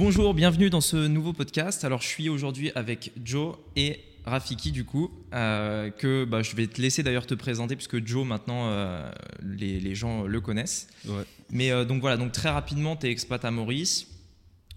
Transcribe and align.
Bonjour, 0.00 0.32
bienvenue 0.32 0.70
dans 0.70 0.80
ce 0.80 0.96
nouveau 0.96 1.34
podcast. 1.34 1.84
Alors, 1.84 2.00
je 2.00 2.06
suis 2.06 2.30
aujourd'hui 2.30 2.72
avec 2.74 3.12
Joe 3.22 3.56
et 3.76 4.00
Rafiki, 4.24 4.72
du 4.72 4.86
coup, 4.86 5.10
euh, 5.34 5.90
que 5.90 6.24
bah, 6.24 6.40
je 6.40 6.56
vais 6.56 6.66
te 6.68 6.80
laisser 6.80 7.02
d'ailleurs 7.02 7.26
te 7.26 7.34
présenter, 7.34 7.76
puisque 7.76 8.06
Joe, 8.06 8.26
maintenant, 8.26 8.70
euh, 8.70 9.12
les, 9.42 9.94
gens 9.94 10.22
le 10.22 10.40
connaissent. 10.40 10.88
Mais 11.50 11.70
euh, 11.70 11.84
donc 11.84 12.00
voilà, 12.00 12.16
donc 12.16 12.32
très 12.32 12.48
rapidement, 12.48 12.96
tu 12.96 13.08
es 13.08 13.10
expat 13.10 13.44
à 13.44 13.50
Maurice, 13.50 14.06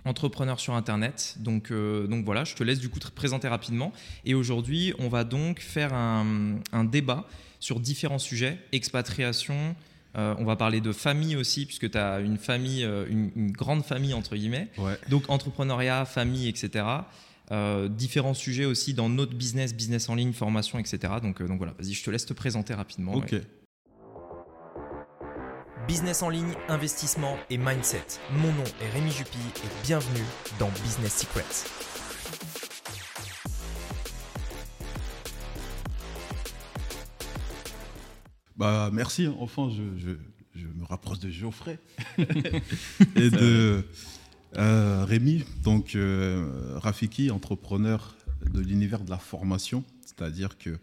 entrepreneur 0.03 0.59
sur 0.59 0.73
Internet. 0.73 1.37
Donc, 1.39 1.71
donc 1.71 2.25
voilà, 2.25 2.43
je 2.43 2.55
te 2.55 2.63
laisse 2.65 2.79
du 2.79 2.89
coup 2.89 2.99
te 2.99 3.09
présenter 3.09 3.47
rapidement. 3.47 3.93
Et 4.25 4.33
aujourd'hui, 4.33 4.93
on 4.99 5.07
va 5.07 5.23
donc 5.23 5.61
faire 5.61 5.93
un, 5.93 6.57
un 6.73 6.83
débat 6.83 7.25
sur 7.61 7.79
différents 7.79 8.19
sujets, 8.19 8.59
expatriation, 8.73 9.73
euh, 10.15 10.35
on 10.37 10.45
va 10.45 10.55
parler 10.55 10.81
de 10.81 10.91
famille 10.91 11.35
aussi, 11.35 11.65
puisque 11.65 11.89
tu 11.89 11.97
as 11.97 12.19
une 12.19 12.37
famille, 12.37 12.83
euh, 12.83 13.05
une, 13.09 13.51
grande 13.51 13.83
famille, 13.83 14.13
entre 14.13 14.35
guillemets. 14.35 14.69
Donc, 15.09 15.29
entrepreneuriat, 15.29 16.05
famille, 16.05 16.47
etc. 16.47 16.85
Euh, 17.51 17.89
différents 17.89 18.33
sujets 18.33 18.65
aussi 18.65 18.93
dans 18.93 19.09
notre 19.09 19.35
business, 19.35 19.73
business 19.73 20.09
en 20.09 20.15
ligne, 20.15 20.33
formation, 20.33 20.79
etc. 20.79 21.13
Donc, 21.21 21.41
donc 21.41 21.57
voilà, 21.57 21.73
vas-y, 21.77 21.93
je 21.93 22.03
te 22.03 22.09
laisse 22.09 22.25
te 22.25 22.33
présenter 22.33 22.73
rapidement. 22.73 23.13
Ok. 23.13 23.35
Business 25.87 26.21
en 26.21 26.29
ligne, 26.29 26.53
investissement 26.69 27.37
et 27.49 27.57
mindset. 27.57 28.05
Mon 28.31 28.53
nom 28.53 28.63
est 28.81 28.89
Rémi 28.93 29.11
Jupy 29.11 29.37
et 29.37 29.85
bienvenue 29.85 30.23
dans 30.57 30.69
Business 30.81 31.17
Secrets. 31.17 32.72
Bah, 38.57 38.89
merci. 38.93 39.27
Enfin, 39.39 39.69
je, 39.69 40.15
je, 40.55 40.67
me 40.75 40.85
rapproche 40.85 41.19
de 41.19 41.29
Geoffrey 41.29 41.79
et 42.17 43.29
de 43.29 43.85
euh, 44.57 45.05
Rémi, 45.05 45.43
donc 45.63 45.95
euh, 45.95 46.77
Rafiki, 46.77 47.31
entrepreneur 47.31 48.15
de 48.51 48.61
l'univers 48.61 49.03
de 49.03 49.09
la 49.09 49.17
formation. 49.17 49.83
C'est-à-dire 50.05 50.57
que 50.57 50.69
euh, 50.69 50.77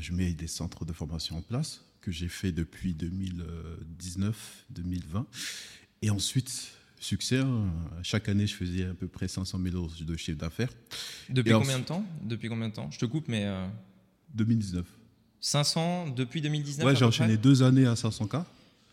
je 0.00 0.12
mets 0.12 0.32
des 0.32 0.46
centres 0.46 0.84
de 0.84 0.92
formation 0.92 1.38
en 1.38 1.42
place 1.42 1.84
que 2.00 2.12
j'ai 2.12 2.28
fait 2.28 2.52
depuis 2.52 2.94
2019-2020. 2.94 5.24
Et 6.02 6.10
ensuite, 6.10 6.70
succès. 7.00 7.38
Hein. 7.38 7.72
chaque 8.02 8.28
année, 8.28 8.46
je 8.46 8.54
faisais 8.54 8.84
à 8.84 8.94
peu 8.94 9.08
près 9.08 9.26
500 9.26 9.58
000 9.62 9.74
euros 9.74 9.90
de 10.00 10.16
chiffre 10.16 10.38
d'affaires. 10.38 10.70
Depuis 11.28 11.52
combien 11.52 11.80
de 11.80 11.84
temps? 11.84 12.06
Depuis 12.22 12.48
combien 12.48 12.68
de 12.68 12.74
temps? 12.74 12.90
Je 12.90 12.98
te 12.98 13.06
coupe, 13.06 13.26
mais 13.28 13.48
2019. 14.34 14.84
500 15.44 16.08
depuis 16.08 16.40
2019 16.40 16.86
Ouais, 16.86 16.96
j'ai 16.96 17.04
enchaîné 17.04 17.36
deux 17.36 17.62
années 17.62 17.84
à 17.84 17.92
500K. 17.92 18.44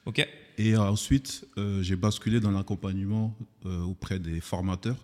Ok. 0.05 0.27
Et 0.57 0.75
ensuite, 0.75 1.47
euh, 1.57 1.81
j'ai 1.81 1.95
basculé 1.95 2.41
dans 2.41 2.51
l'accompagnement 2.51 3.33
euh, 3.65 3.81
auprès 3.83 4.19
des 4.19 4.41
formateurs 4.41 4.97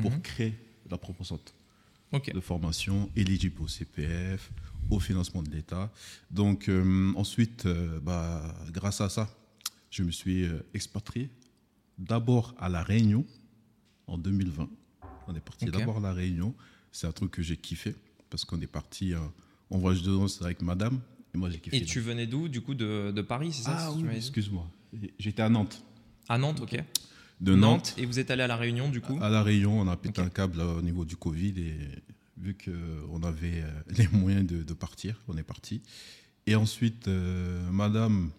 pour 0.00 0.12
mhm. 0.12 0.22
créer 0.22 0.54
la 0.88 0.96
propre 0.96 1.24
centre 1.24 1.52
de 2.12 2.40
formation 2.40 3.10
éligible 3.16 3.62
au 3.62 3.68
CPF, 3.68 4.52
au 4.90 5.00
financement 5.00 5.42
de 5.42 5.50
l'État. 5.50 5.90
Donc 6.30 6.68
euh, 6.68 7.12
ensuite, 7.16 7.66
bah, 8.02 8.54
grâce 8.70 9.00
à 9.00 9.08
ça, 9.08 9.28
je 9.90 10.04
me 10.04 10.12
suis 10.12 10.46
expatrié 10.72 11.30
d'abord 11.98 12.54
à 12.60 12.68
La 12.68 12.84
Réunion 12.84 13.26
en 14.06 14.18
2020. 14.18 14.70
On 15.26 15.34
est 15.34 15.40
parti 15.40 15.64
d'abord 15.64 15.96
à 15.96 16.00
La 16.00 16.12
Réunion. 16.12 16.54
C'est 16.92 17.08
un 17.08 17.12
truc 17.12 17.32
que 17.32 17.42
j'ai 17.42 17.56
kiffé 17.56 17.96
parce 18.30 18.44
qu'on 18.44 18.60
est 18.60 18.68
parti 18.68 19.14
on 19.72 19.78
voyage 19.78 20.02
de 20.02 20.10
noces 20.10 20.40
avec 20.42 20.62
madame. 20.62 21.00
Et 21.34 21.38
moi, 21.38 21.50
j'ai 21.50 21.58
kiffé. 21.58 21.78
Et 21.78 21.84
tu 21.84 22.00
venais 22.00 22.26
d'où 22.26 22.48
Du 22.48 22.60
coup, 22.60 22.74
de, 22.74 23.10
de 23.10 23.22
Paris, 23.22 23.52
c'est 23.52 23.64
ça 23.64 23.76
Ah 23.78 23.92
oui, 23.92 24.04
excuse-moi. 24.14 24.68
J'étais 25.18 25.42
à 25.42 25.48
Nantes. 25.48 25.82
À 26.28 26.38
Nantes, 26.38 26.60
ok. 26.60 26.78
De 27.40 27.56
Nantes, 27.56 27.94
Et 27.98 28.06
vous 28.06 28.20
êtes 28.20 28.30
allé 28.30 28.42
à 28.42 28.46
La 28.46 28.56
Réunion, 28.56 28.88
du 28.88 29.00
coup 29.00 29.18
À 29.20 29.28
La 29.28 29.42
Réunion, 29.42 29.80
on 29.80 29.88
a 29.88 29.96
pété 29.96 30.20
un 30.20 30.28
câble 30.28 30.60
au 30.60 30.82
niveau 30.82 31.04
du 31.04 31.16
Covid. 31.16 31.54
Et 31.58 31.74
vu 32.36 32.54
qu'on 32.54 33.22
avait 33.22 33.62
euh, 33.62 33.70
les 33.96 34.06
moyens 34.08 34.46
de, 34.46 34.74
partir, 34.74 35.16
on 35.26 35.36
est 35.36 35.42
parti. 35.42 35.80
Et 36.46 36.54
ensuite, 36.54 37.08
euh, 37.08 37.68
madame, 37.70 38.30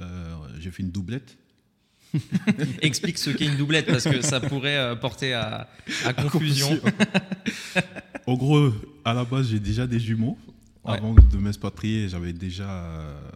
euh, 0.00 0.34
j'ai 0.58 0.70
fait 0.70 0.82
une 0.82 0.90
doublette. 0.90 1.36
Explique 2.82 3.18
ce 3.18 3.30
qu'est 3.30 3.46
une 3.46 3.56
doublette 3.56 3.86
parce 3.86 4.04
que 4.04 4.20
ça 4.22 4.40
pourrait 4.40 4.98
porter 5.00 5.34
à, 5.34 5.68
à 6.04 6.12
confusion. 6.12 6.78
en 8.26 8.34
gros, 8.34 8.70
à 9.04 9.14
la 9.14 9.24
base, 9.24 9.48
j'ai 9.48 9.60
déjà 9.60 9.86
des 9.86 10.00
jumeaux. 10.00 10.36
Avant 10.84 11.14
de 11.14 11.36
m'expatrier, 11.36 12.08
j'avais 12.08 12.32
déjà 12.32 12.84
euh, 12.84 13.30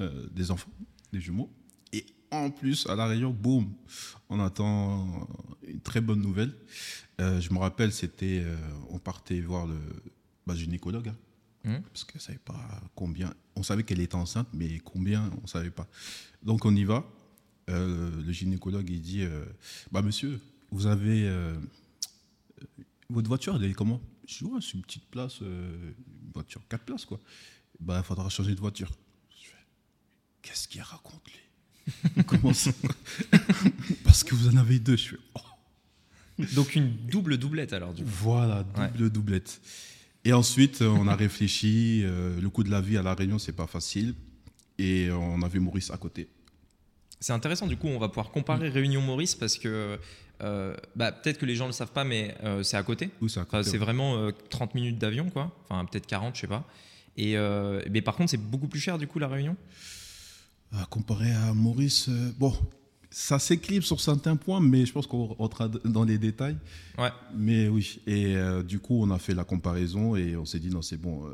euh, 0.00 0.26
des 0.32 0.50
enfants, 0.50 0.70
des 1.12 1.20
jumeaux. 1.20 1.50
Et 1.92 2.06
en 2.30 2.50
plus, 2.50 2.86
à 2.86 2.94
La 2.94 3.06
Réunion, 3.06 3.30
boum, 3.30 3.70
on 4.30 4.40
attend 4.40 5.28
une 5.66 5.80
très 5.80 6.00
bonne 6.00 6.20
nouvelle. 6.20 6.52
Euh, 7.20 7.40
je 7.40 7.52
me 7.52 7.58
rappelle, 7.58 7.92
c'était, 7.92 8.44
on 8.90 8.98
partait 8.98 9.40
voir 9.40 9.66
le 9.66 9.78
bah, 10.46 10.54
gynécologue, 10.54 11.08
hein, 11.08 11.16
mmh. 11.64 11.82
parce 11.82 12.04
qu'on 12.04 12.18
ne 12.18 12.22
savait 12.22 12.38
pas 12.38 12.80
combien. 12.94 13.32
On 13.56 13.62
savait 13.62 13.84
qu'elle 13.84 14.00
était 14.00 14.14
enceinte, 14.14 14.48
mais 14.54 14.78
combien, 14.78 15.30
on 15.38 15.42
ne 15.42 15.46
savait 15.46 15.70
pas. 15.70 15.86
Donc 16.42 16.64
on 16.64 16.74
y 16.74 16.84
va. 16.84 17.04
le 17.68 18.32
gynécologue, 18.32 18.88
il 18.88 19.02
dit, 19.02 19.24
bah 19.92 20.00
monsieur, 20.00 20.40
vous 20.70 20.86
avez 20.86 21.30
votre 23.10 23.28
voiture, 23.28 23.54
elle 23.56 23.64
est 23.64 23.74
comment? 23.74 24.00
Je 24.26 24.38
dis, 24.38 24.44
ouais, 24.44 24.60
c'est 24.62 24.72
une 24.72 24.82
petite 24.82 25.04
place, 25.10 25.40
voiture 26.34 26.60
4 26.68 26.84
places, 26.84 27.04
quoi. 27.04 27.20
Bah, 27.80 28.00
il 28.02 28.06
faudra 28.06 28.28
changer 28.28 28.54
de 28.54 28.60
voiture. 28.60 28.90
Qu'est-ce 30.42 30.68
qu'il 30.68 30.82
raconte, 30.82 31.22
lui? 31.26 32.22
Comment 32.26 32.52
ça? 32.52 32.70
Parce 34.04 34.22
que 34.24 34.34
vous 34.34 34.48
en 34.48 34.56
avez 34.58 34.78
deux. 34.78 34.96
Je 34.96 35.10
fais, 35.10 35.16
oh. 35.34 36.44
Donc 36.54 36.74
une 36.74 36.90
double 37.06 37.38
doublette 37.38 37.72
alors 37.72 37.94
du 37.94 38.02
coup. 38.02 38.10
Voilà, 38.10 38.64
double 38.64 39.10
doublette. 39.10 39.60
Et 40.24 40.32
ensuite, 40.32 40.82
euh, 40.82 40.88
on 40.88 41.06
a 41.06 41.14
réfléchi. 41.14 42.02
Euh, 42.04 42.40
le 42.40 42.50
coût 42.50 42.64
de 42.64 42.70
la 42.70 42.80
vie 42.80 42.96
à 42.96 43.02
La 43.02 43.14
Réunion, 43.14 43.38
c'est 43.38 43.52
pas 43.52 43.66
facile. 43.66 44.14
Et 44.78 45.10
on 45.12 45.42
avait 45.42 45.60
Maurice 45.60 45.90
à 45.90 45.96
côté. 45.96 46.28
C'est 47.20 47.32
intéressant, 47.32 47.66
du 47.66 47.76
coup, 47.76 47.86
on 47.86 47.98
va 47.98 48.08
pouvoir 48.08 48.30
comparer 48.30 48.68
Réunion 48.68 49.00
Maurice 49.00 49.34
parce 49.34 49.56
que 49.56 49.98
euh, 50.42 50.74
bah, 50.96 51.12
peut-être 51.12 51.38
que 51.38 51.46
les 51.46 51.54
gens 51.54 51.64
ne 51.64 51.70
le 51.70 51.74
savent 51.74 51.92
pas, 51.92 52.04
mais 52.04 52.34
euh, 52.42 52.62
c'est 52.62 52.76
à 52.76 52.82
côté. 52.82 53.10
c'est 53.28 53.78
vraiment 53.78 54.30
30 54.50 54.70
euh, 54.70 54.72
minutes 54.74 54.98
d'avion, 54.98 55.30
quoi. 55.30 55.52
Enfin, 55.68 55.84
peut-être 55.84 56.06
40, 56.06 56.34
je 56.34 56.42
sais 56.42 56.46
pas. 56.46 56.64
Et, 57.16 57.36
mais 57.90 58.02
par 58.02 58.16
contre, 58.16 58.30
c'est 58.30 58.36
beaucoup 58.36 58.68
plus 58.68 58.80
cher, 58.80 58.98
du 58.98 59.06
coup, 59.06 59.18
la 59.18 59.28
Réunion? 59.28 59.56
Comparé 60.90 61.32
à 61.32 61.54
Maurice, 61.54 62.08
bon, 62.36 62.52
ça 63.08 63.38
s'équilibre 63.38 63.86
sur 63.86 64.00
certains 64.00 64.34
points, 64.34 64.58
mais 64.58 64.84
je 64.84 64.92
pense 64.92 65.06
qu'on 65.06 65.26
rentrera 65.26 65.68
dans 65.68 66.02
les 66.02 66.18
détails. 66.18 66.56
Ouais. 66.98 67.10
Mais 67.36 67.68
oui, 67.68 68.00
et 68.08 68.34
du 68.66 68.80
coup, 68.80 69.00
on 69.00 69.12
a 69.12 69.20
fait 69.20 69.34
la 69.34 69.44
comparaison 69.44 70.16
et 70.16 70.34
on 70.34 70.44
s'est 70.44 70.58
dit, 70.58 70.70
non, 70.70 70.82
c'est 70.82 70.96
bon, 70.96 71.30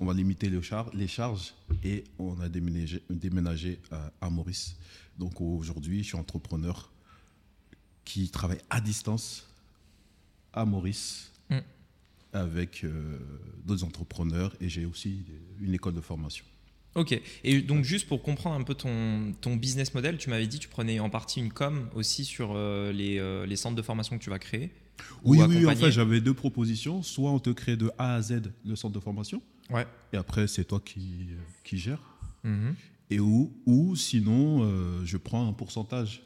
on 0.00 0.06
va 0.06 0.12
limiter 0.12 0.50
les, 0.50 0.60
char 0.60 0.90
les 0.92 1.06
charges 1.06 1.54
et 1.84 2.02
on 2.18 2.40
a 2.40 2.48
déménagé, 2.48 3.00
déménagé 3.08 3.78
à, 3.92 4.10
à 4.20 4.28
Maurice. 4.28 4.74
Donc 5.16 5.40
aujourd'hui, 5.40 6.02
je 6.02 6.08
suis 6.08 6.16
entrepreneur 6.16 6.89
qui 8.04 8.28
travaille 8.28 8.60
à 8.70 8.80
distance 8.80 9.46
à 10.52 10.64
Maurice 10.64 11.32
mm. 11.48 11.58
avec 12.32 12.84
euh, 12.84 13.18
d'autres 13.64 13.84
entrepreneurs 13.84 14.54
et 14.60 14.68
j'ai 14.68 14.84
aussi 14.84 15.24
une 15.60 15.74
école 15.74 15.94
de 15.94 16.00
formation. 16.00 16.44
Ok, 16.96 17.20
et 17.44 17.62
donc 17.62 17.84
juste 17.84 18.08
pour 18.08 18.20
comprendre 18.20 18.56
un 18.56 18.64
peu 18.64 18.74
ton, 18.74 19.32
ton 19.40 19.54
business 19.54 19.94
model, 19.94 20.18
tu 20.18 20.28
m'avais 20.28 20.48
dit 20.48 20.58
que 20.58 20.64
tu 20.64 20.68
prenais 20.68 20.98
en 20.98 21.08
partie 21.08 21.38
une 21.38 21.52
com 21.52 21.88
aussi 21.94 22.24
sur 22.24 22.50
euh, 22.52 22.90
les, 22.90 23.18
euh, 23.18 23.46
les, 23.46 23.54
centres 23.54 23.76
de 23.76 23.82
formation 23.82 24.18
que 24.18 24.24
tu 24.24 24.30
vas 24.30 24.40
créer 24.40 24.72
Oui, 25.22 25.38
oui, 25.40 25.64
en 25.66 25.76
fait 25.76 25.92
j'avais 25.92 26.20
deux 26.20 26.34
propositions. 26.34 27.04
Soit 27.04 27.30
on 27.30 27.38
te 27.38 27.50
crée 27.50 27.76
de 27.76 27.92
A 27.96 28.16
à 28.16 28.22
Z 28.22 28.42
le 28.64 28.74
centre 28.74 28.94
de 28.94 28.98
formation, 28.98 29.40
ouais. 29.70 29.86
et 30.12 30.16
après 30.16 30.48
c'est 30.48 30.64
toi 30.64 30.80
qui, 30.84 31.28
qui 31.62 31.78
gères. 31.78 32.02
Mm-hmm. 32.44 32.74
Et 33.10 33.20
ou, 33.20 33.52
ou 33.66 33.94
sinon 33.94 35.04
je 35.04 35.16
prends 35.16 35.48
un 35.48 35.52
pourcentage 35.52 36.24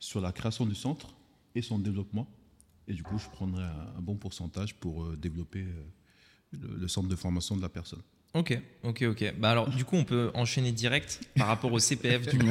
sur 0.00 0.20
la 0.20 0.32
création 0.32 0.66
du 0.66 0.74
centre 0.74 1.14
et 1.54 1.62
son 1.62 1.78
développement. 1.78 2.26
Et 2.88 2.92
du 2.92 3.02
coup, 3.02 3.18
je 3.18 3.28
prendrai 3.28 3.62
un, 3.62 4.00
bon 4.00 4.16
pourcentage 4.16 4.74
pour 4.74 5.04
euh, 5.04 5.16
développer 5.16 5.60
euh, 5.60 6.76
le, 6.80 6.88
centre 6.88 7.08
de 7.08 7.14
formation 7.14 7.56
de 7.56 7.62
la 7.62 7.68
personne. 7.68 8.00
Ok, 8.32 8.56
ok, 8.84 9.02
ok. 9.10 9.34
Bah 9.38 9.50
alors, 9.50 9.68
du 9.68 9.84
coup, 9.84 9.96
on 9.96 10.04
peut 10.04 10.30
enchaîner 10.34 10.70
direct 10.70 11.20
par 11.36 11.48
rapport 11.48 11.72
au 11.72 11.80
CPF. 11.80 12.28
Du 12.28 12.38
coup. 12.38 12.46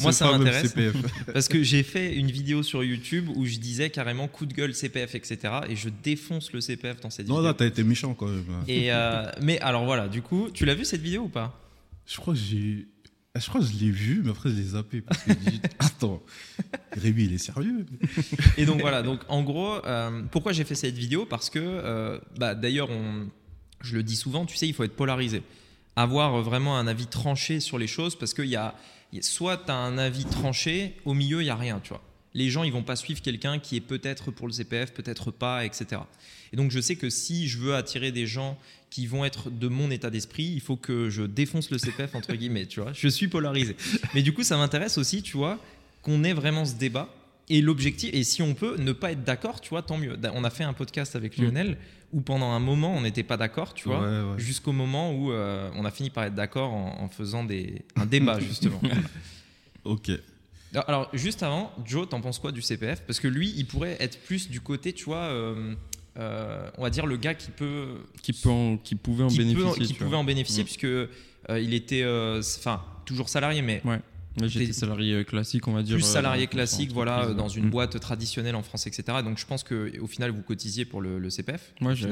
Moi, 0.00 0.12
ça 0.12 0.30
m'intéresse 0.32 0.74
parce 1.32 1.48
que 1.48 1.62
j'ai 1.62 1.82
fait 1.82 2.14
une 2.14 2.30
vidéo 2.30 2.62
sur 2.62 2.82
YouTube 2.82 3.28
où 3.34 3.44
je 3.44 3.58
disais 3.58 3.90
carrément 3.90 4.26
coup 4.26 4.46
de 4.46 4.54
gueule 4.54 4.74
CPF, 4.74 5.14
etc. 5.14 5.38
Et 5.68 5.76
je 5.76 5.90
défonce 5.90 6.52
le 6.52 6.62
CPF 6.62 7.00
dans 7.00 7.10
cette 7.10 7.26
vidéo. 7.26 7.36
Non, 7.36 7.42
là, 7.42 7.52
t'as 7.52 7.66
été 7.66 7.84
méchant 7.84 8.14
quand 8.14 8.28
même. 8.28 8.44
Et 8.66 8.90
euh, 8.90 9.30
mais 9.42 9.60
alors 9.60 9.84
voilà, 9.84 10.08
du 10.08 10.22
coup, 10.22 10.48
tu 10.52 10.64
l'as 10.64 10.74
vu 10.74 10.86
cette 10.86 11.02
vidéo 11.02 11.24
ou 11.24 11.28
pas? 11.28 11.60
Je 12.06 12.16
crois 12.16 12.32
que 12.32 12.40
j'ai 12.40 12.88
je 13.38 13.48
crois 13.48 13.60
que 13.60 13.66
je 13.66 13.76
l'ai 13.76 13.90
vu, 13.90 14.22
mais 14.24 14.30
après 14.30 14.50
je 14.50 14.54
l'ai 14.54 14.62
zappé 14.62 15.00
parce 15.00 15.20
attends, 15.78 16.22
Rémi 16.92 17.24
il 17.24 17.34
est 17.34 17.38
sérieux? 17.38 17.86
Et 18.56 18.64
donc 18.64 18.80
voilà, 18.80 19.02
donc 19.02 19.20
en 19.28 19.42
gros, 19.42 19.84
euh, 19.84 20.22
pourquoi 20.30 20.52
j'ai 20.52 20.64
fait 20.64 20.74
cette 20.74 20.96
vidéo? 20.96 21.26
Parce 21.26 21.50
que, 21.50 21.58
euh, 21.58 22.18
bah, 22.38 22.54
d'ailleurs, 22.54 22.88
je 23.80 23.96
le 23.96 24.02
dis 24.02 24.16
souvent, 24.16 24.46
tu 24.46 24.56
sais, 24.56 24.66
il 24.66 24.74
faut 24.74 24.84
être 24.84 24.96
polarisé, 24.96 25.42
avoir 25.96 26.40
vraiment 26.42 26.78
un 26.78 26.86
avis 26.86 27.06
tranché 27.06 27.60
sur 27.60 27.78
les 27.78 27.86
choses, 27.86 28.16
parce 28.16 28.34
qu'il 28.34 28.46
y 28.46 28.56
a, 28.56 28.74
soit 29.20 29.56
tu 29.58 29.70
as 29.70 29.76
un 29.76 29.98
avis 29.98 30.24
tranché, 30.24 30.96
au 31.04 31.14
milieu 31.14 31.42
il 31.42 31.46
y 31.46 31.50
a 31.50 31.56
rien, 31.56 31.80
tu 31.82 31.90
vois. 31.90 32.02
Les 32.34 32.50
gens, 32.50 32.62
ils 32.62 32.72
vont 32.72 32.82
pas 32.82 32.96
suivre 32.96 33.20
quelqu'un 33.22 33.58
qui 33.58 33.76
est 33.76 33.80
peut-être 33.80 34.30
pour 34.30 34.46
le 34.46 34.52
CPF, 34.52 34.92
peut-être 34.92 35.30
pas, 35.30 35.64
etc. 35.64 36.02
Et 36.52 36.56
donc, 36.56 36.70
je 36.70 36.80
sais 36.80 36.96
que 36.96 37.10
si 37.10 37.48
je 37.48 37.58
veux 37.58 37.74
attirer 37.74 38.12
des 38.12 38.26
gens 38.26 38.58
qui 38.90 39.06
vont 39.06 39.24
être 39.24 39.50
de 39.50 39.68
mon 39.68 39.90
état 39.90 40.10
d'esprit, 40.10 40.44
il 40.44 40.60
faut 40.60 40.76
que 40.76 41.10
je 41.10 41.22
défonce 41.22 41.70
le 41.70 41.78
CPF, 41.78 42.14
entre 42.14 42.34
guillemets, 42.34 42.66
tu 42.66 42.80
vois. 42.80 42.92
Je 42.92 43.08
suis 43.08 43.28
polarisé. 43.28 43.76
Mais 44.14 44.22
du 44.22 44.32
coup, 44.32 44.42
ça 44.42 44.56
m'intéresse 44.56 44.98
aussi, 44.98 45.22
tu 45.22 45.36
vois, 45.36 45.58
qu'on 46.02 46.24
ait 46.24 46.32
vraiment 46.32 46.64
ce 46.64 46.74
débat. 46.74 47.12
Et 47.50 47.62
l'objectif, 47.62 48.10
et 48.12 48.24
si 48.24 48.42
on 48.42 48.52
peut 48.54 48.76
ne 48.78 48.92
pas 48.92 49.12
être 49.12 49.24
d'accord, 49.24 49.60
tu 49.62 49.70
vois, 49.70 49.82
tant 49.82 49.96
mieux. 49.96 50.16
On 50.34 50.44
a 50.44 50.50
fait 50.50 50.64
un 50.64 50.74
podcast 50.74 51.16
avec 51.16 51.38
Mm. 51.38 51.42
Lionel 51.44 51.76
où 52.12 52.20
pendant 52.20 52.50
un 52.52 52.60
moment, 52.60 52.94
on 52.94 53.00
n'était 53.02 53.22
pas 53.22 53.36
d'accord, 53.38 53.72
tu 53.74 53.88
vois, 53.88 54.00
Ouais, 54.00 54.32
ouais. 54.32 54.38
jusqu'au 54.38 54.72
moment 54.72 55.12
où 55.14 55.32
euh, 55.32 55.70
on 55.74 55.84
a 55.86 55.90
fini 55.90 56.08
par 56.10 56.24
être 56.24 56.34
d'accord 56.34 56.72
en, 56.72 57.02
en 57.02 57.08
faisant 57.08 57.44
des, 57.44 57.82
un 57.96 58.06
débat, 58.06 58.38
justement. 58.48 58.80
Ok. 59.84 60.10
Alors, 60.74 61.08
juste 61.14 61.42
avant, 61.42 61.72
Joe, 61.84 62.08
t'en 62.08 62.20
penses 62.20 62.38
quoi 62.38 62.52
du 62.52 62.60
CPF 62.62 63.00
Parce 63.06 63.20
que 63.20 63.28
lui, 63.28 63.52
il 63.56 63.66
pourrait 63.66 63.96
être 64.00 64.18
plus 64.22 64.50
du 64.50 64.60
côté, 64.60 64.92
tu 64.92 65.04
vois, 65.04 65.24
euh, 65.28 65.74
euh, 66.18 66.70
on 66.76 66.82
va 66.82 66.90
dire 66.90 67.06
le 67.06 67.16
gars 67.16 67.34
qui 67.34 67.50
peut. 67.50 67.96
Qui, 68.22 68.32
peut 68.32 68.50
en- 68.50 68.76
qui 68.76 68.94
pouvait 68.94 69.24
en 69.24 69.28
qui 69.28 69.38
peut- 69.38 69.44
bénéficier. 69.44 69.84
qui 69.86 69.94
pouvait 69.94 70.10
vois. 70.10 70.18
en 70.18 70.24
bénéficier, 70.24 70.62
Mm. 70.62 70.66
puisque 70.66 70.84
euh, 70.84 71.06
il 71.48 71.72
était. 71.74 72.04
Enfin, 72.58 72.82
toujours 73.06 73.28
salarié, 73.28 73.62
mais 73.62 73.80
Ouais. 73.84 74.00
J'étais 74.46 74.72
salarié 74.72 75.14
euh, 75.14 75.24
classique, 75.24 75.66
on 75.68 75.72
va 75.72 75.82
dire. 75.82 75.96
plus 75.96 76.04
euh, 76.04 76.12
salarié 76.12 76.46
classique, 76.46 76.88
dans 76.88 76.94
voilà, 76.94 77.34
dans 77.34 77.48
une 77.48 77.66
Mm. 77.66 77.70
boîte 77.70 77.98
traditionnelle 78.00 78.54
en 78.54 78.62
France, 78.62 78.86
etc. 78.86 79.18
Donc 79.24 79.38
je 79.38 79.46
pense 79.46 79.64
qu'au 79.64 80.06
final, 80.06 80.30
vous 80.30 80.42
cotisiez 80.42 80.84
pour 80.84 81.00
le, 81.00 81.18
le 81.18 81.30
CPF. 81.30 81.72
Moi, 81.80 81.94
j'ai 81.94 82.08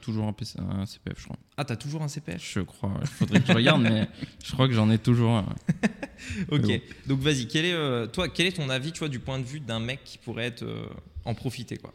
toujours 0.00 0.26
un, 0.28 0.32
PC 0.32 0.58
un 0.60 0.86
CPF, 0.86 1.18
je 1.18 1.24
crois. 1.24 1.36
Ah, 1.56 1.64
t'as 1.64 1.76
toujours 1.76 2.02
un 2.02 2.08
CPF 2.08 2.42
Je 2.54 2.60
crois. 2.60 2.92
Il 3.00 3.06
faudrait 3.06 3.40
que 3.40 3.46
je 3.48 3.52
regarde, 3.52 3.82
mais 3.82 4.08
je 4.44 4.52
crois 4.52 4.68
que 4.68 4.74
j'en 4.74 4.90
ai 4.90 4.98
toujours 4.98 5.32
un. 5.36 5.46
Ok. 6.50 6.80
Donc 7.06 7.20
vas-y, 7.20 7.46
quel 7.48 7.64
est, 7.66 7.72
euh, 7.74 8.06
toi, 8.06 8.28
quel 8.28 8.46
est 8.46 8.52
ton 8.52 8.70
avis, 8.70 8.92
tu 8.92 9.00
vois, 9.00 9.08
du 9.08 9.18
point 9.18 9.38
de 9.38 9.44
vue 9.44 9.60
d'un 9.60 9.80
mec 9.80 10.00
qui 10.04 10.16
pourrait 10.16 10.46
être, 10.46 10.62
euh, 10.62 10.86
en 11.24 11.34
profiter, 11.34 11.76
quoi? 11.76 11.92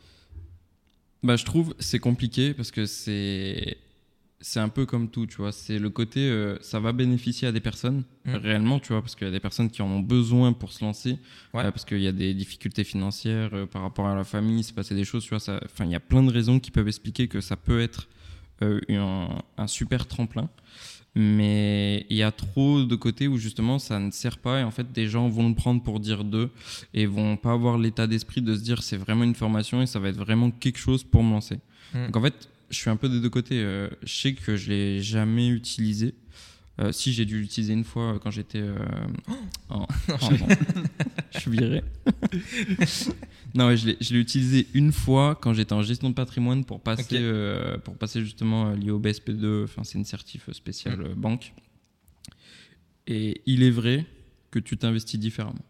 Bah, 1.23 1.35
je 1.35 1.45
trouve 1.45 1.73
c'est 1.79 1.99
compliqué 1.99 2.53
parce 2.53 2.69
que 2.71 2.85
c'est 2.85 3.77
c'est 4.41 4.59
un 4.59 4.69
peu 4.69 4.86
comme 4.86 5.09
tout, 5.09 5.25
tu 5.27 5.38
vois. 5.38 5.51
C'est 5.51 5.80
le 5.80 5.89
côté 5.89 6.21
euh, 6.30 6.57
ça 6.62 6.80
va 6.80 6.91
bénéficier 6.94 7.47
à 7.47 7.51
des 7.51 7.59
personnes 7.59 8.03
Mm. 8.25 8.36
réellement, 8.36 8.80
tu 8.80 8.89
vois, 8.94 9.01
parce 9.01 9.15
qu'il 9.15 9.25
y 9.25 9.30
a 9.30 9.33
des 9.33 9.39
personnes 9.39 9.69
qui 9.69 9.81
en 9.81 9.88
ont 9.88 10.00
besoin 10.01 10.53
pour 10.53 10.71
se 10.71 10.83
lancer, 10.83 11.18
Ouais. 11.53 11.63
euh, 11.65 11.71
parce 11.71 11.83
qu'il 11.86 12.00
y 12.01 12.07
a 12.07 12.12
des 12.12 12.33
difficultés 12.33 12.83
financières 12.83 13.50
euh, 13.53 13.65
par 13.65 13.81
rapport 13.81 14.07
à 14.07 14.15
la 14.15 14.24
famille, 14.24 14.63
c'est 14.63 14.75
passé 14.75 14.94
des 14.95 15.03
choses, 15.06 15.24
tu 15.24 15.36
vois. 15.36 15.59
Enfin, 15.65 15.86
il 15.86 15.91
y 15.91 15.95
a 15.95 16.00
plein 16.00 16.21
de 16.24 16.31
raisons 16.31 16.59
qui 16.59 16.69
peuvent 16.71 16.88
expliquer 16.88 17.27
que 17.27 17.41
ça 17.41 17.56
peut 17.56 17.81
être 17.81 18.07
un, 18.62 19.30
un 19.57 19.68
super 19.68 20.06
tremplin. 20.06 20.50
Mais 21.15 22.06
il 22.09 22.18
y 22.18 22.24
a 22.24 22.31
trop 22.31 22.83
de 22.83 22.95
côtés 22.95 23.27
où 23.27 23.38
justement 23.38 23.80
ça 23.80 24.00
ne 24.00 24.12
sert 24.12 24.38
pas 24.38 24.59
et 24.59 24.63
en 24.63 24.71
fait 24.71 24.92
des 24.92 25.07
gens 25.07 25.27
vont 25.27 25.50
le 25.50 25.56
prendre 25.56 25.81
pour 25.81 26.00
dire 26.00 26.24
d'eux 26.24 26.51
et 26.94 27.07
vont 27.07 27.35
pas 27.35 27.53
avoir 27.53 27.77
l'état 27.80 28.06
d'esprit 28.06 28.42
de 28.42 28.56
se 28.56 28.62
dire 28.62 28.83
c'est 28.83 28.95
vraiment 28.97 29.24
une 29.24 29.33
formation 29.33 29.81
et 29.81 29.88
ça 29.88 30.00
va 30.00 30.09
être 30.09 30.18
vraiment 30.18 30.51
quelque 30.51 30.77
chose 30.77 31.03
pour 31.03 31.24
me 31.24 31.31
lancer. 31.31 31.59
Mm. 31.94 32.06
Donc 32.06 32.18
en 32.18 32.21
fait, 32.21 32.50
je 32.69 32.75
suis 32.77 32.89
un 32.89 32.95
peu 32.98 33.10
des 33.10 33.19
deux 33.19 33.30
côtés. 33.30 33.62
Euh, 33.62 33.89
je 34.04 34.13
sais 34.13 34.33
que 34.33 34.56
je 34.56 34.69
l'ai 34.69 35.01
jamais 35.01 35.48
utilisé. 35.50 36.13
Euh, 36.80 36.94
si 36.94 37.12
j'ai 37.12 37.25
dû 37.25 37.39
l'utiliser 37.42 37.74
une 37.74 37.83
fois 37.83 38.13
euh, 38.16 38.19
quand 38.19 38.31
j'étais 38.31 38.62
euh, 38.62 38.77
en, 39.68 39.81
en- 39.81 39.88
je 41.31 41.39
suis 41.39 41.51
viré. 41.51 41.83
non, 43.54 43.68
ouais, 43.68 43.75
je 43.77 43.86
l'ai 44.13 44.19
utilisé 44.19 44.68
une 44.74 44.92
fois 44.94 45.36
quand 45.36 45.54
j'étais 45.54 45.74
en 45.74 45.81
gestion 45.81 46.10
de 46.10 46.13
patrimoine 46.16 46.63
pour 46.63 46.80
passer, 46.81 47.16
Ok. 47.18 47.21
euh, 47.21 47.77
pour 47.80 47.98
passer 47.98 48.21
justement 48.21 48.69
euh, 48.69 48.75
lié 48.75 48.92
au 48.92 49.00
BSP2. 49.00 49.66
Enfin, 49.66 49.83
c'est 49.83 49.98
une 49.98 50.06
certif 50.06 50.50
spéciale 50.54 51.16
banque. 51.16 51.54
Et 53.07 53.42
il 53.45 53.63
est 53.63 53.71
vrai 53.71 54.06
que 54.51 54.60
tu 54.60 54.77
t'investis 54.77 55.19
différemment. 55.19 55.66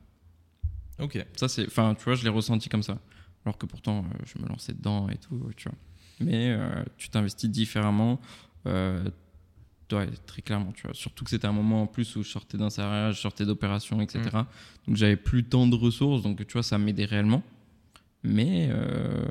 Ok. 1.00 1.26
Ça, 1.38 1.48
c'est, 1.48 1.66
enfin, 1.66 1.96
tu 1.98 2.04
vois, 2.04 2.16
je 2.16 2.24
l'ai 2.24 2.30
ressenti 2.30 2.70
comme 2.70 2.84
ça. 2.84 3.00
Alors 3.46 3.58
que 3.58 3.66
pourtant, 3.66 4.06
je 4.26 4.42
me 4.42 4.48
lançais 4.48 4.74
dedans 4.74 5.10
et 5.10 5.18
tout, 5.18 5.50
tu 5.56 5.70
vois. 5.70 5.78
Mais 6.20 6.52
euh, 6.52 6.84
tu 6.98 7.10
t'investis 7.10 7.50
différemment. 7.50 8.20
Euh, 8.66 9.04
ouais, 9.92 10.08
très 10.26 10.42
clairement, 10.42 10.72
tu 10.72 10.84
vois. 10.84 10.94
Surtout 10.94 11.24
que 11.24 11.30
c'était 11.30 11.48
un 11.48 11.54
moment 11.54 11.84
en 11.84 11.88
plus 11.88 12.16
où 12.16 12.24
je 12.24 12.30
sortais 12.30 12.58
d'un 12.58 12.70
salariat, 12.70 13.12
je 13.12 13.20
sortais 13.20 13.46
d'opérations, 13.46 14.02
etc. 14.02 14.30
Donc 14.88 14.96
j'avais 14.96 15.16
plus 15.16 15.44
tant 15.44 15.68
de 15.68 15.76
ressources, 15.76 16.22
donc 16.22 16.46
tu 16.46 16.54
vois, 16.54 16.64
ça 16.64 16.78
m'aidait 16.78 17.06
réellement. 17.06 17.44
Mais 18.24 18.70
euh, 18.72 19.24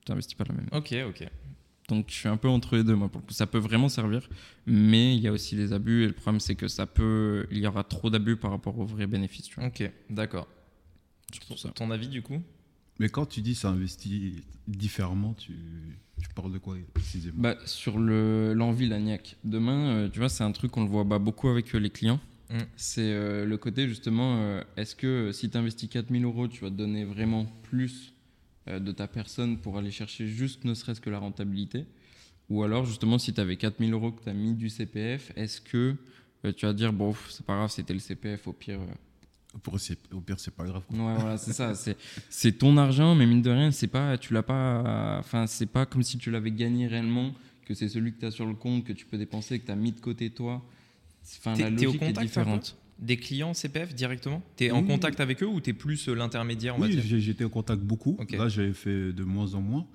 tu 0.00 0.04
t'investis 0.06 0.34
pas 0.34 0.44
la 0.48 0.54
même. 0.54 0.68
Ok, 0.72 0.94
ok. 1.08 1.28
Donc 1.88 2.06
je 2.08 2.14
suis 2.14 2.28
un 2.28 2.36
peu 2.36 2.48
entre 2.48 2.76
les 2.76 2.84
deux, 2.84 2.94
moi. 2.94 3.08
Pour 3.08 3.20
le 3.20 3.26
coup, 3.26 3.32
ça 3.34 3.46
peut 3.46 3.58
vraiment 3.58 3.88
servir, 3.88 4.28
mais 4.66 5.16
il 5.16 5.22
y 5.22 5.28
a 5.28 5.32
aussi 5.32 5.54
les 5.56 5.72
abus. 5.72 6.04
Et 6.04 6.06
le 6.06 6.12
problème, 6.12 6.40
c'est 6.40 6.54
que 6.54 6.68
ça 6.68 6.86
peut, 6.86 7.46
il 7.50 7.58
y 7.58 7.66
aura 7.66 7.84
trop 7.84 8.10
d'abus 8.10 8.36
par 8.36 8.50
rapport 8.50 8.78
aux 8.78 8.86
vrais 8.86 9.06
bénéfices, 9.06 9.46
tu 9.46 9.56
vois. 9.56 9.68
Ok, 9.68 9.90
d'accord. 10.10 10.48
Ton 11.74 11.90
avis, 11.90 12.08
du 12.08 12.22
coup? 12.22 12.42
Mais 12.98 13.08
quand 13.08 13.26
tu 13.26 13.40
dis 13.40 13.54
ça 13.54 13.70
investit 13.70 14.44
différemment, 14.68 15.34
tu, 15.34 15.52
tu 16.22 16.28
parles 16.34 16.52
de 16.52 16.58
quoi 16.58 16.76
précisément? 16.92 17.36
Bah, 17.38 17.56
sur 17.66 17.98
le- 17.98 18.52
l'envie, 18.54 18.88
la 18.88 19.00
niaque. 19.00 19.36
Demain, 19.44 19.88
euh, 19.88 20.08
tu 20.08 20.18
vois, 20.20 20.28
c'est 20.28 20.44
un 20.44 20.52
truc 20.52 20.70
qu'on 20.70 20.84
le 20.84 20.88
voit 20.90 21.04
bah, 21.04 21.18
beaucoup 21.18 21.48
avec 21.48 21.74
euh, 21.74 21.78
les 21.78 21.90
clients. 21.90 22.20
Mm. 22.50 22.58
C'est 22.76 23.12
euh, 23.12 23.44
le 23.44 23.56
côté 23.56 23.88
justement, 23.88 24.36
euh, 24.38 24.62
est-ce 24.76 24.94
que 24.94 25.32
si 25.32 25.50
tu 25.50 25.56
investis 25.56 25.88
4000 25.88 26.24
euros, 26.24 26.46
tu 26.48 26.62
vas 26.62 26.70
te 26.70 26.74
donner 26.76 27.04
vraiment 27.04 27.46
plus 27.62 28.12
euh, 28.68 28.78
de 28.78 28.92
ta 28.92 29.08
personne 29.08 29.58
pour 29.58 29.76
aller 29.78 29.90
chercher 29.90 30.28
juste 30.28 30.64
ne 30.64 30.74
serait-ce 30.74 31.00
que 31.00 31.10
la 31.10 31.18
rentabilité? 31.18 31.86
Ou 32.50 32.62
alors 32.62 32.84
justement, 32.84 33.18
si 33.18 33.32
tu 33.32 33.40
avais 33.40 33.56
4000 33.56 33.92
euros 33.92 34.12
que 34.12 34.22
tu 34.22 34.28
as 34.28 34.34
mis 34.34 34.54
du 34.54 34.68
CPF, 34.68 35.32
est-ce 35.36 35.60
que 35.60 35.96
euh, 36.44 36.52
tu 36.52 36.66
vas 36.66 36.74
dire, 36.74 36.92
bon, 36.92 37.14
c'est 37.30 37.44
pas 37.44 37.54
grave, 37.56 37.70
c'était 37.70 37.94
le 37.94 37.98
CPF, 38.00 38.46
au 38.46 38.52
pire. 38.52 38.80
Pour, 39.62 39.74
Au 40.12 40.20
pire, 40.20 40.38
c'est 40.40 40.54
pas 40.54 40.64
grave. 40.64 40.82
quoi. 40.88 40.98
Ouais, 40.98 41.14
voilà, 41.20 41.36
c'est 41.38 41.52
ça. 41.52 41.74
C'est, 41.74 41.96
c'est 42.28 42.52
ton 42.52 42.76
argent, 42.76 43.14
mais 43.14 43.24
mine 43.26 43.42
de 43.42 43.50
rien, 43.50 43.70
c'est 43.70 43.86
pas, 43.86 44.18
tu 44.18 44.32
l'as 44.34 44.42
pas. 44.42 45.16
Enfin, 45.18 45.46
c'est 45.46 45.66
pas 45.66 45.86
comme 45.86 46.02
si 46.02 46.18
tu 46.18 46.30
l'avais 46.30 46.50
gagné 46.50 46.86
réellement, 46.86 47.32
que 47.64 47.72
c'est 47.74 47.88
celui 47.88 48.12
que 48.12 48.20
tu 48.20 48.26
as 48.26 48.30
sur 48.30 48.46
le 48.46 48.54
compte, 48.54 48.84
que 48.84 48.92
tu 48.92 49.06
peux 49.06 49.16
dépenser, 49.18 49.58
que 49.60 49.66
tu 49.66 49.72
as 49.72 49.76
mis 49.76 49.92
de 49.92 50.00
côté 50.00 50.30
toi. 50.30 50.62
Enfin, 51.38 51.56
la 51.56 51.68
au 51.68 51.70
logique 51.70 51.94
est 51.94 51.98
contact 51.98 52.18
un 52.18 52.20
peu 52.20 52.26
différente. 52.26 52.76
Des 52.98 53.16
clients 53.16 53.54
CPF 53.54 53.94
directement? 53.94 54.42
T'es 54.56 54.70
en 54.70 54.80
Oui. 54.82 54.86
contact 54.86 55.18
avec 55.20 55.42
eux 55.42 55.46
ou 55.46 55.60
t'es 55.60 55.72
plus 55.72 56.08
euh, 56.08 56.14
l'intermédiaire, 56.14 56.78
Oui, 56.78 56.96
j'étais 57.20 57.44
en 57.44 57.48
contact 57.48 57.82
beaucoup. 57.82 58.16
Là, 58.30 58.48
j'avais 58.48 58.72
fait 58.72 59.12
de 59.12 59.24
moins 59.24 59.54
en 59.54 59.60
moins. 59.60 59.86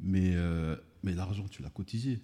Mais, 0.00 0.32
euh, 0.34 0.76
mais 1.02 1.14
l'argent, 1.14 1.46
tu 1.50 1.62
l'as 1.62 1.70
cotisé. 1.70 2.20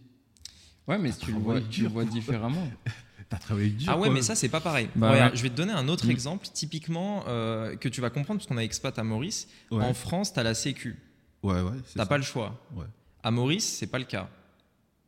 Ouais, 0.87 0.99
mais 0.99 1.11
tu 1.12 1.32
le 1.32 1.38
vois, 1.38 1.55
travaillé 1.55 1.67
tu 1.70 1.82
le 1.82 1.88
vois 1.88 2.05
différemment. 2.05 2.69
Tu 3.32 3.37
as 3.37 3.38
travaillé 3.38 3.70
dur. 3.70 3.88
Ah 3.90 3.96
ouais, 3.96 4.08
quoi. 4.08 4.14
mais 4.14 4.20
ça, 4.23 4.34
c'est 4.34 4.50
pas 4.50 4.61
pareil. 4.61 4.88
Bah 4.94 5.11
ouais. 5.12 5.31
Je 5.34 5.43
vais 5.43 5.49
te 5.49 5.55
donner 5.55 5.73
un 5.73 5.88
autre 5.88 6.06
Mm. 6.06 6.11
exemple, 6.11 6.46
typiquement, 6.52 7.25
euh, 7.29 7.76
que 7.76 7.88
tu 7.88 8.00
vas 8.02 8.11
comprendre, 8.11 8.38
parce 8.40 8.46
qu'on 8.46 8.58
a 8.58 8.62
expat 8.64 8.99
à 8.99 9.02
Maurice. 9.05 9.49
Ouais, 9.70 9.82
En 9.82 9.94
France, 9.94 10.32
t'as 10.34 10.43
la 10.43 10.52
Sécu. 10.55 10.99
ouais, 11.43 11.62
ouais. 11.62 11.73
T'as 11.96 12.05
pas 12.06 12.19
le 12.19 12.23
choix. 12.25 12.61
Ouais. 12.75 12.84
À 13.23 13.30
Maurice, 13.30 13.64
c'est 13.78 13.87
pas 13.87 13.99
le 13.99 14.04
cas. 14.04 14.28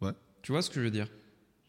Ouais. 0.00 0.12
Tu 0.42 0.52
vois 0.52 0.62
ce 0.62 0.70
que 0.70 0.76
je 0.76 0.86
veux 0.86 0.90
dire? 0.90 1.08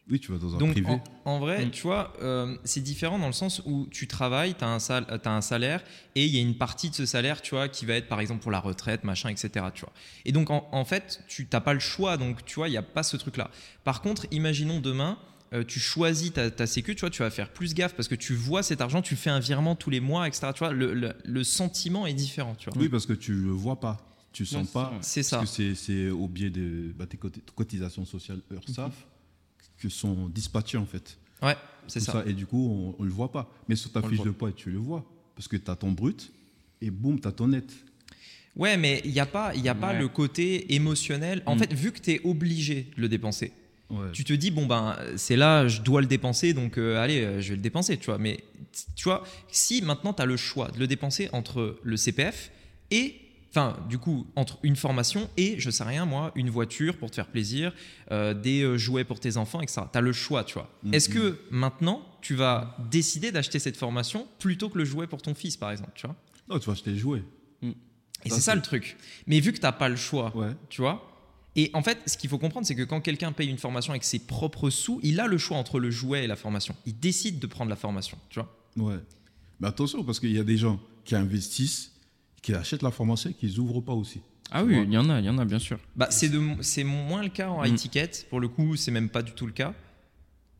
Oui, 0.08 0.20
tu 0.20 0.30
vas 0.30 0.38
dans 0.38 0.54
un 0.54 0.58
Donc, 0.58 0.70
privé. 0.70 0.86
en, 0.88 1.02
en 1.32 1.38
vrai, 1.40 1.66
Mm. 1.66 1.70
tu 1.72 1.82
vois, 1.82 2.12
euh, 2.22 2.56
c'est 2.64 2.80
différent 2.80 3.18
dans 3.18 3.26
le 3.26 3.32
sens 3.32 3.60
où 3.66 3.88
tu 3.90 4.06
travailles, 4.06 4.54
tu 4.54 4.62
as, 4.64 4.68
un 4.68 5.40
salaire, 5.40 5.82
et 6.14 6.24
il 6.24 6.32
y 6.34 6.38
a 6.38 6.40
une 6.40 6.56
partie 6.56 6.88
de 6.90 6.94
ce 6.94 7.04
salaire, 7.06 7.42
tu 7.42 7.56
vois, 7.56 7.68
qui 7.68 7.84
va 7.86 7.94
être 7.94 8.06
par 8.08 8.20
exemple 8.20 8.40
pour 8.40 8.52
la 8.52 8.60
retraite, 8.60 9.02
machin, 9.04 9.28
etc. 9.30 9.66
Tu 9.74 9.80
vois. 9.80 9.92
Et 10.24 10.30
donc, 10.32 10.48
en, 10.50 10.68
en 10.72 10.84
fait, 10.84 11.22
tu 11.26 11.48
n'as 11.52 11.60
pas 11.60 11.74
le 11.74 11.80
choix, 11.80 12.16
donc 12.16 12.44
tu 12.44 12.54
vois, 12.54 12.68
il 12.68 12.70
n'y 12.70 12.76
a 12.76 12.82
pas 12.82 13.02
ce 13.02 13.16
truc-là. 13.16 13.50
Par 13.84 14.00
contre, 14.00 14.26
imaginons 14.30 14.78
demain, 14.78 15.18
euh, 15.52 15.64
tu 15.64 15.78
choisis 15.80 16.32
ta, 16.32 16.50
ta 16.50 16.66
sécu, 16.66 16.94
tu 16.94 17.00
vois, 17.00 17.10
tu 17.10 17.22
vas 17.22 17.30
faire 17.30 17.52
plus 17.52 17.74
gaffe 17.74 17.94
parce 17.94 18.08
que 18.08 18.14
tu 18.14 18.34
vois 18.34 18.62
cet 18.62 18.80
argent, 18.80 19.02
tu 19.02 19.16
fais 19.16 19.30
un 19.30 19.40
virement 19.40 19.76
tous 19.76 19.90
les 19.90 20.00
mois, 20.00 20.26
etc. 20.26 20.48
Tu 20.54 20.58
vois, 20.60 20.72
le, 20.72 20.92
le- 20.94 21.14
le 21.24 21.44
sentiment 21.44 22.06
est 22.06 22.14
différent, 22.14 22.54
tu 22.56 22.68
vois. 22.70 22.78
Oui, 22.80 22.88
parce 22.88 23.06
que 23.06 23.12
tu 23.12 23.32
le 23.32 23.50
vois 23.50 23.78
pas. 23.80 23.98
Tu 24.32 24.44
sens 24.44 24.68
pas. 24.70 24.92
C'est 25.00 25.22
ça. 25.22 25.38
Parce 25.38 25.50
que 25.56 25.56
c'est- 25.56 25.74
c'est 25.74 26.10
au 26.10 26.28
biais 26.28 26.50
de 26.50 26.92
bah, 26.98 27.06
tes 27.06 27.16
coti- 27.16 27.40
cotisations 27.54 28.04
sociales 28.04 28.40
URSAF 28.50 28.92
que 29.78 29.88
sont 29.88 30.28
dispatchées 30.28 30.78
en 30.78 30.86
fait. 30.86 31.16
Ouais, 31.42 31.56
c'est 31.86 32.00
ça. 32.00 32.22
Et 32.26 32.32
du 32.32 32.44
coup, 32.46 32.94
on, 32.98 33.02
on 33.02 33.04
le 33.04 33.10
voit 33.10 33.30
pas. 33.32 33.50
Mais 33.68 33.76
sur 33.76 33.92
ta 33.92 34.00
On 34.04 34.08
fiche 34.08 34.20
de 34.22 34.30
poids, 34.30 34.52
tu 34.52 34.70
le 34.70 34.78
vois. 34.78 35.04
Parce 35.34 35.48
que 35.48 35.56
tu 35.56 35.70
as 35.70 35.76
ton 35.76 35.92
brut 35.92 36.32
et 36.80 36.90
boum, 36.90 37.20
tu 37.20 37.28
as 37.28 37.32
ton 37.32 37.48
net. 37.48 37.70
Ouais, 38.56 38.76
mais 38.78 39.02
il 39.04 39.10
n'y 39.12 39.20
a 39.20 39.26
pas, 39.26 39.54
il 39.54 39.60
y 39.62 39.68
a 39.68 39.74
pas 39.74 39.92
Ouais. 39.92 39.98
le 39.98 40.08
côté 40.08 40.74
émotionnel. 40.74 41.42
En 41.46 41.56
Mm. 41.56 41.58
fait, 41.58 41.72
vu 41.74 41.92
que 41.92 42.00
tu 42.00 42.12
es 42.12 42.20
obligé 42.24 42.88
de 42.96 43.02
le 43.02 43.08
dépenser, 43.08 43.52
Ouais. 43.88 44.10
tu 44.12 44.24
te 44.24 44.32
dis 44.32 44.50
bon 44.50 44.66
ben 44.66 44.96
c'est 45.16 45.36
là 45.36 45.68
je 45.68 45.80
dois 45.80 46.00
le 46.00 46.08
dépenser 46.08 46.52
donc 46.54 46.76
euh, 46.76 47.00
allez 47.00 47.20
euh, 47.22 47.40
je 47.40 47.50
vais 47.50 47.54
le 47.56 47.62
dépenser 47.62 47.96
tu 47.98 48.06
vois 48.06 48.18
mais 48.18 48.42
tu 48.96 49.04
vois 49.04 49.22
si 49.48 49.80
maintenant 49.80 50.12
tu 50.12 50.20
as 50.20 50.26
le 50.26 50.36
choix 50.36 50.68
de 50.72 50.78
le 50.80 50.88
dépenser 50.88 51.28
entre 51.32 51.78
le 51.84 51.96
CPF 51.96 52.50
et 52.90 53.14
enfin 53.50 53.76
du 53.88 53.98
coup 53.98 54.26
entre 54.34 54.58
une 54.64 54.74
formation 54.74 55.30
et 55.36 55.60
je 55.60 55.70
sais 55.70 55.84
rien 55.84 56.04
moi 56.04 56.32
une 56.34 56.50
voiture 56.50 56.96
pour 56.96 57.10
te 57.10 57.14
faire 57.14 57.28
plaisir 57.28 57.72
euh, 58.10 58.34
des 58.34 58.76
jouets 58.76 59.04
pour 59.04 59.20
tes 59.20 59.36
enfants 59.36 59.60
etc 59.60 59.82
tu 59.92 59.96
as 59.98 60.00
le 60.00 60.12
choix 60.12 60.42
tu 60.42 60.54
vois 60.54 60.68
Mhm. 60.82 60.92
est-ce 60.94 61.08
que 61.08 61.38
maintenant 61.52 62.02
tu 62.22 62.34
vas 62.34 62.76
décider 62.90 63.30
d'acheter 63.30 63.60
cette 63.60 63.76
formation 63.76 64.26
plutôt 64.40 64.68
que 64.68 64.78
le 64.78 64.84
jouet 64.84 65.06
pour 65.06 65.22
ton 65.22 65.34
fils 65.36 65.56
par 65.56 65.70
exemple 65.70 65.92
tu 65.94 66.08
vois? 66.08 66.16
Non, 66.48 66.58
tu 66.58 66.66
vas 66.66 66.72
acheter 66.72 66.90
les 66.90 66.98
jouets. 66.98 67.22
et 67.62 68.28
Ça, 68.30 68.34
c'est 68.34 68.40
ça 68.40 68.54
le 68.56 68.62
truc 68.62 68.96
mais 69.28 69.38
vu 69.38 69.52
que 69.52 69.58
tu 69.64 69.72
pas 69.78 69.88
le 69.88 69.94
choix 69.96 70.36
Ouais. 70.36 70.50
tu 70.68 70.80
vois 70.80 71.12
et 71.56 71.70
en 71.74 71.82
fait, 71.82 71.98
ce 72.06 72.16
qu'il 72.16 72.28
faut 72.30 72.38
comprendre, 72.38 72.66
c'est 72.66 72.74
que 72.74 72.82
quand 72.84 73.00
quelqu'un 73.00 73.32
paye 73.32 73.48
une 73.48 73.58
formation 73.58 73.90
avec 73.92 74.04
ses 74.04 74.18
propres 74.20 74.70
sous, 74.70 75.00
il 75.02 75.18
a 75.20 75.26
le 75.26 75.38
choix 75.38 75.56
entre 75.56 75.80
le 75.80 75.90
jouet 75.90 76.24
et 76.24 76.26
la 76.26 76.36
formation. 76.36 76.76
Il 76.86 76.98
décide 76.98 77.38
de 77.38 77.46
prendre 77.46 77.70
la 77.70 77.76
formation, 77.76 78.18
tu 78.28 78.40
vois. 78.40 78.54
Ouais. 78.76 78.98
Mais 79.60 79.68
attention, 79.68 80.04
parce 80.04 80.20
qu'il 80.20 80.32
y 80.32 80.38
a 80.38 80.44
des 80.44 80.58
gens 80.58 80.78
qui 81.04 81.14
investissent 81.16 81.92
qui 82.42 82.54
achètent 82.54 82.82
la 82.82 82.90
formation 82.92 83.30
et 83.30 83.34
qui 83.34 83.52
n'ouvrent 83.56 83.80
pas 83.80 83.94
aussi. 83.94 84.20
Ah 84.52 84.62
oui, 84.64 84.80
il 84.86 84.92
y 84.92 84.98
en 84.98 85.10
a, 85.10 85.18
il 85.18 85.24
y 85.26 85.28
en 85.30 85.38
a 85.38 85.44
bien 85.44 85.58
sûr. 85.58 85.78
Bah, 85.96 86.06
c'est 86.10 86.28
de- 86.28 86.40
c'est 86.60 86.84
moins 86.84 87.22
le 87.22 87.28
cas 87.30 87.48
en 87.48 87.64
high 87.64 87.72
Mm. 87.72 87.76
ticket. 87.76 88.10
Pour 88.30 88.38
le 88.38 88.46
coup, 88.48 88.76
c'est 88.76 88.92
même 88.92 89.08
pas 89.08 89.22
du 89.22 89.32
tout 89.32 89.46
le 89.46 89.52
cas. 89.52 89.74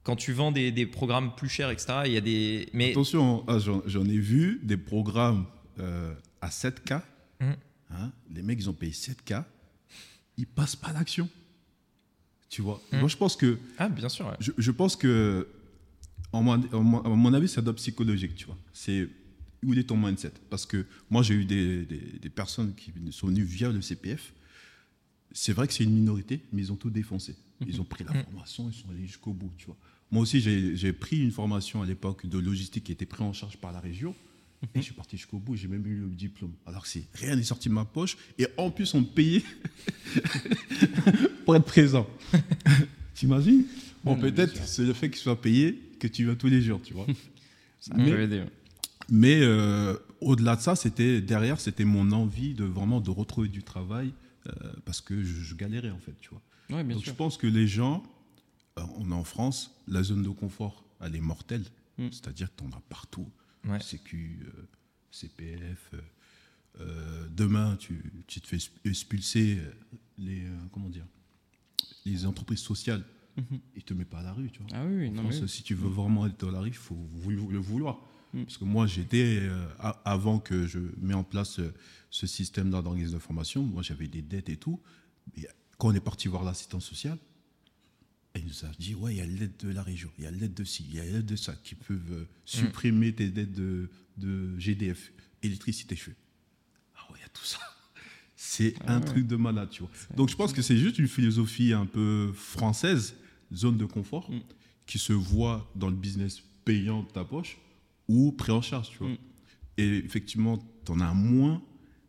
Quand 0.03 0.17
tu 0.17 0.33
vends 0.33 0.51
des, 0.51 0.73
des 0.73 0.87
programmes 0.87 1.35
plus 1.37 1.49
chers, 1.49 1.71
etc., 1.71 1.93
il 2.07 2.13
y 2.13 2.17
a 2.17 2.21
des. 2.21 2.69
Mais 2.73 2.91
Attention, 2.91 3.45
ah, 3.47 3.59
j'en 3.61 3.83
j'en 3.87 4.05
ai 4.05 4.19
vu 4.19 4.61
des 4.65 4.77
programmes 4.77 5.47
euh, 5.79 6.15
à 6.41 6.49
7K. 6.49 7.03
Mhm. 7.41 7.55
hein, 7.93 8.11
les 8.35 8.43
mecs, 8.43 8.59
ils 8.61 8.69
ont 8.71 8.73
payé 8.73 8.93
7K. 8.93 9.45
Ils 10.37 10.47
passent 10.47 10.77
pas 10.77 10.89
à 10.89 10.93
l'action. 10.93 11.29
Tu 12.49 12.63
vois 12.63 12.81
Mhm. 12.93 13.01
Moi, 13.01 13.09
je 13.09 13.17
pense 13.17 13.37
que 13.37 13.59
ah, 13.79 13.89
bien 13.89 14.09
sûr. 14.09 14.27
ouais. 14.27 14.37
Je, 14.41 14.53
je 14.57 14.71
pense 14.71 14.95
que, 14.97 15.49
en 16.33 16.43
mon, 16.43 16.53
en 16.73 16.83
mon- 16.83 17.01
à 17.03 17.09
mon 17.09 17.33
avis, 17.35 17.49
c'est 17.49 17.67
un 17.67 17.73
psychologique, 17.75 18.35
tu 18.37 18.47
vois. 18.47 18.59
C'est 18.73 19.09
où 19.65 19.75
est 19.75 19.85
ton 19.85 19.97
mindset 19.97 20.33
Parce 20.51 20.65
que 20.67 20.87
moi, 21.11 21.23
j'ai 21.23 21.35
eu 21.35 21.45
des, 21.45 21.85
des- 21.87 22.19
des 22.21 22.31
personnes 22.31 22.75
qui 22.75 22.93
sont 23.11 23.27
venues 23.29 23.43
via 23.45 23.71
le 23.73 23.81
CPF. 23.81 24.33
C'est 25.33 25.53
vrai 25.53 25.67
que 25.67 25.73
c'est 25.73 25.85
une 25.85 25.93
minorité, 25.95 26.41
mais 26.53 26.63
ils 26.63 26.73
ont 26.73 26.77
tout 26.77 26.91
défoncé. 26.91 27.35
Ils 27.67 27.81
ont 27.81 27.85
pris 27.85 28.05
la 28.05 28.13
Mhm. 28.13 28.25
formation, 28.25 28.69
ils 28.71 28.75
sont 28.75 28.89
allés 28.91 29.07
jusqu'au 29.07 29.33
bout, 29.33 29.51
tu 29.57 29.67
vois. 29.67 29.77
Moi 30.13 30.23
aussi, 30.23 30.41
j'ai 30.41 30.93
pris 30.93 31.19
une 31.19 31.33
formation 31.33 31.83
à 31.83 31.87
l'époque 31.87 32.27
de 32.27 32.39
logistique 32.39 32.85
qui 32.85 32.93
était 32.93 33.07
prise 33.07 33.23
en 33.23 33.33
charge 33.33 33.57
par 33.57 33.73
la 33.73 33.81
région. 33.81 34.15
Et 34.75 34.79
je 34.81 34.85
suis 34.85 34.95
parti 34.95 35.17
jusqu'au 35.17 35.39
bout, 35.39 35.55
j'ai 35.57 35.69
même 35.69 35.87
eu 35.87 35.97
le 35.97 36.09
diplôme. 36.09 36.53
Alors 36.67 36.83
que 36.83 36.89
c'est 36.89 37.05
rien 37.15 37.37
n'est 37.37 37.43
sorti 37.43 37.69
de 37.69 37.75
ma 37.75 37.85
poche. 37.85 38.17
Et 38.39 38.47
en 38.57 38.71
plus, 38.71 38.93
on 38.95 39.01
me 39.01 39.07
payait 39.07 39.43
pour 41.45 41.57
être 41.57 41.65
présent. 41.65 42.07
T'imagines? 43.15 43.65
Bon, 44.05 44.17
peut-être 44.17 44.67
c'est 44.67 44.85
le 44.85 44.93
fait 44.93 45.11
qu'il 45.11 45.19
soit 45.21 45.41
payé 45.41 45.73
que 45.99 46.07
tu 46.07 46.25
vas 46.27 46.37
tous 46.37 46.49
les 46.49 46.61
jours, 46.63 46.81
tu 46.83 46.95
vois. 46.95 47.07
Ça 47.81 47.95
Mais- 47.97 48.11
peut 48.11 48.21
aider. 48.21 48.39
ouais. 48.41 48.51
Mais 49.09 49.39
euh, 49.41 49.95
au-delà 50.21 50.57
de 50.57 50.61
ça, 50.61 50.75
c'était 50.75 51.21
derrière, 51.21 51.61
c'était 51.61 51.85
mon 51.85 52.11
envie 52.11 52.55
de 52.55 52.65
vraiment 52.65 53.01
de 53.01 53.11
retrouver 53.11 53.49
du 53.49 53.63
travail 53.63 54.13
euh, 54.49 54.53
parce 54.85 55.01
que 55.01 55.23
je, 55.23 55.41
je 55.43 55.55
galérais 55.55 55.91
en 55.93 55.99
fait, 56.01 56.15
tu 56.21 56.31
vois. 56.31 56.43
Ouais, 56.71 56.83
bien 56.83 56.97
Donc 56.97 57.05
sûr. 57.05 57.13
je 57.13 57.17
pense 57.17 57.37
que 57.37 57.47
les 57.47 57.69
gens, 57.69 58.03
euh, 58.79 58.83
on 58.97 59.11
est 59.13 59.15
en 59.15 59.23
France, 59.23 59.71
la 59.87 60.03
zone 60.03 60.25
de 60.25 60.29
confort, 60.31 60.85
elle 61.01 61.15
est 61.15 61.21
mortelle. 61.21 61.63
Mm. 61.99 62.09
C'est-à-dire 62.11 62.49
que 62.55 62.63
tu 62.63 62.65
en 62.69 62.77
as 62.77 62.83
partout. 62.89 63.29
Ouais. 63.67 63.81
Sécu, 63.81 64.41
euh, 64.47 64.63
CPF. 65.11 65.91
euh, 65.95 66.01
euh, 66.81 67.27
demain, 67.31 67.77
tu, 67.77 68.03
tu 68.27 68.41
te 68.41 68.47
fais 68.47 68.59
expulser 68.85 69.59
euh, 69.59 69.73
les, 70.19 70.43
comment 70.73 70.89
dire, 70.91 71.07
les 72.05 72.27
entreprises 72.27 72.61
sociales. 72.61 73.03
Mhm. 73.37 73.61
Ils 73.77 73.83
te 73.83 73.95
mettent 73.95 74.09
pas 74.11 74.21
à 74.21 74.23
la 74.23 74.33
rue, 74.33 74.51
tu 74.51 74.61
vois. 74.61 74.69
Ah 74.75 74.85
oui, 74.87 74.95
oui, 74.97 75.09
En 75.09 75.13
non, 75.13 75.23
France, 75.23 75.35
mais 75.37 75.43
oui. 75.43 75.49
si 75.49 75.63
tu 75.63 75.75
veux 75.75 75.89
vraiment 75.89 76.27
être 76.27 76.47
à 76.49 76.51
la 76.51 76.61
rue, 76.61 76.69
il 76.69 76.75
faut 76.75 77.09
le 77.29 77.59
vouloir. 77.59 77.99
Mm. 78.35 78.45
Parce 78.45 78.59
que 78.59 78.65
moi, 78.65 78.87
j'étais, 78.87 79.39
euh, 79.43 79.67
avant 80.05 80.39
que 80.39 80.67
je 80.67 80.79
mette 80.99 81.17
en 81.17 81.25
place 81.25 81.59
euh, 81.61 81.73
ce 82.11 82.27
système-là 82.27 82.83
d'organisme 82.83 83.15
de 83.15 83.19
formation, 83.19 83.63
moi, 83.63 83.83
j'avais 83.83 84.09
des 84.09 84.23
dettes 84.23 84.49
et 84.49 84.57
tout. 84.57 84.81
Et 85.37 85.47
quand 85.79 85.89
on 85.89 85.95
est 85.95 86.01
parti 86.01 86.29
voir 86.29 86.45
l'assistance 86.45 86.85
sociale, 86.85 87.19
elle 88.37 88.45
nous 88.45 88.65
a 88.65 88.71
dit 88.79 88.95
Ouais, 88.95 89.15
il 89.15 89.19
y 89.19 89.21
a 89.21 89.27
l'aide 89.27 89.57
de 89.59 89.69
la 89.71 89.83
région, 89.83 90.11
il 90.19 90.25
y 90.25 90.27
a 90.27 90.31
l'aide 90.31 90.55
de 90.55 90.65
ci, 90.65 90.85
il 90.89 90.95
y 90.97 91.01
a 91.01 91.05
l'aide 91.05 91.27
de 91.27 91.37
ça, 91.37 91.55
qui 91.65 91.75
peuvent 91.75 92.01
euh, 92.13 92.25
supprimer 92.45 93.13
tes 93.13 93.29
dettes 93.31 93.53
de, 93.53 93.89
de 94.19 94.59
GDF, 94.59 95.13
électricité. 95.43 95.97
Je 95.97 96.03
fais 96.05 96.17
Ah 96.97 97.11
ouais, 97.13 97.19
il 97.19 97.23
y 97.23 97.25
a 97.25 97.29
tout 97.31 97.45
ça. 97.45 97.59
C'est 98.37 98.75
Ah 98.87 98.95
un 98.97 99.01
ouais. 99.01 99.05
truc 99.07 99.27
de 99.27 99.37
malade, 99.37 99.71
tu 99.71 99.81
vois. 99.83 99.91
Donc, 100.15 100.29
je 100.29 100.37
pense 100.37 100.53
que 100.53 100.61
c'est 100.61 100.77
juste 100.77 100.99
une 100.99 101.09
philosophie 101.09 101.73
un 101.73 101.87
peu 101.87 102.33
française, 102.35 103.15
zone 103.53 103.79
de 103.79 103.87
confort, 103.87 104.31
Mm. 104.31 104.41
qui 104.87 104.99
se 104.99 105.13
voit 105.15 105.71
dans 105.75 105.89
le 105.89 105.97
business 105.97 106.43
payant 106.65 107.03
de 107.03 107.09
ta 107.09 107.25
poche 107.25 107.57
ou 108.09 108.33
pris 108.33 108.53
en 108.53 108.61
charge, 108.61 108.91
tu 108.91 108.99
vois. 108.99 109.09
Mm. 109.09 109.17
Et 109.79 109.97
effectivement, 110.05 110.59
tu 110.85 110.93
en 110.93 111.01
as 111.01 111.15
moins, 111.15 111.63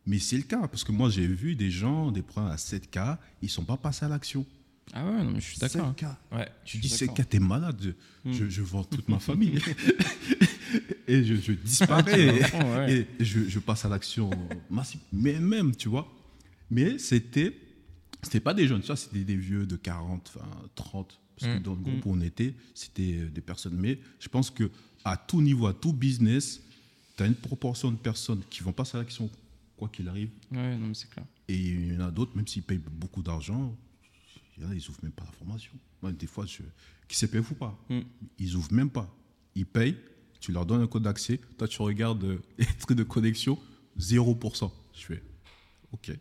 mais 0.05 0.19
c'est 0.19 0.35
le 0.37 0.43
cas. 0.43 0.67
Parce 0.67 0.83
que 0.83 0.91
moi, 0.91 1.09
j'ai 1.09 1.27
vu 1.27 1.55
des 1.55 1.71
gens, 1.71 2.11
des 2.11 2.21
points 2.21 2.47
à 2.49 2.55
7K, 2.57 3.17
ils 3.41 3.49
sont 3.49 3.63
pas 3.65 3.77
passés 3.77 4.05
à 4.05 4.09
l'action. 4.09 4.45
Ah 4.93 5.05
ouais, 5.05 5.23
non, 5.23 5.31
mais 5.31 5.39
je 5.41 5.45
suis 5.45 5.57
d'accord. 5.59 5.93
7K. 5.93 6.15
Ouais. 6.31 6.49
Tu 6.65 6.77
Je 6.77 6.81
dis. 6.81 6.87
7K, 6.89 7.25
t'es 7.25 7.39
malade. 7.39 7.81
Je, 8.25 8.29
Mm. 8.29 8.33
je, 8.33 8.49
je 8.49 8.61
vends 8.61 8.83
toute 8.83 9.07
ma 9.09 9.19
famille. 9.19 9.59
et 11.07 11.23
je, 11.23 11.35
je 11.35 11.51
disparais. 11.53 12.41
Ouais. 12.63 13.07
Et 13.19 13.23
je, 13.23 13.47
je 13.47 13.59
passe 13.59 13.85
à 13.85 13.89
l'action 13.89 14.29
massive. 14.69 14.99
Mais 15.13 15.39
même, 15.39 15.75
tu 15.75 15.89
vois. 15.89 16.11
Mais 16.69 16.97
c'était. 16.97 17.55
C'était 18.23 18.39
pas 18.39 18.53
des 18.55 18.67
jeunes, 18.67 18.81
ça, 18.83 18.95
c'était 18.95 19.23
des 19.23 19.35
vieux 19.37 19.65
de 19.67 19.75
40, 19.75 20.33
enfin 20.35 20.47
30. 20.75 21.19
Parce 21.39 21.53
que 21.53 21.59
Mm. 21.59 21.63
dans 21.63 21.75
le 21.75 21.81
groupe 21.81 22.05
Mm. 22.05 22.09
où 22.09 22.13
on 22.13 22.21
était, 22.21 22.55
c'était 22.73 23.13
euh, 23.19 23.29
des 23.29 23.41
personnes. 23.41 23.75
Mais 23.77 23.99
je 24.19 24.27
pense 24.27 24.49
que 24.49 24.71
à 25.05 25.15
tout 25.15 25.39
niveau, 25.41 25.67
à 25.67 25.73
tout 25.73 25.93
business, 25.93 26.61
tu 27.15 27.23
as 27.23 27.27
une 27.27 27.35
proportion 27.35 27.91
de 27.91 27.97
personnes 27.97 28.41
qui 28.49 28.63
vont 28.63 28.73
passer 28.73 28.97
à 28.97 29.01
l'action, 29.01 29.29
quoi 29.77 29.87
qu'il 29.87 30.07
arrive. 30.09 30.29
Ouais, 30.51 30.75
non, 30.77 30.87
mais 30.87 30.93
c'est 30.95 31.09
clair. 31.09 31.25
Et 31.47 31.55
il 31.55 31.93
y 31.93 31.97
en 31.97 32.01
a 32.07 32.11
d'autres, 32.11 32.35
même 32.35 32.47
s'ils 32.47 32.63
payent 32.63 32.81
beaucoup 32.91 33.21
d'argent, 33.21 33.73
il 34.57 34.63
y 34.63 34.65
en 34.65 34.71
a, 34.71 34.75
ils 34.75 34.89
ouvrent 34.89 34.99
même 35.03 35.11
pas 35.11 35.25
la 35.25 35.31
formation. 35.31 35.71
Moi, 36.01 36.11
des 36.11 36.27
fois, 36.27 36.45
je, 36.45 36.61
qui 37.07 37.15
CPF 37.17 37.51
ou 37.51 37.55
pas, 37.55 37.77
Mm. 37.89 37.99
ils 38.39 38.55
ouvrent 38.55 38.73
même 38.73 38.89
pas. 38.89 39.13
Ils 39.55 39.65
payent, 39.65 39.97
tu 40.39 40.51
leur 40.51 40.65
donnes 40.65 40.81
un 40.81 40.87
code 40.87 41.03
d'accès, 41.03 41.39
toi, 41.57 41.67
tu 41.67 41.81
regardes 41.81 42.23
euh, 42.23 42.41
les 42.57 42.65
trucs 42.65 42.97
de 42.97 43.03
connexion, 43.03 43.57
0%. 43.99 44.71
Je 44.93 44.99
fais, 45.05 45.23
ok. 45.91 46.11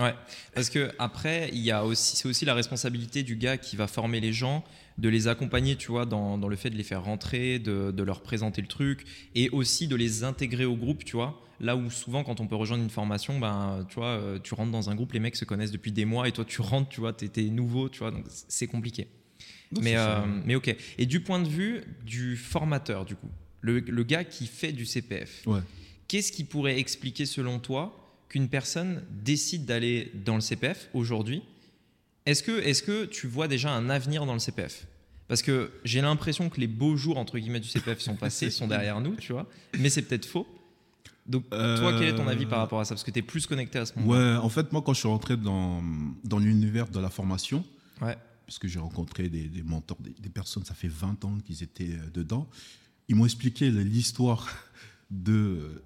Ouais, 0.00 0.14
parce 0.54 0.70
que 0.70 0.90
après, 0.98 1.50
il 1.52 1.60
y 1.60 1.70
a 1.70 1.84
aussi, 1.84 2.16
c'est 2.16 2.26
aussi 2.28 2.44
la 2.44 2.54
responsabilité 2.54 3.22
du 3.22 3.36
gars 3.36 3.58
qui 3.58 3.76
va 3.76 3.86
former 3.86 4.20
les 4.20 4.32
gens, 4.32 4.64
de 4.98 5.08
les 5.08 5.28
accompagner, 5.28 5.76
tu 5.76 5.88
vois, 5.88 6.06
dans, 6.06 6.38
dans 6.38 6.48
le 6.48 6.56
fait 6.56 6.70
de 6.70 6.76
les 6.76 6.82
faire 6.84 7.02
rentrer, 7.04 7.58
de, 7.58 7.90
de 7.90 8.02
leur 8.02 8.22
présenter 8.22 8.60
le 8.62 8.66
truc, 8.68 9.04
et 9.34 9.48
aussi 9.50 9.88
de 9.88 9.96
les 9.96 10.24
intégrer 10.24 10.64
au 10.64 10.76
groupe, 10.76 11.04
tu 11.04 11.16
vois. 11.16 11.40
Là 11.60 11.76
où 11.76 11.90
souvent, 11.90 12.24
quand 12.24 12.40
on 12.40 12.46
peut 12.46 12.56
rejoindre 12.56 12.82
une 12.82 12.90
formation, 12.90 13.38
ben, 13.38 13.84
tu 13.88 13.96
vois, 13.96 14.06
euh, 14.06 14.38
tu 14.38 14.54
rentres 14.54 14.70
dans 14.72 14.88
un 14.88 14.94
groupe, 14.94 15.12
les 15.12 15.20
mecs 15.20 15.36
se 15.36 15.44
connaissent 15.44 15.70
depuis 15.72 15.92
des 15.92 16.06
mois, 16.06 16.26
et 16.28 16.32
toi, 16.32 16.44
tu 16.46 16.62
rentres, 16.62 16.88
tu 16.88 17.00
vois, 17.00 17.12
t'es, 17.12 17.28
t'es 17.28 17.42
nouveau, 17.42 17.88
tu 17.90 17.98
vois, 17.98 18.10
donc 18.10 18.24
c'est 18.48 18.66
compliqué. 18.66 19.08
Mais, 19.72 19.90
c'est 19.92 19.96
euh, 19.98 20.24
mais 20.44 20.54
ok. 20.54 20.74
Et 20.98 21.06
du 21.06 21.20
point 21.20 21.40
de 21.40 21.48
vue 21.48 21.82
du 22.04 22.36
formateur, 22.36 23.04
du 23.04 23.14
coup, 23.16 23.28
le, 23.60 23.80
le 23.80 24.02
gars 24.04 24.24
qui 24.24 24.46
fait 24.46 24.72
du 24.72 24.86
CPF, 24.86 25.42
Ouais. 25.46 25.60
qu'est-ce 26.08 26.32
qui 26.32 26.44
pourrait 26.44 26.78
expliquer 26.78 27.26
selon 27.26 27.58
toi 27.58 28.09
qu'une 28.30 28.48
personne 28.48 29.02
décide 29.10 29.66
d'aller 29.66 30.10
dans 30.24 30.36
le 30.36 30.40
CPF 30.40 30.88
aujourd'hui 30.94 31.42
Est-ce 32.24 32.42
que, 32.42 32.52
est 32.60 32.82
que 32.84 33.04
tu 33.04 33.26
vois 33.26 33.48
déjà 33.48 33.70
un 33.72 33.90
avenir 33.90 34.24
dans 34.24 34.32
le 34.32 34.38
CPF 34.38 34.86
Parce 35.28 35.42
que 35.42 35.70
j'ai 35.84 36.00
l'impression 36.00 36.48
que 36.48 36.58
les 36.60 36.66
beaux 36.68 36.96
jours 36.96 37.18
entre 37.18 37.38
guillemets 37.38 37.60
du 37.60 37.68
CPF 37.68 38.00
sont 38.00 38.16
passés, 38.24 38.50
sont 38.50 38.68
derrière 38.68 39.00
nous, 39.00 39.16
tu 39.16 39.32
vois. 39.32 39.46
Mais 39.78 39.90
c'est 39.90 40.02
peut-être 40.02 40.24
faux. 40.26 40.46
Donc 41.26 41.48
toi, 41.50 41.92
quel 41.98 42.08
est 42.08 42.14
ton 42.14 42.26
avis 42.26 42.46
par 42.46 42.58
rapport 42.60 42.80
à 42.80 42.84
ça? 42.84 42.94
Parce 42.94 43.04
que 43.04 43.10
tu 43.10 43.18
es 43.18 43.22
plus 43.22 43.46
connecté 43.46 43.78
à 43.78 43.86
ce 43.86 43.92
moment. 43.98 44.10
Ouais, 44.12 44.36
en 44.36 44.48
fait, 44.48 44.72
moi, 44.72 44.80
quand 44.82 44.94
je 44.94 45.00
suis 45.00 45.08
rentré 45.08 45.36
dans, 45.36 45.82
dans 46.24 46.38
l'univers 46.38 46.88
de 46.88 46.98
la 46.98 47.10
formation, 47.10 47.64
Ouais. 48.00 48.16
puisque 48.46 48.66
j'ai 48.66 48.78
rencontré 48.78 49.28
des, 49.28 49.44
des 49.48 49.62
mentors, 49.62 49.98
des, 50.00 50.10
des 50.18 50.30
personnes, 50.30 50.64
ça 50.64 50.72
fait 50.74 50.88
20 50.88 51.24
ans 51.26 51.36
qu'ils 51.44 51.62
étaient 51.62 51.92
euh, 51.92 52.10
dedans, 52.14 52.48
ils 53.08 53.14
m'ont 53.14 53.26
expliqué 53.26 53.70
l'histoire 53.70 54.48
de, 55.10 55.82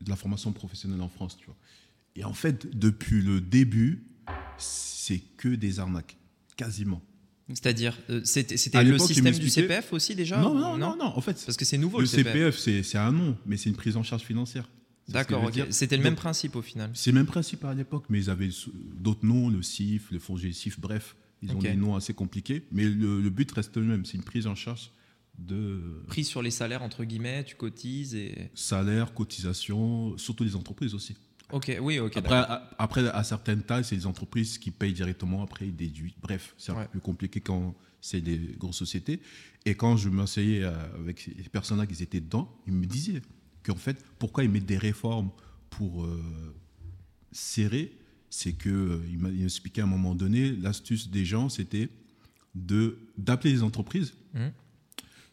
de 0.00 0.10
la 0.10 0.16
formation 0.16 0.52
professionnelle 0.52 1.00
en 1.00 1.08
France, 1.08 1.36
tu 1.38 1.46
vois. 1.46 1.56
Et 2.16 2.24
en 2.24 2.34
fait, 2.34 2.76
depuis 2.78 3.22
le 3.22 3.40
début, 3.40 4.04
c'est 4.56 5.20
que 5.36 5.48
des 5.48 5.80
arnaques, 5.80 6.16
quasiment. 6.56 7.02
C'est-à-dire, 7.48 7.98
euh, 8.10 8.20
c'était 8.24 8.84
le 8.84 8.98
système 8.98 9.38
du 9.38 9.48
CPF 9.48 9.92
aussi 9.94 10.14
déjà 10.14 10.38
non, 10.38 10.54
non, 10.54 10.76
non, 10.76 10.96
non, 10.96 11.06
en 11.06 11.20
fait, 11.22 11.42
Parce 11.46 11.56
que 11.56 11.64
c'est 11.64 11.78
nouveau 11.78 11.98
le 11.98 12.02
le, 12.02 12.08
CPF. 12.08 12.58
CPF, 12.58 12.84
c'est 12.84 12.98
un 12.98 13.12
nom, 13.12 13.38
mais 13.46 13.56
c'est 13.56 13.70
une 13.70 13.76
prise 13.76 13.96
en 13.96 14.02
charge 14.02 14.22
financière. 14.22 14.68
D'accord, 15.08 15.38
je 15.38 15.44
veux 15.44 15.48
ok. 15.48 15.54
dire. 15.54 15.66
C'était 15.70 15.96
le 15.96 16.02
Donc, 16.02 16.10
même 16.10 16.16
principe 16.16 16.56
au 16.56 16.62
final. 16.62 16.90
C'est 16.92 17.10
le 17.10 17.14
même 17.14 17.26
principe 17.26 17.64
à 17.64 17.72
l'époque, 17.72 18.04
mais 18.10 18.18
ils 18.18 18.28
avaient 18.28 18.50
d'autres 19.00 19.24
noms, 19.24 19.48
le 19.48 19.62
CIF, 19.62 20.10
le 20.10 20.18
fonds 20.18 20.36
GSIF, 20.36 20.78
bref, 20.78 21.16
ils 21.40 21.52
ont 21.52 21.58
des 21.58 21.74
noms 21.74 21.96
assez 21.96 22.12
compliqués, 22.12 22.66
mais 22.70 22.84
le, 22.84 23.22
le 23.22 23.30
but 23.30 23.50
reste 23.52 23.76
le 23.78 23.84
même, 23.84 24.04
c'est 24.04 24.18
une 24.18 24.24
prise 24.24 24.46
en 24.46 24.54
charge 24.54 24.90
de 25.38 26.02
Pris 26.08 26.24
sur 26.24 26.42
les 26.42 26.50
salaires 26.50 26.82
entre 26.82 27.04
guillemets, 27.04 27.44
tu 27.44 27.54
cotises 27.56 28.14
et. 28.14 28.50
salaire, 28.54 29.14
cotisation, 29.14 30.16
surtout 30.18 30.44
les 30.44 30.56
entreprises 30.56 30.94
aussi. 30.94 31.16
Ok, 31.50 31.74
oui, 31.80 31.98
ok. 31.98 32.16
après, 32.18 32.34
à, 32.34 32.70
après, 32.78 33.08
à 33.08 33.24
certaines 33.24 33.62
tailles, 33.62 33.84
c'est 33.84 33.96
les 33.96 34.06
entreprises 34.06 34.58
qui 34.58 34.70
payent 34.70 34.92
directement, 34.92 35.42
après 35.42 35.66
ils 35.68 35.74
déduisent. 35.74 36.12
Bref, 36.20 36.54
c'est 36.58 36.72
un 36.72 36.82
peu 36.82 36.88
plus 36.88 37.00
compliqué 37.00 37.40
quand 37.40 37.74
c'est 38.00 38.20
des 38.20 38.38
grosses 38.58 38.76
sociétés. 38.76 39.20
Et 39.64 39.74
quand 39.74 39.96
je 39.96 40.08
m'asseyais 40.08 40.62
euh, 40.62 40.72
avec 40.98 41.20
ces 41.20 41.32
personnes-là 41.50 41.86
qui 41.86 42.02
étaient 42.02 42.20
dedans, 42.20 42.54
ils 42.66 42.72
me 42.74 42.84
disaient 42.86 43.22
qu'en 43.64 43.76
fait, 43.76 44.04
pourquoi 44.18 44.44
ils 44.44 44.50
mettent 44.50 44.66
des 44.66 44.78
réformes 44.78 45.30
pour 45.70 46.04
euh, 46.04 46.22
serrer, 47.32 47.92
c'est 48.30 48.52
que 48.52 48.68
euh, 48.68 49.06
il 49.10 49.18
m'a 49.18 49.28
à 49.28 49.82
un 49.82 49.86
moment 49.86 50.14
donné, 50.14 50.52
l'astuce 50.52 51.10
des 51.10 51.24
gens, 51.24 51.48
c'était 51.48 51.88
de 52.54 52.98
d'appeler 53.16 53.52
les 53.52 53.62
entreprises, 53.62 54.14
Mhm. 54.34 54.52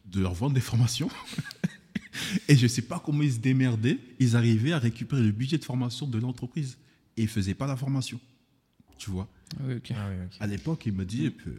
De 0.06 0.22
leur 0.22 0.34
vendre 0.34 0.54
des 0.54 0.62
formations. 0.62 1.10
Et 2.48 2.56
je 2.56 2.64
ne 2.64 2.68
sais 2.68 2.82
pas 2.82 3.02
comment 3.04 3.22
ils 3.24 3.34
se 3.34 3.40
démerdaient, 3.40 4.00
ils 4.20 4.36
arrivaient 4.36 4.72
à 4.72 4.80
récupérer 4.80 5.22
le 5.22 5.32
budget 5.32 5.58
de 5.58 5.66
formation 5.66 6.08
de 6.08 6.18
l'entreprise 6.18 6.78
et 7.18 7.22
ils 7.24 7.26
ne 7.26 7.30
faisaient 7.30 7.54
pas 7.56 7.68
la 7.68 7.76
formation. 7.76 8.20
Tu 8.98 9.10
vois 9.10 9.28
Ah 9.60 9.64
oui. 9.68 9.76
Ah 9.92 10.08
oui. 10.10 10.16
À 10.40 10.48
l'époque, 10.48 10.84
il 10.86 10.94
m'a 10.94 11.04
dit, 11.06 11.28
euh, 11.28 11.54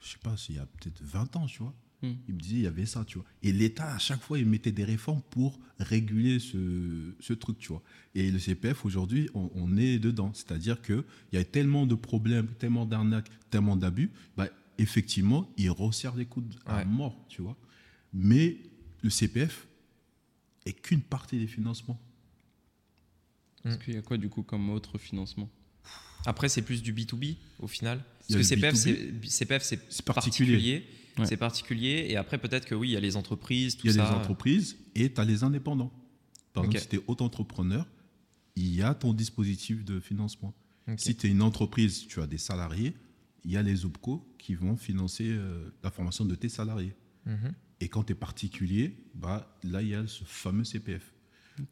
je 0.00 0.08
sais 0.10 0.18
pas, 0.22 0.36
s'il 0.36 0.54
y 0.54 0.58
a 0.58 0.66
peut-être 0.66 1.02
20 1.02 1.36
ans, 1.36 1.46
tu 1.46 1.58
vois, 1.62 1.74
Hmm. 2.00 2.12
Il 2.28 2.34
me 2.36 2.38
disait, 2.38 2.54
il 2.58 2.62
y 2.62 2.66
avait 2.68 2.86
ça, 2.86 3.04
tu 3.04 3.18
vois. 3.18 3.26
Et 3.42 3.50
l'État, 3.50 3.92
à 3.92 3.98
chaque 3.98 4.20
fois, 4.22 4.38
il 4.38 4.46
mettait 4.46 4.70
des 4.70 4.84
réformes 4.84 5.20
pour 5.30 5.58
réguler 5.80 6.38
ce, 6.38 7.12
ce 7.18 7.32
truc, 7.32 7.58
tu 7.58 7.70
vois. 7.72 7.82
Et 8.14 8.30
le 8.30 8.38
CPF, 8.38 8.84
aujourd'hui, 8.84 9.28
on, 9.34 9.50
on 9.56 9.76
est 9.76 9.98
dedans. 9.98 10.30
C'est-à-dire 10.32 10.80
qu'il 10.80 11.02
y 11.32 11.38
a 11.38 11.44
tellement 11.44 11.86
de 11.86 11.96
problèmes, 11.96 12.46
tellement 12.60 12.86
d'arnaques, 12.86 13.28
tellement 13.50 13.74
d'abus, 13.74 14.12
bah, 14.36 14.46
effectivement, 14.78 15.50
il 15.56 15.72
resserre 15.72 16.14
les 16.14 16.24
coudes 16.26 16.54
à 16.66 16.76
Ouais. 16.76 16.84
mort, 16.84 17.16
tu 17.28 17.42
vois. 17.42 17.56
Mais 18.12 18.58
le 19.02 19.10
CPF 19.10 19.66
est 20.66 20.72
qu'une 20.72 21.02
partie 21.02 21.38
des 21.38 21.46
financements. 21.46 22.00
Parce 23.62 23.76
qu'il 23.78 23.94
y 23.94 23.98
a 23.98 24.02
quoi 24.02 24.16
du 24.16 24.28
coup 24.28 24.42
comme 24.42 24.70
autre 24.70 24.98
financement? 24.98 25.50
Après, 26.26 26.48
c'est 26.48 26.62
plus 26.62 26.82
du 26.82 26.92
B2B 26.92 27.36
au 27.60 27.66
final. 27.68 28.02
Parce 28.20 28.28
que 28.32 28.34
le 28.38 28.42
CPF, 28.42 28.74
B2B. 28.74 29.20
c'est 29.24 29.30
CPF, 29.30 29.62
c'est 29.62 29.80
C'est 29.90 30.04
particulier. 30.04 30.52
particulier. 30.54 30.84
Ouais. 31.18 31.26
C'est 31.26 31.36
particulier. 31.36 32.06
Et 32.08 32.16
après, 32.16 32.38
peut-être 32.38 32.66
que 32.66 32.74
oui, 32.74 32.90
il 32.90 32.92
y 32.92 32.96
a 32.96 33.00
les 33.00 33.16
entreprises, 33.16 33.76
tout 33.76 33.86
Il 33.86 33.94
y 33.94 33.98
a 33.98 34.04
ça. 34.04 34.10
les 34.10 34.16
entreprises 34.16 34.76
et 34.94 35.12
tu 35.12 35.20
as 35.20 35.24
les 35.24 35.42
indépendants. 35.44 35.92
Par 36.52 36.64
exemple, 36.64 36.80
si 36.80 36.88
tu 36.88 36.96
es 36.96 37.00
auto-entrepreneur, 37.06 37.86
il 38.56 38.74
y 38.74 38.82
a 38.82 38.94
ton 38.94 39.12
dispositif 39.12 39.84
de 39.84 40.00
financement. 40.00 40.54
Si 40.96 41.14
tu 41.14 41.26
es 41.26 41.30
une 41.30 41.42
entreprise, 41.42 42.06
tu 42.06 42.20
as 42.22 42.26
des 42.26 42.38
salariés, 42.38 42.94
il 43.44 43.50
y 43.50 43.56
a 43.56 43.62
les 43.62 43.84
OPCO 43.84 44.26
qui 44.38 44.54
vont 44.54 44.74
financer 44.76 45.26
euh, 45.28 45.70
la 45.82 45.90
formation 45.90 46.24
de 46.24 46.34
tes 46.34 46.48
salariés. 46.48 46.94
Mhm. 47.26 47.52
Et 47.80 47.88
quand 47.88 48.04
tu 48.04 48.12
es 48.12 48.16
particulier, 48.16 48.96
bah, 49.14 49.56
là, 49.62 49.82
il 49.82 49.88
y 49.88 49.94
a 49.94 50.06
ce 50.06 50.24
fameux 50.24 50.64
CPF. 50.64 51.12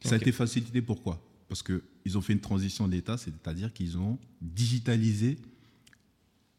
Ça 0.03 0.15
a 0.15 0.17
été 0.19 0.33
facilité 0.33 0.83
pourquoi? 0.83 1.23
Parce 1.49 1.63
qu'ils 1.63 2.19
ont 2.19 2.21
fait 2.21 2.33
une 2.33 2.41
transition 2.41 2.89
d'État, 2.89 3.17
c'est-à-dire 3.17 3.73
qu'ils 3.73 3.99
ont 3.99 4.19
digitalisé 4.41 5.37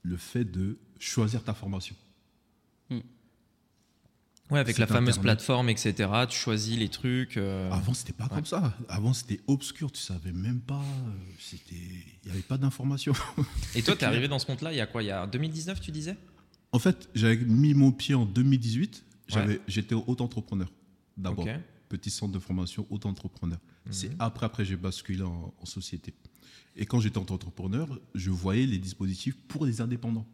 le 0.04 0.16
fait 0.18 0.46
de 0.46 0.78
choisir 1.00 1.44
ta 1.44 1.54
formation. 1.54 1.96
Ouais, 4.50 4.60
avec 4.60 4.78
la 4.78 4.88
fameuse 4.88 5.18
plateforme, 5.18 5.68
etc. 5.68 6.10
Tu 6.30 6.38
choisis 6.38 6.78
les 6.78 6.88
trucs. 6.88 7.36
euh, 7.36 7.70
Avant, 7.70 7.94
c'était 7.94 8.14
pas 8.14 8.30
comme 8.30 8.46
ça. 8.46 8.74
Avant, 8.88 9.12
c'était 9.12 9.42
obscur. 9.48 9.92
Tu 9.92 10.02
savais 10.02 10.32
même 10.32 10.62
pas. 10.62 10.80
euh, 10.82 11.12
C'était, 11.38 11.76
il 11.76 12.28
n'y 12.28 12.32
avait 12.32 12.42
pas 12.44 12.58
d'informations. 12.58 13.12
Et 13.76 13.82
toi, 13.84 13.98
t'es 13.98 14.06
arrivé 14.06 14.30
dans 14.30 14.40
ce 14.40 14.46
compte-là 14.46 14.72
il 14.72 14.78
y 14.78 14.82
a 14.82 14.88
quoi? 14.88 15.04
Il 15.04 15.08
y 15.08 15.12
a 15.12 15.28
2019, 15.28 15.82
tu 15.82 15.92
disais? 15.92 16.16
En 16.72 16.80
fait, 16.80 17.10
j'avais 17.14 17.36
mis 17.44 17.74
mon 17.74 17.92
pied 17.92 18.16
en 18.16 18.26
2018. 18.26 19.04
J'avais, 19.28 19.56
Ouais. 19.56 19.62
J'étais 19.68 19.96
auto-entrepreneur. 19.96 20.72
D'abord, 21.18 21.46
petit 21.90 22.10
centre 22.10 22.34
de 22.34 22.40
formation 22.40 22.86
auto-entrepreneur. 22.90 23.60
C'est 23.90 24.10
Mhm. 24.10 24.16
après, 24.20 24.46
après, 24.46 24.66
j'ai 24.66 24.76
basculé 24.76 25.22
en, 25.24 25.54
en 25.58 25.66
société. 25.66 26.14
Et 26.76 26.86
quand 26.86 27.00
j'étais 27.00 27.18
auto-entrepreneur, 27.18 27.88
je 28.14 28.30
voyais 28.30 28.66
les 28.66 28.78
dispositifs 28.78 29.36
pour 29.48 29.66
les 29.66 29.82
indépendants. 29.82 30.28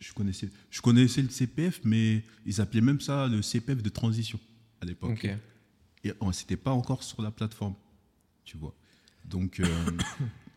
Je 0.00 0.12
connaissais, 0.12 0.48
je 0.70 0.80
connaissais 0.80 1.22
le 1.22 1.28
CPF, 1.28 1.80
mais 1.84 2.22
ils 2.46 2.60
appelaient 2.60 2.80
même 2.80 3.00
ça 3.00 3.26
le 3.28 3.42
CPF 3.42 3.82
de 3.82 3.88
transition 3.88 4.38
à 4.80 4.84
l'époque. 4.86 5.10
Et 6.04 6.12
on- 6.20 6.32
c'était 6.32 6.56
pas 6.56 6.70
encore 6.72 7.02
sur 7.02 7.20
la 7.22 7.30
plateforme, 7.30 7.74
tu 8.44 8.56
vois. 8.56 8.74
Donc, 9.24 9.60
euh, 9.60 9.66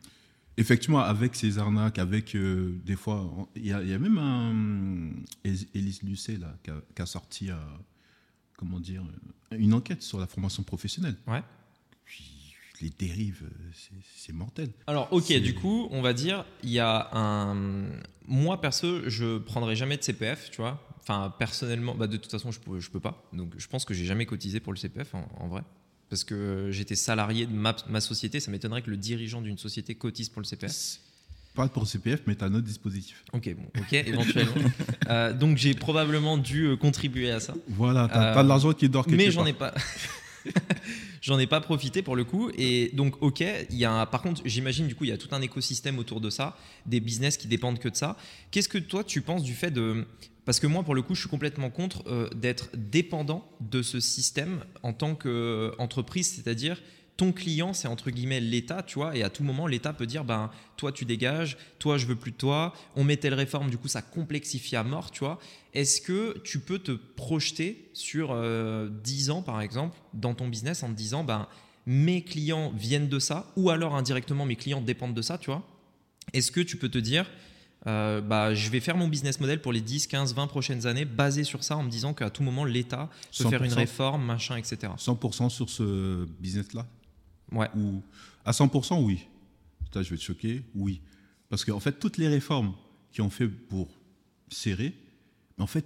effectivement, 0.58 1.00
avec 1.00 1.36
ces 1.36 1.58
arnaques, 1.60 2.00
avec 2.00 2.36
euh, 2.36 2.76
des 2.86 2.96
fois, 2.96 3.30
il 3.56 3.66
y, 3.68 3.74
a 3.74 3.82
il 3.82 3.90
y 3.90 3.94
a 3.94 4.00
même 4.00 4.18
un 4.18 5.12
Élise 5.44 5.68
Élise 5.74 6.04
Lucet 6.04 6.38
là 6.38 6.56
qui 6.64 6.72
a, 6.72 6.82
qui 6.96 7.02
a 7.02 7.06
sorti, 7.06 7.52
euh, 7.52 7.56
comment 8.58 8.80
dire, 8.80 9.04
euh, 9.52 9.58
une 9.58 9.74
enquête 9.74 10.02
sur 10.04 10.20
la 10.20 10.28
formation 10.28 10.64
professionnelle. 10.64 11.16
Ouais. 11.28 11.42
Puis, 12.06 12.56
les 12.82 12.90
dérives, 12.90 13.44
euh, 13.44 13.72
c'est- 14.16 14.34
mortel. 14.34 14.70
Alors, 14.88 15.08
ok, 15.14 15.32
du 15.42 15.54
coup, 15.54 15.88
on 15.92 16.02
va 16.02 16.14
dire, 16.14 16.46
il 16.64 16.72
y 16.72 16.80
a 16.80 17.10
un. 17.16 17.86
Moi, 18.28 18.60
perso, 18.62 19.08
je 19.10 19.38
prendrai 19.38 19.76
jamais 19.76 19.98
de 19.98 20.02
CPF, 20.04 20.50
tu 20.50 20.58
vois. 20.62 20.82
Enfin, 21.02 21.34
personnellement, 21.38 21.94
bah, 21.94 22.08
de 22.08 22.16
toute 22.18 22.32
façon, 22.32 22.52
je 22.52 22.60
peux, 22.60 22.80
je 22.80 22.90
peux 22.90 23.00
pas. 23.02 23.22
Donc, 23.34 23.54
je 23.58 23.68
pense 23.68 23.84
que 23.86 23.94
j'ai 23.94 24.06
jamais 24.06 24.26
cotisé 24.26 24.60
pour 24.62 24.72
le 24.74 24.78
CPF, 24.80 25.14
en, 25.14 25.28
en 25.38 25.48
vrai. 25.50 25.62
Parce 26.14 26.24
que 26.24 26.68
j'étais 26.70 26.94
salarié 26.96 27.48
de 27.48 27.52
ma, 27.54 27.76
ma 27.90 28.00
société. 28.00 28.40
Ça 28.40 28.52
m'étonnerait 28.52 28.84
que 28.84 28.92
le 28.92 28.98
dirigeant 28.98 29.42
d'une 29.42 29.58
société 29.58 29.96
cotise 29.96 30.30
pour 30.30 30.42
le 30.44 30.46
CPF. 30.46 31.00
Pas 31.56 31.68
pour 31.70 31.82
le 31.82 31.88
CPF, 31.88 32.22
mais 32.28 32.36
tu 32.36 32.44
as 32.44 32.50
notre 32.50 32.68
dispositif. 32.68 33.24
Ok, 33.34 33.50
bon, 33.56 33.66
ok, 33.82 33.94
éventuellement. 33.94 34.54
Euh, 35.10 35.34
donc, 35.34 35.58
j'ai 35.58 35.74
probablement 35.74 36.38
dû 36.38 36.66
euh, 36.66 36.76
contribuer 36.78 37.32
à 37.32 37.40
ça. 37.40 37.56
Voilà, 37.68 38.08
tu 38.08 38.14
as, 38.14 38.38
Euh, 38.38 38.44
de 38.44 38.48
l'argent 38.48 38.74
qui 38.74 38.88
dort 38.90 39.06
quelque 39.08 39.18
mais 39.18 39.32
j'en 39.32 39.46
ai 39.48 39.54
pas 39.54 39.74
j'en 41.22 41.40
ai 41.40 41.48
pas 41.48 41.62
profité 41.62 42.02
pour 42.04 42.16
le 42.16 42.24
coup 42.26 42.52
et 42.58 42.92
donc 42.94 43.16
ok 43.22 43.44
il 43.72 43.78
y 43.78 43.86
a 43.86 43.92
un- 43.92 44.06
par 44.06 44.22
contre 44.22 44.42
j'imagine 44.46 44.88
du 44.88 44.94
coup 44.96 45.04
il 45.06 45.10
y 45.10 45.14
a 45.14 45.18
tout 45.18 45.30
un 45.32 45.42
écosystème 45.42 45.98
autour 46.00 46.22
de 46.22 46.30
ça 46.30 46.58
des 46.86 47.00
business 47.00 47.38
qui 47.38 47.48
dépendent 47.48 47.80
que 47.80 47.90
de 47.90 47.96
ça 47.96 48.18
qu'est-ce 48.52 48.70
que 48.70 48.78
toi 48.78 49.04
tu 49.04 49.22
penses 49.22 49.42
du 49.44 49.54
fait 49.56 49.72
de 49.72 50.06
parce 50.46 50.60
que 50.60 50.68
moi 50.68 50.84
pour 50.84 50.96
le 50.96 51.02
coup 51.02 51.16
je 51.16 51.22
suis 51.22 51.30
complètement 51.30 51.70
contre 51.70 52.04
euh, 52.08 52.30
d'être 52.36 52.70
dépendant 52.76 53.48
de 53.62 53.82
ce 53.82 54.00
système 54.00 54.64
en 54.82 54.94
tant 54.94 55.16
qu'entreprise 55.16 56.28
c'est-à-dire 56.28 56.82
ton 57.16 57.32
client, 57.32 57.74
c'est 57.74 57.88
entre 57.88 58.10
guillemets 58.10 58.40
l'État, 58.40 58.82
tu 58.82 58.96
vois, 58.96 59.16
et 59.16 59.24
à 59.24 59.30
tout 59.30 59.44
moment, 59.44 59.68
l'État 59.68 59.94
peut 59.94 60.08
dire, 60.08 60.24
ben, 60.24 60.50
toi, 60.78 60.92
tu 60.92 61.06
dégages, 61.06 61.58
toi, 61.78 61.98
je 61.98 62.08
veux 62.08 62.16
plus 62.16 62.32
de 62.32 62.38
toi, 62.38 62.74
on 62.96 63.04
met 63.04 63.18
telle 63.18 63.36
réforme, 63.36 63.70
du 63.70 63.78
coup, 63.78 63.88
ça 63.88 64.02
complexifie 64.02 64.76
à 64.76 64.84
mort, 64.84 65.12
tu 65.12 65.20
vois. 65.20 65.40
Est-ce 65.74 66.02
que 66.02 66.40
tu 66.44 66.60
peux 66.60 66.80
te 66.80 66.92
projeter 66.92 67.90
sur 67.94 68.32
euh, 68.32 68.90
10 69.04 69.30
ans, 69.30 69.42
par 69.44 69.62
exemple, 69.62 69.98
dans 70.14 70.34
ton 70.34 70.48
business 70.48 70.82
en 70.82 70.90
te 70.90 70.96
disant, 70.96 71.24
ben, 71.24 71.48
mes 71.86 72.24
clients 72.24 72.72
viennent 72.76 73.10
de 73.10 73.20
ça, 73.20 73.52
ou 73.58 73.70
alors 73.70 73.96
indirectement, 73.96 74.46
mes 74.46 74.56
clients 74.56 74.82
dépendent 74.82 75.14
de 75.14 75.22
ça, 75.22 75.38
tu 75.38 75.52
vois? 75.52 75.64
Est-ce 76.34 76.52
que 76.52 76.62
tu 76.62 76.78
peux 76.78 76.90
te 76.90 76.98
dire, 76.98 77.30
euh, 77.88 78.22
bah, 78.22 78.54
je 78.54 78.70
vais 78.70 78.80
faire 78.80 78.96
mon 78.98 79.08
business 79.08 79.40
model 79.40 79.62
pour 79.62 79.74
les 79.74 79.82
10, 79.82 80.08
15, 80.08 80.34
20 80.36 80.48
prochaines 80.48 80.88
années 80.88 81.06
basé 81.06 81.44
sur 81.44 81.64
ça 81.64 81.76
en 81.78 81.84
me 81.84 81.90
disant 81.90 82.14
qu'à 82.14 82.30
tout 82.30 82.44
moment, 82.44 82.64
l'État 82.66 83.10
peut 83.38 83.50
faire 83.50 83.64
une 83.64 83.72
100%. 83.72 83.76
réforme, 83.76 84.26
machin, 84.26 84.56
etc. 84.58 84.94
100% 84.98 85.50
sur 85.50 85.70
ce 85.70 86.26
business-là 86.40 86.86
Ouais. 87.52 87.70
Ou 87.76 88.02
à 88.46 88.52
100%, 88.52 89.04
oui. 89.04 89.26
Putain, 89.84 90.02
je 90.02 90.10
vais 90.10 90.18
te 90.18 90.24
choquer, 90.24 90.64
oui. 90.76 91.02
Parce 91.50 91.64
qu'en 91.66 91.80
fait, 91.80 92.00
toutes 92.00 92.18
les 92.18 92.28
réformes 92.28 92.74
qui 93.12 93.22
ont 93.22 93.30
fait 93.30 93.48
pour 93.48 93.90
serrer, 94.50 94.94
en 95.60 95.68
fait, 95.68 95.86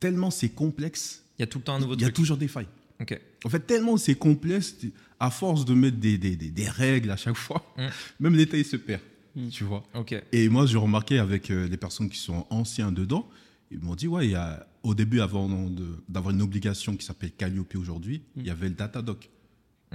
tellement 0.00 0.30
c'est 0.30 0.48
complexe, 0.50 1.22
Il 1.38 1.42
y 1.42 1.44
a 1.44 1.46
tout 1.46 1.58
le 1.58 1.64
temps 1.64 1.74
un 1.74 1.80
nouveau 1.80 1.94
il 1.94 2.00
y 2.00 2.04
a 2.04 2.06
truc. 2.06 2.14
toujours 2.16 2.36
des 2.36 2.48
failles. 2.48 2.68
Ok. 3.00 3.20
En 3.44 3.48
fait, 3.48 3.60
tellement 3.60 3.96
c'est 3.96 4.14
complexe, 4.14 4.76
à 5.20 5.30
force 5.30 5.64
de 5.64 5.74
mettre 5.74 5.98
des, 5.98 6.16
des, 6.18 6.36
des- 6.36 6.50
des 6.50 6.68
règles 6.68 7.10
à 7.10 7.16
chaque 7.16 7.36
fois, 7.36 7.64
Mm. 7.76 7.86
même 8.20 8.36
l'État, 8.36 8.56
il 8.56 8.64
se 8.64 8.76
perd. 8.76 9.00
Mm. 9.36 9.48
Tu 9.48 9.64
vois 9.64 9.82
Ok. 9.94 10.14
Et 10.32 10.48
moi, 10.48 10.66
j'ai 10.66 10.78
remarqué 10.78 11.18
avec 11.18 11.50
euh, 11.50 11.66
les 11.68 11.76
personnes 11.76 12.08
qui 12.10 12.18
sont 12.18 12.46
anciens 12.50 12.92
dedans, 12.92 13.28
ils 13.70 13.80
m'ont 13.80 13.94
dit, 13.94 14.06
ouais, 14.06 14.26
il 14.26 14.32
y 14.32 14.34
a, 14.34 14.66
au 14.82 14.94
début, 14.94 15.20
avant 15.20 15.48
d'avoir 16.08 16.34
une 16.34 16.42
obligation 16.42 16.96
qui 16.96 17.06
s'appelle 17.06 17.32
Calliope 17.32 17.74
aujourd'hui, 17.76 18.22
il 18.36 18.46
y 18.46 18.50
avait 18.50 18.68
le 18.68 18.74
Datadoc 18.74 19.20
qui 19.20 19.28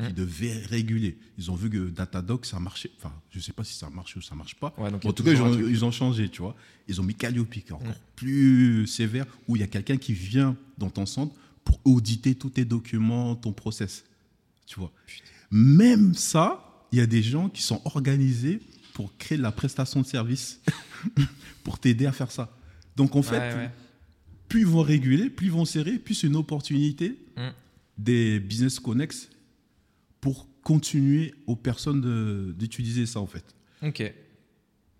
Mm. 0.03 0.13
devait 0.13 0.53
réguler. 0.53 1.17
Ils 1.39 1.49
ont 1.49 1.55
vu 1.55 1.71
que 1.71 1.89
Datadoc, 1.89 2.45
ça 2.45 2.59
marchait. 2.59 2.91
Enfin, 2.97 3.11
je 3.31 3.39
ne 3.39 3.43
sais 3.43 3.51
pas 3.51 3.63
si 3.63 3.73
ça 3.73 3.89
marche 3.89 4.15
ou 4.15 4.21
ça 4.21 4.35
marche 4.35 4.53
pas. 4.55 4.71
Ouais, 4.77 4.91
en 4.93 5.11
tout 5.11 5.23
cas, 5.23 5.31
ils 5.31 5.41
ont, 5.41 5.51
truc. 5.51 5.65
ils 5.67 5.83
ont 5.83 5.89
changé, 5.89 6.29
tu 6.29 6.43
vois. 6.43 6.55
Ils 6.87 7.01
ont 7.01 7.03
mis 7.03 7.15
Calliope, 7.15 7.49
qui 7.49 7.59
est 7.61 7.71
encore 7.71 7.95
plus 8.15 8.85
sévère, 8.85 9.25
où 9.47 9.55
il 9.55 9.59
y 9.59 9.63
a 9.63 9.67
quelqu'un 9.67 9.97
qui 9.97 10.13
vient 10.13 10.55
dans 10.77 10.91
ton 10.91 11.07
centre 11.07 11.33
pour 11.63 11.79
auditer 11.83 12.35
tous 12.35 12.51
tes 12.51 12.63
documents, 12.63 13.35
ton 13.35 13.53
process. 13.53 14.03
Tu 14.67 14.79
vois. 14.79 14.91
Même 15.49 16.13
ça, 16.13 16.85
il 16.91 16.99
y 16.99 17.01
a 17.01 17.07
des 17.07 17.23
gens 17.23 17.49
qui 17.49 17.63
sont 17.63 17.81
organisés 17.85 18.59
pour 18.97 19.15
créer 19.19 19.37
de 19.37 19.43
la 19.43 19.51
prestation 19.51 20.01
de 20.01 20.07
service 20.07 20.59
pour 21.63 21.77
t'aider 21.77 22.07
à 22.07 22.11
faire 22.11 22.31
ça. 22.31 22.51
Donc 22.95 23.15
en 23.15 23.21
fait, 23.21 23.37
Ouais, 23.37 23.53
ouais. 23.55 23.71
plus 24.49 24.61
ils 24.61 24.65
vont 24.65 24.81
réguler, 24.81 25.29
plus 25.29 25.45
ils 25.47 25.51
vont 25.51 25.65
serrer, 25.65 25.99
plus 25.99 26.15
c'est 26.15 26.25
une 26.25 26.35
opportunité 26.35 27.15
Mm. 27.37 27.49
des 27.99 28.39
business 28.39 28.79
connects 28.79 29.29
pour 30.19 30.47
continuer 30.63 31.35
aux 31.45 31.55
personnes 31.55 32.01
d'utiliser 32.57 33.05
ça 33.05 33.19
en 33.19 33.27
fait. 33.27 33.45
Ok. 33.83 34.11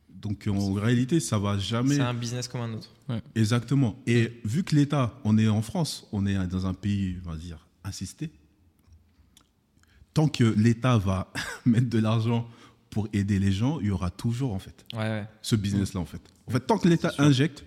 Donc 0.10 0.48
en 0.48 0.74
réalité, 0.74 1.20
ça 1.20 1.40
va 1.40 1.58
jamais 1.58 1.96
C'est 1.96 2.02
un 2.02 2.14
business 2.14 2.48
comme 2.48 2.62
un 2.62 2.74
autre. 2.74 2.94
exactement. 3.34 3.98
Et 4.06 4.40
vu 4.46 4.64
que 4.64 4.76
l'État, 4.76 5.20
on 5.24 5.40
est 5.40 5.48
en 5.48 5.64
France, 5.64 6.08
on 6.12 6.28
est 6.28 6.38
dans 6.48 6.68
un 6.68 6.76
pays, 6.76 7.18
on 7.26 7.32
va 7.32 7.36
dire, 7.38 7.66
insisté. 7.84 8.30
Tant 10.14 10.28
que 10.28 10.44
l'État 10.44 11.00
va 11.00 11.34
mettre 11.66 11.90
de 11.90 11.98
l'argent 11.98 12.48
pour 12.98 13.08
aider 13.14 13.38
les 13.38 13.52
gens, 13.52 13.80
il 13.80 13.86
y 13.86 13.92
aura 13.92 14.10
toujours 14.10 14.54
en 14.56 14.58
fait 14.58 14.84
Ouais, 14.94 15.00
ouais. 15.02 15.26
ce 15.44 15.56
business-là 15.56 16.00
en 16.00 16.06
fait. 16.06 16.22
En 16.48 16.52
fait, 16.52 16.62
tant 16.62 16.80
que 16.80 16.88
l'État 16.88 17.14
injecte 17.20 17.64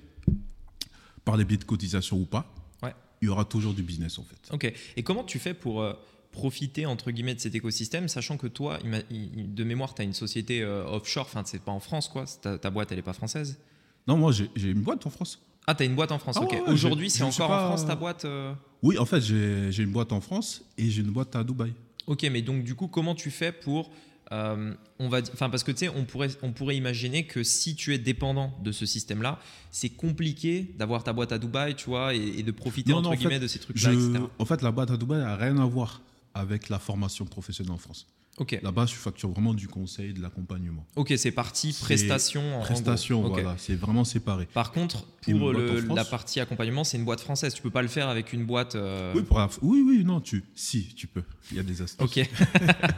par 1.25 1.37
les 1.37 1.45
biais 1.45 1.57
de 1.57 1.63
cotisation 1.63 2.17
ou 2.17 2.25
pas, 2.27 2.53
Ouais. 2.83 2.93
il 3.23 3.27
y 3.27 3.29
aura 3.29 3.45
toujours 3.45 3.73
du 3.73 3.85
business 3.85 4.19
en 4.19 4.25
fait. 4.25 4.41
Ok. 4.53 4.73
Et 4.97 5.03
comment 5.05 5.23
tu 5.23 5.39
fais 5.39 5.55
pour 5.55 5.83
euh, 5.83 5.93
profiter 6.33 6.85
entre 6.85 7.13
guillemets 7.13 7.37
de 7.37 7.41
cet 7.41 7.55
écosystème, 7.55 8.09
sachant 8.09 8.37
que 8.39 8.49
toi, 8.49 8.81
de 8.81 9.63
mémoire, 9.65 9.95
tu 9.95 10.03
as 10.03 10.05
une 10.05 10.15
société 10.15 10.63
euh, 10.63 10.85
offshore, 10.87 11.27
enfin, 11.27 11.43
c'est 11.47 11.63
pas 11.63 11.71
en 11.71 11.79
France 11.81 12.09
quoi, 12.09 12.25
ta, 12.43 12.59
ta 12.59 12.71
boîte, 12.71 12.91
elle 12.91 12.99
est 12.99 13.03
pas 13.03 13.13
française. 13.13 13.61
Non, 14.09 14.17
moi 14.17 14.33
j'ai 14.33 14.51
une 14.69 14.83
boîte 14.83 15.07
en 15.07 15.11
France. 15.11 15.41
Ah, 15.69 15.77
tu 15.77 15.85
as 15.85 15.87
une 15.87 15.95
boîte 15.95 16.11
en 16.11 16.19
France, 16.19 16.39
Ah 16.41 16.43
ok. 16.45 16.51
ouais, 16.51 16.63
Aujourd'hui, 16.73 17.09
c'est 17.09 17.23
encore 17.23 17.53
en 17.53 17.67
France 17.69 17.87
ta 17.87 17.95
boîte 17.95 18.25
euh 18.25 18.53
Oui, 18.83 18.99
en 18.99 19.07
fait, 19.07 19.21
j'ai 19.21 19.71
j'ai 19.71 19.85
une 19.85 19.93
boîte 19.93 20.11
en 20.11 20.21
France 20.21 20.65
et 20.77 20.91
j'ai 20.91 21.03
une 21.03 21.13
boîte 21.13 21.37
à 21.37 21.45
Dubaï. 21.45 21.73
Ok, 22.09 22.27
mais 22.33 22.43
donc 22.43 22.65
du 22.65 22.75
coup, 22.75 22.89
comment 22.89 23.15
tu 23.15 23.31
fais 23.31 23.53
pour 23.53 23.93
euh, 24.33 24.75
on 25.01 25.09
va, 25.09 25.21
enfin 25.33 25.51
parce 25.51 25.65
que 25.65 25.73
tu 25.73 25.79
sais, 25.79 25.89
on 25.89 26.05
pourrait, 26.05 26.29
on 26.43 26.53
pourrait 26.53 26.77
imaginer 26.77 27.27
que 27.27 27.43
si 27.43 27.75
tu 27.75 27.95
es 27.95 27.99
dépendant 27.99 28.57
de 28.63 28.71
ce 28.71 28.87
système-là, 28.87 29.41
c'est 29.73 29.89
compliqué 29.89 30.73
d'avoir 30.79 31.03
ta 31.03 31.13
boîte 31.13 31.33
à 31.33 31.39
Dubaï, 31.39 31.75
tu 31.75 31.87
vois, 31.87 32.15
et, 32.15 32.43
de 32.43 32.53
profiter 32.53 32.93
Non, 32.93 32.99
entre 32.99 33.09
non, 33.09 33.15
en 33.15 33.17
guillemets 33.17 33.35
fait, 33.35 33.41
de 33.41 33.49
ces 33.49 33.59
trucs-là, 33.59 33.91
en 34.39 34.45
fait, 34.45 34.63
la 34.63 34.71
boîte 34.71 34.91
à 34.93 34.97
Dubaï 34.97 35.19
n'a 35.19 35.37
rien 35.37 35.59
à 35.59 35.67
voir 35.67 36.01
avec 36.35 36.69
la 36.69 36.79
formation 36.79 37.25
professionnelle 37.25 37.73
en 37.73 37.79
France. 37.79 38.07
Ok, 38.39 38.59
Là-bas, 38.63 38.87
je 38.87 38.95
facture 38.95 39.29
vraiment 39.31 39.53
du 39.53 39.69
conseil, 39.69 40.15
de 40.15 40.23
l'accompagnement. 40.23 40.87
ok, 40.97 41.13
c'est 41.19 41.31
parti 41.31 41.73
C'est 41.75 41.85
prestation. 41.85 42.61
Prestation, 42.63 43.21
voilà, 43.29 43.55
c'est 43.59 43.75
vraiment 43.75 44.05
séparé. 44.05 44.47
Par 44.55 44.73
contre, 44.73 45.05
pour 45.23 45.53
le- 45.53 45.81
la 45.95 46.05
partie 46.07 46.41
accompagnement, 46.41 46.83
c'est 46.85 46.97
une 46.97 47.05
boîte 47.05 47.21
française. 47.21 47.53
Tu 47.53 47.61
peux 47.61 47.71
pas 47.71 47.83
le 47.83 47.89
faire 47.89 48.09
avec 48.09 48.33
une 48.33 48.47
boîte. 48.47 48.77
euh, 48.77 49.13
Oui, 49.15 49.23
pour 49.23 49.39
la- 49.39 49.51
oui, 49.61 49.85
oui, 49.87 50.05
non, 50.05 50.21
tu, 50.23 50.43
si, 50.55 50.95
tu 50.95 51.07
peux. 51.07 51.23
Il 51.51 51.59
y 51.59 51.61
a 51.61 51.63
des 51.63 51.83
astuces. 51.83 52.01
Ok. 52.03 52.29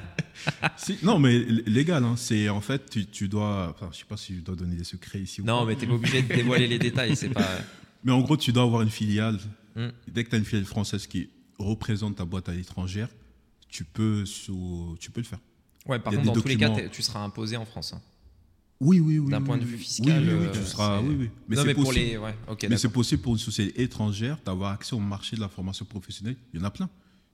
Si- 0.76 0.98
non, 1.02 1.18
mais 1.18 1.38
légal, 1.66 2.02
hein, 2.04 2.14
c'est 2.16 2.48
en 2.48 2.60
fait, 2.60 2.88
tu, 2.90 3.06
tu 3.06 3.28
dois. 3.28 3.68
Enfin, 3.74 3.90
je 3.92 3.98
sais 3.98 4.04
pas 4.08 4.16
si 4.16 4.34
je 4.36 4.40
dois 4.40 4.56
donner 4.56 4.76
des 4.76 4.84
secrets 4.84 5.20
ici 5.20 5.42
non, 5.42 5.64
mais 5.66 5.76
t'es 5.76 5.86
pas 5.86 5.92
obligé 5.94 6.22
de 6.22 6.34
dévoiler 6.34 6.66
les 6.66 6.78
détails. 6.78 7.14
C'est 7.16 7.28
pas. 7.28 7.46
Mais 8.04 8.10
en 8.12 8.20
gros, 8.20 8.36
tu 8.36 8.50
dois 8.52 8.64
avoir 8.64 8.82
une 8.82 8.90
filiale. 8.90 9.38
Hmm. 9.76 9.88
Dès 10.08 10.24
que 10.24 10.30
tu 10.30 10.34
as 10.34 10.38
une 10.38 10.44
filiale 10.44 10.64
française 10.64 11.06
qui 11.06 11.28
représente 11.58 12.16
ta 12.16 12.24
boîte 12.24 12.48
à 12.48 12.52
l'étranger, 12.54 13.06
tu 13.72 13.84
peux, 13.84 14.24
sous- 14.26 14.96
tu 15.00 15.10
peux 15.10 15.20
le 15.22 15.26
faire. 15.26 15.40
Ouais, 15.86 15.98
par 15.98 16.12
contre, 16.12 16.26
dans 16.26 16.40
tous 16.40 16.46
les 16.46 16.56
cas, 16.56 16.70
tu 16.92 17.02
seras 17.02 17.20
imposé 17.24 17.56
en 17.56 17.64
France. 17.64 17.94
hein. 17.94 18.00
Oui, 18.80 19.00
oui, 19.00 19.18
oui. 19.18 19.30
D'un 19.30 19.38
oui, 19.38 19.44
point 19.44 19.58
de 19.58 19.64
vue 19.64 19.78
fiscal, 19.78 20.22
Oui, 20.22 20.28
oui, 20.32 20.46
oui, 20.46 20.48
tu 20.52 20.66
seras. 20.66 21.00
c'est- 21.00 21.06
Oui, 21.06 21.16
oui. 21.18 21.30
Mais 21.48 21.56
c'est 21.56 21.74
possible. 21.74 21.94
les. 21.94 22.16
Ouais, 22.18 22.34
possible 22.88 23.22
pour 23.22 23.32
une 23.32 23.38
société 23.38 23.82
étrangère 23.82 24.38
d'avoir 24.44 24.72
accès 24.72 24.94
au 24.94 24.98
marché 25.00 25.36
de 25.36 25.40
la 25.40 25.48
formation 25.48 25.84
professionnelle. 25.84 26.36
Il 26.52 26.60
y 26.60 26.62
en 26.62 26.66
a 26.66 26.70
plein 26.70 26.90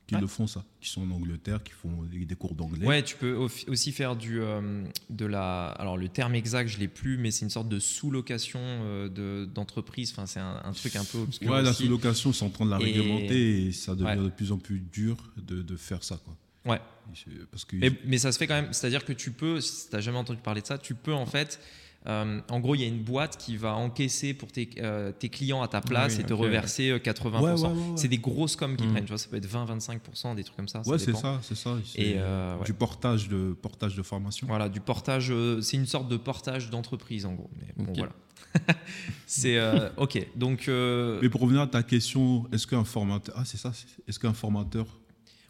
qui 0.09 0.14
Ouais. 0.14 0.21
le 0.23 0.27
font, 0.27 0.47
ça. 0.47 0.64
Qui 0.81 0.88
sont 0.88 1.03
en 1.03 1.11
Angleterre, 1.11 1.62
qui 1.62 1.73
font 1.73 2.03
des 2.11 2.35
cours 2.35 2.55
d'anglais. 2.55 2.87
Ouais, 2.87 3.03
tu 3.05 3.14
peux 3.16 3.35
au- 3.35 3.51
aussi 3.68 3.92
faire 3.92 4.16
du 4.16 4.40
euh, 4.40 4.83
de 5.11 5.27
la. 5.27 5.66
Alors 5.68 5.97
le 5.99 6.09
terme 6.09 6.35
exact, 6.35 6.66
je 6.68 6.79
l'ai 6.79 6.88
plus, 6.88 7.18
mais 7.18 7.31
c'est 7.31 7.44
une 7.44 7.51
sorte 7.51 7.68
de 7.68 7.79
sous-location 7.79 8.59
euh, 8.62 9.09
de- 9.09 9.44
d'entreprise. 9.44 10.11
Enfin, 10.12 10.25
c'est 10.27 10.40
un, 10.40 10.61
un 10.64 10.73
truc 10.73 10.97
un 10.97 11.05
peu 11.05 11.18
obscur. 11.18 11.51
Ouais, 11.51 11.62
la 11.62 11.73
sous-location, 11.73 12.33
c'est 12.33 12.44
en 12.44 12.49
train 12.51 12.64
de 12.64 12.71
la 12.71 12.81
Et- 12.81 12.85
réglementer 12.85 13.66
et 13.66 13.73
ça 13.73 13.94
devient 13.94 14.18
Ouais. 14.18 14.25
de 14.25 14.29
plus 14.31 14.51
en 14.51 14.59
plus 14.59 14.81
dur 14.81 15.16
de, 15.37 15.61
de 15.62 15.77
faire 15.77 16.03
ça. 16.03 16.18
Quoi. 16.25 16.35
Ouais. 16.73 16.81
Parce 17.51 17.64
que 17.64 17.77
Mais, 17.77 17.90
mais 18.05 18.18
ça 18.18 18.33
se 18.33 18.38
fait 18.38 18.47
quand 18.47 18.61
même. 18.61 18.73
C'est-à-dire 18.73 19.05
que 19.05 19.12
tu 19.12 19.31
peux, 19.31 19.61
si 19.61 19.88
tu 19.90 19.94
n'as 19.94 20.01
jamais 20.01 20.18
entendu 20.18 20.40
parler 20.40 20.62
de 20.62 20.66
ça, 20.66 20.79
tu 20.79 20.94
peux 20.94 21.14
en 21.14 21.27
fait. 21.27 21.61
Euh, 22.09 22.40
en 22.51 22.61
gros, 22.61 22.75
il 22.75 22.81
y 22.81 22.85
a 22.85 22.87
une 22.87 23.03
boîte 23.03 23.37
qui 23.37 23.57
va 23.57 23.75
encaisser 23.75 24.33
pour 24.35 24.51
tes, 24.51 24.71
euh, 24.79 25.12
tes 25.12 25.29
clients 25.29 25.62
à 25.62 25.68
ta 25.68 25.81
place 25.81 26.14
Oui, 26.16 26.23
et 26.23 26.25
te 26.25 26.33
reverser 26.33 26.90
euh, 26.90 26.99
80%. 26.99 27.40
Ouais, 27.40 27.53
ouais, 27.53 27.61
ouais, 27.61 27.68
ouais. 27.68 27.73
C'est 27.97 28.09
des 28.09 28.18
grosses 28.18 28.57
coms 28.57 28.77
qui 28.77 28.87
Mm. 28.87 28.90
prennent, 28.92 29.05
tu 29.05 29.09
vois, 29.11 29.18
ça 29.18 29.29
peut 29.29 29.37
être 29.37 29.47
20-25%, 29.49 30.35
des 30.35 30.44
trucs 30.44 30.57
comme 30.57 30.68
ça. 30.68 30.81
ouais, 30.87 30.99
c'est 30.99 31.14
ça, 31.14 31.38
c'est 31.42 31.55
ça. 31.57 31.77
Et 31.97 32.14
euh, 32.16 32.57
du 32.64 32.73
portage 32.73 33.29
de 33.29 33.53
portage 33.61 33.94
de 33.94 34.03
formation. 34.03 34.47
Voilà, 34.47 34.68
du 34.68 34.81
portage, 34.81 35.29
euh, 35.31 35.61
c'est 35.61 35.77
une 35.77 35.87
sorte 35.87 36.09
de 36.09 36.16
portage 36.16 36.71
d'entreprise 36.71 37.27
en 37.27 37.35
gros. 37.35 37.51
Mais 37.59 37.85
bon, 37.85 37.92
voilà. 37.97 38.12
c'est 39.27 39.59
euh, 39.59 39.90
ok. 39.97 40.27
Donc, 40.37 40.68
euh, 40.68 41.18
Mais 41.23 41.29
pour 41.29 41.42
revenir 41.42 41.61
à 41.61 41.66
ta 41.66 41.83
question, 41.83 42.47
est-ce 42.53 42.66
qu'un 42.66 42.85
formateur, 42.85 43.35
ah 43.38 43.44
c'est 43.44 43.59
ça, 43.59 43.73
est-ce 44.07 44.18
qu'un 44.18 44.33
formateur, 44.33 44.87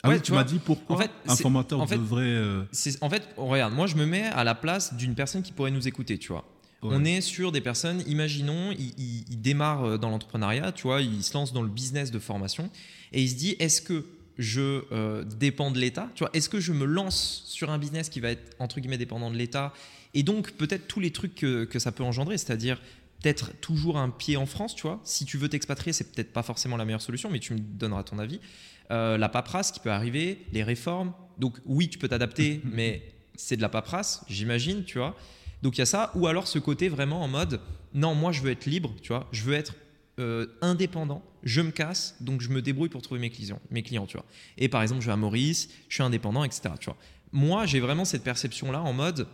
ah 0.02 0.08
Ouais, 0.08 0.14
oui, 0.14 0.20
tu 0.20 0.26
tu 0.26 0.32
m'as 0.32 0.44
dit 0.44 0.58
pourquoi 0.64 0.96
en 0.96 0.98
fait, 1.00 1.10
un 1.26 1.36
formateur 1.36 1.80
en 1.80 1.86
fait, 1.86 1.96
devrait, 1.98 2.22
euh, 2.24 2.62
en 3.00 3.10
fait, 3.10 3.28
regarde, 3.36 3.74
moi 3.74 3.86
je 3.86 3.96
me 3.96 4.06
mets 4.06 4.24
à 4.26 4.44
la 4.44 4.54
place 4.54 4.94
d'une 4.94 5.14
personne 5.14 5.42
qui 5.42 5.52
pourrait 5.52 5.70
nous 5.72 5.88
écouter, 5.88 6.18
tu 6.18 6.28
vois. 6.28 6.44
ouais. 6.82 6.90
On 6.92 7.04
est 7.04 7.20
sur 7.20 7.50
des 7.52 7.60
personnes, 7.60 8.02
imaginons, 8.06 8.70
il, 8.72 8.94
il- 8.98 9.24
il 9.28 9.40
démarre 9.42 9.84
euh, 9.84 9.98
dans 9.98 10.10
l'entrepreneuriat, 10.10 10.72
tu 10.72 10.82
vois, 10.84 11.00
il 11.02 11.22
se 11.24 11.34
lance 11.34 11.52
dans 11.52 11.62
le 11.62 11.68
business 11.68 12.10
de 12.10 12.18
formation 12.18 12.70
et 13.12 13.22
il 13.22 13.28
se 13.28 13.34
dit 13.34 13.56
est-ce 13.58 13.82
que 13.82 14.06
je 14.38 14.84
euh, 14.92 15.24
dépends 15.24 15.72
de 15.72 15.78
l'État 15.80 16.08
Tu 16.14 16.22
vois, 16.22 16.30
est-ce 16.32 16.48
que 16.48 16.60
je 16.60 16.72
me 16.72 16.84
lance 16.84 17.42
sur 17.46 17.70
un 17.70 17.78
business 17.78 18.08
qui 18.08 18.20
va 18.20 18.30
être 18.30 18.54
entre 18.60 18.78
guillemets 18.78 18.98
dépendant 18.98 19.32
de 19.32 19.36
l'État 19.36 19.72
et 20.14 20.22
donc 20.22 20.52
peut-être 20.52 20.86
tous 20.86 21.00
les 21.00 21.10
trucs 21.10 21.34
que, 21.34 21.64
que 21.64 21.78
ça 21.80 21.90
peut 21.90 22.04
engendrer, 22.04 22.38
c'est-à-dire 22.38 22.80
peut-être 23.20 23.50
toujours 23.60 23.98
un 23.98 24.10
pied 24.10 24.36
en 24.36 24.46
France, 24.46 24.76
tu 24.76 24.82
vois. 24.82 25.00
Si 25.02 25.24
tu 25.24 25.38
veux 25.38 25.48
t'expatrier, 25.48 25.92
c'est 25.92 26.12
peut-être 26.12 26.32
pas 26.32 26.44
forcément 26.44 26.76
la 26.76 26.84
meilleure 26.84 27.02
solution, 27.02 27.28
mais 27.30 27.40
tu 27.40 27.52
me 27.52 27.58
donneras 27.58 28.04
ton 28.04 28.20
avis. 28.20 28.38
Euh, 28.90 29.18
la 29.18 29.28
paperasse 29.28 29.70
qui 29.70 29.80
peut 29.80 29.90
arriver, 29.90 30.46
les 30.52 30.62
réformes. 30.62 31.12
Donc 31.38 31.58
oui, 31.66 31.88
tu 31.88 31.98
peux 31.98 32.08
t'adapter, 32.08 32.60
mais 32.72 33.02
c'est 33.36 33.56
de 33.56 33.62
la 33.62 33.68
paperasse, 33.68 34.24
j'imagine, 34.28 34.84
tu 34.84 34.98
vois. 34.98 35.14
Donc 35.62 35.76
il 35.76 35.80
y 35.80 35.82
a 35.82 35.86
ça, 35.86 36.10
ou 36.14 36.26
alors 36.26 36.46
ce 36.46 36.58
côté 36.58 36.88
vraiment 36.88 37.22
en 37.22 37.28
mode, 37.28 37.60
non, 37.94 38.14
moi 38.14 38.32
je 38.32 38.40
veux 38.42 38.50
être 38.50 38.66
libre, 38.66 38.94
tu 39.02 39.08
vois, 39.08 39.28
je 39.32 39.42
veux 39.44 39.54
être 39.54 39.74
euh, 40.18 40.46
indépendant, 40.62 41.22
je 41.42 41.60
me 41.60 41.70
casse, 41.70 42.16
donc 42.20 42.40
je 42.40 42.48
me 42.48 42.62
débrouille 42.62 42.88
pour 42.88 43.02
trouver 43.02 43.20
mes 43.20 43.30
clients, 43.30 43.60
mes 43.70 43.82
clients, 43.82 44.06
tu 44.06 44.16
vois. 44.16 44.26
Et 44.56 44.68
par 44.68 44.82
exemple, 44.82 45.02
je 45.02 45.06
vais 45.06 45.12
à 45.12 45.16
Maurice, 45.16 45.68
je 45.88 45.94
suis 45.94 46.02
indépendant, 46.02 46.44
etc. 46.44 46.70
Tu 46.80 46.86
vois. 46.86 46.96
Moi, 47.32 47.66
j'ai 47.66 47.80
vraiment 47.80 48.04
cette 48.04 48.24
perception-là 48.24 48.80
en 48.80 48.92
mode, 48.92 49.26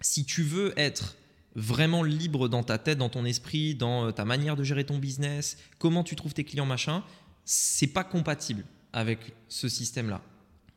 si 0.00 0.24
tu 0.24 0.42
veux 0.42 0.72
être 0.78 1.16
vraiment 1.54 2.02
libre 2.02 2.48
dans 2.48 2.62
ta 2.62 2.78
tête, 2.78 2.98
dans 2.98 3.08
ton 3.08 3.24
esprit, 3.24 3.74
dans 3.74 4.06
euh, 4.06 4.10
ta 4.12 4.24
manière 4.24 4.56
de 4.56 4.64
gérer 4.64 4.84
ton 4.84 4.98
business, 4.98 5.58
comment 5.78 6.02
tu 6.02 6.16
trouves 6.16 6.34
tes 6.34 6.44
clients, 6.44 6.66
machin, 6.66 7.04
c'est 7.44 7.88
pas 7.88 8.04
compatible 8.04 8.64
avec 8.92 9.32
ce 9.48 9.68
système-là. 9.68 10.20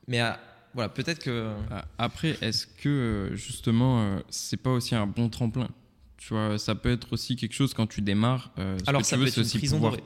Mais 0.08 0.22
euh, 0.22 0.32
voilà, 0.74 0.90
peut-être 0.90 1.20
que. 1.20 1.54
Ah, 1.72 1.86
Après, 1.98 2.38
est-ce 2.42 2.68
que 2.68 2.90
euh, 2.90 3.36
justement, 3.36 4.02
euh, 4.02 4.20
c'est 4.30 4.58
pas 4.58 4.72
aussi 4.72 4.96
un 4.96 5.08
bon 5.08 5.30
tremplin? 5.30 5.70
Tu 6.18 6.34
vois, 6.34 6.58
ça 6.58 6.76
peut 6.76 6.92
être 6.92 7.14
aussi 7.14 7.36
quelque 7.36 7.54
chose 7.54 7.74
quand 7.74 7.88
tu 7.88 8.02
démarres. 8.02 8.52
euh, 8.58 8.78
ce 8.80 8.90
Alors, 8.90 9.02
que 9.02 9.08
ça 9.08 9.16
tu 9.16 9.20
peut 9.20 9.26
veux, 9.26 9.32
être 9.32 9.38
une 9.54 9.60
prison 9.60 9.80
dorée. 9.80 10.04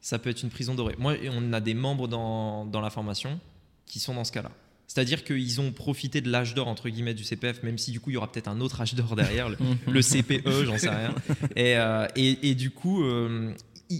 ça 0.00 0.18
peut 0.18 0.30
être 0.30 0.42
une 0.42 0.50
prison 0.50 0.74
dorée. 0.74 0.96
Moi, 0.98 1.14
on 1.32 1.52
a 1.52 1.60
des 1.60 1.74
membres 1.74 2.08
dans, 2.08 2.66
dans 2.66 2.80
la 2.80 2.90
formation 2.90 3.38
qui 3.86 4.00
sont 4.00 4.14
dans 4.14 4.24
ce 4.24 4.32
cas-là. 4.32 4.50
C'est-à-dire 4.88 5.22
qu'ils 5.22 5.60
ont 5.60 5.70
profité 5.70 6.20
de 6.20 6.28
l'âge 6.32 6.54
d'or, 6.54 6.66
entre 6.66 6.88
guillemets, 6.88 7.14
du 7.14 7.22
CPF, 7.22 7.62
même 7.62 7.78
si 7.78 7.92
du 7.92 8.00
coup, 8.00 8.10
il 8.10 8.14
y 8.14 8.16
aura 8.16 8.30
peut-être 8.32 8.48
un 8.48 8.60
autre 8.60 8.80
âge 8.80 8.94
d'or 8.94 9.14
derrière, 9.14 9.48
le, 9.48 9.56
le 9.86 10.02
CPE, 10.02 10.64
j'en 10.64 10.78
sais 10.78 10.88
rien. 10.90 11.14
Et, 11.54 11.76
euh, 11.76 12.08
et, 12.16 12.50
et 12.50 12.54
du 12.56 12.72
coup, 12.72 13.04
euh, 13.04 13.54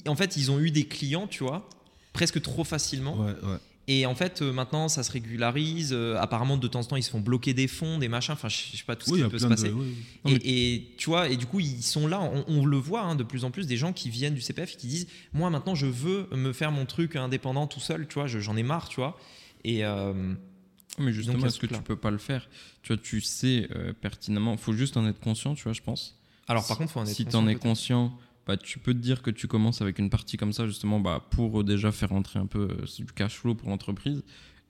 en 0.09 0.16
fait, 0.16 0.37
ils 0.37 0.50
ont 0.50 0.59
eu 0.59 0.72
des 0.72 0.85
clients, 0.87 1.28
tu 1.28 1.44
vois, 1.44 1.68
presque 2.12 2.40
trop 2.42 2.64
facilement. 2.64 3.16
Ouais, 3.18 3.33
ouais. 3.42 3.57
Et 3.88 4.07
en 4.07 4.14
fait, 4.14 4.40
euh, 4.40 4.53
maintenant, 4.53 4.88
ça 4.88 5.03
se 5.03 5.11
régularise. 5.11 5.90
Euh, 5.92 6.16
apparemment, 6.20 6.57
de 6.57 6.68
temps 6.68 6.79
en 6.81 6.85
temps, 6.85 6.96
ils 6.96 7.03
se 7.03 7.11
font 7.11 7.18
bloquer 7.20 7.55
des 7.55 7.66
fonds, 7.66 7.99
des 7.99 8.07
machins. 8.09 8.35
Enfin, 8.35 8.49
je 8.49 8.57
je 8.73 8.77
sais 8.77 8.85
pas 8.85 8.94
tout 8.94 9.07
ce 9.07 9.12
Oui, 9.14 9.23
qui 9.23 9.29
peut 9.29 9.38
se 9.38 9.46
passer. 9.46 9.68
de. 9.68 9.73
oui, 9.73 9.87
oui. 9.88 9.96
Non, 10.25 10.31
mais- 10.31 10.37
Et, 10.49 10.75
et 10.75 10.94
tu 10.96 11.07
vois, 11.11 11.29
et 11.29 11.37
du 11.37 11.46
coup, 11.46 11.59
ils 11.59 11.83
sont 11.83 12.07
là, 12.07 12.20
on, 12.20 12.44
on 12.46 12.66
le 12.66 12.77
voit 12.77 13.03
hein, 13.03 13.16
de 13.16 13.25
plus 13.25 13.44
en 13.44 13.51
plus, 13.51 13.66
des 13.66 13.77
gens 13.77 13.92
qui 13.92 14.09
viennent 14.11 14.35
du 14.35 14.40
CPF 14.42 14.75
et 14.75 14.77
qui 14.77 14.87
disent 14.87 15.09
Moi, 15.33 15.51
maintenant, 15.51 15.75
je 15.75 15.87
veux 15.87 16.29
me 16.33 16.53
faire 16.53 16.70
mon 16.70 16.87
truc 16.87 17.16
indépendant 17.16 17.66
tout 17.66 17.81
seul, 17.81 18.07
tu 18.07 18.14
vois, 18.14 18.29
je- 18.29 18.38
j'en 18.38 18.57
ai 18.57 18.62
marre, 18.62 18.88
tu 18.88 18.96
vois. 19.01 19.18
Et 19.64 19.85
euh, 19.85 20.35
Mais 20.99 21.12
justement, 21.12 21.44
est-ce 21.46 21.57
ce 21.57 21.61
que 21.61 21.66
tu 21.75 21.81
peux 21.83 21.96
pas 21.96 22.11
le 22.12 22.18
faire? 22.18 22.49
Tu 22.83 22.92
vois, 22.92 23.03
tu 23.03 23.20
sais 23.20 23.68
pertinemment. 24.01 24.57
faut 24.57 24.73
juste 24.73 24.96
en 24.99 25.07
être 25.09 25.20
conscient, 25.20 25.55
tu 25.55 25.64
vois, 25.64 25.73
je 25.73 25.83
pense. 25.83 26.16
alors, 26.46 26.64
par 26.66 26.79
contre, 26.79 26.92
faut 26.92 27.01
en 27.01 27.05
être 27.05 27.09
si 27.09 27.16
tu 27.18 27.25
conscient, 27.25 27.42
en 27.42 27.49
es 27.49 27.55
conscient, 27.57 28.18
bah, 28.50 28.56
tu 28.56 28.78
peux 28.80 28.92
te 28.94 28.98
dire 28.98 29.22
que 29.22 29.30
tu 29.30 29.46
commences 29.46 29.80
avec 29.80 29.98
une 30.00 30.10
partie 30.10 30.36
comme 30.36 30.52
ça, 30.52 30.66
justement, 30.66 30.98
bah, 30.98 31.24
pour 31.30 31.60
euh, 31.60 31.64
déjà 31.64 31.92
faire 31.92 32.12
entrer 32.12 32.38
un 32.40 32.46
peu 32.46 32.68
euh, 32.70 32.84
du 32.98 33.12
cash 33.12 33.36
flow 33.36 33.54
pour 33.54 33.68
l'entreprise. 33.70 34.22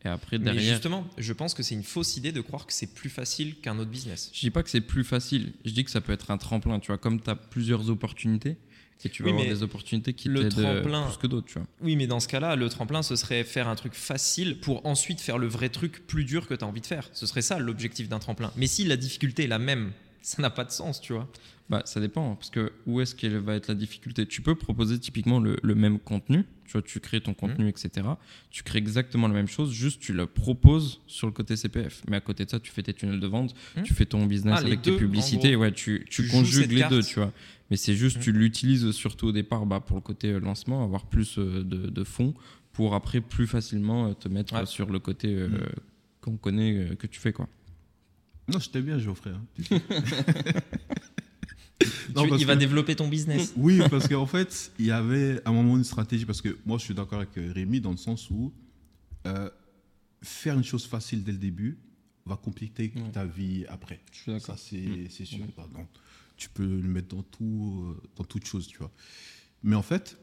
Et 0.04 0.08
après, 0.08 0.38
Mais 0.38 0.44
derrière. 0.46 0.74
justement, 0.74 1.06
je 1.18 1.32
pense 1.32 1.54
que 1.54 1.62
c'est 1.62 1.74
une 1.74 1.82
fausse 1.82 2.16
idée 2.16 2.32
de 2.32 2.40
croire 2.40 2.66
que 2.66 2.72
c'est 2.72 2.92
plus 2.94 3.08
facile 3.10 3.56
qu'un 3.60 3.78
autre 3.78 3.90
business. 3.90 4.30
Je 4.34 4.40
dis 4.40 4.50
pas 4.50 4.62
que 4.62 4.70
c'est 4.70 4.80
plus 4.82 5.04
facile, 5.04 5.52
je 5.64 5.70
dis 5.72 5.84
que 5.84 5.90
ça 5.90 6.00
peut 6.02 6.12
être 6.12 6.30
un 6.30 6.36
tremplin, 6.38 6.78
tu 6.78 6.88
vois, 6.88 6.98
comme 6.98 7.20
tu 7.22 7.28
as 7.30 7.36
plusieurs 7.36 7.88
opportunités, 7.90 8.56
et 9.04 9.08
tu 9.08 9.22
vas 9.22 9.28
Oui, 9.28 9.32
avoir 9.32 9.46
mais 9.46 9.54
des 9.54 9.62
opportunités 9.62 10.12
qui 10.12 10.28
le 10.28 10.40
euh, 10.42 10.48
tremplin- 10.50 11.06
plus 11.06 11.16
que 11.16 11.26
d'autres, 11.26 11.46
tu 11.46 11.54
vois. 11.58 11.66
Oui, 11.80 11.96
mais 11.96 12.06
dans 12.06 12.20
ce 12.20 12.28
cas-là, 12.28 12.54
le 12.56 12.68
tremplin, 12.68 13.02
ce 13.02 13.16
serait 13.16 13.44
faire 13.44 13.66
un 13.68 13.74
truc 13.76 13.94
facile 13.94 14.60
pour 14.60 14.84
ensuite 14.86 15.20
faire 15.22 15.38
le 15.38 15.46
vrai 15.46 15.70
truc 15.70 16.06
plus 16.06 16.24
dur 16.24 16.46
que 16.46 16.52
tu 16.54 16.62
as 16.64 16.66
envie 16.66 16.82
de 16.82 16.86
faire. 16.86 17.08
Ce 17.14 17.24
serait 17.26 17.40
ça 17.42 17.58
l'objectif 17.58 18.08
d'un 18.10 18.18
tremplin. 18.18 18.52
Mais 18.56 18.66
si 18.66 18.84
la 18.84 18.98
difficulté 18.98 19.44
est 19.44 19.48
la 19.48 19.58
même, 19.58 19.92
ça 20.22 20.42
n'a 20.42 20.50
pas 20.50 20.64
de 20.64 20.70
sens, 20.70 21.00
tu 21.00 21.14
vois. 21.14 21.30
Bah, 21.70 21.82
ça 21.86 22.00
dépend, 22.00 22.34
parce 22.34 22.50
que 22.50 22.72
où 22.84 23.00
est-ce 23.00 23.14
qu'elle 23.14 23.38
va 23.38 23.54
être 23.54 23.68
la 23.68 23.76
difficulté? 23.76 24.26
Tu 24.26 24.42
peux 24.42 24.56
proposer 24.56 24.98
typiquement 24.98 25.38
le, 25.38 25.56
le 25.62 25.74
même 25.76 26.00
contenu, 26.00 26.44
tu 26.64 26.72
vois, 26.72 26.82
tu 26.82 26.98
crées 26.98 27.20
ton 27.20 27.32
contenu, 27.32 27.68
etc. 27.68 28.06
Tu 28.50 28.64
crées 28.64 28.78
exactement 28.78 29.28
la 29.28 29.34
même 29.34 29.46
chose, 29.46 29.70
juste 29.72 30.00
tu 30.00 30.12
le 30.12 30.26
proposes 30.26 31.00
sur 31.06 31.28
le 31.28 31.32
côté 31.32 31.54
CPF. 31.54 32.02
Mais 32.10 32.16
à 32.16 32.20
côté 32.20 32.44
de 32.44 32.50
ça, 32.50 32.58
tu 32.58 32.72
fais 32.72 32.82
tes 32.82 32.92
tunnels 32.92 33.20
de 33.20 33.26
vente, 33.28 33.54
Mhm. 33.76 33.84
tu 33.84 33.94
fais 33.94 34.04
ton 34.04 34.26
business 34.26 34.54
Ah, 34.56 34.66
avec 34.66 34.82
tes 34.82 34.90
deux, 34.90 34.96
publicités, 34.96 35.52
gros. 35.52 35.62
ouais, 35.62 35.70
tu, 35.72 36.04
tu 36.10 36.26
conjugues 36.26 36.72
les 36.72 36.88
deux, 36.88 37.04
tu 37.04 37.14
vois. 37.20 37.32
Mais 37.70 37.76
c'est 37.76 37.94
juste, 37.94 38.16
Mhm. 38.16 38.22
tu 38.24 38.32
l'utilises 38.32 38.90
surtout 38.90 39.28
au 39.28 39.32
départ 39.32 39.64
bah, 39.64 39.78
pour 39.78 39.96
le 39.96 40.02
côté 40.02 40.32
euh, 40.32 40.40
lancement, 40.40 40.82
avoir 40.82 41.06
plus 41.06 41.38
euh, 41.38 41.62
de, 41.62 41.88
de 41.88 42.02
fonds, 42.04 42.34
pour 42.72 42.94
après 42.96 43.20
plus 43.20 43.46
facilement 43.46 44.08
euh, 44.08 44.14
te 44.14 44.26
mettre 44.28 44.54
Ouais. 44.54 44.66
sur 44.66 44.90
le 44.90 44.98
côté 44.98 45.28
euh, 45.36 45.46
Mhm. 45.48 45.60
qu'on 46.20 46.36
connaît, 46.36 46.74
euh, 46.90 46.94
que 46.96 47.06
tu 47.06 47.20
fais, 47.20 47.32
quoi. 47.32 47.48
Non, 48.48 48.58
j'étais 48.58 48.82
bien, 48.82 48.98
Geoffrey. 48.98 49.30
hein. 49.30 49.44
Tu- 51.80 51.86
Non, 52.14 52.28
parce 52.28 52.40
il 52.40 52.46
va 52.46 52.54
que- 52.54 52.58
développer 52.60 52.94
ton 52.96 53.08
business. 53.08 53.52
Oui, 53.56 53.80
parce 53.90 54.06
qu'en 54.08 54.26
fait, 54.26 54.72
il 54.78 54.86
y 54.86 54.90
avait 54.90 55.40
à 55.44 55.50
un 55.50 55.52
moment 55.52 55.76
une 55.76 55.84
stratégie, 55.84 56.26
parce 56.26 56.42
que 56.42 56.58
moi 56.66 56.78
je 56.78 56.84
suis 56.84 56.94
d'accord 56.94 57.18
avec 57.20 57.36
euh, 57.38 57.52
Rémi 57.54 57.80
dans 57.80 57.90
le 57.92 57.96
sens 57.96 58.28
où 58.30 58.52
euh, 59.26 59.48
faire 60.22 60.56
une 60.56 60.64
chose 60.64 60.86
facile 60.86 61.22
dès 61.24 61.32
le 61.32 61.38
début 61.38 61.78
va 62.26 62.36
compliquer 62.36 62.92
Ouais. 62.96 63.10
ta 63.12 63.24
vie 63.24 63.64
après. 63.68 64.00
Je 64.12 64.18
suis 64.32 64.40
Ça, 64.40 64.56
c'est 64.56 64.76
Mm. 64.76 65.06
c'est 65.10 65.24
sûr. 65.24 65.46
Pardon. 65.56 65.86
Tu 66.36 66.48
peux 66.48 66.64
le 66.66 66.88
mettre 66.88 67.14
dans, 67.14 67.22
tout, 67.22 67.84
euh, 67.96 68.02
dans 68.16 68.24
toute 68.24 68.46
chose, 68.46 68.66
tu 68.66 68.78
vois. 68.78 68.90
Mais 69.62 69.76
en 69.76 69.82
fait, 69.82 70.16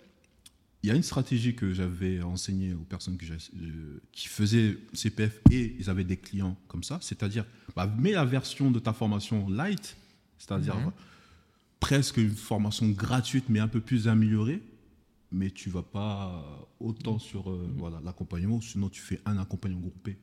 il 0.84 0.90
y 0.90 0.92
a 0.92 0.96
une 0.96 1.04
stratégie 1.04 1.56
que 1.56 1.74
j'avais 1.74 2.22
enseignée 2.22 2.74
aux 2.74 2.84
personnes 2.86 3.18
que 3.18 3.26
euh, 3.26 4.00
qui 4.12 4.28
faisaient 4.28 4.78
CPF 4.94 5.40
et 5.52 5.76
ils 5.80 5.90
avaient 5.90 6.04
des 6.04 6.18
clients 6.18 6.56
comme 6.68 6.84
ça, 6.84 7.00
c'est-à-dire, 7.02 7.46
bah, 7.76 7.88
mets 8.00 8.12
la 8.14 8.26
version 8.26 8.72
de 8.72 8.80
ta 8.80 8.94
formation 8.94 9.48
light, 9.50 9.96
c'est-à-dire. 10.38 10.76
Presque 11.80 12.18
une 12.18 12.32
formation 12.32 12.88
gratuite 12.90 13.46
mais 13.50 13.60
un 13.60 13.68
peu 13.68 13.80
plus 13.82 14.08
améliorée, 14.08 14.62
mais 15.32 15.52
tu 15.52 15.70
vas 15.70 15.84
pas 15.84 16.68
autant 16.80 17.20
sur 17.20 17.50
euh, 17.52 17.70
voilà, 17.78 18.00
l'accompagnement, 18.04 18.62
sinon 18.62 18.90
tu 18.90 19.02
fais 19.02 19.20
un 19.26 19.38
accompagnement 19.38 19.82
groupé 19.82 20.18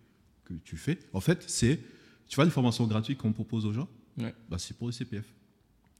que 0.44 0.54
tu 0.64 0.76
fais. 0.76 0.98
En 1.12 1.20
fait, 1.20 1.44
c'est, 1.48 1.80
tu 2.26 2.36
vois, 2.36 2.44
les 2.44 2.50
formations 2.50 2.86
gratuites 2.86 3.18
qu'on 3.18 3.32
propose 3.32 3.66
aux 3.66 3.72
gens, 3.72 3.88
Ouais. 4.18 4.34
bah, 4.48 4.58
c'est 4.58 4.76
pour 4.76 4.86
les 4.88 4.92
CPF. 4.92 5.24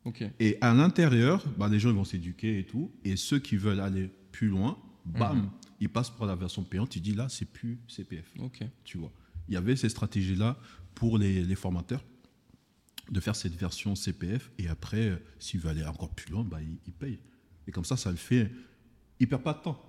Ok. 0.05 0.23
Et 0.39 0.57
à 0.61 0.73
l'intérieur, 0.75 1.43
bah, 1.59 1.69
les 1.69 1.79
gens 1.81 1.89
ils 1.91 1.95
vont 1.97 2.05
s'éduquer 2.05 2.59
et 2.61 2.65
tout. 2.67 2.91
Et 3.05 3.17
ceux 3.17 3.39
qui 3.39 3.57
veulent 3.57 3.81
aller 3.81 4.11
plus 4.33 4.49
loin, 4.49 4.79
bam, 5.07 5.39
Mhm. 5.39 5.51
ils 5.81 5.89
passent 5.89 6.11
par 6.11 6.27
la 6.27 6.37
version 6.37 6.63
payante. 6.63 6.91
Tu 6.91 7.01
dis 7.01 7.15
là, 7.15 7.29
c'est 7.29 7.47
plus 7.47 7.79
CPF. 7.89 8.31
Ok. 8.39 8.63
Tu 8.85 8.99
vois. 8.99 9.11
Il 9.49 9.55
y 9.55 9.57
avait 9.57 9.77
ces 9.77 9.89
stratégies-là 9.89 10.57
pour 10.95 11.19
les, 11.19 11.43
les 11.43 11.55
formateurs 11.55 12.05
de 13.11 13.21
faire 13.21 13.37
cette 13.37 13.55
version 13.55 13.95
CPF. 13.95 14.51
Et 14.59 14.69
après, 14.69 15.09
euh, 15.11 15.17
s'ils 15.39 15.61
veulent 15.61 15.73
aller 15.79 15.85
encore 15.85 16.11
plus 16.15 16.31
loin, 16.31 16.45
bah, 16.45 16.59
ils 16.63 16.93
payent. 16.93 17.19
Et 17.67 17.73
comme 17.73 17.85
ça, 17.85 17.97
ça 17.97 18.11
le 18.11 18.17
fait. 18.17 18.51
Il 19.21 19.29
perd 19.29 19.43
pas 19.43 19.53
de 19.55 19.61
temps. 19.63 19.81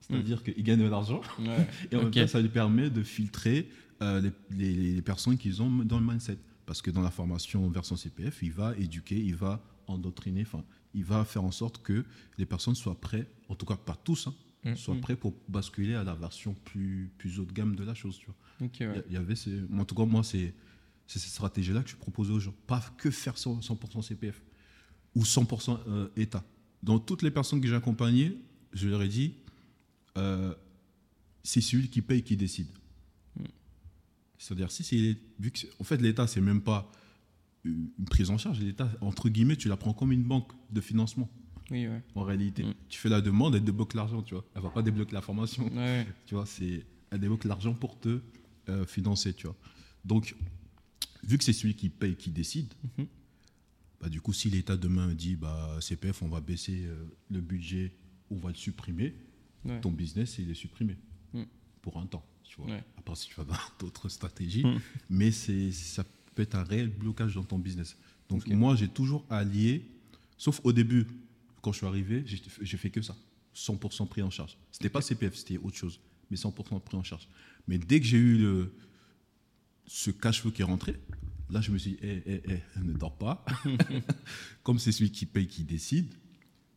C'est-à-dire 0.00 0.42
qu'il 0.42 0.62
gagne 0.62 0.80
de 0.80 0.88
l'argent. 0.88 1.20
Ouais. 1.38 1.66
Et 1.90 1.96
en 1.96 2.00
même 2.00 2.08
Ok. 2.08 2.14
temps, 2.14 2.26
ça 2.26 2.40
lui 2.40 2.48
permet 2.50 2.90
de 2.90 3.02
filtrer 3.02 3.68
euh, 4.02 4.20
les, 4.20 4.74
les- 4.74 4.94
les 4.96 5.02
personnes 5.02 5.38
qu'ils 5.38 5.62
ont 5.62 5.70
dans 5.70 5.98
le 5.98 6.06
mindset. 6.06 6.36
Parce 6.66 6.82
que 6.82 6.90
dans 6.90 7.00
la 7.02 7.10
formation 7.10 7.68
version 7.70 7.96
CPF, 7.96 8.42
il 8.42 8.52
va 8.52 8.74
éduquer, 8.76 9.18
il 9.18 9.34
va 9.36 9.62
endoctriner, 9.86 10.42
enfin, 10.42 10.64
il 10.94 11.04
va 11.04 11.24
faire 11.24 11.44
en 11.44 11.50
sorte 11.50 11.82
que 11.82 12.04
les 12.38 12.46
personnes 12.46 12.74
soient 12.74 12.98
prêtes, 13.00 13.30
en 13.48 13.54
tout 13.54 13.66
cas 13.66 13.76
pas 13.76 13.96
tous, 14.02 14.26
hein, 14.28 14.34
Mm. 14.64 14.76
soient 14.76 14.94
Mm. 14.94 15.00
prêts 15.02 15.16
pour 15.16 15.34
basculer 15.48 15.94
à 15.94 16.04
la 16.04 16.14
version 16.14 16.54
plus, 16.64 17.10
plus 17.18 17.38
haut 17.38 17.44
de 17.44 17.52
gamme 17.52 17.76
de 17.76 17.84
la 17.84 17.92
chose. 17.94 18.18
Tu 18.18 18.26
vois. 18.26 18.34
Il 18.80 18.86
ouais. 18.88 19.04
il 19.08 19.12
y 19.12 19.16
avait 19.18 19.36
ces- 19.36 19.60
en 19.76 19.84
tout 19.84 19.94
cas, 19.94 20.06
moi, 20.06 20.24
c'est 20.24 20.54
c'est 21.06 21.18
cette 21.18 21.32
stratégie-là 21.32 21.82
que 21.82 21.90
je 21.90 21.96
propose 21.96 22.30
aux 22.30 22.40
gens. 22.40 22.54
Pas 22.66 22.80
que 22.96 23.10
faire 23.10 23.34
100%, 23.34 23.62
100% 23.64 24.02
CPF 24.02 24.42
ou 25.14 25.22
100% 25.22 25.78
euh, 25.86 26.08
État. 26.16 26.44
Dans 26.82 26.98
toutes 26.98 27.22
les 27.22 27.30
personnes 27.30 27.60
que 27.60 27.68
j'ai 27.68 27.74
accompagnées, 27.74 28.36
je 28.72 28.88
leur 28.88 29.02
ai 29.02 29.08
dit, 29.08 29.34
euh, 30.18 30.54
c'est 31.42 31.60
celui 31.60 31.88
qui 31.88 32.02
paye 32.02 32.22
qui 32.22 32.36
décide. 32.36 32.68
Mm. 33.36 33.44
C'est-à-dire, 34.38 34.70
si 34.70 34.82
c'est. 34.84 35.16
Vu 35.38 35.50
que, 35.50 35.60
en 35.78 35.84
fait, 35.84 36.00
l'État, 36.00 36.26
c'est 36.26 36.40
même 36.40 36.60
pas 36.62 36.90
une 37.64 37.88
une 37.98 38.04
prise 38.04 38.30
en 38.30 38.38
charge. 38.38 38.60
L'État, 38.60 38.90
entre 39.00 39.28
guillemets, 39.28 39.56
tu 39.56 39.68
la 39.68 39.76
prends 39.76 39.94
comme 39.94 40.12
une 40.12 40.22
banque 40.24 40.52
de 40.70 40.80
financement, 40.80 41.30
Oui, 41.70 41.86
ouais. 41.86 42.02
en 42.14 42.22
réalité. 42.22 42.62
Mm. 42.64 42.74
Tu 42.88 42.98
fais 42.98 43.08
la 43.08 43.20
demande, 43.20 43.54
elle 43.54 43.64
débloque 43.64 43.94
l'argent, 43.94 44.22
tu 44.22 44.34
vois. 44.34 44.44
Elle 44.54 44.62
va 44.62 44.70
pas 44.70 44.82
débloquer 44.82 45.12
la 45.12 45.22
formation. 45.22 45.72
Ouais. 45.74 46.06
Tu 46.26 46.34
vois, 46.34 46.46
c'est, 46.46 46.84
elle 47.10 47.20
débloque 47.20 47.44
l'argent 47.44 47.74
pour 47.74 47.98
te 47.98 48.20
euh, 48.68 48.84
financer, 48.86 49.32
tu 49.32 49.46
vois. 49.46 49.56
Donc, 50.04 50.34
vu 51.26 51.38
que 51.38 51.44
c'est 51.44 51.52
celui 51.52 51.74
qui 51.74 51.88
paye 51.88 52.16
qui 52.16 52.30
décide, 52.30 52.72
Mhm. 52.98 53.06
bah, 54.00 54.08
du 54.08 54.20
coup, 54.20 54.32
si 54.32 54.50
l'État 54.50 54.76
demain 54.76 55.12
dit, 55.14 55.36
bah, 55.36 55.78
CPF, 55.80 56.22
on 56.22 56.28
va 56.28 56.40
baisser 56.40 56.84
euh, 56.84 57.04
le 57.30 57.40
budget, 57.40 57.92
on 58.30 58.36
va 58.36 58.50
le 58.50 58.54
supprimer, 58.56 59.14
Ouais. 59.64 59.80
ton 59.80 59.90
business, 59.90 60.36
il 60.38 60.50
est 60.50 60.54
supprimé 60.54 60.96
Mm. 61.32 61.42
pour 61.82 61.98
un 61.98 62.06
temps, 62.06 62.24
tu 62.42 62.56
vois. 62.56 62.66
Ouais. 62.66 62.84
À 62.98 63.02
part 63.02 63.16
si 63.16 63.28
tu 63.28 63.34
vas 63.36 63.44
dans 63.44 63.56
d'autres 63.86 64.08
stratégies, 64.08 64.64
Mm. 64.64 64.80
mais 65.10 65.30
ça 65.30 66.04
peut 66.34 66.42
être 66.42 66.54
un 66.56 66.64
réel 66.64 66.88
blocage 66.88 67.34
dans 67.34 67.44
ton 67.44 67.58
business. 67.58 67.96
Donc, 68.28 68.46
moi, 68.48 68.74
j'ai 68.76 68.88
toujours 68.88 69.24
allié, 69.30 69.84
sauf 70.36 70.60
au 70.64 70.72
début, 70.72 71.06
quand 71.62 71.72
je 71.72 71.78
suis 71.78 71.86
arrivé, 71.86 72.22
j'ai, 72.26 72.40
j'ai 72.60 72.76
fait 72.76 72.90
que 72.90 73.00
ça. 73.02 73.16
100% 73.54 74.06
pris 74.06 74.20
en 74.20 74.30
charge. 74.30 74.56
C'était 74.72 74.88
pas 74.88 75.00
CPF, 75.00 75.34
c'était 75.36 75.58
autre 75.58 75.76
chose, 75.76 76.00
mais 76.30 76.36
100% 76.36 76.80
pris 76.80 76.96
en 76.96 77.02
charge. 77.04 77.28
Mais 77.68 77.78
dès 77.78 78.00
que 78.00 78.06
j'ai 78.06 78.18
eu 78.18 78.36
le, 78.36 78.74
ce 79.86 80.10
cash-flow 80.10 80.50
qui 80.50 80.62
est 80.62 80.64
rentré, 80.64 80.96
là, 81.50 81.60
je 81.60 81.70
me 81.70 81.78
suis 81.78 81.92
dit, 81.92 81.98
hé, 82.02 82.22
hé, 82.26 82.42
hé, 82.54 82.62
ne 82.82 82.92
dors 82.92 83.16
pas. 83.16 83.44
Comme 84.62 84.78
c'est 84.78 84.92
celui 84.92 85.10
qui 85.10 85.26
paye 85.26 85.46
qui 85.46 85.64
décide, 85.64 86.12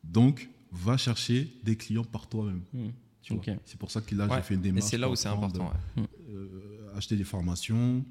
donc 0.04 0.50
va 0.72 0.98
chercher 0.98 1.52
des 1.64 1.76
clients 1.78 2.04
par 2.04 2.28
toi-même. 2.28 2.62
Mm. 2.74 2.88
Ok. 3.32 3.50
C'est 3.66 3.78
pour 3.78 3.92
ça 3.92 4.02
que 4.02 4.16
là, 4.16 4.26
Ouais, 4.28 4.38
j'ai 4.38 4.42
fait 4.44 4.54
une 4.54 4.62
Et 4.62 4.64
démarche. 4.64 4.86
c'est 4.90 4.98
là 4.98 5.10
où 5.10 5.16
c'est 5.16 5.28
important. 5.28 5.72
ouais. 5.98 6.04
euh, 6.30 6.94
acheter 6.96 7.16
des 7.18 7.26
formations 7.26 8.06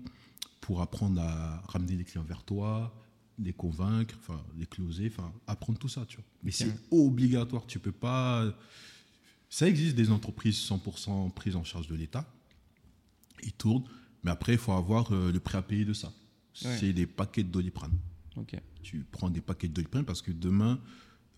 pour 0.60 0.82
apprendre 0.82 1.20
à 1.22 1.60
ramener 1.68 1.96
les 1.96 2.04
clients 2.04 2.22
vers 2.24 2.42
toi, 2.42 2.94
les 3.38 3.52
convaincre, 3.52 4.14
enfin 4.18 4.42
les 4.58 4.66
closer, 4.66 5.06
enfin 5.10 5.32
apprendre 5.46 5.78
tout 5.78 5.88
ça, 5.88 6.04
tu 6.06 6.16
vois. 6.16 6.24
Mais 6.42 6.50
c'est 6.50 6.70
obligatoire, 6.90 7.66
tu 7.66 7.78
peux 7.78 7.92
pas. 7.92 8.52
Ça 9.48 9.68
existe 9.68 9.94
des 9.96 10.10
entreprises 10.10 10.56
100% 10.58 11.30
prises 11.32 11.56
en 11.56 11.64
charge 11.64 11.86
de 11.86 11.94
l'État, 11.94 12.26
ils 13.42 13.52
tournent, 13.52 13.84
mais 14.26 14.32
après 14.32 14.52
il 14.54 14.58
faut 14.58 14.72
avoir 14.72 15.12
euh, 15.12 15.30
le 15.32 15.38
prêt 15.40 15.56
à 15.56 15.62
payer 15.62 15.84
de 15.84 15.92
ça. 15.94 16.08
Ouais. 16.64 16.76
C'est 16.78 16.92
des 16.92 17.06
paquets 17.06 17.44
de 17.44 17.48
doliprane. 17.48 17.96
Tu 18.82 19.06
prends 19.10 19.30
des 19.30 19.40
paquets 19.40 19.68
de 19.68 19.72
doliprane 19.72 20.04
parce 20.04 20.20
que 20.20 20.32
demain, 20.32 20.78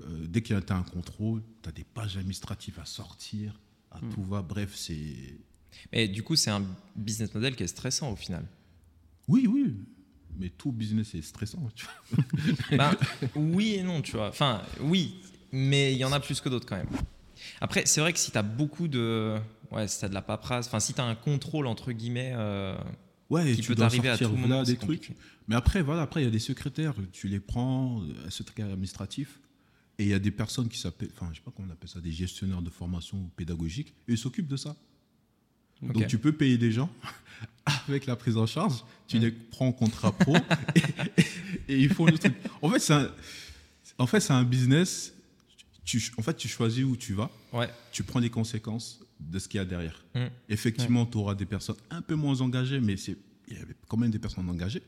euh, 0.01 0.27
dès 0.27 0.42
qu'il 0.42 0.57
y 0.57 0.59
a 0.59 0.74
un 0.77 0.83
contrôle, 0.83 1.42
tu 1.62 1.68
as 1.68 1.72
des 1.72 1.85
pages 1.85 2.16
administratives 2.16 2.81
à 2.81 2.85
sortir, 2.87 3.61
à 3.90 3.98
Hmm. 4.01 4.11
tout 4.12 4.24
va. 4.24 4.42
Bref, 4.42 4.74
c'est 4.74 5.38
Et 5.92 6.09
du 6.09 6.22
coup, 6.22 6.35
c'est 6.35 6.51
un 6.51 6.64
business 6.96 7.33
model 7.35 7.55
qui 7.57 7.62
est 7.62 7.68
stressant 7.68 8.11
au 8.11 8.16
final. 8.16 8.44
Oui, 9.29 9.46
oui. 9.46 9.77
Mais 10.38 10.48
tout 10.51 10.72
business 10.72 11.14
est 11.14 11.22
stressant. 11.22 11.68
Tu 11.74 11.85
vois. 11.87 12.24
Ben, 12.79 12.90
oui 13.35 13.74
et 13.74 13.83
non, 13.83 14.01
tu 14.03 14.12
vois. 14.12 14.29
Enfin, 14.29 14.62
oui, 14.81 15.20
mais 15.53 15.92
il 15.92 15.98
y 15.98 16.05
en 16.05 16.12
a 16.12 16.20
plus 16.20 16.40
que 16.40 16.48
d'autres 16.48 16.66
quand 16.66 16.77
même. 16.77 16.88
Après, 17.61 17.87
c'est 17.87 18.01
vrai 18.01 18.12
que 18.12 18.18
si 18.18 18.31
tu 18.31 18.38
as 18.38 18.42
beaucoup 18.42 18.88
de. 18.88 19.37
Ouais, 19.70 19.87
si 19.87 19.98
tu 19.98 20.04
as 20.04 20.09
de 20.09 20.14
la 20.14 20.22
paperasse, 20.22 20.66
enfin, 20.66 20.81
si 20.81 20.94
tu 20.94 21.00
as 21.00 21.04
un 21.04 21.14
contrôle, 21.14 21.66
entre 21.66 21.92
guillemets, 21.92 22.33
euh, 22.35 22.76
Ouais, 23.31 23.50
et 23.50 23.54
qui 23.57 23.61
tu 23.61 23.68
peut 23.68 23.74
dois 23.74 23.87
t'arriver 23.87 24.09
à 24.09 24.16
tout 24.16 24.24
voilà, 24.24 24.40
moment, 24.40 24.62
des 24.62 24.76
trucs. 24.76 25.12
Mais 25.48 25.54
après, 25.54 25.83
voilà, 25.83 26.02
après 26.02 26.22
il 26.22 26.24
y 26.24 26.28
a 26.28 26.31
des 26.31 26.38
secrétaires. 26.38 26.94
Tu 27.12 27.28
les 27.28 27.40
prends, 27.40 28.02
euh, 28.02 28.26
un 28.26 28.31
secrétaire 28.31 28.66
administratif. 28.66 29.40
Et 29.98 30.04
il 30.04 30.09
y 30.09 30.14
a 30.14 30.18
des 30.18 30.31
personnes 30.31 30.68
qui 30.68 30.78
s'appellent, 30.78 31.11
enfin, 31.14 31.28
je 31.33 31.38
sais 31.38 31.44
pas 31.44 31.50
comment 31.54 31.68
on 31.68 31.72
appelle 31.72 31.88
ça, 31.88 32.00
des 32.00 32.12
gestionnaires 32.12 32.62
de 32.62 32.70
formation 32.70 33.31
pédagogique. 33.37 33.94
Et 34.07 34.12
ils 34.12 34.18
s'occupent 34.18 34.48
de 34.48 34.57
ça. 34.57 34.76
Donc 35.83 36.07
tu 36.07 36.18
peux 36.18 36.33
payer 36.33 36.59
des 36.59 36.72
gens 36.72 36.90
avec 37.88 38.07
la 38.07 38.16
prise 38.16 38.37
en 38.37 38.46
charge. 38.46 38.85
Tu 39.07 39.18
les 39.18 39.31
prends 39.31 39.68
en 39.68 39.72
contrat 39.72 40.12
pro 40.12 40.37
et, 40.76 41.22
et 41.68 41.78
ils 41.78 41.92
font 41.92 42.07
le 42.07 42.16
truc. 42.18 42.35
En 42.62 42.70
fait, 42.70 42.78
c'est 42.78 42.94
un, 42.94 43.11
en 43.98 44.07
fait, 44.07 44.20
c'est 44.20 44.33
un 44.33 44.44
business. 44.44 45.12
Tu, 45.85 46.00
en 46.16 46.22
fait, 46.22 46.37
tu 46.37 46.48
choisis 46.48 46.85
où 46.85 46.96
tu 46.96 47.14
vas. 47.14 47.31
Ouais. 47.52 47.68
tu 47.92 48.02
prends 48.02 48.20
les 48.20 48.31
conséquences 48.31 49.00
de 49.20 49.38
ce 49.38 49.48
qu'il 49.48 49.59
y 49.59 49.61
a 49.61 49.64
derrière. 49.64 50.04
Mm. 50.14 50.26
Effectivement, 50.48 51.07
tu 51.07 51.18
auras 51.18 51.35
des 51.35 51.46
personnes 51.46 51.76
un 51.90 52.02
peu 52.02 52.14
moins 52.14 52.40
engagées, 52.40 52.81
mais 52.81 52.94
il 52.94 53.57
y 53.57 53.61
avait 53.61 53.74
quand 53.88 53.96
même 53.96 54.11
des 54.11 54.18
personnes 54.18 54.48
engagées. 54.48 54.83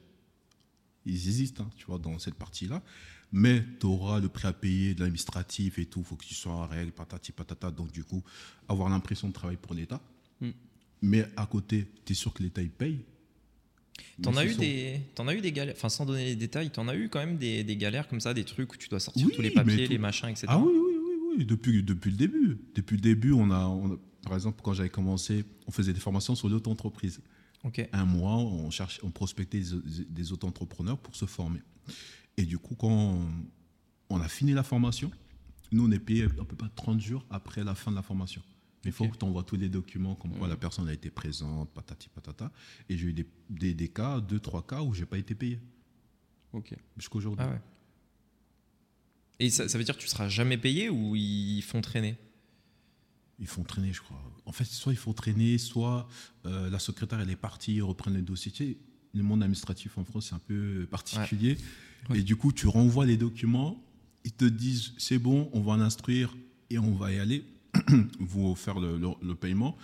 Ils 1.06 1.14
existent, 1.14 1.64
hein, 1.64 1.70
tu 1.76 1.86
vois, 1.86 1.98
dans 1.98 2.18
cette 2.18 2.34
partie-là. 2.34 2.82
Mais 3.32 3.64
tu 3.78 3.86
auras 3.86 4.20
le 4.20 4.28
prêt 4.28 4.48
à 4.48 4.52
payer, 4.52 4.94
de 4.94 5.00
l'administratif 5.00 5.78
et 5.78 5.86
tout. 5.86 6.00
Il 6.00 6.04
faut 6.04 6.16
que 6.16 6.24
tu 6.26 6.34
sois 6.34 6.52
en 6.52 6.66
règle, 6.66 6.92
patati 6.92 7.32
patata. 7.32 7.70
Donc, 7.70 7.92
du 7.92 8.04
coup, 8.04 8.22
avoir 8.68 8.88
l'impression 8.88 9.28
de 9.28 9.32
travailler 9.32 9.58
pour 9.58 9.74
l'État. 9.74 10.00
Mm. 10.40 10.50
Mais 11.02 11.26
à 11.36 11.46
côté, 11.46 11.86
tu 12.04 12.12
es 12.12 12.16
sûr 12.16 12.32
que 12.34 12.42
l'État, 12.42 12.60
il 12.62 12.70
paye. 12.70 13.00
T'en 14.22 14.36
as, 14.36 14.46
eu 14.46 14.54
des, 14.54 15.00
t'en 15.14 15.28
as 15.28 15.34
eu 15.34 15.40
des 15.40 15.52
galères, 15.52 15.74
enfin 15.76 15.88
sans 15.90 16.06
donner 16.06 16.24
les 16.24 16.36
détails, 16.36 16.70
t'en 16.70 16.88
as 16.88 16.96
eu 16.96 17.08
quand 17.08 17.18
même 17.18 17.36
des, 17.36 17.64
des 17.64 17.76
galères 17.76 18.08
comme 18.08 18.20
ça, 18.20 18.32
des 18.34 18.44
trucs 18.44 18.72
où 18.72 18.76
tu 18.76 18.88
dois 18.88 19.00
sortir 19.00 19.26
Oui, 19.26 19.32
tous 19.34 19.42
les 19.42 19.50
papiers, 19.50 19.84
tout- 19.84 19.92
les 19.92 19.98
machins, 19.98 20.28
etc. 20.28 20.46
Ah 20.48 20.58
oui, 20.58 20.72
oui, 20.74 20.96
oui, 20.98 21.34
oui, 21.38 21.44
depuis, 21.44 21.82
depuis 21.82 22.10
le 22.10 22.16
début. 22.16 22.58
Depuis 22.74 22.96
le 22.96 23.02
début, 23.02 23.32
on 23.32 23.50
a, 23.50 23.66
on 23.66 23.92
a- 23.94 23.98
par 24.22 24.34
exemple, 24.34 24.60
quand 24.62 24.72
j'avais 24.74 24.90
commencé, 24.90 25.44
on 25.66 25.70
faisait 25.70 25.92
des 25.92 26.00
formations 26.00 26.34
sur 26.34 26.48
l'auto-entreprise. 26.48 27.20
Un 27.92 28.04
mois, 28.06 28.36
on, 28.36 28.70
cherche, 28.70 29.00
on 29.02 29.10
prospectait 29.10 29.60
des, 29.60 30.04
des 30.08 30.32
auto-entrepreneurs 30.32 30.98
pour 30.98 31.14
se 31.14 31.26
former. 31.26 31.60
Et 32.36 32.44
du 32.44 32.58
coup, 32.58 32.74
quand 32.74 32.88
on, 32.90 33.28
on 34.08 34.20
a 34.20 34.28
fini 34.28 34.52
la 34.52 34.62
formation, 34.62 35.10
nous, 35.72 35.86
on 35.86 35.90
est 35.90 35.98
payé 35.98 36.24
à 36.24 36.28
peu 36.44 36.56
près 36.56 36.68
30 36.74 37.00
jours 37.00 37.24
après 37.30 37.62
la 37.62 37.74
fin 37.74 37.90
de 37.90 37.96
la 37.96 38.02
formation. 38.02 38.42
Il 38.86 38.92
faut 38.92 39.06
que 39.08 39.16
tu 39.18 39.24
envoies 39.26 39.42
tous 39.42 39.56
les 39.56 39.68
documents, 39.68 40.14
comme 40.14 40.32
quoi 40.32 40.46
Mhm. 40.46 40.52
la 40.54 40.56
personne 40.56 40.88
a 40.88 40.92
été 40.94 41.10
présente, 41.10 41.70
patati 41.70 42.08
patata. 42.08 42.50
Et 42.88 42.96
j'ai 42.96 43.08
eu 43.08 43.12
des, 43.12 43.26
des, 43.50 43.74
des 43.74 43.88
cas, 43.88 44.20
deux, 44.20 44.40
trois 44.40 44.66
cas 44.66 44.80
où 44.82 44.94
j'ai 44.94 45.04
pas 45.04 45.18
été 45.18 45.34
payé 45.34 45.60
Ok. 46.54 46.74
jusqu'aujourd'hui. 46.96 47.44
Ah 47.46 47.50
ouais. 47.52 47.60
Et 49.38 49.50
ça, 49.50 49.68
ça 49.68 49.76
veut 49.78 49.84
dire 49.84 49.96
que 49.96 50.00
tu 50.02 50.08
seras 50.08 50.28
jamais 50.28 50.56
payé 50.58 50.88
ou 50.88 51.14
ils 51.14 51.60
font 51.62 51.80
traîner? 51.82 52.16
Ils 53.40 53.46
font 53.46 53.62
traîner, 53.64 53.92
je 53.92 54.00
crois. 54.02 54.20
En 54.44 54.52
fait, 54.52 54.64
soit 54.64 54.92
ils 54.92 54.96
font 54.98 55.12
traîner, 55.14 55.56
soit 55.58 56.06
euh, 56.46 56.68
la 56.70 56.78
secrétaire, 56.78 57.20
elle 57.20 57.30
est 57.30 57.36
partie, 57.36 57.74
ils 57.76 57.82
reprennent 57.82 58.14
les 58.14 58.22
dossiers. 58.22 58.52
Tu 58.52 58.64
sais, 58.72 58.76
le 59.14 59.22
monde 59.22 59.42
administratif 59.42 59.96
en 59.98 60.04
France, 60.04 60.26
c'est 60.28 60.34
un 60.34 60.40
peu 60.46 60.86
particulier. 60.90 61.56
Ouais. 62.10 62.18
Et 62.18 62.22
du 62.22 62.36
coup, 62.36 62.52
tu 62.52 62.66
renvoies 62.68 63.06
les 63.06 63.16
documents, 63.16 63.82
ils 64.24 64.32
te 64.32 64.44
disent, 64.44 64.92
c'est 64.98 65.18
bon, 65.18 65.48
on 65.52 65.60
va 65.62 65.76
l'instruire 65.76 66.36
et 66.68 66.78
on 66.78 66.94
va 66.94 67.12
y 67.12 67.18
aller. 67.18 67.44
Vous 68.20 68.54
faire 68.56 68.78
le, 68.78 68.98
le- 68.98 69.08
le 69.26 69.34
paiement. 69.34 69.76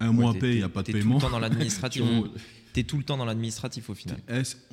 Un 0.00 0.12
mois 0.12 0.30
après, 0.30 0.52
il 0.52 0.56
n'y 0.56 0.62
a 0.62 0.68
pas 0.68 0.80
de 0.82 0.86
t'es 0.86 0.92
tout 0.92 0.98
paiement. 0.98 1.14
le 1.16 1.20
temps 1.20 1.30
dans 1.30 1.38
l'administratif. 1.46 2.02
Tu- 2.02 2.40
T'es 2.72 2.84
tout 2.84 2.96
le 2.96 3.04
temps 3.04 3.18
dans 3.18 3.26
l'administratif 3.26 3.90
au 3.90 3.94
final. 3.94 4.18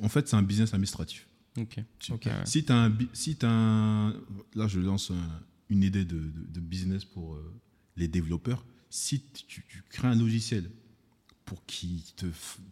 En 0.02 0.08
fait, 0.08 0.26
c'est 0.26 0.36
un 0.36 0.42
business 0.42 0.72
administratif. 0.72 1.26
Ok. 1.58 1.76
Tu- 1.98 2.12
Ok, 2.12 2.26
ouais. 2.26 2.32
Si 2.46 2.64
tu 2.64 2.72
as 2.72 2.84
un, 2.84 2.92
si 3.12 3.36
t'as 3.36 3.50
un- 3.50 4.10
Là, 4.54 4.66
je 4.68 4.80
lance 4.80 5.10
un, 5.10 5.40
une 5.70 5.82
idée 5.82 6.04
de, 6.04 6.18
de- 6.18 6.46
de 6.48 6.60
business 6.60 7.04
pour 7.04 7.34
euh, 7.34 7.54
les 7.96 8.08
développeurs. 8.08 8.64
Si 8.90 9.20
tu, 9.46 9.64
tu 9.68 9.82
crées 9.88 10.08
un 10.08 10.14
logiciel 10.16 10.70
pour 11.44 11.64
qu'il 11.66 12.02
te 12.16 12.26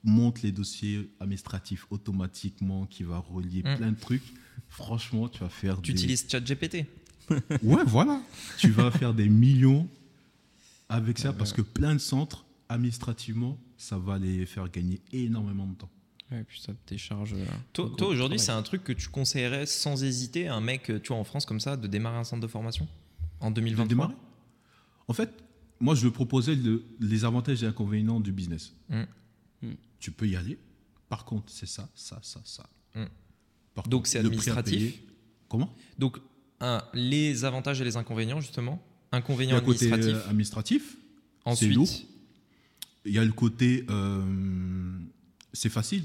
monte 0.05 0.43
les 0.43 0.53
dossiers 0.53 1.11
administratifs 1.21 1.87
automatiquement, 1.91 2.87
qui 2.87 3.03
va 3.05 3.19
relier 3.19 3.63
Mm. 3.63 3.77
plein 3.77 3.93
de 3.93 3.99
trucs, 4.01 4.23
franchement, 4.69 5.29
tu 5.29 5.41
vas 5.41 5.49
faire 5.49 5.81
Tu 5.81 5.93
des... 5.93 5.99
utilises 6.01 6.27
ChatGPT 6.29 6.87
Ouais, 7.63 7.85
voilà. 7.87 8.21
tu 8.59 8.71
vas 8.71 8.91
faire 8.91 9.15
des 9.15 9.29
millions 9.29 9.89
avec 10.89 11.19
ça 11.19 11.31
Ouais, 11.31 11.37
parce 11.39 11.51
ouais. 11.53 11.57
que 11.59 11.63
plein 11.63 11.95
de 11.95 11.99
centres, 12.01 12.45
administrativement, 12.69 13.59
ça 13.77 13.99
va 13.99 14.19
les 14.19 14.47
faire 14.47 14.69
gagner 14.71 15.01
énormément 15.13 15.67
de 15.67 15.75
temps. 15.75 15.91
Ouais, 16.31 16.41
et 16.41 16.45
puis 16.45 16.61
ça 16.61 16.73
te 16.75 16.79
décharge. 16.93 17.33
euh, 17.35 17.45
Toi, 17.73 17.91
de 17.97 18.05
aujourd'hui, 18.05 18.39
c'est 18.39 18.53
un 18.53 18.63
truc 18.63 18.85
que 18.85 18.93
tu 18.93 19.09
conseillerais 19.09 19.65
sans 19.67 20.03
hésiter 20.05 20.49
à 20.49 20.55
un 20.55 20.61
mec, 20.61 20.91
euh, 20.91 21.01
tu 21.01 21.09
vois, 21.09 21.17
en 21.17 21.25
France 21.25 21.47
comme 21.47 21.61
ça, 21.61 21.77
de 21.77 21.87
démarrer 21.87 22.19
un 22.19 22.25
centre 22.25 22.43
de 22.43 22.47
formation 22.47 22.87
en 23.41 23.51
De 23.51 23.57
2023 23.57 23.89
démarrer. 23.89 24.15
En 25.09 25.15
fait, 25.15 25.33
moi, 25.81 25.95
je 25.95 26.09
proposais 26.09 26.55
le- 26.55 26.85
les 27.01 27.25
avantages 27.25 27.63
et 27.63 27.67
inconvénients 27.67 28.21
du 28.21 28.33
business. 28.33 28.75
Mm. 28.91 29.03
Mm. 29.63 29.73
Tu 30.01 30.11
peux 30.11 30.29
y 30.29 30.37
aller. 30.37 30.59
Par 31.09 31.25
contre, 31.25 31.51
c'est 31.51 31.67
ça, 31.69 31.89
ça, 31.95 32.19
ça, 32.23 32.41
ça. 32.45 32.69
Mm. 32.95 33.05
Par 33.75 33.89
Donc, 33.89 34.07
c'est 34.07 34.19
administratif. 34.19 34.75
payer- 34.79 35.07
Comment? 35.49 35.75
Donc, 35.99 36.19
un, 36.61 36.83
les 36.93 37.45
avantages 37.47 37.81
et 37.81 37.85
les 37.85 37.97
inconvénients, 37.97 38.41
justement. 38.41 38.83
Il 39.13 39.17
y 39.17 39.19
Inconvénients 39.19 39.57
a 39.57 39.61
le 39.61 39.65
côté 39.65 39.87
administratifs. 39.91 40.27
euh, 40.27 40.29
administratif. 40.31 40.97
c'est 41.55 41.69
lourd. 41.69 41.85
Ensuite, 41.85 42.07
Il 43.07 43.13
y 43.15 43.19
a 43.19 43.25
le 43.25 43.33
côté, 43.33 43.87
euh, 43.89 44.99
c'est 45.55 45.71
facile. 45.71 46.05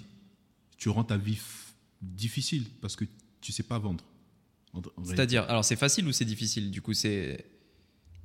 Tu 0.84 0.90
rends 0.90 1.06
ta 1.06 1.16
vie 1.16 1.40
difficile 2.02 2.66
parce 2.82 2.98
que 2.98 3.06
tu 3.40 3.54
sais 3.54 3.64
pas 3.64 3.80
vendre. 3.80 4.04
C'est-à-dire, 5.06 5.44
alors 5.44 5.64
c'est 5.64 5.78
facile 5.78 6.06
ou 6.08 6.12
c'est 6.12 6.26
difficile 6.26 6.72
Du 6.72 6.82
coup, 6.82 6.94
c'est. 6.94 7.46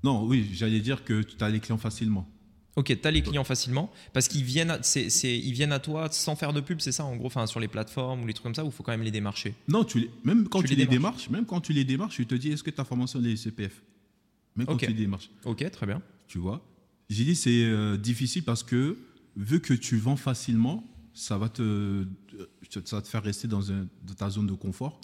Non, 0.02 0.24
oui, 0.26 0.48
j'allais 0.54 0.80
dire 0.80 1.04
que 1.04 1.22
tu 1.22 1.36
as 1.44 1.50
les 1.50 1.60
clients 1.60 1.78
facilement. 1.78 2.28
Ok, 2.74 2.86
tu 3.00 3.06
as 3.06 3.12
les 3.12 3.22
clients 3.22 3.44
facilement 3.44 3.92
parce 4.12 4.26
qu'ils 4.26 4.42
viennent, 4.42 4.72
à- 4.72 4.80
ils 5.22 5.52
viennent 5.52 5.70
à 5.70 5.78
toi 5.78 6.10
sans 6.10 6.34
faire 6.34 6.52
de 6.52 6.60
pub, 6.60 6.80
c'est 6.80 6.90
ça 6.90 7.04
en 7.04 7.14
gros, 7.14 7.28
enfin, 7.28 7.46
sur 7.46 7.60
les 7.60 7.68
plateformes 7.68 8.24
ou 8.24 8.26
les 8.26 8.34
trucs 8.34 8.42
comme 8.42 8.56
ça, 8.56 8.64
où 8.64 8.68
il 8.68 8.72
faut 8.72 8.82
quand 8.82 8.90
même 8.90 9.02
les 9.04 9.12
démarcher? 9.12 9.54
Non, 9.68 9.84
tu 9.84 10.00
les, 10.00 10.10
même 10.24 10.48
quand 10.48 10.60
Tu 10.62 10.66
tu, 10.68 10.74
les 10.74 10.80
les 10.84 10.86
démarches. 10.90 11.26
démarches, 11.26 11.30
même 11.30 11.46
quand 11.46 11.60
tu 11.60 11.72
les 11.72 11.84
démarches, 11.84 12.16
tu 12.16 12.26
te 12.26 12.34
dis 12.34 12.50
est-ce 12.50 12.64
que 12.64 12.70
ta 12.70 12.84
formation 12.84 13.22
est 13.24 13.36
CPF 13.36 13.82
Même 14.56 14.66
quand 14.66 14.72
Ok. 14.74 14.80
tu 14.80 14.86
les 14.88 14.94
démarches, 14.94 15.30
Ok, 15.44 15.68
très 15.70 15.86
bien. 15.86 16.02
tu 16.26 16.38
vois? 16.38 16.60
J'ai 17.08 17.22
dit 17.24 17.36
c'est 17.36 17.62
euh, 17.62 17.96
difficile 17.96 18.42
parce 18.42 18.64
que 18.64 18.98
vu 19.36 19.60
que 19.60 19.74
tu 19.74 19.96
vends 19.96 20.16
facilement, 20.16 20.84
ça 21.18 21.36
va 21.36 21.48
te, 21.48 21.62
euh, 21.62 22.04
ça 22.84 22.96
va 22.96 23.02
te 23.02 23.08
faire 23.08 23.22
rester 23.22 23.48
dans, 23.48 23.72
un- 23.72 23.88
dans 24.06 24.14
ta 24.14 24.30
zone 24.30 24.46
de 24.46 24.52
confort, 24.54 25.00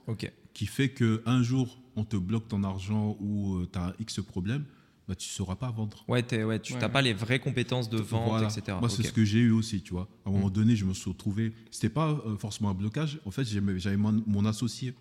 qui 0.52 0.66
fait 0.66 0.90
que 0.90 1.22
un 1.26 1.42
jour 1.42 1.80
on 1.96 2.04
te 2.04 2.16
bloque 2.16 2.48
ton 2.48 2.62
argent 2.62 3.16
ou 3.20 3.64
tu 3.72 3.78
as 3.78 3.94
X 3.98 4.20
problème, 4.22 4.64
bah, 5.08 5.14
tu 5.14 5.28
ne 5.28 5.32
sauras 5.32 5.56
pas 5.56 5.70
vendre. 5.70 6.04
Ouais, 6.08 6.24
ouais, 6.44 6.60
tu 6.60 6.74
n'as 6.74 6.80
ouais. 6.82 6.88
pas 6.88 7.02
les 7.02 7.12
vraies 7.12 7.38
compétences 7.40 7.90
de 7.90 7.98
vente, 7.98 8.28
Voilà. 8.28 8.46
etc. 8.48 8.78
Moi, 8.80 8.88
c'est 8.88 9.02
ce 9.02 9.12
que 9.12 9.24
j'ai 9.24 9.40
eu 9.40 9.50
aussi, 9.50 9.82
tu 9.82 9.92
vois. 9.92 10.08
À 10.24 10.28
un 10.28 10.32
moment 10.32 10.48
Mm. 10.48 10.52
donné, 10.52 10.76
je 10.76 10.84
me 10.84 10.94
suis 10.94 11.10
retrouvé. 11.10 11.52
C'était 11.70 11.88
pas 11.90 12.10
euh, 12.10 12.36
forcément 12.38 12.70
un 12.70 12.74
blocage. 12.74 13.20
En 13.24 13.30
fait, 13.30 13.44
j'avais 13.44 13.96
mon, 13.96 14.22
mon 14.26 14.44
associé 14.46 14.94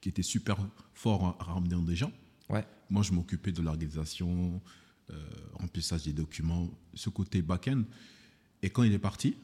qui 0.00 0.08
était 0.08 0.22
super 0.24 0.56
fort 0.94 1.36
à 1.38 1.44
ramener 1.44 1.76
des 1.86 1.94
gens. 1.96 2.12
Ouais. 2.48 2.66
Moi, 2.88 3.02
je 3.02 3.12
m'occupais 3.12 3.52
de 3.52 3.62
l'organisation, 3.62 4.60
euh, 5.10 5.14
remplissage 5.54 6.02
des 6.04 6.12
documents, 6.12 6.68
ce 6.94 7.10
côté 7.10 7.42
back-end. 7.42 7.82
Et 8.62 8.70
quand 8.70 8.82
il 8.82 8.92
est 8.92 8.98
parti, 8.98 9.36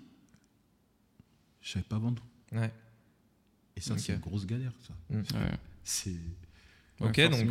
je 1.67 1.73
savais 1.73 1.85
pas 1.85 1.99
vendre. 1.99 2.23
Ouais. 2.53 2.73
Et 3.77 3.81
ça, 3.81 3.99
c'est 3.99 4.13
une 4.15 4.21
grosse 4.21 4.47
galère. 4.47 4.73
Ça. 4.87 4.95
Mm. 5.11 5.17
Ouais. 5.19 5.59
C'est 5.85 6.15
Ouais, 7.01 7.09
Ok, 7.09 7.21
donc 7.31 7.47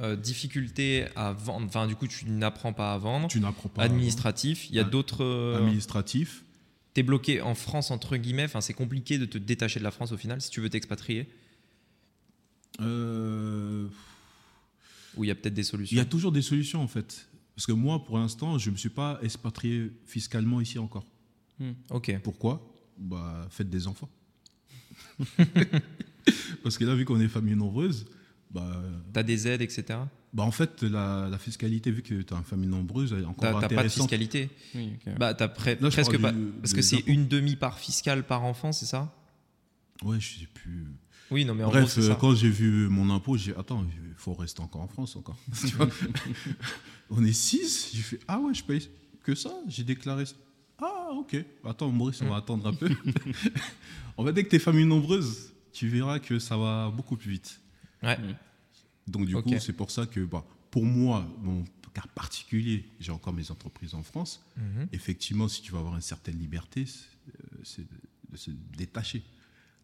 euh, 0.00 0.16
difficulté 0.16 1.06
à 1.14 1.30
vendre, 1.32 1.66
enfin 1.66 1.86
du 1.86 1.94
coup 1.94 2.08
tu 2.08 2.28
n'apprends 2.28 2.72
pas 2.72 2.92
à 2.94 2.98
vendre. 2.98 3.28
tu 3.28 3.38
n'apprends 3.38 3.68
pas. 3.68 3.82
à 3.82 3.84
Administratif, 3.84 4.68
il 4.70 4.74
y 4.74 4.80
a 4.80 4.84
d'autres. 4.84 5.22
euh, 5.22 5.56
Administratif. 5.58 6.42
T'es 6.94 7.04
bloqué 7.04 7.40
en 7.40 7.54
France 7.54 7.92
entre 7.92 8.16
guillemets, 8.16 8.46
enfin 8.46 8.60
c'est 8.60 8.74
compliqué 8.74 9.18
de 9.18 9.24
te 9.24 9.38
détacher 9.38 9.78
de 9.78 9.84
la 9.84 9.92
France 9.92 10.10
au 10.10 10.16
final 10.16 10.40
si 10.40 10.50
tu 10.50 10.60
veux 10.60 10.68
t'expatrier. 10.68 11.28
Euh, 12.80 13.86
Ou 15.16 15.22
il 15.22 15.28
y 15.28 15.30
a 15.30 15.36
peut-être 15.36 15.54
des 15.54 15.62
solutions. 15.62 15.94
Il 15.94 15.98
y 15.98 16.02
a 16.02 16.04
toujours 16.04 16.32
des 16.32 16.42
solutions 16.42 16.82
en 16.82 16.88
fait. 16.88 17.28
Parce 17.54 17.66
que 17.66 17.72
moi, 17.72 18.04
pour 18.04 18.18
l'instant, 18.18 18.58
je 18.58 18.68
ne 18.68 18.72
me 18.72 18.78
suis 18.78 18.88
pas 18.88 19.20
expatrié 19.22 19.92
fiscalement 20.06 20.60
ici 20.60 20.78
encore. 20.80 21.06
Ok. 21.90 22.16
Pourquoi? 22.24 22.64
Bah, 22.98 23.46
Faites 23.50 23.70
des 23.70 23.86
enfants. 23.86 24.08
Parce 26.62 26.76
que 26.78 26.84
là, 26.84 26.94
vu 26.94 27.04
qu'on 27.04 27.20
est 27.20 27.28
famille 27.28 27.56
nombreuse, 27.56 28.06
bah, 28.50 28.82
T'as 29.12 29.22
des 29.22 29.48
aides, 29.48 29.62
etc. 29.62 29.98
bah, 30.32 30.42
en 30.42 30.50
fait, 30.50 30.82
la, 30.82 31.28
la 31.30 31.38
fiscalité, 31.38 31.90
vu 31.90 32.02
que 32.02 32.22
tu 32.22 32.34
as 32.34 32.36
une 32.36 32.44
famille 32.44 32.68
nombreuse, 32.68 33.12
elle 33.16 33.22
est 33.22 33.26
encore 33.26 33.60
t'as 33.60 33.68
pas 33.68 33.82
de 33.82 33.88
fiscalité. 33.88 34.50
Oui. 34.74 34.92
Bah 35.18 35.34
Là, 35.38 35.48
je 35.48 35.88
presque 35.88 36.18
pas. 36.18 36.32
du- 36.32 36.46
Parce 36.60 36.74
que 36.74 36.82
c'est 36.82 37.00
une 37.06 37.28
demi-part 37.28 37.78
fiscale 37.78 38.24
par 38.26 38.44
enfant, 38.44 38.72
c'est 38.72 38.86
ça? 38.86 39.14
Ouais, 40.02 40.20
je 40.20 40.40
sais 40.40 40.46
plus. 40.52 40.86
Oui, 41.30 41.44
non 41.44 41.54
mais 41.54 41.64
en 41.64 41.68
Bref, 41.68 41.94
gros 41.98 42.06
ça. 42.08 42.14
quand 42.14 42.34
j'ai 42.34 42.48
vu 42.48 42.88
mon 42.88 43.10
impôt, 43.14 43.36
j'ai 43.36 43.52
dit, 43.52 43.58
attends, 43.58 43.84
il 43.84 44.14
faut 44.16 44.32
rester 44.32 44.60
encore 44.62 44.80
en 44.80 44.88
France 44.88 45.14
encore. 45.16 45.36
Tu 45.66 45.74
vois? 45.76 45.88
On 47.10 47.22
est 47.24 47.32
six. 47.32 47.90
J'ai 47.94 48.02
fait, 48.02 48.20
ah 48.28 48.38
ouais, 48.38 48.54
je 48.54 48.64
paye 48.64 48.88
que 49.22 49.34
ça. 49.34 49.52
J'ai 49.68 49.84
déclaré 49.84 50.24
ça. 50.26 50.34
Ah, 50.80 51.10
ok. 51.12 51.36
Attends, 51.64 51.90
Maurice, 51.90 52.20
on 52.22 52.26
Mm. 52.26 52.30
va 52.30 52.36
attendre 52.36 52.66
un 52.66 52.74
peu. 52.74 52.88
en 54.16 54.24
fait, 54.24 54.32
dès 54.32 54.44
que 54.44 54.48
tu 54.50 54.56
es 54.56 54.58
famille 54.58 54.84
nombreuse, 54.86 55.52
tu 55.72 55.88
verras 55.88 56.18
que 56.18 56.38
ça 56.38 56.56
va 56.56 56.90
beaucoup 56.90 57.16
plus 57.16 57.32
vite. 57.32 57.60
Ouais. 58.02 58.16
Donc, 59.06 59.26
du 59.26 59.34
coup, 59.34 59.58
c'est 59.58 59.72
pour 59.72 59.90
ça 59.90 60.06
que, 60.06 60.20
bah, 60.24 60.44
pour 60.70 60.84
moi, 60.84 61.26
mon 61.42 61.64
cas 61.94 62.04
particulier, 62.14 62.84
j'ai 63.00 63.10
encore 63.10 63.32
mes 63.32 63.50
entreprises 63.50 63.94
en 63.94 64.02
France. 64.02 64.40
Mhm. 64.56 64.88
Effectivement, 64.92 65.48
si 65.48 65.62
tu 65.62 65.72
veux 65.72 65.78
avoir 65.78 65.94
une 65.96 66.00
certaine 66.00 66.38
liberté, 66.38 66.84
c'est- 67.64 67.80
euh, 67.80 67.94
de 68.30 68.36
se 68.36 68.50
détacher. 68.76 69.22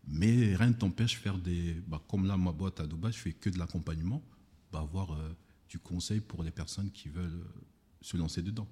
Mais 0.07 0.55
rien 0.55 0.69
ne 0.69 0.75
t'empêche 0.75 1.15
de 1.15 1.19
faire 1.21 1.39
des. 1.39 1.75
bah, 1.89 2.01
comme 2.09 2.27
là, 2.27 2.37
ma 2.37 2.53
boîte 2.53 2.79
à 2.81 2.87
Dubaï, 2.87 3.11
je 3.13 3.19
fais 3.19 3.33
que 3.33 3.49
de 3.51 3.59
l'accompagnement, 3.59 4.23
bah, 4.71 4.81
avoir 4.81 5.13
euh, 5.15 5.35
du 5.71 5.79
conseil 5.79 6.21
pour 6.21 6.43
les 6.45 6.51
personnes 6.51 6.91
qui 6.91 7.09
veulent 7.09 7.41
euh, 7.41 7.61
se 8.03 8.17
lancer 8.19 8.43
dedans. 8.43 8.69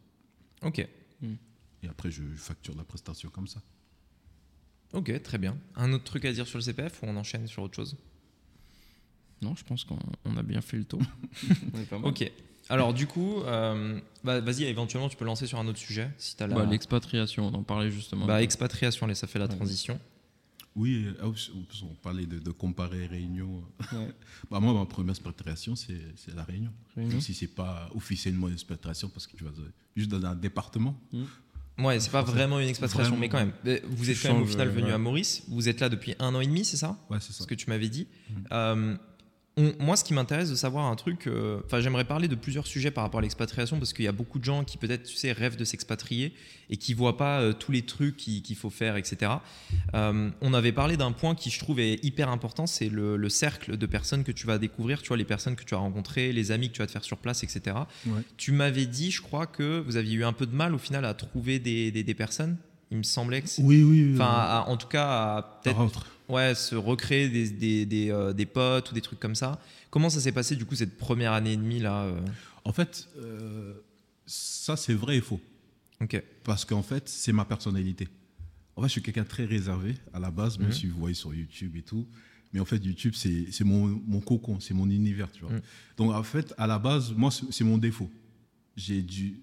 Ok. 0.63 0.87
Et 1.83 1.89
après, 1.89 2.11
je 2.11 2.23
facture 2.37 2.77
la 2.77 2.85
prestation 2.85 3.29
comme 3.31 3.47
ça. 3.49 3.61
Ok, 4.93 5.23
très 5.23 5.39
bien. 5.39 5.57
Un 5.77 5.93
autre 5.93 6.05
truc 6.05 6.25
à 6.25 6.33
dire 6.33 6.47
sur 6.47 6.59
le 6.59 6.63
CPF 6.63 7.03
ou 7.03 7.07
on 7.07 7.17
enchaîne 7.17 7.47
sur 7.47 7.63
autre 7.63 7.75
chose? 7.77 7.97
Non, 9.41 9.55
je 9.57 9.65
pense 9.65 9.85
qu'on 9.85 9.99
on 10.25 10.37
a 10.37 10.43
bien 10.43 10.61
fait 10.61 10.77
le 10.77 10.85
tour. 10.85 11.01
On 11.75 11.81
est 11.81 11.85
pas 11.87 11.99
mal. 11.99 12.09
Ok. 12.11 12.31
Alors 12.69 12.95
du 12.95 13.09
coup, 13.09 13.41
euh, 13.43 13.99
bah, 14.23 14.41
vas-y, 14.41 14.63
éventuellement 14.65 15.09
tu 15.09 15.17
peux 15.17 15.25
lancer 15.25 15.49
sur 15.49 15.59
un 15.59 15.67
autre 15.67 15.79
sujet 15.81 16.09
si 16.17 16.37
tu 16.37 16.43
as 16.45 16.47
la... 16.47 16.55
Bah, 16.55 16.65
L'expatriation, 16.65 17.49
on 17.49 17.55
en 17.55 17.65
parlait 17.65 17.91
justement. 17.91 18.25
Bah, 18.27 18.41
expatriation, 18.41 19.07
là, 19.09 19.17
ça 19.17 19.27
fait 19.27 19.41
la 19.41 19.47
Ouais. 19.47 19.57
transition. 19.57 19.99
Oui, 20.77 21.05
euh, 21.07 21.15
ah, 21.23 21.27
on 21.83 21.95
parlait 21.97 22.25
de, 22.25 22.39
de 22.39 22.51
comparer 22.53 23.07
Réunion. 23.07 23.65
Ouais. 23.93 24.15
Bah, 24.51 24.61
moi, 24.61 24.73
ma 24.75 24.87
première 24.87 25.11
expatriation, 25.11 25.75
c'est 25.75 26.01
c'est 26.17 26.35
la 26.35 26.45
Réunion. 26.45 26.73
Réunion. 26.95 27.13
Même 27.15 27.21
si 27.21 27.35
c'est 27.35 27.49
pas 27.49 27.91
officiellement 27.95 28.47
une 28.47 28.55
expatriation, 28.55 29.09
parce 29.09 29.27
que 29.27 29.37
tu 29.37 29.43
vas 29.45 29.51
juste 29.97 30.11
dans 30.11 30.25
un 30.25 30.35
département. 30.37 30.97
Ouais, 31.79 31.99
c'est 32.01 32.11
pas 32.11 32.23
vraiment 32.23 32.61
une 32.61 32.69
expatriation, 32.69 33.17
mais 33.17 33.29
quand 33.29 33.39
même. 33.39 33.53
Mais 33.65 33.83
Vous 33.87 34.11
êtes 34.11 34.21
quand 34.23 34.35
même 34.35 34.43
au 34.43 34.47
final 34.47 34.69
euh, 34.69 34.73
venu 34.73 34.93
à 34.93 34.99
Maurice. 34.99 35.43
Vous 35.49 35.69
êtes 35.69 35.81
là 35.81 35.89
depuis 35.89 36.15
un 36.19 36.35
an 36.35 36.41
et 36.41 36.47
demi, 36.47 36.65
c'est 36.65 36.77
ça? 36.77 36.97
Ouais, 37.11 37.19
c'est 37.21 37.33
ça. 37.33 37.45
ce 37.45 37.49
que 37.49 37.55
tu 37.55 37.69
m'avais 37.71 37.89
dit. 37.89 38.07
Mhm. 38.31 38.45
Euh, 38.53 38.97
on- 39.57 39.73
moi, 39.79 39.97
ce 39.97 40.05
qui 40.05 40.15
m'intéresse 40.15 40.49
de 40.51 40.55
savoir 40.55 40.87
un 40.87 40.97
truc, 40.97 41.27
euh, 41.27 41.61
enfin, 41.67 41.81
j'aimerais 41.81 42.05
parler 42.05 42.27
de 42.29 42.35
plusieurs 42.35 42.67
sujets 42.67 42.91
par 42.91 43.05
rapport 43.05 43.19
à 43.19 43.23
l'expatriation 43.23 43.79
parce 43.79 43.93
qu'il 43.93 44.05
y 44.05 44.09
a 44.09 44.13
beaucoup 44.13 44.39
de 44.39 44.45
gens 44.45 44.65
qui 44.65 44.79
peut-être, 44.79 45.03
tu 45.05 45.15
sais, 45.17 45.33
rêvent 45.33 45.57
de 45.57 45.65
s'expatrier 45.65 46.33
et 46.71 46.77
qui 46.79 46.95
voient 46.95 47.17
pas 47.19 47.41
euh, 47.41 47.53
tous 47.53 47.71
les 47.73 47.83
trucs 47.83 48.17
qui- 48.17 48.41
qu'il 48.43 48.57
faut 48.57 48.71
faire, 48.71 48.97
etc. 48.97 49.33
Euh, 49.95 50.31
on 50.41 50.55
avait 50.55 50.73
parlé 50.73 50.97
d'un 50.97 51.13
point 51.13 51.35
qui, 51.35 51.51
je 51.51 51.59
trouve, 51.59 51.81
est 51.81 52.03
hyper 52.05 52.29
important, 52.31 52.67
c'est 52.67 52.89
le, 52.89 53.17
le 53.17 53.29
cercle 53.29 53.77
de 53.77 53.87
personnes 53.87 54.25
que 54.25 54.33
tu 54.33 54.47
vas 54.47 54.59
découvrir, 54.59 55.03
tu 55.03 55.09
vois, 55.09 55.17
les 55.17 55.25
personnes 55.25 55.57
que 55.57 55.65
tu 55.65 55.75
as 55.75 55.79
rencontrées, 55.79 56.33
les 56.33 56.51
amis 56.51 56.69
que 56.69 56.75
tu 56.75 56.79
vas 56.81 56.87
te 56.87 56.93
faire 56.93 57.05
sur 57.05 57.19
place, 57.19 57.43
etc. 57.45 57.77
Ouais. 58.07 58.23
Tu 58.37 58.53
m'avais 58.53 58.87
dit, 58.87 59.11
je 59.11 59.21
crois 59.23 59.47
que 59.47 59.81
vous 59.81 59.97
aviez 59.97 60.15
eu 60.15 60.25
un 60.25 60.33
peu 60.33 60.47
de 60.47 60.55
mal 60.55 60.75
au 60.75 60.79
final 60.79 61.05
à 61.05 61.15
trouver 61.15 61.59
des, 61.59 61.91
des- 61.91 62.03
des 62.05 62.15
personnes. 62.15 62.57
Il 62.91 62.99
me 62.99 63.03
semblait 63.05 63.41
que 63.43 63.49
Oui, 63.61 63.83
oui. 63.83 64.13
Enfin, 64.15 64.25
à- 64.27 64.65
en 64.69 64.77
tout 64.77 64.87
cas, 64.89 65.61
peut-être. 65.63 66.07
Ouais, 66.33 66.55
se 66.55 66.75
recréer 66.75 67.29
des, 67.29 67.51
des, 67.51 67.87
des, 67.87 68.11
euh, 68.11 68.33
des 68.33 68.47
potes 68.47 68.91
ou 68.91 68.95
des 68.95 69.01
trucs 69.01 69.21
comme 69.21 69.35
ça. 69.35 69.61
Comment 69.91 70.11
ça 70.11 70.21
s'est 70.21 70.33
passé 70.33 70.57
du 70.57 70.65
coup 70.65 70.75
cette 70.75 70.97
première 70.97 71.33
année 71.33 71.53
et 71.53 71.57
demie 71.57 71.81
là 71.81 72.05
euh 72.05 72.21
En 72.65 72.73
fait, 72.73 73.09
euh, 73.19 73.75
ça, 74.27 74.77
c'est 74.77 74.95
vrai 74.95 75.19
et 75.19 75.21
faux. 75.21 75.41
Ok. 76.01 76.23
Parce 76.45 76.65
qu'en 76.65 76.83
fait, 76.83 77.09
c'est 77.09 77.33
ma 77.33 77.45
personnalité. 77.45 78.09
En 78.75 78.83
fait, 78.83 78.89
je 78.89 78.93
suis 78.93 79.03
quelqu'un 79.03 79.25
très 79.25 79.45
réservé 79.45 79.95
à 80.15 80.19
la 80.19 80.31
base, 80.31 80.59
même 80.59 80.69
Mhm. 80.69 80.75
si 80.75 80.87
vous 80.87 80.99
voyez 80.99 81.15
sur 81.15 81.35
YouTube 81.35 81.77
et 81.77 81.83
tout. 81.83 82.07
Mais 82.53 82.61
en 82.61 82.65
fait, 82.65 82.83
YouTube, 82.85 83.15
c'est 83.15 83.65
mon, 83.65 83.87
mon 84.07 84.21
cocon, 84.21 84.61
c'est 84.61 84.75
mon 84.75 84.89
univers, 84.91 85.31
tu 85.33 85.43
vois. 85.45 85.53
Mhm. 85.53 85.61
Donc, 85.99 86.13
en 86.13 86.23
fait, 86.23 86.53
à 86.59 86.67
la 86.67 86.79
base, 86.79 87.13
moi, 87.13 87.31
c'est 87.31 87.65
mon 87.65 87.79
défaut. 87.79 88.11
J'ai 88.77 89.03
du 89.03 89.41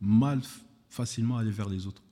mal 0.00 0.40
facilement 0.88 1.36
aller 1.38 1.50
vers 1.50 1.68
les 1.68 1.86
autres. 1.86 2.02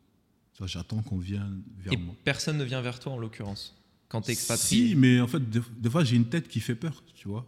J'attends 0.65 1.03
qu'on 1.03 1.19
vienne 1.19 1.63
vers 1.79 1.93
Et 1.93 1.97
moi. 1.97 2.15
personne 2.25 2.57
ne 2.57 2.65
vient 2.65 2.81
vers 2.83 3.01
toi 3.01 3.13
en 3.13 3.19
l'occurrence? 3.19 3.75
Quand 4.13 4.21
t'es 4.21 4.33
expatrié. 4.33 4.89
Si, 4.91 4.95
mais 4.95 5.21
en 5.21 5.27
fait, 5.27 5.41
des, 5.51 5.61
des 5.79 5.91
fois, 5.91 6.05
j'ai 6.05 6.17
une 6.17 6.27
tête 6.29 6.47
qui 6.47 6.61
fait 6.61 6.75
peur, 6.75 7.03
tu 7.15 7.27
vois. 7.29 7.47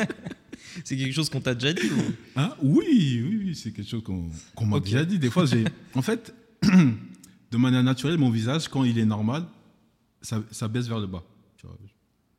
C'est 0.84 0.96
quelque 0.96 1.12
chose 1.12 1.28
qu'on 1.28 1.40
t'a 1.40 1.54
déjà 1.54 1.72
dit 1.72 1.88
ou... 1.90 2.00
Hein? 2.36 2.54
Oui, 2.62 3.20
oui, 3.26 3.42
oui, 3.46 3.56
c'est 3.56 3.72
quelque 3.72 3.88
chose 3.88 4.04
qu'on 4.04 4.66
m'a 4.66 4.78
déjà 4.78 5.04
dit. 5.04 5.18
Des 5.18 5.28
fois, 5.30 5.44
j'ai. 5.44 5.64
En 5.94 6.02
fait, 6.02 6.32
de 6.62 7.56
manière 7.56 7.82
naturelle, 7.82 8.16
mon 8.18 8.30
visage, 8.30 8.68
quand 8.68 8.84
il 8.84 8.96
est 8.98 9.04
normal, 9.04 9.44
ça, 10.22 10.40
ça 10.52 10.68
baisse 10.68 10.86
vers 10.86 11.00
le 11.00 11.08
bas. 11.08 11.24
Tu 11.56 11.66
vois. 11.66 11.76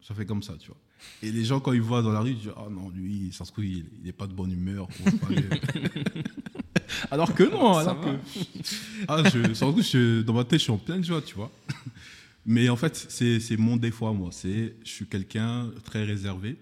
Ça 0.01 0.15
fait 0.15 0.25
comme 0.25 0.41
ça, 0.41 0.53
tu 0.57 0.67
vois. 0.67 0.77
Et 1.21 1.31
les 1.31 1.43
gens, 1.43 1.59
quand 1.59 1.73
ils 1.73 1.81
voient 1.81 2.01
dans 2.01 2.11
la 2.13 2.21
rue, 2.21 2.31
ils 2.31 2.37
disent 2.37 2.51
Ah 2.55 2.67
non, 2.71 2.89
lui, 2.89 3.31
ça 3.33 3.43
se 3.43 3.51
trouve, 3.51 3.65
il 3.65 3.85
n'est 4.03 4.13
pas 4.13 4.27
de 4.27 4.33
bonne 4.33 4.53
humeur. 4.53 4.87
faut 4.91 5.17
pas 5.17 5.27
aller- 5.27 5.43
alors 7.11 7.33
que 7.35 7.43
non, 7.43 7.73
alors 7.77 7.99
que. 7.99 8.09
Ah, 9.09 9.23
je, 9.29 9.53
sans 9.53 9.71
doute, 9.73 9.83
je- 9.85 10.21
dans 10.21 10.33
ma 10.33 10.45
tête, 10.45 10.59
je 10.59 10.63
suis 10.63 10.71
en 10.71 10.77
pleine 10.77 11.03
joie, 11.03 11.21
tu 11.21 11.35
vois. 11.35 11.51
Mais 12.45 12.69
en 12.69 12.75
fait, 12.75 12.95
c'est 12.95 13.57
mon 13.57 13.77
défaut 13.77 14.07
à 14.07 14.13
moi. 14.13 14.31
Je 14.43 14.71
suis 14.83 15.05
quelqu'un 15.07 15.69
très 15.83 16.03
réservé. 16.03 16.57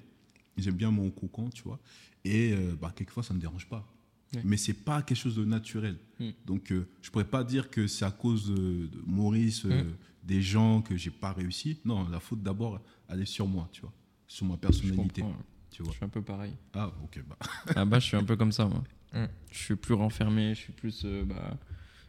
J'aime 0.58 0.76
bien 0.76 0.92
mon 0.92 1.10
cocon, 1.10 1.50
tu 1.50 1.64
vois. 1.64 1.80
Et 2.26 2.52
euh, 2.54 2.76
bah, 2.80 2.92
quelquefois, 2.96 3.24
ça 3.24 3.34
ne 3.34 3.38
me 3.38 3.42
dérange 3.42 3.68
pas. 3.68 3.88
Ouais. 4.36 4.42
Mais 4.44 4.58
c'est 4.58 4.74
pas 4.74 5.02
quelque 5.02 5.18
chose 5.18 5.36
de 5.38 5.46
naturel. 5.46 5.98
Mm. 6.20 6.30
Donc, 6.46 6.72
euh, 6.72 6.88
je 7.02 7.10
pourrais 7.10 7.24
pas 7.30 7.44
dire 7.46 7.70
que 7.70 7.88
c'est 7.88 8.04
à 8.06 8.12
cause 8.12 8.50
de, 8.50 8.88
de 8.88 9.02
Maurice, 9.06 9.66
euh, 9.66 9.84
Mm. 9.84 9.94
des 10.24 10.42
gens 10.42 10.82
que 10.82 10.98
j'ai 10.98 11.12
pas 11.12 11.32
réussi. 11.32 11.80
Non, 11.86 12.08
la 12.10 12.20
faute 12.20 12.44
d'abord, 12.44 12.82
elle 13.08 13.22
est 13.22 13.26
sur 13.26 13.48
moi, 13.48 13.70
tu 13.72 13.82
vois. 13.82 13.94
Sur 14.28 14.46
ma 14.48 14.56
Je 14.56 14.60
personnalité, 14.60 15.22
comprends. 15.22 15.38
tu 15.72 15.78
Je 15.78 15.84
vois. 15.84 15.94
suis 15.94 16.04
un 16.06 16.10
peu 16.10 16.22
pareil. 16.22 16.52
Ah, 16.74 16.92
ok, 17.04 17.24
bah. 17.28 17.38
Ah 17.76 17.86
bah, 17.86 18.00
je 18.00 18.06
suis 18.06 18.18
un 18.18 18.24
peu 18.26 18.36
comme 18.36 18.52
ça, 18.52 18.66
moi. 18.66 18.84
Mm. 19.14 19.26
Je 19.52 19.58
suis 19.58 19.76
plus 19.78 19.94
renfermé, 19.96 20.54
je 20.54 20.60
suis 20.60 20.74
plus. 20.74 21.04
euh, 21.06 21.24
bah, 21.24 21.58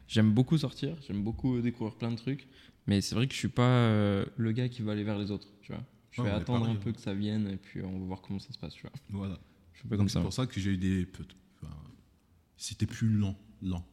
j'aime 0.09 0.33
beaucoup 0.33 0.59
sortir, 0.59 0.97
j'aime 1.07 1.23
beaucoup 1.23 1.61
découvrir 1.61 1.95
plein 1.97 2.11
de 2.11 2.17
trucs, 2.17 2.49
mais 2.87 3.01
c'est 3.01 3.15
vrai 3.15 3.27
que 3.27 3.35
je 3.35 3.39
suis 3.39 3.49
pas 3.49 3.63
euh, 3.69 4.25
le 4.37 4.53
gars 4.53 4.69
qui 4.69 4.83
va 4.83 4.93
aller 4.93 5.05
vers 5.05 5.19
les 5.19 5.31
autres, 5.31 5.49
tu 5.63 5.73
vois. 5.73 5.83
Je 6.13 6.23
vais 6.23 6.31
attendre 6.31 6.61
pareil, 6.61 6.77
un 6.77 6.81
peu 6.81 6.91
hein. 6.91 6.93
que 6.93 7.01
ça 7.01 7.15
vienne 7.15 7.49
et 7.49 7.57
puis 7.57 7.83
on 7.83 8.01
va 8.01 8.07
voir 8.07 8.21
comment 8.21 8.39
ça 8.41 8.53
se 8.53 8.59
passe, 8.59 8.75
tu 8.75 8.83
vois. 8.83 8.93
Voilà. 9.11 9.39
Je 9.73 9.81
suis 9.81 9.89
peu 9.89 10.09
C'est 10.09 10.21
pour 10.21 10.33
ça 10.33 10.47
que 10.47 10.61
j'ai 10.61 10.73
eu 10.73 10.77
des. 10.77 11.07
enfin, 11.63 11.73
C'était 12.57 12.87
plus 12.87 13.09
lent, 13.09 13.37
lent 13.63 13.85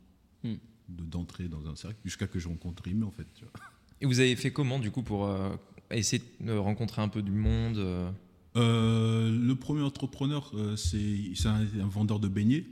Mm. 0.43 0.53
de 0.89 1.03
d'entrer 1.03 1.47
dans 1.47 1.67
un 1.67 1.75
cercle 1.75 1.97
jusqu'à 2.05 2.27
que 2.27 2.39
je 2.39 2.47
rencontre 2.47 2.83
Rimé, 2.83 3.03
en 3.05 3.11
fait. 3.11 3.25
Tu 3.35 3.43
vois. 3.43 3.53
Et 4.01 4.05
vous 4.05 4.19
avez 4.19 4.35
fait 4.35 4.51
comment 4.51 4.79
du 4.79 4.91
coup 4.91 5.01
pour 5.03 5.25
euh, 5.25 5.55
essayer 5.91 6.23
de 6.39 6.53
rencontrer 6.53 7.01
un 7.01 7.09
peu 7.09 7.21
du 7.21 7.31
monde 7.31 7.77
euh? 7.77 8.11
Euh, 8.55 9.31
le 9.31 9.55
premier 9.55 9.81
entrepreneur, 9.83 10.51
euh, 10.55 10.75
c'est 10.75 11.31
c'est 11.35 11.47
un, 11.47 11.61
un 11.61 11.87
vendeur 11.87 12.19
de 12.19 12.27
beignets, 12.27 12.65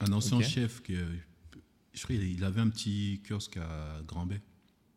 un 0.00 0.12
ancien 0.12 0.40
chef 0.40 0.82
qui, 0.82 0.94
je 1.92 2.02
crois, 2.02 2.16
il 2.16 2.42
avait 2.44 2.60
un 2.60 2.68
petit 2.68 3.20
kiosque 3.28 3.58
à 3.58 4.00
Grand-Bay. 4.06 4.40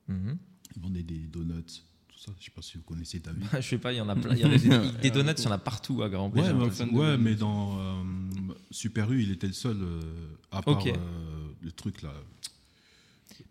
Mhm. 0.09 0.37
Il 0.75 0.81
vendait 0.81 1.03
des 1.03 1.19
donuts, 1.19 1.63
tout 2.07 2.17
ça. 2.19 2.31
Je 2.39 2.45
sais 2.45 2.51
pas 2.51 2.61
si 2.61 2.77
vous 2.77 2.83
connaissez, 2.83 3.19
t'as 3.21 3.31
vu 3.31 3.41
Je 3.53 3.61
sais 3.61 3.77
pas, 3.77 3.93
il 3.93 3.97
y 3.97 4.01
en 4.01 4.09
a 4.09 4.15
plein. 4.15 4.35
y 4.35 4.43
a 4.43 4.49
des, 4.49 4.91
des 5.01 5.11
donuts, 5.11 5.31
il 5.37 5.43
y 5.43 5.47
en 5.47 5.51
a 5.51 5.57
partout 5.57 6.01
à 6.03 6.09
Grand 6.09 6.29
Ouais, 6.29 6.41
mais, 6.53 6.65
un 6.65 6.69
fan 6.71 6.89
de 6.89 6.93
ouais, 6.93 7.05
donuts. 7.11 7.23
mais 7.23 7.35
dans 7.35 7.79
euh, 7.79 8.03
Super 8.71 9.11
U, 9.11 9.21
il 9.23 9.31
était 9.31 9.47
le 9.47 9.53
seul, 9.53 9.77
euh, 9.81 10.01
à 10.51 10.61
part 10.61 10.85
euh, 10.85 10.91
le 11.61 11.71
truc 11.71 12.01
là. 12.01 12.13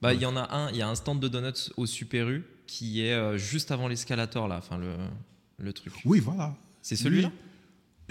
Bah, 0.03 0.13
il 0.15 0.21
y 0.21 0.27
en 0.27 0.37
a 0.37 0.55
un, 0.55 0.71
il 0.71 0.77
y 0.77 0.83
a 0.83 0.89
un 0.89 0.95
stand 0.95 1.19
de 1.21 1.29
donuts 1.29 1.71
au 1.77 1.87
Super 1.87 2.29
U 2.29 2.45
qui 2.67 3.01
est 3.01 3.15
euh, 3.15 3.39
juste 3.39 3.71
avant 3.71 3.89
l'escalator 3.89 4.47
là, 4.47 4.59
enfin 4.59 4.77
le, 4.79 4.95
le 5.59 5.73
truc. 5.73 5.93
Oui, 6.05 6.21
voilà. 6.21 6.55
C'est 6.83 6.97
celui-là? 6.97 7.33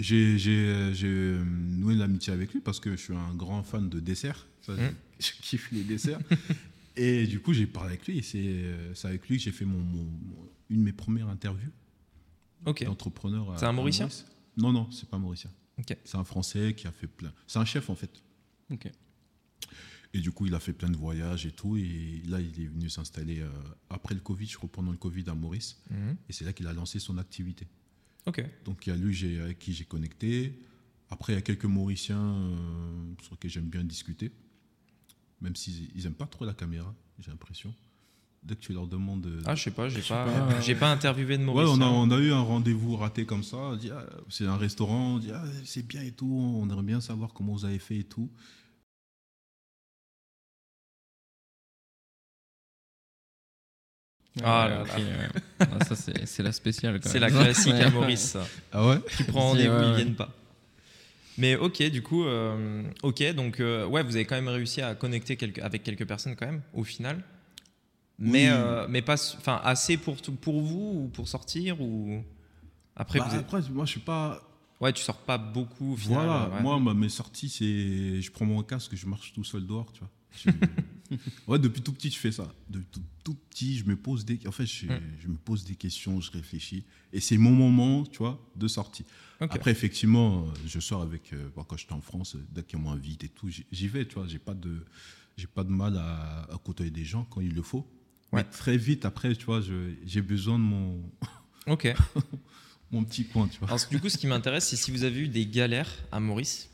J'ai 0.00 1.38
noué 1.44 1.94
l'amitié 1.94 2.32
avec 2.32 2.52
lui 2.52 2.60
parce 2.60 2.78
que 2.80 2.90
je 2.92 2.96
suis 3.02 3.14
un 3.14 3.34
grand 3.34 3.62
fan 3.62 3.88
de 3.88 4.00
desserts. 4.00 4.46
Ça, 4.62 4.72
Mm. 4.72 4.94
Je 5.18 5.30
kiffe 5.42 5.70
les 5.72 5.82
desserts. 5.82 6.20
et 6.98 7.26
du 7.26 7.40
coup, 7.40 7.52
j'ai 7.52 7.66
parlé 7.66 7.90
avec 7.90 8.06
lui 8.06 8.18
et 8.18 8.22
c'est 8.22 8.38
euh, 8.44 8.94
c'est 8.94 9.08
avec 9.08 9.28
lui 9.28 9.36
que 9.38 9.42
j'ai 9.44 9.52
fait 9.52 9.64
mon, 9.64 9.78
une 10.70 10.78
de 10.80 10.84
mes 10.84 10.92
premières 10.92 11.28
interviews 11.28 11.70
Ok. 12.66 12.84
d'entrepreneur. 12.84 13.54
C'est 13.58 13.66
un 13.66 13.72
Mauricien 13.72 14.06
Maurice. 14.06 14.26
Non, 14.56 14.72
non, 14.72 14.90
c'est 14.90 15.08
pas 15.08 15.18
Mauricien. 15.18 15.50
C'est 16.04 16.16
un 16.16 16.24
Français 16.24 16.74
qui 16.76 16.86
a 16.88 16.92
fait 16.92 17.06
plein. 17.06 17.32
C'est 17.46 17.58
un 17.60 17.64
chef 17.64 17.88
en 17.90 17.94
fait. 17.94 18.10
Et 20.14 20.20
du 20.20 20.32
coup, 20.32 20.46
il 20.46 20.54
a 20.54 20.58
fait 20.60 20.72
plein 20.72 20.88
de 20.88 20.96
voyages 20.96 21.44
et 21.46 21.50
tout. 21.52 21.76
Et 21.76 22.22
là, 22.26 22.40
il 22.40 22.60
est 22.62 22.66
venu 22.66 22.88
s'installer 22.88 23.40
euh, 23.40 23.48
après 23.90 24.14
le 24.14 24.20
Covid, 24.20 24.46
je 24.46 24.56
crois, 24.56 24.70
pendant 24.70 24.90
le 24.90 24.96
Covid 24.96 25.24
à 25.28 25.34
Maurice. 25.34 25.80
Mhm. 25.90 26.16
Et 26.28 26.32
c'est 26.32 26.44
là 26.44 26.52
qu'il 26.52 26.66
a 26.66 26.72
lancé 26.72 26.98
son 26.98 27.18
activité. 27.18 27.66
Donc 28.64 28.86
il 28.86 28.90
y 28.90 28.92
a 28.92 28.96
lui 28.96 29.38
avec 29.40 29.58
qui 29.58 29.72
j'ai 29.72 29.84
connecté. 29.84 30.58
Après, 31.10 31.32
il 31.32 31.36
y 31.36 31.38
a 31.38 31.42
quelques 31.42 31.64
Mauriciens 31.64 32.34
euh, 32.34 33.14
sur 33.22 33.32
lesquels 33.34 33.50
j'aime 33.50 33.68
bien 33.70 33.84
discuter. 33.84 34.30
Même 35.40 35.54
s'ils 35.56 35.90
n'aiment 36.02 36.14
pas 36.14 36.26
trop 36.26 36.44
la 36.44 36.54
caméra, 36.54 36.92
j'ai 37.18 37.30
l'impression. 37.30 37.74
Dès 38.42 38.54
que 38.54 38.60
tu 38.60 38.72
leur 38.72 38.86
demandes. 38.86 39.28
Ah, 39.46 39.54
je 39.56 39.64
sais 39.64 39.70
pas, 39.72 39.88
j'ai 39.88 40.00
sais 40.00 40.08
pas, 40.14 40.24
pas. 40.24 40.60
j'ai 40.60 40.74
pas 40.76 40.90
interviewé 40.92 41.36
de 41.36 41.42
ouais, 41.42 41.46
Maurice. 41.46 41.70
on 41.70 41.80
a, 41.80 41.86
on 41.86 42.10
a 42.10 42.18
eu 42.18 42.32
un 42.32 42.40
rendez-vous 42.40 42.96
raté 42.96 43.26
comme 43.26 43.42
ça. 43.42 43.56
ah, 43.72 44.04
C'est 44.28 44.46
un 44.46 44.56
restaurant, 44.56 45.14
on 45.14 45.18
dit 45.18 45.30
ah, 45.32 45.42
c'est 45.64 45.86
bien 45.86 46.02
et 46.02 46.12
tout. 46.12 46.30
On 46.30 46.64
aimerait 46.68 46.82
bien 46.84 47.00
savoir 47.00 47.32
comment 47.32 47.52
vous 47.54 47.64
avez 47.64 47.78
fait 47.80 47.98
et 47.98 48.04
tout. 48.04 48.30
Ah 54.42 54.64
Ouais, 54.64 54.70
là 54.70 54.82
ok, 54.82 54.88
là. 54.88 54.96
ouais. 54.98 55.28
Ah, 55.80 55.84
ça, 55.84 55.96
c'est 55.96 56.42
la 56.42 56.52
spéciale. 56.52 57.00
C'est 57.02 57.18
la 57.18 57.30
classique 57.30 57.74
à. 57.74 57.90
Maurice. 57.90 58.20
ça. 58.30 58.46
Ah 58.72 58.86
ouais? 58.86 59.00
Tu 59.16 59.24
prends 59.24 59.54
Si, 59.56 59.66
rendez-vous, 59.66 59.74
ouais, 59.74 59.82
ils 59.86 59.90
ouais. 59.90 59.96
viennent 59.96 60.14
pas. 60.16 60.32
Mais 61.38 61.56
ok, 61.56 61.82
du 61.90 62.02
coup, 62.02 62.24
euh, 62.24 62.82
ok, 63.02 63.22
donc 63.34 63.60
euh, 63.60 63.86
ouais, 63.86 64.02
vous 64.02 64.16
avez 64.16 64.24
quand 64.24 64.34
même 64.34 64.48
réussi 64.48 64.82
à 64.82 64.94
connecter 64.94 65.36
quelques- 65.36 65.60
avec 65.60 65.82
quelques 65.84 66.06
personnes 66.06 66.34
quand 66.36 66.46
même, 66.46 66.62
au 66.74 66.84
final. 66.84 67.22
Mais, 68.18 68.46
Oui. 68.46 68.50
euh, 68.50 68.86
mais 68.88 69.00
pas, 69.02 69.14
enfin, 69.36 69.60
assez 69.62 69.96
pour, 69.96 70.20
tout- 70.20 70.32
pour 70.34 70.60
vous 70.60 71.04
ou 71.04 71.08
pour 71.08 71.28
sortir 71.28 71.80
ou 71.80 72.22
après 72.96 73.20
Bah, 73.20 73.26
vous 73.30 73.36
Après, 73.38 73.60
moi, 73.70 73.84
je 73.84 73.90
suis 73.92 74.00
pas. 74.00 74.42
ouais, 74.80 74.92
tu 74.92 75.02
sors 75.04 75.18
pas 75.18 75.38
beaucoup 75.38 75.92
au 75.92 75.96
final. 75.96 76.26
Voilà, 76.26 76.48
ouais. 76.56 76.60
moi, 76.62 76.80
ma- 76.80 76.94
mes 76.94 77.08
sorties, 77.08 77.48
c'est. 77.48 78.20
Je 78.20 78.30
prends 78.32 78.44
mon 78.44 78.60
casque, 78.64 78.96
je 78.96 79.06
marche 79.06 79.32
tout 79.32 79.44
seul 79.44 79.64
dehors, 79.64 79.92
tu 79.92 80.00
vois. 80.00 80.10
Je- 80.36 80.50
ouais, 81.46 81.58
depuis 81.58 81.80
tout 81.82 81.92
petit, 81.92 82.10
je 82.10 82.18
fais 82.18 82.32
ça. 82.32 82.52
Depuis 82.68 82.86
tout, 82.92 83.02
tout 83.24 83.34
petit, 83.34 83.78
je 83.78 83.84
me 83.84 83.96
pose 83.96 84.24
des. 84.24 84.38
En 84.46 84.52
fait, 84.52 84.66
je, 84.66 84.86
Mm. 84.86 85.00
je 85.20 85.28
me 85.28 85.36
pose 85.36 85.64
des 85.64 85.74
questions, 85.74 86.20
je 86.20 86.30
réfléchis. 86.30 86.84
Et 87.12 87.20
c'est 87.20 87.38
mon 87.38 87.50
moment, 87.52 88.04
tu 88.04 88.18
vois, 88.18 88.38
de 88.56 88.68
sortie. 88.68 89.04
Après, 89.40 89.70
effectivement, 89.70 90.46
je 90.66 90.80
sors 90.80 91.00
avec. 91.02 91.32
euh, 91.32 91.48
bon, 91.54 91.62
quand 91.64 91.76
j'étais 91.76 91.92
en 91.92 92.00
France, 92.00 92.34
euh, 92.34 92.44
dès 92.52 92.62
qu'on 92.62 92.80
m'invite 92.80 93.24
et 93.24 93.28
tout, 93.28 93.48
j'y 93.48 93.64
j'y 93.72 93.88
vais, 93.88 94.04
tu 94.06 94.14
vois. 94.16 94.26
J'ai 94.26 94.38
pas 94.40 94.54
de. 94.54 94.84
J'ai 95.36 95.46
pas 95.46 95.62
de 95.64 95.70
mal 95.70 95.96
à, 95.96 96.42
à 96.52 96.58
côtoyer 96.58 96.90
des 96.90 97.04
gens 97.04 97.24
quand 97.24 97.40
il 97.40 97.54
le 97.54 97.62
faut. 97.62 97.86
Ouais. 98.32 98.42
Mais 98.42 98.44
très 98.44 98.76
vite, 98.76 99.04
après, 99.04 99.34
tu 99.36 99.46
vois, 99.46 99.60
j'ai 100.04 100.20
besoin 100.20 100.58
de 100.58 100.64
mon, 100.64 101.00
Ok. 101.68 101.94
mon 102.90 103.04
petit 103.04 103.24
coin, 103.24 103.46
tu 103.48 103.58
vois. 103.60 103.68
Alors, 103.68 103.80
du 103.88 104.00
coup, 104.00 104.08
ce 104.08 104.18
qui 104.18 104.26
m'intéresse, 104.26 104.68
c'est 104.68 104.76
si 104.76 104.90
vous 104.90 105.04
avez 105.04 105.20
eu 105.20 105.28
des 105.28 105.46
galères 105.46 105.90
à 106.12 106.18
Maurice. 106.20 106.68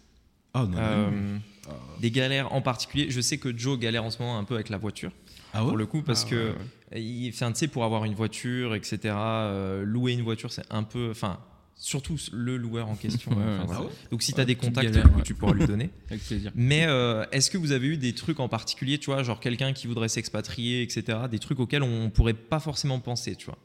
Ah, 0.55 0.67
non, 0.67 0.79
Euh, 0.79 1.39
Ah. 1.67 1.71
Des 2.01 2.11
galères 2.11 2.53
en 2.53 2.61
particulier. 2.61 3.11
Je 3.11 3.21
sais 3.23 3.39
que 3.39 3.57
Joe 3.57 3.79
galère 3.79 4.05
en 4.05 4.11
ce 4.11 4.19
moment 4.21 4.39
un 4.39 4.45
peu 4.45 4.55
avec 4.55 4.69
la 4.69 4.77
voiture, 4.77 5.13
ah 5.55 5.63
ouais 5.63 5.69
pour 5.69 5.77
le 5.79 5.87
coup, 5.87 6.03
parce 6.03 6.25
Ah, 6.27 6.31
que 6.31 6.53
ouais. 6.93 7.01
Il, 7.03 7.29
enfin, 7.31 7.51
tu 7.53 7.59
sais, 7.61 7.69
pour 7.69 7.85
avoir 7.85 8.05
une 8.05 8.15
voiture, 8.15 8.75
etc., 8.75 8.99
euh, 9.17 9.83
louer 9.85 10.13
une 10.13 10.23
voiture, 10.23 10.53
c'est 10.53 10.67
un 10.71 10.83
peu. 10.83 11.09
Enfin, 11.11 11.41
surtout 11.75 12.17
le 12.33 12.57
loueur 12.59 12.89
en 12.91 12.95
question. 12.97 13.31
Ouais, 13.37 13.43
enfin, 13.43 13.61
ouais, 13.61 13.65
voilà. 13.67 13.81
Ah 13.81 13.85
ouais 13.87 13.91
Donc, 14.11 14.23
si 14.23 14.33
tu 14.33 14.37
Ouais, 14.37 14.43
as 14.43 14.45
des 14.45 14.55
contacts, 14.57 14.87
galère, 14.91 15.05
du 15.05 15.11
coup, 15.11 15.17
ouais. 15.19 15.23
tu 15.25 15.35
pourras 15.35 15.55
lui 15.55 15.67
donner. 15.67 15.89
Avec 16.11 16.23
plaisir. 16.23 16.53
Mais 16.55 16.85
euh, 16.87 17.25
est-ce 17.33 17.51
que 17.51 17.57
vous 17.59 17.73
avez 17.73 17.87
eu 17.89 17.97
des 17.97 18.13
trucs 18.15 18.39
en 18.41 18.49
particulier, 18.49 18.99
tu 18.99 19.07
vois, 19.07 19.23
genre 19.23 19.41
quelqu'un 19.41 19.73
qui 19.73 19.87
voudrait 19.87 20.09
s'expatrier, 20.11 20.83
etc., 20.83 21.19
des 21.31 21.39
trucs 21.39 21.59
auxquels 21.61 21.83
on 21.83 22.11
pourrait 22.11 22.35
pas 22.35 22.61
forcément 22.61 23.01
penser, 23.01 23.35
tu 23.37 23.47
vois? 23.47 23.59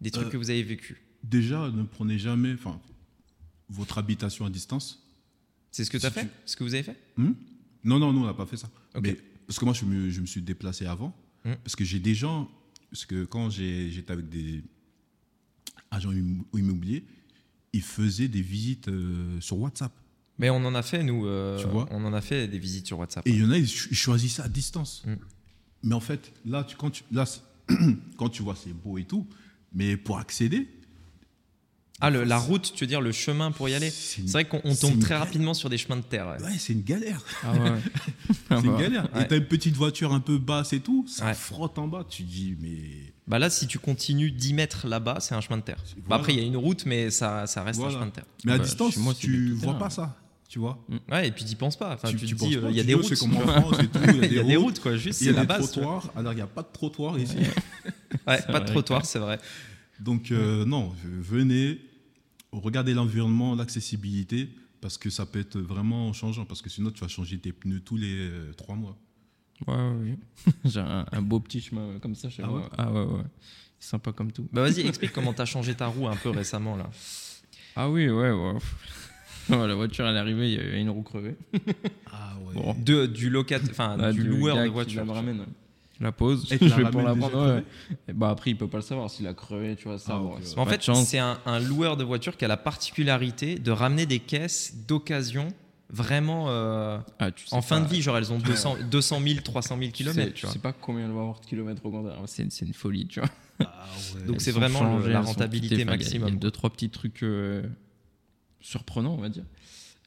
Des 0.00 0.10
trucs 0.10 0.28
Euh, 0.28 0.30
que 0.30 0.36
vous 0.38 0.48
avez 0.50 0.62
vécu? 0.62 1.02
Déjà, 1.22 1.68
ne 1.70 1.82
prenez 1.84 2.18
jamais 2.18 2.54
enfin, 2.54 2.80
votre 3.68 3.98
habitation 3.98 4.46
à 4.46 4.50
distance. 4.50 5.03
C'est 5.74 5.84
ce 5.84 5.90
que 5.90 5.96
tu 5.96 6.02
si 6.02 6.06
as 6.06 6.10
fait 6.12 6.22
tu- 6.26 6.30
Ce 6.46 6.56
que 6.56 6.62
vous 6.62 6.72
avez 6.74 6.84
fait 6.84 6.96
Hmm 7.16 7.32
non, 7.82 7.98
non, 7.98 8.12
non, 8.12 8.22
on 8.22 8.26
n'a 8.26 8.32
pas 8.34 8.46
fait 8.46 8.56
ça. 8.56 8.70
Mais, 9.02 9.14
parce 9.46 9.58
que 9.58 9.64
moi, 9.66 9.74
je 9.74 9.84
me, 9.84 10.08
je 10.08 10.20
me 10.20 10.26
suis 10.26 10.40
déplacé 10.40 10.86
avant. 10.86 11.14
Hmm. 11.44 11.54
Parce 11.64 11.76
que 11.76 11.84
j'ai 11.84 11.98
des 11.98 12.14
gens. 12.14 12.48
Parce 12.90 13.04
que 13.04 13.24
quand 13.24 13.50
j'étais 13.50 14.10
avec 14.12 14.28
des 14.30 14.62
agents 15.90 16.12
immo- 16.12 16.46
immobiliers, 16.54 17.04
ils 17.72 17.82
faisaient 17.82 18.28
des 18.28 18.40
visites 18.40 18.88
euh, 18.88 19.40
sur 19.40 19.58
WhatsApp. 19.58 19.92
Mais 20.38 20.48
on 20.48 20.64
en 20.64 20.74
a 20.74 20.82
fait, 20.82 21.02
nous. 21.02 21.26
euh, 21.26 21.58
Tu 21.60 21.66
vois 21.66 21.86
On 21.90 22.04
en 22.04 22.12
a 22.14 22.20
fait 22.20 22.48
des 22.48 22.58
visites 22.58 22.86
sur 22.86 22.98
WhatsApp. 23.00 23.26
Et 23.26 23.32
il 23.32 23.40
y 23.40 23.44
en 23.44 23.50
a, 23.50 23.58
ils, 23.58 23.68
ch- 23.68 23.88
ils 23.90 23.96
choisissaient 23.96 24.42
à 24.42 24.48
distance. 24.48 25.02
Hmm. 25.04 25.16
Mais 25.82 25.94
en 25.94 26.00
fait, 26.00 26.32
là, 26.46 26.64
tu, 26.64 26.76
quand, 26.76 26.90
tu, 26.90 27.02
là 27.12 27.26
c'est- 27.26 27.42
quand 28.16 28.28
tu 28.30 28.42
vois, 28.42 28.56
c'est 28.56 28.72
beau 28.72 28.96
et 28.96 29.04
tout. 29.04 29.26
Mais 29.72 29.96
pour 29.96 30.18
accéder, 30.18 30.68
Ah, 32.00 32.10
le- 32.10 32.24
la 32.24 32.38
route, 32.38 32.72
tu 32.74 32.84
veux 32.84 32.88
dire 32.88 33.00
le 33.00 33.12
chemin 33.12 33.50
pour 33.52 33.68
y 33.68 33.74
aller 33.74 33.88
c'est 33.88 34.20
une, 34.20 34.26
C'est 34.26 34.32
vrai 34.32 34.44
qu'on 34.46 34.60
on 34.64 34.74
c'est 34.74 34.80
tombe 34.82 34.98
très 34.98 35.10
galère. 35.10 35.24
rapidement 35.26 35.54
sur 35.54 35.70
des 35.70 35.78
chemins 35.78 35.96
de 35.96 36.02
terre. 36.02 36.26
ouais. 36.26 36.44
ouais, 36.44 36.58
c'est 36.58 36.72
une 36.72 36.82
galère. 36.82 37.22
Ah 37.44 37.52
ouais. 37.52 37.70
Ah 38.50 38.56
C'est 38.60 38.66
une 38.66 38.76
galère. 38.76 39.08
Ouais. 39.14 39.22
Et 39.22 39.28
t'as 39.28 39.36
une 39.36 39.46
petite 39.46 39.76
voiture 39.76 40.12
un 40.12 40.20
peu 40.20 40.38
basse 40.38 40.72
et 40.72 40.80
tout, 40.80 41.04
ça 41.08 41.26
Ouais. 41.26 41.34
frotte 41.34 41.78
en 41.78 41.86
bas. 41.88 42.04
Tu 42.08 42.24
dis, 42.24 42.56
mais. 42.60 43.12
Bah 43.26 43.38
là, 43.38 43.48
si 43.48 43.66
tu 43.66 43.78
continues 43.78 44.30
10 44.32 44.52
mètres 44.54 44.86
là-bas, 44.86 45.18
c'est 45.20 45.34
un 45.34 45.40
chemin 45.40 45.56
de 45.56 45.62
terre. 45.62 45.78
Bah 46.08 46.16
après, 46.16 46.34
il 46.34 46.40
y 46.40 46.42
a 46.42 46.46
une 46.46 46.56
route, 46.58 46.84
mais 46.84 47.10
ça, 47.10 47.46
ça 47.46 47.62
reste 47.62 47.78
Voilà. 47.78 47.92
un 47.94 47.96
chemin 47.98 48.06
de 48.06 48.12
terre. 48.12 48.26
Mais 48.44 48.52
à 48.52 48.58
Bah, 48.58 48.64
distance, 48.64 48.96
moi, 48.98 49.14
c'est 49.14 49.20
tu 49.26 49.52
vois 49.52 49.78
pas 49.78 49.88
ça. 49.88 50.16
Tu 50.48 50.58
vois 50.58 50.84
Ouais, 51.10 51.28
et 51.28 51.30
puis 51.32 51.44
t'y 51.44 51.54
penses 51.56 51.76
pas. 51.76 51.94
Enfin, 51.94 52.08
tu, 52.10 52.16
te 52.16 52.34
penses 52.34 52.48
dis, 52.50 52.56
pas, 52.56 52.66
euh, 52.66 52.70
il 52.70 52.76
y 52.76 52.80
a 52.80 52.82
tu 52.82 52.88
des 52.88 52.94
routes. 52.94 53.06
C'est 53.06 53.16
comme 53.18 53.36
en 53.36 53.40
France 53.46 53.76
et 53.80 53.86
tout. 53.86 53.98
Il 54.08 54.16
y 54.16 54.20
a 54.20 54.26
Il 54.26 54.34
y 54.34 54.38
a 54.40 54.42
des 54.42 54.56
routes. 54.56 54.78
quoi. 54.80 54.96
Juste, 54.96 55.20
Il 55.22 55.28
y 55.28 55.32
c'est 55.32 55.38
a 55.38 55.44
des 55.44 55.54
tu 55.54 55.60
trottoirs. 55.60 56.10
Alors, 56.16 56.32
il 56.32 56.36
n'y 56.36 56.42
a 56.42 56.46
pas 56.46 56.62
de 56.62 56.68
trottoir 56.72 57.18
ici. 57.18 57.36
Ouais, 58.26 58.36
C'est 58.40 58.46
pas 58.46 58.60
de 58.60 58.64
vrai, 58.64 58.72
trottoir, 58.72 59.06
c'est 59.06 59.18
vrai. 59.18 59.38
Donc, 60.00 60.30
euh, 60.32 60.64
non, 60.64 60.92
venez. 61.04 61.78
regardez 62.52 62.94
l'environnement, 62.94 63.54
l'accessibilité, 63.54 64.48
parce 64.80 64.98
que 64.98 65.10
ça 65.10 65.24
peut 65.26 65.38
être 65.40 65.58
vraiment 65.58 66.12
changeant. 66.12 66.44
Parce 66.44 66.62
que 66.62 66.70
sinon, 66.70 66.90
tu 66.90 67.00
vas 67.00 67.08
changer 67.08 67.38
tes 67.38 67.52
pneus 67.52 67.80
tous 67.80 67.96
les 67.96 68.14
euh, 68.18 68.52
trois 68.54 68.74
mois. 68.76 68.98
Ouais, 69.66 69.74
ouais, 69.74 69.92
ouais. 70.10 70.18
J'ai 70.64 70.80
un, 70.80 71.06
un 71.10 71.22
beau 71.22 71.40
petit 71.40 71.60
chemin 71.60 71.98
comme 72.00 72.14
ça 72.14 72.28
chez 72.28 72.42
Ah 72.44 72.48
moi. 72.48 72.60
ouais? 72.60 72.68
Ah 72.76 72.92
ouais, 72.92 73.04
ouais. 73.04 73.22
Sympa 73.78 74.12
comme 74.12 74.32
tout. 74.32 74.48
Bah 74.52 74.62
vas-y, 74.62 74.80
explique 74.86 75.12
comment 75.12 75.32
t'as 75.34 75.44
changé 75.44 75.74
ta 75.74 75.86
roue 75.86 76.08
un 76.08 76.16
peu 76.16 76.30
récemment 76.30 76.76
là. 76.76 76.90
Ah 77.76 77.90
oui, 77.90 78.08
ouais, 78.08 78.30
la 79.50 79.74
voiture, 79.74 80.06
elle 80.06 80.16
est 80.16 80.18
arrivée, 80.18 80.48
il 80.52 80.54
y 80.54 80.58
avait 80.60 80.80
une 80.80 80.88
roue 80.90 81.02
crevée. 81.02 81.36
Ah 82.10 82.36
ouais. 82.46 82.54
Bon. 82.54 82.74
De, 82.78 83.06
du 83.06 83.28
locat, 83.30 83.60
enfin 83.70 83.96
Ah, 84.00 84.10
du 84.12 84.22
du 84.22 84.28
loueur 84.28 84.56
de 84.56 84.64
qui 84.64 84.68
voiture. 84.70 85.04
la 85.04 85.12
ramène. 85.12 85.44
Je 86.04 86.08
la 86.08 86.12
pose, 86.12 86.52
Et 86.52 86.56
je 86.56 86.58
tu 86.58 86.68
la 86.68 86.76
vais 86.76 86.90
pour 86.90 87.00
la 87.02 87.14
prendre. 87.14 87.34
ouais. 87.38 87.46
crevée 87.46 87.64
Et 88.08 88.12
bah 88.12 88.28
après, 88.28 88.50
il 88.50 88.58
peut 88.58 88.68
pas 88.68 88.76
le 88.76 88.82
savoir 88.82 89.08
s'il 89.10 89.26
a 89.26 89.32
crevé, 89.32 89.74
tu 89.74 89.88
vois. 89.88 89.98
Ça, 89.98 90.12
Ah, 90.16 90.18
bon, 90.18 90.34
ouais. 90.34 90.42
En 90.58 90.66
fait, 90.66 90.82
c'est 90.94 91.18
un, 91.18 91.38
un 91.46 91.58
loueur 91.60 91.96
de 91.96 92.04
voiture 92.04 92.36
qui 92.36 92.44
a 92.44 92.48
la 92.48 92.58
particularité 92.58 93.54
de 93.58 93.70
ramener 93.70 94.04
des 94.04 94.18
caisses 94.18 94.74
d'occasion 94.86 95.48
vraiment 95.88 96.46
euh, 96.48 96.98
Ah, 97.18 97.30
tu 97.30 97.46
sais 97.46 97.54
en 97.56 97.62
fin 97.62 97.80
pas- 97.80 97.86
de 97.88 97.94
vie. 97.94 98.02
Genre, 98.02 98.18
elles 98.18 98.32
ont 98.32 98.38
200, 98.38 98.76
200 98.90 99.20
000, 99.26 99.40
300 99.42 99.68
000 99.78 99.80
tu 99.80 99.86
sais- 99.86 99.92
kilomètres. 99.92 100.34
Tu 100.34 100.44
vois. 100.46 100.52
sais 100.52 100.58
pas 100.58 100.72
combien 100.74 101.04
elle 101.06 101.12
va 101.12 101.20
avoir 101.20 101.40
de 101.40 101.46
kilomètres 101.46 101.84
au 101.86 101.90
compteur. 101.90 102.20
C'est 102.26 102.52
c'est 102.52 102.66
une 102.66 102.74
folie, 102.74 103.06
tu 103.06 103.20
vois. 103.20 103.30
Ah 103.60 103.64
ouais. 104.16 104.22
Donc, 104.26 104.36
Elles 104.36 104.40
c'est 104.42 104.50
vraiment 104.50 104.80
changées, 104.80 105.10
la 105.12 105.20
elles 105.20 105.24
rentabilité 105.24 105.84
maximum. 105.86 106.28
Il 106.28 106.34
y 106.34 106.36
a 106.36 106.40
deux, 106.40 106.50
trois 106.50 106.68
petits 106.70 106.90
trucs 106.90 107.22
euh, 107.22 107.62
surprenants, 108.60 109.14
on 109.14 109.20
va 109.20 109.28
dire. 109.28 109.44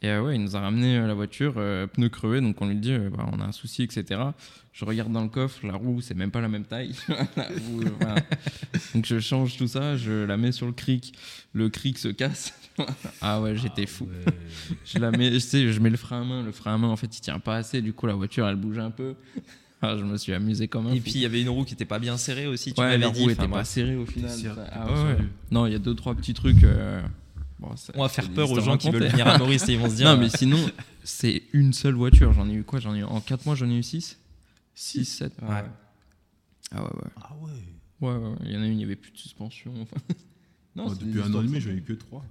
Et 0.03 0.09
euh, 0.09 0.21
ouais, 0.21 0.35
il 0.35 0.43
nous 0.43 0.55
a 0.55 0.59
ramené 0.59 0.97
euh, 0.97 1.07
la 1.07 1.15
voiture, 1.15 1.55
euh, 1.57 1.87
pneu 1.87 2.09
crevé, 2.09 2.39
donc 2.39 2.61
on 2.61 2.67
lui 2.67 2.75
dit, 2.75 2.91
euh, 2.93 3.09
bah, 3.09 3.27
on 3.33 3.39
a 3.39 3.45
un 3.45 3.51
souci, 3.51 3.81
etc. 3.81 4.21
Je 4.71 4.85
regarde 4.85 5.11
dans 5.11 5.23
le 5.23 5.29
coffre, 5.29 5.65
la 5.65 5.73
roue, 5.73 6.01
c'est 6.01 6.13
même 6.13 6.29
pas 6.29 6.39
la 6.39 6.49
même 6.49 6.65
taille. 6.65 6.93
La 7.35 7.47
roue, 7.47 7.81
euh, 7.81 7.89
voilà. 7.99 8.15
donc 8.93 9.07
je 9.07 9.19
change 9.19 9.57
tout 9.57 9.65
ça, 9.67 9.97
je 9.97 10.23
la 10.23 10.37
mets 10.37 10.51
sur 10.51 10.67
le 10.67 10.71
cric, 10.71 11.17
le 11.53 11.69
cric 11.69 11.97
se 11.97 12.09
casse. 12.09 12.53
ah 13.21 13.41
ouais, 13.41 13.55
j'étais 13.55 13.87
fou. 13.87 14.05
Ouais. 14.05 14.33
Je 14.85 14.99
la 14.99 15.09
mets, 15.09 15.31
je 15.33 15.39
sais, 15.39 15.73
je 15.73 15.79
mets 15.79 15.89
le 15.89 15.97
frein 15.97 16.21
à 16.21 16.23
main, 16.23 16.43
le 16.43 16.51
frein 16.51 16.75
à 16.75 16.77
main, 16.77 16.89
en 16.89 16.95
fait, 16.95 17.17
il 17.17 17.21
tient 17.21 17.39
pas 17.39 17.55
assez, 17.55 17.81
du 17.81 17.91
coup, 17.91 18.05
la 18.05 18.13
voiture, 18.13 18.47
elle 18.47 18.55
bouge 18.55 18.77
un 18.77 18.91
peu. 18.91 19.15
Ah, 19.81 19.95
je 19.97 20.03
me 20.03 20.15
suis 20.17 20.31
amusé 20.33 20.67
quand 20.67 20.83
même. 20.83 20.93
Et 20.93 20.99
puis, 20.99 21.13
il 21.15 21.21
y 21.21 21.25
avait 21.25 21.41
une 21.41 21.49
roue 21.49 21.63
qui 21.63 21.73
était 21.73 21.85
pas 21.85 21.97
bien 21.99 22.17
serrée 22.17 22.45
aussi. 22.45 22.73
Tu 22.73 22.81
ouais, 22.81 22.87
m'avais 22.87 22.97
la 22.99 23.07
roue 23.07 23.31
Enfin, 23.31 23.31
était 23.31 23.47
pas 23.47 23.63
serrée 23.63 23.95
au 23.95 24.05
final. 24.05 24.31
Ah 24.71 24.85
ouais, 24.91 25.17
Non, 25.49 25.65
il 25.65 25.73
y 25.73 25.75
a 25.75 25.79
deux, 25.79 25.95
trois 25.95 26.13
petits 26.13 26.33
trucs. 26.35 26.63
Bon, 27.59 27.75
ça- 27.75 27.93
On 27.95 28.01
va 28.03 28.09
faire 28.09 28.29
peur 28.31 28.49
aux 28.51 28.59
gens 28.59 28.77
qui 28.77 28.89
veulent 28.89 29.07
venir 29.07 29.27
à 29.27 29.37
Maurice 29.39 29.67
et 29.69 29.73
ils 29.73 29.79
vont 29.79 29.89
se 29.89 29.95
dire. 29.95 30.07
Non, 30.09 30.17
mais 30.17 30.25
euh, 30.27 30.37
sinon, 30.37 30.57
c'est 31.03 31.43
une 31.53 31.73
seule 31.73 31.95
voiture. 31.95 32.33
J'en 32.33 32.47
ai 32.49 32.53
eu 32.53 32.63
quoi? 32.63 32.79
J'en 32.79 32.93
ai 32.95 32.99
eu 32.99 33.03
en 33.03 33.19
4 33.21 33.45
mois, 33.45 33.55
j'en 33.55 33.69
ai 33.69 33.75
eu 33.77 33.83
6 33.83 34.17
6, 34.75 35.05
7. 35.05 35.33
Ouais. 35.41 35.47
Ah 36.71 36.83
ouais, 36.83 36.89
ouais. 36.89 37.11
Ah 37.21 37.31
ouais. 37.41 37.51
Ouais, 37.99 38.15
ouais, 38.15 38.29
ouais. 38.29 38.35
Il 38.45 38.51
y 38.51 38.57
en 38.57 38.61
a 38.61 38.65
une, 38.65 38.73
il 38.73 38.77
n'y 38.77 38.83
avait 38.83 38.95
plus 38.95 39.11
de 39.11 39.17
suspension. 39.17 39.73
enfin. 39.81 39.97
Non, 40.75 40.85
Oh, 40.89 40.93
depuis 40.93 41.19
un 41.19 41.33
an 41.33 41.41
et 41.41 41.45
demi, 41.45 41.59
j'en 41.59 41.71
ai 41.71 41.73
eu 41.73 41.81
que 41.81 41.93
trois. 41.93 42.23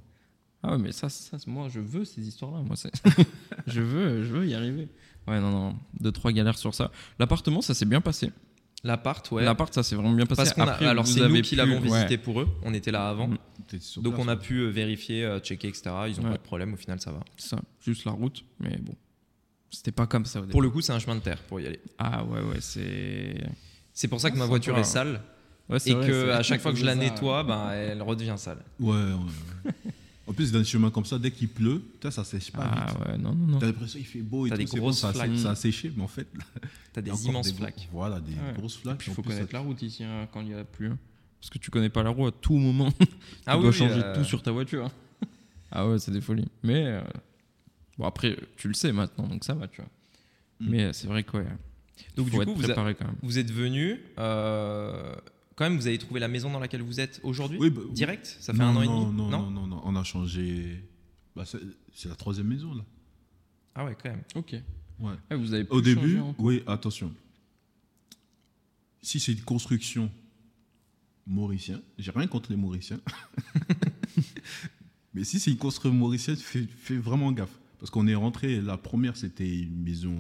Ah 0.63 0.71
ouais, 0.71 0.79
mais 0.79 0.93
ça, 0.93 1.09
ça 1.09 1.37
moi, 1.49 1.69
je 1.69 1.81
veux 1.81 2.05
ces 2.05 2.29
histoires-là. 2.29 2.61
Moi, 2.63 2.77
c'est- 2.77 2.93
je 3.67 3.81
veux, 3.81 4.23
je 4.23 4.33
veux 4.33 4.47
y 4.47 4.55
arriver. 4.55 4.87
Ouais, 5.27 5.41
non, 5.41 5.51
non, 5.51 5.77
deux, 5.99 6.13
trois 6.13 6.31
galères 6.31 6.57
sur 6.57 6.73
ça. 6.73 6.93
L'appartement, 7.19 7.61
ça 7.61 7.75
s'est 7.75 7.87
bien 7.87 8.01
passé. 8.01 8.31
L'appart, 8.85 9.29
ouais. 9.33 9.43
L'appart, 9.45 9.75
ça 9.75 9.83
s'est 9.83 9.97
vraiment 9.97 10.13
bien 10.13 10.27
passé. 10.27 10.37
Parce 10.43 10.53
qu'on 10.53 10.63
a, 10.63 10.71
Après, 10.75 10.87
alors 10.87 11.09
c'est 11.09 11.29
nous 11.29 11.35
qui 11.43 11.51
pu- 11.51 11.57
l'avons 11.57 11.81
ouais. 11.81 11.89
visité 11.89 12.19
pour 12.19 12.41
eux. 12.41 12.49
On 12.63 12.73
était 12.73 12.93
là 12.93 13.09
avant. 13.09 13.27
Mm. 13.27 13.39
Sur 13.81 14.03
Donc 14.03 14.15
place, 14.15 14.27
on 14.27 14.29
a 14.29 14.37
pu 14.37 14.59
euh, 14.61 14.69
vérifier, 14.71 15.25
euh, 15.25 15.39
checker, 15.41 15.69
etc. 15.69 15.91
Ils 16.09 16.21
ont 16.21 16.25
Ouais. 16.25 16.31
pas 16.31 16.37
de 16.37 16.43
problème. 16.43 16.75
Au 16.75 16.77
final, 16.77 17.01
ça 17.01 17.13
va. 17.13 17.21
Ça, 17.37 17.59
juste 17.85 18.05
la 18.05 18.13
route, 18.13 18.45
mais 18.61 18.77
bon. 18.79 18.95
C'était 19.71 19.93
pas 19.93 20.07
comme 20.07 20.25
ça 20.25 20.39
au 20.39 20.43
début. 20.43 20.53
Pour 20.53 20.63
le 20.63 20.71
coup, 20.71 20.81
c'est 20.81 20.93
un 20.93 20.99
chemin 20.99 21.17
de 21.17 21.21
terre 21.21 21.43
pour 21.43 21.61
y 21.61 21.67
aller. 21.67 21.81
Ah 21.99 22.25
ouais, 22.25 22.41
ouais, 22.41 22.61
c'est. 22.61 23.43
C'est 23.93 24.09
pour 24.09 24.21
ça 24.21 24.31
que 24.31 24.37
Ah, 24.37 24.41
ma 24.41 24.47
voiture 24.47 24.77
est 24.79 24.85
sale 24.85 25.21
Ouais, 25.69 25.81
c'est 25.81 25.91
et 25.91 25.95
vrai, 25.95 26.07
que 26.07 26.31
à 26.31 26.43
chaque 26.45 26.61
fois 26.63 26.73
que 26.73 26.79
je 26.79 26.85
la 26.85 26.95
nettoie, 26.95 27.43
ben, 27.43 27.71
elle 27.73 28.01
redevient 28.03 28.35
sale. 28.37 28.59
Ouais, 28.79 28.93
ouais, 28.95 29.13
ouais. 29.13 29.73
En 30.29 30.33
plus, 30.33 30.51
dans 30.53 30.59
des 30.61 30.65
chemins 30.65 30.91
comme 30.91 31.05
ça, 31.05 31.19
dès 31.19 31.31
qu'il 31.31 31.49
pleut, 31.49 31.83
ça 32.11 32.25
sèche 32.25 32.51
pas 32.53 32.69
Ah 32.73 32.87
vite. 32.87 32.99
ouais, 33.07 33.19
non, 33.19 33.33
non, 33.35 33.47
non. 33.47 33.59
T'as 33.59 33.67
l'impression 33.67 33.99
qu'il 33.99 34.09
fait 34.09 34.23
beau 34.23 34.47
et 34.47 34.51
T'as 34.51 34.57
tout. 34.57 34.65
des 34.65 34.79
grosses 34.79 34.97
bon, 34.97 35.01
ça, 35.03 35.09
a- 35.09 35.13
flaques. 35.13 35.39
ça 35.39 35.51
a 35.51 35.55
séché, 35.55 35.93
mais 35.97 36.03
en 36.03 36.09
fait, 36.09 36.27
T'as 36.93 37.01
des 37.03 37.27
immenses 37.27 37.53
flaques. 37.53 37.89
Voilà, 37.93 38.21
des 38.21 38.33
Ouais. 38.33 38.53
grosses 38.57 38.77
flaques. 38.77 38.99
Puis 38.99 39.11
il 39.11 39.15
faut 39.15 39.23
plus, 39.23 39.31
connaître 39.33 39.51
ça- 39.53 39.59
la 39.59 39.65
route 39.65 39.83
ici 39.83 40.03
hein, 40.05 40.29
quand 40.33 40.41
il 40.41 40.49
y 40.51 40.55
a 40.55 40.65
plu. 40.65 40.93
Hein. 41.47 41.49
Parce 41.49 41.51
que 41.51 41.59
tu 41.59 41.71
connais 41.71 41.89
pas 41.91 42.03
la 42.03 42.11
route 42.11 42.35
à 42.35 42.37
tout 42.41 42.57
moment. 42.57 42.93
Ah 43.47 43.53
tu 43.53 43.59
oui, 43.59 43.63
dois 43.63 43.71
oui, 43.71 43.77
changer 43.77 44.01
euh, 44.03 44.15
tout 44.17 44.25
sur 44.25 44.43
ta 44.43 44.51
voiture. 44.51 44.91
ah 45.71 45.89
ouais, 45.89 45.99
c'est 46.01 46.11
des 46.11 46.21
folies. 46.21 46.49
Mais 46.65 46.85
euh, 46.87 47.01
bon, 47.97 48.07
après, 48.07 48.37
tu 48.57 48.67
le 48.69 48.75
sais 48.75 48.91
maintenant, 48.93 49.29
donc 49.29 49.45
ça 49.45 49.55
va, 49.55 49.69
tu 49.69 49.81
vois. 49.81 49.91
Mm. 50.61 50.71
Mais 50.71 50.83
euh, 50.85 50.93
c'est 50.93 51.07
vrai 51.07 51.23
que 51.23 51.37
ouais, 51.37 51.47
Donc 52.17 52.29
faut 52.31 52.41
du 52.41 52.45
coup, 52.47 52.55
vous, 52.55 52.63
a- 52.65 52.67
préparé 52.67 52.95
quand 52.97 53.05
même. 53.07 53.15
vous 53.23 53.39
êtes 53.39 53.53
venu. 53.53 54.01
euh, 54.19 55.15
quand 55.55 55.65
même, 55.65 55.77
vous 55.79 55.87
avez 55.87 55.99
trouvé 55.99 56.19
la 56.19 56.27
maison 56.29 56.51
dans 56.51 56.59
laquelle 56.59 56.83
vous 56.83 56.99
êtes 57.01 57.21
aujourd'hui? 57.23 57.59
Oui, 57.61 57.71
bah, 57.71 57.83
Direct? 57.93 58.27
Ça 58.41 58.53
fait 58.53 58.59
non, 58.59 58.67
un 58.71 58.77
an 58.77 58.83
et 58.83 58.87
non, 58.87 59.07
demi? 59.07 59.17
non, 59.17 59.31
non, 59.31 59.51
non, 59.51 59.67
non, 59.69 59.81
on 59.85 59.95
a 59.97 60.03
changé. 60.05 60.83
Bah, 61.37 61.45
c'est 61.47 62.09
la 62.09 62.17
troisième 62.17 62.49
maison, 62.49 62.75
là. 62.75 62.83
Ah 63.77 63.85
ouais, 63.85 63.97
quand 64.03 64.11
même. 64.11 64.23
Ok. 64.35 64.57
Ouais. 64.99 65.13
Ah, 65.31 65.37
vous 65.37 65.55
avez 65.55 65.67
Au 65.71 65.81
début, 65.81 66.19
en- 66.19 66.35
oui, 66.39 66.63
attention. 66.67 67.13
Si 69.03 69.21
c'est 69.21 69.33
une 69.33 69.43
construction 69.43 70.11
mauricienne, 71.27 71.83
j'ai 71.99 72.11
rien 72.11 72.27
contre 72.27 72.51
les 72.51 72.57
mauriciens. 72.57 73.01
Mais 75.15 75.25
si 75.25 75.41
c'est 75.41 75.51
une 75.51 75.57
construction 75.57 75.97
mauricienne, 75.97 76.37
fais, 76.37 76.67
fais 76.67 76.99
vraiment 76.99 77.33
gaffe. 77.33 77.59
Parce 77.79 77.91
qu'on 77.91 78.07
est 78.07 78.15
rentré, 78.15 78.61
la 78.61 78.77
première, 78.77 79.17
c'était 79.17 79.61
une 79.63 79.83
maison 79.83 80.17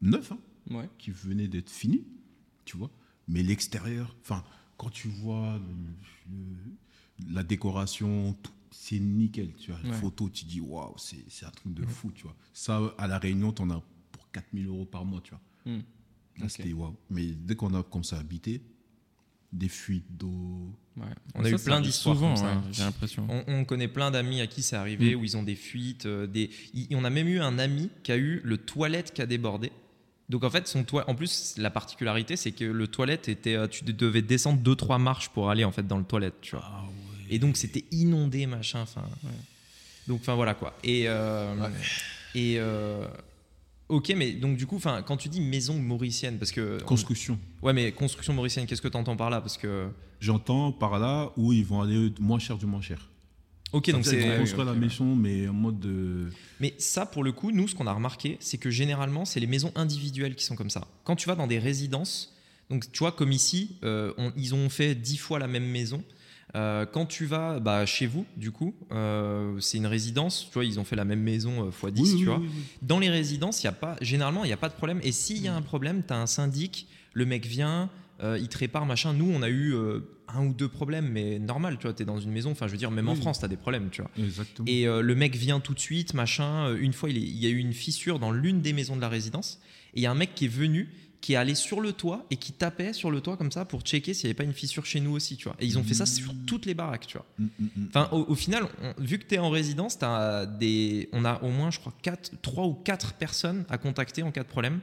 neuve, 0.00 0.32
hein, 0.32 0.38
Ouais. 0.74 0.88
qui 0.98 1.10
venait 1.10 1.48
d'être 1.48 1.70
finie, 1.70 2.04
tu 2.64 2.76
vois. 2.76 2.90
Mais 3.26 3.42
l'extérieur, 3.42 4.14
enfin, 4.22 4.44
quand 4.76 4.90
tu 4.90 5.08
vois 5.08 5.58
le- 5.58 6.34
le- 6.34 7.34
la 7.34 7.42
décoration, 7.42 8.34
tout, 8.42 8.52
c'est 8.70 8.98
nickel, 9.00 9.54
tu 9.56 9.70
vois. 9.72 9.80
La 9.82 9.90
Ouais. 9.90 9.96
photo, 9.96 10.28
tu 10.30 10.44
dis, 10.44 10.60
waouh, 10.60 10.94
c'est 10.98 11.44
un 11.46 11.50
truc 11.50 11.74
de 11.74 11.84
fou, 11.86 12.10
tu 12.12 12.24
vois. 12.24 12.36
Ça, 12.52 12.94
à 12.98 13.06
La 13.06 13.18
Réunion, 13.18 13.52
t'en 13.52 13.68
as 13.70 13.82
pour 14.12 14.30
4000 14.30 14.66
euros 14.66 14.84
par 14.86 15.04
mois, 15.04 15.20
tu 15.22 15.30
vois. 15.30 15.40
Hmm. 15.66 15.80
Là, 16.38 16.48
c'était 16.48 16.72
waouh. 16.72 16.96
Mais 17.10 17.26
dès 17.32 17.56
qu'on 17.56 17.74
a 17.74 17.82
commencé 17.82 18.14
à 18.14 18.18
habiter, 18.20 18.62
des 19.52 19.68
fuites 19.68 20.04
d'eau. 20.16 20.70
Ouais. 20.96 21.04
On 21.34 21.40
a 21.40 21.44
Ça, 21.44 21.50
eu 21.50 21.58
plein 21.58 21.80
d'histoires 21.80 22.16
souvent, 22.16 22.34
comme 22.34 22.36
ça. 22.44 22.52
hein, 22.52 22.62
j'ai 22.72 22.82
l'impression. 22.82 23.26
On, 23.30 23.44
on 23.46 23.64
connaît 23.64 23.88
plein 23.88 24.10
d'amis 24.10 24.40
à 24.40 24.46
qui 24.46 24.62
c'est 24.62 24.76
arrivé, 24.76 25.14
Mm. 25.14 25.18
où 25.20 25.24
ils 25.24 25.36
ont 25.36 25.42
des 25.42 25.54
fuites. 25.54 26.06
euh, 26.06 26.26
des... 26.26 26.50
il- 26.74 26.88
on 26.96 27.04
a 27.04 27.10
même 27.10 27.28
eu 27.28 27.40
un 27.40 27.58
ami 27.58 27.88
qui 28.02 28.12
a 28.12 28.16
eu 28.16 28.40
le 28.44 28.58
toilette 28.58 29.12
qui 29.14 29.22
a 29.22 29.26
débordé. 29.26 29.72
Donc 30.28 30.44
en 30.44 30.50
fait, 30.50 30.68
son 30.68 30.84
toi... 30.84 31.04
en 31.08 31.14
plus, 31.14 31.54
la 31.56 31.70
particularité, 31.70 32.36
c'est 32.36 32.52
que 32.52 32.64
le 32.64 32.86
toilette 32.88 33.28
était. 33.28 33.54
euh, 33.54 33.66
tu 33.68 33.84
devais 33.84 34.20
descendre 34.22 34.60
2-3 34.62 35.00
marches 35.00 35.30
pour 35.30 35.48
aller 35.50 35.64
en 35.64 35.72
fait 35.72 35.86
dans 35.86 35.98
le 35.98 36.04
toilette, 36.04 36.34
tu 36.42 36.54
vois. 36.56 36.64
Ah 36.66 36.84
Et 37.30 37.38
donc 37.38 37.56
c'était 37.56 37.84
inondé, 37.92 38.44
machin. 38.46 38.80
Enfin, 38.82 39.04
donc 40.06 40.20
enfin 40.20 40.34
voilà 40.34 40.52
quoi. 40.54 40.76
Et 40.84 41.04
euh, 41.08 41.54
et 42.34 42.56
euh, 42.58 43.06
ok, 43.88 44.12
mais 44.16 44.32
donc 44.32 44.56
du 44.56 44.66
coup, 44.66 44.76
enfin, 44.76 45.02
quand 45.02 45.16
tu 45.16 45.28
dis 45.28 45.40
maison 45.40 45.78
mauricienne, 45.78 46.38
parce 46.38 46.52
que 46.52 46.82
Construction. 46.82 47.38
ouais, 47.62 47.72
mais 47.72 47.92
construction 47.92 48.32
mauricienne, 48.34 48.66
qu'est-ce 48.66 48.82
que 48.82 48.88
tu 48.88 48.96
entends 48.96 49.16
par 49.16 49.30
là? 49.30 49.40
Parce 49.40 49.56
que 49.56 49.88
J'entends 50.20 50.72
par 50.72 50.98
là 50.98 51.32
où 51.36 51.52
ils 51.52 51.64
vont 51.64 51.80
aller 51.80 52.12
moins 52.18 52.38
cher 52.40 52.58
du 52.58 52.66
moins 52.66 52.80
cher. 52.80 53.08
ok, 53.72 53.90
donc 53.90 54.04
Ça 54.04 54.10
c'est 54.10 54.20
vont 54.20 54.38
construire 54.38 54.66
ok, 54.66 54.74
la 54.74 54.80
maison, 54.80 55.14
mais 55.14 55.46
en 55.48 55.52
mode 55.52 55.78
de. 55.80 56.28
Mais 56.60 56.74
ça, 56.78 57.06
pour 57.06 57.22
le 57.22 57.32
coup, 57.32 57.50
nous, 57.52 57.68
ce 57.68 57.74
qu'on 57.74 57.86
a 57.86 57.92
remarqué, 57.92 58.36
c'est 58.40 58.58
que 58.58 58.70
généralement, 58.70 59.24
c'est 59.24 59.38
les 59.40 59.46
maisons 59.46 59.70
individuelles 59.76 60.34
qui 60.34 60.44
sont 60.44 60.56
comme 60.56 60.70
ça. 60.70 60.86
Quand 61.04 61.14
tu 61.16 61.28
vas 61.28 61.36
dans 61.36 61.46
des 61.46 61.58
résidences, 61.60 62.34
donc 62.70 62.90
tu 62.90 62.98
vois, 62.98 63.12
comme 63.12 63.30
ici, 63.32 63.76
euh, 63.84 64.12
on- 64.18 64.32
ils 64.36 64.54
ont 64.54 64.68
fait 64.68 64.94
dix 64.94 65.16
fois 65.18 65.38
la 65.38 65.46
même 65.46 65.66
maison. 65.66 66.02
Euh, 66.54 66.86
quand 66.86 67.06
tu 67.06 67.26
vas 67.26 67.60
bah, 67.60 67.84
chez 67.86 68.06
vous, 68.06 68.24
du 68.36 68.50
coup, 68.50 68.74
euh, 68.90 69.58
c'est 69.60 69.76
une 69.76 69.86
résidence, 69.86 70.46
tu 70.48 70.54
vois, 70.54 70.64
ils 70.64 70.80
ont 70.80 70.84
fait 70.84 70.96
la 70.96 71.04
même 71.04 71.20
maison 71.20 71.66
euh, 71.66 71.70
x 71.70 71.92
10, 71.92 72.02
Oui, 72.02 72.08
tu 72.10 72.16
oui, 72.16 72.24
vois. 72.24 72.38
oui. 72.38 72.48
Dans 72.82 72.98
les 72.98 73.10
résidences, 73.10 73.62
il 73.62 73.66
y 73.66 73.68
a 73.68 73.72
pas, 73.72 73.96
généralement, 74.00 74.44
il 74.44 74.48
n'y 74.48 74.52
a 74.54 74.58
pas 74.58 74.68
de 74.70 74.74
problème. 74.74 75.00
Et 75.02 75.12
s'il 75.12 75.40
Mm. 75.42 75.44
y 75.44 75.48
a 75.48 75.54
un 75.54 75.62
problème, 75.62 76.02
tu 76.06 76.12
as 76.14 76.18
un 76.18 76.26
syndic, 76.26 76.86
le 77.12 77.26
mec 77.26 77.44
vient, 77.46 77.90
euh, 78.22 78.38
il 78.40 78.48
te 78.48 78.56
répare, 78.58 78.86
machin. 78.86 79.12
Nous, 79.12 79.30
on 79.30 79.42
a 79.42 79.48
eu 79.50 79.74
euh, 79.74 80.00
un 80.28 80.46
ou 80.46 80.52
deux 80.54 80.68
problèmes, 80.68 81.08
mais 81.08 81.38
normal, 81.38 81.76
tu 81.78 81.82
vois, 81.82 81.92
tu 81.92 82.02
es 82.02 82.06
dans 82.06 82.18
une 82.18 82.30
maison, 82.32 82.50
enfin, 82.52 82.66
je 82.66 82.72
veux 82.72 82.78
dire, 82.78 82.90
même 82.90 83.08
en. 83.08 83.14
France, 83.14 83.38
tu 83.40 83.44
as 83.44 83.48
des 83.48 83.56
problèmes, 83.56 83.90
tu 83.90 84.00
vois. 84.02 84.10
Exactement. 84.18 84.66
Et 84.68 84.86
euh, 84.88 85.02
le 85.02 85.14
mec 85.14 85.36
vient 85.36 85.60
tout 85.60 85.74
de 85.74 85.80
suite, 85.80 86.14
machin. 86.14 86.74
Une 86.76 86.92
fois, 86.94 87.10
il, 87.10 87.18
est- 87.18 87.20
il 87.20 87.36
y 87.36 87.46
a 87.46 87.50
eu 87.50 87.58
une 87.58 87.72
fissure 87.74 88.18
dans 88.18 88.30
l'une 88.32 88.60
des 88.62 88.72
maisons 88.72 88.96
de 88.96 89.00
la 89.02 89.08
résidence. 89.10 89.60
Et 89.94 90.00
il 90.00 90.02
y 90.02 90.06
a 90.06 90.10
un 90.10 90.14
mec 90.14 90.34
qui 90.34 90.46
est 90.46 90.48
venu, 90.48 90.88
qui 91.20 91.32
est 91.32 91.36
allé 91.36 91.54
sur 91.56 91.80
le 91.80 91.92
toit 91.92 92.24
et 92.30 92.36
qui 92.36 92.52
tapait 92.52 92.92
sur 92.92 93.10
le 93.10 93.20
toit 93.20 93.36
comme 93.36 93.50
ça 93.50 93.64
pour 93.64 93.80
checker 93.82 94.14
s'il 94.14 94.26
n'y 94.26 94.30
avait 94.30 94.36
pas 94.36 94.44
une 94.44 94.52
fissure 94.54 94.86
chez 94.86 95.00
nous 95.00 95.10
aussi, 95.12 95.36
tu 95.36 95.44
vois. 95.48 95.56
Et 95.58 95.66
ils 95.66 95.76
ont 95.78 95.82
fait 95.82 95.94
ça 95.94 96.06
sur 96.06 96.32
toutes 96.46 96.64
les 96.64 96.74
baraques, 96.74 97.06
tu 97.08 97.16
vois. 97.18 97.26
Mm, 97.38 97.44
mm, 97.44 97.64
mm. 97.76 97.86
Enfin, 97.88 98.08
au, 98.12 98.24
au 98.28 98.34
final, 98.36 98.66
on- 98.82 99.02
vu 99.02 99.18
que 99.18 99.24
tu 99.26 99.34
es 99.34 99.38
en 99.38 99.50
résidence, 99.50 100.00
as 100.02 100.46
des, 100.46 101.08
on 101.12 101.24
a 101.24 101.42
au 101.42 101.48
moins, 101.50 101.70
je 101.72 101.80
crois, 101.80 101.92
3 102.42 102.66
ou 102.66 102.74
4 102.74 103.14
personnes 103.14 103.64
à 103.68 103.78
contacter 103.78 104.22
en 104.22 104.30
cas 104.30 104.42
de 104.44 104.48
problème, 104.48 104.78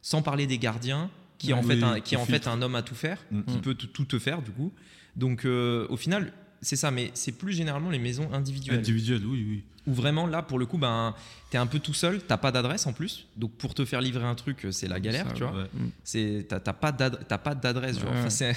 sans 0.00 0.22
parler 0.22 0.46
des 0.46 0.58
gardiens, 0.58 1.10
qui 1.38 1.50
est 1.50 1.54
en, 1.54 1.62
Oui, 1.62 1.76
fait, 1.78 1.82
un, 1.82 2.00
qui 2.00 2.14
est 2.14 2.18
en 2.18 2.24
fait 2.26 2.46
un 2.46 2.62
homme 2.62 2.74
à 2.76 2.82
tout 2.82 2.94
faire, 2.94 3.18
Mm. 3.32 3.42
qui 3.44 3.58
peut 3.58 3.74
tout, 3.74 3.86
tout 3.88 4.04
te 4.04 4.18
faire, 4.18 4.42
du 4.42 4.52
coup. 4.52 4.72
Donc, 5.16 5.44
euh, 5.44 5.86
au 5.88 5.96
final, 5.96 6.32
c'est 6.62 6.76
ça, 6.76 6.90
mais 6.90 7.10
c'est 7.14 7.32
plus 7.32 7.52
généralement 7.52 7.90
les 7.90 7.98
maisons 7.98 8.32
individuelles. 8.32 8.78
Individuel, 8.78 9.24
oui, 9.26 9.46
oui. 9.48 9.62
Où 9.86 9.94
vraiment, 9.94 10.26
là, 10.26 10.42
pour 10.42 10.58
le 10.58 10.66
coup, 10.66 10.76
ben, 10.76 11.14
t'es 11.50 11.56
un 11.56 11.66
peu 11.66 11.78
tout 11.78 11.94
seul, 11.94 12.20
t'as 12.22 12.36
pas 12.36 12.52
d'adresse 12.52 12.86
en 12.86 12.92
plus. 12.92 13.26
Donc, 13.36 13.52
pour 13.52 13.72
te 13.74 13.84
faire 13.86 14.00
livrer 14.02 14.24
un 14.24 14.34
truc, 14.34 14.66
c'est 14.70 14.88
la 14.88 15.00
galère, 15.00 15.26
Ça, 15.28 15.32
tu 15.32 15.42
vois. 15.42 15.52
ouais. 15.56 15.68
Mm. 15.72 15.88
C'est, 16.04 16.46
t'as, 16.48 16.60
t'as 16.60 16.72
pas 16.74 16.92
d'adresse, 16.92 17.24
t'as 17.28 17.38
pas 17.38 17.54
d'adresse, 17.54 17.98
genre. 17.98 18.12
Ouais. 18.12 18.18
Enfin, 18.18 18.30
ça, 18.30 18.52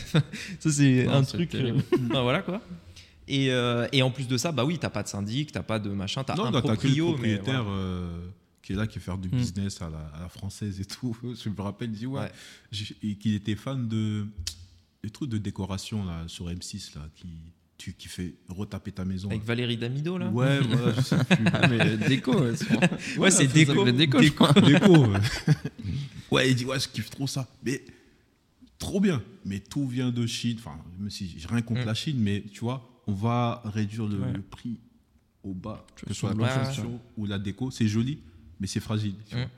c'est 0.71 1.07
un 1.07 1.23
truc. 1.23 1.55
euh, 1.55 1.79
voilà, 2.09 2.41
quoi. 2.41 2.61
Et, 3.29 3.51
euh, 3.51 3.87
et 3.93 4.01
en 4.03 4.11
plus 4.11 4.27
de 4.27 4.35
ça, 4.37 4.51
bah 4.51 4.65
oui, 4.65 4.77
t'as 4.77 4.89
pas 4.89 5.01
de 5.01 5.07
syndic, 5.07 5.53
t'as 5.53 5.63
pas 5.63 5.79
de 5.79 5.89
machin, 5.91 6.25
t'as 6.25 6.35
Non, 6.35 6.45
un 6.47 6.51
non, 6.51 6.61
t'as 6.61 6.75
que 6.75 6.87
le 6.87 6.93
mais 6.93 6.99
propriétaire 7.01 7.63
voilà. 7.63 7.77
euh, 7.79 8.27
qui 8.61 8.73
est 8.73 8.75
là, 8.75 8.85
qui 8.85 8.99
fait 8.99 9.17
du 9.17 9.29
Mm. 9.29 9.37
business 9.37 9.81
à 9.81 9.89
la, 9.89 9.99
à 10.17 10.19
la 10.23 10.27
française 10.29 10.81
et 10.81 10.85
tout. 10.85 11.15
Je 11.41 11.47
me 11.47 11.61
rappelle, 11.61 11.89
il 11.91 11.97
dit 11.99 12.05
ouais, 12.05 12.19
Ouais. 12.19 13.15
qu'il 13.15 13.33
était 13.33 13.55
fan 13.55 13.87
de 13.87 14.27
des 15.03 15.09
trucs 15.09 15.29
de 15.29 15.37
décoration 15.37 16.05
là 16.05 16.23
sur 16.27 16.49
M6 16.49 16.95
là, 16.95 17.01
qui 17.15 17.27
tu, 17.77 17.93
qui 17.93 18.07
fait 18.07 18.35
retaper 18.49 18.91
ta 18.91 19.03
maison. 19.05 19.29
Avec 19.29 19.43
Valérie 19.43 19.77
Damido 19.77 20.17
là. 20.17 20.29
Ouais, 20.29 20.59
voilà, 20.61 20.93
je 20.95 21.01
sais 21.01 21.17
plus. 21.23 21.45
Ah, 21.53 21.67
mais 21.67 21.97
déco, 21.97 22.33
Ouais, 23.17 23.31
c'est 23.31 23.47
déco. 23.53 23.91
déco, 23.91 24.21
je 24.21 24.29
crois. 24.29 24.53
Déco. 24.53 25.07
ouais. 25.07 25.19
ouais, 26.31 26.49
il 26.51 26.55
dit 26.55 26.65
ouais, 26.65 26.79
je 26.79 26.87
kiffe 26.87 27.09
trop 27.09 27.27
ça. 27.27 27.47
Mais 27.63 27.83
trop 28.77 28.99
bien. 28.99 29.21
Mais 29.45 29.59
tout 29.59 29.87
vient 29.87 30.11
de 30.11 30.25
Chine. 30.25 30.57
Enfin, 30.59 30.77
même 30.99 31.09
si 31.09 31.35
j'ai 31.37 31.47
rien 31.47 31.61
contre 31.61 31.81
Mm. 31.81 31.85
la 31.85 31.93
Chine, 31.93 32.17
mais 32.19 32.43
tu 32.51 32.61
vois, 32.61 33.01
on 33.07 33.13
va 33.13 33.61
réduire 33.65 34.07
le, 34.07 34.17
Ouais. 34.19 34.33
le 34.33 34.41
prix 34.41 34.79
au 35.43 35.53
bas, 35.53 35.85
Tu 35.95 36.05
que 36.05 36.13
ce 36.13 36.19
soit 36.19 36.33
la 36.33 36.47
construction 36.55 36.99
ou 37.17 37.25
la 37.25 37.37
déco. 37.39 37.69
C'est 37.71 37.87
joli, 37.87 38.19
mais 38.59 38.67
c'est 38.67 38.79
fragile. 38.79 39.15
tu 39.27 39.35
Mm. 39.35 39.39
vois. 39.39 39.49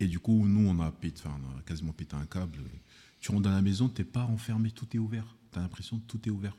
Et 0.00 0.06
du 0.08 0.18
coup, 0.18 0.46
nous, 0.46 0.68
on 0.68 0.78
a, 0.80 0.90
pété, 0.90 1.22
enfin, 1.24 1.38
on 1.54 1.58
a 1.58 1.62
quasiment 1.62 1.92
pété 1.92 2.16
un 2.16 2.26
câble. 2.26 2.58
Tu 3.20 3.30
rentres 3.30 3.44
dans 3.44 3.50
la 3.52 3.62
maison, 3.62 3.88
t'es 3.88 4.04
pas 4.04 4.24
enfermé, 4.24 4.70
tout 4.70 4.86
est 4.94 4.98
ouvert. 4.98 5.24
T'as 5.50 5.60
l'impression 5.60 5.98
que 5.98 6.04
tout 6.06 6.20
est 6.26 6.30
ouvert. 6.30 6.54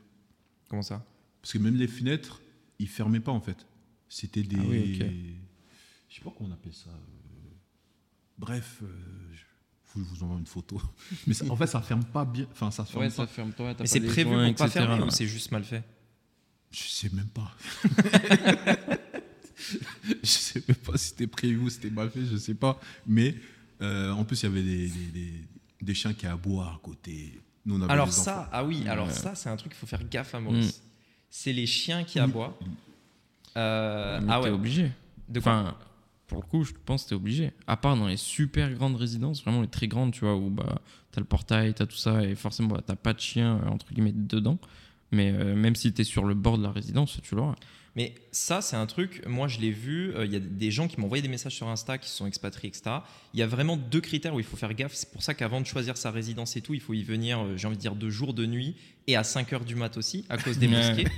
Comment 0.68 0.82
ça? 0.82 1.04
Parce 1.42 1.52
que 1.52 1.58
même 1.58 1.76
les 1.76 1.88
fenêtres, 1.88 2.40
ils 2.78 2.88
fermaient 2.88 3.20
pas 3.20 3.32
en 3.32 3.40
fait. 3.40 3.66
C'était 4.08 4.42
des. 4.42 4.56
Ah 4.58 4.62
oui, 4.68 4.98
ok. 5.00 5.06
Je 6.08 6.14
sais 6.16 6.20
pas 6.22 6.32
comment 6.36 6.50
on 6.50 6.52
appelle 6.52 6.74
ça. 6.74 6.90
euh, 6.90 7.50
Bref, 8.38 8.78
euh, 8.82 8.86
je 9.96 10.00
vous 10.00 10.22
envoie 10.22 10.38
une 10.38 10.46
photo. 10.46 10.80
Mais 11.26 11.34
ça- 11.34 11.44
en 11.50 11.56
fait, 11.56 11.66
ça 11.66 11.80
ferme 11.82 12.04
pas 12.04 12.24
bien. 12.24 12.46
Enfin, 12.52 12.70
ça 12.70 12.84
ferme 12.84 13.00
Ouais, 13.02 13.08
pas. 13.08 13.14
ça 13.14 13.26
ferme 13.26 13.52
toi. 13.52 13.74
Mais 13.78 13.86
c'est 13.86 14.00
prévu 14.00 14.30
pour 14.30 14.54
pas 14.54 14.68
fermer 14.68 15.02
ou 15.04 15.10
c'est 15.10 15.26
juste 15.26 15.50
mal 15.50 15.64
fait? 15.64 15.82
Je 16.70 16.82
sais 16.82 17.08
même 17.10 17.28
pas. 17.28 17.54
je 20.22 20.26
sais 20.28 20.62
même 20.68 20.76
pas 20.76 20.96
si 20.98 21.08
c'était 21.08 21.26
prévu 21.26 21.58
ou 21.58 21.70
c'était 21.70 21.90
mal 21.90 22.10
fait, 22.10 22.24
je 22.24 22.36
sais 22.36 22.54
pas. 22.54 22.80
Mais 23.06 23.34
euh, 23.80 24.10
en 24.12 24.24
plus, 24.24 24.42
il 24.42 24.44
y 24.44 24.48
avait 24.48 24.62
des, 24.62 24.88
des, 24.88 25.06
des- 25.12 25.44
des 25.80 25.94
chiens 25.94 26.12
qui 26.12 26.26
aboient 26.26 26.66
à 26.74 26.80
côté. 26.82 27.40
Nous, 27.66 27.76
on 27.78 27.82
avait 27.82 27.92
Alors 27.92 28.12
ça, 28.12 28.40
enfants. 28.40 28.48
ah 28.52 28.64
oui, 28.64 28.84
alors 28.88 29.06
Ouais. 29.08 29.12
ça, 29.12 29.34
c'est 29.34 29.48
un 29.50 29.56
truc 29.56 29.72
qu'il 29.72 29.78
faut 29.78 29.86
faire 29.86 30.02
gaffe 30.08 30.34
à 30.34 30.40
Mm. 30.40 30.44
Maurice. 30.44 30.82
C'est 31.30 31.52
les 31.52 31.66
chiens 31.66 32.04
qui 32.04 32.18
Mm. 32.18 32.22
aboient. 32.24 32.58
Euh, 33.56 34.20
Mais 34.22 34.32
ah 34.32 34.38
t'es 34.40 34.44
ouais. 34.48 34.54
obligé. 34.54 34.90
De 35.28 35.40
quoi 35.40 35.52
Enfin, 35.52 35.76
pour 36.26 36.40
le 36.42 36.46
coup, 36.46 36.64
je 36.64 36.72
pense 36.84 37.04
que 37.04 37.10
t'es 37.10 37.14
obligé. 37.14 37.52
À 37.66 37.76
part 37.76 37.96
dans 37.96 38.06
les 38.06 38.16
super 38.16 38.72
grandes 38.72 38.96
résidences, 38.96 39.42
vraiment 39.42 39.62
les 39.62 39.68
très 39.68 39.88
grandes, 39.88 40.12
tu 40.12 40.20
vois, 40.20 40.36
où 40.36 40.50
bah, 40.50 40.80
t'as 41.10 41.20
le 41.20 41.26
portail, 41.26 41.74
t'as 41.74 41.86
tout 41.86 41.96
ça, 41.96 42.22
et 42.24 42.34
forcément, 42.34 42.68
bah, 42.68 42.82
t'as 42.86 42.96
pas 42.96 43.12
de 43.12 43.20
chien, 43.20 43.60
euh, 43.64 43.68
entre 43.68 43.92
guillemets, 43.92 44.12
dedans. 44.12 44.58
Mais 45.10 45.32
euh, 45.32 45.54
même 45.56 45.74
si 45.74 45.92
t'es 45.92 46.04
sur 46.04 46.24
le 46.24 46.34
bord 46.34 46.58
de 46.58 46.62
la 46.62 46.70
résidence, 46.70 47.18
tu 47.22 47.34
l'auras. 47.34 47.54
Mais 47.98 48.14
ça, 48.30 48.60
c'est 48.60 48.76
un 48.76 48.86
truc, 48.86 49.22
moi 49.26 49.48
je 49.48 49.58
l'ai 49.58 49.72
vu, 49.72 50.14
euh, 50.14 50.24
il 50.24 50.32
y 50.32 50.36
a 50.36 50.38
des 50.38 50.70
gens 50.70 50.86
qui 50.86 51.00
m'ont 51.00 51.06
envoyé 51.06 51.20
des 51.20 51.26
messages 51.28 51.56
sur 51.56 51.66
Insta 51.66 51.98
qui 51.98 52.08
se 52.08 52.16
sont 52.16 52.26
expatriés, 52.28 52.68
etc. 52.68 52.98
Il 53.34 53.40
y 53.40 53.42
a 53.42 53.46
vraiment 53.48 53.76
deux 53.76 54.00
critères 54.00 54.34
où 54.34 54.38
il 54.38 54.46
faut 54.46 54.56
faire 54.56 54.72
gaffe. 54.72 54.94
C'est 54.94 55.10
pour 55.10 55.22
ça 55.24 55.34
qu'avant 55.34 55.60
de 55.60 55.66
choisir 55.66 55.96
sa 55.96 56.12
résidence 56.12 56.56
et 56.56 56.60
tout, 56.60 56.74
il 56.74 56.80
faut 56.80 56.94
y 56.94 57.02
venir, 57.02 57.40
euh, 57.40 57.56
j'ai 57.56 57.66
envie 57.66 57.76
de 57.76 57.80
dire, 57.82 57.96
de 57.96 58.08
jour, 58.08 58.34
de 58.34 58.46
nuit 58.46 58.76
et 59.08 59.16
à 59.16 59.24
5 59.24 59.52
heures 59.52 59.64
du 59.64 59.74
mat 59.74 59.96
aussi, 59.96 60.24
à 60.28 60.38
cause 60.38 60.58
des 60.58 60.68
mosquées. 60.68 61.08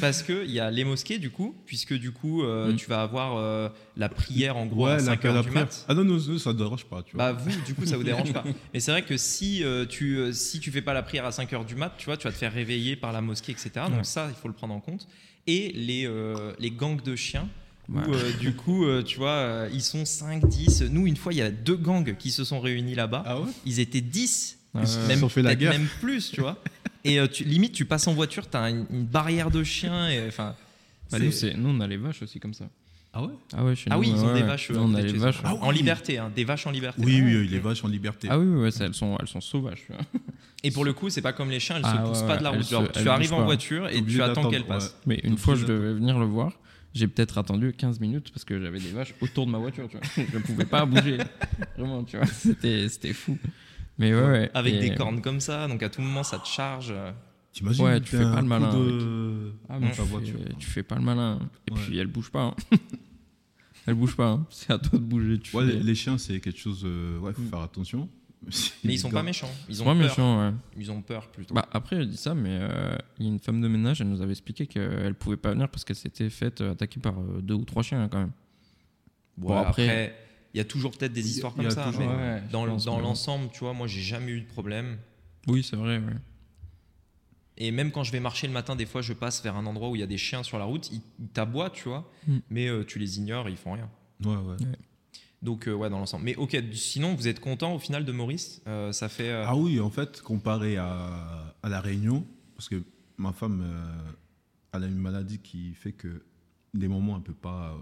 Parce 0.00 0.22
qu'il 0.22 0.50
y 0.50 0.58
a 0.60 0.70
les 0.70 0.84
mosquées, 0.84 1.18
du 1.18 1.28
coup, 1.30 1.54
puisque 1.66 1.92
du 1.92 2.12
coup, 2.12 2.42
euh, 2.44 2.72
Mm. 2.72 2.76
tu 2.76 2.86
vas 2.88 3.02
avoir 3.02 3.36
euh, 3.36 3.68
la 3.96 4.08
prière 4.08 4.56
en 4.56 4.64
gros 4.66 4.86
à 4.86 4.94
Ouais, 4.94 5.00
5 5.00 5.22
la, 5.24 5.30
heures 5.30 5.42
du 5.42 5.48
prière. 5.50 5.64
mat. 5.66 5.84
Ah 5.88 5.92
non, 5.94 6.04
non, 6.04 6.18
ça 6.38 6.52
ne 6.52 6.58
dérange 6.58 6.84
pas. 6.86 7.02
Tu 7.02 7.14
vois. 7.16 7.32
Bah 7.32 7.38
vous, 7.38 7.50
du 7.66 7.74
coup, 7.74 7.84
ça 7.84 7.96
vous 7.98 8.04
dérange 8.04 8.32
pas. 8.32 8.42
Mais 8.72 8.80
c'est 8.80 8.90
vrai 8.92 9.02
que 9.02 9.16
si 9.18 9.62
euh, 9.64 9.84
tu 9.84 10.32
si 10.32 10.60
tu 10.60 10.70
fais 10.70 10.80
pas 10.82 10.94
la 10.94 11.02
prière 11.02 11.26
à 11.26 11.32
5 11.32 11.52
heures 11.52 11.64
du 11.66 11.74
mat, 11.74 11.92
tu 11.98 12.06
vois, 12.06 12.16
tu 12.16 12.24
vas 12.28 12.32
te 12.32 12.38
faire 12.38 12.52
réveiller 12.54 12.96
par 12.96 13.12
la 13.12 13.20
mosquée, 13.20 13.52
etc. 13.52 13.70
Donc 13.88 13.96
Ouais. 13.98 14.04
ça, 14.04 14.28
il 14.30 14.34
faut 14.40 14.48
le 14.48 14.54
prendre 14.54 14.72
en 14.72 14.80
compte. 14.80 15.06
Et 15.46 15.72
les 15.74 16.06
euh, 16.06 16.52
les 16.58 16.70
gangs 16.70 17.02
de 17.02 17.16
chiens. 17.16 17.48
Où, 17.88 17.98
Ouais. 17.98 18.04
euh, 18.08 18.32
du 18.38 18.54
coup, 18.54 18.84
euh, 18.86 19.02
tu 19.02 19.18
vois, 19.18 19.30
euh, 19.30 19.68
ils 19.72 19.82
sont 19.82 20.04
5, 20.04 20.46
10. 20.48 20.82
Nous, 20.82 21.06
une 21.08 21.16
fois, 21.16 21.32
il 21.32 21.38
y 21.38 21.42
a 21.42 21.50
deux 21.50 21.76
gangs 21.76 22.16
qui 22.16 22.30
se 22.30 22.44
sont 22.44 22.60
réunis 22.60 22.94
là-bas. 22.94 23.24
ah 23.26 23.40
ouais 23.40 23.48
Ils 23.66 23.80
étaient 23.80 24.00
10, 24.00 24.58
Ouais, 24.74 24.80
ouais. 24.82 25.06
même, 25.08 25.28
fait 25.28 25.42
la 25.42 25.54
guerre. 25.56 25.72
même 25.72 25.88
plus, 26.00 26.30
tu 26.30 26.40
vois. 26.40 26.62
Et 27.04 27.18
euh, 27.18 27.26
tu, 27.26 27.42
limite, 27.44 27.72
tu 27.72 27.84
passes 27.84 28.06
en 28.06 28.14
voiture, 28.14 28.48
tu 28.48 28.56
as 28.56 28.70
une, 28.70 28.86
une 28.90 29.04
barrière 29.04 29.50
de 29.50 29.64
chiens. 29.64 30.08
Enfin, 30.28 30.54
Bah, 31.10 31.18
nous, 31.18 31.30
nous, 31.56 31.68
on 31.68 31.80
a 31.80 31.86
les 31.88 31.96
vaches 31.96 32.22
aussi 32.22 32.38
comme 32.38 32.54
ça. 32.54 32.68
Ah 33.14 33.22
ouais 33.22 33.28
Ah 33.54 33.64
ouais, 33.64 33.74
chez 33.76 33.88
ah 33.90 33.94
nous, 33.96 34.00
oui, 34.00 34.08
ils 34.14 34.24
ont 34.24 34.28
ouais, 34.28 34.40
des 34.40 34.46
vaches. 34.46 34.70
Nous, 34.70 34.76
euh, 34.76 34.80
on 34.80 34.94
a 34.94 34.98
peut-être 34.98 35.04
les 35.04 35.10
chez 35.12 35.16
eux. 35.16 35.20
vaches. 35.20 35.40
Ah 35.44 35.54
en 35.60 35.68
oui. 35.68 35.74
liberté, 35.76 36.18
hein, 36.18 36.32
des 36.34 36.44
vaches 36.44 36.66
en 36.66 36.70
liberté. 36.70 37.02
Oui, 37.04 37.20
oui, 37.22 37.36
oui, 37.36 37.46
Mm. 37.46 37.50
les 37.50 37.58
vaches 37.58 37.84
en 37.84 37.88
liberté. 37.88 38.28
Ah 38.30 38.38
oui, 38.38 38.46
oui, 38.46 38.62
ouais, 38.62 38.70
ça, 38.70 38.86
elles, 38.86 38.94
sont, 38.94 39.16
elles 39.20 39.28
sont 39.28 39.40
sauvages. 39.42 39.82
tu 39.86 39.92
vois. 39.92 40.00
Et 40.64 40.70
pour 40.70 40.84
le 40.84 40.92
coup, 40.94 41.10
c'est 41.10 41.20
pas 41.20 41.32
comme 41.34 41.50
les 41.50 41.60
chiens, 41.60 41.76
elles 41.76 41.82
Ah 41.84 42.02
se 42.04 42.08
poussent 42.08 42.20
ouais, 42.22 42.26
pas 42.28 42.36
de 42.38 42.42
la 42.44 42.50
route. 42.50 42.66
Genre, 42.68 42.86
se- 42.94 43.02
tu 43.02 43.08
arrives 43.08 43.28
bougent 43.28 43.32
en 43.34 43.40
pas. 43.40 43.44
voiture 43.44 43.88
et 43.88 43.98
Obligé 43.98 44.16
tu 44.18 44.22
attends 44.22 44.28
d'attendre, 44.34 44.50
qu'elles 44.50 44.64
passent. 44.64 44.96
Mais 45.06 45.16
une 45.24 45.32
Obligé 45.32 45.42
fois, 45.44 45.54
je 45.56 45.66
devais 45.66 45.92
venir 45.92 46.18
le 46.18 46.24
voir. 46.26 46.52
J'ai 46.94 47.06
peut-être 47.08 47.36
attendu 47.38 47.72
15 47.72 48.00
minutes 48.00 48.30
parce 48.32 48.44
que 48.44 48.60
j'avais 48.60 48.78
des 48.78 48.90
vaches 48.90 49.14
autour 49.20 49.46
de 49.46 49.50
ma 49.50 49.58
voiture. 49.58 49.88
Tu 49.88 49.96
vois. 49.98 50.06
Je 50.30 50.36
ne 50.36 50.42
pouvais 50.42 50.64
pas 50.66 50.84
bouger. 50.86 51.18
Vraiment, 51.76 52.04
tu 52.04 52.16
vois. 52.18 52.26
C'était, 52.26 52.88
c'était 52.88 53.12
fou. 53.14 53.36
Mais 53.98 54.14
ouais, 54.14 54.22
ouais. 54.22 54.50
Avec 54.54 54.74
Et- 54.74 54.80
des 54.80 54.94
cornes 54.94 55.20
comme 55.20 55.40
ça, 55.40 55.68
donc 55.68 55.82
à 55.82 55.88
tout 55.90 56.00
moment 56.02 56.22
ça 56.22 56.38
te 56.38 56.46
charge. 56.48 56.94
T'imagines 57.52 57.84
Ouais, 57.84 58.00
tu 58.00 58.12
t'as 58.12 58.18
fais 58.18 58.24
pas 58.34 58.40
le 58.40 58.46
malin 58.48 58.72
de- 58.74 59.52
Ah, 59.68 59.74
dans 59.74 59.80
mais 59.80 59.90
ta 59.90 60.02
tu, 60.02 60.08
voiture. 60.08 60.38
fais, 60.38 60.54
tu 60.58 60.66
fais 60.70 60.82
pas 60.82 60.94
le 60.96 61.02
malin. 61.02 61.38
Et 61.68 61.72
Ouais. 61.72 61.80
puis 61.86 61.98
elle 61.98 62.06
bouge 62.06 62.30
pas. 62.30 62.44
hein. 62.44 62.54
elle 63.86 63.94
bouge 63.94 64.16
pas. 64.16 64.28
hein. 64.30 64.46
C'est 64.50 64.72
à 64.72 64.78
toi 64.78 64.98
de 64.98 65.04
bouger. 65.04 65.38
Tu 65.38 65.54
Ouais, 65.56 65.66
fais- 65.66 65.72
les, 65.74 65.82
les 65.82 65.94
chiens, 65.94 66.16
c'est 66.18 66.40
quelque 66.40 66.58
chose. 66.58 66.82
euh, 66.84 67.18
ouais, 67.18 67.32
faut 67.32 67.42
Mm. 67.42 67.48
faire 67.50 67.60
attention. 67.60 68.08
Mais 68.84 68.94
ils 68.94 68.98
sont 68.98 69.10
pas 69.10 69.22
méchants. 69.22 69.50
Ils 69.68 69.82
ont 69.82 69.84
Moi, 69.84 69.94
peur. 69.94 70.02
méchant, 70.02 70.40
ouais. 70.48 70.52
Ils 70.76 70.90
ont 70.90 71.00
peur 71.02 71.28
plutôt. 71.30 71.54
Bah, 71.54 71.68
après, 71.72 71.98
je 71.98 72.04
dis 72.08 72.16
ça, 72.16 72.34
mais 72.34 72.58
euh, 72.60 72.96
il 73.20 73.26
y 73.26 73.28
a 73.28 73.32
une 73.32 73.38
femme 73.38 73.60
de 73.60 73.68
ménage, 73.68 74.00
elle 74.00 74.08
nous 74.08 74.20
avait 74.20 74.32
expliqué 74.32 74.66
qu'elle 74.66 75.14
pouvait 75.14 75.36
pas 75.36 75.52
venir 75.52 75.68
parce 75.68 75.84
qu'elle 75.84 75.94
s'était 75.96 76.28
faite 76.28 76.60
euh, 76.60 76.72
attaquer 76.72 76.98
par 76.98 77.20
euh, 77.20 77.40
deux 77.40 77.54
ou 77.54 77.64
trois 77.64 77.84
chiens 77.84 78.08
quand 78.08 78.18
même. 78.18 78.32
Bon, 79.36 79.48
bon, 79.48 79.56
après, 79.58 79.84
après- 79.88 80.16
il 80.54 80.58
y 80.58 80.60
a 80.60 80.64
toujours 80.64 80.90
peut-être 80.90 81.12
des 81.12 81.28
histoires 81.30 81.54
comme 81.54 81.66
a 81.66 81.70
ça. 81.70 81.84
toujours, 81.84 82.12
mais 82.16 82.42
dans 82.50 82.66
l'ensemble, 82.66 83.48
tu 83.52 83.60
vois, 83.60 83.74
moi 83.74 83.86
j'ai 83.86 84.00
jamais 84.02 84.32
eu 84.32 84.40
de 84.40 84.46
problème. 84.48 84.96
Oui, 85.46 85.62
c'est 85.62 85.76
vrai. 85.76 85.98
Ouais. 85.98 86.12
Et 87.58 87.70
même 87.70 87.92
quand 87.92 88.02
je 88.02 88.12
vais 88.12 88.20
marcher 88.20 88.46
le 88.46 88.52
matin, 88.52 88.76
des 88.76 88.86
fois 88.86 89.02
je 89.02 89.12
passe 89.12 89.42
vers 89.42 89.56
un 89.56 89.66
endroit 89.66 89.90
où 89.90 89.96
il 89.96 90.00
y 90.00 90.02
a 90.02 90.06
des 90.06 90.16
chiens 90.18 90.42
sur 90.42 90.58
la 90.58 90.64
route, 90.64 90.90
ils, 90.90 91.02
ils 91.20 91.28
t'aboient, 91.28 91.70
tu 91.70 91.88
vois, 91.88 92.10
Mm. 92.26 92.38
mais 92.50 92.68
euh, 92.68 92.84
tu 92.84 92.98
les 92.98 93.18
ignores, 93.18 93.48
ils 93.48 93.56
font 93.56 93.72
rien. 93.72 93.90
Ouais, 94.24 94.36
ouais. 94.36 94.56
Donc 95.42 95.66
euh, 95.68 95.72
ouais, 95.74 95.90
dans 95.90 95.98
l'ensemble. 95.98 96.24
Mais 96.24 96.36
ok, 96.36 96.56
sinon 96.72 97.14
vous 97.14 97.26
êtes 97.28 97.40
content 97.40 97.74
au 97.74 97.78
final 97.78 98.04
de 98.04 98.12
Maurice 98.12 98.62
Euh, 98.66 98.92
Ça 98.92 99.08
fait. 99.08 99.28
euh, 99.30 99.44
Ah 99.46 99.56
oui, 99.56 99.80
en 99.80 99.90
fait, 99.90 100.20
comparé 100.22 100.76
à, 100.76 101.54
à 101.62 101.68
La 101.68 101.80
Réunion, 101.80 102.24
parce 102.54 102.68
que 102.68 102.82
ma 103.16 103.32
femme, 103.32 103.60
euh, 103.64 104.12
elle 104.72 104.84
a 104.84 104.86
une 104.86 104.98
maladie 104.98 105.38
qui 105.40 105.74
fait 105.74 105.92
que 105.92 106.24
des 106.74 106.88
moments, 106.88 107.16
elle 107.16 107.22
peut 107.24 107.34
pas. 107.34 107.74
euh, 107.74 107.78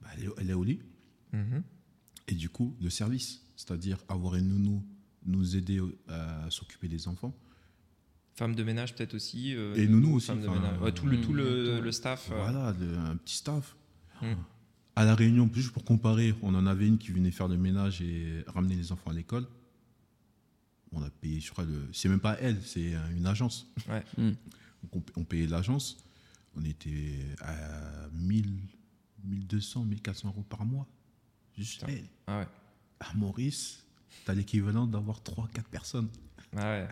bah, 0.00 0.08
elle, 0.16 0.24
est, 0.24 0.28
elle 0.38 0.50
est 0.50 0.54
au 0.54 0.64
lit. 0.64 0.80
mhm. 1.32 1.62
Et 2.28 2.34
du 2.34 2.48
coup, 2.48 2.74
le 2.80 2.90
service, 2.90 3.42
c'est-à-dire 3.56 3.98
avoir 4.08 4.34
une 4.36 4.48
nounou, 4.48 4.82
nous 5.24 5.56
aider 5.56 5.78
euh, 5.80 6.46
à 6.46 6.50
s'occuper 6.50 6.88
des 6.88 7.06
enfants. 7.08 7.34
Femme 8.38 8.54
de 8.54 8.62
ménage 8.62 8.94
peut-être 8.94 9.14
aussi. 9.14 9.54
euh, 9.56 9.74
Et 9.74 9.88
nounou 9.88 10.14
aussi, 10.14 10.28
femme 10.28 10.40
de 10.42 10.46
enfin, 10.48 10.60
ménage. 10.60 10.80
Ouais, 10.80 10.92
tout 10.92 11.06
le, 11.06 11.20
tout 11.20 11.32
le, 11.34 11.80
le 11.80 11.90
staff. 11.92 12.30
euh, 12.30 12.36
Voilà, 12.36 12.72
le- 12.78 12.96
un 12.96 13.16
petit 13.16 13.34
staff. 13.38 13.74
Mm. 14.22 14.26
À 14.94 15.04
La 15.04 15.16
Réunion, 15.16 15.50
juste 15.52 15.72
pour 15.72 15.84
comparer, 15.84 16.32
on 16.42 16.54
en 16.54 16.64
avait 16.66 16.86
une 16.86 16.98
qui 16.98 17.10
venait 17.10 17.32
faire 17.32 17.48
le 17.48 17.56
ménage 17.56 18.00
et 18.00 18.44
ramener 18.46 18.76
les 18.76 18.92
enfants 18.92 19.10
à 19.10 19.14
l'école. 19.14 19.44
On 20.92 21.02
a 21.02 21.10
payé, 21.10 21.40
je 21.40 21.50
crois, 21.50 21.64
le... 21.64 21.88
c'est 21.92 22.08
même 22.08 22.20
pas 22.20 22.36
elle, 22.40 22.62
c'est 22.62 22.94
euh, 22.94 22.98
une 23.16 23.26
agence. 23.26 23.66
Ouais. 23.88 24.04
Mm. 24.16 24.30
Donc 24.82 24.94
on, 25.16 25.20
on 25.20 25.24
payait 25.24 25.48
l'agence. 25.48 25.96
On 26.54 26.64
était 26.64 27.18
à 27.40 28.08
1000, 28.12 28.52
1200, 29.24 29.84
1400 29.84 30.28
euros 30.28 30.44
par 30.48 30.64
mois. 30.64 30.86
Juste 31.56 31.80
Putain. 31.80 31.92
elle. 31.92 32.04
Ah 32.28 32.38
ouais. 32.38 32.46
À 33.00 33.14
Maurice, 33.14 33.84
t'as 34.24 34.34
l'équivalent 34.34 34.86
d'avoir 34.86 35.18
3-4 35.22 35.64
personnes. 35.70 36.08
Ah 36.56 36.60
ouais. 36.62 36.88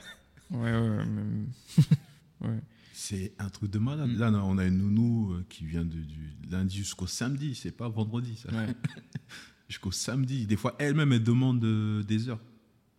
Ouais, 0.51 0.59
ouais, 0.73 0.89
ouais, 0.89 1.07
même- 1.07 1.49
ouais. 2.43 2.61
C'est 2.93 3.35
un 3.39 3.49
truc 3.51 3.71
de 3.71 3.79
malade. 3.79 4.09
Mm. 4.11 4.19
Là, 4.19 4.31
on 4.45 4.59
a 4.59 4.65
une 4.65 4.79
nounou 4.79 5.33
euh, 5.35 5.45
qui 5.49 5.65
vient 5.67 5.85
de, 5.85 5.99
du 5.99 6.35
lundi 6.51 6.77
jusqu'au 6.79 7.07
samedi. 7.07 7.55
C'est 7.55 7.73
pas 7.77 7.89
vendredi, 7.89 8.37
ça. 8.37 8.51
Ouais. 8.53 8.75
Jusqu'au 9.69 9.91
samedi. 9.91 10.47
Des 10.47 10.57
fois, 10.57 10.77
elle-même, 10.79 11.13
elle 11.13 11.23
demande 11.25 11.63
euh, 11.65 12.03
des 12.05 12.29
heures. 12.29 12.41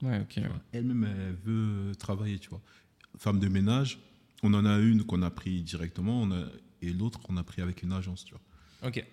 Ouais, 0.01 0.19
ok. 0.19 0.41
Elle-même, 0.73 1.05
elle 1.05 1.35
veut 1.45 1.93
travailler, 1.95 2.37
tu 2.39 2.49
vois. 2.49 2.61
Femme 3.17 3.39
de 3.39 3.47
ménage, 3.47 3.99
on 4.43 4.53
en 4.53 4.65
a 4.65 4.77
une 4.77 5.03
qu'on 5.05 5.21
a 5.21 5.31
pris 5.31 5.63
directement 5.63 6.21
on 6.21 6.31
a- 6.31 6.45
et 6.81 6.91
l'autre 6.91 7.19
qu'on 7.21 7.37
a 7.37 7.43
pris 7.43 7.61
avec 7.61 7.81
une 7.83 7.93
agence, 7.93 8.25
tu 8.25 8.33
vois. 8.33 8.41
Ok. 8.89 9.03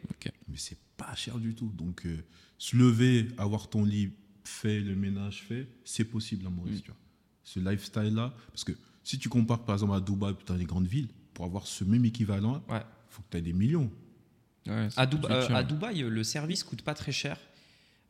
Mais 0.48 0.56
c'est 0.56 0.76
pas 0.96 1.14
cher 1.14 1.38
du 1.38 1.54
tout. 1.54 1.68
Donc, 1.74 2.04
euh, 2.06 2.24
se 2.58 2.76
lever, 2.76 3.28
avoir 3.38 3.70
ton 3.70 3.84
lit 3.84 4.10
fait, 4.42 4.80
le 4.80 4.94
ménage 4.96 5.42
fait, 5.42 5.68
c'est 5.84 6.04
possible 6.04 6.44
à 6.46 6.50
Maurice, 6.50 6.80
Mm. 6.80 6.82
tu 6.82 6.90
vois. 6.90 7.00
Ce 7.44 7.60
lifestyle-là, 7.60 8.32
parce 8.50 8.64
que 8.64 8.72
si 9.02 9.18
tu 9.18 9.28
compares 9.28 9.60
par 9.64 9.74
exemple 9.76 9.94
à 9.94 10.00
Dubaï, 10.00 10.34
dans 10.46 10.54
les 10.54 10.64
grandes 10.64 10.86
villes, 10.86 11.08
pour 11.34 11.44
avoir 11.44 11.66
ce 11.66 11.84
même 11.84 12.04
équivalent, 12.04 12.62
il 12.68 12.74
Ouais. 12.74 12.82
faut 13.10 13.22
que 13.22 13.26
tu 13.30 13.36
aies 13.36 13.42
des 13.42 13.52
millions. 13.52 13.90
Ouais, 14.66 14.88
À, 14.96 15.04
Dub- 15.06 15.26
euh, 15.28 15.48
à 15.54 15.62
Dubaï, 15.62 16.00
le 16.00 16.24
service 16.24 16.64
coûte 16.64 16.82
pas 16.82 16.94
très 16.94 17.12
cher. 17.12 17.38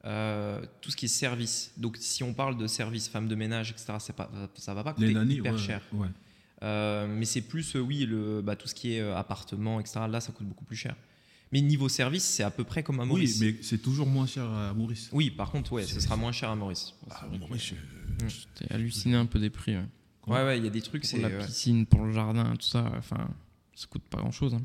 Euh, 0.04 0.60
tout 0.82 0.90
ce 0.90 0.96
qui 0.96 1.06
est 1.06 1.08
service. 1.08 1.72
Donc, 1.78 1.96
si 1.98 2.22
on 2.22 2.34
parle 2.34 2.58
de 2.58 2.66
service, 2.66 3.08
femme 3.08 3.26
de 3.26 3.34
ménage, 3.34 3.70
etc., 3.70 3.94
c'est 3.98 4.14
pas, 4.14 4.30
ça 4.54 4.74
va 4.74 4.84
pas 4.84 4.92
coûter 4.92 5.06
Les 5.08 5.14
nannies, 5.14 5.36
hyper 5.36 5.54
ouais, 5.54 5.58
cher. 5.58 5.80
ouais. 5.94 6.08
Euh, 6.62 7.06
mais 7.08 7.24
c'est 7.24 7.40
plus, 7.40 7.74
euh, 7.74 7.80
oui, 7.80 8.04
le, 8.06 8.40
bah, 8.42 8.54
tout 8.54 8.68
ce 8.68 8.74
qui 8.74 8.92
est 8.94 9.00
euh, 9.00 9.16
appartement, 9.16 9.80
etc. 9.80 10.00
Là, 10.08 10.20
ça 10.20 10.30
coûte 10.32 10.46
beaucoup 10.46 10.64
plus 10.64 10.76
cher. 10.76 10.94
Mais 11.52 11.60
niveau 11.60 11.88
service, 11.88 12.24
c'est 12.24 12.42
à 12.42 12.50
peu 12.50 12.64
près 12.64 12.82
comme 12.82 12.98
à 13.00 13.02
Oui, 13.04 13.08
Maurice. 13.08 13.40
mais 13.40 13.56
c'est 13.62 13.78
toujours 13.78 14.06
moins 14.06 14.26
cher 14.26 14.44
à 14.50 14.72
Maurice. 14.74 15.08
Oui, 15.12 15.30
par 15.30 15.50
contre, 15.52 15.72
ouais, 15.72 15.84
ce 15.84 16.00
sera 16.00 16.16
moins 16.16 16.32
cher 16.32 16.50
à 16.50 16.56
Maurice. 16.56 16.94
Ah, 17.10 17.26
Maurice, 17.38 17.74
je- 18.20 18.26
J'étais 18.28 18.72
halluciné 18.72 19.16
un 19.16 19.26
peu 19.26 19.38
des 19.38 19.50
prix. 19.50 19.76
ouais. 19.76 19.84
Ouais, 20.26 20.42
ouais, 20.44 20.58
il 20.58 20.64
y 20.64 20.66
a 20.66 20.70
des 20.70 20.80
trucs, 20.82 21.02
Pour 21.02 21.10
c'est. 21.10 21.18
la 21.20 21.28
ouais. 21.28 21.44
piscine, 21.46 21.84
pour 21.86 22.04
le 22.04 22.12
jardin, 22.12 22.54
tout 22.56 22.66
ça, 22.66 22.90
enfin, 22.96 23.28
ça 23.74 23.86
coûte 23.88 24.02
pas 24.08 24.18
grand 24.18 24.30
chose. 24.30 24.56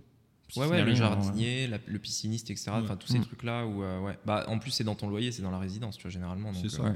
Ouais, 0.56 0.66
ouais, 0.68 0.84
le 0.84 0.96
jardinier, 0.96 1.68
la- 1.68 1.78
le 1.86 2.00
pisciniste, 2.00 2.50
etc. 2.50 2.72
Enfin, 2.74 2.96
tous 2.96 3.08
ces 3.10 3.20
Mm. 3.20 3.24
trucs-là 3.26 3.68
où, 3.68 3.84
euh, 3.84 4.00
ouais. 4.02 4.18
Bah, 4.26 4.46
en 4.48 4.58
plus, 4.58 4.72
c'est 4.72 4.84
dans 4.84 4.96
ton 4.96 5.08
loyer, 5.10 5.32
c'est 5.32 5.42
dans 5.44 5.52
la 5.52 5.60
résidence, 5.60 5.96
tu 5.98 6.04
vois, 6.04 6.12
généralement. 6.12 6.52
donc, 6.54 6.62
C'est 6.62 6.70
ça. 6.76 6.84
euh, 6.84 6.90
Ouais. 6.92 6.96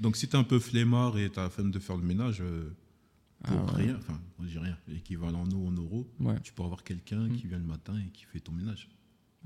Donc 0.00 0.16
si 0.16 0.26
t'es 0.28 0.36
un 0.36 0.44
peu 0.44 0.58
flemmard 0.60 1.18
et 1.18 1.28
t'as 1.30 1.42
la 1.44 1.50
flemme 1.50 1.70
de 1.70 1.78
faire 1.78 1.96
le 1.96 2.02
ménage, 2.04 2.40
euh, 2.40 2.70
pour 3.44 3.56
Ah 3.68 3.74
ouais. 3.76 3.82
rien, 3.84 3.96
enfin, 3.98 4.18
on 4.40 4.44
dit 4.44 4.58
rien, 4.58 4.76
l'équivalent 4.88 5.42
en 5.42 5.50
eau 5.50 5.66
en 5.68 5.72
euros, 5.72 6.08
Ouais. 6.20 6.34
tu 6.42 6.52
peux 6.52 6.62
avoir 6.62 6.82
quelqu'un 6.84 7.28
Mm. 7.28 7.36
qui 7.36 7.46
vient 7.46 7.58
le 7.58 7.64
matin 7.64 7.94
et 8.04 8.08
qui 8.10 8.24
fait 8.24 8.40
ton 8.40 8.52
ménage. 8.52 8.88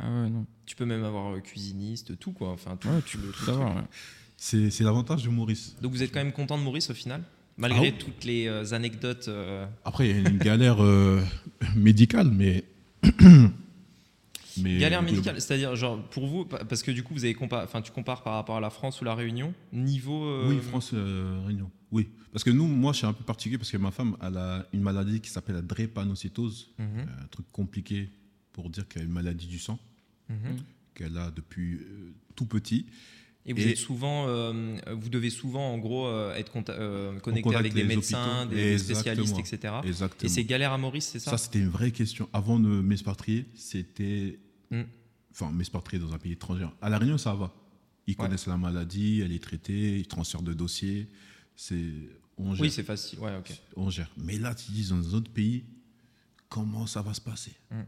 Ah 0.03 0.07
ouais, 0.23 0.29
non. 0.31 0.45
Tu 0.67 0.75
peux 0.77 0.85
même 0.85 1.05
avoir 1.05 1.35
euh, 1.35 1.41
cuisiniste, 1.41 2.19
tout, 2.19 2.33
quoi. 2.33 2.51
Enfin, 2.51 2.77
tout, 2.77 2.89
Ouais, 2.89 3.01
tout 3.03 3.07
tu 3.09 3.17
le- 3.19 3.23
peux 3.29 3.33
tout 3.33 3.39
tout 3.41 3.47
le 3.47 3.53
avoir. 3.53 3.71
truc. 3.75 3.83
ouais. 3.85 3.91
C'est 4.37 4.71
c'est 4.71 4.83
l'avantage 4.85 5.23
de 5.23 5.29
Maurice. 5.31 5.77
Donc, 5.81 5.93
vous 5.93 6.03
êtes 6.03 6.11
quand 6.13 6.19
même 6.19 6.33
content 6.33 6.59
de 6.59 6.63
Maurice 6.65 6.91
au 6.91 6.95
final? 6.95 7.23
Malgré 7.57 7.79
Ah 7.89 7.93
oui. 7.93 7.95
toutes 7.99 8.25
les 8.25 8.47
euh, 8.49 8.73
anecdotes. 8.73 9.29
euh, 9.29 9.65
Après, 9.85 10.09
il 10.11 10.17
y 10.17 10.27
a 10.27 10.29
une 10.31 10.39
galère 10.39 10.83
euh, 10.83 11.23
médicale, 11.77 12.31
mais... 12.33 12.65
mais 14.59 14.79
Galère 14.79 15.03
médicale, 15.03 15.41
c'est-à-dire, 15.41 15.75
genre, 15.77 16.03
pour 16.11 16.27
vous, 16.27 16.45
pa- 16.45 16.65
parce 16.65 16.83
que 16.83 16.91
du 16.91 17.03
coup, 17.03 17.15
vous 17.15 17.25
avez 17.25 17.35
compa- 17.35 17.63
enfin, 17.65 17.81
tu 17.83 17.93
compares 17.93 18.23
par 18.23 18.35
rapport 18.35 18.57
à 18.57 18.61
la 18.61 18.71
France 18.71 19.01
ou 19.01 19.05
la 19.05 19.15
Réunion, 19.15 19.55
niveau. 19.73 20.25
euh, 20.25 20.49
Oui, 20.49 20.59
France 20.61 20.91
euh, 20.95 21.41
Réunion. 21.47 21.71
Oui, 21.91 22.09
parce 22.33 22.43
que 22.43 22.51
nous, 22.51 22.67
moi, 22.67 22.93
je 22.93 22.99
suis 22.99 23.07
un 23.07 23.13
peu 23.13 23.25
particulier 23.25 23.59
parce 23.59 23.71
que 23.71 23.77
ma 23.77 23.91
femme, 23.91 24.17
elle 24.23 24.37
a 24.39 24.67
une 24.73 24.81
maladie 24.81 25.21
qui 25.21 25.31
s'appelle 25.31 25.57
la 25.57 25.63
drépanocytose, 25.63 26.71
Mhm, 26.79 27.07
un 27.23 27.27
truc 27.31 27.47
compliqué 27.53 28.11
pour 28.53 28.71
dire 28.71 28.89
qu'elle 28.89 29.03
a 29.03 29.05
une 29.05 29.13
maladie 29.13 29.47
du 29.47 29.59
sang 29.59 29.79
mhm. 30.33 30.59
qu'elle 30.95 31.17
a 31.17 31.31
depuis 31.31 31.75
euh, 31.75 32.13
tout 32.35 32.47
petit. 32.47 32.87
Et 33.45 33.53
vous 33.53 33.61
Et- 33.61 33.71
êtes 33.71 33.77
souvent, 33.77 34.29
euh, 34.29 34.77
vous 34.93 35.09
devez 35.09 35.31
souvent, 35.31 35.73
en 35.73 35.79
gros, 35.79 36.07
euh, 36.07 36.35
être 36.35 36.53
euh, 36.69 37.19
connecté 37.19 37.57
avec 37.57 37.75
des 37.75 37.83
médecins, 37.85 38.43
hôpitaux. 38.45 38.55
des, 38.55 38.79
spécialistes, 38.79 39.39
etc. 39.39 39.75
Exactement. 39.85 40.31
Et 40.31 40.33
c'est 40.33 40.45
galère 40.45 40.73
à 40.73 40.79
Maurice, 40.79 41.07
c'est 41.07 41.19
ça, 41.19 41.33
Ça, 41.33 41.39
c'était 41.39 41.59
une 41.59 41.69
vraie 41.69 41.91
question. 41.91 42.29
Avant 42.33 42.61
de 42.61 42.69
m'expatrier, 42.69 43.47
c'était. 43.55 44.39
Mm. 44.71 44.83
Enfin, 45.33 45.51
m'expatrier 45.51 46.01
dans 46.01 46.13
un 46.13 46.19
pays 46.19 46.33
étranger. 46.33 46.67
À 46.81 46.89
La 46.89 46.99
Réunion, 46.99 47.19
ça 47.19 47.35
va. 47.35 47.53
Ils 48.07 48.13
Ouais. 48.13 48.17
connaissent 48.17 48.47
la 48.47 48.57
maladie, 48.57 49.23
elle 49.25 49.33
est 49.33 49.43
traitée, 49.43 49.99
ils 49.99 50.07
transfèrent 50.07 50.43
de 50.43 50.53
dossiers. 50.53 51.09
C'est. 51.57 51.91
On 52.39 52.55
gère. 52.55 52.63
Oui, 52.63 52.71
c'est 52.71 52.83
facile. 52.85 53.19
Ouais, 53.19 53.37
ok. 53.37 53.53
on 53.77 53.91
gère. 53.91 54.11
Mais 54.17 54.39
là, 54.39 54.55
tu 54.55 54.71
dis 54.71 54.89
dans 54.89 54.97
un 54.97 55.15
autre 55.15 55.31
pays, 55.31 55.65
comment 56.49 56.87
ça 56.87 57.03
va 57.03 57.13
se 57.13 57.21
passer? 57.21 57.53
Mm. 57.71 57.81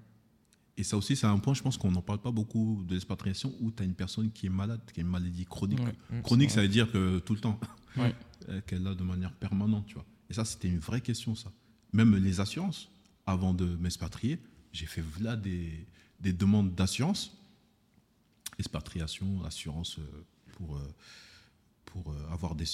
Et 0.76 0.82
ça 0.82 0.96
aussi, 0.96 1.14
c'est 1.14 1.26
un 1.26 1.38
point, 1.38 1.54
je 1.54 1.62
pense 1.62 1.76
qu'on 1.78 1.90
n'en 1.92 2.02
parle 2.02 2.20
pas 2.20 2.32
beaucoup 2.32 2.82
de 2.86 2.94
l'expatriation, 2.94 3.54
où 3.60 3.70
tu 3.70 3.82
as 3.82 3.86
une 3.86 3.94
personne 3.94 4.32
qui 4.32 4.46
est 4.46 4.50
malade, 4.50 4.80
qui 4.92 5.00
a 5.00 5.02
une 5.02 5.08
maladie 5.08 5.44
chronique. 5.44 5.78
Ouais. 5.80 6.20
Chronique, 6.22 6.50
ça 6.50 6.62
veut 6.62 6.68
dire 6.68 6.90
que 6.90 7.20
tout 7.20 7.34
le 7.34 7.40
temps, 7.40 7.58
Ouais. 7.96 8.14
euh, 8.48 8.60
qu'elle 8.66 8.84
a 8.88 8.94
de 8.94 9.02
manière 9.04 9.32
permanente, 9.32 9.86
tu 9.86 9.94
vois. 9.94 10.04
Et 10.28 10.34
ça, 10.34 10.44
c'était 10.44 10.68
une 10.68 10.80
vraie 10.80 11.00
question, 11.00 11.36
ça. 11.36 11.52
Même 11.92 12.16
les 12.16 12.40
assurances, 12.40 12.90
avant 13.24 13.54
de 13.54 13.64
m'expatrier, 13.64 14.40
j'ai 14.72 14.86
fait 14.86 15.04
là 15.20 15.36
des, 15.36 15.86
des 16.18 16.32
demandes 16.32 16.74
d'assurance, 16.74 17.36
expatriation, 18.58 19.44
assurance 19.44 19.98
euh, 20.00 20.24
pour, 20.54 20.76
euh, 20.76 20.94
pour 21.84 22.14
avoir 22.32 22.56
des, 22.56 22.64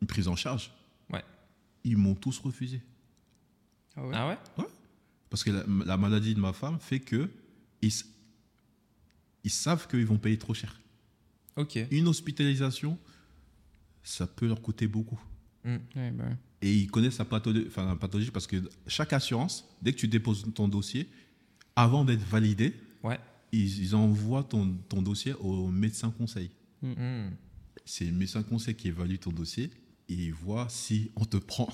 une 0.00 0.06
prise 0.06 0.28
en 0.28 0.36
charge. 0.36 0.70
Ouais. 1.10 1.24
Ils 1.82 1.96
m'ont 1.96 2.14
tous 2.14 2.38
refusé. 2.38 2.80
Ah 3.96 4.28
ouais 4.28 4.38
Parce 5.30 5.42
que 5.44 5.50
la, 5.50 5.64
la 5.86 5.96
maladie 5.96 6.34
de 6.34 6.40
ma 6.40 6.52
femme 6.52 6.78
fait 6.80 7.00
que 7.00 7.28
ils, 7.82 7.92
ils 9.44 9.50
savent 9.50 9.88
qu'ils 9.88 10.06
vont 10.06 10.18
payer 10.18 10.38
trop 10.38 10.54
cher. 10.54 10.80
Ok. 11.56 11.78
Une 11.90 12.08
hospitalisation, 12.08 12.98
ça 14.02 14.26
peut 14.26 14.46
leur 14.46 14.60
coûter 14.62 14.86
beaucoup. 14.86 15.20
Mm. 15.64 15.76
Ouais, 15.96 16.10
bah 16.12 16.24
ouais. 16.24 16.36
Et 16.62 16.72
ils 16.74 16.90
connaissent 16.90 17.18
la 17.18 17.24
pathologie, 17.26 17.66
enfin, 17.68 17.86
la 17.86 17.96
pathologie 17.96 18.30
parce 18.30 18.46
que 18.46 18.56
chaque 18.86 19.12
assurance, 19.12 19.68
dès 19.82 19.92
que 19.92 19.98
tu 19.98 20.08
déposes 20.08 20.44
ton 20.54 20.68
dossier, 20.68 21.08
avant 21.76 22.04
d'être 22.04 22.24
validé, 22.26 22.74
Ouais. 23.02 23.18
ils, 23.52 23.82
ils 23.82 23.94
envoient 23.94 24.44
ton, 24.44 24.74
ton 24.88 25.02
dossier 25.02 25.34
au 25.34 25.68
médecin 25.68 26.10
conseil. 26.10 26.50
Mm. 26.82 27.28
C'est 27.84 28.06
le 28.06 28.12
médecin 28.12 28.42
conseil 28.42 28.74
qui 28.74 28.88
évalue 28.88 29.16
ton 29.16 29.30
dossier 29.30 29.70
et 30.08 30.14
il 30.14 30.32
voit 30.32 30.68
si 30.70 31.10
on 31.16 31.24
te 31.24 31.36
prend 31.36 31.68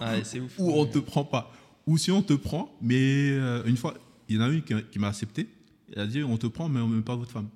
Ah, 0.00 0.12
ouais, 0.14 0.24
c'est 0.24 0.40
ouf. 0.40 0.54
ou 0.58 0.70
on 0.72 0.84
te 0.86 0.98
prend 0.98 1.24
pas. 1.24 1.50
Ou 1.88 1.96
si 1.96 2.10
on 2.10 2.22
te 2.22 2.34
prend, 2.34 2.70
mais 2.82 3.30
euh, 3.30 3.62
une 3.64 3.76
fois, 3.78 3.94
il 4.28 4.36
y 4.36 4.38
en 4.38 4.42
a 4.42 4.48
une 4.48 4.62
qui, 4.62 4.74
qui 4.92 4.98
m'a 4.98 5.08
accepté. 5.08 5.48
Elle 5.94 6.02
a 6.02 6.06
dit 6.06 6.22
on 6.22 6.36
te 6.36 6.46
prend, 6.46 6.68
mais 6.68 6.80
on 6.80 6.88
ne 6.88 6.96
met 6.96 7.02
pas 7.02 7.16
votre 7.16 7.30
femme. 7.32 7.48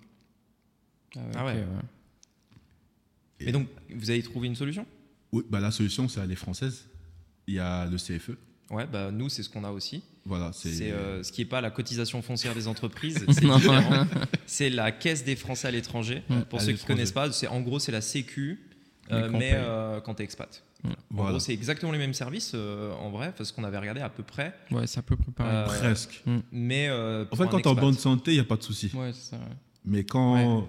Ah 1.35 1.45
ouais. 1.45 1.53
ok, 1.63 3.47
Et 3.47 3.53
donc, 3.53 3.69
vous 3.95 4.11
avez 4.11 4.23
trouvé 4.23 4.47
une 4.49 4.57
solution? 4.57 4.87
Oui, 5.33 5.45
bah, 5.51 5.61
la 5.61 5.71
solution, 5.71 6.09
c'est 6.09 6.21
aller 6.21 6.37
française. 6.37 6.87
Il 7.47 7.55
y 7.55 7.59
a 7.59 7.85
le 7.87 7.97
CFE. 7.99 8.31
Ouais, 8.71 8.87
bah 8.87 9.11
nous, 9.11 9.29
c'est 9.29 9.43
ce 9.43 9.51
qu'on 9.51 9.65
a 9.65 9.71
aussi. 9.71 10.03
Voilà, 10.25 10.51
c'est. 10.55 10.91
Euh, 10.93 11.23
ce 11.23 11.31
qui 11.31 11.43
n'est 11.43 11.49
pas 11.49 11.61
la 11.61 11.71
cotisation 11.71 12.23
foncière 12.23 12.55
des 12.55 12.69
entreprises, 12.69 13.23
c'est 13.33 13.45
Non. 13.45 13.57
différent. 13.57 14.07
C'est 14.47 14.71
la 14.71 14.93
caisse 14.93 15.25
des 15.25 15.37
Français 15.37 15.69
à 15.69 15.71
l'étranger. 15.71 16.23
Pour 16.49 16.59
À 16.61 16.63
ceux 16.63 16.73
qui 16.73 16.83
ne 16.83 16.87
connaissent 16.87 17.13
pas, 17.13 17.31
c'est 17.33 17.49
en 17.49 17.61
gros 17.61 17.79
c'est 17.79 17.93
la 17.93 18.01
Sécu, 18.01 18.61
Mais 19.11 19.17
euh, 19.17 19.29
mais 19.31 19.51
euh, 19.55 20.01
quand 20.01 20.15
tu 20.15 20.23
es 20.23 20.25
expat. 20.25 20.63
En 20.85 20.91
Voilà. 21.11 21.31
gros, 21.31 21.39
c'est 21.39 21.53
exactement 21.53 21.93
les 21.93 21.99
mêmes 21.99 22.15
services 22.15 22.53
euh, 22.55 22.93
en 22.95 23.11
vrai, 23.11 23.33
parce 23.37 23.53
qu'on 23.53 23.63
avait 23.65 23.79
regardé 23.79 24.01
à 24.01 24.09
peu 24.09 24.23
près. 24.23 24.53
Ouais, 24.71 24.87
ça 24.87 25.01
peut 25.03 25.17
préparer. 25.17 25.49
Euh, 25.55 25.65
Presque. 25.67 26.23
Mais 26.51 26.89
euh, 26.89 27.25
En 27.31 27.37
fait, 27.37 27.45
quand 27.49 27.59
tu 27.59 27.63
es 27.65 27.67
en 27.69 27.75
bonne 27.75 27.95
santé, 27.95 28.33
il 28.33 28.35
n'y 28.35 28.41
a 28.41 28.45
pas 28.45 28.57
de 28.57 28.63
souci. 28.65 28.91
Ouais, 28.95 29.13
c'est 29.13 29.31
ça. 29.31 29.37
ouais. 29.37 29.43
Mais 29.85 30.05
quand. 30.05 30.67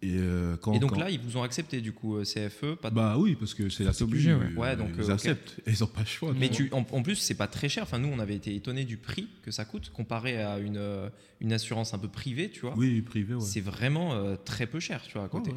Et, 0.00 0.14
euh, 0.16 0.56
quand, 0.58 0.74
Et 0.74 0.78
donc 0.78 0.90
quand- 0.92 1.00
là, 1.00 1.10
ils 1.10 1.18
vous 1.18 1.38
ont 1.38 1.42
accepté 1.42 1.80
du 1.80 1.90
coup 1.92 2.22
CFE, 2.22 2.76
pas 2.76 2.88
de- 2.90 2.94
Bah 2.94 3.16
oui, 3.18 3.34
parce 3.34 3.52
que 3.52 3.68
c'est 3.68 3.82
la 3.82 3.92
C'est 3.92 4.04
obligé, 4.04 4.32
ouais. 4.32 4.54
Ouais, 4.56 4.76
donc, 4.76 4.90
ils 4.96 5.10
acceptent. 5.10 5.56
Et 5.66 5.72
ils 5.72 5.80
n'ont 5.80 5.88
pas 5.88 6.02
le 6.02 6.06
choix. 6.06 6.32
Mais 6.38 6.50
tu 6.50 6.68
en, 6.72 6.86
en 6.92 7.02
plus, 7.02 7.16
c'est 7.16 7.34
pas 7.34 7.48
très 7.48 7.68
cher. 7.68 7.82
Enfin, 7.82 7.98
nous, 7.98 8.06
on 8.06 8.20
avait 8.20 8.36
été 8.36 8.54
étonnés 8.54 8.84
du 8.84 8.96
prix 8.96 9.26
que 9.42 9.50
ça 9.50 9.64
coûte 9.64 9.90
comparé 9.90 10.40
à 10.40 10.58
une, 10.60 10.80
une 11.40 11.52
assurance 11.52 11.94
un 11.94 11.98
peu 11.98 12.06
privée, 12.06 12.48
tu 12.50 12.60
vois. 12.60 12.74
Oui, 12.76 13.02
privé, 13.02 13.34
ouais. 13.34 13.40
C'est 13.40 13.60
vraiment 13.60 14.12
euh, 14.12 14.36
très 14.36 14.66
peu 14.68 14.78
cher, 14.78 15.02
tu 15.04 15.14
vois, 15.14 15.24
à 15.24 15.28
côté. 15.28 15.50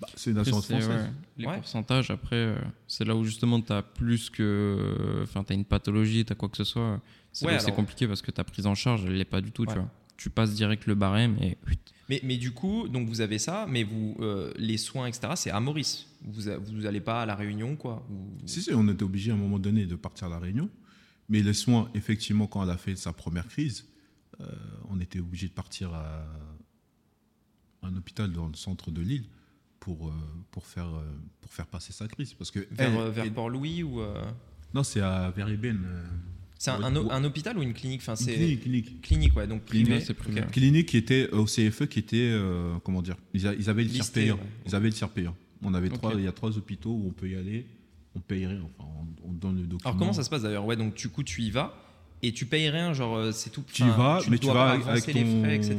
Bah, 0.00 0.08
c'est 0.14 0.30
une 0.30 0.38
assurance 0.38 0.66
française. 0.66 0.88
ouais, 0.88 1.10
les 1.38 1.46
Ouais. 1.46 1.56
pourcentages, 1.56 2.10
après, 2.10 2.36
euh, 2.36 2.58
c'est 2.86 3.04
là 3.04 3.16
où 3.16 3.24
justement 3.24 3.60
tu 3.62 3.72
as 3.72 3.82
plus 3.82 4.28
que. 4.28 5.20
Enfin, 5.22 5.42
tu 5.42 5.52
as 5.52 5.56
une 5.56 5.64
pathologie, 5.64 6.24
tu 6.24 6.32
as 6.32 6.36
quoi 6.36 6.48
que 6.50 6.56
ce 6.58 6.64
soit. 6.64 7.00
C'est 7.32 7.46
Ouais, 7.46 7.52
alors- 7.54 7.74
compliqué 7.74 8.06
parce 8.06 8.20
que 8.22 8.30
ta 8.30 8.44
prise 8.44 8.66
en 8.66 8.74
charge, 8.74 9.04
elle 9.06 9.14
l'est 9.16 9.24
pas 9.24 9.40
du 9.40 9.52
tout, 9.52 9.62
Ouais. 9.62 9.68
tu 9.72 9.78
vois. 9.78 9.90
Tu 10.18 10.30
passes 10.30 10.54
direct 10.54 10.86
le 10.86 10.94
barème 10.94 11.36
et. 11.42 11.56
Mais, 12.08 12.20
mais 12.22 12.36
du 12.36 12.52
coup, 12.52 12.88
donc 12.88 13.08
vous 13.08 13.20
avez 13.20 13.38
ça, 13.38 13.66
mais 13.68 13.82
vous, 13.84 14.16
euh, 14.20 14.52
les 14.56 14.76
soins, 14.76 15.06
etc., 15.06 15.32
c'est 15.34 15.50
à 15.50 15.58
Maurice. 15.60 16.06
Vous, 16.22 16.48
a- 16.48 16.56
vous 16.56 16.86
allez 16.86 17.00
pas 17.00 17.22
à 17.22 17.26
la 17.26 17.34
Réunion, 17.34 17.74
quoi. 17.76 18.06
Vous- 18.08 18.38
Si, 18.46 18.62
si, 18.62 18.70
on 18.72 18.86
était 18.88 19.02
obligé 19.02 19.30
à 19.30 19.34
un 19.34 19.38
moment 19.38 19.58
donné 19.58 19.86
de 19.86 19.96
partir 19.96 20.28
à 20.28 20.30
La 20.30 20.38
Réunion. 20.38 20.70
Mais 21.28 21.42
les 21.42 21.52
soins, 21.54 21.90
effectivement, 21.94 22.46
quand 22.46 22.62
elle 22.62 22.70
a 22.70 22.76
fait 22.76 22.94
sa 22.96 23.12
première 23.12 23.48
crise, 23.48 23.86
euh, 24.40 24.46
on 24.88 25.00
était 25.00 25.18
obligé 25.20 25.48
de 25.48 25.52
partir 25.52 25.92
à 25.94 26.24
un 27.82 27.94
hôpital 27.96 28.32
dans 28.32 28.46
le 28.48 28.54
centre 28.54 28.90
de 28.90 29.00
l'île 29.00 29.24
pour, 29.86 30.08
euh, 30.08 30.12
pour, 30.50 30.66
faire, 30.66 30.88
euh, 30.88 31.00
pour 31.40 31.52
faire 31.52 31.66
passer 31.66 31.92
sa 31.92 32.08
crise. 32.08 32.34
Parce 32.34 32.50
que 32.50 32.58
Vers, 32.72 32.90
elle- 32.90 32.98
euh, 32.98 33.10
vers 33.10 33.24
elle- 33.24 33.32
Port-Louis 33.32 33.84
ou. 33.84 34.00
euh, 34.00 34.20
Non, 34.74 34.82
c'est 34.82 35.00
à 35.00 35.30
Veribène. 35.30 35.84
euh, 35.86 36.02
C'est 36.58 36.70
un, 36.72 36.78
Ouais, 36.80 36.86
un 36.86 37.10
un 37.10 37.24
hôpital 37.24 37.56
ou 37.56 37.62
une 37.62 37.72
clinique? 37.74 38.00
Enfin, 38.00 38.14
une 38.16 38.24
c'est 38.26 38.34
clinique, 38.34 38.62
clinique. 38.62 39.00
clinique, 39.02 39.36
ouais, 39.36 39.46
donc 39.46 39.62
privé. 39.64 39.92
Ouais, 39.92 40.00
c'est 40.00 40.14
privé, 40.14 40.40
ok. 40.40 40.46
ouais. 40.46 40.50
Clinique 40.52 40.86
qui 40.88 40.96
était 40.96 41.30
au 41.30 41.44
CFE, 41.44 41.84
qui 41.86 41.98
était, 42.00 42.30
euh, 42.32 42.74
comment 42.82 43.00
dire, 43.02 43.16
ils, 43.32 43.46
a- 43.46 43.54
ils 43.54 43.70
avaient 43.70 43.84
le 43.84 43.90
tiers 43.90 44.10
payant. 44.10 44.34
ouais. 44.36 44.42
Ils 44.66 44.74
avaient 44.74 44.88
le 44.88 44.94
tiers 44.94 45.10
payant. 45.10 45.36
On 45.62 45.72
avait 45.74 45.88
Ok. 45.90 45.94
trois, 45.98 46.14
il 46.14 46.22
y 46.22 46.26
a 46.26 46.32
trois 46.32 46.56
hôpitaux 46.58 46.90
où 46.92 47.06
on 47.08 47.12
peut 47.12 47.28
y 47.28 47.36
aller, 47.36 47.66
on 48.16 48.20
paye 48.20 48.44
rien, 48.46 48.60
enfin, 48.78 48.88
on, 49.22 49.28
on 49.28 49.32
donne 49.32 49.56
le 49.60 49.66
document. 49.68 49.90
Alors 49.90 49.98
comment 49.98 50.12
ça 50.14 50.24
se 50.24 50.30
passe 50.30 50.42
d'ailleurs? 50.42 50.64
Ouais, 50.66 50.76
donc 50.76 50.94
du 50.96 51.08
coup, 51.10 51.22
tu 51.22 51.42
y 51.42 51.50
vas 51.50 51.74
et 52.22 52.32
tu 52.32 52.46
payes 52.46 52.68
rien, 52.70 52.92
genre 52.92 53.16
euh, 53.16 53.32
c'est 53.32 53.50
tout. 53.50 53.62
Tu 53.72 53.82
y 53.82 53.88
vas, 53.88 54.20
mais 54.30 54.38
tu 54.38 54.46
vas 54.46 54.70
avec 54.70 55.04
ton, 55.04 55.12
les 55.12 55.40
frais, 55.40 55.56
etc. 55.56 55.76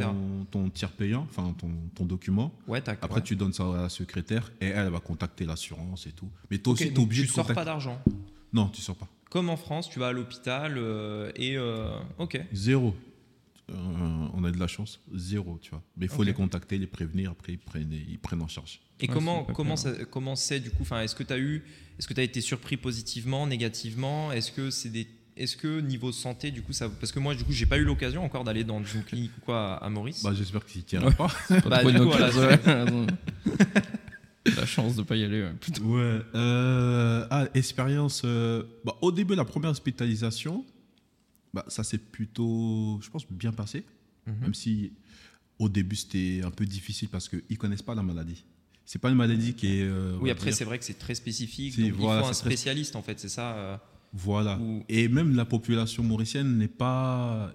ton 0.51 0.69
tiers 0.69 0.91
payant, 0.91 1.27
enfin 1.29 1.53
ton, 1.59 1.69
ton 1.95 2.05
document. 2.05 2.53
Ouais, 2.67 2.81
tac. 2.81 2.99
Après, 3.01 3.17
ouais. 3.19 3.23
tu 3.23 3.35
donnes 3.35 3.53
ça 3.53 3.63
à 3.73 3.81
la 3.83 3.89
secrétaire 3.89 4.51
et 4.61 4.67
elle 4.67 4.89
va 4.89 4.99
contacter 4.99 5.45
l'assurance 5.45 6.05
et 6.07 6.11
tout. 6.11 6.29
Mais 6.51 6.57
toi 6.59 6.73
Ok, 6.73 6.81
aussi, 6.81 6.93
tu 6.93 6.99
obligé 6.99 7.21
tu 7.23 7.27
de 7.29 7.33
sors 7.33 7.43
contacter. 7.43 7.61
pas 7.61 7.65
d'argent. 7.65 8.01
Non, 8.53 8.69
tu 8.69 8.81
sors 8.81 8.95
pas. 8.95 9.07
Comme 9.29 9.49
en 9.49 9.57
France, 9.57 9.89
tu 9.89 9.99
vas 9.99 10.07
à 10.07 10.11
l'hôpital 10.13 10.75
euh, 10.77 11.31
et 11.35 11.57
euh, 11.57 11.89
ok. 12.17 12.39
Zéro. 12.53 12.95
Euh, 13.69 13.73
on 14.33 14.45
a 14.45 14.51
de 14.51 14.57
la 14.57 14.67
chance, 14.67 15.01
zéro, 15.13 15.59
tu 15.61 15.71
vois. 15.71 15.83
Mais 15.97 16.05
il 16.05 16.09
faut 16.09 16.23
les 16.23 16.33
contacter, 16.33 16.77
les 16.77 16.87
prévenir, 16.87 17.31
après 17.31 17.53
ils 17.53 17.59
prennent, 17.59 17.91
ils 17.91 18.17
prennent 18.17 18.41
en 18.41 18.47
charge. 18.47 18.79
Et 19.01 19.07
Ouais, 19.07 19.13
comment 19.13 19.43
comment 19.43 19.75
ça, 19.75 19.91
comment 20.09 20.37
c'est 20.37 20.61
du 20.61 20.69
coup 20.69 20.83
Enfin, 20.83 21.01
est-ce 21.01 21.15
que 21.15 21.23
tu 21.23 21.33
as 21.33 21.37
eu 21.37 21.63
est-ce 21.99 22.07
que 22.07 22.13
tu 22.13 22.19
as 22.21 22.23
été 22.23 22.39
surpris 22.39 22.77
positivement, 22.77 23.45
négativement? 23.45 24.31
Est-ce 24.31 24.51
que 24.53 24.69
c'est 24.69 24.89
des 24.89 25.05
est-ce 25.37 25.55
que 25.57 25.79
niveau 25.81 26.11
santé 26.11 26.51
du 26.51 26.61
coup 26.61 26.73
ça 26.73 26.89
parce 26.89 27.11
que 27.11 27.19
moi 27.19 27.35
du 27.35 27.43
coup 27.43 27.51
j'ai 27.51 27.65
pas 27.65 27.77
eu 27.77 27.83
l'occasion 27.83 28.23
encore 28.23 28.43
d'aller 28.43 28.63
dans 28.63 28.83
une 28.83 29.03
clinique 29.03 29.31
ou 29.37 29.41
quoi 29.45 29.75
à, 29.75 29.89
Maurice. 29.89 30.23
Bah, 30.23 30.33
J'espère 30.35 30.65
qu'ils 30.65 30.81
ne 30.81 30.85
tiennent 30.85 31.03
Ouais. 31.05 31.13
pas. 31.13 31.27
Pas 31.49 31.61
Bah, 31.69 31.79
trop 31.79 31.91
du 31.91 31.97
coup, 31.97 32.03
voilà, 32.05 32.29
ouais. 32.29 33.07
La 34.55 34.65
chance 34.65 34.95
de 34.95 35.01
pas 35.03 35.15
y 35.17 35.23
aller. 35.25 35.45
plutôt. 35.59 35.83
Ouais. 35.83 36.21
euh, 36.35 37.27
ah, 37.29 37.47
expérience. 37.53 38.21
euh, 38.23 38.63
bah, 38.85 38.95
au 39.01 39.11
début, 39.11 39.35
la 39.35 39.43
première 39.43 39.71
hospitalisation, 39.71 40.63
bah, 41.53 41.65
ça 41.67 41.83
s'est 41.83 41.97
plutôt, 41.97 42.97
je 43.01 43.09
pense, 43.09 43.25
bien 43.29 43.51
passé. 43.51 43.83
Mhm. 44.25 44.35
Même 44.41 44.53
si 44.53 44.93
au 45.59 45.67
début, 45.67 45.97
c'était 45.97 46.41
un 46.45 46.51
peu 46.51 46.65
difficile 46.65 47.09
parce 47.09 47.27
qu'ils 47.27 47.41
ne 47.49 47.55
connaissent 47.57 47.81
pas 47.81 47.95
la 47.95 48.03
maladie. 48.03 48.45
C'est 48.85 48.99
pas 48.99 49.09
une 49.09 49.15
maladie 49.15 49.53
qui 49.53 49.79
est. 49.79 49.83
euh, 49.83 50.15
Oui, 50.21 50.31
après, 50.31 50.45
dire- 50.51 50.55
c'est 50.55 50.63
vrai 50.63 50.79
que 50.79 50.85
c'est 50.85 50.97
très 50.97 51.15
spécifique. 51.15 51.73
C'est- 51.75 51.81
Donc, 51.81 51.93
voilà, 51.99 52.21
il 52.21 52.23
faut 52.23 52.29
un 52.29 52.33
spécialiste, 52.33 52.95
en 52.95 53.01
fait, 53.01 53.19
c'est 53.19 53.27
ça 53.27 53.53
euh, 53.53 53.77
Voilà. 54.13 54.57
ou- 54.59 54.83
Et 54.89 55.07
même 55.07 55.35
la 55.35 55.45
population 55.45 56.03
mauricienne 56.03 56.57
n'est 56.57 56.67
pas. 56.67 57.51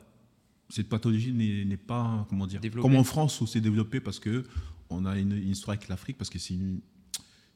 Cette 0.68 0.88
pathologie 0.88 1.32
n'est 1.32 1.76
pas. 1.76 2.26
Comment 2.28 2.46
dire 2.46 2.60
Développée. 2.60 2.82
Comme 2.88 2.96
en 2.96 3.04
France 3.04 3.40
où 3.40 3.46
c'est 3.46 3.60
développé 3.60 4.00
parce 4.00 4.18
que 4.18 4.44
on 4.90 5.04
a 5.06 5.18
une, 5.18 5.32
une 5.32 5.50
histoire 5.50 5.76
avec 5.76 5.88
l'Afrique 5.88 6.16
parce 6.18 6.30
que 6.30 6.38
c'est 6.38 6.54
une. 6.54 6.80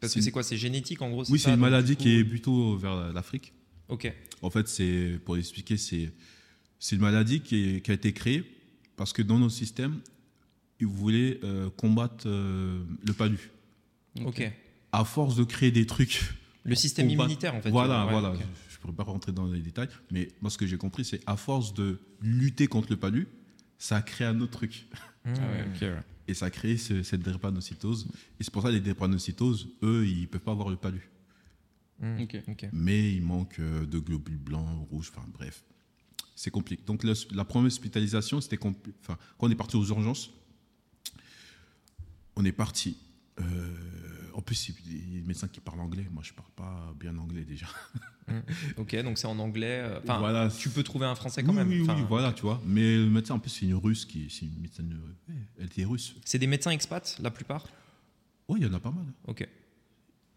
Parce 0.01 0.15
que 0.15 0.21
c'est 0.21 0.31
quoi 0.31 0.43
C'est 0.43 0.57
génétique, 0.59 1.01
en 1.03 1.11
gros 1.11 1.25
Oui, 1.31 1.39
c'est 1.39 1.51
une 1.51 1.57
maladie 1.57 1.97
coup- 1.97 2.03
qui 2.03 2.17
est 2.17 2.25
plutôt 2.25 2.77
vers 2.77 3.13
l'Afrique. 3.13 3.53
Ok. 3.89 4.13
En 4.43 4.51
fait, 4.51 4.69
c'est 4.69 5.19
pour 5.25 5.37
expliquer, 5.37 5.77
c'est 5.77 6.13
c'est 6.79 6.97
une 6.97 7.03
maladie 7.03 7.41
qui, 7.41 7.77
est- 7.77 7.81
qui 7.81 7.91
a 7.91 7.95
été 7.95 8.13
créée 8.13 8.45
parce 8.97 9.13
que 9.15 9.23
dans 9.23 9.39
nos 9.39 9.49
systèmes, 9.49 10.01
ils 10.81 10.87
voulaient 10.87 11.41
euh, 11.45 11.71
combattre 11.71 12.25
euh, 12.27 12.83
le 13.07 13.13
palu. 13.15 13.51
Ok. 14.25 14.43
À 14.93 15.05
force 15.05 15.37
de 15.37 15.45
créer 15.45 15.71
des 15.71 15.87
trucs. 15.87 16.21
Le 16.65 16.75
système 16.75 17.07
combattre- 17.09 17.25
immunitaire, 17.31 17.55
en 17.55 17.63
fait. 17.63 17.71
Voilà, 17.71 18.05
Ouais, 18.07 18.13
voilà. 18.13 18.35
Je 18.87 18.93
ne 18.93 18.95
pourrais 18.97 19.05
pas 19.07 19.12
rentrer 19.12 19.32
dans 19.32 19.47
les 19.47 19.61
détails, 19.61 19.89
mais 20.12 20.28
moi, 20.41 20.49
ce 20.51 20.57
que 20.59 20.66
j'ai 20.66 20.78
compris, 20.78 21.05
c'est 21.05 21.20
à 21.26 21.37
force 21.37 21.74
de 21.74 21.99
lutter 22.20 22.68
contre 22.68 22.89
le 22.91 22.97
palu, 22.97 23.26
ça 23.78 23.97
a 23.97 24.03
créé 24.03 24.26
un 24.26 24.41
autre 24.41 24.53
truc. 24.53 24.87
Mmh. 25.24 25.32
Ah 25.39 25.41
ouais, 25.82 25.89
ouais. 25.89 26.03
Et 26.28 26.34
ça 26.34 26.47
a 26.47 26.51
créé 26.51 26.76
ce- 26.76 27.03
cette 27.03 27.20
drépanocytose. 27.22 28.07
Et 28.39 28.45
c'est 28.45 28.53
pour 28.53 28.62
ça 28.62 28.68
que 28.68 28.74
les 28.74 28.80
drépanocytoses, 28.80 29.68
eux, 29.82 30.07
ils 30.07 30.22
ne 30.22 30.26
peuvent 30.26 30.41
pas 30.41 30.53
avoir 30.53 30.68
le 30.70 30.76
palu. 30.76 31.11
Mmh. 32.01 32.20
Ok. 32.22 32.43
Ok. 32.49 32.66
mais 32.72 33.12
il 33.14 33.22
manque 33.22 33.59
euh, 33.59 33.87
de 33.87 33.99
globules 33.99 34.37
blancs, 34.39 34.87
rouges, 34.91 35.11
enfin 35.16 35.26
bref. 35.32 35.64
C'est 36.34 36.51
compliqué. 36.51 36.82
Donc 36.87 37.03
le- 37.05 37.14
la 37.34 37.45
première 37.45 37.66
hospitalisation, 37.68 38.41
c'était 38.41 38.57
compli- 38.57 38.93
quand 39.07 39.16
on 39.41 39.51
est 39.51 39.55
parti 39.57 39.76
aux 39.76 39.87
urgences, 39.87 40.30
on 42.37 42.45
est 42.45 42.53
parti. 42.53 42.97
euh, 43.41 43.45
en 44.37 44.43
plus, 44.43 44.68
il 44.68 45.14
y 45.14 45.16
a 45.16 45.20
des 45.22 45.26
médecins 45.26 45.49
qui 45.49 45.61
parlent 45.61 45.80
anglais. 45.80 46.07
Moi, 46.12 46.22
je 46.22 46.32
parle 46.34 46.51
pas 46.55 46.95
bien 47.01 47.16
anglais 47.18 47.45
déjà. 47.45 47.66
Ok, 48.76 49.01
donc 49.05 49.18
c'est 49.18 49.28
en 49.28 49.39
anglais. 49.39 49.78
euh, 49.84 50.01
Enfin, 50.03 50.18
voilà. 50.18 50.49
tu 50.51 50.68
peux 50.68 50.82
trouver 50.82 51.07
un 51.07 51.14
français 51.14 51.45
quand 51.45 51.51
oui, 51.51 51.57
même. 51.59 51.68
Oui, 51.70 52.05
voilà, 52.09 52.32
tu 52.32 52.43
vois. 52.43 52.61
Mais 52.66 52.97
le 52.97 53.09
médecin, 53.09 53.34
en 53.34 53.39
plus, 53.39 53.51
c'est 53.51 53.66
une 53.66 53.74
russe 53.76 54.05
qui, 54.05 54.26
c'est 54.28 54.47
une 54.47 54.61
médecin, 54.61 54.82
ouais, 54.82 55.34
elle 55.61 55.66
était 55.66 55.84
russe. 55.84 56.16
C'est 56.24 56.39
des 56.41 56.49
médecins 56.49 56.72
expats, 56.72 57.16
la 57.22 57.30
plupart? 57.30 57.66
Oui, 58.49 58.59
il 58.61 58.66
y 58.66 58.68
en 58.68 58.74
a 58.74 58.80
pas 58.80 58.91
mal. 58.91 59.05
Ok. 59.28 59.47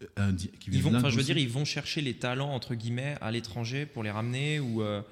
Euh, 0.02 0.06
Indi- 0.16 0.50
qui 0.60 0.70
Ils 0.70 0.82
vont, 0.84 0.94
enfin, 0.94 1.08
je 1.10 1.14
veux 1.16 1.20
aussi. 1.22 1.34
dire, 1.34 1.38
ils 1.38 1.48
vont 1.50 1.64
chercher 1.64 2.00
les 2.00 2.14
talents, 2.14 2.54
entre 2.54 2.76
guillemets, 2.76 3.16
à 3.20 3.32
l'étranger 3.32 3.86
pour 3.86 4.04
les 4.04 4.10
ramener 4.12 4.60
ou 4.60 4.82
euh, 4.82 5.02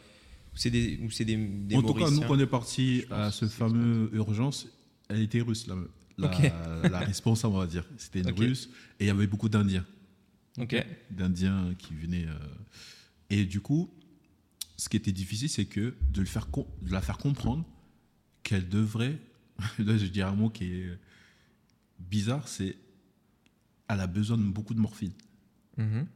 c'est 0.54 0.70
des, 0.70 0.98
ou 1.02 1.10
c'est 1.10 1.24
des, 1.24 1.36
des 1.36 1.74
En 1.76 1.82
tout 1.82 1.94
cas, 1.94 2.08
nous, 2.10 2.20
quand 2.20 2.36
on 2.36 2.38
est 2.38 2.46
parti 2.46 3.04
à 3.10 3.32
ce 3.32 3.46
fameux 3.48 4.08
urgence, 4.14 4.68
elle 5.08 5.22
était 5.22 5.40
russe, 5.40 5.66
la, 5.66 5.74
la, 6.18 6.26
Ok. 6.28 6.42
la 6.90 6.98
responsable, 7.00 7.54
on 7.54 7.58
va 7.58 7.66
dire. 7.66 7.84
C'était 7.96 8.20
une 8.20 8.30
russe 8.30 8.68
et 9.00 9.04
il 9.04 9.06
y 9.06 9.10
avait 9.10 9.26
beaucoup 9.26 9.48
d'Indiens. 9.48 9.86
D'Indiens 11.10 11.74
qui 11.78 11.94
venaient. 11.94 12.26
euh, 12.26 12.38
Et 13.30 13.44
du 13.44 13.60
coup, 13.60 13.90
ce 14.76 14.88
qui 14.88 14.96
était 14.96 15.12
difficile, 15.12 15.48
c'est 15.48 15.66
que 15.66 15.94
de, 16.10 16.20
le 16.20 16.26
faire 16.26 16.48
de 16.82 16.90
la 16.92 17.00
faire 17.00 17.18
comprendre 17.18 17.64
qu'elle 18.42 18.68
devrait. 18.68 19.18
Là, 19.78 19.96
je 19.96 20.06
dis 20.06 20.22
un 20.22 20.32
mot 20.34 20.50
qui 20.50 20.64
est 20.72 20.98
bizarre 21.98 22.46
c'est. 22.48 22.76
Elle 23.88 24.00
a 24.00 24.06
besoin 24.06 24.36
de 24.36 24.42
beaucoup 24.42 24.74
de 24.74 24.80
morphine. 24.80 25.12
Mhm. 25.76 26.06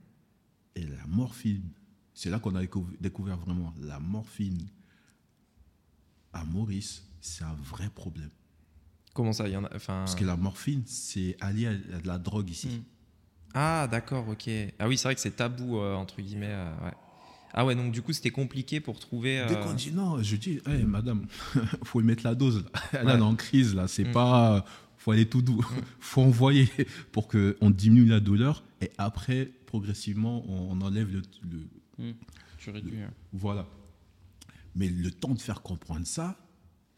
Et 0.74 0.86
la 0.86 1.06
morphine, 1.06 1.62
c'est 2.14 2.28
là 2.30 2.38
qu'on 2.38 2.54
a 2.54 2.62
décou- 2.62 2.86
découvert 3.00 3.36
vraiment 3.38 3.72
la 3.80 3.98
morphine 4.00 4.66
à 6.32 6.44
Maurice, 6.44 7.02
c'est 7.20 7.44
un 7.44 7.54
vrai 7.54 7.88
problème. 7.90 8.30
Comment 9.14 9.32
ça 9.32 9.46
Il 9.48 9.52
y 9.52 9.56
en 9.56 9.64
a. 9.64 9.74
Enfin. 9.74 9.98
Parce 10.00 10.14
que 10.14 10.24
la 10.24 10.36
morphine, 10.36 10.82
c'est 10.86 11.36
allié 11.40 11.66
à 11.66 11.74
de 11.74 12.06
la 12.06 12.18
drogue 12.18 12.48
ici. 12.50 12.68
Mm. 12.68 12.82
Ah, 13.54 13.86
d'accord, 13.90 14.26
ok. 14.28 14.48
Ah 14.78 14.88
oui, 14.88 14.96
c'est 14.96 15.04
vrai 15.08 15.14
que 15.14 15.20
c'est 15.20 15.36
tabou, 15.36 15.78
euh, 15.78 15.94
entre 15.94 16.20
guillemets. 16.22 16.46
euh, 16.50 16.72
ouais. 16.84 16.92
Ah 17.54 17.66
ouais, 17.66 17.74
donc 17.74 17.92
du 17.92 18.00
coup, 18.00 18.14
c'était 18.14 18.30
compliqué 18.30 18.80
pour 18.80 18.98
trouver. 18.98 19.40
euh, 19.40 19.46
Dès 19.46 19.60
qu'on 19.60 19.74
dit 19.74 19.92
non, 19.92 20.22
je 20.22 20.36
dis, 20.36 20.60
Hey, 20.66 20.84
madame, 20.84 21.26
faut 21.84 22.00
lui 22.00 22.06
mettre 22.06 22.24
la 22.24 22.34
dose. 22.34 22.64
Là. 22.64 22.80
Elle 23.00 23.06
Ouais. 23.06 23.12
est 23.18 23.20
en 23.20 23.34
crise, 23.34 23.74
là. 23.74 23.88
C'est 23.88 24.04
Mm. 24.04 24.12
pas. 24.12 24.64
faut 24.96 25.10
aller 25.10 25.28
tout 25.28 25.42
doux. 25.42 25.60
faut 26.00 26.22
envoyer 26.22 26.68
pour 27.10 27.26
qu'on 27.28 27.70
diminue 27.70 28.06
la 28.06 28.20
douleur. 28.20 28.62
Et 28.80 28.90
après, 28.98 29.50
progressivement, 29.66 30.44
on, 30.48 30.80
enlève 30.80 31.12
le, 31.12 31.22
le- 31.98 32.14
Tu 32.58 32.70
réduis. 32.70 32.92
ouais. 33.00 33.08
Voilà. 33.32 33.66
Mais 34.76 34.88
le 34.88 35.10
temps 35.10 35.34
de 35.34 35.40
faire 35.40 35.60
comprendre 35.60 36.06
ça, 36.06 36.36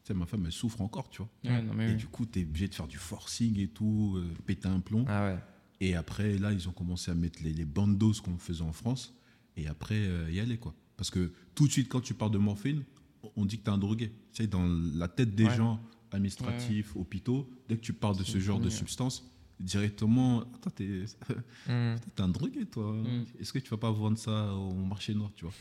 tu 0.05 0.09
sais, 0.09 0.15
ma 0.15 0.27
femme, 0.27 0.45
elle 0.45 0.53
souffre 0.53 0.83
encore, 0.83 1.09
tu 1.09 1.23
vois. 1.23 1.31
Ouais, 1.45 1.63
non, 1.63 1.73
mais 1.73 1.87
Et 1.89 1.93
oui. 1.93 1.97
du 1.97 2.07
coup, 2.07 2.27
tu 2.27 2.41
es 2.41 2.43
obligé 2.45 2.69
de 2.69 2.75
faire 2.75 2.87
du 2.87 2.99
forcing 2.99 3.59
et 3.59 3.69
tout, 3.69 4.15
euh, 4.19 4.35
péter 4.45 4.69
un 4.69 4.81
plomb. 4.81 5.07
Ah 5.09 5.25
ouais. 5.25 5.39
Et 5.81 5.95
après, 5.95 6.37
là, 6.39 6.53
ils 6.53 6.69
ont 6.69 6.73
commencé 6.73 7.11
à 7.11 7.15
mettre 7.15 7.43
les, 7.43 7.65
doses 7.65 8.21
qu'on 8.21 8.37
faisait 8.37 8.63
en 8.63 8.73
France. 8.73 9.15
Et 9.57 9.67
après, 9.67 9.97
euh, 9.97 10.31
y 10.31 10.41
aller, 10.41 10.59
quoi. 10.59 10.75
Parce 10.99 11.11
que 11.11 11.33
tout 11.55 11.67
de 11.67 11.73
suite, 11.73 11.89
quand 11.89 12.03
tu 12.03 12.13
parles 12.13 12.33
de 12.33 12.39
morphine, 12.39 12.85
on- 13.37 13.47
dit 13.47 13.59
que 13.59 13.65
tu 13.65 13.71
es 13.71 13.73
un 13.73 13.79
drogué. 13.79 14.11
Tu 14.33 14.43
sais, 14.43 14.47
dans 14.47 14.67
la 14.95 15.09
tête 15.09 15.35
des 15.35 15.47
Ouais. 15.47 15.57
gens 15.57 15.81
administratifs, 16.13 16.95
hôpitaux, 16.97 17.51
dès 17.69 17.77
que 17.77 17.81
tu 17.81 17.95
parles 17.95 18.19
de 18.19 18.25
ce 18.25 18.39
genre 18.39 18.61
de 18.61 18.69
substance, 18.69 19.29
directement, 19.59 20.43
attends, 20.55 20.71
t'es 20.71 21.05
t'es 21.67 22.21
un 22.23 22.29
drogué, 22.29 22.67
toi. 22.67 22.93
Mm. 22.93 23.25
Est-ce 23.41 23.53
que 23.53 23.59
tu 23.59 23.71
vas 23.71 23.79
pas 23.79 23.91
vendre 23.91 24.19
ça 24.19 24.53
au 24.55 24.75
marché 24.75 25.15
noir, 25.15 25.31
tu 25.35 25.45
vois? 25.47 25.55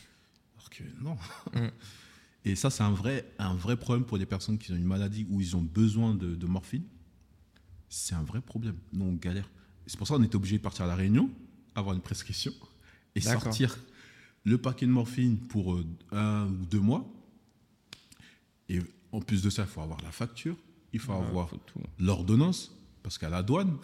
Alors 0.56 0.70
que 0.70 0.84
non. 1.02 1.16
Mm. 1.54 1.70
Et 2.44 2.56
ça, 2.56 2.68
c'est 2.70 2.82
un 2.82 2.90
vrai, 2.92 3.24
un 3.38 3.54
vrai 3.54 3.76
problème 3.76 4.04
pour 4.04 4.16
les 4.18 4.26
personnes 4.26 4.58
qui 4.58 4.70
ont 4.72 4.76
une 4.76 4.84
maladie 4.84 5.26
où 5.30 5.40
ils 5.40 5.56
ont 5.56 5.62
besoin 5.62 6.14
de, 6.14 6.34
de 6.34 6.46
morphine. 6.46 6.82
C'est 7.88 8.14
un 8.14 8.22
vrai 8.22 8.40
problème. 8.40 8.76
Nous, 8.92 9.04
on 9.04 9.12
galère. 9.14 9.48
C'est 9.86 9.96
pour 9.96 10.06
ça 10.06 10.14
qu'on 10.14 10.22
était 10.22 10.36
obligé 10.36 10.58
de 10.58 10.62
partir 10.62 10.84
à 10.84 10.88
la 10.88 10.94
Réunion, 10.94 11.30
avoir 11.74 11.94
une 11.94 12.02
prescription 12.02 12.52
et 13.14 13.20
sortir 13.20 13.78
le 14.44 14.58
paquet 14.58 14.84
de 14.86 14.90
morphine 14.90 15.38
pour 15.38 15.74
euh, 15.74 15.84
un 16.12 16.46
ou 16.48 16.66
deux 16.66 16.80
mois. 16.80 17.10
Et 18.68 18.80
en 19.12 19.20
plus 19.20 19.42
de 19.42 19.50
ça, 19.50 19.62
il 19.62 19.68
faut 19.68 19.80
avoir 19.80 20.00
la 20.02 20.10
facture, 20.10 20.56
il 20.92 21.00
faut 21.00 21.12
Ouais, 21.12 21.18
avoir 21.26 21.50
l'ordonnance, 21.98 22.72
parce 23.02 23.16
qu'à 23.18 23.28
la 23.28 23.42
douane, 23.42 23.76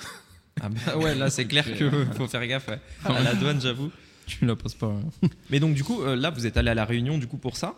Ah 0.61 0.69
bah 0.69 0.99
ouais, 0.99 1.15
là, 1.15 1.31
c'est 1.31 1.47
clair 1.47 1.65
qu'il 1.77 1.91
faut 2.17 2.27
faire 2.29 2.47
gaffe. 2.47 2.69
ouais. 2.69 2.81
À 3.05 3.23
la 3.23 3.35
douane, 3.35 3.61
j'avoue. 3.61 3.91
Tu 4.27 4.45
la 4.47 4.55
passes 4.57 4.75
pas. 4.75 4.89
hein. 4.89 5.29
Mais 5.51 5.61
donc, 5.61 5.75
du 5.75 5.85
coup, 5.85 6.03
euh, 6.03 6.15
là, 6.17 6.31
vous 6.31 6.47
êtes 6.47 6.57
allé 6.57 6.71
à 6.71 6.75
la 6.75 6.85
Réunion, 6.85 7.17
du 7.19 7.27
coup, 7.27 7.39
pour 7.39 7.57
ça 7.57 7.75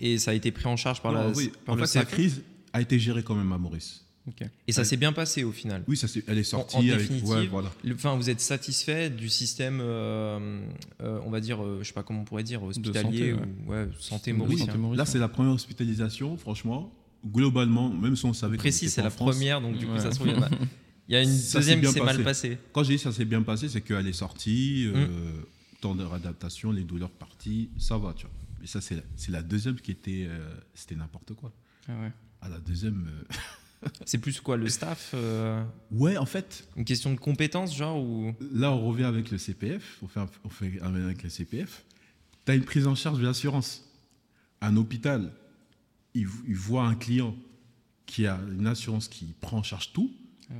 Et 0.00 0.18
ça 0.18 0.30
a 0.30 0.34
été 0.34 0.50
pris 0.50 0.66
en 0.66 0.76
charge 0.76 1.02
par 1.02 1.12
Non, 1.12 1.20
la. 1.20 1.30
oui, 1.30 1.52
par 1.64 1.74
en 1.74 1.78
le 1.78 1.86
fait, 1.86 1.98
la 1.98 2.04
crise 2.04 2.42
a 2.72 2.80
été 2.80 2.98
gérée 2.98 3.22
quand 3.22 3.34
même 3.34 3.52
à 3.52 3.58
Maurice. 3.58 4.04
Ok. 4.28 4.46
Et 4.68 4.72
ça 4.72 4.84
s'est 4.84 4.96
bien 4.98 5.12
passé 5.12 5.44
au 5.44 5.50
final. 5.52 5.82
Oui, 5.88 5.96
ça, 5.96 6.06
c'est- 6.06 6.22
elle 6.28 6.38
est 6.38 6.42
sortie 6.44 6.76
en 6.76 6.94
avec. 6.94 7.10
ouais, 7.24 7.46
voilà. 7.46 7.70
Le- 7.82 7.94
Enfin, 7.94 8.14
vous 8.16 8.28
êtes 8.30 8.40
satisfait 8.40 9.10
du 9.10 9.28
système, 9.28 9.80
euh, 9.82 10.60
euh, 11.02 11.18
on 11.24 11.30
va 11.30 11.40
dire, 11.40 11.62
euh, 11.64 11.78
je 11.82 11.88
sais 11.88 11.94
pas 11.94 12.02
comment 12.02 12.20
on 12.20 12.24
pourrait 12.24 12.42
dire, 12.42 12.62
hospitalier 12.62 13.30
santé, 13.30 13.32
ou 13.66 13.70
ouais, 13.72 13.88
santé 13.98 14.32
Oui, 14.32 14.38
mauricien. 14.38 14.66
santé 14.66 14.78
mauricien. 14.78 15.04
Là, 15.04 15.06
c'est 15.10 15.18
la 15.18 15.28
première 15.28 15.52
hospitalisation, 15.52 16.36
franchement. 16.36 16.92
Globalement, 17.26 17.88
même 17.90 18.14
si 18.16 18.24
on 18.26 18.32
savait 18.32 18.56
qu'on 18.56 18.62
Précis, 18.62 18.88
c'est 18.88 19.00
en 19.00 19.04
la 19.04 19.10
France, 19.10 19.30
première, 19.34 19.60
donc 19.60 19.76
du 19.76 19.86
coup, 19.86 19.92
Ouais. 19.92 20.00
ça 20.00 20.10
se 20.10 20.16
trouve, 20.16 20.28
il 20.28 20.34
y 20.34 20.36
en 20.38 20.42
a- 20.42 20.50
Il 21.08 21.14
y 21.14 21.16
a 21.16 21.22
une 21.22 21.28
Ça 21.36 21.58
deuxième 21.58 21.80
qui 21.80 21.88
s'est 21.88 21.98
mal 22.00 22.22
passé. 22.22 22.50
passée. 22.50 22.58
Quand 22.72 22.84
j'ai 22.84 22.94
dit 22.94 22.98
ça 23.02 23.10
s'est 23.12 23.24
bien 23.24 23.42
passé, 23.42 23.68
c'est 23.68 23.80
qu'elle 23.80 24.06
est 24.06 24.12
sortie, 24.12 24.88
Mm. 24.94 25.06
temps 25.80 25.94
de 25.94 26.04
réadaptation, 26.04 26.70
les 26.72 26.84
douleurs 26.84 27.10
parties, 27.10 27.68
ça 27.78 27.96
va, 27.98 28.12
tu 28.16 28.26
vois. 28.26 28.34
Et 28.62 28.66
ça, 28.66 28.80
c'est 28.80 28.96
la, 28.96 29.02
la 29.28 29.42
deuxième 29.42 29.76
qui 29.76 29.90
était. 29.90 30.26
euh, 30.28 30.54
C'était 30.74 30.94
n'importe 30.96 31.34
quoi. 31.34 31.52
Ah 31.88 31.98
ouais. 32.00 32.12
À 32.40 32.48
la 32.48 32.58
deuxième. 32.58 33.08
euh, 33.08 33.88
C'est 34.04 34.18
plus 34.18 34.40
quoi, 34.40 34.56
le 34.58 34.68
staff 34.68 35.12
euh, 35.14 35.64
Ouais, 35.90 36.16
en 36.18 36.26
fait, 36.26 36.68
Une 36.76 36.84
question 36.84 37.12
de 37.14 37.18
compétence, 37.18 37.74
genre 37.74 38.02
ou... 38.02 38.34
là, 38.52 38.70
on 38.72 38.86
revient 38.88 39.04
avec 39.04 39.30
le 39.30 39.38
CPF. 39.38 39.98
On 40.02 40.08
fait, 40.08 40.20
un- 40.20 40.28
on 40.44 40.50
fait 40.50 40.80
un 40.82 40.94
avec 40.94 41.22
le 41.22 41.30
CPF. 41.30 41.84
Tu 42.44 42.52
as 42.52 42.54
une 42.54 42.64
prise 42.64 42.86
en 42.86 42.94
charge 42.94 43.18
de 43.20 43.24
l'assurance. 43.26 43.84
Un 44.60 44.76
hôpital, 44.76 45.32
il, 46.14 46.28
il 46.46 46.54
voit 46.56 46.84
un 46.86 46.94
client 46.94 47.34
qui 48.04 48.26
a 48.26 48.38
une 48.52 48.66
assurance 48.66 49.08
qui 49.08 49.34
prend 49.40 49.58
en 49.58 49.62
charge 49.62 49.92
tout. 49.94 50.12
Ah 50.50 50.54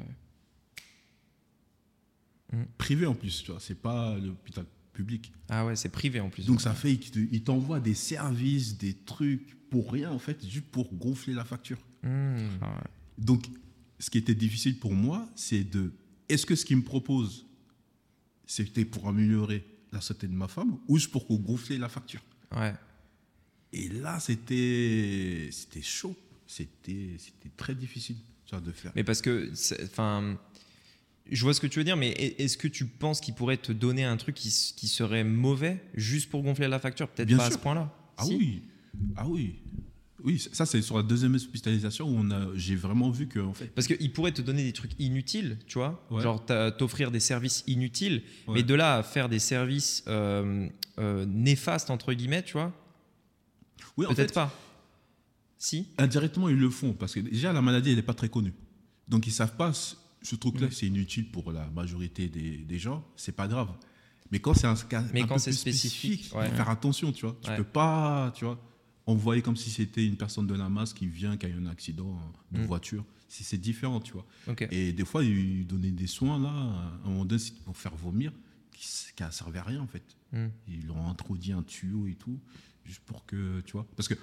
ouais. 2.54 2.66
Privé 2.78 3.06
en 3.06 3.14
plus, 3.14 3.42
tu 3.42 3.50
vois. 3.50 3.60
C'est 3.60 3.74
pas 3.80 4.16
l'hôpital 4.16 4.64
public. 4.92 5.32
Ah 5.48 5.66
ouais, 5.66 5.76
c'est 5.76 5.88
privé 5.88 6.20
en 6.20 6.30
plus. 6.30 6.46
Donc 6.46 6.60
ça 6.60 6.74
fait 6.74 6.92
il 6.92 7.42
t'envoie 7.42 7.80
des 7.80 7.94
services, 7.94 8.78
des 8.78 8.94
trucs 8.94 9.56
pour 9.70 9.92
rien 9.92 10.10
en 10.10 10.18
fait, 10.18 10.44
juste 10.46 10.66
pour 10.66 10.92
gonfler 10.94 11.34
la 11.34 11.44
facture. 11.44 11.78
Hmm. 12.02 12.36
Ah 12.60 12.74
ouais. 12.74 12.90
Donc 13.18 13.46
ce 13.98 14.10
qui 14.10 14.18
était 14.18 14.34
difficile 14.34 14.78
pour 14.78 14.92
moi, 14.92 15.28
c'est 15.36 15.64
de 15.64 15.92
est-ce 16.28 16.46
que 16.46 16.54
ce 16.54 16.64
qu'il 16.64 16.76
me 16.76 16.82
propose, 16.82 17.46
c'était 18.46 18.84
pour 18.84 19.08
améliorer 19.08 19.64
la 19.92 20.00
santé 20.00 20.26
de 20.26 20.32
ma 20.32 20.48
femme 20.48 20.78
ou 20.88 20.96
juste 20.96 21.10
pour 21.10 21.26
gonfler 21.40 21.78
la 21.78 21.88
facture? 21.88 22.22
Ouais. 22.56 22.74
Et 23.72 23.88
là, 23.88 24.18
c'était 24.18 25.48
c'était 25.52 25.82
chaud, 25.82 26.16
c'était 26.46 27.16
c'était 27.18 27.50
très 27.56 27.74
difficile 27.74 28.16
de 28.58 28.72
faire. 28.72 28.90
Mais 28.96 29.04
parce 29.04 29.22
que, 29.22 29.52
enfin, 29.84 30.36
Je 31.30 31.42
vois 31.44 31.54
ce 31.54 31.60
que 31.60 31.66
tu 31.66 31.78
veux 31.78 31.84
dire, 31.84 31.96
mais 31.96 32.10
est-ce 32.10 32.56
que 32.56 32.68
tu 32.68 32.86
penses 32.86 33.20
qu'il 33.20 33.34
pourrait 33.34 33.56
te 33.56 33.72
donner 33.72 34.04
un 34.04 34.16
truc 34.16 34.34
qui, 34.34 34.50
serait 34.50 35.24
mauvais 35.24 35.82
juste 35.94 36.28
pour 36.30 36.42
gonfler 36.42 36.68
la 36.68 36.78
facture? 36.78 37.08
Peut-être 37.08 37.36
pas 37.36 37.46
à 37.46 37.50
ce 37.50 37.58
point-là. 37.58 37.92
Ah 38.16 38.24
Si 38.24 38.34
oui, 38.36 38.62
ah 39.16 39.26
oui. 39.28 39.56
Oui, 40.22 40.38
ça 40.52 40.66
c'est 40.66 40.82
sur 40.82 40.96
la 40.98 41.02
deuxième 41.02 41.34
hospitalisation 41.34 42.06
où 42.06 42.14
on 42.14 42.30
a, 42.30 42.48
j'ai 42.54 42.76
vraiment 42.76 43.10
vu 43.10 43.26
que 43.26 43.40
en 43.40 43.54
fait, 43.54 43.68
Parce 43.74 43.86
qu'il 43.86 44.12
pourrait 44.12 44.32
te 44.32 44.42
donner 44.42 44.64
des 44.64 44.72
trucs 44.74 44.92
inutiles, 44.98 45.56
tu 45.66 45.78
vois, 45.78 46.04
Ouais. 46.10 46.20
genre 46.22 46.44
t'offrir 46.76 47.10
des 47.10 47.20
services 47.20 47.64
inutiles, 47.66 48.22
Ouais. 48.46 48.56
mais 48.56 48.62
de 48.62 48.74
là 48.74 48.96
à 48.96 49.02
faire 49.02 49.28
des 49.30 49.38
services 49.38 50.04
euh, 50.08 50.68
euh, 50.98 51.24
néfastes, 51.26 51.88
entre 51.90 52.12
guillemets, 52.12 52.42
tu 52.42 52.52
vois, 52.54 52.72
oui, 53.96 54.04
en 54.06 54.14
peut-être 54.14 54.28
fait, 54.30 54.34
pas. 54.34 54.54
Si 55.56 55.86
indirectement 55.98 56.48
ils 56.48 56.56
le 56.56 56.70
font 56.70 56.92
parce 56.92 57.14
que 57.14 57.20
déjà 57.20 57.52
la 57.52 57.62
maladie 57.62 57.90
elle 57.90 57.96
n'est 57.96 58.02
pas 58.02 58.14
très 58.14 58.28
connue, 58.28 58.52
donc 59.08 59.26
ils 59.26 59.32
savent 59.32 59.56
pas 59.56 59.72
ce, 60.22 60.36
truc-là 60.36 60.68
Mm. 60.68 60.72
c'est 60.72 60.86
inutile 60.86 61.30
pour 61.30 61.52
la 61.52 61.66
majorité 61.70 62.28
des, 62.28 62.58
des 62.58 62.78
gens, 62.78 63.04
c'est 63.16 63.32
pas 63.36 63.48
grave. 63.48 63.70
Mais 64.30 64.38
quand 64.38 64.54
c'est 64.54 64.66
un 64.66 64.74
cas 64.76 65.04
Mais 65.12 65.22
un 65.22 65.26
quand 65.26 65.38
c'est 65.38 65.52
spécifique, 65.52 66.26
faut 66.28 66.38
ouais. 66.38 66.48
faire 66.50 66.68
attention, 66.68 67.10
tu 67.12 67.26
vois. 67.26 67.36
Tu 67.42 67.50
Ouais. 67.50 67.56
peux 67.56 67.64
pas, 67.64 68.32
tu 68.36 68.44
vois, 68.44 68.60
envoyer 69.06 69.42
comme 69.42 69.56
si 69.56 69.70
c'était 69.70 70.06
une 70.06 70.16
personne 70.16 70.46
de 70.46 70.54
la 70.54 70.68
masse 70.68 70.92
qui 70.94 71.06
vient, 71.06 71.36
qui 71.36 71.46
a 71.46 71.48
eu 71.48 71.54
un 71.54 71.66
accident 71.66 72.16
de 72.52 72.60
Mm. 72.60 72.64
voiture. 72.64 73.04
C'est 73.28 73.44
c'est 73.44 73.58
différent, 73.58 74.00
tu 74.00 74.12
vois. 74.12 74.26
Et 74.70 74.92
des 74.92 75.04
fois, 75.04 75.24
ils 75.24 75.66
donnaient 75.66 75.90
des 75.92 76.06
soins, 76.08 76.38
là, 76.40 76.48
à 76.48 77.00
un 77.04 77.08
moment 77.10 77.24
donné, 77.24 77.42
pour 77.64 77.76
faire 77.76 77.94
vomir, 77.94 78.32
qui 78.72 78.86
ne 79.22 79.30
servait 79.30 79.58
à 79.58 79.62
rien, 79.64 79.80
en 79.82 79.86
fait. 79.86 80.02
Hmm. 80.32 80.48
Ils 80.68 80.86
leur 80.86 80.96
ont 80.96 81.08
introduit 81.08 81.52
un 81.52 81.62
tuyau 81.62 82.06
et 82.08 82.14
tout, 82.14 82.38
juste 82.84 83.00
pour 83.04 83.24
que, 83.26 83.60
tu 83.62 83.72
vois. 83.72 83.86
Parce 83.96 84.08
que 84.08 84.14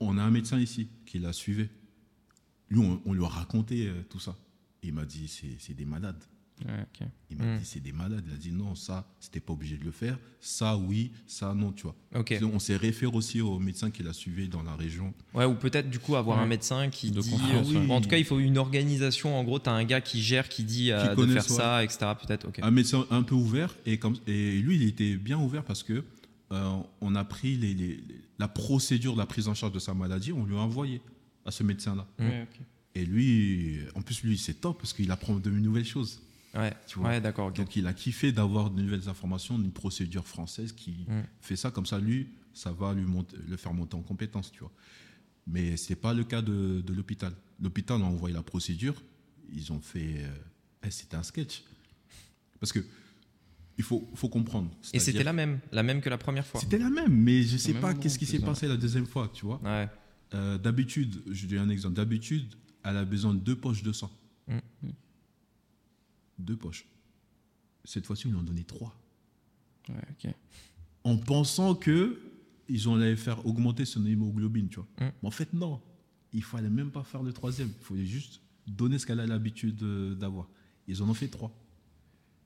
on 0.00 0.16
a 0.16 0.22
un 0.22 0.30
médecin 0.30 0.58
ici 0.58 0.88
qui 1.06 1.18
la 1.18 1.32
suivait. 1.34 1.68
Lui, 2.70 2.78
on, 2.80 3.00
on 3.04 3.12
lui 3.12 3.24
a 3.24 3.28
raconté 3.28 3.88
euh, 3.88 4.02
tout 4.08 4.20
ça. 4.20 4.36
Il 4.82 4.92
m'a 4.94 5.04
dit, 5.04 5.28
c'est 5.28 5.56
c'est 5.58 5.74
des 5.74 5.84
malades. 5.84 6.22
Ouais. 6.66 7.06
Il 7.30 7.38
m'a 7.38 7.44
Hmm. 7.54 7.58
dit, 7.58 7.64
c'est 7.64 7.80
des 7.80 7.92
malades. 7.92 8.22
Il 8.28 8.34
a 8.34 8.36
dit, 8.36 8.52
non, 8.52 8.74
ça, 8.74 9.06
c'était 9.18 9.40
pas 9.40 9.54
obligé 9.54 9.78
de 9.78 9.84
le 9.84 9.90
faire. 9.90 10.18
Ça, 10.40 10.76
oui, 10.76 11.10
ça, 11.26 11.54
non, 11.54 11.72
tu 11.72 11.84
vois. 11.84 11.96
On 12.52 12.58
s'est 12.58 12.76
référé 12.76 13.10
aussi 13.16 13.40
au 13.40 13.58
médecin 13.58 13.90
qui 13.90 14.02
la 14.02 14.12
suivait 14.12 14.46
dans 14.46 14.62
la 14.62 14.76
région. 14.76 15.14
Ouais, 15.32 15.46
ou 15.46 15.54
peut-être 15.54 15.88
du 15.88 15.98
coup 15.98 16.16
avoir 16.16 16.36
Ouais. 16.36 16.42
un 16.44 16.46
médecin 16.46 16.90
qui 16.90 17.10
De 17.12 17.20
dit. 17.22 17.34
euh, 17.54 17.86
bon, 17.86 17.94
en 17.96 18.00
tout 18.02 18.10
cas, 18.10 18.18
il 18.18 18.26
faut 18.26 18.38
une 18.40 18.58
organisation. 18.58 19.38
En 19.38 19.42
gros, 19.44 19.58
tu 19.58 19.70
as 19.70 19.72
un 19.72 19.84
gars 19.84 20.02
qui 20.02 20.20
gère, 20.20 20.50
qui 20.50 20.64
dit 20.64 20.92
euh, 20.92 21.08
de 21.10 21.14
connaît 21.14 21.32
faire 21.32 21.44
ça. 21.44 21.54
ça, 21.54 21.84
etc. 21.84 21.98
Peut-être. 22.26 22.46
Un 22.62 22.70
médecin 22.70 23.06
un 23.10 23.22
peu 23.22 23.34
ouvert 23.34 23.74
et 23.86 23.98
comme 23.98 24.16
et 24.26 24.58
lui 24.58 24.76
il 24.76 24.82
était 24.82 25.16
bien 25.16 25.38
ouvert 25.38 25.64
parce 25.64 25.82
que 25.82 26.04
euh, 26.52 26.76
on 27.00 27.14
a 27.14 27.24
pris 27.24 27.56
les, 27.56 27.72
les- 27.72 27.96
les- 27.96 28.20
la 28.38 28.48
procédure 28.48 29.14
de 29.14 29.18
la 29.18 29.26
prise 29.26 29.48
en 29.48 29.54
charge 29.54 29.72
de 29.72 29.78
sa 29.78 29.94
maladie 29.94 30.32
on 30.32 30.44
lui 30.44 30.56
a 30.56 30.58
envoyé 30.58 31.00
à 31.46 31.50
ce 31.52 31.62
médecin 31.62 31.94
là 31.94 32.06
Mm. 32.18 32.24
Ouais, 32.28 32.42
ok. 32.42 32.60
Et 32.94 33.04
lui 33.04 33.78
en 33.94 34.02
plus 34.02 34.22
lui 34.22 34.36
c'est 34.38 34.54
top 34.60 34.78
parce 34.78 34.92
qu'il 34.92 35.10
apprend 35.10 35.36
de 35.36 35.50
nouvelles 35.50 35.84
choses 35.86 36.20
Ouais. 36.52 36.74
tu 36.88 36.98
vois. 36.98 37.10
Ouais, 37.10 37.20
d'accord. 37.20 37.46
ok. 37.48 37.56
donc 37.56 37.76
il 37.76 37.86
a 37.86 37.92
kiffé 37.92 38.32
d'avoir 38.32 38.70
de 38.70 38.82
nouvelles 38.82 39.08
informations 39.08 39.56
d'une 39.56 39.70
procédure 39.70 40.26
française 40.26 40.72
qui 40.72 41.04
Mm. 41.08 41.22
fait 41.40 41.54
ça 41.56 41.70
comme 41.70 41.86
ça 41.86 41.98
lui 42.00 42.26
ça 42.52 42.72
va 42.72 42.92
lui 42.92 43.04
monter, 43.04 43.36
le 43.48 43.56
faire 43.56 43.72
monter 43.72 43.94
en 43.96 44.02
compétence 44.02 44.50
tu 44.50 44.58
vois 44.60 44.72
mais 45.46 45.76
c'est 45.76 45.94
pas 45.94 46.12
le 46.12 46.24
cas 46.24 46.42
de, 46.42 46.80
de 46.80 46.92
l'hôpital 46.92 47.32
l'hôpital 47.62 48.02
a 48.02 48.04
envoyé 48.04 48.34
la 48.34 48.42
procédure 48.42 49.00
ils 49.52 49.72
ont 49.72 49.80
fait 49.80 50.24
euh, 50.24 50.28
eh, 50.84 50.90
c'était 50.90 51.16
un 51.16 51.22
sketch 51.22 51.62
parce 52.58 52.72
que 52.72 52.80
il 53.78 53.84
faut, 53.84 54.06
faut 54.14 54.28
comprendre 54.28 54.70
Et 54.92 54.98
c'était 54.98 55.24
la 55.24 55.32
même, 55.32 55.58
la 55.72 55.82
même 55.82 56.02
que 56.02 56.10
la 56.10 56.18
première 56.18 56.44
fois. 56.46 56.60
c'était 56.60 56.76
la 56.76 56.90
même, 56.90 57.14
mais 57.14 57.42
je 57.44 57.56
sais 57.56 57.72
même 57.72 57.80
pas 57.80 57.94
qu'est-ce 57.94 58.18
qui 58.18 58.26
s'est 58.26 58.38
passé 58.40 58.68
la 58.68 58.76
deuxième 58.76 59.06
fois, 59.06 59.30
tu 59.32 59.46
vois. 59.46 59.58
Ouais. 59.64 59.88
Euh, 60.34 60.58
D'habitude, 60.58 61.22
je 61.30 61.46
dis 61.46 61.56
un 61.56 61.70
exemple, 61.70 61.94
d'habitude, 61.94 62.44
elle 62.84 62.96
a 62.96 63.04
besoin 63.04 63.34
de 63.34 63.40
deux 63.40 63.56
poches 63.56 63.82
de 63.82 63.92
sang. 63.92 64.10
Mm. 64.48 64.58
Deux 66.38 66.56
poches. 66.56 66.86
Cette 67.84 68.06
fois-ci, 68.06 68.28
ils 68.28 68.30
lui 68.30 68.38
ont 68.38 68.42
donné 68.42 68.64
trois. 68.64 68.94
Ouais, 69.88 69.94
ok. 70.10 70.34
En 71.04 71.16
pensant 71.16 71.74
que 71.74 72.20
ils 72.68 72.88
ont 72.88 72.94
allé 72.94 73.16
faire 73.16 73.44
augmenter 73.46 73.84
son 73.84 74.06
hémoglobine, 74.06 74.68
tu 74.68 74.76
vois. 74.76 74.88
Mm. 75.00 75.12
Mais 75.22 75.28
en 75.28 75.32
fait, 75.32 75.52
non. 75.52 75.80
Il 76.32 76.44
fallait 76.44 76.70
même 76.70 76.90
pas 76.90 77.02
faire 77.02 77.22
le 77.22 77.32
troisième. 77.32 77.72
Il 77.80 77.84
fallait 77.84 78.06
juste 78.06 78.40
donner 78.66 78.98
ce 78.98 79.06
qu'elle 79.06 79.20
a 79.20 79.26
l'habitude 79.26 79.82
euh, 79.82 80.14
d'avoir. 80.14 80.48
Ils 80.86 81.02
en 81.02 81.08
ont 81.08 81.14
fait 81.14 81.28
trois. 81.28 81.52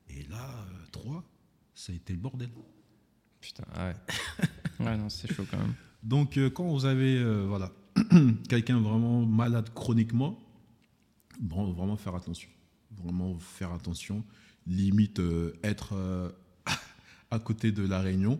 Et 0.09 0.23
là, 0.23 0.65
euh, 0.67 0.85
trois, 0.91 1.23
ça 1.73 1.91
a 1.91 1.95
été 1.95 2.13
le 2.13 2.19
bordel. 2.19 2.49
Putain. 3.41 3.63
ah 3.73 3.89
ouais. 3.89 3.95
Ouais, 4.85 4.97
non, 4.97 5.09
c'est 5.09 5.33
chaud 5.33 5.45
quand 5.49 5.57
même. 5.57 5.73
Donc, 6.03 6.37
euh, 6.37 6.49
quand 6.49 6.67
vous 6.67 6.85
avez 6.85 7.17
euh, 7.17 7.45
voilà, 7.47 7.71
quelqu'un 8.49 8.79
vraiment 8.79 9.25
malade 9.25 9.69
chroniquement, 9.73 10.37
bon, 11.39 11.71
vraiment 11.71 11.97
faire 11.97 12.15
attention. 12.15 12.49
Vraiment 13.03 13.37
faire 13.39 13.71
attention. 13.71 14.23
Limite, 14.67 15.19
euh, 15.19 15.53
être 15.63 15.93
euh, 15.93 16.29
à 17.31 17.39
côté 17.39 17.71
de 17.71 17.85
la 17.85 18.01
réunion 18.01 18.39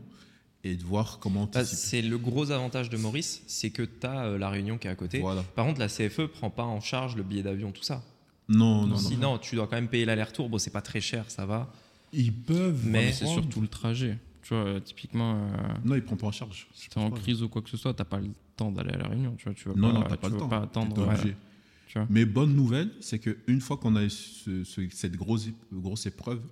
et 0.64 0.76
de 0.76 0.84
voir 0.84 1.20
comment 1.20 1.50
Bah, 1.54 1.64
c'est 1.64 2.02
le 2.02 2.18
gros 2.18 2.52
avantage 2.52 2.90
de 2.90 2.98
Maurice, 2.98 3.44
c'est 3.48 3.70
que 3.70 3.84
tu 3.84 4.08
as 4.08 4.38
la 4.38 4.50
réunion 4.50 4.78
qui 4.78 4.88
est 4.88 4.92
à 4.92 4.96
côté. 4.96 5.20
Voilà. 5.20 5.44
Par 5.44 5.66
contre, 5.66 5.80
la 5.80 5.88
CFE 5.88 6.26
prend 6.26 6.50
pas 6.50 6.64
en 6.64 6.82
charge 6.82 7.16
le 7.16 7.24
billet 7.24 7.44
d'avion, 7.44 7.72
tout 7.72 7.84
ça. 7.84 8.04
Non, 8.50 8.82
non, 8.82 8.88
non. 8.88 8.98
Sinon, 8.98 9.38
tu 9.38 9.56
dois 9.56 9.68
quand 9.68 9.76
même 9.76 9.88
payer 9.88 10.06
l'aller-retour. 10.06 10.50
Bon, 10.50 10.58
c'est 10.58 10.72
pas 10.72 10.82
très 10.82 11.02
cher, 11.02 11.26
ça 11.30 11.46
va. 11.46 11.72
Ils 12.14 12.34
peuvent. 12.34 12.82
Mais 12.86 13.06
Mais 13.06 13.12
c'est 13.12 13.26
surtout 13.26 13.62
le 13.62 13.68
trajet. 13.68 14.18
Tu 14.46 14.54
vois, 14.54 14.64
euh, 14.64 14.80
typiquement, 14.80 15.34
euh, 15.42 15.74
Non, 15.84 15.96
ils 15.96 16.04
prennent 16.04 16.20
pas 16.20 16.28
en 16.28 16.32
charge. 16.32 16.68
si 16.72 16.88
t'es 16.88 17.00
en 17.00 17.10
crise 17.10 17.42
ou 17.42 17.50
quoi 17.50 17.64
que 17.64 17.70
ce 17.72 17.78
soit, 17.78 17.96
t'as 17.96 18.06
pas 18.06 18.20
le 18.20 18.30
temps 18.56 18.72
d'aller 18.72 18.92
à 18.94 18.98
la 18.98 19.08
réunion. 19.08 19.34
Tu 19.38 19.46
vois, 19.46 19.56
tu 19.56 19.68
vas 19.70 19.74
Non, 19.74 19.88
pas, 19.92 19.94
non, 20.00 20.02
t'as 20.04 20.16
tu 20.18 20.22
pas 20.22 20.30
le 20.30 20.38
temps. 20.38 20.48
pas 20.50 20.62
attendre. 20.62 21.04
Voilà, 21.04 21.20
tu. 21.20 21.36
Mais 22.12 22.26
bonne 22.26 22.54
nouvelle, 22.56 22.92
c'est 23.00 23.18
qu'une 23.18 23.60
fois 23.60 23.78
qu'on 23.78 23.96
a 23.96 24.04
eu 24.04 24.10
ce- 24.12 24.64
ce- 24.64 24.88
cette 24.92 25.16
grosse, 25.16 25.48
grosse 25.74 26.06
épreuve, 26.06 26.44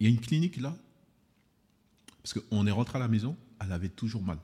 il 0.00 0.06
y 0.06 0.10
a 0.10 0.14
une 0.14 0.20
clinique 0.20 0.56
là, 0.56 0.74
parce 2.22 2.32
qu'on 2.34 2.66
est 2.66 2.70
rentré 2.70 2.96
à 2.96 3.00
la 3.00 3.08
maison, 3.08 3.36
elle 3.60 3.72
avait 3.72 3.90
toujours 3.90 4.22
mal. 4.22 4.38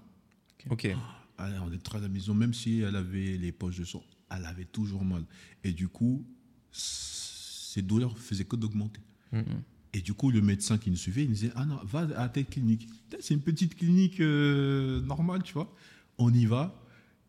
Ok. 0.69 0.85
Elle, 0.85 0.97
on 1.39 1.49
est 1.73 1.77
rentré 1.77 1.97
à 1.97 2.01
la 2.03 2.09
maison, 2.09 2.35
même 2.35 2.53
si 2.53 2.81
elle 2.81 2.97
avait 2.97 3.39
les 3.39 3.53
poches 3.53 3.79
de 3.79 3.85
sang, 3.87 4.03
elle 4.31 4.45
avait 4.45 4.67
toujours 4.67 5.03
mal. 5.05 5.25
Et 5.65 5.73
du 5.73 5.89
coup, 5.89 6.27
ses 6.71 7.81
douleurs 7.83 8.19
faisaient 8.19 8.45
que 8.45 8.57
d'augmenter. 8.57 9.01
Mhm. 9.33 9.63
Et 9.93 10.01
du 10.03 10.15
coup, 10.15 10.31
le 10.31 10.41
médecin 10.41 10.79
qui 10.79 10.91
nous 10.91 10.97
suivait, 10.97 11.23
il 11.25 11.29
nous 11.29 11.35
disait 11.35 11.53
Ah 11.57 11.65
non, 11.65 11.79
va 11.85 12.07
à 12.17 12.29
telle 12.29 12.47
clinique. 12.47 12.89
C'est 13.21 13.35
une 13.35 13.41
petite 13.41 13.75
clinique 13.77 14.21
euh, 14.21 15.01
normale, 15.03 15.43
tu 15.43 15.53
vois. 15.55 15.75
On 16.19 16.33
y 16.33 16.47
va, 16.47 16.81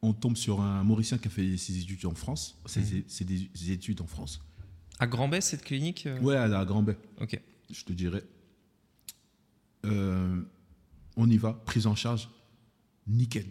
on 0.01 0.13
tombe 0.13 0.37
sur 0.37 0.61
un 0.61 0.83
Mauricien 0.83 1.17
qui 1.17 1.27
a 1.27 1.31
fait 1.31 1.57
ses 1.57 1.79
études 1.79 2.05
en 2.05 2.13
France. 2.13 2.59
C'est 2.67 3.03
c'est 3.07 3.25
des 3.25 3.71
études 3.71 4.01
en 4.01 4.07
France. 4.07 4.41
À 4.99 5.07
Grand-Bay, 5.07 5.41
cette 5.41 5.63
clinique 5.63 6.05
euh, 6.05 6.19
Ouais, 6.19 6.35
à 6.35 6.47
la 6.47 6.63
Grand-Baie, 6.63 6.97
Ok. 7.19 7.39
je 7.71 7.83
te 7.83 7.93
dirais. 7.93 8.23
Euh, 9.85 10.41
on 11.17 11.27
y 11.29 11.37
va, 11.37 11.53
prise 11.53 11.87
en 11.87 11.95
charge, 11.95 12.29
nickel. 13.07 13.47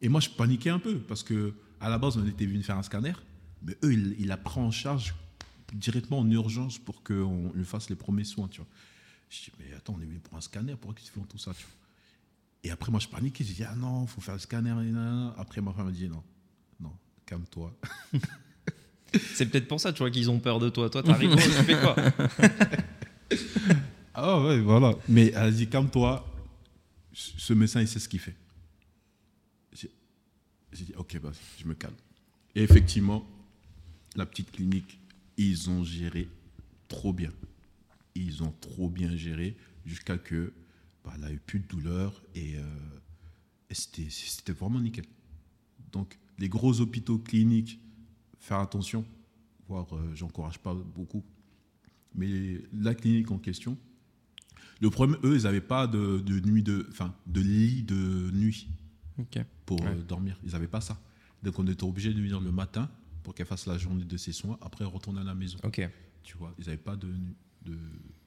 Et 0.00 0.08
moi, 0.08 0.20
je 0.20 0.30
paniquais 0.30 0.70
un 0.70 0.78
peu 0.78 0.98
parce 0.98 1.22
que 1.22 1.52
à 1.80 1.90
la 1.90 1.98
base, 1.98 2.16
on 2.16 2.26
était 2.26 2.46
venu 2.46 2.62
faire 2.62 2.78
un 2.78 2.82
scanner, 2.82 3.12
mais 3.62 3.76
eux, 3.84 3.92
ils, 3.92 4.16
ils 4.20 4.26
la 4.28 4.38
prennent 4.38 4.64
en 4.64 4.70
charge 4.70 5.14
directement 5.72 6.20
en 6.20 6.30
urgence 6.30 6.78
pour 6.78 7.02
qu'on 7.02 7.52
lui 7.54 7.64
fasse 7.64 7.90
les 7.90 7.96
premiers 7.96 8.24
soins, 8.24 8.48
tu 8.48 8.60
vois. 8.60 8.68
Je 9.28 9.44
dis, 9.44 9.52
mais 9.58 9.72
attends, 9.76 9.94
on 9.96 10.02
est 10.02 10.06
venu 10.06 10.18
pour 10.18 10.36
un 10.36 10.40
scanner, 10.40 10.74
pourquoi 10.74 11.00
ils 11.02 11.08
font 11.08 11.22
tout 11.22 11.38
ça, 11.38 11.52
tu 11.54 11.62
vois 11.62 11.72
Et 12.64 12.70
après, 12.70 12.90
moi, 12.90 13.00
je 13.00 13.08
paniquais, 13.08 13.44
j'ai 13.44 13.54
dit, 13.54 13.64
ah 13.64 13.74
non, 13.76 14.04
il 14.04 14.08
faut 14.08 14.20
faire 14.20 14.34
le 14.34 14.40
scanner. 14.40 14.74
Après, 15.36 15.60
ma 15.60 15.72
femme 15.72 15.86
m'a 15.86 15.92
dit, 15.92 16.08
non, 16.08 16.22
non, 16.80 16.92
calme-toi. 17.26 17.72
C'est 19.34 19.46
peut-être 19.46 19.68
pour 19.68 19.80
ça, 19.80 19.92
tu 19.92 19.98
vois, 20.00 20.10
qu'ils 20.10 20.30
ont 20.30 20.38
peur 20.38 20.58
de 20.58 20.68
toi. 20.68 20.88
Toi, 20.88 21.02
t'arrives, 21.02 21.34
tu 21.34 21.40
fais 21.40 21.80
quoi 21.80 21.96
Ah 24.14 24.40
ouais, 24.42 24.60
voilà. 24.60 24.94
Mais 25.08 25.32
elle 25.34 25.54
dit, 25.54 25.68
calme-toi, 25.68 26.26
ce 27.12 27.52
médecin, 27.54 27.80
il 27.80 27.88
sait 27.88 27.98
ce 27.98 28.08
qu'il 28.08 28.20
fait. 28.20 28.36
J'ai 29.72 29.90
j'ai 30.72 30.84
dit, 30.84 30.94
ok, 30.96 31.20
bah, 31.20 31.32
je 31.58 31.66
me 31.66 31.74
calme. 31.74 31.94
Et 32.54 32.62
effectivement, 32.62 33.26
la 34.16 34.26
petite 34.26 34.50
clinique, 34.50 34.99
ils 35.42 35.70
ont 35.70 35.82
géré 35.84 36.28
trop 36.88 37.12
bien. 37.12 37.32
Ils 38.14 38.42
ont 38.42 38.52
trop 38.60 38.90
bien 38.90 39.16
géré 39.16 39.56
jusqu'à 39.86 40.18
que 40.18 40.52
bah, 41.04 41.12
elle 41.16 41.24
a 41.24 41.32
eu 41.32 41.38
plus 41.38 41.60
de 41.60 41.66
douleur 41.66 42.22
et, 42.34 42.56
euh, 42.56 42.62
et 43.70 43.74
c'était 43.74 44.52
vraiment 44.52 44.80
nickel. 44.80 45.04
Donc, 45.92 46.18
les 46.38 46.48
gros 46.48 46.80
hôpitaux 46.80 47.18
cliniques, 47.18 47.80
faire 48.38 48.58
attention, 48.58 49.04
voire 49.66 49.94
euh, 49.96 50.14
j'encourage 50.14 50.58
pas 50.58 50.74
beaucoup. 50.74 51.24
Mais 52.14 52.60
la 52.72 52.94
clinique 52.94 53.30
en 53.30 53.38
question, 53.38 53.78
le 54.80 54.90
problème, 54.90 55.18
eux, 55.24 55.36
ils 55.36 55.44
n'avaient 55.44 55.60
pas 55.60 55.86
de, 55.86 56.18
de 56.18 56.40
nuit 56.40 56.62
de, 56.62 56.86
enfin, 56.90 57.14
de 57.26 57.40
lit 57.40 57.82
de 57.82 58.30
nuit 58.32 58.68
Ok. 59.18 59.38
pour 59.64 59.80
Ouais. 59.82 59.88
euh, 59.96 60.02
dormir. 60.02 60.38
Ils 60.44 60.52
n'avaient 60.52 60.66
pas 60.68 60.80
ça. 60.80 61.00
Donc 61.42 61.58
on 61.58 61.66
était 61.66 61.84
obligé 61.84 62.12
de 62.12 62.20
venir 62.20 62.40
le 62.40 62.52
matin 62.52 62.90
pour 63.30 63.36
qu'elle 63.36 63.46
fasse 63.46 63.66
la 63.66 63.78
journée 63.78 64.02
de 64.04 64.16
ses 64.16 64.32
soins, 64.32 64.58
après 64.60 64.84
retourner 64.84 65.20
à 65.20 65.22
la 65.24 65.34
maison. 65.36 65.56
Ok. 65.62 65.88
Tu 66.24 66.36
vois, 66.36 66.52
ils 66.58 66.64
n'avaient 66.64 66.76
pas 66.76 66.96
de, 66.96 67.06
de, 67.62 67.78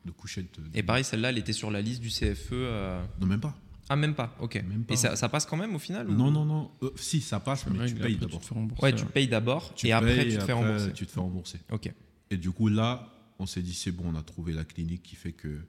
de 0.05 0.11
couchette. 0.11 0.57
de- 0.57 0.65
Et 0.73 0.81
pareil, 0.81 1.03
celle-là, 1.03 1.27
elle 1.31 1.37
était 1.37 1.51
sur 1.51 1.69
la 1.71 1.81
liste 1.81 1.99
du 2.01 2.07
CFE. 2.07 2.53
euh, 2.53 3.03
Non, 3.19 3.27
même 3.27 3.41
pas. 3.41 3.53
Ah, 3.89 3.97
même 3.97 4.15
pas, 4.15 4.33
ok. 4.39 4.55
Même 4.65 4.85
pas. 4.85 4.93
Et 4.93 4.95
ça, 4.97 5.17
ça 5.17 5.27
passe 5.27 5.45
quand 5.45 5.57
même 5.57 5.75
au 5.75 5.79
final 5.79 6.09
ou- 6.09 6.13
Non, 6.13 6.31
non, 6.31 6.45
non. 6.45 6.71
Euh, 6.83 6.91
si, 6.95 7.19
ça 7.19 7.41
passe, 7.41 7.67
mais 7.67 7.85
tu 7.85 7.95
payes 7.95 8.15
d'abord. 8.15 8.39
te 8.39 8.45
fais 8.45 8.55
rembourser, 8.55 8.81
Ouais, 8.81 8.95
tu 8.95 9.05
payes 9.05 9.27
d'abord 9.27 9.73
et 9.83 9.91
après 9.91 10.25
tu 10.25 10.37
te 10.37 10.43
fais 10.45 10.53
rembourser. 10.53 10.93
Tu 10.93 11.05
te 11.05 11.11
fais 11.11 11.19
rembourser. 11.19 11.59
Ok. 11.69 11.91
Et 12.31 12.37
du 12.37 12.51
coup, 12.51 12.69
là, 12.69 13.09
on 13.39 13.45
s'est 13.45 13.61
dit, 13.61 13.73
c'est 13.73 13.91
bon, 13.91 14.05
on 14.07 14.15
a 14.15 14.23
trouvé 14.23 14.53
la 14.53 14.63
clinique 14.63 15.03
qui 15.03 15.17
fait 15.17 15.33
que 15.33 15.59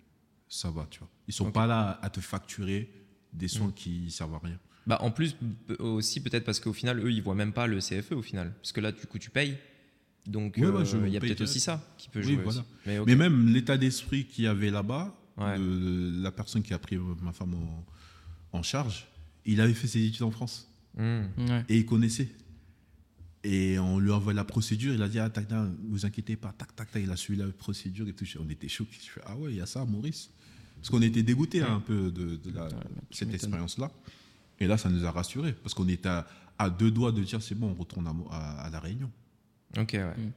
ça 0.49 0.71
va, 0.71 0.87
tu 0.89 1.01
vois. 1.01 1.09
Ils 1.27 1.35
sont 1.35 1.51
pas 1.51 1.67
là 1.67 1.99
à 2.03 2.09
te 2.09 2.21
facturer 2.21 2.89
des 3.33 3.49
soins 3.49 3.67
Mm. 3.69 3.75
qui 3.75 4.11
servent 4.13 4.35
à 4.35 4.39
rien. 4.45 4.61
Bah, 4.87 4.99
en 5.01 5.11
plus, 5.11 5.37
aussi 5.79 6.21
peut-être 6.23 6.45
parce 6.45 6.61
qu'au 6.61 6.73
final, 6.73 6.99
eux, 7.05 7.11
ils 7.11 7.23
voient 7.23 7.35
même 7.35 7.53
pas 7.53 7.67
le 7.67 7.79
CFE 7.79 8.13
au 8.13 8.23
final. 8.23 8.53
Parce 8.61 8.73
que 8.73 8.81
là, 8.81 8.93
du 8.93 9.07
coup, 9.07 9.19
tu 9.19 9.31
payes. 9.31 9.57
Donc, 10.27 10.57
Ouais, 10.59 10.65
euh, 10.65 10.73
ouais, 10.83 11.09
il 11.09 11.13
y 11.13 11.17
a 11.17 11.21
peut-être 11.21 11.43
aussi 11.43 11.61
ça 11.61 11.83
qui 11.99 12.09
peut 12.09 12.21
Oui, 12.21 12.35
jouer. 12.35 12.43
voilà. 12.43 12.61
aussi. 12.61 13.01
Mais, 13.07 13.17
même 13.17 13.49
l'état 13.53 13.77
d'esprit 13.77 14.25
qu'il 14.27 14.45
y 14.45 14.47
avait 14.47 14.71
là-bas, 14.71 15.15
Ouais. 15.37 15.59
de 15.59 16.23
la 16.23 16.31
personne 16.31 16.63
qui 16.63 16.73
a 16.75 16.79
pris 16.79 16.97
ma 17.23 17.33
femme 17.33 17.55
en, 17.55 18.59
en 18.59 18.63
charge, 18.63 19.07
il 19.45 19.61
avait 19.61 19.75
fait 19.75 19.89
ses 19.89 20.05
études 20.05 20.23
en 20.23 20.31
France 20.31 20.71
Hmm. 20.97 21.25
Ouais. 21.39 21.65
et 21.69 21.79
il 21.79 21.87
connaissait. 21.87 22.29
Et 23.43 23.79
on 23.81 23.99
lui 23.99 24.11
envoie 24.13 24.33
la 24.33 24.45
procédure, 24.45 24.95
il 24.95 25.03
a 25.03 25.09
dit 25.09 25.19
Ah, 25.19 25.29
tac, 25.29 25.49
tac, 25.49 25.59
vous 25.89 26.07
inquiétez 26.07 26.37
pas, 26.37 26.53
tac, 26.57 26.75
tac, 26.77 26.91
tac, 26.93 27.03
il 27.03 27.11
a 27.11 27.17
suivi 27.17 27.41
la 27.41 27.49
procédure 27.49 28.07
et 28.09 28.13
tout. 28.13 28.25
On 28.41 28.49
était 28.49 28.69
choqués. 28.69 28.97
Je 29.05 29.11
fais 29.11 29.21
Ah 29.27 29.37
ouais, 29.37 29.51
il 29.53 29.57
y 29.57 29.61
a 29.61 29.67
ça, 29.67 29.85
Maurice. 29.85 30.31
Parce 30.77 30.89
qu'on 30.91 31.03
était 31.03 31.23
dégoûtés 31.23 31.63
hein, 31.63 31.75
un 31.77 31.81
peu 31.81 32.11
de, 32.11 32.37
de 32.37 32.51
la- 32.55 32.69
tu 32.69 32.77
cette 33.11 33.35
expérience-là. 33.35 33.91
Et 34.61 34.67
là, 34.67 34.77
ça 34.79 34.89
nous 34.89 35.05
a 35.05 35.11
rassurés 35.11 35.53
parce 35.53 35.75
qu'on 35.75 35.89
était 35.89 36.09
à, 36.09 36.27
à 36.59 36.71
deux 36.71 36.91
doigts 36.91 37.13
de 37.13 37.23
dire 37.23 37.43
C'est 37.43 37.55
bon, 37.55 37.71
on 37.71 37.75
retourne 37.75 38.07
à, 38.07 38.13
Mo- 38.13 38.29
à- 38.31 38.63
à 38.63 38.71
La 38.71 38.81
Réunion. 38.81 39.11
Ok, 39.79 39.91
ouais. 39.95 40.05
Mm. 40.17 40.33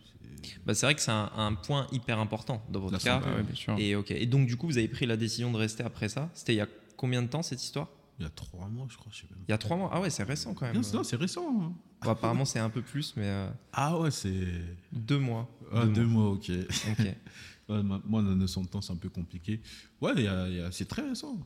Bah, 0.65 0.73
c'est 0.73 0.85
vrai 0.85 0.95
que 0.95 1.01
c'est 1.01 1.11
un, 1.11 1.31
un 1.35 1.53
point 1.55 1.87
hyper 1.91 2.19
important 2.19 2.63
dans 2.69 2.79
votre 2.79 2.93
La 2.93 2.99
cas. 2.99 3.19
Bah 3.19 3.35
ouais, 3.35 3.43
bien 3.43 3.55
sûr. 3.55 3.75
Et, 3.77 4.25
donc, 4.27 4.47
du 4.47 4.55
coup, 4.55 4.67
vous 4.67 4.77
avez 4.77 4.87
pris 4.87 5.05
la 5.05 5.17
décision 5.17 5.51
de 5.51 5.57
rester 5.57 5.83
après 5.83 6.09
ça. 6.09 6.29
C'était 6.33 6.53
il 6.53 6.57
y 6.57 6.61
a 6.61 6.67
combien 6.95 7.21
de 7.21 7.27
temps 7.27 7.41
cette 7.41 7.61
histoire? 7.63 7.87
Il 8.19 8.23
y 8.23 8.25
a 8.25 8.29
trois 8.31 8.67
mois, 8.67 8.87
je 8.89 8.97
crois. 8.97 9.11
Je 9.13 9.21
sais 9.21 9.27
même 9.29 9.39
Il 9.47 9.51
y 9.51 9.53
a 9.53 9.57
trois 9.59 9.77
mois. 9.77 9.89
Ah 9.93 10.01
ouais, 10.01 10.09
c'est 10.09 10.23
récent 10.23 10.53
quand 10.53 10.65
même. 10.65 10.75
Non, 10.93 11.03
c'est- 11.03 11.15
récent. 11.15 11.45
hein. 11.61 11.73
Bon, 12.01 12.09
apparemment, 12.11 12.45
c'est 12.45 12.59
un 12.59 12.69
peu 12.69 12.81
plus, 12.81 13.13
mais 13.15 13.25
euh, 13.27 13.49
Ah 13.73 13.97
ouais, 13.99 14.09
c'est. 14.11 14.47
deux 14.91 15.19
mois. 15.19 15.49
Ah, 15.73 15.85
deux 15.85 16.05
mois, 16.05 16.29
ok. 16.31 16.51
Ok. 16.91 17.05
Ouais, 17.69 17.83
ma- 17.83 17.99
moi, 18.05 18.21
la 18.21 18.33
notion 18.33 18.61
de 18.61 18.67
temps, 18.69 18.79
c'est 18.79 18.93
un 18.93 18.97
peu 18.97 19.09
compliqué. 19.09 19.59
Ouais, 19.99 20.13
il 20.15 20.23
y 20.23 20.27
a- 20.29 20.47
il 20.47 20.55
y 20.55 20.61
a- 20.61 20.71
c'est 20.71 20.85
très 20.85 21.01
récent. 21.01 21.37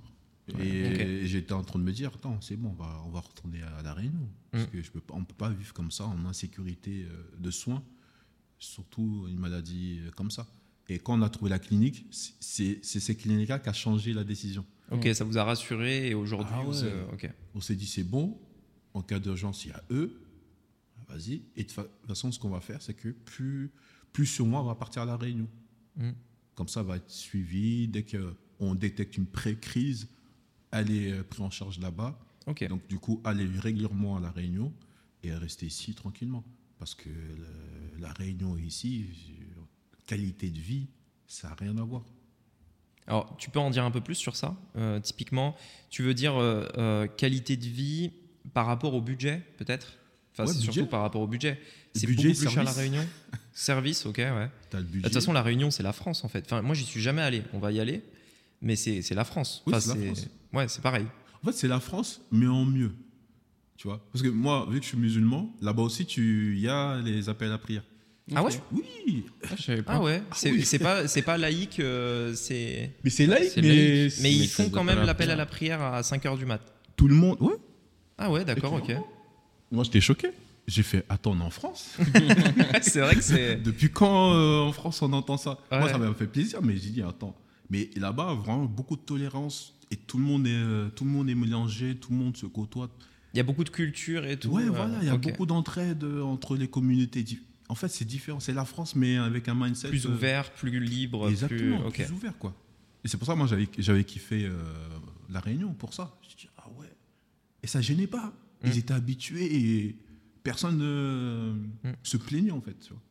Et 0.59 1.25
j'étais 1.27 1.53
en 1.53 1.63
train 1.63 1.79
de 1.79 1.83
me 1.83 1.91
dire, 1.91 2.11
attends, 2.13 2.39
c'est 2.41 2.55
bon, 2.57 2.69
on 2.69 2.73
va, 2.83 3.03
on 3.05 3.09
va 3.09 3.19
retourner 3.21 3.61
à 3.61 3.81
la 3.81 3.93
Réunion. 3.93 4.27
Parce 4.51 4.65
Mm. 4.65 4.67
que 4.67 4.81
je 4.81 4.91
peux 4.91 4.99
pas, 5.01 5.13
on 5.15 5.21
ne 5.21 5.25
peut 5.25 5.35
pas 5.35 5.49
vivre 5.49 5.73
comme 5.73 5.91
ça, 5.91 6.05
en 6.05 6.25
insécurité 6.25 7.05
euh, 7.09 7.23
de 7.39 7.51
soins, 7.51 7.83
surtout 8.59 9.25
une 9.29 9.37
maladie 9.39 9.99
euh, 10.01 10.11
comme 10.11 10.31
ça. 10.31 10.47
Et 10.89 10.99
quand 10.99 11.17
on 11.17 11.21
a 11.21 11.29
trouvé 11.29 11.49
la 11.49 11.59
clinique, 11.59 12.05
c'est 12.11 12.79
c'est 12.83 12.99
ces 12.99 13.15
cliniques-là 13.15 13.59
qui 13.59 13.69
a 13.69 13.73
changé 13.73 14.13
la 14.13 14.23
décision. 14.23 14.65
Ok, 14.91 15.07
ça 15.13 15.23
vous 15.23 15.37
a 15.37 15.43
rassuré 15.45 16.09
et 16.09 16.13
aujourd'hui, 16.13 16.53
Ah 16.57 16.65
ouais. 16.67 16.75
euh, 16.83 17.05
ok. 17.13 17.29
On 17.55 17.61
s'est 17.61 17.75
dit, 17.75 17.85
c'est 17.85 18.03
bon, 18.03 18.37
en 18.93 19.01
cas 19.01 19.19
d'urgence, 19.19 19.63
il 19.63 19.69
y 19.69 19.71
a 19.71 19.81
eux, 19.89 20.19
vas-y. 21.07 21.43
Et 21.55 21.63
de 21.63 21.71
fa- 21.71 21.83
toute 21.83 22.07
façon, 22.07 22.29
ce 22.31 22.39
qu'on 22.39 22.49
va 22.49 22.59
faire, 22.59 22.81
c'est 22.81 22.93
que 22.93 23.07
plus, 23.09 23.71
plus 24.11 24.25
sur 24.25 24.45
moi, 24.45 24.61
on 24.61 24.65
va 24.65 24.75
partir 24.75 25.03
à 25.03 25.05
la 25.05 25.15
Réunion. 25.15 25.47
Mm. 25.95 26.09
Comme 26.55 26.67
ça, 26.67 26.83
va 26.83 26.97
être 26.97 27.09
suivi. 27.09 27.87
Dès 27.87 28.03
qu'on 28.05 28.75
détecte 28.75 29.15
une 29.15 29.27
pré-crise, 29.27 30.09
elle 30.71 30.91
est 30.91 31.11
euh, 31.11 31.23
prise 31.23 31.41
en 31.41 31.49
charge 31.49 31.79
là-bas. 31.79 32.17
Donc, 32.67 32.87
du 32.87 32.97
coup, 32.99 33.21
aller 33.23 33.45
régulièrement 33.59 34.17
à 34.17 34.19
la 34.19 34.31
Réunion 34.31 34.73
et 35.23 35.31
rester 35.33 35.65
ici 35.67 35.93
tranquillement. 35.93 36.43
Parce 36.79 36.95
que 36.95 37.09
le- 37.09 37.99
la 38.01 38.11
Réunion 38.13 38.57
ici, 38.57 39.05
euh, 39.57 39.61
qualité 40.07 40.49
de 40.49 40.59
vie, 40.59 40.87
ça 41.27 41.49
n'a 41.49 41.55
rien 41.55 41.77
à 41.77 41.83
voir. 41.83 42.03
Alors, 43.07 43.35
tu 43.37 43.49
peux 43.49 43.59
en 43.59 43.69
dire 43.69 43.83
un 43.83 43.91
peu 43.91 44.01
plus 44.01 44.15
sur 44.15 44.35
ça 44.35 44.55
Euh, 44.75 44.99
Typiquement, 44.99 45.55
tu 45.89 46.01
veux 46.03 46.13
dire 46.13 46.35
euh, 46.35 46.67
euh, 46.77 47.07
qualité 47.07 47.57
de 47.57 47.65
vie 47.65 48.11
par 48.53 48.65
rapport 48.65 48.93
au 48.93 49.01
budget, 49.01 49.41
peut-être? 49.57 49.93
Enfin, 50.33 50.45
Ouais, 50.45 50.53
c'est 50.53 50.59
surtout 50.61 50.85
par 50.87 51.01
rapport 51.01 51.21
au 51.21 51.27
budget. 51.27 51.59
C'est 51.93 52.07
Budget, 52.07 52.29
beaucoup 52.29 52.39
plus 52.39 52.49
cher 52.49 52.61
à 52.61 52.63
la 52.63 52.71
service. 52.71 52.91
Réunion 52.93 53.09
Service, 53.53 54.05
ok, 54.05 54.17
ouais. 54.17 54.49
Tu 54.69 54.77
as 54.77 54.79
le 54.79 54.85
budget. 54.85 54.99
De 55.01 55.07
toute 55.09 55.13
façon, 55.13 55.33
la 55.33 55.41
Réunion, 55.41 55.69
c'est 55.71 55.83
la 55.83 55.91
France, 55.93 56.23
en 56.23 56.29
fait. 56.29 56.45
Enfin, 56.45 56.61
moi, 56.61 56.73
j'y 56.73 56.85
suis 56.85 57.01
jamais 57.01 57.21
allé. 57.21 57.43
On 57.53 57.59
va 57.59 57.71
y 57.73 57.79
aller, 57.79 58.01
mais 58.61 58.75
c'est 58.75 59.01
c'est 59.01 59.15
la 59.15 59.23
France. 59.25 59.63
Oui, 59.65 59.73
Enfin, 59.75 59.81
c'est 59.81 59.99
la 59.99 60.05
France. 60.05 60.27
Ouais, 60.53 60.67
c'est 60.67 60.81
pareil. 60.81 61.05
En 61.43 61.47
fait, 61.47 61.53
c'est 61.57 61.67
la 61.67 61.79
France, 61.79 62.21
mais 62.31 62.47
en 62.47 62.65
mieux. 62.65 62.91
Tu 63.77 63.87
vois? 63.87 63.99
Parce 64.11 64.21
que 64.21 64.27
moi, 64.27 64.67
vu 64.69 64.77
que 64.79 64.83
je 64.83 64.89
suis 64.89 64.97
musulman, 64.97 65.51
là-bas 65.61 65.81
aussi, 65.81 66.05
tu- 66.05 66.53
il 66.55 66.61
y 66.61 66.67
a 66.67 66.99
les 67.01 67.29
appels 67.29 67.51
à 67.51 67.57
prière. 67.57 67.83
Ah 68.35 68.43
ouais? 68.43 68.51
Oui 68.71 69.25
Ah, 69.49 69.55
je 69.57 69.63
savais 69.63 69.81
pas. 69.81 69.93
Ah 69.95 70.01
ouais, 70.01 70.21
c'est 70.35 70.51
oui. 70.51 70.79
pas, 70.79 71.07
c'est 71.07 71.23
pas 71.23 71.37
laïque, 71.37 71.79
euh, 71.79 72.33
c'est. 72.35 72.91
Mais 73.03 73.09
c'est 73.09 73.25
laïque, 73.25 73.53
mais, 73.57 73.61
laïque. 73.63 74.13
Mais 74.17 74.23
Mais 74.23 74.31
ils 74.33 74.47
font 74.47 74.69
quand 74.69 74.83
même 74.83 75.03
l'appel 75.03 75.31
à 75.31 75.35
la 75.35 75.45
prière 75.47 75.81
à 75.81 76.01
5h 76.01 76.37
du 76.37 76.45
mat. 76.45 76.61
tout 76.95 77.07
le 77.07 77.15
monde. 77.15 77.37
Ouais. 77.41 77.55
Ah 78.19 78.29
ouais, 78.31 78.45
d'accord, 78.45 78.73
ok. 78.73 78.95
Moi, 79.71 79.83
j'étais 79.83 80.01
choqué. 80.01 80.29
J'ai 80.67 80.83
fait, 80.83 81.03
attends, 81.09 81.31
on 81.31 81.39
est 81.39 81.43
en 81.43 81.49
France? 81.49 81.97
C'est 82.81 82.99
vrai 82.99 83.15
que 83.15 83.23
c'est. 83.23 83.55
Depuis 83.55 83.89
quand 83.89 84.33
euh, 84.35 84.59
en 84.59 84.71
France 84.71 85.01
on 85.01 85.11
entend 85.11 85.35
ça? 85.37 85.57
Moi, 85.71 85.89
ça 85.89 85.97
m'a 85.97 86.13
fait 86.13 86.27
plaisir, 86.27 86.59
mais 86.61 86.77
j'ai 86.77 86.91
dit, 86.91 87.01
attends. 87.01 87.35
Mais 87.71 87.89
là-bas, 87.95 88.33
vraiment, 88.35 88.65
beaucoup 88.65 88.95
de 88.97 89.01
tolérance 89.01 89.73
et 89.89 89.95
tout 89.95 90.17
le 90.19 90.23
monde 90.23 90.45
est, 90.45 90.51
euh, 90.53 90.89
tout 90.89 91.03
le 91.05 91.09
monde 91.09 91.29
est 91.29 91.35
mélangé, 91.35 91.95
tout 91.95 92.11
le 92.11 92.17
monde 92.17 92.37
se 92.37 92.45
côtoie. 92.45 92.89
Il 93.33 93.37
y 93.37 93.39
a 93.39 93.43
beaucoup 93.43 93.63
de 93.63 93.69
culture 93.69 94.25
et 94.25 94.37
tout. 94.37 94.49
ouais, 94.49 94.63
euh, 94.65 94.69
voilà, 94.69 94.97
il 95.01 95.07
y 95.07 95.09
a 95.09 95.15
beaucoup 95.17 95.45
d'entraide 95.45 96.03
euh, 96.03 96.21
entre 96.21 96.55
les 96.57 96.67
communautés. 96.67 97.25
En 97.69 97.75
fait, 97.75 97.87
c'est 97.87 98.03
différent. 98.05 98.41
C'est 98.41 98.53
la 98.53 98.65
France, 98.65 98.95
mais 98.95 99.15
avec 99.17 99.47
un 99.47 99.55
mindset. 99.55 99.87
Plus 99.87 100.05
ouvert, 100.05 100.51
plus 100.51 100.79
libre, 100.81 101.29
Exactement, 101.29 101.77
plus. 101.79 101.87
Ok. 101.87 101.93
plus 102.05 102.11
ouvert, 102.13 102.37
quoi. 102.37 102.53
Et 103.03 103.07
c'est 103.07 103.17
pour 103.17 103.25
ça, 103.25 103.33
moi, 103.35 103.47
j'avais, 103.47 104.03
kiffé 104.03 104.45
euh, 104.45 104.61
La 105.29 105.39
Réunion 105.39 105.73
pour 105.73 105.93
ça. 105.93 106.13
Je 106.29 106.35
dis, 106.35 106.49
ah 106.57 106.67
ouais. 106.77 106.91
Et 107.63 107.67
ça 107.67 107.79
gênait 107.81 108.05
pas. 108.07 108.33
Ils 108.65 108.71
Mm. 108.71 108.77
étaient 108.77 108.93
habitués 108.93 109.55
et 109.55 109.95
personne 110.43 110.77
ne 110.77 111.53
Mm. 111.89 111.93
se 112.03 112.17
plaignait, 112.17 112.51
en 112.51 112.59
fait. 112.61 112.77
tu 112.79 112.89
vois. 112.89 113.01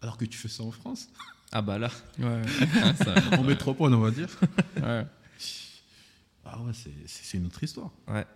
Alors 0.00 0.16
que 0.16 0.24
tu 0.24 0.38
fais 0.38 0.48
ça 0.48 0.62
en 0.62 0.70
France, 0.70 1.10
Ah 1.52 1.62
bah 1.62 1.78
là. 1.78 1.90
Ouais. 2.18 2.42
Ça- 2.96 3.38
en 3.38 3.42
métropole, 3.44 3.92
on 3.94 4.00
va 4.00 4.10
dire. 4.10 4.28
ouais. 4.76 5.06
Ah 6.44 6.60
ouais, 6.62 6.72
c'est, 7.06 7.36
une 7.38 7.46
autre 7.46 7.62
histoire. 7.62 7.90
Ouais. 8.08 8.26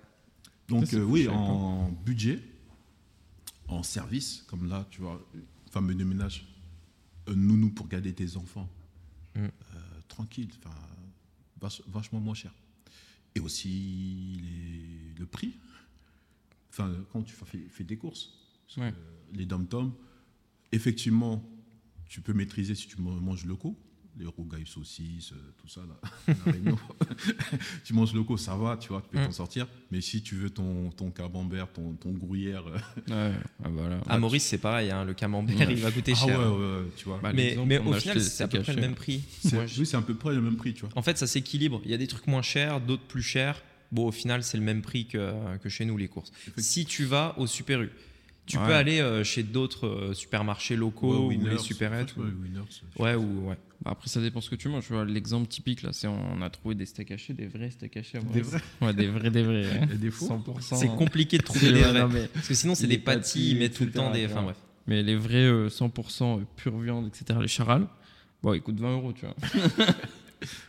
Donc, 0.69 0.87
Ça, 0.87 0.97
euh, 0.97 1.05
oui, 1.05 1.29
en 1.29 1.91
budget, 2.05 2.41
en 3.69 3.83
service, 3.83 4.45
comme 4.49 4.69
là, 4.69 4.87
tu 4.91 5.01
vois, 5.01 5.21
fameux 5.71 5.95
de 5.95 6.05
ménage, 6.05 6.47
un 7.27 7.35
nounou 7.35 7.71
pour 7.71 7.89
garder 7.89 8.13
tes 8.13 8.37
enfants, 8.37 8.69
Mm. 9.37 9.41
euh, 9.47 9.51
tranquille, 10.07 10.51
enfin, 10.65 10.75
vach- 11.61 11.83
vachement 11.89 12.21
moins 12.21 12.35
cher. 12.35 12.53
Et 13.35 13.41
aussi 13.41 14.41
les- 14.43 15.15
le 15.19 15.27
prix, 15.27 15.57
enfin, 16.71 16.95
quand 17.13 17.23
tu 17.23 17.35
fais, 17.35 17.67
fais 17.69 17.83
des 17.85 17.97
courses, 17.97 18.31
Ouais. 18.77 18.95
les 19.33 19.45
dom-toms, 19.45 19.93
effectivement, 20.71 21.43
tu 22.09 22.21
peux 22.21 22.33
maîtriser 22.33 22.75
si 22.75 22.87
tu 22.89 23.01
man- 23.01 23.19
manges 23.21 23.45
locaux. 23.45 23.77
Les 24.17 24.27
rougailles 24.27 24.67
saucisses, 24.67 25.33
euh, 25.33 25.53
tout 25.61 25.67
ça, 25.69 25.81
là. 25.81 26.35
tu 27.85 27.93
manges 27.95 28.15
locaux, 28.15 28.37
ça 28.37 28.55
va, 28.57 28.77
tu 28.77 28.89
vois, 28.91 29.03
tu 29.03 29.09
peux 29.09 29.19
Mm. 29.21 29.27
t'en 29.27 29.33
sortir. 29.33 29.67
Mais 29.91 30.01
si 30.01 30.23
tu 30.23 30.37
veux 30.37 30.51
ton, 30.51 30.91
ton 30.91 31.11
camembert, 31.11 31.67
ton, 31.73 31.95
ton 31.95 32.13
gruyère. 32.13 32.65
euh, 32.67 32.79
Ouais. 33.31 33.37
Ah, 33.65 33.69
voilà. 33.71 34.01
À 34.09 34.19
Maurice, 34.19 34.45
c'est 34.45 34.59
pareil, 34.59 34.91
hein, 34.93 35.05
le 35.05 35.15
camembert, 35.15 35.59
Ouais. 35.59 35.67
il 35.75 35.81
va 35.81 35.91
coûter 35.91 36.13
ah 36.13 36.27
cher. 36.27 36.39
ouais, 36.39 36.47
ouais, 36.47 36.77
ouais, 36.83 36.87
tu 36.97 37.07
vois. 37.07 37.19
Bah, 37.23 37.33
mais 37.35 37.57
mais 37.67 37.79
au 37.79 37.93
a 37.93 37.99
final, 38.01 38.21
c'est 38.21 38.45
à 38.45 38.49
peu 38.49 38.61
près 38.61 38.75
le 38.75 38.81
même 38.81 38.95
prix. 38.95 39.23
C'est- 39.43 39.55
Moi, 39.57 39.67
je- 39.67 39.81
Oui, 39.81 39.87
c'est 39.87 39.97
à 39.97 40.03
peu 40.03 40.15
près 40.15 40.33
le 40.35 40.41
même 40.41 40.57
prix, 40.57 40.75
tu 40.75 40.83
vois. 40.83 40.91
En 40.95 41.03
fait, 41.03 41.19
ça 41.19 41.27
s'équilibre. 41.27 41.81
Il 41.85 41.91
y 41.91 41.95
a 41.95 41.99
des 41.99 42.07
trucs 42.07 42.27
moins 42.29 42.43
chers, 42.43 42.81
d'autres 42.81 43.03
plus 43.07 43.23
chers. 43.23 43.63
Bon, 43.93 44.07
au 44.07 44.13
final, 44.13 44.43
c'est 44.45 44.57
le 44.59 44.63
même 44.65 44.83
prix 44.83 45.07
que, 45.07 45.57
que 45.59 45.69
chez 45.69 45.85
nous, 45.85 45.97
les 45.97 46.09
courses. 46.09 46.31
Si 46.59 46.85
tu 46.87 47.05
vas 47.05 47.35
au 47.39 47.47
Super 47.47 47.83
U, 47.83 47.91
tu 48.47 48.59
Ouais. 48.59 48.67
peux 48.67 48.75
aller 48.75 49.01
euh, 49.01 49.25
chez 49.25 49.43
d'autres 49.43 49.87
euh, 49.87 50.13
supermarchés 50.15 50.77
locaux 50.77 51.29
Ouais, 51.29 51.37
ou 51.37 51.47
les 51.47 51.59
supérettes. 51.59 52.15
ouais, 52.17 52.25
ou- 52.25 53.03
Ouais, 53.03 53.15
ou 53.15 53.49
ouais. 53.49 53.57
Bah, 53.83 53.91
après, 53.93 54.09
ça 54.09 54.21
dépend 54.21 54.41
ce 54.41 54.51
que 54.51 54.55
tu 54.57 54.69
manges. 54.69 54.91
L'exemple 55.07 55.47
typique, 55.49 55.83
là, 55.83 55.93
c'est 55.93 56.07
on 56.07 56.41
a 56.43 56.51
trouvé 56.51 56.75
des 56.75 56.87
steaks 56.87 57.11
hachés, 57.11 57.33
des 57.35 57.47
vrais 57.47 57.71
steaks 57.71 57.97
hachés. 57.97 58.19
Des 58.33 58.41
vrais 58.43 58.61
Ouais, 58.81 58.93
des 58.95 59.07
vrais, 59.09 59.31
des 59.31 59.43
vrais. 59.43 59.79
hein. 59.79 59.87
Des 59.99 60.11
faux 60.11 60.27
100%. 60.29 60.77
C'est 60.77 60.89
compliqué 60.89 61.39
de 61.39 61.43
trouver 61.43 61.73
ouais, 61.73 61.83
vrais. 61.83 62.01
non, 62.01 62.09
mais, 62.09 62.29
Parce 62.29 62.49
que 62.49 62.55
sinon, 62.55 62.75
c'est 62.75 62.87
des 62.87 62.99
pâtis, 62.99 63.51
ils 63.53 63.59
mettent 63.59 63.75
tout 63.75 63.85
le 63.85 63.91
temps 63.91 64.11
des. 64.11 64.27
Enfin 64.27 64.43
bref. 64.43 64.57
mais 64.87 65.03
les 65.03 65.17
vrais 65.17 65.45
euh, 65.47 65.69
100% 65.69 66.43
pure 66.57 66.79
viande, 66.79 67.07
etc., 67.09 67.39
les 67.43 67.49
charales, 67.49 67.87
bon, 68.43 68.55
ils 68.55 68.63
coûtent 68.63 68.81
20 68.81 68.93
euros, 68.93 69.13
tu 69.13 69.27
vois. 69.27 69.35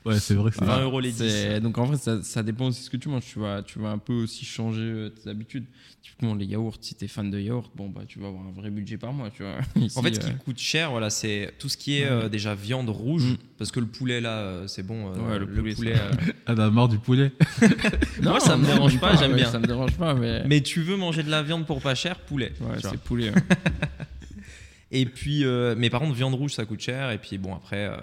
Ouais, 0.06 0.20
c'est 0.20 0.34
vrai. 0.36 0.52
que 0.52 0.58
c'est- 0.58 0.66
20 0.66 0.82
euros 0.84 1.00
les 1.00 1.12
10. 1.12 1.18
C'est- 1.18 1.60
Donc 1.60 1.78
en 1.78 1.86
vrai, 1.86 1.98
ça, 1.98 2.22
ça 2.24 2.44
dépend 2.44 2.68
aussi 2.68 2.80
de 2.82 2.86
ce 2.86 2.90
que 2.90 2.98
tu 2.98 3.10
manges. 3.10 3.26
Tu 3.26 3.40
vas, 3.40 3.62
tu 3.64 3.80
vas 3.80 3.90
un 3.90 3.98
peu 3.98 4.14
aussi 4.14 4.46
changer 4.46 4.82
euh, 4.84 5.10
tes 5.10 5.30
habitudes. 5.30 5.66
Typiquement, 6.02 6.36
les 6.36 6.46
yaourts, 6.46 6.76
si 6.82 6.94
t'es 6.94 7.08
fan 7.08 7.32
de 7.32 7.40
yaourt, 7.40 7.72
bon, 7.76 7.90
bah, 7.90 8.02
tu 8.08 8.20
vas 8.20 8.28
avoir 8.28 8.46
un 8.46 8.52
vrai 8.52 8.70
budget 8.70 8.98
par 8.98 9.12
mois, 9.12 9.32
tu 9.32 9.42
vois. 9.44 9.58
Ici, 9.76 9.98
En 9.98 10.04
fait, 10.04 10.14
ce 10.14 10.20
euh, 10.20 10.30
qui 10.30 10.36
coûte 10.38 10.60
cher, 10.60 10.92
voilà, 10.92 11.10
c'est 11.10 11.52
tout 11.58 11.68
ce 11.68 11.78
qui 11.78 11.98
est 11.98 12.06
Ouais. 12.06 12.12
euh, 12.26 12.30
déjà 12.30 12.54
viande 12.54 12.90
rouge, 12.90 13.24
Mm. 13.24 13.38
parce 13.58 13.72
que 13.72 13.80
le 13.80 13.88
poulet 13.88 14.22
là, 14.22 14.38
euh, 14.38 14.68
c'est 14.68 14.84
bon. 14.84 15.12
euh, 15.12 15.30
Ouais, 15.32 15.40
le 15.40 15.48
poulet, 15.74 15.96
ça- 15.96 16.02
euh, 16.04 16.12
Ah, 16.46 16.54
t'as 16.56 16.70
marre 16.70 16.90
du 16.90 17.00
poulet 17.00 17.32
Moi, 18.22 18.40
ça 18.40 18.56
me 18.56 18.62
non, 18.68 18.74
dérange 18.76 19.00
pas, 19.00 19.16
j'aime 19.16 19.34
bien. 19.36 19.50
Ça 19.52 19.58
me 19.60 19.66
dérange 19.66 19.98
pas, 19.98 20.14
mais. 20.14 20.44
Mais 20.46 20.62
tu 20.62 20.82
veux 20.84 20.96
manger 20.96 21.24
de 21.24 21.32
la 21.32 21.42
viande 21.42 21.66
pour 21.66 21.82
pas 21.82 21.96
cher, 21.96 22.20
poulet. 22.20 22.54
Ouais, 22.62 22.78
c'est 22.82 23.00
poulet. 23.02 23.32
Et 24.92 25.06
puis, 25.06 25.44
euh, 25.44 25.76
mais 25.78 25.90
par 25.90 26.00
contre, 26.02 26.14
viande 26.14 26.36
rouge, 26.36 26.54
ça 26.54 26.66
coûte 26.66 26.80
cher. 26.82 27.12
Et 27.12 27.18
puis 27.18 27.38
bon, 27.38 27.54
après, 27.56 27.88
euh, 27.88 27.98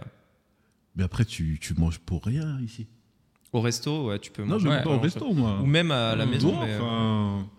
Mais 0.96 1.04
après, 1.04 1.24
tu, 1.24 1.58
tu 1.60 1.74
manges 1.74 1.98
pour 1.98 2.24
rien 2.24 2.60
ici. 2.60 2.86
Au 3.52 3.60
resto, 3.60 4.08
ouais, 4.08 4.18
tu 4.18 4.30
peux 4.30 4.42
Non, 4.42 4.54
manger. 4.54 4.68
mais 4.68 4.76
ouais, 4.76 4.82
pas 4.82 4.90
au 4.90 4.98
resto, 5.00 5.32
moi. 5.32 5.60
Ou 5.60 5.66
même 5.66 5.90
à 5.90 6.14
la 6.16 6.26
maison. 6.26 6.58
Ouais, 6.60 6.66
mais, 6.66 6.72
euh, 6.72 6.80
enfin, 6.80 7.50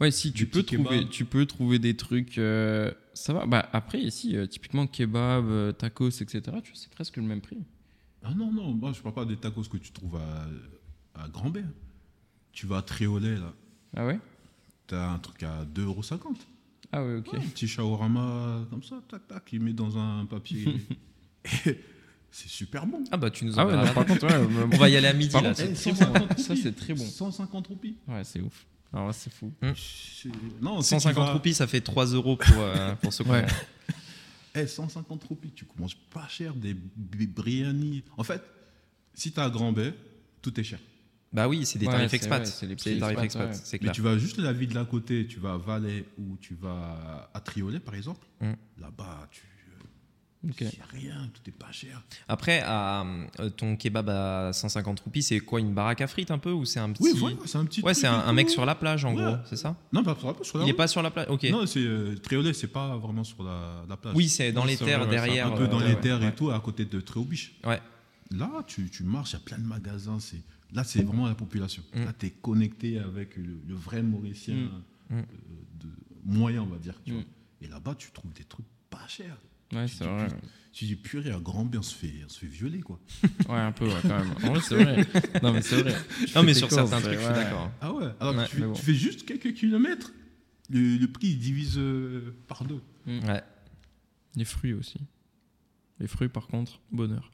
Ouais, 0.00 0.10
si 0.10 0.32
tu 0.32 0.46
peux 0.46 0.64
trouver, 0.64 1.06
tu 1.08 1.24
peux 1.24 1.46
trouver 1.46 1.78
des 1.78 1.96
trucs, 1.96 2.38
euh, 2.38 2.90
ça 3.14 3.32
va. 3.32 3.46
Bah 3.46 3.68
après 3.72 4.00
ici, 4.00 4.36
euh, 4.36 4.46
typiquement 4.46 4.88
kebab, 4.88 5.44
euh, 5.46 5.70
tacos, 5.72 6.08
etc. 6.08 6.40
Tu 6.42 6.50
vois, 6.50 6.60
c'est 6.74 6.90
presque 6.90 7.18
le 7.18 7.22
même 7.22 7.40
prix. 7.40 7.58
Ah 8.24 8.34
non, 8.34 8.52
non, 8.52 8.72
moi 8.72 8.92
je 8.92 9.00
parle 9.00 9.14
pas 9.14 9.24
des 9.24 9.36
tacos 9.36 9.62
que 9.62 9.76
tu 9.76 9.92
trouves 9.92 10.16
à, 10.16 11.22
à 11.22 11.28
Grand 11.28 11.50
B. 11.50 11.58
Tu 12.50 12.66
vas 12.66 12.78
à 12.78 12.82
Triolet, 12.82 13.36
là. 13.36 13.52
Ah 13.96 14.06
ouais? 14.06 14.18
T'as 14.88 15.08
un 15.12 15.18
truc 15.20 15.42
à 15.44 15.64
2,50€. 15.66 16.18
Ah 16.90 17.04
ouais, 17.04 17.16
ok. 17.18 17.32
Ouais, 17.32 17.38
un 17.38 17.42
petit 17.48 17.68
shawarma 17.68 18.66
comme 18.70 18.82
ça, 18.82 19.00
tac, 19.08 19.28
tac, 19.28 19.52
il 19.52 19.60
met 19.60 19.72
dans 19.72 19.96
un 19.98 20.26
papier. 20.26 20.80
Et 21.66 21.78
c'est 22.32 22.48
super 22.48 22.86
bon. 22.86 23.04
Ah 23.12 23.16
bah 23.16 23.30
tu 23.30 23.44
nous 23.44 23.58
Ah 23.58 23.64
en 23.64 23.68
ouais, 23.68 23.76
non, 23.76 23.92
par 23.92 24.04
contre, 24.06 24.26
ouais, 24.26 24.66
On 24.72 24.76
va 24.76 24.88
y 24.88 24.96
aller 24.96 25.06
à 25.06 25.12
midi 25.12 25.30
Par 25.30 25.42
là. 25.42 25.50
contre, 25.50 25.62
bon. 26.06 26.28
Ça, 26.38 26.54
c'est 26.56 26.74
très 26.74 26.94
bon. 26.94 27.04
150 27.06 27.66
roupies. 27.68 27.96
Ouais, 28.08 28.24
c'est 28.24 28.40
ouf. 28.40 28.66
Alors 28.92 29.06
là, 29.06 29.12
c'est 29.12 29.32
fou. 29.32 29.52
C'est- 29.76 30.28
Non, 30.60 30.80
si 30.82 30.88
tu 30.88 31.00
150 31.00 31.26
vas- 31.26 31.32
roupies, 31.34 31.54
ça 31.54 31.66
fait 31.66 31.80
3 31.80 32.06
euros 32.06 32.36
pour, 32.36 32.56
euh, 32.58 32.94
pour 32.96 33.12
qui 33.12 33.22
Ouais. 33.30 33.46
Eh, 34.54 34.66
150 34.66 35.24
roupies, 35.24 35.50
tu 35.54 35.64
commences 35.64 35.94
pas 35.94 36.26
cher 36.28 36.54
des 36.54 36.74
biryani. 36.96 38.02
En 38.16 38.24
fait, 38.24 38.42
si 39.14 39.32
t'as 39.32 39.44
à 39.44 39.50
Grand 39.50 39.72
Bay, 39.72 39.94
tout 40.42 40.58
est 40.60 40.64
cher. 40.64 40.78
Bah 41.32 41.48
oui, 41.48 41.64
c'est 41.64 41.78
des 41.78 41.86
Ouais, 41.86 41.92
tarifs 41.92 42.10
c'est- 42.10 42.16
expats. 42.16 42.44
des 42.66 42.98
tarifs 42.98 43.18
expats, 43.20 43.48
ouais. 43.48 43.54
c'est 43.64 43.82
Mais 43.82 43.90
tu 43.92 44.02
vas 44.02 44.18
juste 44.18 44.36
la 44.36 44.52
ville 44.52 44.68
d'à 44.74 44.84
côté, 44.84 45.26
tu 45.26 45.40
vas 45.40 45.54
à 45.54 45.56
Valais 45.56 46.04
ou 46.18 46.36
tu 46.38 46.54
vas 46.54 47.30
à 47.32 47.40
Triolet 47.40 47.80
par 47.80 47.94
exemple. 47.94 48.26
Mm. 48.42 48.52
Là-bas, 48.78 49.28
tu. 49.30 49.40
Ok. 50.48 50.60
Il 50.60 50.66
n'y 50.66 50.72
a 50.80 50.86
rien, 51.14 51.30
tout 51.32 51.40
est 51.48 51.52
pas 51.52 51.70
cher. 51.70 52.02
Après, 52.26 52.62
euh, 52.66 53.48
ton 53.56 53.76
kebab 53.76 54.08
à 54.08 54.52
150 54.52 54.98
roupies, 55.00 55.22
c'est 55.22 55.38
quoi 55.40 55.60
une 55.60 55.72
baraque 55.72 56.00
à 56.00 56.06
frites 56.08 56.30
un 56.32 56.38
peu 56.38 56.50
ou 56.50 56.64
c'est 56.64 56.80
un 56.80 56.90
petit 56.92 57.02
Oui, 57.22 57.36
c'est 57.46 57.58
un 57.58 57.64
petit. 57.64 57.80
Ouais, 57.82 57.94
c'est 57.94 58.08
un, 58.08 58.32
mec 58.32 58.50
sur 58.50 58.66
la 58.66 58.74
plage 58.74 59.04
en 59.04 59.14
Ouais. 59.14 59.22
gros, 59.22 59.36
c'est 59.44 59.56
ça 59.56 59.76
Non, 59.92 60.02
pas, 60.02 60.14
pas 60.16 60.34
sur 60.42 60.58
la 60.58 60.64
Il 60.64 60.68
est 60.68 60.70
route. 60.72 60.76
pas 60.76 60.86
sur 60.88 61.00
la 61.02 61.10
plage. 61.12 61.26
Ok. 61.28 61.44
Non, 61.44 61.64
c'est 61.66 61.78
euh, 61.80 62.16
c'est 62.54 62.66
pas 62.72 62.96
vraiment 62.96 63.22
sur 63.24 63.42
la, 63.44 63.84
la 63.88 63.96
plage. 63.96 64.14
oui, 64.16 64.28
c'est 64.28 64.50
dans 64.52 64.64
les 64.64 64.76
c'est 64.76 64.84
terres 64.84 65.02
c'est 65.04 65.10
derrière. 65.10 65.46
un 65.46 65.56
peu 65.56 65.62
euh, 65.64 65.66
dans 65.68 65.78
ouais, 65.78 65.88
les 65.90 65.96
terres 66.00 66.20
Ouais. 66.20 66.28
et 66.28 66.32
tout, 66.34 66.50
à 66.50 66.58
côté 66.60 66.84
de 66.86 67.00
Tréaubiche. 67.00 67.54
Ouais. 67.64 67.80
Là, 68.32 68.50
tu, 68.66 68.88
tu 68.90 69.04
marches, 69.04 69.30
il 69.30 69.34
y 69.34 69.36
a 69.36 69.40
plein 69.44 69.58
de 69.58 69.66
magasins. 69.66 70.18
C'est 70.18 70.42
là, 70.72 70.82
c'est 70.84 71.02
vraiment 71.02 71.28
la 71.28 71.34
population. 71.34 71.82
Mm. 71.94 72.04
Là, 72.04 72.12
tu 72.18 72.26
es 72.26 72.30
connecté 72.30 72.98
avec 72.98 73.36
le, 73.36 73.60
le 73.66 73.74
vrai 73.74 74.02
Mauricien 74.02 74.54
Mm. 75.10 75.14
euh, 75.18 75.22
de, 75.80 75.88
moyen, 76.24 76.62
on 76.62 76.66
va 76.66 76.78
dire. 76.78 76.94
tu 77.04 77.12
Mm. 77.12 77.14
vois. 77.16 77.24
Et 77.60 77.66
là-bas, 77.68 77.94
tu 77.96 78.10
trouves 78.10 78.32
des 78.32 78.44
trucs 78.44 78.66
pas 78.90 79.06
chers. 79.06 79.36
Ouais, 79.72 79.88
c'est 79.88 80.04
vrai. 80.04 80.28
Tu 80.72 80.86
dis, 80.86 80.96
purée, 80.96 81.30
à 81.32 81.38
Grand 81.38 81.64
B, 81.66 81.76
on 81.78 81.82
se 81.82 81.94
fait, 81.94 82.12
on 82.24 82.28
se 82.30 82.38
fait 82.40 82.46
violer, 82.46 82.80
quoi. 82.80 82.98
Ouais, 83.48 83.58
un 83.58 83.72
peu, 83.72 83.86
ouais, 83.86 84.00
quand 84.02 84.08
même. 84.18 84.30
En 84.42 84.52
vrai, 84.54 84.60
c'est 84.62 84.82
vrai. 84.82 85.06
Non, 85.42 85.52
mais 85.52 85.60
c'est 85.62 85.82
vrai. 85.82 85.94
Tu 86.26 86.34
Non, 86.34 86.42
mais 86.42 86.54
sur 86.54 86.70
certains 86.70 87.00
trucs, 87.00 87.14
je 87.14 87.18
suis 87.18 87.26
ouais. 87.28 87.34
d'accord. 87.34 87.70
Ah 87.80 87.92
ouais 87.92 88.06
Alors 88.20 88.34
Ouais, 88.36 88.46
tu, 88.46 88.54
fais, 88.56 88.60
mais 88.62 88.66
bon. 88.68 88.72
tu 88.72 88.82
fais 88.82 88.94
juste 88.94 89.26
quelques 89.26 89.52
kilomètres, 89.52 90.12
le, 90.70 90.96
le 90.96 91.08
prix 91.12 91.28
il 91.28 91.38
divise 91.38 91.74
euh, 91.76 92.34
par 92.48 92.64
deux. 92.64 92.80
Ouais. 93.06 93.42
Les 94.36 94.46
fruits 94.46 94.72
aussi. 94.72 94.98
Les 96.00 96.06
fruits, 96.06 96.30
par 96.30 96.46
contre, 96.46 96.80
bonheur. 96.90 97.30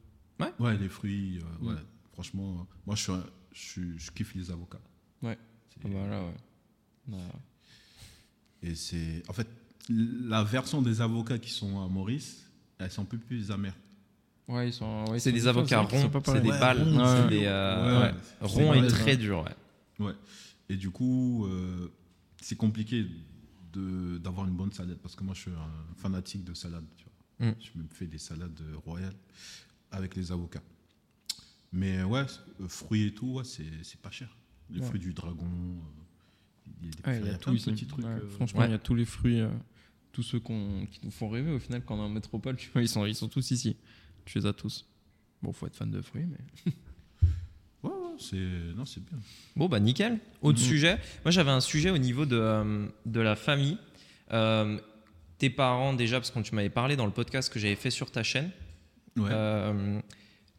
Ouais, 0.59 0.77
les 0.77 0.89
fruits, 0.89 1.39
euh, 1.39 1.63
Mm. 1.63 1.67
ouais. 1.69 1.75
Franchement, 2.13 2.67
moi, 2.85 2.95
je, 2.97 3.03
suis 3.03 3.11
un- 3.13 3.25
je, 3.53 3.59
suis- 3.61 3.97
je 3.99 4.11
kiffe 4.11 4.35
les 4.35 4.51
avocats. 4.51 4.81
Ouais. 5.21 5.37
C'est- 5.69 5.79
Ah 5.85 5.87
bah 5.87 6.07
là, 6.07 6.21
ouais. 6.23 6.35
Là, 7.11 7.17
Et 8.63 8.75
c'est. 8.75 9.23
En 9.29 9.33
fait, 9.33 9.47
la 9.89 10.43
version 10.43 10.81
des 10.81 11.01
avocats 11.01 11.39
qui 11.39 11.49
sont 11.49 11.83
à 11.83 11.87
Maurice, 11.87 12.49
elles 12.77 12.91
sont 12.91 13.01
un 13.01 13.05
peu 13.05 13.17
plus 13.17 13.51
amères. 13.51 13.75
Ouais, 14.47 14.69
ils 14.69 14.73
sont. 14.73 15.05
ouais, 15.09 15.17
ils 15.17 15.21
C'est 15.21 15.31
des 15.31 15.47
avocats 15.47 15.81
ronds, 15.81 16.09
c'est 16.25 16.41
des 16.41 16.49
Ouais, 16.49 16.59
balles, 16.59 16.81
ronds, 16.81 17.05
c'est 17.05 17.23
ouais. 17.23 17.29
des 17.29 17.45
euh, 17.45 17.99
Ouais, 18.01 18.05
ouais. 18.07 18.13
c'est 18.41 18.45
ronds 18.45 18.73
et 18.73 18.87
très 18.87 19.13
hein. 19.13 19.15
durs. 19.17 19.45
Ouais. 19.99 20.05
Ouais. 20.07 20.13
Et 20.69 20.75
du 20.75 20.89
coup, 20.91 21.45
euh, 21.45 21.87
c'est 22.41 22.55
compliqué 22.55 23.05
de- 23.73 24.17
d'avoir 24.17 24.47
une 24.47 24.55
bonne 24.55 24.71
salade 24.71 24.97
parce 25.01 25.15
que 25.15 25.23
moi, 25.23 25.33
je 25.35 25.41
suis 25.41 25.51
un 25.51 25.95
fanatique 25.97 26.43
de 26.43 26.53
salade. 26.53 26.85
Tu 26.97 27.05
vois. 27.39 27.49
Mm. 27.51 27.55
Je 27.59 27.79
me 27.81 27.87
fais 27.89 28.07
des 28.07 28.17
salades 28.17 28.59
royales 28.85 29.15
avec 29.91 30.15
les 30.15 30.31
avocats. 30.31 30.63
Mais 31.71 32.01
ouais, 32.03 32.25
fruits 32.67 33.07
et 33.07 33.13
tout, 33.13 33.33
ouais, 33.33 33.43
c'est 33.43 33.63
c'est 33.83 34.01
pas 34.01 34.09
cher. 34.11 34.35
Les 34.71 34.79
Ouais. 34.79 34.85
fruits 34.87 34.99
du 34.99 35.13
dragon, 35.13 35.45
euh, 35.45 36.71
il 36.81 36.87
y 36.87 36.89
a, 36.89 36.91
des, 36.91 37.07
Ouais, 37.09 37.19
il 37.19 37.25
y 37.25 37.29
a 37.29 37.31
plein 37.33 37.37
tout 37.37 37.51
de 37.51 37.55
ici. 37.57 37.71
petits 37.71 37.85
trucs. 37.87 38.05
Ouais, 38.05 38.11
euh, 38.11 38.29
franchement, 38.29 38.63
il 38.65 38.71
y 38.71 38.73
a 38.73 38.79
tous 38.79 38.95
les 38.95 39.05
fruits, 39.05 39.41
euh, 39.41 39.49
tous 40.11 40.23
ceux 40.23 40.39
qui 40.39 40.99
nous 41.03 41.11
font 41.11 41.29
rêver 41.29 41.51
au 41.51 41.59
final 41.59 41.81
quand 41.85 41.95
on 41.95 41.99
est 41.99 42.05
en 42.05 42.09
métropole, 42.09 42.55
tu 42.55 42.69
vois, 42.71 42.81
ils 42.81 42.87
sont, 42.89 43.05
ils 43.05 43.15
sont 43.15 43.27
tous 43.27 43.51
ici. 43.51 43.75
Tu 44.25 44.37
les 44.39 44.45
as 44.45 44.53
tous. 44.53 44.85
Bon, 45.41 45.51
faut 45.53 45.67
être 45.67 45.75
fan 45.75 45.89
de 45.91 46.01
fruits, 46.01 46.25
mais. 46.25 46.71
Ouais, 47.81 47.91
ouais, 47.91 48.15
c'est 48.19 48.75
non, 48.75 48.83
c'est 48.83 49.01
bien. 49.01 49.17
Bon, 49.55 49.69
bah 49.69 49.79
nickel. 49.79 50.19
Autre 50.41 50.59
Mhm. 50.59 50.65
sujet. 50.65 50.97
Moi, 51.23 51.31
j'avais 51.31 51.51
un 51.51 51.61
sujet 51.61 51.91
au 51.91 51.97
niveau 51.97 52.25
de, 52.25 52.35
euh, 52.35 52.87
de 53.05 53.21
la 53.21 53.37
famille. 53.37 53.77
Euh, 54.33 54.77
tes 55.37 55.49
parents, 55.49 55.93
déjà, 55.93 56.17
parce 56.19 56.29
que 56.29 56.39
tu 56.41 56.53
m'avais 56.55 56.69
parlé 56.69 56.97
dans 56.97 57.05
le 57.05 57.13
podcast 57.13 57.51
que 57.53 57.57
j'avais 57.57 57.77
fait 57.77 57.89
sur 57.89 58.11
ta 58.11 58.21
chaîne, 58.21 58.51
Ouais. 59.15 59.29
euh, 59.31 60.01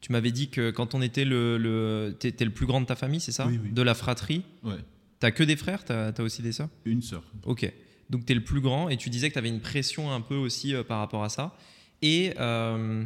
tu 0.00 0.12
m'avais 0.12 0.32
dit 0.32 0.48
que 0.48 0.70
quand 0.70 0.94
on 0.94 1.02
était 1.02 1.26
le. 1.26 1.58
le 1.58 2.16
T'étais 2.18 2.46
le 2.46 2.52
plus 2.52 2.64
grand 2.64 2.80
de 2.80 2.86
ta 2.86 2.96
famille, 2.96 3.20
c'est 3.20 3.32
ça? 3.32 3.46
Oui, 3.46 3.60
oui. 3.62 3.70
De 3.70 3.82
la 3.82 3.94
fratrie? 3.94 4.42
ouais. 4.62 4.78
T'as 5.18 5.30
que 5.30 5.42
des 5.42 5.56
frères? 5.56 5.84
T'as 5.84 6.12
as 6.16 6.22
aussi 6.22 6.40
des 6.40 6.52
sœurs? 6.52 6.70
Une 6.86 7.02
sœur. 7.02 7.22
Ok. 7.44 7.70
Donc 8.10 8.26
tu 8.26 8.32
es 8.32 8.34
le 8.34 8.44
plus 8.44 8.60
grand 8.60 8.88
et 8.90 8.96
tu 8.96 9.08
disais 9.08 9.28
que 9.28 9.34
tu 9.34 9.38
avais 9.38 9.48
une 9.48 9.60
pression 9.60 10.12
un 10.12 10.20
peu 10.20 10.34
aussi 10.36 10.74
euh, 10.74 10.82
par 10.82 10.98
rapport 10.98 11.24
à 11.24 11.28
ça. 11.28 11.54
Et 12.02 12.34
euh, 12.40 13.04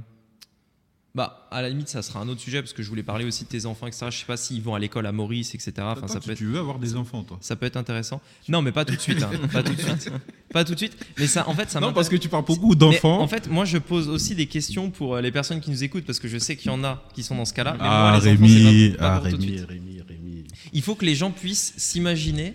bah, 1.15 1.47
à 1.53 1.63
la 1.63 1.69
limite, 1.69 1.89
ça 1.89 2.03
sera 2.03 2.21
un 2.21 2.29
autre 2.29 2.41
sujet 2.41 2.61
parce 2.61 2.73
que 2.73 2.83
je 2.83 2.89
voulais 2.89 3.03
parler 3.05 3.25
aussi 3.25 3.45
de 3.45 3.49
tes 3.49 3.67
enfants, 3.67 3.87
etc. 3.87 4.07
Je 4.11 4.19
sais 4.19 4.25
pas 4.25 4.37
s'ils 4.37 4.63
vont 4.63 4.75
à 4.75 4.81
l'école 4.81 5.07
à 5.07 5.13
Maurice, 5.13 5.55
etc. 5.55 5.73
Enfin, 5.81 6.09
ça 6.09 6.19
tu, 6.19 6.27
peut 6.27 6.33
être. 6.33 6.39
tu 6.39 6.47
veux 6.47 6.59
avoir 6.59 6.81
des 6.81 6.97
enfants, 6.97 7.23
toi? 7.23 7.39
Ça 7.41 7.55
peut 7.55 7.67
être 7.67 7.77
intéressant. 7.77 8.21
Non, 8.49 8.63
mais 8.63 8.73
pas 8.73 8.85
tout 8.85 8.97
de 8.97 9.01
suite. 9.01 9.23
hein. 9.23 9.31
Pas 9.53 9.63
tout 9.63 9.75
de 9.75 9.81
suite. 9.81 10.11
Pas 10.53 10.65
tout 10.65 10.73
de 10.73 10.79
suite. 10.79 10.97
Mais 11.19 11.27
ça, 11.29 11.49
en 11.49 11.55
fait, 11.55 11.71
ça 11.71 11.79
Non, 11.81 11.93
parce 11.93 12.09
que 12.09 12.17
tu 12.17 12.29
parles 12.29 12.45
beaucoup 12.45 12.75
d'enfants. 12.75 13.21
En 13.21 13.29
fait, 13.29 13.49
moi, 13.49 13.65
je 13.65 13.79
pose 13.79 14.09
aussi 14.09 14.35
des 14.35 14.47
questions 14.47 14.91
pour 14.91 15.15
euh, 15.17 15.21
les 15.21 15.31
personnes 15.31 15.61
qui 15.61 15.71
nous 15.71 15.85
écoutent 15.85 16.05
parce 16.07 16.19
que 16.19 16.27
je 16.29 16.39
sais 16.39 16.57
qu'il 16.57 16.67
y 16.71 16.75
en 16.75 16.83
a 16.83 17.03
qui 17.15 17.23
sont 17.23 17.37
dans 17.37 17.45
ce 17.45 17.53
cas-là. 17.55 17.77
Ah, 17.79 18.11
moi, 18.11 18.21
les 18.21 18.33
enfants, 18.33 18.43
Rémi, 18.47 18.89
c'est 18.91 18.97
pas- 18.97 19.05
pas 19.05 19.15
ah, 19.17 19.19
Rémi. 19.21 19.61
Rémi, 19.61 20.01
Rémi. 20.09 20.45
Il 20.73 20.83
faut 20.83 20.95
que 20.97 21.05
les 21.05 21.15
gens 21.15 21.31
puissent 21.31 21.75
s'imaginer 21.77 22.55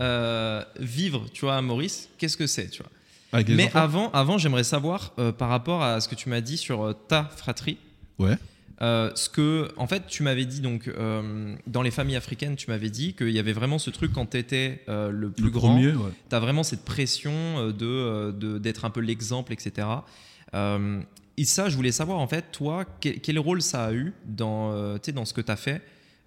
euh, 0.00 0.62
vivre, 0.78 1.26
tu 1.32 1.42
vois, 1.44 1.56
à 1.56 1.62
Maurice. 1.62 2.08
Qu'est-ce 2.18 2.36
que 2.36 2.46
c'est, 2.46 2.68
tu 2.68 2.82
vois 2.82 2.90
Avec 3.32 3.48
les 3.48 3.54
Mais 3.54 3.66
enfants 3.66 3.78
avant, 3.80 4.10
avant 4.12 4.38
j'aimerais 4.38 4.64
savoir 4.64 5.12
euh, 5.18 5.32
par 5.32 5.48
rapport 5.48 5.82
à 5.82 6.00
ce 6.00 6.08
que 6.08 6.14
tu 6.14 6.28
m'as 6.28 6.40
dit 6.40 6.56
sur 6.56 6.82
euh, 6.82 6.92
ta 6.92 7.24
fratrie. 7.24 7.78
Ouais. 8.18 8.36
ce 8.80 9.28
que, 9.28 9.68
en 9.76 9.86
fait, 9.86 10.06
tu 10.06 10.22
m'avais 10.22 10.44
dit 10.44 10.60
donc 10.60 10.90
dans 11.66 11.82
les 11.82 11.90
familles 11.90 12.16
africaines, 12.16 12.56
tu 12.56 12.70
m'avais 12.70 12.90
dit 12.90 13.14
qu'il 13.14 13.30
y 13.30 13.38
avait 13.38 13.52
vraiment 13.52 13.78
ce 13.78 13.90
truc 13.90 14.12
quand 14.12 14.26
tu 14.30 14.38
étais 14.38 14.82
le 14.88 15.30
plus 15.30 15.44
Le 15.44 15.50
grand. 15.50 15.70
premier, 15.74 15.92
ouais. 15.92 16.10
Tu 16.28 16.34
as 16.36 16.40
vraiment 16.40 16.62
cette 16.62 16.84
pression 16.84 17.68
de 17.70 18.30
d'être 18.58 18.84
un 18.84 18.90
peu 18.90 19.00
l'exemple, 19.00 19.52
etc. 19.52 19.86
Et 20.52 21.44
ça, 21.44 21.68
je 21.68 21.76
voulais 21.76 21.92
savoir 21.92 22.18
en 22.18 22.26
fait, 22.26 22.46
toi, 22.50 22.84
quel, 23.00 23.20
quel 23.20 23.38
rôle 23.38 23.62
ça 23.62 23.84
a 23.84 23.92
eu 23.92 24.12
dans, 24.24 24.96
dans 25.14 25.24
ce 25.24 25.32
que 25.32 25.40
tu 25.40 25.52
as 25.52 25.56
fait, 25.56 25.80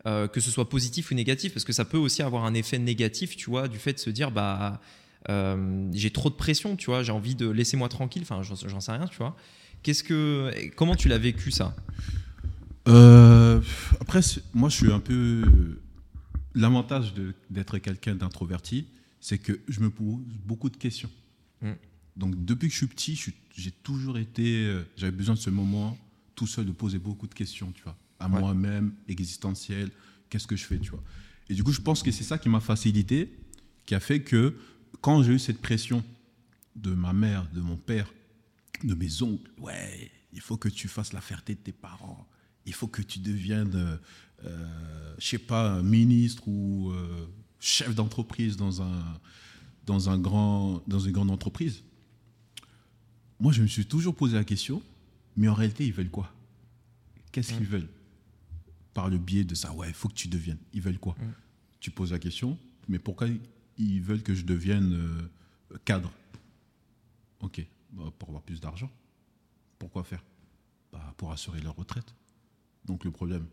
euh, 0.07 0.28
que 0.28 0.40
ce 0.40 0.49
soit 0.49 0.68
positif 0.68 1.11
ou 1.11 1.14
négatif, 1.14 1.53
parce 1.53 1.64
que 1.64 1.73
ça 1.73 1.86
peut 1.86 1.98
aussi 1.98 2.23
avoir 2.23 2.45
un 2.45 2.56
effet 2.56 2.80
négatif, 2.80 3.36
tu 3.36 3.49
vois, 3.52 3.68
du 3.68 3.78
fait 3.78 3.94
de 3.94 3.99
se 3.99 4.10
dire, 4.10 4.32
bah, 4.32 4.82
euh, 5.30 5.90
j'ai 5.94 6.10
trop 6.10 6.32
de 6.32 6.36
pression, 6.36 6.76
tu 6.76 6.88
vois, 6.88 7.03
j'ai 7.03 7.11
envie 7.11 7.36
de 7.36 7.48
laisser 7.48 7.78
moi 7.78 7.88
tranquille, 7.88 8.23
enfin, 8.23 8.41
j'en 8.41 8.80
sais 8.80 8.91
rien, 8.91 9.07
tu 9.07 9.18
vois. 9.18 9.36
Qu'est-ce 9.84 10.03
que, 10.03 10.52
comment 10.76 10.95
tu 10.95 11.07
l'as 11.07 11.19
vécu 11.19 11.52
ça? 11.52 11.76
Euh, 12.88 13.61
après, 13.99 14.22
moi, 14.53 14.69
je 14.69 14.76
suis 14.76 14.91
un 14.91 14.99
peu. 14.99 15.44
L'avantage 16.56 17.14
d'être 17.49 17.78
quelqu'un 17.78 18.15
d'introverti, 18.15 18.88
c'est 19.19 19.38
que 19.38 19.60
je 19.68 19.80
me 19.80 19.90
pose 19.90 20.19
beaucoup 20.45 20.69
de 20.69 20.78
questions. 20.78 21.10
Mm. 21.61 21.72
Donc, 22.18 22.44
depuis 22.44 22.68
que 22.68 22.73
je 22.73 22.78
suis 22.78 22.88
petit, 22.88 23.23
j'ai 23.56 23.72
toujours 23.72 24.18
été. 24.18 24.76
J'avais 24.98 25.15
besoin 25.15 25.36
de 25.36 25.40
ce 25.40 25.52
moment 25.52 25.98
tout 26.36 26.48
seul 26.48 26.65
de 26.65 26.72
poser 26.72 26.98
beaucoup 26.98 27.28
de 27.28 27.36
questions, 27.36 27.72
tu 27.72 27.84
vois, 27.84 27.95
à 28.22 28.30
Ouais. 28.30 28.39
moi-même, 28.39 28.93
existentiel. 29.07 29.91
Qu'est-ce 30.30 30.48
que 30.48 30.56
je 30.56 30.65
fais, 30.65 30.80
tu 30.80 30.91
vois. 30.91 31.03
Et 31.49 31.53
du 31.53 31.64
coup, 31.64 31.73
je 31.73 31.81
pense 31.81 32.03
que 32.03 32.11
c'est 32.11 32.23
ça 32.23 32.38
qui 32.38 32.48
m'a 32.48 32.61
facilité, 32.61 33.38
qui 33.85 33.95
a 33.95 33.99
fait 33.99 34.22
que 34.22 34.56
quand 35.02 35.23
j'ai 35.23 35.34
eu 35.34 35.39
cette 35.39 35.61
pression 35.61 36.03
de 36.76 36.91
ma 36.93 37.11
mère, 37.11 37.49
de 37.53 37.60
mon 37.60 37.76
père, 37.76 38.14
de 38.84 38.93
mes 38.93 39.22
oncles, 39.22 39.52
ouais, 39.60 40.10
il 40.31 40.39
faut 40.39 40.57
que 40.57 40.69
tu 40.69 40.88
fasses 40.88 41.11
la 41.14 41.22
fierté 41.22 41.56
de 41.56 41.60
tes 41.60 41.73
parents, 41.73 42.27
il 42.65 42.73
faut 42.73 42.88
que 42.88 43.02
tu 43.02 43.19
deviennes, 43.19 43.76
euh, 43.76 43.98
euh, 44.45 45.15
je 45.19 45.27
sais 45.27 45.38
pas, 45.38 45.81
ministre 45.81 46.48
ou 46.48 46.91
euh, 46.91 47.27
chef 47.60 47.93
d'entreprise 47.95 48.56
dans, 48.56 48.81
un, 48.81 49.19
dans, 49.85 50.10
un 50.10 50.18
grand, 50.18 50.81
dans 50.88 50.99
une 50.99 51.11
grande 51.11 51.31
entreprise. 51.31 51.84
Moi, 53.39 53.52
je 53.52 53.61
me 53.61 53.68
suis 53.68 53.85
toujours 53.85 54.15
posé 54.15 54.35
la 54.38 54.43
question, 54.43 54.81
mais 55.35 55.48
en 55.48 55.53
réalité, 55.53 55.85
ils 55.85 55.93
veulent 55.93 56.11
quoi? 56.11 56.34
Qu'est-ce 57.31 57.53
qu'ils 57.53 57.65
veulent? 57.65 57.89
Par 58.94 59.10
le 59.10 59.18
biais 59.18 59.44
de 59.44 59.56
ça, 59.56 59.74
ouais, 59.74 59.88
il 59.90 59.94
faut 59.94 60.08
que 60.10 60.14
tu 60.14 60.28
deviennes. 60.28 60.58
Ils 60.74 60.82
veulent 60.82 61.00
quoi? 61.00 61.16
Mm. 61.20 61.32
Tu 61.80 61.92
poses 61.92 62.12
la 62.12 62.20
question, 62.20 62.58
mais 62.88 63.00
pourquoi 63.00 63.28
ils 63.78 64.02
veulent 64.02 64.24
que 64.24 64.34
je 64.36 64.44
devienne 64.46 64.94
euh, 64.94 65.78
cadre? 65.86 66.12
Ok, 67.40 67.66
bah, 67.92 68.12
pour 68.20 68.30
avoir 68.30 68.44
plus 68.44 68.60
d'argent. 68.60 68.92
Pourquoi 69.80 70.04
faire? 70.04 70.24
Bah, 70.92 71.14
Pour 71.18 71.32
assurer 71.32 71.62
leur 71.62 71.76
retraite. 71.76 72.14
Donc 72.86 73.04
le 73.06 73.12
problème, 73.12 73.46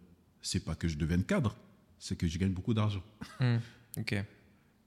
c'est 0.43 0.65
pas 0.65 0.75
que 0.75 0.89
je 0.89 0.97
devienne 0.97 1.25
cadre, 1.25 1.57
c'est 1.99 2.17
que 2.17 2.27
je 2.27 2.39
gagne 2.39 2.53
beaucoup 2.53 2.75
d'argent. 2.75 3.03
Hmm. 3.41 3.59
Ok. 3.97 4.15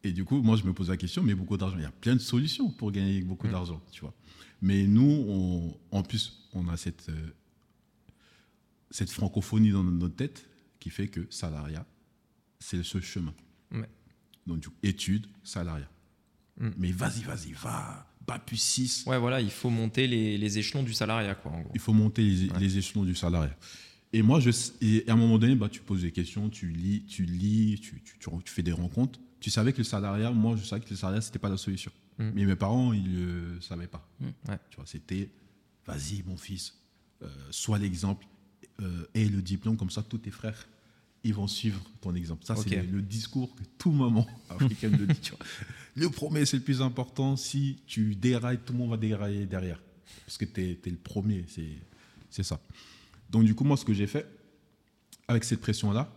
Et 0.04 0.14
du 0.14 0.24
coup, 0.24 0.42
moi, 0.42 0.56
je 0.56 0.64
me 0.64 0.74
pose 0.74 0.90
la 0.90 0.96
question, 0.96 1.22
mais 1.22 1.36
beaucoup 1.36 1.58
d'argent, 1.58 1.76
il 1.78 1.82
y 1.84 1.86
a 1.86 1.92
plein 1.92 2.14
de 2.16 2.20
solutions 2.22 2.70
pour 2.70 2.92
gagner 2.94 3.22
beaucoup 3.22 3.48
Mm. 3.48 3.52
d'argent, 3.52 3.82
tu 3.92 4.02
vois. 4.02 4.14
Mais 4.62 4.88
nous, 4.88 5.26
on- 5.28 5.78
en 5.92 6.02
plus, 6.04 6.48
on 6.54 6.68
a 6.70 6.78
cette, 6.78 7.10
euh, 7.10 7.32
cette 8.92 9.10
francophonie 9.10 9.72
dans 9.72 9.84
notre 9.84 10.16
tête 10.16 10.46
qui 10.80 10.90
fait 10.90 11.08
que 11.08 11.26
salariat, 11.30 11.86
c'est 12.60 12.78
le 12.78 12.84
seul 12.84 13.02
chemin. 13.02 13.34
Ouais. 13.72 13.90
Donc, 14.46 14.60
du 14.60 14.70
coup, 14.70 14.76
études, 14.84 15.28
salariat. 15.44 15.90
Mm. 16.60 16.70
Mais 16.78 16.92
vas-y, 16.92 17.24
vas-y, 17.24 17.54
va, 17.54 18.08
pas 18.26 18.40
plus 18.40 18.58
6. 18.58 19.06
Ouais, 19.08 19.18
voilà, 19.18 19.42
il 19.42 19.52
faut 19.52 19.70
monter 19.70 20.08
les, 20.08 20.38
les 20.38 20.58
échelons 20.60 20.84
du 20.84 20.94
salariat, 20.94 21.36
quoi, 21.36 21.52
en 21.52 21.62
gros. 21.62 21.72
Il 21.74 21.80
faut 21.80 21.94
monter 21.94 22.22
les, 22.24 22.50
Ouais. 22.52 22.60
les 22.60 22.78
échelons 22.78 23.04
du 23.04 23.16
salariat. 23.16 23.56
Et 24.14 24.22
moi, 24.22 24.40
je, 24.42 24.50
et 24.82 25.06
à 25.08 25.14
un 25.14 25.16
moment 25.16 25.40
donné, 25.40 25.56
bah, 25.56 25.70
tu 25.70 25.80
poses 25.82 26.02
des 26.02 26.12
questions, 26.12 26.50
tu 26.50 26.68
lis, 26.70 27.06
tu 27.06 27.24
lis, 27.24 27.80
tu, 27.82 28.02
tu- 28.04 28.18
tu- 28.20 28.30
tu 28.44 28.52
fais 28.54 28.64
des 28.64 28.74
rencontres. 28.74 29.20
Tu 29.40 29.50
savais 29.50 29.72
que 29.72 29.78
le 29.80 29.84
salariat, 29.86 30.32
moi, 30.32 30.56
je 30.58 30.64
savais 30.66 30.84
que 30.84 30.90
le 30.90 30.96
salariat, 30.98 31.22
c'était 31.22 31.40
pas 31.40 31.50
la 31.50 31.58
solution. 31.58 31.92
Mm. 32.18 32.32
Mais 32.36 32.46
mes 32.46 32.56
parents, 32.58 32.92
ils 32.94 33.10
ne 33.56 33.60
savaient 33.62 33.88
pas. 33.88 34.06
Mm. 34.20 34.26
Ouais. 34.50 34.60
Tu 34.70 34.76
vois, 34.76 34.86
c'était, 34.86 35.30
vas-y, 35.86 36.24
mon 36.24 36.36
fils, 36.36 36.78
euh, 37.24 37.28
sois 37.52 37.80
l'exemple, 37.80 38.26
euh, 38.82 39.06
aie 39.14 39.26
le 39.26 39.42
diplôme, 39.42 39.78
comme 39.78 39.90
ça, 39.90 40.04
tous 40.04 40.20
tes 40.20 40.32
frères, 40.32 40.68
ils 41.24 41.34
vont 41.34 41.48
suivre 41.48 41.82
ton 42.02 42.16
exemple. 42.16 42.46
Ça, 42.46 42.56
c'est 42.56 42.70
le, 42.70 42.84
le 42.84 43.02
discours 43.02 43.54
que 43.56 43.64
tout 43.78 43.92
maman 43.92 44.28
africaine 44.50 44.98
me 44.98 45.06
dit. 45.06 45.20
tu 45.20 45.32
vois. 45.32 45.46
Le 45.96 46.10
premier, 46.10 46.46
c'est 46.46 46.58
le 46.58 46.64
plus 46.64 46.82
important. 46.82 47.36
Si 47.36 47.78
tu 47.86 48.16
dérailles, 48.16 48.60
tout 48.66 48.74
le 48.74 48.80
monde 48.80 48.92
va 48.92 48.98
dérailler 48.98 49.46
derrière. 49.46 49.80
Parce 50.26 50.38
que 50.38 50.46
tu 50.46 50.62
es, 50.62 50.80
le 50.86 50.98
premier, 50.98 51.46
c'est, 52.30 52.44
ça. 52.44 52.60
Donc, 53.30 53.44
du 53.44 53.56
coup, 53.56 53.64
moi, 53.64 53.78
ce 53.78 53.86
que 53.86 53.94
j'ai 53.94 54.08
fait, 54.08 54.26
avec 55.28 55.44
cette 55.44 55.62
pression-là, 55.62 56.12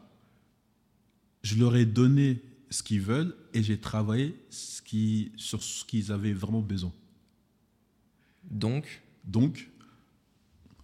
je 1.42 1.56
leur 1.56 1.76
ai 1.76 1.84
donné 1.84 2.40
ce 2.70 2.82
qu'ils 2.82 3.00
veulent 3.00 3.36
et 3.52 3.62
j'ai 3.62 3.78
travaillé 3.78 4.34
ce 4.50 4.80
qui, 4.82 5.32
sur 5.36 5.62
ce 5.62 5.84
qu'ils 5.84 6.12
avaient 6.12 6.32
vraiment 6.32 6.60
besoin. 6.60 6.92
Donc, 8.44 9.02
Donc, 9.24 9.68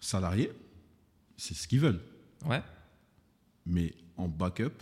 salariés, 0.00 0.50
c'est 1.40 1.54
ce 1.54 1.66
qu'ils 1.66 1.80
veulent. 1.80 2.00
ouais, 2.46 2.62
Mais 3.66 3.94
en 4.16 4.28
backup, 4.28 4.72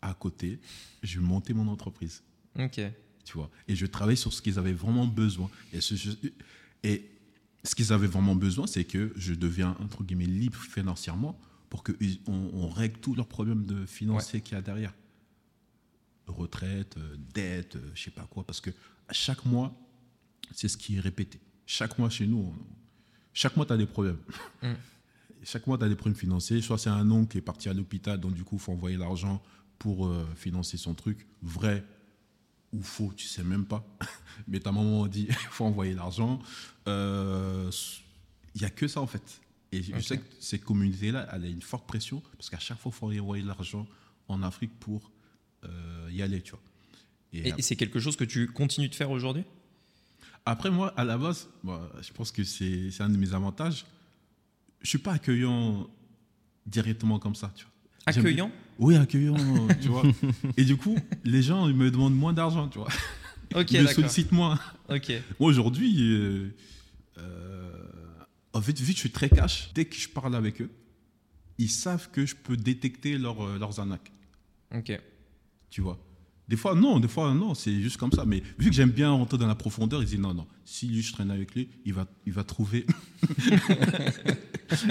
à 0.00 0.14
côté, 0.14 0.58
je 1.02 1.20
montais 1.20 1.52
mon 1.54 1.68
entreprise. 1.68 2.22
ok. 2.58 2.80
Tu 3.24 3.34
vois. 3.34 3.50
Et 3.68 3.76
je 3.76 3.86
travaillais 3.86 4.16
sur 4.16 4.32
ce 4.32 4.42
qu'ils 4.42 4.58
avaient 4.58 4.72
vraiment 4.72 5.06
besoin. 5.06 5.48
Et 5.72 5.80
ce, 5.80 5.94
et 6.82 7.08
ce 7.62 7.74
qu'ils 7.76 7.92
avaient 7.92 8.08
vraiment 8.08 8.34
besoin, 8.34 8.66
c'est 8.66 8.84
que 8.84 9.12
je 9.14 9.32
deviens, 9.34 9.76
entre 9.78 10.02
guillemets, 10.02 10.26
libre 10.26 10.58
financièrement 10.60 11.38
pour 11.70 11.84
qu'on 11.84 11.94
on 12.52 12.68
règle 12.68 12.98
tous 12.98 13.14
leurs 13.14 13.28
problèmes 13.28 13.64
de 13.64 13.86
financiers 13.86 14.40
qu'il 14.40 14.54
y 14.54 14.58
a 14.58 14.62
derrière. 14.62 14.92
Retraite, 16.26 16.96
euh, 16.96 17.16
dette, 17.34 17.76
euh, 17.76 17.90
je 17.94 18.02
sais 18.04 18.10
pas 18.10 18.26
quoi. 18.28 18.44
Parce 18.44 18.60
que 18.60 18.70
chaque 19.10 19.44
mois, 19.44 19.72
c'est 20.52 20.68
ce 20.68 20.76
qui 20.76 20.96
est 20.96 21.00
répété. 21.00 21.38
Chaque 21.66 21.98
mois 21.98 22.10
chez 22.10 22.26
nous, 22.26 22.38
on- 22.52 22.66
chaque 23.32 23.56
mois, 23.56 23.66
tu 23.66 23.72
as 23.72 23.76
des 23.76 23.86
problèmes. 23.86 24.18
Mm. 24.62 24.72
Chaque 25.44 25.66
mois, 25.66 25.78
tu 25.78 25.84
as 25.84 25.88
des 25.88 25.96
problèmes 25.96 26.18
financiers. 26.18 26.60
Soit 26.60 26.78
c'est 26.78 26.90
un 26.90 27.10
oncle 27.10 27.32
qui 27.32 27.38
est 27.38 27.42
parti 27.42 27.68
à 27.68 27.74
l'hôpital, 27.74 28.20
donc 28.20 28.34
du 28.34 28.44
coup, 28.44 28.56
il 28.56 28.60
faut 28.60 28.72
envoyer 28.72 28.96
l'argent 28.96 29.42
pour 29.78 30.06
euh, 30.06 30.26
financer 30.36 30.76
son 30.76 30.94
truc. 30.94 31.26
Vrai 31.42 31.84
ou 32.72 32.82
faux, 32.82 33.12
tu 33.16 33.26
sais 33.26 33.42
même 33.42 33.66
pas. 33.66 33.84
Mais 34.48 34.60
ta 34.60 34.72
maman 34.72 35.06
dit 35.06 35.26
il 35.28 35.34
faut 35.50 35.64
envoyer 35.64 35.94
l'argent. 35.94 36.40
Euh, 36.88 37.70
Il 38.54 38.60
n'y 38.60 38.66
a 38.66 38.70
que 38.70 38.88
ça 38.88 39.00
en 39.00 39.06
fait. 39.06 39.40
Et 39.72 39.82
je 39.82 39.98
sais 40.00 40.18
que 40.18 40.24
ces 40.38 40.58
communautés-là, 40.58 41.28
elle 41.32 41.44
a 41.44 41.48
une 41.48 41.62
forte 41.62 41.86
pression 41.86 42.22
parce 42.36 42.50
qu'à 42.50 42.58
chaque 42.58 42.78
fois, 42.78 42.92
il 42.92 42.98
faut 42.98 43.06
envoyer 43.22 43.42
l'argent 43.42 43.86
en 44.28 44.42
Afrique 44.42 44.72
pour 44.78 45.10
euh, 45.64 46.08
y 46.12 46.20
aller, 46.22 46.42
tu 46.42 46.50
vois. 46.50 46.60
Et, 47.32 47.48
Et, 47.48 47.54
et 47.56 47.62
c'est 47.62 47.76
quelque 47.76 47.98
chose 47.98 48.16
que 48.16 48.24
tu 48.24 48.46
continues 48.48 48.90
de 48.90 48.94
faire 48.94 49.10
aujourd'hui? 49.10 49.44
Après, 50.44 50.70
moi, 50.70 50.92
à 50.96 51.04
la 51.04 51.16
base, 51.16 51.48
je 51.64 52.12
pense 52.12 52.32
que 52.32 52.44
c'est 52.44 53.00
un 53.00 53.08
de 53.08 53.16
mes 53.16 53.32
avantages. 53.32 53.86
Je 54.82 54.88
suis 54.88 54.98
pas 54.98 55.12
accueillant 55.12 55.88
directement 56.66 57.18
comme 57.18 57.34
ça, 57.34 57.52
tu 57.54 57.64
vois. 57.64 57.72
Accueillant? 58.06 58.50
Oui, 58.78 58.96
accueillant, 58.96 59.36
tu 59.80 59.88
vois. 59.88 60.02
Et 60.56 60.64
du 60.64 60.76
coup, 60.76 60.96
les 61.24 61.42
gens, 61.42 61.68
ils 61.68 61.76
me 61.76 61.90
demandent 61.90 62.16
moins 62.16 62.32
d'argent, 62.32 62.68
tu 62.68 62.78
vois. 62.78 62.88
Ok, 63.54 63.70
ils 63.72 63.82
me 63.82 63.86
sollicitent 63.86 64.32
moins. 64.32 64.58
Ok. 64.88 65.12
Moi, 65.38 65.50
aujourd'hui, 65.50 66.12
euh, 66.12 66.54
euh, 67.18 67.72
en 68.52 68.60
fait, 68.60 68.72
que 68.72 68.84
je 68.84 68.92
suis 68.92 69.10
très 69.10 69.28
cash, 69.28 69.70
dès 69.74 69.84
que 69.84 69.96
je 69.96 70.08
parle 70.08 70.34
avec 70.34 70.60
eux, 70.60 70.70
ils 71.58 71.70
savent 71.70 72.10
que 72.10 72.26
je 72.26 72.34
peux 72.34 72.56
détecter 72.56 73.18
leur, 73.18 73.44
euh, 73.46 73.58
leurs 73.58 73.78
arnaques, 73.78 74.10
Ok. 74.74 74.98
tu 75.70 75.80
vois. 75.80 75.98
Des 76.52 76.58
fois, 76.58 76.74
non, 76.74 77.00
des 77.00 77.08
fois, 77.08 77.32
non, 77.32 77.54
c'est 77.54 77.80
juste 77.80 77.96
comme 77.96 78.12
ça. 78.12 78.26
Mais 78.26 78.42
vu 78.58 78.68
que 78.68 78.76
j'aime 78.76 78.90
bien 78.90 79.10
rentrer 79.10 79.38
dans 79.38 79.46
la 79.46 79.54
profondeur, 79.54 80.02
ils 80.02 80.06
disent 80.06 80.18
non, 80.18 80.34
non, 80.34 80.46
si 80.66 80.86
lui, 80.86 81.00
je 81.00 81.10
traîne 81.10 81.30
avec 81.30 81.54
lui, 81.54 81.70
il 81.86 81.94
va, 81.94 82.06
il 82.26 82.34
va 82.34 82.44
trouver 82.44 82.84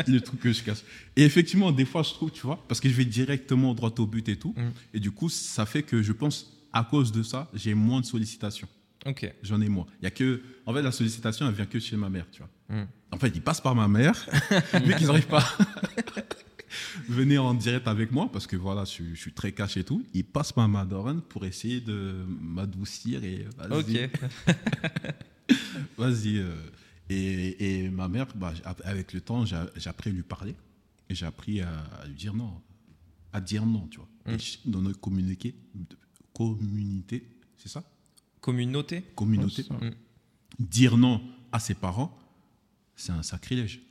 le 0.07 0.19
truc 0.21 0.39
que 0.39 0.51
je 0.53 0.63
cache. 0.63 0.79
Et 1.15 1.21
effectivement, 1.21 1.71
des 1.71 1.85
fois, 1.85 2.01
je 2.01 2.13
trouve, 2.13 2.31
tu 2.31 2.41
vois, 2.41 2.65
parce 2.67 2.79
que 2.79 2.89
je 2.89 2.95
vais 2.95 3.05
directement 3.05 3.75
droit 3.75 3.93
au 3.99 4.07
but 4.07 4.27
et 4.27 4.37
tout. 4.37 4.55
Mm. 4.57 4.71
Et 4.95 4.99
du 4.99 5.11
coup, 5.11 5.29
ça 5.29 5.67
fait 5.67 5.83
que 5.83 6.01
je 6.01 6.13
pense, 6.13 6.51
à 6.73 6.83
cause 6.83 7.11
de 7.11 7.21
ça, 7.21 7.47
j'ai 7.53 7.75
moins 7.75 8.01
de 8.01 8.07
sollicitations. 8.07 8.67
Ok. 9.05 9.31
J'en 9.43 9.61
ai 9.61 9.69
moins. 9.69 9.85
Il 10.01 10.05
y 10.05 10.07
a 10.07 10.11
que, 10.11 10.41
en 10.65 10.73
fait, 10.73 10.81
la 10.81 10.91
sollicitation, 10.91 11.47
elle 11.47 11.53
vient 11.53 11.67
que 11.67 11.77
chez 11.77 11.95
ma 11.95 12.09
mère, 12.09 12.25
tu 12.31 12.41
vois. 12.41 12.81
Mm. 12.81 12.87
En 13.11 13.19
fait, 13.19 13.31
ils 13.35 13.41
passent 13.43 13.61
par 13.61 13.75
ma 13.75 13.87
mère, 13.87 14.27
vu 14.83 14.95
qu'ils 14.95 15.05
n'arrivent 15.05 15.27
pas 15.27 15.45
à 16.97 17.01
venir 17.11 17.43
en 17.43 17.53
direct 17.53 17.87
avec 17.87 18.11
moi, 18.11 18.29
parce 18.31 18.47
que 18.47 18.55
voilà, 18.55 18.83
je, 18.85 18.89
suis- 18.89 19.15
je 19.15 19.19
suis 19.21 19.33
très 19.33 19.51
cash 19.51 19.77
et 19.77 19.83
tout. 19.83 20.05
Ils 20.13 20.23
passent 20.25 20.51
par 20.53 20.67
ma 20.69 20.85
daronne 20.85 21.21
pour 21.21 21.45
essayer 21.45 21.81
de 21.81 22.25
m'adoucir 22.27 23.23
et 23.23 23.45
vas-y, 23.57 24.05
Ok. 24.05 24.09
vas-y. 25.97 26.37
euh. 26.37 26.55
Et, 27.09 27.83
et 27.83 27.89
ma 27.89 28.07
mère, 28.07 28.27
bah, 28.35 28.53
avec 28.85 29.11
le 29.13 29.19
temps, 29.21 29.45
j'ai 29.45 29.55
appris 29.89 30.09
à 30.11 30.13
lui 30.13 30.23
parler 30.23 30.55
et 31.09 31.15
j'ai 31.15 31.25
appris 31.25 31.59
à, 31.61 31.69
à 32.01 32.05
lui 32.07 32.15
dire 32.15 32.33
non, 32.33 32.61
à 33.33 33.41
dire 33.41 33.65
non, 33.65 33.87
tu 33.87 33.97
vois. 33.97 34.07
Mm. 34.25 34.29
Et 34.35 34.39
je- 34.39 34.57
dans 34.65 34.81
notre 34.81 34.99
communiqué, 35.01 35.53
communauté, 36.33 37.27
c'est 37.57 37.67
ça? 37.69 37.83
Communauté? 38.39 39.01
Communauté. 39.15 39.63
Ouais, 39.63 39.77
c'est 39.81 39.87
Mm. 39.89 39.93
dire 40.59 40.97
non 40.97 41.21
à 41.51 41.59
ses 41.59 41.73
parents, 41.75 42.17
c'est 42.95 43.11
un 43.11 43.23
sacrilège. 43.23 43.81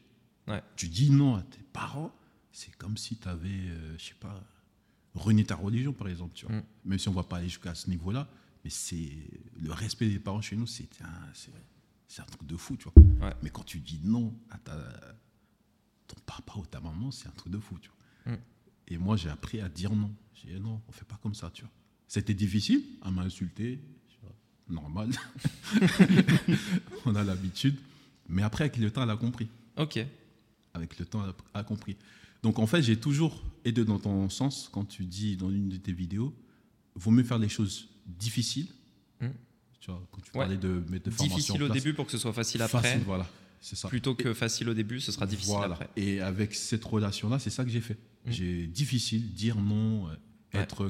Ouais. 0.48 0.62
Tu 0.77 0.89
dis 0.89 1.11
non 1.11 1.35
à 1.36 1.43
tes 1.43 1.61
parents, 1.74 2.12
c'est 2.52 2.74
comme 2.77 2.97
si 2.97 3.16
tu 3.16 3.28
avais, 3.28 3.68
je 3.98 4.05
sais 4.05 4.14
pas, 4.18 4.43
renié 5.14 5.44
ta 5.44 5.56
religion, 5.56 5.93
par 5.93 6.09
exemple. 6.09 6.32
Tu 6.35 6.47
vois. 6.47 6.56
Mm. 6.56 6.64
Même 6.85 6.98
si 6.98 7.09
on 7.09 7.12
va 7.12 7.22
pas 7.22 7.39
aller 7.39 7.48
jusqu'à 7.48 7.74
ce 7.74 7.89
niveau-là, 7.90 8.28
mais 8.64 8.70
c'est 8.70 9.10
le 9.60 9.72
respect 9.72 10.09
des 10.09 10.18
parents 10.18 10.40
chez 10.40 10.56
nous, 10.56 10.66
c'est 10.66 10.89
un, 11.02 12.24
truc 12.24 12.47
de 12.47 12.56
fou, 12.56 12.77
tu 12.77 12.85
vois. 12.85 13.27
Ouais. 13.27 13.35
Mais 13.43 13.51
quand 13.51 13.64
tu 13.64 13.78
dis 13.78 14.01
non 14.05 14.35
à 14.51 14.59
ta, 14.59 14.77
ton 16.06 16.16
papa 16.27 16.55
ou 16.56 16.66
ta 16.66 16.81
maman, 16.81 17.10
c'est 17.10 17.28
un 17.28 17.32
truc 17.32 17.52
de 17.52 17.59
fou, 17.59 17.78
tu 17.81 17.90
vois. 18.24 18.35
Mm. 18.35 18.39
Et 18.89 18.98
moi, 18.98 19.16
j'ai 19.16 19.31
appris 19.31 19.60
à 19.60 19.68
dire 19.68 19.94
non. 19.94 20.12
J'ai 20.35 20.55
dit 20.55 20.60
non, 20.60 20.81
on 20.89 20.93
fait 20.93 21.05
pas 21.05 21.18
comme 21.22 21.35
ça, 21.35 21.51
tu 21.51 21.62
vois. 21.62 21.70
C'était 22.09 22.35
difficile, 22.35 22.82
à 23.02 23.10
m'insulter, 23.10 23.81
normal. 24.68 25.10
on 27.06 27.14
a 27.14 27.24
l'habitude. 27.24 27.77
Mais 28.28 28.43
après, 28.43 28.64
avec 28.64 28.77
le 28.77 28.90
temps, 28.90 29.02
elle 29.02 29.10
a 29.10 29.16
compris. 29.16 29.48
Ok. 29.77 29.98
Avec 30.74 30.98
le 30.98 31.06
temps, 31.06 31.24
elle 31.24 31.35
a 31.55 31.64
compris. 31.64 31.97
Donc, 32.42 32.58
en 32.58 32.66
fait, 32.66 32.82
j'ai 32.82 32.96
toujours 32.96 33.42
aidé 33.64 33.84
dans 33.84 33.98
ton 33.98 34.28
sens 34.30 34.68
quand 34.72 34.84
tu 34.84 35.04
dis 35.04 35.36
dans 35.36 35.50
une 35.50 35.68
de 35.68 35.76
tes 35.76 35.92
vidéos, 35.92 36.34
vaut 36.94 37.10
mieux 37.10 37.22
faire 37.24 37.38
les 37.38 37.48
choses 37.48 37.88
difficiles. 38.06 38.68
Mm. 39.20 39.26
Tu 39.80 39.90
vois, 39.90 40.02
quand 40.10 40.20
tu 40.22 40.30
Ouais. 40.30 40.40
parlais 40.44 40.56
de 40.56 40.82
mettre 40.90 41.10
de 41.10 41.16
Difficile 41.16 41.52
en 41.52 41.64
au 41.64 41.68
place. 41.68 41.72
début 41.82 41.94
pour 41.94 42.06
que 42.06 42.12
ce 42.12 42.18
soit 42.18 42.32
facile 42.32 42.62
après. 42.62 42.80
Facile, 42.82 43.02
voilà. 43.04 43.26
C'est 43.60 43.76
ça. 43.76 43.88
Plutôt 43.88 44.14
que 44.14 44.32
facile 44.32 44.68
au 44.70 44.74
début, 44.74 45.00
ce 45.00 45.12
sera 45.12 45.26
difficile 45.26 45.54
Voilà. 45.56 45.74
après. 45.74 45.90
Et 45.96 46.20
avec 46.20 46.54
cette 46.54 46.84
relation-là, 46.84 47.38
c'est 47.38 47.50
ça 47.50 47.62
que 47.64 47.70
j'ai 47.70 47.80
fait. 47.82 47.98
Mm. 48.26 48.30
J'ai 48.32 48.66
difficile, 48.66 49.32
dire 49.34 49.56
non, 49.60 50.08
euh, 50.08 50.12
Ouais. 50.54 50.60
être 50.60 50.88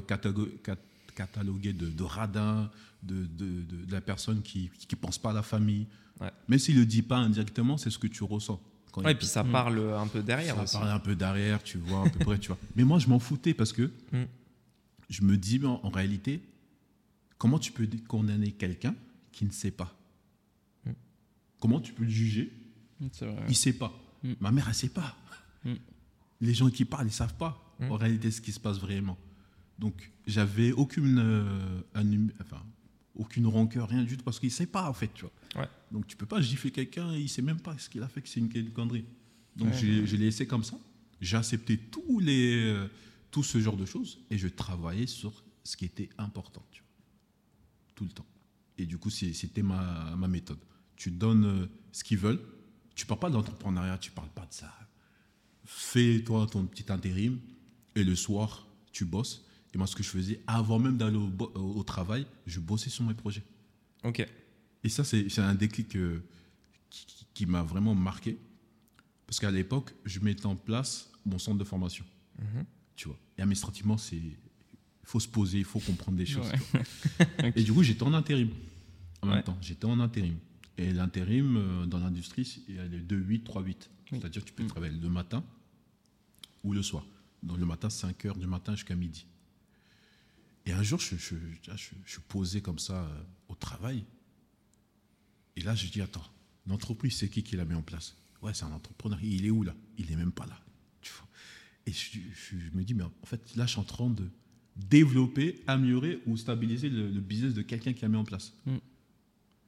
catalogué 1.15 1.73
de, 1.73 1.87
de 1.89 2.03
radin, 2.03 2.71
de, 3.03 3.25
de, 3.25 3.61
de- 3.61 3.85
de 3.85 3.91
la 3.91 4.01
personne 4.01 4.41
qui 4.41 4.69
ne 4.91 4.95
pense 4.95 5.17
pas 5.17 5.31
à 5.31 5.33
la 5.33 5.43
famille. 5.43 5.87
Ouais. 6.19 6.31
Même 6.47 6.59
s'il 6.59 6.75
ne 6.75 6.79
le 6.81 6.85
dit 6.85 7.01
pas 7.01 7.17
indirectement, 7.17 7.77
c'est 7.77 7.89
ce 7.89 7.97
que 7.99 8.07
tu 8.07 8.23
ressens. 8.23 8.61
Quand 8.91 9.01
Ouais, 9.03 9.11
il 9.11 9.15
et 9.15 9.17
puis 9.17 9.27
ça 9.27 9.43
Mm. 9.43 9.51
parle 9.51 9.93
un 9.93 10.07
peu 10.07 10.21
derrière 10.21 10.55
ça 10.55 10.63
aussi. 10.63 10.73
parle 10.77 10.89
un 10.89 10.99
peu 10.99 11.15
derrière, 11.15 11.63
tu 11.63 11.77
vois, 11.77 12.05
à 12.05 12.09
peu 12.09 12.19
près, 12.19 12.37
tu 12.37 12.47
vois. 12.49 12.57
Mais 12.75 12.83
moi, 12.83 12.99
je 12.99 13.07
m'en 13.07 13.19
foutais 13.19 13.53
parce 13.53 13.71
que 13.73 13.91
Mm. 14.11 14.23
je 15.09 15.21
me 15.23 15.37
dis, 15.37 15.59
mais 15.59 15.67
en, 15.67 15.79
en 15.83 15.89
réalité, 15.89 16.41
comment 17.37 17.57
tu 17.59 17.71
peux 17.71 17.87
condamner 18.07 18.51
quelqu'un 18.51 18.93
qui 19.31 19.45
ne 19.45 19.51
sait 19.51 19.71
pas 19.71 19.95
Mm. 20.85 20.91
Comment 21.59 21.79
tu 21.79 21.93
peux 21.93 22.03
le 22.03 22.09
juger 22.09 22.51
vrai. 22.99 23.45
il 23.49 23.55
sait 23.55 23.73
pas. 23.73 23.93
Ma 24.39 24.51
mère, 24.51 24.67
elle 24.67 24.75
sait 24.75 24.89
pas. 24.89 25.15
Les 26.41 26.53
gens 26.53 26.69
qui 26.69 26.85
parlent, 26.85 27.07
ils 27.07 27.11
savent 27.13 27.35
pas 27.35 27.57
en 27.81 27.95
réalité 27.97 28.29
ce 28.31 28.41
qui 28.41 28.51
se 28.51 28.59
passe 28.59 28.79
vraiment. 28.79 29.17
Donc, 29.79 30.11
j'avais 30.27 30.71
aucune, 30.71 31.17
euh, 31.19 31.81
anim- 31.95 32.31
enfin, 32.41 32.61
aucune 33.15 33.47
rancœur, 33.47 33.89
rien 33.89 34.03
du 34.03 34.17
tout, 34.17 34.23
parce 34.23 34.39
qu'il 34.39 34.51
sait 34.51 34.65
pas, 34.67 34.87
en 34.89 34.93
fait, 34.93 35.09
tu 35.13 35.21
vois. 35.21 35.31
Ouais. 35.55 35.67
Donc, 35.91 36.07
tu 36.07 36.15
peux 36.15 36.25
pas 36.25 36.39
gifler 36.41 36.71
quelqu'un, 36.71 37.13
il 37.15 37.27
sait 37.29 37.41
même 37.41 37.59
pas 37.59 37.77
ce 37.77 37.89
qu'il 37.89 38.01
a 38.03 38.07
fait, 38.07 38.21
que 38.21 38.29
c'est 38.29 38.39
une, 38.39 38.49
une 38.55 38.71
connerie. 38.71 39.05
Donc, 39.55 39.69
Ouais. 39.69 39.77
j'ai 39.77 40.05
j'ai 40.07 40.17
laissé 40.17 40.47
comme 40.47 40.63
ça. 40.63 40.77
J'ai 41.19 41.37
accepté 41.37 41.77
tous 41.77 42.19
les, 42.19 42.53
euh, 42.65 42.87
tout 43.31 43.43
ce 43.43 43.59
genre 43.59 43.75
de 43.77 43.85
choses 43.85 44.19
et 44.29 44.37
je 44.37 44.47
travaillais 44.47 45.07
sur 45.07 45.43
ce 45.63 45.75
qui 45.77 45.85
était 45.85 46.09
important, 46.17 46.65
tu 46.71 46.81
vois. 46.81 46.87
tout 47.95 48.03
le 48.05 48.11
temps. 48.11 48.25
Et 48.77 48.85
du 48.85 48.97
coup, 48.97 49.09
c'était 49.11 49.61
ma, 49.61 50.15
ma 50.15 50.27
méthode. 50.27 50.57
Tu 50.95 51.11
donnes 51.11 51.45
euh, 51.45 51.65
ce 51.91 52.03
qu'ils 52.03 52.17
veulent. 52.17 52.41
Tu 52.95 53.05
parles 53.05 53.19
pas 53.19 53.29
d'entrepreneuriat, 53.29 53.97
tu 53.99 54.09
parles 54.11 54.31
pas 54.33 54.45
de 54.45 54.53
ça. 54.53 54.71
Fais-toi 55.65 56.47
ton 56.47 56.65
petit 56.65 56.91
intérim 56.91 57.39
et 57.95 58.03
le 58.03 58.15
soir, 58.15 58.67
tu 58.91 59.05
bosses. 59.05 59.45
Et 59.73 59.77
moi, 59.77 59.87
ce 59.87 59.95
que 59.95 60.03
je 60.03 60.09
faisais, 60.09 60.41
avant 60.47 60.79
même 60.79 60.97
d'aller 60.97 61.17
au- 61.17 61.47
au 61.59 61.83
travail, 61.83 62.25
je 62.47 62.59
bossais 62.59 62.89
sur 62.89 63.03
mes 63.05 63.13
projets. 63.13 63.43
Ok. 64.03 64.25
Et 64.83 64.89
ça, 64.89 65.03
c'est 65.03 65.39
un 65.39 65.55
déclic 65.55 65.95
euh, 65.95 66.23
qui, 67.33 67.45
m'a 67.45 67.63
vraiment 67.63 67.95
marqué. 67.95 68.37
Parce 69.27 69.39
qu'à 69.39 69.51
l'époque, 69.51 69.93
je 70.05 70.19
mettais 70.19 70.45
en 70.45 70.55
place 70.55 71.09
mon 71.25 71.39
centre 71.39 71.57
de 71.57 71.63
formation. 71.63 72.05
Mhm. 72.39 72.65
Tu 72.95 73.07
vois. 73.07 73.17
Et 73.37 73.41
administrativement, 73.41 73.97
c'est. 73.97 74.17
Il 74.17 74.37
faut 75.05 75.19
se 75.19 75.27
poser, 75.27 75.59
il 75.59 75.65
faut 75.65 75.79
comprendre 75.79 76.17
des 76.17 76.25
choses. 76.25 76.49
Ouais. 76.73 77.53
Et 77.55 77.63
du 77.63 77.73
coup, 77.73 77.83
j'étais 77.83 78.03
en 78.03 78.13
intérim. 78.13 78.49
En 79.21 79.27
Ouais. 79.27 79.35
même 79.35 79.43
temps, 79.43 79.57
j'étais 79.61 79.85
en 79.85 79.99
intérim. 79.99 80.37
Et 80.77 80.91
l'intérim, 80.93 81.57
euh, 81.57 81.85
dans 81.85 81.99
l'industrie, 81.99 82.63
il 82.67 82.75
y 82.75 82.79
a 82.79 82.85
les 82.85 83.01
2-8, 83.01 83.43
3-8. 83.43 83.67
Oui. 84.11 84.19
C'est-à-dire 84.19 84.41
que 84.43 84.47
tu 84.47 84.53
peux 84.53 84.63
Mm. 84.63 84.67
travailler 84.67 84.97
le 84.97 85.09
matin 85.09 85.43
ou 86.63 86.73
le 86.73 86.81
soir. 86.81 87.05
Donc 87.43 87.57
le 87.57 87.65
matin, 87.65 87.89
5 87.89 88.25
heures 88.25 88.37
du 88.37 88.47
matin 88.47 88.73
jusqu'à 88.75 88.95
midi. 88.95 89.25
Et 90.65 90.71
un 90.73 90.83
jour, 90.83 90.99
je, 90.99 91.15
je, 91.15 91.35
je, 91.35 91.71
je- 91.75 91.95
je 92.05 92.11
suis 92.11 92.21
posé 92.27 92.61
comme 92.61 92.79
ça 92.79 93.03
euh, 93.03 93.23
au 93.49 93.55
travail. 93.55 94.03
Et 95.55 95.61
là, 95.61 95.75
je 95.75 95.87
dis, 95.87 96.01
attends, 96.01 96.25
l'entreprise, 96.67 97.17
c'est 97.17 97.29
qui 97.29 97.43
qui 97.43 97.55
l'a 97.55 97.65
mis 97.65 97.75
en 97.75 97.81
place? 97.81 98.15
Ouais, 98.41 98.53
c'est 98.53 98.65
un 98.65 98.71
entrepreneur. 98.71 99.19
Il 99.23 99.45
est 99.45 99.49
où 99.49 99.63
là? 99.63 99.73
Il 99.97 100.09
n'est 100.09 100.15
même 100.15 100.31
pas 100.31 100.45
là. 100.45 100.59
Tu 101.01 101.11
vois 101.13 101.27
Et 101.85 101.91
je, 101.91 102.19
je- 102.33 102.57
je 102.59 102.71
me 102.77 102.83
dis, 102.83 102.93
mais 102.93 103.03
en 103.03 103.11
fait, 103.25 103.55
là, 103.55 103.65
je 103.65 103.71
suis 103.71 103.79
en 103.79 103.83
train 103.83 104.09
de 104.09 104.27
développer, 104.75 105.61
améliorer 105.67 106.21
ou 106.25 106.37
stabiliser 106.37 106.89
le, 106.89 107.09
le 107.09 107.19
business 107.19 107.53
de 107.53 107.61
quelqu'un 107.61 107.93
qui 107.93 108.01
l'a 108.01 108.07
mis 108.07 108.15
en 108.17 108.23
place. 108.23 108.53
Mm. 108.65 108.77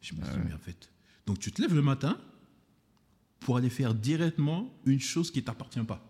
Je 0.01 0.13
me 0.15 0.19
Ah 0.23 0.29
dis, 0.31 0.37
ouais. 0.37 0.43
mais 0.47 0.53
en 0.53 0.57
fait. 0.59 0.89
Donc, 1.25 1.39
tu 1.39 1.51
te 1.51 1.61
lèves 1.61 1.73
le 1.75 1.81
matin 1.81 2.19
pour 3.39 3.57
aller 3.57 3.69
faire 3.69 3.93
directement 3.93 4.73
une 4.85 4.99
chose 4.99 5.29
qui 5.31 5.39
ne 5.39 5.45
t'appartient 5.45 5.83
pas. 5.83 6.01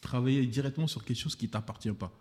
Travailler 0.00 0.44
directement 0.46 0.86
sur 0.86 1.04
quelque 1.04 1.18
chose 1.18 1.34
qui 1.36 1.46
ne 1.46 1.50
t'appartient 1.50 1.92
pas. 1.92 2.12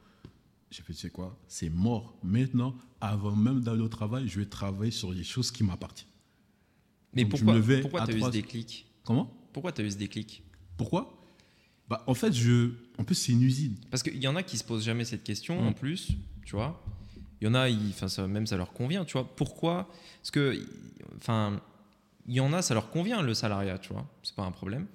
J'ai 0.72 0.82
fait, 0.84 0.94
tu 0.94 1.00
sais 1.00 1.10
quoi? 1.10 1.38
C'est 1.48 1.70
mort. 1.70 2.18
Maintenant, 2.24 2.76
avant 3.02 3.36
même 3.36 3.62
d'aller 3.62 3.82
au 3.82 3.88
travail, 3.90 4.28
je 4.28 4.40
vais 4.40 4.46
travailler 4.46 4.92
sur 4.92 5.12
les 5.12 5.24
choses 5.24 5.52
qui 5.52 5.64
m'appartiennent. 5.64 6.10
Mais 7.16 7.24
Donc, 7.24 7.32
pourquoi 7.32 7.56
pourquoi 7.82 8.06
tu 8.06 8.12
as 8.14 8.18
eu 8.18 8.22
ce 8.22 8.30
déclic 8.30 8.86
Comment? 9.04 9.32
Pourquoi 9.54 9.72
tu 9.72 9.82
as 9.82 9.86
eu 9.86 9.92
ce 9.92 9.98
déclic? 9.98 10.44
Pourquoi? 10.78 11.12
Bah, 11.88 12.04
En 12.08 12.14
fait, 12.14 12.34
je... 12.34 12.72
en 12.98 13.04
plus, 13.04 13.16
c'est 13.16 13.32
une 13.32 13.44
usine. 13.44 13.76
Parce 13.92 14.04
qu'il 14.04 14.18
y 14.18 14.28
en 14.28 14.36
a 14.36 14.44
qui 14.44 14.58
se 14.58 14.64
posent 14.64 14.84
jamais 14.84 15.06
cette 15.06 15.24
question 15.24 15.62
Mm. 15.62 15.68
en 15.68 15.74
plus, 15.74 16.12
tu 16.46 16.56
vois. 16.56 16.84
Il 17.42 17.46
y 17.46 17.48
en 17.48 17.54
a, 17.54 17.70
ils- 17.70 17.90
enfin, 17.90 18.08
ça, 18.08 18.28
même 18.28 18.48
ça 18.48 18.58
leur 18.58 18.74
convient, 18.74 19.06
tu 19.06 19.14
vois. 19.14 19.36
Pourquoi? 19.36 19.88
Parce 20.22 20.32
que, 20.32 20.60
enfin, 21.18 21.62
il 22.28 22.34
y 22.34 22.40
en 22.40 22.52
a, 22.54 22.62
ça 22.62 22.74
leur 22.74 22.90
convient 22.90 23.22
le 23.22 23.34
salariat, 23.34 23.78
tu 23.78 23.94
vois. 23.94 24.08
C'est 24.24 24.36
pas 24.36 24.44
un 24.44 24.52
problème. 24.52 24.88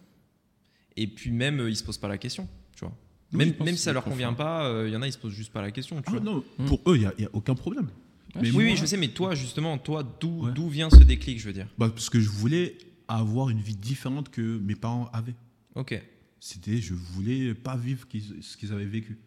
Et 0.97 1.07
puis 1.07 1.31
même, 1.31 1.61
euh, 1.61 1.71
ils 1.71 1.77
se 1.77 1.85
posent 1.85 1.99
pas 1.99 2.09
la 2.09 2.19
question, 2.19 2.49
tu 2.75 2.81
vois. 2.85 2.95
Oui, 3.33 3.39
même 3.39 3.55
même 3.65 3.77
si 3.77 3.83
ça 3.83 3.93
leur 3.93 4.03
convient 4.05 4.33
pas, 4.33 4.65
euh, 4.67 4.89
il 4.89 4.93
y 4.93 4.97
en 4.97 5.03
a, 5.03 5.07
ils 5.07 5.13
se 5.13 5.19
posent 5.19 5.33
juste 5.33 5.53
pas 5.53 5.63
la 5.63 5.71
question, 5.71 5.97
tu 6.03 6.09
Ah, 6.09 6.11
vois. 6.13 6.21
non, 6.21 6.45
Mm. 6.59 6.65
pour 6.67 6.81
eux, 6.89 6.97
il 6.97 7.01
n'y 7.01 7.07
a, 7.07 7.15
il 7.19 7.23
y 7.23 7.27
a 7.27 7.31
aucun 7.33 7.55
problème. 7.55 7.89
Mais 8.37 8.43
Oui, 8.43 8.53
moi, 8.53 8.63
oui, 8.63 8.77
je 8.77 8.87
sais, 8.87 8.97
mais 8.97 9.09
toi, 9.09 9.35
justement, 9.35 9.79
toi, 9.79 10.03
d'où 10.21 10.47
Ouais. 10.47 10.53
d'où 10.53 10.69
vient 10.69 10.91
ce 10.91 11.03
déclic, 11.03 11.41
je 11.41 11.47
veux 11.47 11.53
dire 11.53 11.69
bah, 11.79 11.89
parce 11.89 12.11
que 12.11 12.21
je 12.21 12.29
voulais 12.29 12.77
avoir 13.09 13.49
une 13.51 13.61
vie 13.61 13.77
différente 13.77 14.29
que 14.31 14.59
mes 14.59 14.77
parents 14.77 15.11
avaient. 15.13 15.35
Ok. 15.75 16.01
C'était, 16.39 16.81
je 16.81 16.95
voulais 16.95 17.55
pas 17.55 17.77
vivre 17.77 18.07
ce 18.41 18.57
qu'ils 18.57 18.73
avaient 18.73 18.85
vécu. 18.87 19.19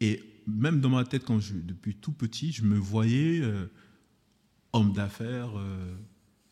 Et 0.00 0.22
même 0.46 0.80
dans 0.80 0.88
ma 0.88 1.04
tête, 1.04 1.24
quand 1.24 1.40
je, 1.40 1.54
depuis 1.54 1.94
tout 1.94 2.12
petit, 2.12 2.52
je 2.52 2.62
me 2.62 2.76
voyais 2.76 3.40
euh, 3.40 3.66
homme 4.72 4.92
d'affaires, 4.92 5.50
euh, 5.58 5.94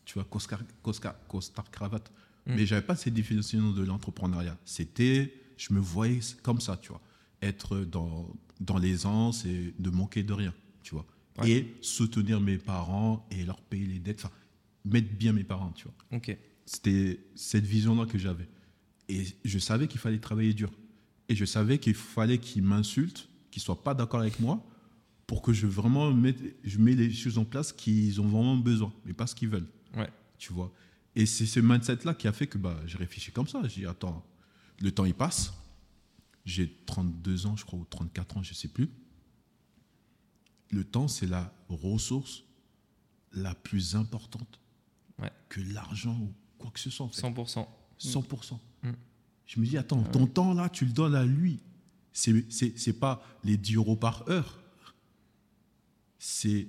tu 0.05 0.15
vois, 0.15 0.25
costard, 0.25 0.61
costard, 0.83 1.15
costard 1.27 1.71
cravate. 1.71 2.11
Mm. 2.45 2.53
Mais 2.55 2.65
j'avais 2.65 2.81
pas 2.85 2.95
cette 2.95 3.13
définition 3.13 3.71
de 3.71 3.83
l'entrepreneuriat. 3.83 4.57
C'était, 4.65 5.33
je 5.57 5.73
me 5.73 5.79
voyais 5.79 6.19
comme 6.43 6.59
ça, 6.61 6.77
tu 6.77 6.89
vois, 6.89 7.01
être 7.41 7.79
dans, 7.79 8.29
dans 8.59 8.77
l'aisance 8.77 9.45
et 9.45 9.73
de 9.79 9.89
manquer 9.89 10.23
de 10.23 10.33
rien, 10.33 10.53
tu 10.83 10.93
vois. 10.95 11.05
Ouais. 11.37 11.49
Et 11.49 11.77
soutenir 11.81 12.41
mes 12.41 12.57
parents 12.57 13.27
et 13.31 13.43
leur 13.43 13.61
payer 13.61 13.85
les 13.85 13.99
dettes, 13.99 14.23
enfin, 14.23 14.33
mettre 14.85 15.13
bien 15.13 15.33
mes 15.33 15.43
parents, 15.43 15.71
tu 15.71 15.85
vois. 15.85 16.19
C'était 16.65 17.19
cette 17.35 17.65
vision-là 17.65 18.05
que 18.05 18.17
j'avais. 18.17 18.47
Et 19.09 19.23
je 19.45 19.59
savais 19.59 19.87
qu'il 19.87 19.99
fallait 19.99 20.19
travailler 20.19 20.53
dur. 20.53 20.71
Et 21.29 21.35
je 21.35 21.45
savais 21.45 21.77
qu'il 21.77 21.93
fallait 21.93 22.39
qu'ils 22.39 22.63
m'insultent, 22.63 23.29
qu'ils 23.51 23.61
ne 23.61 23.65
soient 23.65 23.83
pas 23.83 23.93
d'accord 23.93 24.21
avec 24.21 24.39
moi, 24.39 24.65
pour 25.27 25.41
que 25.41 25.53
je 25.53 25.67
vraiment 25.67 26.11
mette, 26.11 26.41
je 26.63 26.79
mets 26.79 26.95
les 26.95 27.13
choses 27.13 27.37
en 27.37 27.45
place 27.45 27.73
qu'ils 27.73 28.19
ont 28.21 28.27
vraiment 28.27 28.57
besoin, 28.57 28.93
mais 29.05 29.13
pas 29.13 29.27
ce 29.27 29.35
qu'ils 29.35 29.49
veulent. 29.49 29.67
Ouais. 29.95 30.09
Tu 30.37 30.53
vois. 30.53 30.73
Et 31.15 31.25
c'est 31.25 31.45
ce 31.45 31.59
mindset-là 31.59 32.13
qui 32.13 32.27
a 32.27 32.31
fait 32.31 32.47
que 32.47 32.57
bah, 32.57 32.79
j'ai 32.85 32.97
réfléchi 32.97 33.31
comme 33.31 33.47
ça. 33.47 33.61
J'ai 33.63 33.81
dit, 33.81 33.85
attends, 33.85 34.25
le 34.79 34.91
temps 34.91 35.05
il 35.05 35.13
passe. 35.13 35.53
J'ai 36.45 36.71
32 36.85 37.45
ans, 37.47 37.55
je 37.57 37.65
crois, 37.65 37.79
ou 37.79 37.85
34 37.89 38.37
ans, 38.37 38.43
je 38.43 38.51
ne 38.51 38.55
sais 38.55 38.69
plus. 38.69 38.89
Le 40.71 40.83
temps, 40.83 41.07
c'est 41.07 41.27
la 41.27 41.53
ressource 41.69 42.43
la 43.33 43.53
plus 43.55 43.95
importante 43.95 44.59
Ouais. 45.19 45.31
que 45.49 45.61
l'argent 45.61 46.17
ou 46.19 46.33
quoi 46.57 46.71
que 46.71 46.79
ce 46.79 46.89
soit. 46.89 47.05
en 47.05 47.09
fait. 47.09 47.21
100%. 47.21 47.67
100%. 47.97 48.59
Mm. 48.83 48.91
Je 49.45 49.59
me 49.59 49.65
dis, 49.65 49.77
attends, 49.77 50.03
ton 50.03 50.27
temps 50.27 50.53
là, 50.53 50.69
tu 50.69 50.85
le 50.85 50.91
donnes 50.91 51.15
à 51.15 51.25
lui. 51.25 51.59
C'est 52.13 52.45
c'est 52.51 52.99
pas 52.99 53.23
les 53.43 53.57
10 53.57 53.75
euros 53.75 53.95
par 53.95 54.27
heure. 54.29 54.59
C'est 56.19 56.67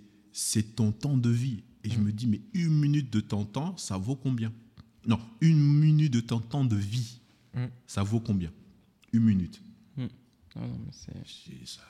ton 0.76 0.92
temps 0.92 1.16
de 1.16 1.30
vie. 1.30 1.62
Et 1.84 1.90
je 1.90 1.98
Mm. 1.98 2.02
me 2.04 2.12
dis, 2.12 2.26
mais 2.26 2.40
une 2.54 2.72
minute 2.78 3.10
de 3.12 3.20
ton 3.20 3.44
temps, 3.44 3.76
ça 3.76 3.96
vaut 3.96 4.16
combien? 4.16 4.52
Non, 5.06 5.18
une 5.40 5.58
minute 5.62 6.12
de 6.12 6.20
ton 6.20 6.40
temps 6.40 6.64
de 6.64 6.76
vie, 6.76 7.20
Mm. 7.54 7.66
ça 7.86 8.02
vaut 8.02 8.20
combien? 8.20 8.52
Une 9.12 9.22
minute. 9.24 9.60
Ah 10.54 10.66
non, 10.66 10.78
mais 10.84 10.92
c'est- 10.92 11.12
C'est- 11.64 11.80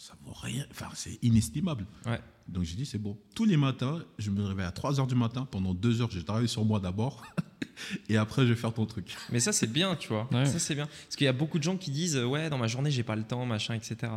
Ça 0.00 0.14
vaut, 0.24 0.32
rien. 0.32 0.64
Enfin, 0.70 0.86
c'est 0.94 1.18
inestimable. 1.22 1.84
Ouais. 2.06 2.20
Donc 2.46 2.62
j'ai 2.62 2.76
dit, 2.76 2.86
c'est 2.86 2.98
bon. 2.98 3.18
Tous 3.34 3.44
les 3.44 3.56
matins, 3.56 4.02
je 4.16 4.30
me 4.30 4.42
réveille 4.44 4.64
à 4.64 4.70
3 4.70 5.00
heures 5.00 5.06
du 5.08 5.16
matin. 5.16 5.46
Pendant 5.50 5.74
2 5.74 6.00
heures, 6.00 6.10
je 6.10 6.20
travaille 6.20 6.48
sur 6.48 6.64
moi 6.64 6.78
d'abord. 6.80 7.22
et 8.08 8.16
après, 8.16 8.42
je 8.46 8.52
vais 8.52 8.56
faire 8.58 8.72
ton 8.72 8.86
truc. 8.86 9.14
Mais 9.30 9.40
ça, 9.40 9.52
c'est 9.52 9.66
bien, 9.66 9.96
tu 9.96 10.08
vois. 10.08 10.28
Ouais. 10.32 10.46
Ça, 10.46 10.58
c'est 10.60 10.74
bien. 10.76 10.86
Parce 10.86 11.16
qu'il 11.16 11.24
y 11.24 11.28
a 11.28 11.32
beaucoup 11.32 11.58
de 11.58 11.64
gens 11.64 11.76
qui 11.76 11.90
disent, 11.90 12.16
ouais, 12.16 12.48
dans 12.48 12.58
ma 12.58 12.68
journée, 12.68 12.90
j'ai 12.92 13.02
pas 13.02 13.16
le 13.16 13.24
temps, 13.24 13.44
machin, 13.44 13.74
etc. 13.74 14.12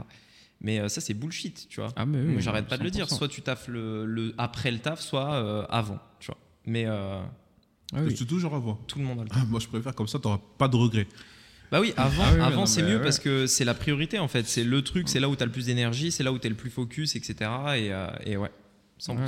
Mais 0.61 0.79
euh, 0.79 0.87
ça, 0.87 1.01
c'est 1.01 1.15
bullshit, 1.15 1.67
tu 1.67 1.81
vois. 1.81 1.91
Ah, 1.95 2.05
mais 2.05 2.21
oui, 2.21 2.35
J'arrête 2.41 2.67
pas 2.67 2.77
de 2.77 2.83
le 2.83 2.91
dire. 2.91 3.07
100%. 3.07 3.17
Soit 3.17 3.27
tu 3.27 3.41
taffes 3.41 3.67
le, 3.67 4.05
le- 4.05 4.35
après 4.37 4.69
le 4.69 4.77
taf, 4.77 5.01
soit 5.01 5.33
euh, 5.33 5.65
avant, 5.69 5.97
tu 6.19 6.27
vois. 6.27 6.37
Mais 6.67 6.85
euh, 6.85 7.23
Ah 7.93 8.03
oui. 8.03 8.13
Toujours 8.13 8.53
avant. 8.53 8.75
tout 8.75 8.99
le 8.99 9.05
monde 9.05 9.21
a 9.21 9.23
le 9.23 9.29
temps. 9.29 9.35
Ah, 9.39 9.45
moi, 9.45 9.59
je 9.59 9.67
préfère 9.67 9.95
comme 9.95 10.07
ça, 10.07 10.19
tu 10.19 10.27
n'auras 10.27 10.39
pas 10.59 10.67
de 10.67 10.75
regrets. 10.75 11.07
Bah 11.71 11.79
oui, 11.79 11.93
avant, 11.97 12.23
Ah 12.25 12.33
oui, 12.35 12.41
avant 12.41 12.65
c'est 12.65 12.83
mieux 12.83 12.97
ouais. 12.97 13.01
parce 13.03 13.17
que 13.19 13.47
c'est 13.47 13.63
la 13.65 13.73
priorité 13.73 14.19
en 14.19 14.27
fait. 14.27 14.45
C'est 14.45 14.63
le 14.63 14.81
truc, 14.81 15.07
c'est 15.07 15.19
là 15.21 15.29
où 15.29 15.35
tu 15.35 15.43
as 15.43 15.45
le 15.45 15.51
plus 15.51 15.67
d'énergie, 15.67 16.11
c'est 16.11 16.23
là 16.23 16.31
où 16.33 16.37
tu 16.39 16.47
es 16.47 16.49
le 16.49 16.55
plus 16.55 16.69
focus, 16.69 17.15
etc. 17.15 17.33
Et, 17.77 17.93
euh, 17.93 18.07
et 18.25 18.35
ouais, 18.37 18.51
100%. 18.99 19.15
Ouais. 19.17 19.25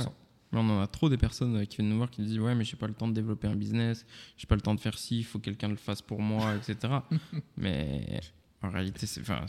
Mais 0.52 0.58
on 0.60 0.68
en 0.70 0.82
a 0.82 0.86
trop 0.86 1.08
des 1.08 1.16
personnes 1.16 1.56
euh, 1.56 1.64
qui 1.64 1.78
viennent 1.78 1.88
nous 1.88 1.96
voir 1.96 2.10
qui 2.10 2.20
nous 2.20 2.28
disent 2.28 2.38
ouais 2.38 2.54
mais 2.54 2.62
j'ai 2.64 2.76
pas 2.76 2.86
le 2.86 2.92
temps 2.94 3.08
de 3.08 3.12
développer 3.14 3.48
un 3.48 3.56
business, 3.56 4.04
j'ai 4.36 4.46
pas 4.46 4.54
le 4.54 4.60
temps 4.60 4.74
de 4.74 4.80
faire 4.80 4.96
ci, 4.98 5.18
il 5.18 5.24
faut 5.24 5.38
que 5.38 5.44
quelqu'un 5.46 5.68
le 5.68 5.74
fasse 5.76 6.02
pour 6.02 6.20
moi, 6.20 6.54
etc. 6.54 6.92
mais 7.56 8.20
en 8.62 8.70
réalité 8.70 9.06
c'est 9.06 9.20
enfin, 9.22 9.44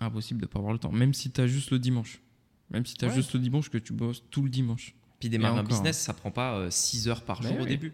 impossible 0.00 0.40
de 0.40 0.46
pas 0.46 0.58
avoir 0.58 0.72
le 0.72 0.78
temps, 0.78 0.90
même 0.92 1.14
si 1.14 1.30
tu 1.30 1.40
as 1.40 1.46
juste 1.46 1.70
le 1.70 1.78
dimanche. 1.78 2.20
Même 2.70 2.86
si 2.86 2.94
tu 2.94 3.04
as 3.04 3.08
Ouais. 3.08 3.14
juste 3.14 3.34
le 3.34 3.40
dimanche 3.40 3.68
que 3.68 3.78
tu 3.78 3.92
bosses 3.92 4.24
tout 4.30 4.42
le 4.42 4.48
dimanche. 4.48 4.94
Puis 5.20 5.28
démarrer 5.28 5.58
un 5.58 5.62
business, 5.62 5.98
ça 5.98 6.14
prend 6.14 6.30
pas 6.30 6.70
6 6.70 7.06
heures 7.08 7.22
par 7.22 7.42
Mais 7.42 7.48
jour 7.50 7.60
au 7.60 7.64
début. 7.66 7.92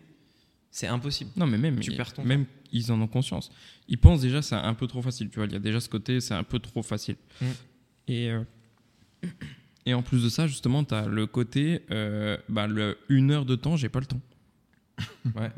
C'est 0.71 0.87
impossible. 0.87 1.31
Non 1.37 1.47
mais 1.47 1.59
même, 1.59 1.81
Tu 1.81 1.93
perds 1.93 2.13
ton 2.13 2.25
même 2.25 2.47
ils 2.73 2.93
en 2.93 3.01
ont 3.01 3.09
conscience. 3.09 3.51
Ils 3.89 3.99
pensent 3.99 4.21
déjà 4.21 4.43
c'est 4.43 4.55
un 4.55 4.75
peu 4.75 4.87
trop 4.87 5.03
facile, 5.03 5.29
tu 5.29 5.37
vois, 5.39 5.47
il 5.47 5.53
y 5.53 5.57
a 5.57 5.61
déjà 5.61 5.81
ce 5.81 5.89
côté 5.89 6.21
c'est 6.21 6.35
un 6.35 6.45
peu 6.45 6.59
trop 6.59 6.83
facile. 6.83 7.17
Mm. 7.41 7.47
Et 8.09 8.31
euh, 8.31 8.43
et 9.87 9.95
en 9.95 10.03
plus 10.03 10.23
de 10.23 10.29
ça 10.29 10.47
justement 10.47 10.85
tu 10.85 10.95
as 10.95 11.07
le 11.07 11.27
côté 11.27 11.83
euh, 11.91 12.37
bah, 12.49 12.67
le 12.67 12.99
une 13.09 13.31
heure 13.31 13.45
de 13.45 13.57
temps, 13.57 13.77
j'ai 13.77 13.89
pas 13.89 14.01
le 14.01 14.07
temps. 14.07 14.21
Ouais. 15.35 15.51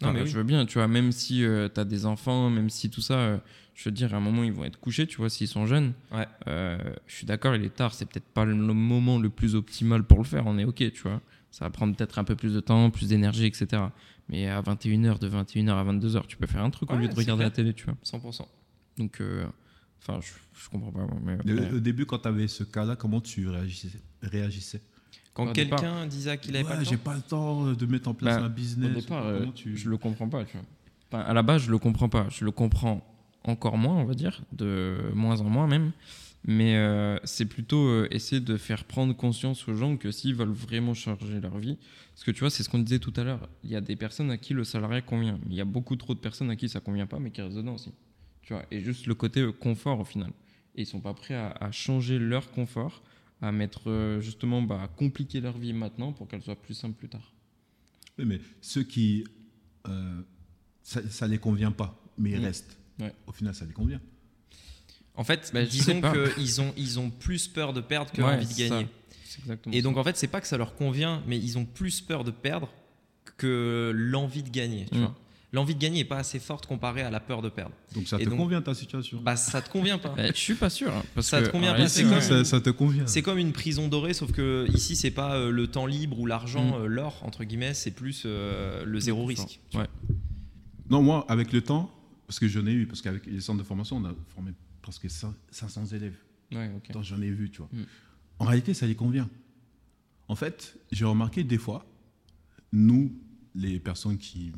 Non, 0.00 0.08
Non, 0.08 0.14
mais 0.14 0.22
oui. 0.22 0.28
Je 0.28 0.36
veux 0.36 0.44
bien, 0.44 0.64
tu 0.64 0.74
vois, 0.74 0.86
même 0.86 1.10
si 1.10 1.38
tu 1.38 1.80
as 1.80 1.84
des 1.84 2.06
enfants, 2.06 2.50
même 2.50 2.70
si 2.70 2.88
tout 2.88 3.00
ça, 3.00 3.14
euh, 3.14 3.38
je 3.74 3.84
veux 3.84 3.90
dire, 3.90 4.14
à 4.14 4.18
un 4.18 4.20
moment, 4.20 4.44
ils 4.44 4.52
vont 4.52 4.64
être 4.64 4.78
couchés, 4.78 5.06
tu 5.06 5.16
vois, 5.16 5.28
s'ils 5.28 5.48
sont 5.48 5.66
jeunes. 5.66 5.92
Ouais. 6.12 6.26
Euh, 6.46 6.78
je 7.06 7.16
suis 7.16 7.26
d'accord, 7.26 7.56
il 7.56 7.64
est 7.64 7.74
tard, 7.74 7.94
c'est 7.94 8.06
peut-être 8.06 8.28
pas 8.28 8.44
le 8.44 8.54
moment 8.54 9.18
le 9.18 9.28
plus 9.28 9.56
optimal 9.56 10.04
pour 10.04 10.18
le 10.18 10.24
faire, 10.24 10.46
on 10.46 10.56
est 10.58 10.64
OK, 10.64 10.76
tu 10.92 11.02
vois. 11.02 11.20
Ça 11.50 11.64
va 11.64 11.70
prendre 11.70 11.94
peut-être 11.96 12.18
un 12.18 12.24
peu 12.24 12.36
plus 12.36 12.52
de 12.54 12.60
temps, 12.60 12.90
plus 12.90 13.08
d'énergie, 13.08 13.46
etc. 13.46 13.82
Mais 14.28 14.48
à 14.48 14.60
21h, 14.60 15.18
de 15.18 15.28
21h 15.28 15.70
à 15.70 15.84
22h, 15.84 16.26
tu 16.26 16.36
peux 16.36 16.46
faire 16.46 16.62
un 16.62 16.70
truc 16.70 16.90
au 16.92 16.96
lieu 16.96 17.08
de 17.08 17.14
regarder 17.14 17.44
la 17.44 17.50
télé, 17.50 17.72
tu 17.72 17.84
vois. 17.86 17.94
100%. 18.04 18.46
Donc, 18.98 19.20
euh, 19.20 19.46
enfin, 20.02 20.20
je, 20.20 20.32
je 20.62 20.68
comprends 20.68 20.92
pas. 20.92 21.06
Mais, 21.24 21.72
Au 21.72 21.80
début, 21.80 22.04
quand 22.04 22.18
tu 22.18 22.28
avais 22.28 22.48
ce 22.48 22.64
cas-là, 22.64 22.96
comment 22.96 23.20
tu 23.20 23.48
réagissais, 23.48 23.88
réagissais? 24.22 24.82
Quand 25.32 25.52
quelqu'un 25.52 26.06
disait 26.06 26.36
qu'il 26.38 26.54
avait 26.56 26.64
Ouais, 26.64 26.70
pas 26.72 26.78
le 26.78 26.84
j'ai 26.84 26.96
temps. 26.96 27.02
pas 27.04 27.14
le 27.14 27.22
temps 27.22 27.72
de 27.72 27.86
mettre 27.86 28.08
en 28.08 28.14
place 28.14 28.36
Bah, 28.38 28.44
un 28.44 28.48
business. 28.48 28.90
Au 28.96 29.00
départ, 29.00 29.24
euh, 29.26 29.46
tu- 29.54 29.76
je 29.76 29.88
le 29.88 29.96
comprends 29.96 30.28
pas, 30.28 30.44
tu 30.44 30.56
vois. 30.56 30.66
Enfin, 31.10 31.22
à 31.24 31.32
la 31.32 31.42
base, 31.42 31.62
je 31.62 31.70
le 31.70 31.78
comprends 31.78 32.08
pas. 32.08 32.26
Je 32.28 32.44
le 32.44 32.50
comprends 32.50 33.06
encore 33.44 33.78
moins, 33.78 33.94
on 33.94 34.04
va 34.04 34.14
dire, 34.14 34.42
de 34.52 34.96
moins 35.14 35.40
en 35.40 35.44
moins 35.48 35.66
même. 35.68 35.92
Mais 36.44 36.76
euh, 36.76 37.18
c'est 37.24 37.46
plutôt 37.46 37.86
euh, 37.88 38.08
essayer 38.10 38.40
de 38.40 38.56
faire 38.56 38.84
prendre 38.84 39.14
conscience 39.14 39.66
aux 39.68 39.74
gens 39.74 39.96
que 39.96 40.10
s'ils 40.12 40.34
veulent 40.34 40.50
vraiment 40.52 40.94
changer 40.94 41.40
leur 41.40 41.58
vie, 41.58 41.76
parce 42.14 42.24
que 42.24 42.30
tu 42.30 42.40
vois, 42.40 42.50
c'est 42.50 42.62
ce 42.62 42.68
qu'on 42.68 42.78
disait 42.78 43.00
tout 43.00 43.12
à 43.16 43.24
l'heure, 43.24 43.48
il 43.64 43.70
y 43.70 43.76
a 43.76 43.80
des 43.80 43.96
personnes 43.96 44.30
à 44.30 44.38
qui 44.38 44.54
le 44.54 44.64
salariat 44.64 45.02
convient, 45.02 45.38
mais 45.44 45.50
il 45.54 45.56
y 45.56 45.60
a 45.60 45.64
beaucoup 45.66 45.96
trop 45.96 46.14
de 46.14 46.20
personnes 46.20 46.50
à 46.50 46.56
qui 46.56 46.68
ça 46.68 46.80
convient 46.80 47.06
pas, 47.06 47.18
mais 47.18 47.30
qui 47.32 47.42
restent 47.42 47.56
dedans 47.56 47.74
aussi. 47.74 47.92
Tu 48.42 48.52
vois, 48.54 48.64
et 48.70 48.80
juste 48.80 49.06
le 49.06 49.14
côté 49.14 49.40
euh, 49.40 49.52
confort 49.52 50.00
au 50.00 50.04
final. 50.04 50.30
Et 50.74 50.82
ils 50.82 50.86
sont 50.86 51.00
pas 51.00 51.12
prêts 51.12 51.34
à, 51.34 51.48
à 51.50 51.70
changer 51.72 52.18
leur 52.18 52.50
confort, 52.52 53.02
à 53.42 53.52
mettre 53.52 53.90
euh, 53.90 54.20
justement, 54.20 54.62
bah, 54.62 54.80
à 54.82 54.88
compliquer 54.88 55.40
leur 55.40 55.58
vie 55.58 55.72
maintenant 55.72 56.12
pour 56.12 56.28
qu'elle 56.28 56.42
soit 56.42 56.56
plus 56.60 56.74
simple 56.74 56.96
plus 56.96 57.08
tard. 57.08 57.34
Oui, 58.18 58.24
mais 58.24 58.40
ceux 58.60 58.84
qui. 58.84 59.24
ça, 60.82 61.06
ça 61.08 61.26
les 61.28 61.38
convient 61.38 61.72
pas, 61.72 62.00
mais 62.16 62.30
ils 62.30 62.40
Mm. 62.40 62.44
restent. 62.44 62.78
Ouais. 63.00 63.12
Au 63.26 63.32
final, 63.32 63.54
ça 63.54 63.64
les 63.66 63.72
convient. 63.72 64.00
En 65.18 65.24
fait, 65.24 65.50
Bah, 65.52 65.64
disons 65.64 66.00
qu'ils 66.00 66.60
ont, 66.62 66.72
ils 66.78 66.98
ont 66.98 67.10
plus 67.10 67.48
peur 67.48 67.72
de 67.74 67.80
perdre 67.82 68.10
que 68.12 68.22
Ouais, 68.22 68.34
envie 68.36 68.46
de 68.46 68.54
gagner. 68.58 68.86
Et 69.72 69.76
ça. 69.78 69.82
donc 69.82 69.96
en 69.98 70.04
fait, 70.04 70.16
c'est 70.16 70.26
pas 70.28 70.40
que 70.40 70.46
ça 70.46 70.56
leur 70.56 70.74
convient, 70.74 71.22
mais 71.26 71.36
ils 71.38 71.58
ont 71.58 71.64
plus 71.66 72.00
peur 72.00 72.24
de 72.24 72.30
perdre 72.30 72.68
que 73.36 73.92
l'envie 73.94 74.42
de 74.42 74.50
gagner. 74.50 74.86
Tu 74.90 74.96
Mm. 74.98 75.00
vois. 75.02 75.14
L'envie 75.52 75.74
de 75.74 75.80
gagner 75.80 76.00
est 76.00 76.04
pas 76.04 76.18
assez 76.18 76.38
forte 76.38 76.66
comparée 76.66 77.00
à 77.02 77.10
la 77.10 77.20
peur 77.20 77.40
de 77.40 77.48
perdre. 77.48 77.72
Donc 77.94 78.06
ça 78.06 78.16
Et 78.20 78.24
te 78.24 78.28
donc- 78.30 78.38
convient 78.38 78.60
ta 78.60 78.74
situation 78.74 79.18
Bah 79.22 79.34
ça 79.36 79.62
te 79.62 79.70
convient 79.70 79.96
pas. 79.98 80.10
Bah, 80.10 80.26
je 80.26 80.32
suis 80.38 80.54
pas 80.54 80.68
sûr. 80.70 80.92
parce 81.14 81.26
Ça 81.28 81.40
te 81.40 81.48
convient 81.48 81.72
en 81.72 81.76
pas, 81.76 81.88
c'est 81.88 82.02
comme- 82.04 82.20
ça, 82.20 82.44
ça 82.44 82.60
te 82.60 82.68
convient. 82.70 83.06
C'est 83.06 83.22
comme 83.22 83.38
une 83.38 83.52
prison 83.52 83.88
dorée, 83.88 84.12
sauf 84.12 84.30
que 84.32 84.66
ici 84.74 84.94
c'est 84.94 85.10
pas 85.10 85.36
euh, 85.36 85.50
le 85.50 85.66
temps 85.66 85.86
libre 85.86 86.18
ou 86.20 86.26
l'argent, 86.26 86.78
Mm. 86.78 86.82
euh, 86.82 86.86
l'or 86.86 87.20
entre 87.22 87.44
guillemets, 87.44 87.72
c'est 87.74 87.92
plus 87.92 88.24
euh, 88.26 88.84
le 88.84 89.00
zéro 89.00 89.24
risque. 89.24 89.60
Ouais. 89.74 89.86
Non, 90.90 91.02
moi, 91.02 91.24
avec 91.28 91.52
le 91.52 91.60
temps, 91.62 91.90
parce 92.26 92.38
que 92.38 92.46
j'en 92.48 92.66
ai 92.66 92.72
eu, 92.72 92.86
parce 92.86 93.00
qu'avec 93.02 93.24
les 93.26 93.40
centres 93.40 93.58
de 93.60 93.64
formation, 93.66 93.96
on 93.96 94.04
a 94.04 94.12
formé 94.34 94.52
presque 94.88 95.06
cin- 95.10 95.34
500 95.50 95.84
élèves. 95.86 96.16
Ouais, 96.50 96.70
j'en 97.02 97.20
ai 97.20 97.30
vu, 97.30 97.50
tu 97.50 97.58
vois. 97.58 97.68
Mm. 97.72 97.82
En 98.38 98.44
réalité, 98.46 98.72
ça 98.72 98.86
les 98.86 98.94
convient. 98.94 99.28
En 100.28 100.34
fait, 100.34 100.78
j'ai 100.90 101.04
remarqué 101.04 101.44
des 101.44 101.58
fois, 101.58 101.84
nous, 102.72 103.12
les 103.54 103.80
personnes 103.80 104.16
qui 104.16 104.52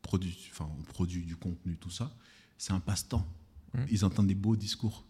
produisent, 0.00 0.36
enfin, 0.50 0.68
on 0.78 0.82
produit 0.82 1.24
du 1.24 1.34
contenu, 1.34 1.76
tout 1.76 1.90
ça, 1.90 2.14
c'est 2.56 2.72
un 2.72 2.78
passe-temps. 2.78 3.26
Mm. 3.74 3.78
Ils 3.90 4.04
entendent 4.04 4.28
des 4.28 4.36
beaux 4.36 4.54
discours, 4.54 5.04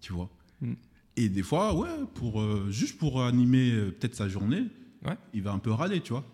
tu 0.00 0.14
vois. 0.14 0.30
Mm. 0.62 0.72
Et 1.16 1.28
des 1.28 1.42
fois, 1.42 1.74
ouais, 1.74 2.06
pour, 2.14 2.40
euh, 2.40 2.70
juste 2.70 2.96
pour 2.98 3.22
animer 3.22 3.72
euh, 3.72 3.90
peut-être 3.90 4.14
sa 4.14 4.28
journée, 4.28 4.68
Ouais. 5.04 5.16
il 5.34 5.42
va 5.42 5.52
un 5.52 5.58
peu 5.58 5.70
râler, 5.70 6.00
tu 6.00 6.12
vois. 6.14 6.24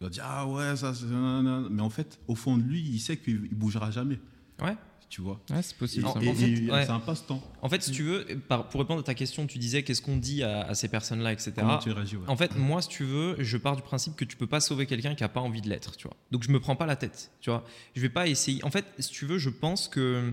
Il 0.00 0.04
va 0.04 0.10
dire, 0.10 0.24
ah 0.26 0.48
ouais, 0.48 0.74
ça, 0.76 0.94
c'est... 0.94 1.04
Mais 1.04 1.82
en 1.82 1.90
fait, 1.90 2.18
au 2.26 2.34
fond 2.34 2.56
de 2.56 2.62
lui, 2.62 2.80
il 2.80 2.98
sait 3.00 3.18
qu'il 3.18 3.42
ne 3.42 3.48
bougera 3.48 3.90
jamais, 3.90 4.18
Ouais. 4.62 4.76
Tu 5.14 5.20
vois. 5.20 5.38
Ouais, 5.48 5.62
c'est 5.62 5.76
possible. 5.76 6.06
en 6.06 6.14
fait, 6.14 6.26
ouais. 6.28 6.84
c'est 6.84 6.90
un 6.90 6.98
passe-temps. 6.98 7.40
En 7.62 7.68
fait, 7.68 7.80
si 7.84 7.92
tu 7.92 8.02
veux, 8.02 8.24
par- 8.48 8.68
pour 8.68 8.80
répondre 8.80 8.98
à 8.98 9.04
ta 9.04 9.14
question, 9.14 9.46
tu 9.46 9.58
disais 9.58 9.84
qu'est-ce 9.84 10.02
qu'on 10.02 10.16
dit 10.16 10.42
à, 10.42 10.62
à 10.62 10.74
ces 10.74 10.88
personnes-là, 10.88 11.32
etc. 11.32 11.52
Comment 11.56 11.78
tu 11.78 11.92
réagis, 11.92 12.16
ouais. 12.16 12.24
En 12.26 12.36
fait, 12.36 12.56
moi, 12.56 12.82
si 12.82 12.88
tu 12.88 13.04
veux, 13.04 13.36
je 13.38 13.56
pars 13.56 13.76
du 13.76 13.82
principe 13.82 14.16
que 14.16 14.24
tu 14.24 14.36
peux 14.36 14.48
pas 14.48 14.58
sauver 14.58 14.86
quelqu'un 14.86 15.14
qui 15.14 15.22
a 15.22 15.28
pas 15.28 15.38
envie 15.38 15.60
de 15.60 15.68
l'être, 15.68 15.96
tu 15.96 16.08
vois. 16.08 16.16
Donc 16.32 16.42
je 16.42 16.50
me 16.50 16.58
prends 16.58 16.74
pas 16.74 16.86
la 16.86 16.96
tête, 16.96 17.30
tu 17.40 17.50
vois. 17.50 17.64
Je 17.94 18.00
vais 18.00 18.08
pas 18.08 18.26
essayer. 18.26 18.64
En 18.64 18.72
fait, 18.72 18.86
si 18.98 19.12
tu 19.12 19.24
veux, 19.24 19.38
je 19.38 19.50
pense 19.50 19.86
que 19.86 20.32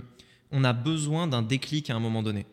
on 0.52 0.64
a 0.64 0.74
besoin 0.74 1.28
d'un 1.28 1.44
déclic 1.44 1.92
à 1.92 1.96
un 1.96 2.00
moment 2.00 2.24
donné. 2.24 2.48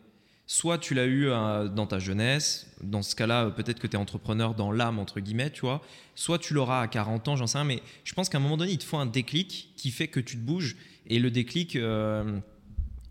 Soit 0.45 0.77
tu 0.77 0.93
l'as 0.93 1.05
eu 1.05 1.27
euh, 1.29 1.67
dans 1.67 1.85
ta 1.87 1.97
jeunesse, 1.99 2.71
dans 2.81 3.01
ce 3.03 3.15
cas-là, 3.15 3.45
euh, 3.45 3.49
peut-être 3.49 3.79
que 3.79 3.85
tu 3.87 3.93
es 3.95 3.99
entrepreneur 3.99 4.53
dans 4.55 4.71
l'âme, 4.71 4.97
entre 4.99 5.19
guillemets, 5.19 5.49
tu 5.51 5.61
vois. 5.61 5.81
Soit 6.15 6.37
tu 6.39 6.53
l'auras 6.53 6.81
à 6.81 6.87
40 6.87 7.27
ans, 7.27 7.35
j'en 7.35 7.45
sais 7.47 7.57
rien, 7.57 7.65
mais 7.65 7.81
je 8.03 8.13
pense 8.13 8.29
qu'à 8.29 8.37
un 8.37 8.41
moment 8.41 8.57
donné, 8.57 8.71
il 8.71 8.77
te 8.79 8.83
faut 8.83 8.97
un 8.97 9.05
déclic 9.05 9.73
qui 9.75 9.91
fait 9.91 10.07
que 10.07 10.19
tu 10.19 10.35
te 10.37 10.41
bouges. 10.41 10.75
Et 11.09 11.19
le 11.19 11.31
déclic, 11.31 11.75
euh, 11.75 12.39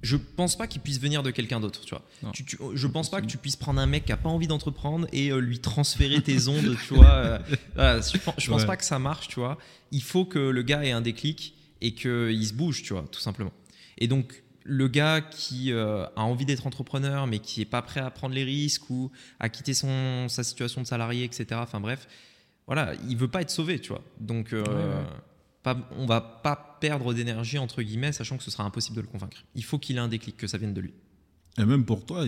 je 0.02 0.16
pense 0.16 0.56
pas 0.56 0.66
qu'il 0.68 0.80
puisse 0.80 1.00
venir 1.00 1.22
de 1.24 1.30
quelqu'un 1.32 1.58
d'autre, 1.60 1.80
tu 1.84 1.90
vois. 1.90 2.02
Non. 2.22 2.30
Tu- 2.30 2.44
tu- 2.44 2.56
je 2.74 2.86
pense 2.86 3.10
pas 3.10 3.20
que 3.20 3.26
tu 3.26 3.36
puisses 3.38 3.56
prendre 3.56 3.80
un 3.80 3.86
mec 3.86 4.04
qui 4.04 4.12
a 4.12 4.16
pas 4.16 4.28
envie 4.28 4.46
d'entreprendre 4.46 5.08
et 5.12 5.30
euh, 5.32 5.38
lui 5.40 5.58
transférer 5.58 6.22
tes 6.22 6.46
ondes, 6.48 6.76
tu 6.86 6.94
vois. 6.94 7.06
euh, 7.10 7.38
voilà, 7.74 8.00
je 8.00 8.16
pense, 8.18 8.34
je 8.38 8.48
pense 8.50 8.60
Ouais. 8.62 8.66
pas 8.66 8.76
que 8.76 8.84
ça 8.84 8.98
marche, 9.00 9.28
tu 9.28 9.40
vois. 9.40 9.58
Il 9.90 10.02
faut 10.02 10.24
que 10.24 10.38
le 10.38 10.62
gars 10.62 10.84
ait 10.84 10.92
un 10.92 11.00
déclic 11.00 11.54
et 11.80 11.92
qu'il 11.94 12.46
se 12.46 12.52
bouge, 12.54 12.82
tu 12.84 12.92
vois, 12.92 13.04
tout 13.10 13.20
simplement. 13.20 13.52
Et 13.98 14.06
donc, 14.06 14.42
le 14.64 14.86
gars 14.86 15.20
qui 15.22 15.72
euh, 15.72 16.04
a 16.14 16.22
envie 16.22 16.44
d'être 16.44 16.66
entrepreneur 16.66 17.26
mais 17.26 17.38
qui 17.38 17.62
est 17.62 17.64
pas 17.64 17.80
prêt 17.82 18.00
à 18.00 18.10
prendre 18.10 18.34
les 18.34 18.44
risques 18.44 18.90
ou 18.90 19.10
à 19.40 19.48
quitter 19.48 19.72
son, 19.74 20.28
sa 20.28 20.44
situation 20.44 20.82
de 20.82 20.86
salarié, 20.86 21.24
etc. 21.24 21.46
Enfin 21.54 21.80
bref, 21.80 22.06
voilà, 22.66 22.92
il 23.08 23.16
veut 23.16 23.28
pas 23.28 23.40
être 23.40 23.50
sauvé, 23.50 23.80
tu 23.80 23.88
vois. 23.88 24.02
Donc, 24.20 24.50
Ouais, 24.52 24.58
ouais. 24.60 25.04
Pas, 25.62 25.76
on 25.96 26.06
va 26.06 26.20
pas 26.20 26.78
perdre 26.80 27.12
d'énergie 27.12 27.58
entre 27.58 27.82
guillemets, 27.82 28.12
sachant 28.12 28.36
que 28.36 28.44
ce 28.44 28.50
sera 28.50 28.64
impossible 28.64 28.96
de 28.96 29.02
le 29.02 29.08
convaincre. 29.08 29.44
Il 29.54 29.64
faut 29.64 29.78
qu'il 29.78 29.96
ait 29.96 30.00
un 30.00 30.08
déclic, 30.08 30.36
que 30.36 30.46
ça 30.46 30.58
vienne 30.58 30.74
de 30.74 30.80
lui. 30.80 30.94
Et 31.58 31.64
même 31.64 31.84
pour 31.84 32.06
toi, 32.06 32.24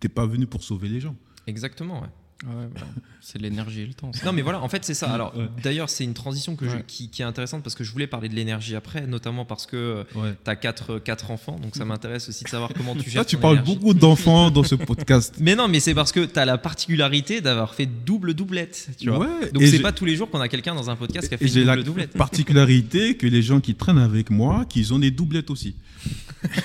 t'es 0.00 0.08
pas 0.08 0.26
venu 0.26 0.46
pour 0.46 0.62
sauver 0.62 0.88
les 0.88 1.00
gens. 1.00 1.16
Exactement, 1.46 2.02
ouais. 2.02 2.08
Ouais, 2.46 2.68
bah, 2.72 2.82
c'est 3.20 3.40
l'énergie 3.42 3.80
et 3.80 3.86
le 3.86 3.94
temps. 3.94 4.12
ça. 4.12 4.24
Non 4.24 4.32
mais 4.32 4.42
voilà, 4.42 4.62
en 4.62 4.68
fait 4.68 4.84
c'est 4.84 4.94
ça. 4.94 5.10
Alors 5.10 5.36
Ouais. 5.36 5.48
d'ailleurs 5.62 5.90
c'est 5.90 6.04
une 6.04 6.14
transition 6.14 6.54
que 6.54 6.66
je- 6.68 6.76
Ouais. 6.76 6.84
qui, 6.86 7.08
qui 7.10 7.22
est 7.22 7.24
intéressante 7.24 7.64
parce 7.64 7.74
que 7.74 7.82
je 7.82 7.90
voulais 7.90 8.06
parler 8.06 8.28
de 8.28 8.34
l'énergie 8.36 8.76
après, 8.76 9.08
notamment 9.08 9.44
parce 9.44 9.66
que 9.66 10.06
Ouais. 10.14 10.34
tu 10.44 10.48
as 10.50 10.54
quatre, 10.54 11.00
quatre 11.00 11.32
enfants, 11.32 11.58
donc 11.58 11.74
ça 11.74 11.84
m'intéresse 11.84 12.28
aussi 12.28 12.44
de 12.44 12.48
savoir 12.48 12.70
comment 12.76 12.94
tu 12.94 13.10
gères 13.10 13.22
Là, 13.22 13.24
tu 13.24 13.38
parles 13.38 13.56
énergie. 13.56 13.74
beaucoup 13.74 13.92
d'enfants 13.92 14.52
dans 14.52 14.62
ce 14.62 14.76
podcast. 14.76 15.34
Mais 15.40 15.56
non, 15.56 15.66
mais 15.66 15.80
c'est 15.80 15.94
parce 15.94 16.12
que 16.12 16.24
tu 16.24 16.38
as 16.38 16.44
la 16.44 16.58
particularité 16.58 17.40
d'avoir 17.40 17.74
fait 17.74 17.86
double 17.86 18.34
doublette, 18.34 18.88
tu 18.98 19.10
vois. 19.10 19.28
Donc 19.52 19.64
c'est 19.64 19.80
pas 19.80 19.92
tous 19.92 20.04
les 20.04 20.14
jours 20.14 20.30
qu'on 20.30 20.40
a 20.40 20.48
quelqu'un 20.48 20.76
dans 20.76 20.90
un 20.90 20.96
podcast 20.96 21.26
qui 21.28 21.34
a 21.34 21.38
fait 21.38 21.48
j'ai 21.48 21.64
la 21.64 21.74
double 21.74 21.84
doublette. 21.86 22.12
particularité 22.16 23.16
que 23.16 23.26
les 23.26 23.42
gens 23.42 23.60
qui 23.60 23.74
traînent 23.74 23.98
avec 23.98 24.30
moi, 24.30 24.64
qu'ils 24.68 24.94
ont 24.94 25.00
des 25.00 25.10
doublettes 25.10 25.50
aussi. 25.50 25.74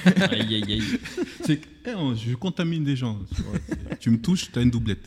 Aïe, 0.06 0.54
aïe, 0.56 0.64
aïe. 0.68 0.84
C'est 1.46 1.58
que, 1.58 1.66
eh, 1.88 2.16
je 2.16 2.36
contamine 2.36 2.84
des 2.84 2.96
gens. 2.96 3.18
tu 4.00 4.12
me 4.12 4.20
touches, 4.22 4.52
tu 4.52 4.60
as 4.60 4.62
une 4.62 4.70
doublette. 4.70 5.04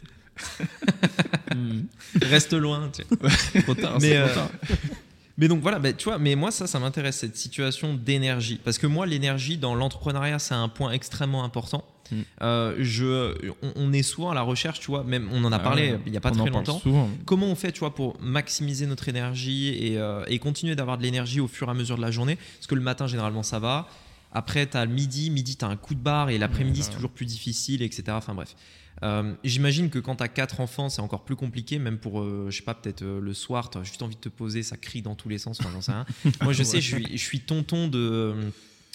Hmm. 1.55 1.83
Reste 2.21 2.53
loin. 2.53 2.91
tu 2.93 3.03
sais. 3.03 3.63
Trop 3.63 3.75
tard, 3.75 3.99
Mais, 4.01 4.11
c'est 4.11 4.17
euh, 4.17 4.27
trop 4.27 4.35
tard. 4.35 4.51
Mais 5.39 5.49
donc 5.49 5.61
voilà, 5.61 5.79
bah, 5.79 5.93
tu 5.93 6.05
vois, 6.05 6.19
mais 6.19 6.35
moi 6.35 6.51
ça, 6.51 6.67
ça 6.67 6.79
m'intéresse 6.79 7.19
cette 7.19 7.37
situation 7.37 7.95
d'énergie, 7.95 8.59
parce 8.65 8.79
que 8.79 8.87
moi 8.87 9.05
l'énergie 9.05 9.59
dans 9.59 9.75
l'entrepreneuriat 9.75 10.39
c'est 10.39 10.55
un 10.55 10.69
point 10.69 10.93
extrêmement 10.93 11.45
important. 11.45 11.85
Mm. 12.11 12.17
Euh, 12.41 12.75
je, 12.79 13.35
on, 13.63 13.73
on 13.77 13.93
est 13.93 14.03
souvent 14.03 14.31
à 14.31 14.35
la 14.35 14.41
recherche, 14.41 14.81
tu 14.81 14.87
vois, 14.87 15.05
même 15.05 15.29
on 15.33 15.45
en 15.45 15.53
a 15.53 15.57
Ah 15.57 15.61
parlé 15.61 15.99
il 16.07 16.15
y 16.15 16.17
a 16.17 16.21
pas 16.21 16.31
très 16.31 16.49
longtemps. 16.49 16.81
Comment 17.27 17.47
on 17.47 17.55
fait, 17.55 17.73
tu 17.73 17.81
vois, 17.81 17.95
pour 17.95 18.17
maximiser 18.21 18.87
notre 18.87 19.09
énergie 19.09 19.69
et, 19.69 19.99
euh, 19.99 20.25
et 20.27 20.39
continuer 20.39 20.75
d'avoir 20.75 20.97
de 20.97 21.03
l'énergie 21.03 21.41
au 21.41 21.49
fur 21.49 21.69
et 21.69 21.71
à 21.71 21.75
mesure 21.75 21.97
de 21.97 22.03
la 22.03 22.11
journée? 22.11 22.37
Parce 22.37 22.67
que 22.67 22.75
le 22.75 22.81
matin 22.81 23.07
généralement 23.07 23.43
ça 23.43 23.59
va. 23.59 23.89
Après, 24.33 24.67
tu 24.67 24.77
as 24.77 24.85
le 24.85 24.93
midi, 24.93 25.31
midi, 25.31 25.57
tu 25.57 25.65
as 25.65 25.69
un 25.69 25.77
coup 25.77 25.95
de 25.95 26.01
barre 26.01 26.29
et 26.31 26.37
l'après-midi, 26.37 26.83
c'est 26.83 26.91
toujours 26.91 27.11
plus 27.11 27.25
difficile, 27.25 27.81
etc. 27.83 28.05
Enfin 28.11 28.35
bref. 28.35 28.55
Euh, 29.03 29.35
J'imagine 29.45 29.91
que 29.91 29.99
quand 29.99 30.17
tu 30.17 30.23
as 30.23 30.29
quatre 30.29 30.61
enfants, 30.61 30.89
c'est 30.89 31.03
encore 31.03 31.25
plus 31.25 31.37
compliqué, 31.37 31.79
même 31.79 31.99
pour, 31.99 32.21
euh, 32.21 32.47
je 32.51 32.57
sais 32.57 32.63
pas, 32.63 32.75
peut-être 32.75 33.03
euh, 33.03 33.21
le 33.21 33.35
soir, 33.35 33.71
tu 33.71 33.79
as 33.79 33.83
juste 33.83 34.03
envie 34.03 34.17
de 34.17 34.21
te 34.21 34.29
poser, 34.29 34.63
ça 34.63 34.77
crie 34.77 35.03
dans 35.03 35.15
tous 35.15 35.29
les 35.29 35.39
sens, 35.39 35.61
enfin, 35.61 35.71
j'en 35.73 35.81
sais 35.83 35.93
rien. 35.93 36.07
Moi, 36.43 36.53
je 36.53 36.63
sais, 36.63 36.81
je 36.81 36.95
suis, 36.95 37.17
je 37.17 37.23
suis 37.23 37.41
tonton 37.41 37.89
de, 37.89 38.35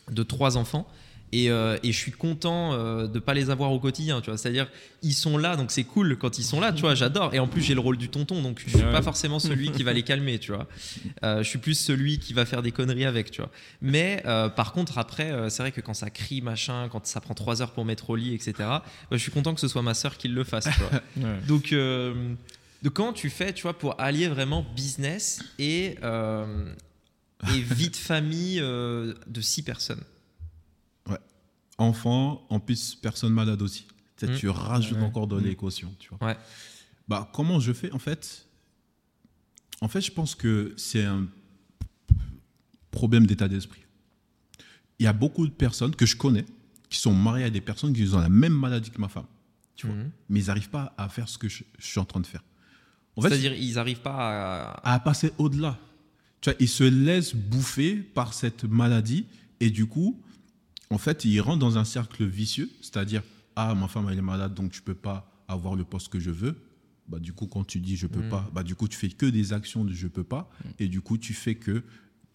de 0.09 0.23
trois 0.23 0.57
enfants. 0.57 0.87
Et, 1.33 1.49
euh, 1.49 1.77
et 1.81 1.91
je 1.93 1.97
suis 1.97 2.11
content 2.11 2.73
euh, 2.73 3.07
de 3.07 3.17
pas 3.19 3.33
les 3.33 3.49
avoir 3.49 3.71
au 3.71 3.79
quotidien, 3.79 4.19
tu 4.19 4.29
vois. 4.29 4.37
C'est-à-dire, 4.37 4.67
ils 5.01 5.13
sont 5.13 5.37
là, 5.37 5.55
donc 5.55 5.71
c'est 5.71 5.85
cool 5.85 6.17
quand 6.17 6.37
ils 6.37 6.43
sont 6.43 6.59
là, 6.59 6.73
tu 6.73 6.81
vois. 6.81 6.93
J'adore. 6.93 7.33
Et 7.33 7.39
en 7.39 7.47
plus, 7.47 7.61
j'ai 7.61 7.73
le 7.73 7.79
rôle 7.79 7.97
du 7.97 8.09
tonton, 8.09 8.41
donc 8.41 8.61
je 8.65 8.69
suis 8.69 8.85
Ouais. 8.85 8.91
pas 8.91 9.01
forcément 9.01 9.39
celui 9.39 9.71
qui 9.71 9.83
va 9.83 9.93
les 9.93 10.03
calmer, 10.03 10.39
tu 10.39 10.51
vois. 10.53 10.67
Euh, 11.23 11.43
je 11.43 11.47
suis 11.49 11.59
plus 11.59 11.75
celui 11.75 12.17
qui 12.19 12.33
va 12.33 12.45
faire 12.45 12.61
des 12.61 12.71
conneries 12.71 13.05
avec, 13.05 13.31
tu 13.31 13.41
vois. 13.41 13.51
Mais 13.81 14.23
euh, 14.25 14.49
par 14.49 14.73
contre, 14.73 14.97
après, 14.97 15.31
c'est 15.49 15.61
vrai 15.63 15.71
que 15.71 15.81
quand 15.81 15.93
ça 15.93 16.09
crie, 16.09 16.41
machin, 16.41 16.89
quand 16.91 17.05
ça 17.05 17.21
prend 17.21 17.33
trois 17.33 17.61
heures 17.61 17.71
pour 17.71 17.85
mettre 17.85 18.09
au 18.09 18.15
lit, 18.15 18.33
etc. 18.33 18.53
bah, 18.57 18.83
je 19.11 19.17
suis 19.17 19.31
content 19.31 19.53
que 19.53 19.61
ce 19.61 19.67
soit 19.67 19.81
ma 19.83 19.93
sœur 19.93 20.17
qui 20.17 20.27
le 20.27 20.43
fasse, 20.43 20.65
tu 20.65 20.79
vois. 20.79 21.01
Ouais. 21.17 21.39
Donc, 21.47 21.73
donc 22.83 22.93
comment 22.93 23.13
tu 23.13 23.29
fais, 23.29 23.53
tu 23.53 23.63
vois, 23.63 23.77
pour 23.77 23.99
allier 24.01 24.27
vraiment 24.27 24.65
business 24.75 25.39
et, 25.59 25.95
et 27.53 27.59
vie 27.59 27.89
de 27.89 27.95
famille 27.95 28.59
de 28.59 29.41
six 29.41 29.61
personnes? 29.63 30.01
Enfants, 31.81 32.45
en 32.49 32.59
plus, 32.59 32.95
personne 32.95 33.33
malade 33.33 33.61
aussi. 33.61 33.85
Tu 34.17 34.25
sais, 34.27 34.31
Mm. 34.31 34.37
Tu 34.37 34.49
rajoutes 34.49 34.97
Ouais. 34.99 35.03
encore 35.03 35.27
de 35.27 35.39
Mm. 35.39 35.43
l'équation. 35.45 35.93
Tu 35.99 36.09
vois. 36.09 36.27
Ouais. 36.27 36.37
Bah, 37.07 37.29
comment 37.33 37.59
je 37.59 37.73
fais 37.73 37.91
En 37.91 37.99
fait, 37.99 38.45
en 39.81 39.87
fait, 39.87 40.01
je 40.01 40.11
pense 40.11 40.35
que 40.35 40.73
c'est 40.77 41.03
un 41.05 41.25
problème 42.91 43.25
d'état 43.25 43.47
d'esprit. 43.47 43.81
Il 44.99 45.03
y 45.03 45.07
a 45.07 45.13
beaucoup 45.13 45.45
de 45.47 45.51
personnes 45.51 45.95
que 45.95 46.05
je 46.05 46.15
connais 46.15 46.45
qui 46.89 46.99
sont 46.99 47.13
mariées 47.13 47.45
à 47.45 47.49
des 47.49 47.61
personnes 47.61 47.93
qui 47.93 48.07
ont 48.13 48.19
la 48.19 48.29
même 48.29 48.53
maladie 48.53 48.91
que 48.91 48.99
ma 49.01 49.07
femme. 49.07 49.25
Tu 49.75 49.87
vois. 49.87 49.95
Mhm. 49.95 50.11
Mais 50.29 50.39
ils 50.41 50.47
n'arrivent 50.47 50.69
pas 50.69 50.93
à 50.97 51.09
faire 51.09 51.27
ce 51.27 51.37
que 51.37 51.49
je, 51.49 51.63
je 51.79 51.85
suis 51.87 51.99
en 51.99 52.05
train 52.05 52.19
de 52.19 52.27
faire. 52.27 52.43
En 53.15 53.21
fait, 53.21 53.29
C'est-à-dire, 53.29 53.53
ils 53.53 53.73
n'arrivent 53.73 54.01
pas 54.01 54.75
à. 54.83 54.93
à 54.93 54.99
passer 54.99 55.31
au-delà. 55.37 55.79
Tu 56.41 56.49
vois, 56.49 56.57
ils 56.59 56.69
se 56.69 56.83
laissent 56.83 57.33
bouffer 57.35 57.95
par 57.95 58.33
cette 58.33 58.63
maladie 58.65 59.25
et 59.59 59.69
du 59.69 59.85
coup, 59.87 60.21
en 60.91 60.97
fait, 60.97 61.25
ils 61.25 61.39
rentrent 61.41 61.59
dans 61.59 61.77
un 61.77 61.85
cercle 61.85 62.25
vicieux, 62.25 62.69
c'est-à-dire 62.81 63.23
ah 63.55 63.73
ma 63.75 63.87
femme 63.87 64.07
elle 64.09 64.17
est 64.17 64.21
malade 64.21 64.53
donc 64.53 64.73
je 64.73 64.81
peux 64.81 64.93
pas 64.95 65.43
avoir 65.47 65.75
le 65.75 65.83
poste 65.83 66.09
que 66.09 66.19
je 66.19 66.31
veux. 66.31 66.55
Bah 67.07 67.19
du 67.19 67.33
coup 67.33 67.47
quand 67.47 67.63
tu 67.65 67.79
dis 67.79 67.95
je 67.97 68.07
peux 68.07 68.21
Mm. 68.25 68.29
pas, 68.29 68.49
bah 68.53 68.63
du 68.63 68.75
coup 68.75 68.87
tu 68.87 68.97
fais 68.97 69.09
que 69.09 69.25
des 69.25 69.51
actions 69.53 69.83
de 69.83 69.91
je 69.93 70.07
peux 70.07 70.23
pas 70.23 70.49
et 70.79 70.87
du 70.87 71.01
coup 71.01 71.17
tu 71.17 71.33
fais 71.33 71.55
que 71.55 71.83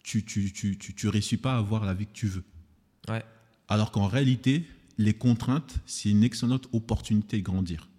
tu 0.03 0.23
tu 0.23 0.51
tu 0.53 0.77
tu, 0.77 0.93
tu 0.93 1.07
réussis 1.07 1.37
pas 1.37 1.55
à 1.55 1.57
avoir 1.57 1.85
la 1.85 1.93
vie 1.93 2.05
que 2.05 2.13
tu 2.13 2.27
veux. 2.27 2.43
Ouais. 3.09 3.23
Alors 3.67 3.91
qu'en 3.91 4.07
réalité, 4.07 4.65
les 4.97 5.13
contraintes, 5.13 5.79
c'est 5.85 6.09
une 6.09 6.23
excellente 6.23 6.67
opportunité 6.73 7.37
de 7.37 7.43
grandir. 7.43 7.89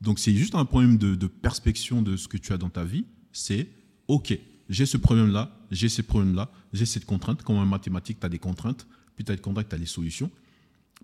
Donc 0.00 0.18
c'est 0.18 0.34
juste 0.34 0.54
un 0.54 0.64
problème 0.64 0.98
de, 0.98 1.14
de 1.14 1.26
perspective 1.26 2.02
de 2.02 2.16
ce 2.16 2.28
que 2.28 2.36
tu 2.36 2.52
as 2.52 2.58
dans 2.58 2.70
ta 2.70 2.84
vie. 2.84 3.04
C'est, 3.32 3.68
OK, 4.08 4.38
j'ai 4.68 4.86
ce 4.86 4.96
problème-là, 4.96 5.50
j'ai 5.70 5.88
ces 5.88 6.02
problèmes-là, 6.02 6.50
j'ai 6.72 6.86
cette 6.86 7.04
contrainte. 7.06 7.42
Comme 7.42 7.56
en 7.56 7.66
mathématiques, 7.66 8.20
tu 8.20 8.26
as 8.26 8.28
des 8.28 8.38
contraintes, 8.38 8.86
puis 9.16 9.24
tu 9.24 9.32
as 9.32 9.36
des 9.36 9.42
contraintes, 9.42 9.68
tu 9.68 9.74
as 9.74 9.78
des 9.78 9.86
solutions. 9.86 10.30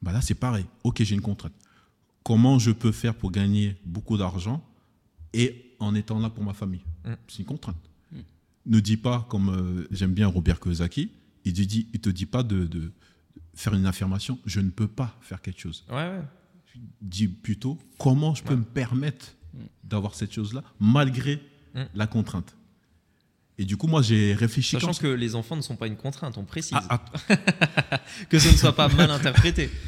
Bah 0.01 0.13
là, 0.13 0.21
c'est 0.21 0.35
pareil. 0.35 0.65
OK, 0.85 1.03
j'ai 1.03 1.15
une 1.15 1.21
contrainte. 1.21 1.53
Comment 2.23 2.59
je 2.59 2.71
peux 2.71 2.93
faire 2.93 3.15
pour 3.15 3.31
gagner 3.33 3.77
beaucoup 3.85 4.17
d'argent 4.17 4.65
et 5.35 5.75
en 5.81 5.95
étant 5.95 6.19
là 6.21 6.31
pour 6.31 6.45
ma 6.45 6.53
famille? 6.55 6.83
Mm. 7.05 7.13
C'est 7.29 7.39
une 7.41 7.45
contrainte. 7.47 7.77
Ne 8.65 8.79
dis 8.79 8.97
pas, 8.97 9.27
comme 9.29 9.49
euh, 9.49 9.89
j'aime 9.91 10.13
bien 10.15 10.29
Robert 10.29 10.61
Kiyosaki, 10.61 11.11
il 11.45 11.53
ne 11.53 11.65
il 11.93 12.01
te 12.01 12.09
dit 12.11 12.27
pas 12.27 12.45
de, 12.45 12.67
de 12.67 12.93
faire 13.55 13.75
une 13.75 13.87
affirmation, 13.87 14.39
je 14.47 14.61
ne 14.61 14.71
peux 14.71 14.87
pas 14.87 15.17
faire 15.21 15.43
quelque 15.43 15.61
chose. 15.61 15.85
Ouais, 15.89 15.95
ouais. 15.97 16.23
Dis 17.01 17.27
plutôt, 17.27 17.77
comment 17.99 18.35
je 18.37 18.45
peux 18.45 18.55
Ouais. 18.55 18.61
me 18.61 18.65
permettre 18.65 19.35
d'avoir 19.85 20.15
cette 20.15 20.33
chose-là 20.33 20.63
malgré 20.79 21.41
Mm. 21.75 21.85
la 21.95 22.07
contrainte? 22.07 22.55
Et 23.59 23.65
du 23.65 23.77
coup, 23.77 23.87
moi, 23.87 24.03
j'ai 24.03 24.35
réfléchi. 24.35 24.71
Sachant 24.81 24.93
que 24.95 25.07
les 25.07 25.35
enfants 25.35 25.57
ne 25.57 25.61
sont 25.63 25.77
pas 25.77 25.87
une 25.87 25.97
contrainte, 25.97 26.39
on 26.39 26.45
précise. 26.45 26.79
Ah, 26.89 27.05
ah, 27.29 27.99
Que 28.31 28.39
ce 28.39 28.49
ne 28.49 28.57
soit 28.57 28.75
pas 28.75 28.89
mal 28.89 29.11
interprété. 29.11 29.71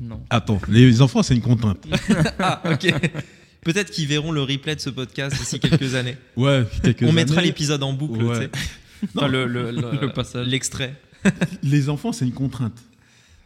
Non. 0.00 0.20
attends, 0.30 0.60
les 0.68 1.00
enfants, 1.00 1.22
c'est 1.22 1.34
une 1.34 1.42
contrainte. 1.42 1.86
Ah, 2.40 2.60
ok. 2.72 2.92
Peut-être 3.62 3.90
qu'ils 3.92 4.08
verront 4.08 4.32
le 4.32 4.42
replay 4.42 4.74
de 4.74 4.80
ce 4.80 4.90
podcast 4.90 5.38
d'ici 5.38 5.60
quelques 5.60 5.94
années. 5.94 6.16
Ouais, 6.36 6.66
quelques 6.82 7.02
On 7.04 7.12
mettra 7.12 7.40
l'épisode 7.40 7.82
en 7.84 7.92
boucle, 7.92 8.20
Ouais. 8.24 8.48
tu 8.50 8.58
sais. 8.58 8.64
Enfin, 9.16 9.26
Non. 9.26 9.32
le, 9.32 9.46
le- 9.46 9.70
le- 9.70 10.00
Le 10.00 10.12
passage. 10.12 10.48
L'extrait. 10.48 11.00
Les 11.62 11.88
enfants, 11.88 12.10
c'est 12.12 12.24
une 12.24 12.32
contrainte. 12.32 12.82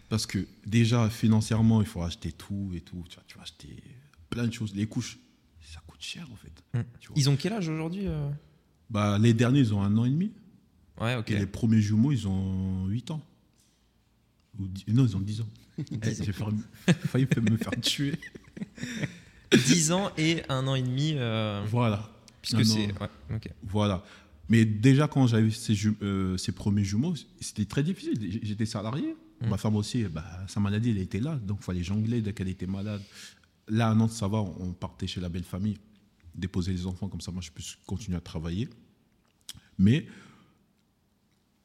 Parce 0.08 0.24
que 0.24 0.46
déjà, 0.64 1.10
financièrement, 1.10 1.82
il 1.82 1.86
faut 1.86 2.02
acheter 2.02 2.32
tout 2.32 2.72
et 2.74 2.80
tout. 2.80 3.04
Tu 3.10 3.16
vas, 3.16 3.22
tu 3.26 3.36
vas 3.36 3.42
acheter 3.42 3.68
plein 4.30 4.46
de 4.46 4.52
choses. 4.52 4.74
Les 4.74 4.86
couches, 4.86 5.18
ça 5.60 5.80
coûte 5.86 6.00
cher, 6.00 6.26
en 6.32 6.36
fait. 6.36 6.78
Mm. 6.78 6.84
Tu 7.00 7.08
vois. 7.08 7.16
Ils 7.18 7.28
ont 7.28 7.36
quel 7.36 7.52
âge 7.52 7.68
aujourd'hui 7.68 8.06
euh? 8.06 8.30
Bah, 8.90 9.18
les 9.18 9.34
derniers, 9.34 9.60
ils 9.60 9.74
ont 9.74 9.82
un 9.82 9.96
an 9.98 10.04
et 10.04 10.10
demi. 10.10 10.32
Ouais, 11.00 11.16
ok. 11.16 11.30
Et 11.30 11.38
les 11.38 11.46
premiers 11.46 11.80
jumeaux, 11.80 12.12
ils 12.12 12.26
ont 12.26 12.86
8 12.86 13.10
ans. 13.10 13.22
Ou 14.58 14.64
Non, 14.88 15.06
ils 15.06 15.16
ont 15.16 15.20
10 15.20 15.40
ans. 15.42 15.48
Eh, 15.78 16.24
J'ai 16.24 16.32
failli, 16.32 17.26
me 17.42 17.56
faire 17.58 17.78
tuer. 17.82 18.18
10 19.52 19.92
ans 19.92 20.10
et 20.16 20.42
un 20.48 20.66
an 20.66 20.74
et 20.74 20.82
demi, 20.82 21.12
euh, 21.16 21.62
Voilà. 21.68 22.10
puisque 22.40 22.64
c'est. 22.64 22.86
Ouais. 22.98 23.40
Voilà. 23.64 24.02
Mais 24.48 24.64
déjà, 24.64 25.06
quand 25.08 25.26
j'avais 25.26 25.50
ces, 25.50 25.74
euh, 26.02 26.36
ces 26.36 26.52
premiers 26.52 26.84
jumeaux, 26.84 27.14
c'était 27.40 27.64
très 27.66 27.82
difficile. 27.82 28.40
J'étais 28.42 28.64
salarié. 28.66 29.14
Mm. 29.42 29.48
Ma 29.48 29.56
femme 29.58 29.76
aussi, 29.76 30.04
bah, 30.04 30.24
sa 30.48 30.60
maladie, 30.60 30.90
elle 30.90 30.98
était 30.98 31.20
là. 31.20 31.34
Donc, 31.36 31.58
il 31.60 31.64
fallait 31.64 31.82
jongler 31.82 32.22
dès 32.22 32.32
qu'elle 32.32 32.48
était 32.48 32.66
malade. 32.66 33.02
Là, 33.68 33.90
à 33.90 33.94
Nantes, 33.94 34.12
ça 34.12 34.28
va. 34.28 34.38
On 34.38 34.72
partait 34.72 35.06
chez 35.06 35.20
la 35.20 35.28
belle 35.28 35.44
famille, 35.44 35.76
déposer 36.36 36.72
les 36.72 36.86
enfants. 36.86 37.08
Comme 37.08 37.20
ça, 37.20 37.32
moi, 37.32 37.42
je 37.42 37.50
peux 37.50 37.62
continuer 37.86 38.16
à 38.16 38.20
travailler. 38.20 38.68
Mais 39.78 40.06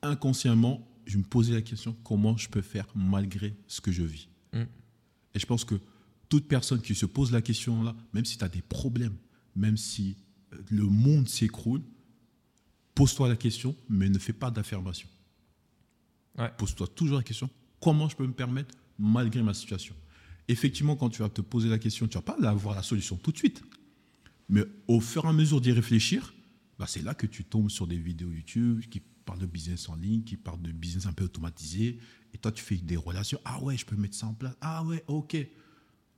inconsciemment, 0.01 0.87
je 1.05 1.17
me 1.17 1.23
posais 1.23 1.53
la 1.53 1.61
question 1.61 1.95
comment 2.03 2.37
je 2.37 2.49
peux 2.49 2.61
faire 2.61 2.87
malgré 2.95 3.55
ce 3.67 3.81
que 3.81 3.91
je 3.91 4.03
vis? 4.03 4.27
Mm. 4.53 4.63
Et 5.33 5.39
je 5.39 5.45
pense 5.45 5.63
que 5.63 5.75
toute 6.29 6.47
personne 6.47 6.81
qui 6.81 6.95
se 6.95 7.05
pose 7.05 7.31
la 7.31 7.41
question 7.41 7.83
là, 7.83 7.95
même 8.13 8.25
si 8.25 8.37
tu 8.37 8.43
as 8.43 8.49
des 8.49 8.61
problèmes, 8.61 9.15
même 9.55 9.77
si 9.77 10.17
euh, 10.53 10.57
le 10.69 10.83
monde 10.83 11.27
s'écroule, 11.27 11.81
pose-toi 12.95 13.29
la 13.29 13.35
question, 13.35 13.75
mais 13.89 14.09
ne 14.09 14.19
fais 14.19 14.33
pas 14.33 14.51
d'affirmation. 14.51 15.09
Ouais. 16.37 16.51
Pose-toi 16.57 16.87
toujours 16.87 17.17
la 17.17 17.23
question 17.23 17.49
comment 17.81 18.07
je 18.07 18.15
peux 18.15 18.25
me 18.25 18.31
permettre 18.31 18.73
malgré 18.97 19.41
ma 19.41 19.53
situation? 19.53 19.95
Effectivement, 20.47 20.95
quand 20.95 21.09
tu 21.09 21.21
vas 21.21 21.29
te 21.29 21.41
poser 21.41 21.67
la 21.67 21.79
question, 21.79 22.07
tu 22.07 22.17
ne 22.17 22.23
vas 22.23 22.33
pas 22.33 22.47
avoir 22.47 22.75
la 22.75 22.83
solution 22.83 23.17
tout 23.17 23.31
de 23.31 23.37
suite. 23.37 23.61
Mais 24.49 24.63
au 24.87 24.99
fur 24.99 25.25
et 25.25 25.27
à 25.29 25.33
mesure 25.33 25.61
d'y 25.61 25.71
réfléchir, 25.71 26.33
bah, 26.77 26.85
c'est 26.87 27.01
là 27.01 27.13
que 27.13 27.27
tu 27.27 27.43
tombes 27.45 27.69
sur 27.69 27.87
des 27.87 27.97
vidéos 27.97 28.31
YouTube 28.31 28.81
qui 28.89 28.99
parlent 28.99 29.39
de 29.39 29.45
business 29.45 29.87
en 29.87 29.95
ligne, 29.95 30.23
qui 30.23 30.35
parlent 30.35 30.61
de 30.61 30.71
business 30.71 31.05
un 31.05 31.13
peu 31.13 31.25
automatisé. 31.25 31.99
Et 32.33 32.37
toi, 32.37 32.51
tu 32.51 32.63
fais 32.63 32.75
des 32.77 32.97
relations. 32.97 33.39
Ah 33.45 33.61
ouais, 33.61 33.77
je 33.77 33.85
peux 33.85 33.95
mettre 33.95 34.15
ça 34.15 34.27
en 34.27 34.33
place. 34.33 34.55
Ah 34.61 34.83
ouais, 34.83 35.03
ok. 35.07 35.37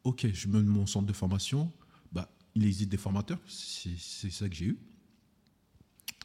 Ok, 0.04 0.28
je 0.34 0.48
mène 0.48 0.66
mon 0.66 0.86
centre 0.86 1.06
de 1.06 1.14
formation. 1.14 1.72
Bah, 2.12 2.30
il 2.56 2.66
existe 2.66 2.90
des 2.90 2.98
formateurs. 2.98 3.40
C'est 3.48 3.98
ça 3.98 4.50
que 4.50 4.56
j'ai 4.56 4.66
eu. 4.66 4.80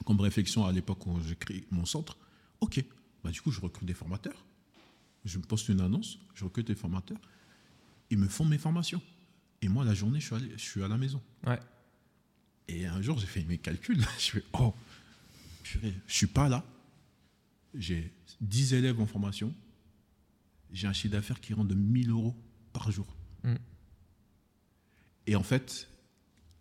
Comme 0.04 0.20
réflexion 0.20 0.64
à 0.64 0.72
l'époque 0.72 1.06
où 1.06 1.20
j'ai 1.26 1.36
créé 1.36 1.66
mon 1.70 1.84
centre. 1.84 2.16
Ok, 2.60 2.84
bah, 3.22 3.30
du 3.30 3.40
coup, 3.40 3.50
je 3.50 3.60
recrute 3.60 3.86
des 3.86 3.94
formateurs. 3.94 4.46
Je 5.24 5.38
me 5.38 5.42
poste 5.42 5.68
une 5.68 5.80
annonce, 5.80 6.18
je 6.34 6.44
recrute 6.44 6.66
des 6.66 6.74
formateurs. 6.74 7.20
Ils 8.10 8.18
me 8.18 8.28
font 8.28 8.44
mes 8.44 8.58
formations. 8.58 9.02
Et 9.60 9.68
moi, 9.68 9.84
la 9.84 9.94
journée, 9.94 10.20
je 10.20 10.34
suis, 10.34 10.50
je 10.52 10.62
suis 10.62 10.82
à 10.82 10.88
la 10.88 10.96
maison. 10.96 11.20
Ouais. 11.46 11.58
Et 12.68 12.86
un 12.86 13.00
jour, 13.00 13.18
j'ai 13.18 13.26
fait 13.26 13.44
mes 13.44 13.58
calculs. 13.58 14.04
Je 14.18 14.30
fais, 14.30 14.44
oh, 14.52 14.74
purée, 15.62 15.94
je 16.06 16.14
suis 16.14 16.26
pas 16.26 16.48
là. 16.48 16.64
J'ai 17.74 18.12
10 18.40 18.74
élèves 18.74 19.00
en 19.00 19.06
formation. 19.06 19.54
J'ai 20.72 20.86
un 20.86 20.92
chiffre 20.92 21.12
d'affaires 21.12 21.40
qui 21.40 21.54
rentre 21.54 21.68
de 21.68 21.74
1000 21.74 22.10
euros 22.10 22.36
par 22.72 22.90
jour. 22.90 23.06
Mm. 23.42 23.54
Et 25.26 25.36
en 25.36 25.42
fait, 25.42 25.88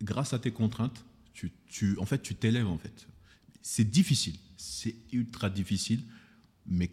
grâce 0.01 0.33
à 0.33 0.39
tes 0.39 0.51
contraintes, 0.51 1.05
tu, 1.33 1.51
tu, 1.67 1.97
en 1.99 2.05
fait, 2.05 2.21
tu 2.21 2.35
t'élèves 2.35 2.67
en 2.67 2.77
fait. 2.77 3.07
C'est 3.61 3.89
difficile, 3.89 4.37
c'est 4.55 4.95
ultra 5.11 5.49
difficile, 5.49 6.03
mais 6.65 6.91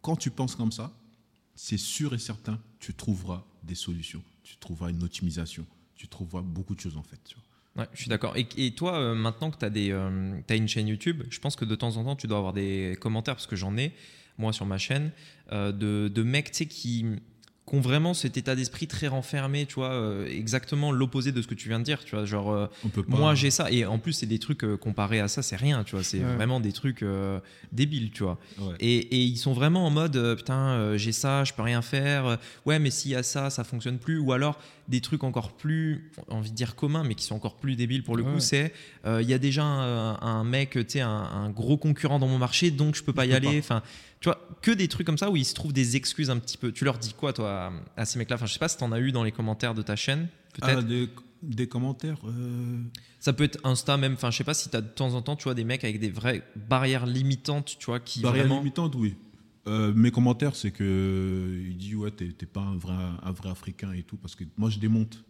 quand 0.00 0.16
tu 0.16 0.30
penses 0.30 0.56
comme 0.56 0.72
ça, 0.72 0.92
c'est 1.54 1.78
sûr 1.78 2.14
et 2.14 2.18
certain, 2.18 2.60
tu 2.80 2.92
trouveras 2.92 3.46
des 3.62 3.74
solutions, 3.74 4.22
tu 4.42 4.56
trouveras 4.56 4.90
une 4.90 5.02
optimisation, 5.02 5.66
tu 5.94 6.08
trouveras 6.08 6.42
beaucoup 6.42 6.74
de 6.74 6.80
choses 6.80 6.96
en 6.96 7.02
fait. 7.02 7.20
tu 7.24 7.36
vois. 7.36 7.44
Je 7.76 8.00
suis 8.00 8.08
d'accord. 8.08 8.34
Et, 8.36 8.70
toi, 8.72 8.98
euh, 8.98 9.14
maintenant 9.14 9.50
que 9.50 9.56
tu 9.58 9.64
as, 9.64 10.54
as 10.54 10.56
une 10.56 10.68
chaîne 10.68 10.88
YouTube, 10.88 11.22
je 11.30 11.38
pense 11.38 11.56
que 11.56 11.64
de 11.64 11.74
temps 11.74 11.96
en 11.96 12.04
temps, 12.04 12.16
tu 12.16 12.26
dois 12.26 12.38
avoir 12.38 12.52
des 12.52 12.96
commentaires, 13.00 13.34
parce 13.34 13.46
que 13.46 13.56
j'en 13.56 13.76
ai, 13.76 13.92
moi, 14.38 14.52
sur 14.52 14.66
ma 14.66 14.78
chaîne, 14.78 15.10
euh, 15.52 15.72
de, 15.72 16.08
de 16.08 16.22
mecs 16.22 16.50
qui, 16.50 17.06
qui 17.64 17.76
ont 17.76 17.80
vraiment 17.80 18.12
cet 18.12 18.36
état 18.36 18.56
d'esprit 18.56 18.88
très 18.88 19.06
renfermé, 19.06 19.66
tu 19.66 19.74
vois, 19.76 19.92
euh, 19.92 20.26
exactement 20.26 20.90
l'opposé 20.90 21.30
de 21.30 21.40
ce 21.40 21.46
que 21.46 21.54
tu 21.54 21.68
viens 21.68 21.78
de 21.78 21.84
dire, 21.84 22.04
tu 22.04 22.16
vois, 22.16 22.24
genre, 22.24 22.50
euh, 22.52 22.66
On 22.84 22.88
peut 22.88 23.04
pas. 23.04 23.16
moi 23.16 23.34
j'ai 23.36 23.50
ça, 23.52 23.70
et 23.70 23.84
en 23.86 23.98
plus, 24.00 24.12
c'est 24.14 24.26
des 24.26 24.40
trucs 24.40 24.64
euh, 24.64 24.76
comparés 24.76 25.20
à 25.20 25.28
ça, 25.28 25.42
c'est 25.42 25.54
rien, 25.56 25.84
tu 25.84 25.94
vois, 25.94 26.02
c'est 26.04 26.18
Ouais. 26.18 26.34
vraiment 26.34 26.58
des 26.58 26.72
trucs 26.72 27.02
euh, 27.04 27.38
débiles, 27.70 28.10
tu 28.10 28.24
vois. 28.24 28.38
Ouais. 28.58 28.74
Et, 28.80 28.96
et 28.98 29.22
ils 29.22 29.36
sont 29.36 29.52
vraiment 29.52 29.86
en 29.86 29.90
mode 29.90 30.16
euh, 30.16 30.34
putain, 30.34 30.58
euh, 30.70 30.98
j'ai 30.98 31.12
ça, 31.12 31.44
je 31.44 31.52
peux 31.52 31.62
rien 31.62 31.82
faire. 31.82 32.26
euh, 32.26 32.36
ouais, 32.66 32.80
mais 32.80 32.90
s'il 32.90 33.12
y 33.12 33.14
a 33.16 33.22
ça, 33.22 33.48
ça 33.48 33.62
fonctionne 33.62 33.98
plus. 33.98 34.18
Ou 34.18 34.32
alors 34.32 34.58
des 34.88 35.00
trucs 35.00 35.22
encore 35.22 35.52
plus, 35.52 36.10
envie 36.28 36.50
de 36.50 36.56
dire 36.56 36.74
communs, 36.74 37.04
mais 37.04 37.14
qui 37.14 37.24
sont 37.24 37.36
encore 37.36 37.54
plus 37.56 37.76
débiles 37.76 38.02
pour 38.02 38.16
le 38.16 38.24
coup. 38.24 38.34
Ouais. 38.34 38.40
C'est 38.40 38.72
euh, 39.06 39.22
il 39.22 39.30
y 39.30 39.34
a 39.34 39.38
déjà 39.38 39.62
un, 39.62 40.20
un 40.20 40.42
mec, 40.44 40.70
tu 40.72 40.84
sais, 40.88 41.00
un, 41.00 41.08
un 41.08 41.48
gros 41.50 41.76
concurrent 41.76 42.18
dans 42.18 42.26
mon 42.26 42.38
marché, 42.38 42.72
donc 42.72 42.96
je 42.96 43.04
peux 43.04 43.12
pas 43.12 43.22
Je 43.24 43.28
y 43.28 43.30
peux 43.30 43.36
aller. 43.48 43.58
Enfin, 43.60 43.82
tu 44.22 44.28
vois, 44.28 44.40
que 44.62 44.70
des 44.70 44.86
trucs 44.86 45.04
comme 45.04 45.18
ça 45.18 45.30
où 45.30 45.36
ils 45.36 45.44
se 45.44 45.52
trouvent 45.52 45.72
des 45.72 45.96
excuses 45.96 46.30
un 46.30 46.38
petit 46.38 46.56
peu. 46.56 46.70
Tu 46.70 46.84
leur 46.84 46.96
dis 46.96 47.12
quoi, 47.12 47.32
toi, 47.32 47.72
à, 47.96 48.04
ces 48.04 48.20
mecs-là? 48.20 48.36
Enfin, 48.36 48.46
je 48.46 48.52
sais 48.52 48.60
pas 48.60 48.68
si 48.68 48.76
t'en 48.78 48.92
as 48.92 49.00
eu 49.00 49.10
dans 49.10 49.24
les 49.24 49.32
commentaires 49.32 49.74
de 49.74 49.82
ta 49.82 49.96
chaîne, 49.96 50.28
peut-être. 50.54 50.78
Ah, 50.78 50.82
des, 50.82 51.08
des 51.42 51.66
commentaires 51.66 52.18
euh, 52.24 52.80
Ça 53.18 53.32
peut 53.32 53.42
être 53.42 53.58
Insta 53.64 53.96
même. 53.96 54.12
Enfin, 54.12 54.30
je 54.30 54.36
sais 54.36 54.44
pas 54.44 54.54
si 54.54 54.68
t'as 54.68 54.80
de 54.80 54.86
temps 54.86 55.14
en 55.14 55.22
temps, 55.22 55.34
tu 55.34 55.42
vois, 55.44 55.54
des 55.54 55.64
mecs 55.64 55.82
avec 55.82 55.98
des 55.98 56.08
vraies 56.08 56.44
barrières 56.54 57.04
limitantes, 57.04 57.76
tu 57.80 57.86
vois, 57.86 57.98
qui 57.98 58.20
Barrière 58.20 58.44
vraiment. 58.44 58.60
limitante, 58.60 58.94
oui. 58.94 59.16
Euh, 59.66 59.92
mes 59.92 60.12
commentaires, 60.12 60.54
c'est 60.54 60.70
que 60.70 60.84
euh, 60.84 61.68
il 61.70 61.76
dit 61.76 61.96
ouais, 61.96 62.12
t'es 62.12 62.46
pas 62.46 62.60
un 62.60 62.76
vrai, 62.76 62.94
un 62.94 63.32
vrai 63.32 63.50
Africain 63.50 63.92
et 63.92 64.04
tout, 64.04 64.16
parce 64.16 64.36
que 64.36 64.44
moi 64.56 64.70
je 64.70 64.78
démonte 64.78 65.24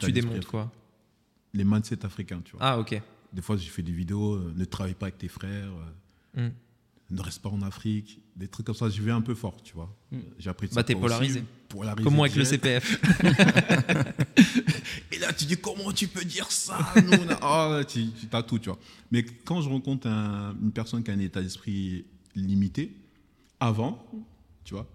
Tu 0.00 0.12
démontes 0.12 0.46
quoi? 0.46 0.72
Les 1.52 1.64
mindsets 1.64 2.06
africains, 2.06 2.40
tu 2.42 2.52
vois. 2.56 2.60
Ah, 2.62 2.78
ok. 2.78 2.98
Des 3.34 3.42
fois, 3.42 3.58
j'ai 3.58 3.68
fait 3.68 3.82
des 3.82 3.92
vidéos, 3.92 4.36
euh, 4.36 4.54
ne 4.56 4.64
travaille 4.64 4.94
pas 4.94 5.06
avec 5.06 5.18
tes 5.18 5.28
frères, 5.28 5.72
Hmm. 6.34 6.48
Ne 7.12 7.20
reste 7.22 7.42
pas 7.42 7.48
en 7.50 7.62
Afrique, 7.62 8.20
des 8.36 8.48
trucs 8.48 8.66
comme 8.66 8.74
ça. 8.74 8.88
Je 8.88 9.02
vais 9.02 9.10
un 9.10 9.20
peu 9.20 9.34
fort, 9.34 9.62
tu 9.62 9.74
vois. 9.74 9.94
Mm. 10.10 10.18
J'ai 10.38 10.50
appris 10.50 10.68
de 10.68 10.74
Bah, 10.74 10.80
ça 10.80 10.84
t'es 10.84 10.94
polarisé. 10.94 11.44
polarisé 11.68 12.04
Comme 12.04 12.14
moi 12.14 12.26
avec 12.26 12.36
le. 12.36 12.44
CPF. 12.44 13.00
Et 15.12 15.18
là, 15.18 15.32
tu 15.32 15.44
dis 15.44 15.56
comment 15.56 15.92
tu 15.92 16.08
peux 16.08 16.24
dire 16.24 16.50
ça 16.50 16.78
Nous, 17.04 17.12
on 17.12 17.28
a- 17.28 17.78
là, 17.78 17.84
tu, 17.84 18.06
tu 18.10 18.26
as 18.32 18.42
tout, 18.42 18.58
tu 18.58 18.68
vois. 18.68 18.78
Mais 19.10 19.22
quand 19.24 19.60
je 19.62 19.68
rencontre 19.68 20.06
un- 20.08 20.54
une 20.60 20.72
personne 20.72 21.02
qui 21.02 21.10
a 21.10 21.14
un 21.14 21.18
état 21.18 21.42
d'esprit 21.42 22.04
limité, 22.34 22.94
avant, 23.60 24.04
tu 24.64 24.74
vois, 24.74 24.88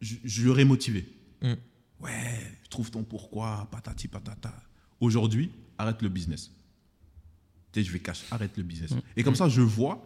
je, 0.00 0.16
je 0.24 0.46
l'aurais 0.46 0.64
motivé. 0.64 1.06
Mm. 1.42 1.54
Ouais, 2.00 2.52
trouve 2.68 2.90
ton 2.90 3.04
pourquoi, 3.04 3.68
patati 3.70 4.08
patata. 4.08 4.52
Aujourd'hui, 5.00 5.50
arrête 5.78 6.02
le 6.02 6.08
business. 6.08 6.50
Tu 7.72 7.80
sais, 7.80 7.86
je 7.86 7.92
vais 7.92 8.00
cacher, 8.00 8.26
arrête 8.30 8.56
le 8.56 8.62
business. 8.62 8.90
Mm. 8.90 9.00
Et 9.16 9.22
comme 9.22 9.36
ça, 9.36 9.48
je 9.48 9.62
vois, 9.62 10.02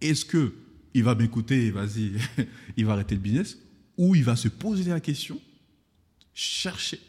est-ce 0.00 0.24
que 0.24 0.52
il 0.94 1.04
va 1.04 1.14
m'écouter, 1.14 1.66
et 1.66 1.70
vas-y, 1.70 2.12
il 2.76 2.84
va 2.84 2.94
arrêter 2.94 3.14
le 3.14 3.20
business, 3.20 3.58
ou 3.96 4.14
il 4.14 4.24
va 4.24 4.34
se 4.36 4.48
poser 4.48 4.84
la 4.90 5.00
question, 5.00 5.38
chercher 6.34 7.00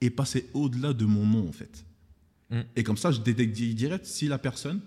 et 0.00 0.10
passer 0.10 0.48
au-delà 0.54 0.92
de 0.92 1.04
mon 1.04 1.24
nom, 1.26 1.48
en 1.48 1.52
fait. 1.52 1.84
Mm. 2.50 2.60
Et 2.76 2.82
comme 2.82 2.96
ça, 2.96 3.10
je 3.12 3.20
détecte 3.20 3.54
di- 3.54 3.74
direct 3.74 4.04
si 4.04 4.26
la 4.28 4.38
personne, 4.38 4.80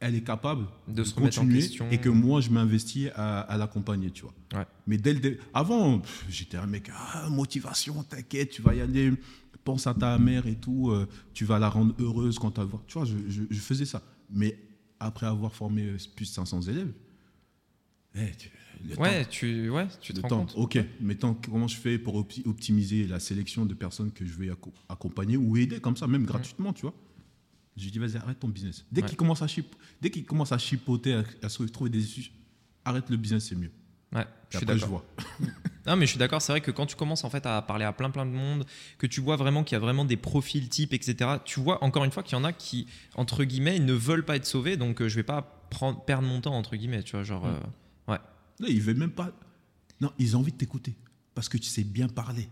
elle 0.00 0.14
est 0.16 0.22
capable 0.24 0.66
De 0.88 0.94
de, 0.94 1.04
se 1.04 1.14
remettre 1.14 1.38
en 1.38 1.42
continuer 1.42 1.60
question. 1.60 1.88
et 1.90 1.98
que 1.98 2.08
moi, 2.08 2.40
je 2.40 2.50
m'investis 2.50 3.08
à, 3.14 3.40
à 3.40 3.56
l'accompagner, 3.56 4.10
tu 4.10 4.22
vois. 4.22 4.34
Ouais. 4.54 4.66
Mais 4.86 4.98
dès 4.98 5.12
le 5.14 5.20
dé- 5.20 5.38
avant, 5.54 6.02
j'étais 6.28 6.56
un 6.56 6.66
mec, 6.66 6.90
ah, 6.92 7.28
motivation, 7.30 8.02
t'inquiète, 8.02 8.50
tu 8.50 8.62
vas 8.62 8.74
y 8.74 8.80
aller, 8.80 9.12
pense 9.62 9.86
à 9.86 9.94
ta 9.94 10.18
mère 10.18 10.46
et 10.46 10.56
tout, 10.56 10.90
euh, 10.90 11.06
tu 11.32 11.44
vas 11.44 11.58
la 11.58 11.68
rendre 11.70 11.94
heureuse 12.00 12.38
quand 12.38 12.58
elle 12.58 12.66
va. 12.66 12.80
Tu 12.86 12.94
vois, 12.98 13.06
je, 13.06 13.14
je- 13.28 13.42
je 13.48 13.60
faisais 13.60 13.86
ça. 13.86 14.02
Mais 14.30 14.58
après 15.04 15.26
avoir 15.26 15.54
formé 15.54 15.96
plus 16.16 16.26
de 16.28 16.34
500 16.34 16.62
élèves, 16.62 16.92
eh, 18.16 18.30
tu- 18.38 18.50
le 18.88 18.96
Ouais, 18.98 19.24
temps, 19.24 19.30
tu, 19.30 19.70
ouais, 19.70 19.86
tu 20.00 20.12
te 20.12 20.16
le 20.18 20.22
rends 20.22 20.28
temps. 20.28 20.38
compte. 20.46 20.54
Ok, 20.56 20.78
maintenant, 21.00 21.34
comment 21.34 21.68
je 21.68 21.76
fais 21.76 21.98
pour 21.98 22.16
opti- 22.20 22.46
optimiser 22.46 23.06
la 23.06 23.18
sélection 23.20 23.64
de 23.66 23.72
personnes 23.74 24.12
que 24.12 24.26
je 24.26 24.32
vais 24.34 24.48
acco- 24.50 24.72
accompagner 24.88 25.36
ou 25.36 25.56
aider 25.56 25.80
comme 25.80 25.96
ça, 25.96 26.06
même 26.06 26.24
gratuitement, 26.26 26.72
tu 26.72 26.82
vois? 26.82 26.94
Je 27.76 27.88
dis, 27.88 27.98
vas-y, 27.98 28.16
arrête 28.16 28.38
ton 28.38 28.48
business. 28.48 28.84
Dès 28.92 29.02
Ouais. 29.02 29.08
qu'il 29.08 29.16
commence, 29.16 29.42
qu'il 30.10 30.24
commence 30.24 30.52
à 30.52 30.58
chipoter, 30.58 31.14
à, 31.14 31.24
à 31.42 31.48
se 31.48 31.62
trouver 31.64 31.90
des 31.90 32.02
issues, 32.04 32.30
arrête 32.84 33.08
le 33.10 33.16
business, 33.16 33.46
c'est 33.48 33.56
mieux. 33.56 33.70
Ouais, 34.12 34.22
Et 34.22 34.24
je 34.50 34.56
suis 34.58 34.64
après, 34.64 34.76
je 34.78 34.84
d'accord. 34.84 35.04
vois. 35.18 35.26
Non, 35.86 35.96
mais 35.96 36.06
je 36.06 36.10
suis 36.12 36.18
d'accord. 36.18 36.40
C'est 36.40 36.52
vrai 36.52 36.60
que 36.60 36.70
quand 36.70 36.86
tu 36.86 36.96
commences 36.96 37.24
en 37.24 37.30
fait 37.30 37.44
à 37.46 37.60
parler 37.62 37.84
à 37.84 37.92
plein 37.92 38.10
plein 38.10 38.24
de 38.26 38.30
monde, 38.30 38.64
que 38.98 39.06
tu 39.06 39.20
vois 39.20 39.36
vraiment 39.36 39.64
qu'il 39.64 39.74
y 39.74 39.76
a 39.76 39.80
vraiment 39.80 40.04
des 40.04 40.16
profils 40.16 40.68
types, 40.68 40.92
etc. 40.94 41.30
Tu 41.44 41.60
vois 41.60 41.82
encore 41.84 42.04
une 42.04 42.10
fois 42.10 42.22
qu'il 42.22 42.36
y 42.36 42.40
en 42.40 42.44
a 42.44 42.52
qui 42.52 42.86
entre 43.16 43.44
guillemets 43.44 43.78
ne 43.78 43.92
veulent 43.92 44.24
pas 44.24 44.36
être 44.36 44.46
sauvés, 44.46 44.76
donc 44.76 45.02
euh, 45.02 45.08
je 45.08 45.16
vais 45.16 45.22
pas 45.22 45.42
prendre, 45.70 46.02
perdre 46.04 46.26
mon 46.26 46.40
temps 46.40 46.54
entre 46.56 46.76
guillemets. 46.76 47.02
Tu 47.02 47.12
vois, 47.12 47.22
genre. 47.24 47.44
Mm. 47.44 47.48
euh, 48.08 48.12
ouais. 48.12 48.18
Non, 48.60 48.66
ils 48.68 48.80
veulent 48.80 48.96
même 48.96 49.10
pas. 49.10 49.30
Non, 50.00 50.10
ils 50.18 50.36
ont 50.36 50.40
envie 50.40 50.52
de 50.52 50.56
t'écouter 50.56 50.94
parce 51.34 51.48
que 51.48 51.58
tu 51.58 51.68
sais 51.68 51.84
bien 51.84 52.08
parler. 52.08 52.48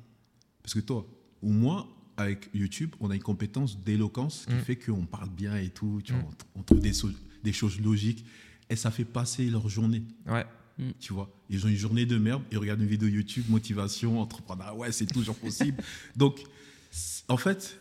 Parce 0.62 0.74
que 0.74 0.80
toi 0.80 1.06
ou 1.42 1.50
moi, 1.52 1.88
avec 2.18 2.50
YouTube, 2.54 2.94
on 3.00 3.10
a 3.10 3.14
une 3.14 3.22
compétence 3.22 3.78
d'éloquence 3.82 4.44
qui 4.46 4.54
Mm. 4.54 4.60
fait 4.60 4.76
qu'on 4.76 5.06
parle 5.06 5.30
bien 5.30 5.56
et 5.56 5.70
tout. 5.70 6.00
Tu 6.04 6.12
vois, 6.12 6.22
Mm. 6.22 6.26
on, 6.56 6.60
on 6.60 6.62
trouve 6.62 6.80
des, 6.80 6.92
so- 6.92 7.08
des 7.42 7.52
choses 7.52 7.80
logiques 7.80 8.24
et 8.68 8.76
ça 8.76 8.90
fait 8.90 9.04
passer 9.06 9.46
leur 9.46 9.68
journée. 9.68 10.02
Ouais. 10.26 10.44
Tu 11.00 11.12
vois, 11.12 11.30
ils 11.50 11.64
ont 11.64 11.68
une 11.68 11.76
journée 11.76 12.06
de 12.06 12.18
merde, 12.18 12.42
ils 12.50 12.58
regardent 12.58 12.80
une 12.80 12.86
vidéo 12.88 13.08
YouTube, 13.08 13.44
motivation, 13.48 14.20
entrepreneuriat, 14.20 14.74
ouais, 14.74 14.92
c'est 14.92 15.06
toujours 15.06 15.36
possible. 15.36 15.82
Donc, 16.16 16.40
en 17.28 17.36
fait, 17.36 17.78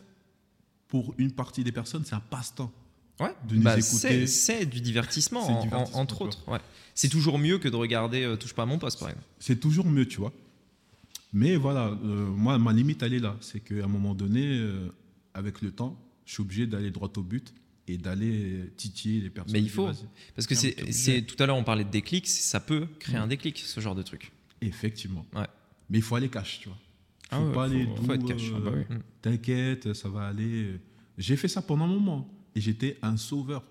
pour 0.88 1.14
une 1.18 1.32
partie 1.32 1.64
des 1.64 1.72
personnes, 1.72 2.04
c'est 2.06 2.16
un 2.16 2.20
passe-temps. 2.20 2.72
Ouais. 3.20 3.34
De 3.48 3.56
nous 3.56 3.62
Bah, 3.62 3.78
écouter. 3.78 4.26
c'est 4.28 4.66
du 4.66 4.82
divertissement, 4.82 5.48
en- 5.48 5.92
entre 6.00 6.22
autres. 6.24 6.48
Ouais. 6.50 6.60
C'est 6.96 7.10
toujours 7.10 7.38
mieux 7.38 7.60
que 7.60 7.70
de 7.70 7.76
regarder 7.76 8.24
euh, 8.24 8.36
Touche 8.36 8.54
pas 8.54 8.64
à 8.64 8.66
mon 8.66 8.80
poste, 8.80 9.00
par 9.00 9.10
exemple. 9.10 9.26
c'est 9.40 9.60
toujours 9.60 9.86
mieux, 9.86 10.08
tu 10.08 10.18
vois. 10.18 10.34
Mais 11.34 11.56
voilà, 11.56 11.88
euh, 12.04 12.26
moi, 12.30 12.58
ma 12.58 12.74
limite, 12.74 13.04
elle 13.04 13.14
est 13.14 13.20
là. 13.20 13.38
C'est 13.40 13.60
qu'à 13.62 13.84
un 13.84 13.88
moment 13.88 14.16
donné, 14.16 14.46
euh, 14.58 14.90
avec 15.34 15.62
le 15.62 15.72
temps, 15.72 15.98
je 16.26 16.34
suis 16.34 16.42
obligé 16.42 16.66
d'aller 16.68 16.92
droit 16.92 17.12
au 17.16 17.22
but 17.22 17.54
et 17.94 17.98
d'aller 17.98 18.72
titiller 18.78 19.22
les 19.22 19.30
personnes. 19.30 19.54
Mais 19.54 19.62
il 19.62 19.70
faut. 19.70 19.90
Parce 20.36 20.48
que 20.48 20.54
mais 20.84 20.92
c'est 20.92 21.22
tout 21.24 21.42
à 21.42 21.46
l'heure 21.46 21.58
on 21.58 21.64
parlait 21.64 21.84
de 21.84 21.90
déclic, 21.90 22.28
ça 22.28 22.60
peut 22.60 22.88
créer 23.00 23.18
Mm. 23.20 23.24
un 23.24 23.28
déclic, 23.28 23.58
ce 23.60 23.80
genre 23.80 23.96
de 23.96 24.04
truc. 24.04 24.32
Effectivement. 24.62 25.26
Ouais. 25.34 25.48
Mais 25.90 25.98
il 26.00 26.02
faut 26.02 26.16
aller 26.16 26.30
cash, 26.30 26.60
tu 26.62 26.70
vois. 26.70 26.78
Ah 27.30 27.40
faut 27.40 27.48
ouais, 27.48 27.54
pas 27.54 27.64
aller 27.66 27.86
faut- 28.06 28.14
être 28.14 28.26
cash. 28.28 28.50
euh, 28.52 28.56
Ah 28.58 28.60
bah 28.60 28.72
oui. 28.90 28.96
T'inquiète, 29.22 29.94
ça 29.94 30.10
va 30.10 30.28
aller. 30.28 30.80
J'ai 31.18 31.36
fait 31.38 31.48
ça 31.48 31.62
pendant 31.62 31.86
un 31.86 31.88
moment 31.88 32.30
et 32.56 32.62
j'étais 32.62 32.98
un 33.02 33.18
sauveur. 33.18 33.64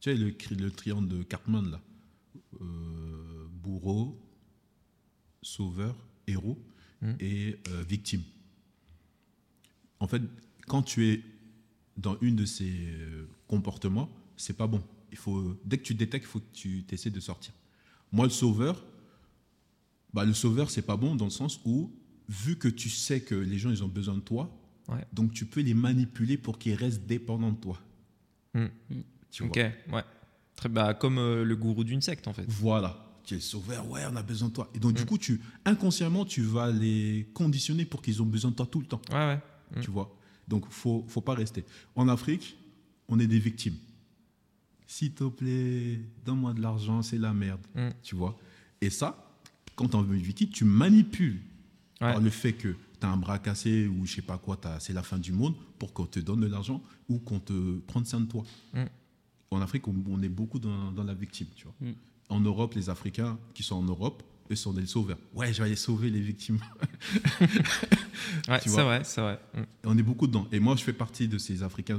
Tu 0.00 0.10
sais, 0.10 0.16
le 0.54 0.70
triangle 0.70 1.08
de 1.08 1.22
Cartman, 1.22 1.70
là. 1.70 1.80
Euh, 2.60 3.46
bourreau, 3.52 4.18
sauveur, 5.42 5.96
héros 6.26 6.58
Mm. 7.02 7.12
et 7.20 7.56
euh, 7.68 7.82
victime. 7.88 8.22
En 10.00 10.06
fait, 10.08 10.22
quand 10.66 10.82
tu 10.82 11.06
es 11.08 11.22
dans 11.98 12.16
une 12.22 12.36
de 12.36 12.44
ces 12.46 12.70
euh, 12.70 13.28
comportements, 13.46 14.08
c'est 14.36 14.56
pas 14.56 14.66
bon. 14.66 14.80
Il 15.12 15.18
faut, 15.18 15.54
dès 15.64 15.76
que 15.78 15.82
tu 15.82 15.94
détectes, 15.94 16.24
il 16.24 16.28
faut 16.28 16.40
que 16.40 16.52
tu 16.52 16.84
essaies 16.90 17.10
de 17.10 17.20
sortir. 17.20 17.52
Moi, 18.12 18.24
le 18.26 18.30
sauveur, 18.30 18.84
bah, 20.14 20.24
le 20.24 20.32
sauveur, 20.32 20.70
c'est 20.70 20.82
pas 20.82 20.96
bon 20.96 21.14
dans 21.14 21.26
le 21.26 21.30
sens 21.30 21.60
où, 21.64 21.92
vu 22.28 22.56
que 22.56 22.68
tu 22.68 22.88
sais 22.88 23.20
que 23.20 23.34
les 23.34 23.58
gens, 23.58 23.70
ils 23.70 23.82
ont 23.84 23.88
besoin 23.88 24.14
de 24.14 24.20
toi, 24.20 24.54
Ouais. 24.88 25.04
donc 25.12 25.32
tu 25.34 25.44
peux 25.44 25.60
les 25.60 25.74
manipuler 25.74 26.38
pour 26.38 26.58
qu'ils 26.58 26.72
restent 26.74 27.04
dépendants 27.06 27.52
de 27.52 27.58
toi. 27.58 27.78
Mm. 28.54 28.66
Tu 29.30 29.42
Ok, 29.42 29.58
vois. 29.88 29.98
ouais. 29.98 30.04
Très, 30.56 30.70
bah, 30.70 30.94
comme 30.94 31.18
euh, 31.18 31.44
le 31.44 31.56
gourou 31.56 31.84
d'une 31.84 32.00
secte 32.00 32.26
en 32.26 32.32
fait. 32.32 32.46
Voilà. 32.48 33.04
Tu 33.24 33.34
es 33.34 33.36
le 33.36 33.42
sauveur, 33.42 33.86
ouais, 33.90 34.00
on 34.10 34.16
a 34.16 34.22
besoin 34.22 34.48
de 34.48 34.54
toi. 34.54 34.70
Et 34.74 34.78
donc, 34.78 34.94
du 34.94 35.02
Mm. 35.02 35.06
coup, 35.06 35.18
tu, 35.18 35.40
inconsciemment, 35.66 36.24
tu 36.24 36.40
vas 36.40 36.70
les 36.70 37.28
conditionner 37.34 37.84
pour 37.84 38.00
qu'ils 38.00 38.22
ont 38.22 38.26
besoin 38.26 38.50
de 38.50 38.56
toi 38.56 38.64
tout 38.66 38.80
le 38.80 38.86
temps. 38.86 39.02
Ouais, 39.10 39.16
ouais. 39.16 39.40
Mm. 39.76 39.80
Tu 39.80 39.90
vois. 39.90 40.17
Donc, 40.48 40.66
faut, 40.70 41.04
faut 41.08 41.20
pas 41.20 41.34
rester. 41.34 41.64
En 41.94 42.08
Afrique, 42.08 42.56
on 43.08 43.18
est 43.20 43.26
des 43.26 43.38
victimes. 43.38 43.76
S'il 44.86 45.12
te 45.12 45.24
plaît, 45.24 46.00
donne-moi 46.24 46.54
de 46.54 46.62
l'argent, 46.62 47.02
c'est 47.02 47.18
la 47.18 47.34
merde. 47.34 47.60
Mm. 47.74 47.88
Tu 48.02 48.14
vois? 48.14 48.36
Et 48.80 48.88
ça, 48.90 49.30
quand 49.76 49.94
on 49.94 50.10
est 50.12 50.16
victime, 50.16 50.48
tu 50.48 50.64
manipules 50.64 51.40
Ouais. 52.00 52.12
par 52.12 52.20
le 52.20 52.30
fait 52.30 52.52
que 52.52 52.68
tu 53.00 53.06
as 53.06 53.10
un 53.10 53.16
bras 53.16 53.40
cassé 53.40 53.88
ou 53.88 54.06
je 54.06 54.14
sais 54.14 54.22
pas 54.22 54.38
quoi, 54.38 54.56
c'est 54.78 54.92
la 54.92 55.02
fin 55.02 55.18
du 55.18 55.32
monde 55.32 55.56
pour 55.80 55.92
qu'on 55.92 56.06
te 56.06 56.20
donne 56.20 56.42
de 56.42 56.46
l'argent 56.46 56.80
ou 57.08 57.18
qu'on 57.18 57.40
te 57.40 57.78
prenne 57.88 58.04
soin 58.04 58.20
de 58.20 58.26
toi. 58.26 58.44
Mm. 58.72 58.84
En 59.50 59.60
Afrique, 59.60 59.88
on, 59.88 59.96
on 60.08 60.22
est 60.22 60.28
beaucoup 60.28 60.60
dans, 60.60 60.92
dans 60.92 61.02
la 61.02 61.14
victime. 61.14 61.48
Tu 61.56 61.64
vois. 61.64 61.74
Mm. 61.80 61.94
En 62.28 62.40
Europe, 62.40 62.74
les 62.74 62.88
Africains 62.88 63.36
qui 63.52 63.64
sont 63.64 63.74
en 63.74 63.82
Europe, 63.82 64.22
eux 64.50 64.56
sont 64.56 64.72
des 64.72 64.86
sauveurs. 64.86 65.18
Ouais, 65.34 65.52
je 65.52 65.58
vais 65.58 65.66
aller 65.66 65.76
sauver 65.76 66.10
les 66.10 66.20
victimes. 66.20 66.58
Ouais, 68.48 68.60
c'est 68.62 68.82
vrai, 68.82 69.02
c'est 69.04 69.20
vrai. 69.20 69.38
Mm. 69.54 69.62
On 69.84 69.98
est 69.98 70.02
beaucoup 70.02 70.26
dedans. 70.26 70.46
Et 70.52 70.60
moi, 70.60 70.74
je 70.76 70.82
fais 70.82 70.92
partie 70.92 71.28
de 71.28 71.38
ces 71.38 71.62
Africains. 71.62 71.98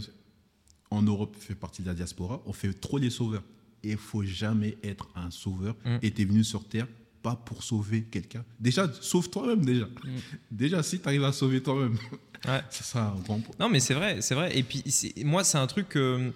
En 0.91 1.01
Europe, 1.01 1.35
je 1.39 1.45
fais 1.45 1.55
partie 1.55 1.81
de 1.81 1.87
la 1.87 1.93
diaspora. 1.93 2.41
On 2.45 2.53
fait 2.53 2.73
trop 2.73 2.97
les 2.97 3.09
sauveurs. 3.09 3.43
Et 3.83 3.91
il 3.91 3.97
faut 3.97 4.23
jamais 4.23 4.77
être 4.83 5.07
un 5.15 5.31
sauveur. 5.31 5.75
Mm. 5.85 5.97
Et 6.01 6.11
tu 6.11 6.21
es 6.21 6.25
venu 6.25 6.43
sur 6.43 6.67
Terre 6.67 6.87
pas 7.21 7.35
pour 7.35 7.63
sauver 7.63 8.03
quelqu'un. 8.03 8.43
Déjà, 8.59 8.89
sauve 9.01 9.29
toi-même 9.29 9.63
déjà. 9.65 9.87
Déjà, 10.49 10.81
si 10.83 10.99
tu 10.99 11.07
arrives 11.07 11.23
à 11.23 11.31
sauver 11.31 11.61
toi-même, 11.61 11.97
Ouais. 12.47 12.61
ça 12.69 12.83
sera 12.85 13.07
un 13.09 13.19
grand 13.19 13.39
point. 13.41 13.53
Non, 13.59 13.67
mais 13.67 13.81
c'est 13.81 13.93
vrai, 13.93 14.21
c'est 14.21 14.33
vrai. 14.33 14.57
Et 14.57 14.63
puis, 14.63 14.81
moi, 15.25 15.43
c'est 15.43 15.57
un 15.57 15.67
truc 15.67 15.97
euh, 15.97 16.31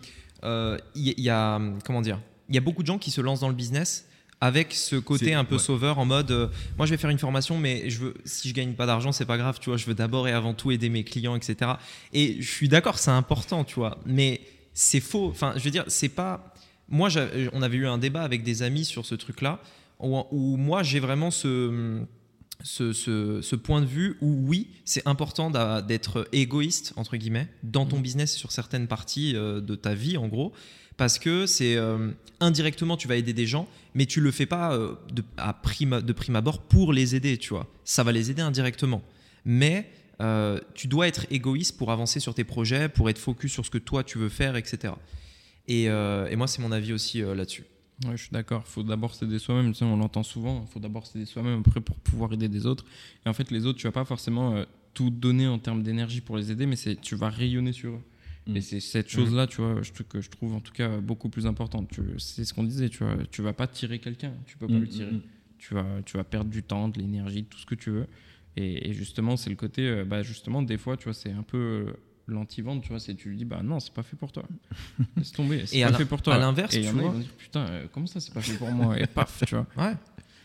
Il 0.95 1.07
y, 1.07 1.13
il 1.17 1.23
y 1.23 1.29
a. 1.29 1.61
Comment 1.85 2.01
dire 2.01 2.19
Il 2.49 2.55
y 2.55 2.57
a 2.57 2.61
beaucoup 2.61 2.81
de 2.81 2.87
gens 2.87 2.97
qui 2.99 3.09
se 3.09 3.21
lancent 3.21 3.39
dans 3.39 3.47
le 3.47 3.55
business 3.55 4.05
avec 4.45 4.73
ce 4.73 4.97
côté 4.97 5.33
un 5.33 5.45
peu 5.45 5.55
ouais. 5.55 5.61
sauveur 5.61 5.99
en 5.99 6.05
mode 6.05 6.31
euh, 6.31 6.47
moi 6.77 6.85
je 6.85 6.91
vais 6.91 6.97
faire 6.97 7.09
une 7.09 7.17
formation 7.19 7.57
mais 7.57 7.89
je 7.89 7.99
veux 7.99 8.13
si 8.25 8.49
je 8.49 8.53
gagne 8.53 8.73
pas 8.73 8.85
d'argent 8.85 9.13
c'est 9.13 9.25
pas 9.25 9.37
grave 9.37 9.57
tu 9.61 9.69
vois 9.69 9.77
je 9.77 9.85
veux 9.85 9.93
d'abord 9.93 10.27
et 10.27 10.33
avant 10.33 10.53
tout 10.53 10.69
aider 10.71 10.89
mes 10.89 11.05
clients 11.05 11.35
etc 11.37 11.71
et 12.11 12.41
je 12.41 12.51
suis 12.51 12.67
d'accord 12.67 12.99
c'est 12.99 13.11
important 13.11 13.63
tu 13.63 13.75
vois 13.75 13.97
mais 14.05 14.41
c'est 14.73 14.99
faux. 14.99 15.27
Enfin 15.29 15.53
je 15.55 15.63
veux 15.63 15.71
dire 15.71 15.85
c'est 15.87 16.09
pas 16.09 16.53
moi 16.89 17.07
on 17.53 17.61
avait 17.61 17.77
eu 17.77 17.87
un 17.87 17.97
débat 17.97 18.23
avec 18.23 18.43
des 18.43 18.63
amis 18.63 18.83
sur 18.83 19.05
ce 19.05 19.15
truc 19.15 19.41
là 19.41 19.59
où, 19.99 20.21
où 20.31 20.57
moi 20.57 20.83
j'ai 20.83 20.99
vraiment 20.99 21.31
ce 21.31 22.01
ce, 22.63 22.93
ce- 22.93 23.41
ce 23.41 23.55
point 23.55 23.81
de 23.81 23.85
vue 23.85 24.15
où 24.21 24.37
oui, 24.47 24.69
c'est 24.85 25.05
important 25.05 25.49
d'être 25.81 26.27
égoïste, 26.31 26.93
entre 26.95 27.17
guillemets, 27.17 27.49
dans 27.61 27.85
ton 27.85 27.99
business 27.99 28.33
sur 28.35 28.53
certaines 28.53 28.87
parties 28.87 29.33
euh, 29.35 29.59
de 29.59 29.75
ta 29.75 29.93
vie, 29.93 30.15
en 30.15 30.29
gros, 30.29 30.53
parce 30.97 31.19
que 31.19 31.45
c'est 31.45 31.75
euh, 31.75 32.11
indirectement, 32.39 32.97
tu 32.97 33.07
vas 33.07 33.15
aider 33.15 33.33
des 33.33 33.45
gens, 33.45 33.67
mais 33.95 34.05
tu 34.05 34.21
le 34.21 34.31
fais 34.31 34.45
pas 34.45 34.73
euh, 34.73 34.95
de, 35.11 35.23
à 35.37 35.53
prime, 35.53 36.01
de 36.01 36.13
prime 36.13 36.35
abord 36.35 36.61
pour 36.61 36.93
les 36.93 37.15
aider, 37.15 37.37
tu 37.37 37.49
vois. 37.49 37.67
Ça 37.83 38.03
va 38.03 38.11
les 38.11 38.31
aider 38.31 38.41
indirectement. 38.41 39.01
Mais 39.45 39.89
euh, 40.21 40.59
tu 40.73 40.87
dois 40.87 41.07
être 41.07 41.25
égoïste 41.31 41.77
pour 41.77 41.91
avancer 41.91 42.19
sur 42.19 42.33
tes 42.33 42.43
projets, 42.43 42.89
pour 42.89 43.09
être 43.09 43.17
focus 43.17 43.51
sur 43.51 43.65
ce 43.65 43.71
que 43.71 43.77
toi 43.77 44.03
tu 44.03 44.17
veux 44.17 44.29
faire, 44.29 44.55
etc. 44.55 44.93
Et, 45.67 45.87
moi, 46.35 46.47
c'est 46.47 46.61
mon 46.61 46.71
avis 46.71 46.93
aussi 46.93 47.21
là-dessus. 47.21 47.63
Ouais, 48.05 48.17
je 48.17 48.23
suis 48.23 48.31
d'accord. 48.31 48.63
Il 48.67 48.71
faut 48.71 48.83
d'abord 48.83 49.15
s'aider 49.15 49.39
soi-même. 49.39 49.73
On 49.81 49.97
l'entend 49.97 50.23
souvent. 50.23 50.65
Il 50.67 50.71
faut 50.71 50.79
d'abord 50.79 51.07
s'aider 51.07 51.25
soi-même 51.25 51.61
après 51.65 51.79
pour 51.79 51.95
pouvoir 51.97 52.33
aider 52.33 52.49
des 52.49 52.65
autres. 52.65 52.85
Et 53.25 53.29
en 53.29 53.33
fait, 53.33 53.49
les 53.49 53.65
autres, 53.65 53.79
tu 53.79 53.87
vas 53.87 53.93
pas 53.93 54.03
forcément 54.03 54.65
tout 54.93 55.09
donner 55.09 55.47
en 55.47 55.59
termes 55.59 55.83
d'énergie 55.83 56.19
pour 56.21 56.37
les 56.37 56.51
aider, 56.51 56.65
mais 56.65 56.75
tu 57.01 57.15
vas 57.15 57.29
rayonner 57.29 57.71
sur 57.71 57.93
eux. 57.93 58.01
Mm. 58.47 58.57
Et 58.57 58.61
c'est 58.61 58.79
cette 58.79 59.09
chose-là, 59.09 59.47
tu 59.47 59.61
vois, 59.61 59.81
je, 59.81 59.91
trouve 59.93 60.07
que 60.07 60.21
je 60.21 60.29
trouve 60.29 60.53
en 60.53 60.59
tout 60.59 60.73
cas 60.73 60.97
beaucoup 60.99 61.29
plus 61.29 61.45
importante. 61.47 61.89
C'est 62.17 62.43
ce 62.45 62.53
qu'on 62.53 62.63
disait. 62.63 62.89
Tu 62.89 63.03
vois, 63.03 63.15
tu 63.31 63.41
vas 63.41 63.53
pas 63.53 63.67
tirer 63.67 63.99
quelqu'un. 63.99 64.33
Tu 64.45 64.57
peux 64.57 64.67
pas 64.67 64.73
Mm, 64.73 64.79
le 64.81 64.87
tirer. 64.87 65.11
mm, 65.11 65.15
mm. 65.15 65.21
Tu 65.59 65.73
vas, 65.75 65.85
tu 66.05 66.17
vas 66.17 66.23
perdre 66.25 66.49
du 66.49 66.61
temps, 66.61 66.89
de 66.89 66.99
l'énergie, 66.99 67.45
tout 67.45 67.57
ce 67.57 67.65
que 67.65 67.75
tu 67.75 67.89
veux. 67.89 68.05
Et, 68.57 68.89
et 68.89 68.93
justement, 68.93 69.37
c'est 69.37 69.49
le 69.49 69.55
côté, 69.55 69.87
euh, 69.87 70.03
bah 70.05 70.21
justement, 70.21 70.61
des 70.61 70.77
fois, 70.77 70.97
tu 70.97 71.05
vois, 71.05 71.13
c'est 71.13 71.31
un 71.31 71.41
peu 71.43 71.57
euh, 71.87 71.93
l'anti-vente, 72.27 72.83
tu 72.83 72.89
vois, 72.89 72.99
c'est 72.99 73.15
tu 73.15 73.29
lui 73.29 73.37
dis, 73.37 73.45
bah 73.45 73.61
non, 73.63 73.79
c'est 73.79 73.93
pas 73.93 74.03
fait 74.03 74.17
pour 74.17 74.31
toi. 74.33 74.43
Laisse 75.17 75.31
tomber, 75.31 75.65
c'est 75.65 75.81
pas 75.81 75.93
fait 75.93 76.05
pour 76.05 76.21
toi. 76.21 76.35
à 76.35 76.37
l'inverse, 76.37 76.73
tu 76.73 76.81
vois. 76.81 77.13
dire, 77.13 77.29
putain, 77.37 77.61
euh, 77.67 77.87
comment 77.93 78.05
ça, 78.07 78.19
c'est 78.19 78.33
pas 78.33 78.41
fait 78.41 78.57
pour 78.57 78.69
moi? 78.71 78.99
Et 78.99 79.07
paf, 79.07 79.43
tu 79.47 79.55
vois. 79.55 79.65
Ouais. 79.77 79.93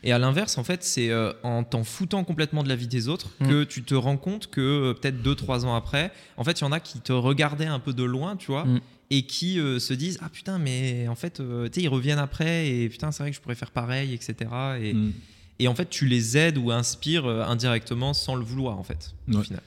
Et 0.05 0.13
à 0.13 0.19
l'inverse, 0.19 0.59
en 0.59 0.65
fait, 0.65 0.85
c'est 0.85 1.11
euh, 1.11 1.33
en 1.43 1.65
t'en 1.65 1.83
foutant 1.85 2.23
complètement 2.25 2.63
de 2.63 2.69
la 2.69 2.77
vie 2.77 2.87
des 2.87 3.09
autres 3.09 3.31
Mm. 3.41 3.49
que 3.49 3.65
tu 3.65 3.83
te 3.83 3.95
rends 3.95 4.17
compte 4.17 4.49
que 4.49 4.61
euh, 4.61 4.95
peut-être 4.95 5.23
2-3 5.23 5.65
ans 5.65 5.75
après, 5.75 6.13
en 6.37 6.45
fait, 6.45 6.61
il 6.61 6.65
y 6.65 6.67
en 6.67 6.73
a 6.73 6.81
qui 6.81 7.01
te 7.01 7.13
regardaient 7.13 7.67
un 7.67 7.81
peu 7.81 7.93
de 7.93 8.05
loin, 8.05 8.37
tu 8.37 8.47
vois, 8.53 8.65
Mm. 8.65 8.81
et 9.11 9.23
qui 9.27 9.59
euh, 9.59 9.79
se 9.79 9.93
disent 9.95 10.19
Ah 10.23 10.29
putain, 10.29 10.59
mais 10.59 11.09
en 11.09 11.15
fait, 11.17 11.41
euh, 11.41 11.69
tu 11.69 11.81
sais, 11.81 11.83
ils 11.85 11.89
reviennent 11.89 12.19
après, 12.21 12.69
et 12.69 12.89
putain, 12.89 13.11
c'est 13.13 13.23
vrai 13.23 13.31
que 13.31 13.37
je 13.37 13.41
pourrais 13.41 13.55
faire 13.57 13.71
pareil, 13.73 14.15
etc. 14.15 14.35
Et, 14.81 14.95
Mm. 14.95 15.13
et 15.59 15.69
en 15.69 15.75
fait, 15.75 15.91
tu 15.91 16.07
les 16.07 16.37
aides 16.37 16.59
ou 16.59 16.71
inspires 16.71 17.27
euh, 17.27 17.43
indirectement 17.45 18.15
sans 18.15 18.37
le 18.37 18.45
vouloir, 18.45 18.79
en 18.79 18.85
fait, 18.85 19.15
au 19.33 19.37
Ouais. 19.39 19.43
final. 19.45 19.63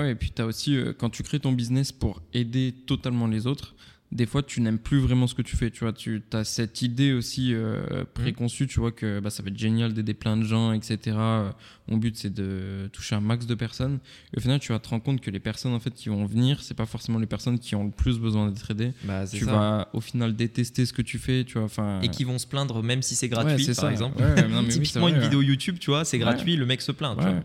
Ouais, 0.00 0.10
et 0.10 0.14
puis 0.16 0.32
tu 0.34 0.42
as 0.42 0.46
aussi, 0.46 0.76
euh, 0.76 0.92
quand 0.92 1.10
tu 1.10 1.22
crées 1.22 1.38
ton 1.38 1.52
business 1.52 1.92
pour 1.92 2.20
aider 2.32 2.74
totalement 2.88 3.28
les 3.28 3.46
autres, 3.46 3.76
des 4.14 4.26
fois 4.26 4.42
tu 4.44 4.60
n'aimes 4.60 4.78
plus 4.78 4.98
vraiment 5.00 5.26
ce 5.26 5.34
que 5.34 5.42
tu 5.42 5.56
fais 5.56 5.70
tu 5.70 5.80
vois 5.80 5.92
tu 5.92 6.22
as 6.32 6.44
cette 6.44 6.80
idée 6.82 7.12
aussi 7.12 7.52
euh, 7.52 8.04
préconçue 8.14 8.66
tu 8.68 8.78
vois 8.78 8.92
que 8.92 9.18
bah, 9.18 9.28
ça 9.28 9.42
va 9.42 9.48
être 9.50 9.58
génial 9.58 9.92
d'aider 9.92 10.14
plein 10.14 10.36
de 10.36 10.44
gens 10.44 10.72
etc 10.72 11.16
Euh, 11.18 11.50
mon 11.88 11.96
but 11.98 12.16
c'est 12.16 12.32
de 12.32 12.88
toucher 12.92 13.16
un 13.16 13.20
max 13.20 13.44
de 13.46 13.54
personnes 13.54 13.98
et 14.32 14.38
au 14.38 14.40
final 14.40 14.60
tu 14.60 14.70
vas 14.72 14.78
te 14.78 14.88
rendre 14.88 15.02
compte 15.02 15.20
que 15.20 15.30
les 15.32 15.40
personnes 15.40 15.72
en 15.74 15.80
fait 15.80 15.92
qui 15.92 16.08
vont 16.10 16.24
venir 16.26 16.62
c'est 16.62 16.74
pas 16.76 16.86
forcément 16.86 17.18
les 17.18 17.26
personnes 17.26 17.58
qui 17.58 17.74
ont 17.74 17.84
le 17.84 17.90
plus 17.90 18.18
besoin 18.20 18.48
d'être 18.50 18.70
aidées 18.70 18.92
Bah, 19.04 19.26
tu 19.26 19.44
ça. 19.44 19.50
vas 19.52 19.88
au 19.92 20.00
final 20.00 20.36
détester 20.36 20.86
ce 20.86 20.92
que 20.92 21.02
tu 21.02 21.18
fais 21.18 21.42
tu 21.44 21.54
vois 21.54 21.64
enfin 21.64 22.00
Et 22.02 22.08
qui 22.08 22.22
vont 22.24 22.38
se 22.38 22.46
plaindre 22.46 22.82
même 22.84 23.02
si 23.02 23.16
c'est 23.16 23.28
gratuit, 23.28 23.66
par 23.66 23.74
ça. 23.74 23.90
exemple. 23.90 24.22
Ouais, 24.22 24.34
ouais, 24.34 24.48
non, 24.48 24.62
mais 24.62 24.68
oui, 24.68 24.70
c'est 24.70 24.78
Typiquement, 24.80 25.00
vrai, 25.02 25.10
une 25.10 25.16
ouais. 25.18 25.24
vidéo 25.24 25.42
YouTube, 25.42 25.76
tu 25.80 25.90
vois, 25.90 26.04
c'est 26.04 26.16
Ouais. 26.18 26.22
gratuit, 26.22 26.56
le 26.56 26.66
mec 26.66 26.80
se 26.82 26.92
plaint. 26.92 27.16
tu 27.18 27.24
vois. 27.24 27.42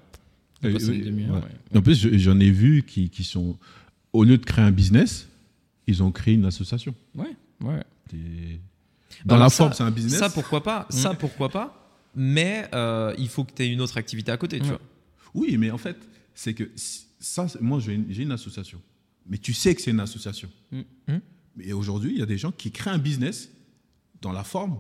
En 1.76 1.82
plus, 1.82 2.00
je- 2.00 2.18
j'en 2.18 2.40
ai 2.40 2.52
vu 2.52 2.84
qui, 2.84 3.10
qui 3.10 3.24
sont, 3.24 3.58
au 4.14 4.24
lieu 4.24 4.38
de 4.38 4.46
créer 4.46 4.66
un 4.66 4.72
business, 4.72 5.28
ils 5.90 6.04
ont 6.04 6.12
créé 6.12 6.36
une 6.36 6.46
association. 6.46 6.94
ouais 7.16 7.36
ouais 7.62 7.84
Bah 8.14 8.18
Dans 9.26 9.38
la 9.38 9.50
ça- 9.50 9.58
forme, 9.58 9.74
c'est 9.74 9.84
un 9.84 9.92
business. 9.92 10.20
Ça, 10.20 10.30
pourquoi 10.30 10.64
pas 10.64 10.88
Ça, 10.90 11.14
pourquoi 11.14 11.50
pas 11.50 11.98
Mais 12.16 12.68
euh, 12.74 13.14
il 13.18 13.28
faut 13.28 13.44
que 13.44 13.54
tu 13.54 13.64
aies 13.64 13.74
une 13.74 13.82
autre 13.82 13.98
activité 13.98 14.32
à 14.32 14.38
côté, 14.38 14.60
tu 14.60 14.68
vois. 14.68 14.82
Oui, 15.34 15.58
mais 15.58 15.72
en 15.72 15.78
fait, 15.78 15.98
c'est 16.34 16.54
que 16.54 16.72
ça, 16.76 17.48
moi, 17.60 17.80
j'ai 17.80 17.94
une, 18.24 18.32
association. 18.32 18.82
Mais 19.28 19.38
tu 19.38 19.54
sais 19.54 19.76
que 19.76 19.82
c'est 19.82 19.92
une 19.92 20.00
association. 20.00 20.50
Mm. 20.72 20.80
Mm. 21.08 21.22
Mais 21.58 21.74
aujourd'hui, 21.74 22.12
il 22.14 22.20
y 22.20 22.24
a 22.24 22.26
des 22.26 22.38
gens 22.38 22.52
qui 22.52 22.72
créent 22.72 22.92
un 22.92 22.98
business 22.98 23.50
dans 24.22 24.32
la 24.32 24.44
forme, 24.44 24.80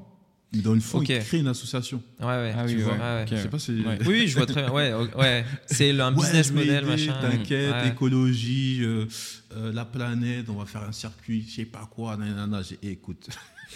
mais 0.53 0.61
dans 0.61 0.73
une 0.73 0.81
forme, 0.81 1.03
Ok. 1.03 1.09
ils 1.09 1.19
créent 1.19 1.39
une 1.39 1.47
association. 1.47 2.01
Ouais, 2.19 2.25
ouais. 2.25 2.53
Ah 2.57 2.65
tu 2.67 2.75
oui, 2.75 2.81
vois, 2.81 2.93
ouais. 2.93 2.99
ouais, 2.99 3.03
ouais. 3.05 3.21
Ok. 3.23 3.29
Je 3.37 3.41
sais 3.43 3.47
pas 3.49 3.59
si. 3.59 3.71
Ouais. 3.81 3.99
Oui, 4.07 4.27
je 4.27 4.35
vois 4.35 4.45
très 4.47 4.63
bien. 4.63 4.71
Ouais, 4.71 4.93
ok, 4.93 5.15
ouais. 5.17 5.45
C'est 5.67 5.99
un 5.99 6.11
business 6.13 6.51
model, 6.51 6.85
machin. 6.85 7.15
T'inquiète, 7.21 7.71
Ouais. 7.71 7.87
écologie, 7.89 8.79
euh, 8.81 9.05
euh, 9.55 9.71
la 9.71 9.85
planète, 9.85 10.49
on 10.49 10.55
va 10.55 10.65
faire 10.65 10.83
un 10.83 10.91
circuit, 10.91 11.45
je 11.47 11.55
sais 11.55 11.65
pas 11.65 11.87
quoi, 11.93 12.17
nanana. 12.17 12.61
Écoute, 12.81 13.29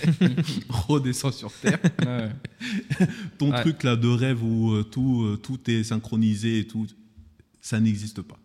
redescends 0.70 1.32
sur 1.32 1.52
Terre. 1.54 1.80
Ton 3.38 3.52
Ouais. 3.52 3.62
truc 3.62 3.84
là 3.84 3.96
de 3.96 4.08
rêve 4.08 4.44
où 4.44 4.72
euh, 4.74 4.84
tout, 4.84 5.38
tout 5.44 5.60
est 5.70 5.84
synchronisé 5.84 6.60
et 6.60 6.68
tout, 6.68 6.88
ça 7.62 7.80
n'existe 7.80 8.22
pas. 8.24 8.40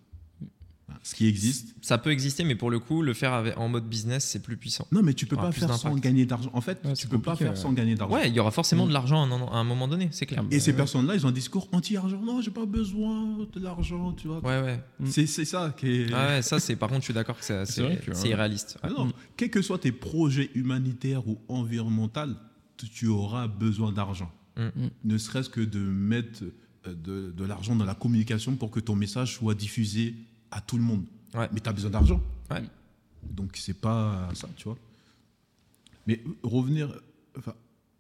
Ce 1.03 1.15
qui 1.15 1.27
existe. 1.27 1.75
Ça 1.83 1.99
peut 1.99 2.11
exister, 2.11 2.45
mais 2.45 2.55
pour 2.55 2.71
le 2.71 2.79
coup, 2.79 3.03
le 3.03 3.13
faire 3.15 3.33
avec- 3.33 3.57
en 3.59 3.69
mode 3.69 3.89
business, 3.89 4.25
c'est 4.25 4.43
plus 4.43 4.57
puissant. 4.57 4.87
Non, 4.91 5.03
mais 5.03 5.13
tu 5.15 5.27
peux 5.27 5.37
pas 5.37 5.53
faire 5.53 5.75
sans 5.77 5.95
gagner 5.97 6.25
d'argent. 6.27 6.51
En 6.55 6.61
fait, 6.61 6.81
Ouais, 6.85 6.95
tu 6.95 7.07
peux 7.09 7.21
pas 7.21 7.37
faire 7.37 7.51
ouais. 7.51 7.57
sans 7.57 7.73
gagner 7.73 7.95
d'argent. 7.95 8.15
Ouais, 8.15 8.29
il 8.29 8.35
y 8.35 8.41
aura 8.41 8.51
forcément 8.51 8.85
Mm. 8.87 8.89
de 8.89 8.93
l'argent 8.95 9.23
à 9.23 9.27
un, 9.27 9.43
à 9.53 9.57
un 9.59 9.65
moment 9.65 9.87
donné, 9.87 10.09
c'est 10.13 10.27
clair. 10.27 10.43
Et 10.51 10.61
ces 10.61 10.71
Ouais. 10.71 10.77
personnes-là, 10.79 11.15
ils 11.15 11.25
ont 11.27 11.29
un 11.29 11.33
discours 11.33 11.69
anti-argent. 11.73 12.21
Non, 12.23 12.41
j'ai 12.41 12.51
pas 12.51 12.67
besoin 12.67 13.37
de 13.53 13.61
l'argent, 13.61 14.13
tu 14.15 14.29
vois. 14.29 14.41
Ouais, 14.41 14.63
ouais. 14.63 14.81
C'est 15.07 15.27
c'est 15.27 15.45
ça 15.45 15.75
qui 15.79 15.89
est. 15.89 16.07
Ah 16.13 16.29
ouais, 16.37 16.43
ça, 16.43 16.59
c'est 16.59 16.75
par 16.77 16.89
contre, 16.89 17.01
je 17.03 17.05
suis 17.07 17.15
d'accord 17.15 17.39
que 17.39 17.45
c'est 17.45 17.65
que, 18.01 18.27
irréaliste. 18.27 18.79
Ah 18.83 18.89
Ouais. 18.89 18.95
non, 18.97 19.13
quels 19.37 19.51
que 19.51 19.63
soient 19.63 19.79
tes 19.79 19.93
projets 19.93 20.51
humanitaires 20.55 21.27
ou 21.29 21.39
environnementaux, 21.49 22.21
tu, 22.95 23.07
auras 23.09 23.47
besoin 23.49 23.93
d'argent. 23.93 24.31
Mm. 24.57 24.63
Mm. 24.63 24.91
Ne 25.05 25.19
serait-ce 25.19 25.49
que 25.51 25.61
de 25.61 25.79
mettre 25.79 26.45
euh, 26.87 26.95
de, 26.95 27.31
de 27.37 27.45
l'argent 27.45 27.75
dans 27.77 27.85
la 27.85 27.95
communication 27.95 28.55
pour 28.57 28.71
que 28.71 28.81
ton 28.81 28.95
message 28.97 29.35
soit 29.35 29.55
diffusé 29.55 30.15
à 30.51 30.61
tout 30.61 30.77
le 30.77 30.83
monde. 30.85 31.05
Ouais. 31.35 31.49
Mais 31.53 31.61
tu 31.61 31.69
as 31.69 31.73
besoin 31.73 31.91
d'argent. 31.91 32.21
Ouais. 32.51 32.63
Donc 33.31 33.53
c'est 33.57 33.79
pas 33.81 34.29
ça, 34.35 34.49
tu 34.57 34.65
vois. 34.65 34.79
Mais 36.07 36.21
euh, 36.27 36.31
revenir. 36.43 36.93
Enfin, 37.37 37.55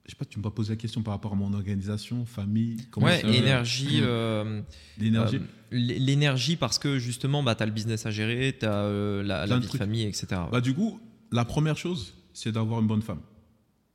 je 0.05 0.11
sais 0.13 0.17
pas, 0.17 0.25
tu 0.25 0.39
me 0.39 0.43
pas 0.43 0.51
posé 0.51 0.71
la 0.73 0.77
question 0.77 1.03
par 1.03 1.13
rapport 1.15 1.33
à 1.33 1.37
mon 1.37 1.53
organisation, 1.53 2.25
famille, 2.25 2.79
comment 2.91 3.07
Ouais, 3.07 3.21
ça- 3.21 3.29
énergie. 3.29 3.99
Euh, 4.01 4.63
l'énergie. 4.97 5.37
euh, 5.37 5.41
L'énergie, 5.71 6.57
parce 6.57 6.79
que 6.79 6.99
justement, 6.99 7.43
bah, 7.43 7.55
tu 7.55 7.63
as 7.63 7.67
le 7.67 7.73
business 7.73 8.07
à 8.07 8.11
gérer, 8.11 8.57
tu 8.59 8.65
as 8.65 8.89
la, 9.23 9.45
la 9.45 9.57
de 9.59 9.61
vie 9.67 9.71
de 9.71 9.77
famille, 9.77 10.05
etc. 10.05 10.27
Bah, 10.51 10.63
du 10.63 10.73
coup, 10.75 10.99
la 11.31 11.45
première 11.45 11.77
chose, 11.77 12.15
c'est 12.33 12.53
d'avoir 12.53 12.81
une 12.81 12.87
bonne 12.87 13.03
femme. 13.03 13.21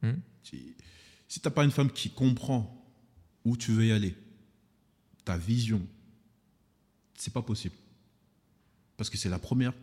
Hmm. 0.03 0.11
Si, 0.43 0.75
si 1.27 1.39
tu 1.39 1.47
n'as 1.47 1.51
pas 1.51 1.63
une 1.63 1.71
femme 1.71 1.89
qui 1.89 2.11
comprend 2.11 2.79
où 3.43 3.57
tu 3.57 3.71
veux 3.71 3.87
y 3.87 3.91
aller, 3.91 4.15
ta 5.25 5.35
vision, 5.35 5.81
c'est 7.17 7.33
pas 7.33 7.41
possible. 7.41 7.73
Parce 9.03 9.09
que 9.09 9.17
c'est 9.17 9.27
la 9.27 9.37
première 9.39 9.73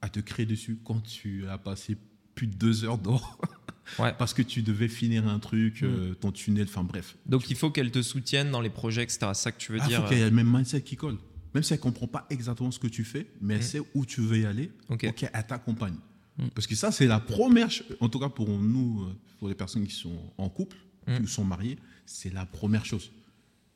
à 0.00 0.08
te 0.08 0.20
créer 0.20 0.46
dessus 0.46 0.78
quand 0.84 1.00
tu 1.00 1.44
as 1.48 1.58
passé 1.58 1.96
plus 2.36 2.46
de 2.46 2.54
deux 2.54 2.84
heures 2.84 2.98
dehors. 2.98 3.36
Ouais. 3.98 4.14
Parce 4.16 4.34
que 4.34 4.42
tu 4.42 4.62
devais 4.62 4.86
finir 4.86 5.26
un 5.26 5.40
truc, 5.40 5.82
euh, 5.82 6.14
ton 6.14 6.30
tunnel, 6.30 6.66
enfin 6.68 6.84
bref. 6.84 7.16
Donc 7.26 7.50
il 7.50 7.56
faut 7.56 7.72
qu'elle 7.72 7.90
te 7.90 8.00
soutienne 8.02 8.52
dans 8.52 8.60
les 8.60 8.70
projets, 8.70 9.02
etc. 9.02 9.18
C'est 9.34 9.42
ça 9.42 9.50
que 9.50 9.58
tu 9.58 9.72
veux 9.72 9.78
Il 9.78 9.88
dire 9.88 10.02
faut 10.02 10.08
qu'il 10.08 10.18
y 10.18 10.20
ait 10.20 10.30
le 10.30 10.36
même 10.36 10.48
mindset 10.48 10.82
qui 10.82 10.94
colle. 10.94 11.16
Même 11.54 11.64
si 11.64 11.72
elle 11.72 11.80
ne 11.80 11.82
comprend 11.82 12.06
pas 12.06 12.24
exactement 12.30 12.70
ce 12.70 12.78
que 12.78 12.86
tu 12.86 13.02
fais, 13.02 13.26
mais 13.40 13.54
elle 13.54 13.60
Mm. 13.60 13.64
sait 13.64 13.82
où 13.94 14.06
tu 14.06 14.20
veux 14.20 14.38
y 14.38 14.44
aller, 14.46 14.70
Ok. 14.90 15.06
ok, 15.08 15.28
elle 15.32 15.44
t'accompagne. 15.48 15.96
Mm. 16.38 16.46
Parce 16.54 16.68
que 16.68 16.76
ça, 16.76 16.92
c'est 16.92 17.08
la 17.08 17.18
première, 17.18 17.68
en 17.98 18.08
tout 18.08 18.20
cas 18.20 18.28
pour 18.28 18.48
nous, 18.48 19.02
euh, 19.02 19.12
pour 19.40 19.48
les 19.48 19.56
personnes 19.56 19.84
qui 19.84 19.94
sont 19.96 20.32
en 20.38 20.48
couple, 20.48 20.76
Mm. 21.08 21.22
qui 21.22 21.26
sont 21.26 21.44
mariées, 21.44 21.76
c'est 22.06 22.32
la 22.32 22.46
première 22.46 22.84
chose. 22.86 23.10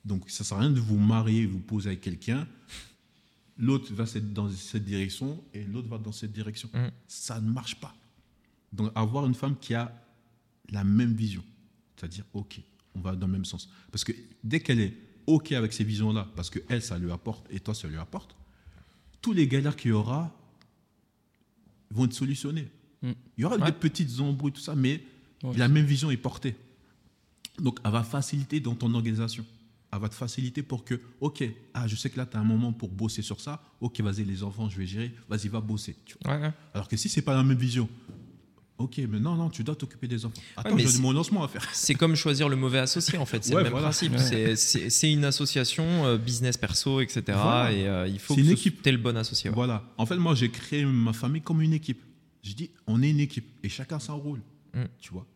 Donc 0.05 0.31
ça 0.31 0.45
ne 0.45 0.47
sert 0.47 0.59
à 0.59 0.61
rien 0.61 0.71
de 0.71 0.79
vous 0.79 0.97
marier, 0.99 1.45
vous 1.45 1.59
poser 1.59 1.89
avec 1.89 2.03
quelqu'un, 2.03 2.47
l'autre 3.59 3.93
va 3.93 4.05
dans 4.21 4.49
cette 4.51 4.85
direction 4.85 5.43
et 5.53 5.65
l'autre 5.65 5.89
va 5.89 5.99
dans 5.99 6.13
cette 6.13 6.33
direction. 6.33 6.69
Mm. 6.73 6.89
Ça 7.07 7.41
ne 7.41 7.51
marche 7.51 7.77
pas. 7.77 7.95
Donc 8.73 8.91
avoir 8.95 9.27
une 9.27 9.35
femme 9.35 9.57
qui 9.59 9.75
a 9.75 9.93
la 10.71 10.83
même 10.85 11.13
vision, 11.15 11.45
c'est-à-dire, 11.97 12.25
ok, 12.33 12.61
on 12.95 13.01
va 13.01 13.15
dans 13.15 13.27
le 13.27 13.33
même 13.33 13.45
sens. 13.45 13.69
Parce 13.93 14.03
que 14.05 14.13
dès 14.43 14.61
qu'elle 14.61 14.81
est 14.81 14.95
ok 15.27 15.53
avec 15.53 15.73
ces 15.73 15.85
visions-là, 15.85 16.29
parce 16.35 16.51
que 16.51 16.59
elle, 16.69 16.83
ça 16.83 16.99
lui 16.99 17.11
apporte 17.11 17.47
et 17.51 17.61
toi, 17.61 17.75
ça 17.75 17.87
lui 17.89 17.97
apporte, 17.99 18.35
tous 19.21 19.33
les 19.33 19.47
galères 19.47 19.77
qu'il 19.77 19.91
y 19.91 19.95
aura 19.95 20.35
vont 21.91 22.07
être 22.07 22.13
solutionnés. 22.13 22.69
Mm. 23.03 23.13
Il 23.39 23.43
y 23.43 23.45
aura 23.45 23.57
Ouais. 23.57 23.67
des 23.67 23.73
petites 23.73 24.19
embrouilles, 24.21 24.53
tout 24.53 24.61
ça, 24.61 24.75
mais 24.75 25.05
Ouais. 25.43 25.57
la 25.57 25.69
même 25.69 25.85
vision 25.87 26.11
est 26.11 26.17
portée. 26.17 26.57
Donc, 27.59 27.79
elle 27.85 27.93
va 27.93 28.03
faciliter 28.03 28.59
dans 28.61 28.75
ton 28.75 28.93
organisation. 28.95 29.45
Elle 29.95 30.01
va 30.01 30.09
te 30.09 30.15
faciliter 30.15 30.63
pour 30.63 30.85
que, 30.85 31.01
ok, 31.21 31.45
ah, 31.73 31.87
je 31.87 31.95
sais 31.97 32.11
que 32.11 32.17
là, 32.19 32.27
tu 32.27 32.37
as 32.37 32.41
un 32.41 32.45
moment 32.45 32.73
pour 32.73 32.89
bosser 32.91 33.23
sur 33.23 33.41
ça. 33.41 33.63
Ok, 33.81 34.01
vas-y, 34.01 34.25
les 34.25 34.43
enfants, 34.43 34.69
je 34.69 34.77
vais 34.79 34.87
gérer. 34.87 35.15
Vas-y, 35.29 35.49
va 35.49 35.61
bosser. 35.61 35.97
tu 36.05 36.17
vois. 36.25 36.35
Ouais, 36.35 36.43
ouais. 36.43 36.53
Alors 36.75 36.89
que 36.89 36.97
si 36.97 37.09
c'est 37.09 37.23
pas 37.23 37.35
la 37.35 37.43
même 37.45 37.57
vision, 37.59 37.89
ok, 38.79 38.99
mais 39.09 39.21
non, 39.21 39.37
non, 39.37 39.51
tu 39.51 39.63
dois 39.63 39.77
t'occuper 39.77 40.09
des 40.09 40.25
enfants. 40.25 40.41
Attends, 40.57 40.75
mais 40.75 40.87
j'ai 40.87 40.99
mon 40.99 41.13
lancement 41.13 41.45
à 41.45 41.49
faire. 41.49 41.69
C'est 41.73 41.95
comme 41.95 42.15
choisir 42.17 42.49
le 42.49 42.57
mauvais 42.57 42.81
associé 42.81 43.19
en 43.19 43.25
fait, 43.27 43.45
c'est 43.45 43.53
Ouais, 43.55 43.59
le 43.61 43.65
même 43.65 43.73
voilà. 43.73 43.87
principe. 43.89 44.13
Ouais. 44.15 44.57
C'est- 44.57 45.13
une 45.13 45.25
association 45.25 45.85
euh, 46.07 46.19
business 46.19 46.57
perso, 46.57 47.01
etc. 47.01 47.23
Voilà. 47.29 47.73
Et 47.73 47.87
euh, 47.87 48.09
il 48.09 48.19
faut 48.19 48.35
C'est 48.35 48.43
que 48.43 48.49
équipe. 48.51 48.83
t'aies 48.83 48.93
le 48.93 48.99
bon 48.99 49.17
associé. 49.17 49.51
ouais. 49.51 49.55
Voilà. 49.55 49.85
En 49.97 50.07
fait, 50.07 50.17
moi, 50.17 50.35
j'ai 50.35 50.51
créé 50.51 50.85
ma 50.85 51.13
famille 51.13 51.43
comme 51.43 51.61
une 51.63 51.73
équipe. 51.73 52.03
Je 52.43 52.53
dis, 52.53 52.71
on 52.87 53.01
est 53.03 53.11
une 53.11 53.21
équipe 53.21 53.47
et 53.63 53.69
chacun 53.69 53.97
a 53.97 54.01
son 54.01 54.19
rôle. 54.19 54.41
Mm. 54.75 54.83
Tu 54.99 55.13
vois. 55.13 55.27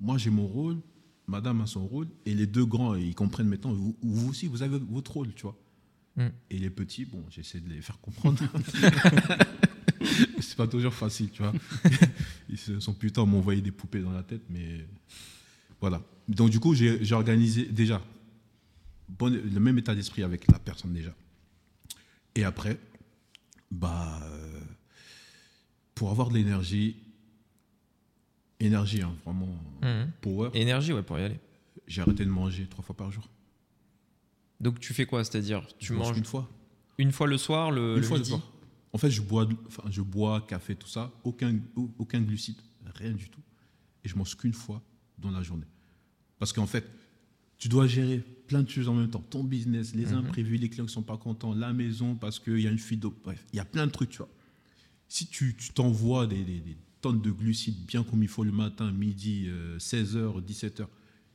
Moi, 0.00 0.16
j'ai 0.18 0.30
mon 0.30 0.46
rôle, 0.46 0.78
madame 1.26 1.60
a 1.60 1.66
son 1.66 1.86
rôle 1.86 2.08
et 2.24 2.34
les 2.34 2.46
deux 2.46 2.64
grands, 2.64 2.94
ils 2.94 3.14
comprennent 3.14 3.48
maintenant. 3.48 3.72
Vous, 3.72 3.96
vous 4.02 4.28
aussi, 4.28 4.46
vous 4.46 4.62
avez 4.62 4.78
votre 4.78 5.12
rôle, 5.12 5.32
tu 5.34 5.42
vois. 5.42 5.56
Mm. 6.16 6.28
Et 6.50 6.58
les 6.58 6.70
petits, 6.70 7.04
bon, 7.04 7.24
j'essaie 7.30 7.60
de 7.60 7.68
les 7.68 7.80
faire 7.82 8.00
comprendre. 8.00 8.42
c'est 10.40 10.56
pas 10.56 10.66
toujours 10.66 10.94
facile, 10.94 11.30
tu 11.30 11.42
vois. 11.42 11.52
Ils 12.48 12.58
se 12.58 12.80
sont 12.80 12.94
putain 12.94 13.24
m'envoyer 13.26 13.60
des 13.60 13.72
poupées 13.72 14.00
dans 14.00 14.12
la 14.12 14.22
tête, 14.22 14.42
mais 14.50 14.86
voilà. 15.80 16.02
Donc, 16.28 16.50
du 16.50 16.60
coup, 16.60 16.74
j'ai 16.74 17.04
j'ai 17.04 17.14
organisé 17.14 17.66
déjà 17.66 18.00
bon, 19.08 19.32
le 19.32 19.60
même 19.60 19.78
état 19.78 19.94
d'esprit 19.94 20.22
avec 20.22 20.50
la 20.50 20.58
personne 20.58 20.92
déjà. 20.92 21.14
Et 22.34 22.44
après, 22.44 22.78
bah, 23.70 24.20
euh, 24.22 24.60
pour 25.94 26.10
avoir 26.10 26.28
de 26.28 26.34
l'énergie, 26.34 26.96
énergie, 28.60 29.02
hein, 29.02 29.14
vraiment 29.24 29.54
Mhm. 29.82 30.10
power, 30.20 30.50
Énergie, 30.54 30.92
ouais, 30.92 31.02
pour 31.02 31.18
y 31.18 31.22
aller. 31.22 31.38
j'ai 31.86 32.00
arrêté 32.02 32.24
de 32.24 32.30
manger 32.30 32.66
trois 32.66 32.84
fois 32.84 32.96
par 32.96 33.10
jour. 33.12 33.28
Donc 34.60 34.80
tu 34.80 34.94
fais 34.94 35.06
quoi 35.06 35.22
C'est-à-dire, 35.24 35.66
tu 35.78 35.86
Je 35.88 35.94
mange 35.94 36.08
manges 36.08 36.18
une 36.18 36.24
fois. 36.24 36.48
une 36.98 37.12
fois 37.12 37.26
le 37.26 37.36
soir, 37.38 37.70
le, 37.70 37.94
Une 37.96 38.00
le 38.00 38.06
fois 38.06 38.18
le 38.18 38.24
soir. 38.24 38.52
En 38.92 38.98
fait, 38.98 39.10
je 39.10 39.20
bois, 39.20 39.46
enfin, 39.66 39.82
je 39.90 40.00
bois 40.00 40.40
café, 40.48 40.74
tout 40.74 40.88
ça, 40.88 41.12
aucun, 41.24 41.58
au- 41.74 41.90
aucun 41.98 42.20
glucide, 42.22 42.56
rien 42.94 43.12
du 43.12 43.28
tout. 43.28 43.40
Et 44.04 44.08
je 44.08 44.16
mange 44.16 44.34
qu'une 44.36 44.54
fois 44.54 44.80
dans 45.18 45.30
la 45.30 45.42
journée. 45.42 45.66
Parce 46.38 46.52
qu'en 46.52 46.66
fait, 46.66 46.86
tu 47.58 47.68
dois 47.68 47.86
gérer 47.86 48.18
plein 48.46 48.62
de 48.62 48.68
choses 48.70 48.88
en 48.88 48.94
même 48.94 49.10
temps. 49.10 49.24
Ton 49.28 49.44
business, 49.44 49.94
les 49.94 50.06
Mhm. 50.06 50.14
imprévus, 50.18 50.56
les 50.56 50.68
clients 50.70 50.86
qui 50.86 50.92
sont 50.92 51.02
pas 51.02 51.16
contents, 51.18 51.52
la 51.54 51.72
maison 51.74 52.14
parce 52.14 52.38
qu'il 52.38 52.60
y 52.60 52.66
a 52.66 52.70
une 52.70 52.78
fuite 52.78 53.00
d'eau. 53.00 53.14
Bref, 53.24 53.44
il 53.52 53.56
y 53.56 53.60
a 53.60 53.64
plein 53.64 53.86
de 53.86 53.92
trucs, 53.92 54.10
tu 54.10 54.18
vois. 54.18 54.28
Si 55.08 55.26
tu 55.26 55.54
tu 55.56 55.70
t'envoies 55.72 56.26
des, 56.26 56.42
des- 56.44 56.60
des 56.60 56.76
tonnes 57.00 57.20
de 57.20 57.30
glucides 57.30 57.84
bien 57.86 58.02
comme 58.02 58.22
il 58.22 58.28
faut 58.28 58.44
le 58.44 58.52
matin, 58.52 58.90
midi, 58.92 59.48
16h, 59.78 60.40
17h, 60.44 60.86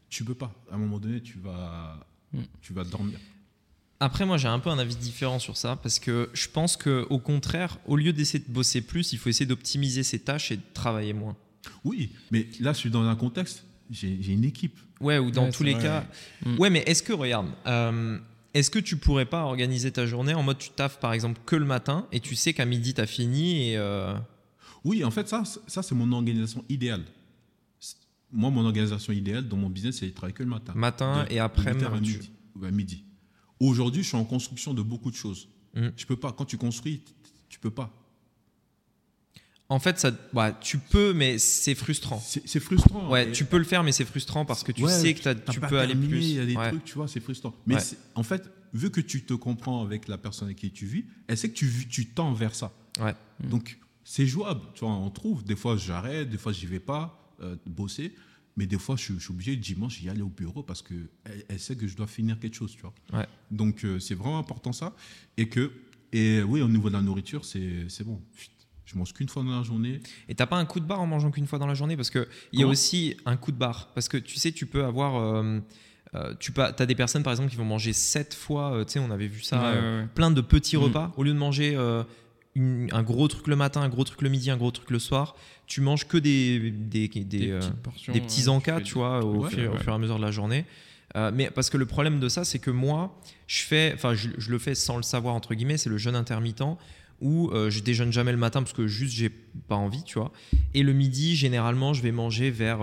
tu 0.09 0.23
peux 0.23 0.35
pas. 0.35 0.53
À 0.71 0.75
un 0.75 0.77
moment 0.77 0.99
donné, 0.99 1.21
tu 1.21 1.37
vas, 1.39 2.05
Mhm. 2.33 2.43
tu 2.61 2.73
vas 2.73 2.83
dormir. 2.83 3.19
Après, 3.99 4.25
moi, 4.25 4.37
j'ai 4.37 4.47
un 4.47 4.57
peu 4.59 4.69
un 4.71 4.79
avis 4.79 4.95
différent 4.95 5.37
sur 5.37 5.57
ça 5.57 5.75
parce 5.75 5.99
que 5.99 6.29
je 6.33 6.47
pense 6.47 6.75
que, 6.75 7.05
au 7.09 7.19
contraire, 7.19 7.77
au 7.85 7.95
lieu 7.95 8.13
d'essayer 8.13 8.43
de 8.43 8.51
bosser 8.51 8.81
plus, 8.81 9.13
il 9.13 9.19
faut 9.19 9.29
essayer 9.29 9.45
d'optimiser 9.45 10.01
ses 10.03 10.19
tâches 10.19 10.51
et 10.51 10.57
de 10.57 10.61
travailler 10.73 11.13
moins. 11.13 11.37
Oui, 11.83 12.09
mais 12.31 12.47
là, 12.59 12.73
je 12.73 12.79
suis 12.79 12.89
dans 12.89 13.03
un 13.03 13.15
contexte, 13.15 13.63
j'ai 13.91 14.17
j'ai 14.21 14.33
une 14.33 14.43
équipe. 14.43 14.79
Ouais, 14.99 15.19
ou 15.19 15.29
dans 15.29 15.45
Ouais, 15.45 15.51
tous 15.51 15.63
les 15.63 15.73
vrai. 15.73 15.83
cas. 15.83 16.07
Mm. 16.45 16.57
Ouais, 16.59 16.69
mais 16.71 16.79
est-ce 16.87 17.03
que, 17.03 17.13
regarde, 17.13 17.47
euh, 17.67 18.17
est-ce 18.55 18.71
que 18.71 18.79
tu 18.79 18.97
pourrais 18.97 19.25
pas 19.27 19.43
organiser 19.43 19.91
ta 19.91 20.05
journée 20.07 20.33
en 20.33 20.41
mode 20.41 20.57
tu 20.57 20.71
taffes 20.71 20.99
par 20.99 21.13
exemple 21.13 21.39
que 21.45 21.55
le 21.55 21.65
matin 21.65 22.07
et 22.11 22.19
tu 22.19 22.35
sais 22.35 22.53
qu'à 22.53 22.65
midi 22.65 22.93
t'as 22.95 23.05
fini 23.05 23.69
et. 23.71 23.77
euh, 23.77 24.15
Oui, 24.83 25.03
en 25.03 25.11
fait, 25.11 25.27
ça, 25.27 25.43
ça 25.67 25.83
c'est 25.83 25.95
mon 25.95 26.11
organisation 26.11 26.65
idéale. 26.69 27.03
Moi, 28.31 28.49
mon 28.49 28.65
organisation 28.65 29.11
idéale 29.13 29.47
dans 29.47 29.57
mon 29.57 29.69
business, 29.69 29.99
c'est 29.99 30.07
de 30.07 30.11
travailler 30.13 30.33
que 30.33 30.43
le 30.43 30.49
matin. 30.49 30.73
Matin 30.75 31.25
De- 31.25 31.33
et 31.33 31.39
après 31.39 31.73
de 31.73 31.79
8h 31.79 31.93
à 31.93 31.97
tu- 31.97 32.01
midi. 32.13 32.31
Ouais, 32.55 32.71
midi. 32.71 33.03
Aujourd'hui, 33.59 34.03
je 34.03 34.07
suis 34.07 34.17
en 34.17 34.23
construction 34.25 34.73
de 34.73 34.81
beaucoup 34.81 35.11
de 35.11 35.15
choses. 35.15 35.49
Mm. 35.75 35.89
Je 35.95 36.05
peux 36.05 36.15
pas. 36.15 36.31
Quand 36.31 36.45
tu 36.45 36.57
construis, 36.57 37.01
tu 37.49 37.59
peux 37.59 37.69
pas. 37.71 37.93
En 39.69 39.79
fait, 39.79 39.97
ça, 39.99 40.11
ouais, 40.33 40.53
tu 40.59 40.77
peux, 40.79 41.13
mais 41.13 41.37
c'est 41.37 41.75
frustrant. 41.75 42.19
C'est 42.19 42.59
frustrant. 42.59 43.09
Ouais, 43.09 43.31
tu 43.31 43.45
peux 43.45 43.57
le 43.57 43.63
faire, 43.63 43.83
mais 43.83 43.93
c'est 43.93 44.03
frustrant 44.03 44.43
parce 44.45 44.63
que 44.63 44.73
tu 44.73 44.83
Ouais, 44.83 44.91
sais 44.91 45.13
que 45.13 45.33
tu 45.51 45.61
peux 45.61 45.79
aller 45.79 45.95
plus. 45.95 46.21
Il 46.21 46.35
y 46.35 46.39
a 46.39 46.45
des 46.45 46.55
Ouais. 46.57 46.69
trucs, 46.69 46.83
tu 46.83 46.95
vois, 46.95 47.07
c'est 47.07 47.21
frustrant. 47.21 47.53
Mais 47.65 47.75
Ouais. 47.75 47.81
en 48.15 48.23
fait, 48.23 48.49
vu 48.73 48.91
que 48.91 48.99
tu 48.99 49.23
te 49.23 49.33
comprends 49.33 49.81
avec 49.83 50.09
la 50.09 50.17
personne 50.17 50.47
avec 50.47 50.57
qui 50.57 50.71
tu 50.71 50.85
vis, 50.85 51.05
elle 51.27 51.37
sait 51.37 51.49
que 51.49 51.55
tu, 51.55 51.69
tu 51.89 52.07
tends 52.07 52.33
vers 52.33 52.53
ça. 52.53 52.73
Ouais. 52.99 53.15
Donc, 53.47 53.77
c'est 54.03 54.25
jouable. 54.25 54.61
Tu 54.73 54.85
vois, 54.85 54.93
on 54.93 55.09
trouve. 55.09 55.43
Des 55.43 55.55
fois, 55.55 55.77
j'arrête, 55.77 56.29
des 56.29 56.37
fois, 56.37 56.51
j'y 56.51 56.65
vais 56.65 56.79
pas 56.79 57.33
euh, 57.41 57.55
bosser. 57.65 58.13
Mais 58.57 58.65
des 58.67 58.77
fois, 58.77 58.95
je, 58.97 59.03
suis- 59.03 59.13
je 59.15 59.19
suis 59.19 59.31
obligé 59.31 59.55
dimanche 59.55 59.99
d'y 60.01 60.09
aller 60.09 60.21
au 60.21 60.27
bureau 60.29 60.61
parce 60.61 60.81
que 60.81 60.93
elle, 61.47 61.59
sait 61.59 61.75
que 61.77 61.87
je 61.87 61.95
dois 61.95 62.07
finir 62.07 62.37
quelque 62.37 62.55
chose, 62.55 62.73
tu 62.75 62.81
vois. 62.81 62.93
Ouais. 63.13 63.25
Donc, 63.49 63.85
euh, 63.85 63.97
c'est 63.99 64.13
vraiment 64.15 64.39
important 64.39 64.73
ça. 64.73 64.93
Et 65.37 65.47
que, 65.47 65.71
et 66.11 66.43
oui, 66.43 66.61
au 66.61 66.67
niveau 66.67 66.89
de 66.89 66.93
la 66.93 67.01
nourriture, 67.01 67.45
c'est 67.45 67.87
c'est 67.87 68.03
bon. 68.03 68.21
Chut, 68.35 68.51
Je 68.85 68.97
mange 68.97 69.13
qu'une 69.13 69.29
fois 69.29 69.41
dans 69.43 69.57
la 69.57 69.63
journée. 69.63 70.01
Et 70.27 70.35
t'as 70.35 70.47
pas 70.47 70.57
un 70.57 70.65
coup 70.65 70.81
de 70.81 70.85
barre 70.85 70.99
en 70.99 71.07
mangeant 71.07 71.31
qu'une 71.31 71.47
fois 71.47 71.59
dans 71.59 71.67
la 71.67 71.75
journée? 71.75 71.95
Parce 71.95 72.09
qu'il 72.09 72.27
y 72.51 72.63
a 72.63 72.67
aussi 72.67 73.15
un 73.25 73.37
coup 73.37 73.53
de 73.53 73.57
barre. 73.57 73.87
Parce 73.93 74.09
que 74.09 74.17
tu 74.17 74.35
sais, 74.37 74.51
tu 74.51 74.65
peux 74.65 74.83
avoir. 74.83 75.15
euh, 75.15 75.59
euh, 76.13 76.35
tu 76.41 76.51
as 76.59 76.73
des 76.85 76.95
personnes, 76.95 77.23
par 77.23 77.31
exemple, 77.31 77.49
qui 77.49 77.55
vont 77.55 77.63
manger 77.63 77.93
7 77.93 78.33
fois. 78.33 78.73
euh, 78.73 78.83
tu 78.83 78.91
sais, 78.93 78.99
on 78.99 79.11
avait 79.11 79.27
vu 79.29 79.41
ça. 79.41 79.61
Ouais, 79.61 79.77
euh, 79.77 79.97
ouais, 79.99 80.01
ouais. 80.03 80.09
plein 80.13 80.29
de 80.31 80.41
petits 80.41 80.75
Mm. 80.75 80.79
repas. 80.81 81.13
Au 81.15 81.23
lieu 81.23 81.31
de 81.31 81.37
manger 81.37 81.73
euh, 81.77 82.03
une- 82.55 82.89
un 82.91 83.03
gros 83.03 83.27
truc 83.27 83.47
le 83.47 83.55
matin, 83.55 83.81
un 83.81 83.89
gros 83.89 84.03
truc 84.03 84.21
le 84.21 84.29
midi, 84.29 84.49
un 84.51 84.57
gros 84.57 84.71
truc 84.71 84.89
le 84.91 84.99
soir, 84.99 85.35
tu 85.67 85.79
manges 85.81 86.07
que 86.07 86.17
des, 86.17 86.71
des, 86.71 87.07
des, 87.07 87.23
Des 87.23 87.51
euh, 87.51 87.59
portions, 87.83 88.11
des 88.13 88.19
euh, 88.19 88.23
petits 88.23 88.49
encas, 88.49 88.81
tu 88.81 88.95
vois, 88.95 89.23
au, 89.23 89.43
Ouais, 89.43 89.49
fur, 89.49 89.69
au 89.71 89.73
ouais. 89.75 89.79
fur 89.81 89.91
et 89.91 89.95
à 89.95 89.97
mesure 89.97 90.17
de 90.17 90.21
la 90.21 90.31
journée. 90.31 90.65
Euh, 91.15 91.31
mais 91.33 91.49
parce 91.49 91.69
que 91.69 91.77
le 91.77 91.85
problème 91.85 92.19
de 92.19 92.29
ça, 92.29 92.43
c'est 92.45 92.59
que 92.59 92.71
moi, 92.71 93.17
je 93.47 93.63
fais, 93.63 93.91
enfin, 93.95 94.13
je, 94.15 94.29
je 94.37 94.49
le 94.51 94.57
fais 94.59 94.75
sans 94.75 94.97
le 94.97 95.03
savoir 95.03 95.33
entre 95.35 95.53
guillemets, 95.55 95.77
c'est 95.77 95.89
le 95.89 95.97
jeûne 95.97 96.15
intermittent 96.15 96.63
où 97.19 97.51
euh, 97.51 97.69
je 97.69 97.81
déjeune 97.81 98.11
jamais 98.11 98.31
le 98.31 98.37
matin 98.37 98.63
parce 98.63 98.73
que 98.73 98.87
juste 98.87 99.13
j'ai 99.13 99.29
pas 99.29 99.75
envie, 99.75 100.03
tu 100.03 100.17
vois. 100.17 100.31
Et 100.73 100.81
le 100.83 100.91
midi, 100.93 101.35
généralement, 101.35 101.93
je 101.93 102.01
vais 102.01 102.11
manger 102.11 102.49
vers 102.49 102.79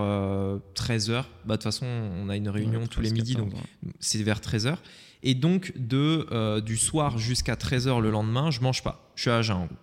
13h. 0.75 1.11
Bah, 1.13 1.23
de 1.47 1.53
toute 1.53 1.63
façon, 1.63 1.85
on 1.85 2.29
a 2.29 2.35
une 2.35 2.49
réunion 2.49 2.81
Ouais, 2.81 2.87
tous 2.87 3.01
les 3.01 3.09
13, 3.09 3.19
midis, 3.19 3.35
donc 3.35 3.49
14, 3.49 3.63
ouais. 3.85 3.91
c'est 3.99 4.23
vers 4.23 4.39
13h. 4.39 4.77
Et 5.23 5.33
donc, 5.35 5.73
de, 5.75 6.25
euh, 6.31 6.61
du 6.61 6.77
soir 6.77 7.17
jusqu'à 7.17 7.55
13h 7.55 7.99
le 8.01 8.09
lendemain, 8.09 8.51
je 8.51 8.61
mange 8.61 8.83
pas. 8.83 9.11
Je 9.15 9.23
suis 9.23 9.31
à 9.31 9.41
jeun. 9.41 9.57
en 9.57 9.65
gros. 9.65 9.75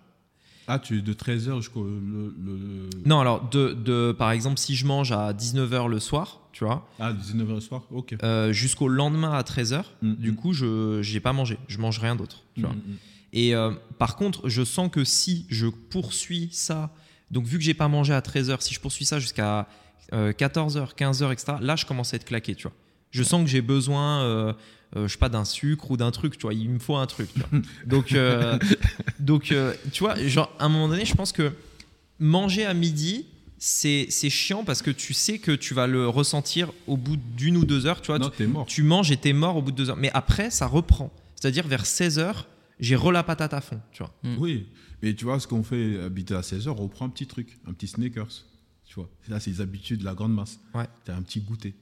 Ah, 0.69 0.79
tu 0.79 1.01
de 1.01 1.13
13h 1.13 1.57
jusqu'au. 1.57 1.83
Le, 1.85 2.35
le- 2.43 2.89
Non, 3.05 3.19
alors, 3.21 3.47
de, 3.49 3.71
de, 3.73 4.11
par 4.17 4.31
exemple, 4.31 4.57
si 4.59 4.75
je 4.75 4.85
mange 4.85 5.11
à 5.13 5.31
19h 5.31 5.87
le 5.87 5.99
soir, 5.99 6.41
tu 6.51 6.65
vois, 6.65 6.85
Ah, 6.99 7.13
19h 7.13 7.53
le 7.53 7.59
soir 7.61 7.83
Ok. 7.91 8.15
euh, 8.21 8.51
jusqu'au 8.51 8.87
lendemain 8.89 9.31
à 9.31 9.43
13h, 9.43 9.83
Mm, 10.01 10.13
du 10.15 10.31
mm. 10.31 10.35
coup, 10.35 10.53
je 10.53 11.13
n'ai 11.13 11.19
pas 11.21 11.31
mangé. 11.33 11.57
Je 11.67 11.77
mange 11.77 11.99
rien 11.99 12.15
d'autre. 12.15 12.43
tu. 12.55 12.63
Mm. 12.63 12.73
Et 13.33 13.55
euh, 13.55 13.71
par 13.99 14.15
contre, 14.17 14.49
je 14.49 14.63
sens 14.63 14.89
que 14.91 15.03
si 15.05 15.45
je 15.49 15.67
poursuis 15.67 16.49
ça, 16.51 16.91
donc 17.31 17.45
vu 17.45 17.57
que 17.57 17.63
j'ai 17.63 17.73
pas 17.73 17.87
mangé 17.87 18.13
à 18.13 18.19
13h, 18.21 18.59
si 18.61 18.73
je 18.73 18.79
poursuis 18.81 19.05
ça 19.05 19.19
jusqu'à 19.19 19.67
euh, 20.13 20.33
14h, 20.33 20.95
15h, 20.95 21.31
etc., 21.31 21.53
là, 21.61 21.75
je 21.77 21.85
commence 21.85 22.13
à 22.13 22.17
être 22.17 22.25
claqué, 22.25 22.55
tu 22.55 22.63
vois. 22.63 22.73
Je 23.11 23.23
sens 23.23 23.41
que 23.43 23.49
j'ai 23.49 23.61
besoin, 23.61 24.55
je 24.95 25.07
sais 25.07 25.17
pas, 25.17 25.29
d'un 25.29 25.45
sucre 25.45 25.91
ou 25.91 25.97
d'un 25.97 26.11
truc, 26.11 26.37
tu 26.37 26.43
vois. 26.43 26.53
Il 26.53 26.69
me 26.69 26.79
faut 26.79 26.95
un 26.95 27.05
truc. 27.07 27.29
tu 27.33 27.39
vois. 27.39 27.61
Donc, 27.85 28.13
euh, 28.13 28.57
donc 29.19 29.51
euh, 29.51 29.73
tu 29.91 30.03
vois, 30.03 30.15
genre, 30.27 30.51
à 30.59 30.65
un 30.65 30.69
moment 30.69 30.87
donné, 30.87 31.05
je 31.05 31.13
pense 31.15 31.31
que 31.31 31.51
manger 32.19 32.65
à 32.65 32.73
midi, 32.73 33.25
c'est 33.59 34.07
c'est 34.09 34.29
chiant 34.29 34.63
parce 34.63 34.81
que 34.81 34.91
tu 34.91 35.13
sais 35.13 35.39
que 35.39 35.51
tu 35.51 35.73
vas 35.73 35.87
le 35.87 36.07
ressentir 36.07 36.71
au 36.87 36.95
bout 36.97 37.17
d'une 37.17 37.57
ou 37.57 37.65
deux 37.65 37.85
heures, 37.85 38.01
tu 38.01 38.07
vois. 38.07 38.19
Non, 38.19 38.29
Tu- 38.29 38.37
t'es 38.37 38.47
mort. 38.47 38.65
tu 38.67 38.83
manges 38.83 39.11
et 39.11 39.17
t'es 39.17 39.33
mort 39.33 39.57
au 39.57 39.61
bout 39.61 39.71
de 39.71 39.75
deux 39.77 39.89
heures. 39.89 39.97
Mais 39.97 40.11
après, 40.13 40.49
ça 40.51 40.67
reprend. 40.67 41.11
C'est-à-dire 41.35 41.67
vers 41.67 41.85
16 41.85 42.19
heures, 42.19 42.47
j'ai 42.79 42.95
re 42.95 43.11
la 43.11 43.23
patate 43.23 43.53
à 43.53 43.61
fond, 43.61 43.79
tu 43.91 44.03
vois. 44.03 44.13
Mm. 44.23 44.35
Oui, 44.39 44.67
mais 45.01 45.13
tu 45.15 45.25
vois, 45.25 45.39
ce 45.39 45.47
qu'on 45.47 45.63
fait 45.63 46.01
habiter 46.01 46.33
à 46.35 46.41
16h, 46.41 46.69
on 46.77 46.87
prend 46.87 47.05
un 47.05 47.09
petit 47.09 47.27
truc, 47.27 47.57
un 47.67 47.73
petit 47.73 47.87
sneakers. 47.87 48.43
Tu 48.85 48.95
vois, 48.95 49.09
là, 49.27 49.39
c'est 49.39 49.49
les 49.51 49.61
habitudes 49.61 49.99
de 49.99 50.05
la 50.05 50.13
grande 50.13 50.33
masse. 50.33 50.59
Ouais. 50.73 50.85
Tu 51.05 51.11
as 51.11 51.15
un 51.15 51.21
petit 51.21 51.41
goûter. 51.41 51.73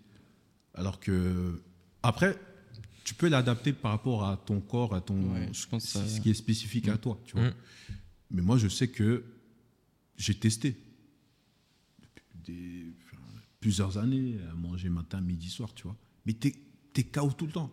Alors 0.74 1.00
que, 1.00 1.62
après, 2.04 2.36
tu 3.06 3.14
peux 3.14 3.30
l'adapter 3.30 3.72
par 3.72 3.92
rapport 3.92 4.26
à 4.26 4.36
ton 4.36 4.60
corps, 4.60 4.94
à 4.94 5.00
ton. 5.00 5.16
Ouais, 5.34 5.48
je 5.54 5.66
pense 5.68 5.84
que 5.86 5.90
ça- 5.90 6.06
ce 6.08 6.20
qui 6.20 6.32
est 6.32 6.34
spécifique 6.34 6.90
à 6.90 6.98
toi, 6.98 7.18
tu 7.26 7.38
vois. 7.38 7.48
Mm. 7.50 7.54
Mais 8.32 8.42
moi, 8.42 8.58
je 8.58 8.68
sais 8.68 8.90
que 8.90 9.24
j'ai 10.18 10.36
testé 10.36 10.76
depuis 12.02 12.26
des- 12.46 12.94
enfin, 13.06 13.22
plusieurs 13.62 13.98
années 13.98 14.38
à 14.52 14.56
manger 14.56 14.90
matin, 14.90 15.22
midi, 15.22 15.50
soir, 15.50 15.74
tu 15.74 15.84
vois. 15.84 15.96
Mais 16.26 16.34
t'es 16.34 16.54
es 16.98 17.04
KO 17.04 17.32
tout 17.32 17.46
le 17.46 17.52
temps. 17.54 17.72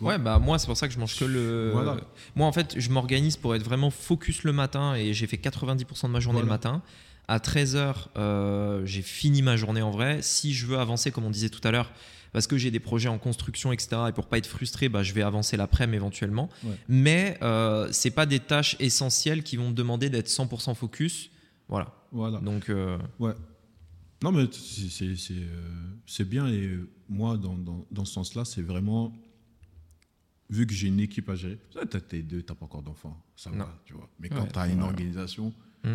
Ouais, 0.00 0.18
bah 0.18 0.38
moi, 0.38 0.58
c'est 0.58 0.66
pour 0.66 0.78
ça 0.78 0.88
que 0.88 0.94
je 0.94 0.98
mange 0.98 1.14
que 1.18 1.26
le. 1.26 1.70
Voilà. 1.72 1.98
Moi, 2.34 2.46
en 2.46 2.52
fait, 2.52 2.74
je 2.80 2.88
m'organise 2.90 3.36
pour 3.36 3.54
être 3.54 3.62
vraiment 3.62 3.90
focus 3.90 4.44
le 4.44 4.52
matin 4.52 4.94
et 4.94 5.12
j'ai 5.12 5.26
fait 5.26 5.36
90% 5.36 6.08
de 6.08 6.12
ma 6.12 6.20
journée 6.20 6.40
le 6.40 6.46
matin. 6.46 6.82
À 7.28 7.38
13h, 7.38 8.08
j'ai 8.86 9.02
fini 9.02 9.42
ma 9.42 9.56
journée 9.56 9.82
en 9.82 9.90
vrai. 9.90 10.22
Si 10.22 10.54
je 10.54 10.66
veux 10.66 10.78
avancer, 10.78 11.10
comme 11.12 11.24
on 11.24 11.30
disait 11.30 11.50
tout 11.50 11.60
à 11.64 11.70
l'heure, 11.70 11.92
parce 12.32 12.46
que 12.46 12.56
j'ai 12.56 12.70
des 12.70 12.80
projets 12.80 13.08
en 13.08 13.18
construction, 13.18 13.72
etc., 13.72 14.02
et 14.08 14.12
pour 14.12 14.26
pas 14.26 14.38
être 14.38 14.46
frustré, 14.46 14.88
bah, 14.88 15.02
je 15.02 15.12
vais 15.12 15.22
avancer 15.22 15.56
l'après-midi 15.56 15.96
éventuellement. 15.96 16.48
Ouais. 16.64 16.76
Mais 16.88 17.38
euh, 17.42 17.88
c'est 17.92 18.10
pas 18.10 18.26
des 18.26 18.40
tâches 18.40 18.76
essentielles 18.80 19.42
qui 19.42 19.56
vont 19.56 19.70
me 19.70 19.74
demander 19.74 20.10
d'être 20.10 20.28
100% 20.28 20.74
focus. 20.74 21.30
Voilà. 21.68 21.94
Voilà. 22.12 22.38
Donc, 22.40 22.68
euh, 22.70 22.98
Ouais. 23.18 23.32
Non, 24.22 24.32
mais 24.32 24.46
c'est- 24.52 24.90
c'est 24.90 25.16
c'est, 25.16 25.32
euh, 25.34 25.92
c'est 26.06 26.28
bien. 26.28 26.46
Et 26.48 26.78
moi, 27.08 27.38
dans, 27.38 27.56
dans, 27.56 27.86
dans 27.90 28.04
ce 28.04 28.12
sens-là, 28.14 28.44
c'est 28.44 28.60
vraiment. 28.62 29.12
Vu 30.50 30.66
que 30.66 30.74
j'ai 30.74 30.88
une 30.88 30.98
équipe 31.00 31.28
à 31.30 31.36
gérer, 31.36 31.58
tes 32.08 32.22
deux, 32.22 32.42
tu 32.42 32.52
pas 32.54 32.64
encore 32.64 32.82
d'enfants. 32.82 33.16
Ça 33.36 33.50
Non. 33.50 33.58
va, 33.58 33.80
tu 33.84 33.92
vois. 33.94 34.10
Mais 34.18 34.28
quand 34.28 34.42
Ouais, 34.42 34.48
tu 34.52 34.58
as 34.58 34.66
une 34.66 34.80
ouais. 34.80 34.88
organisation, 34.88 35.54
Mm. 35.84 35.94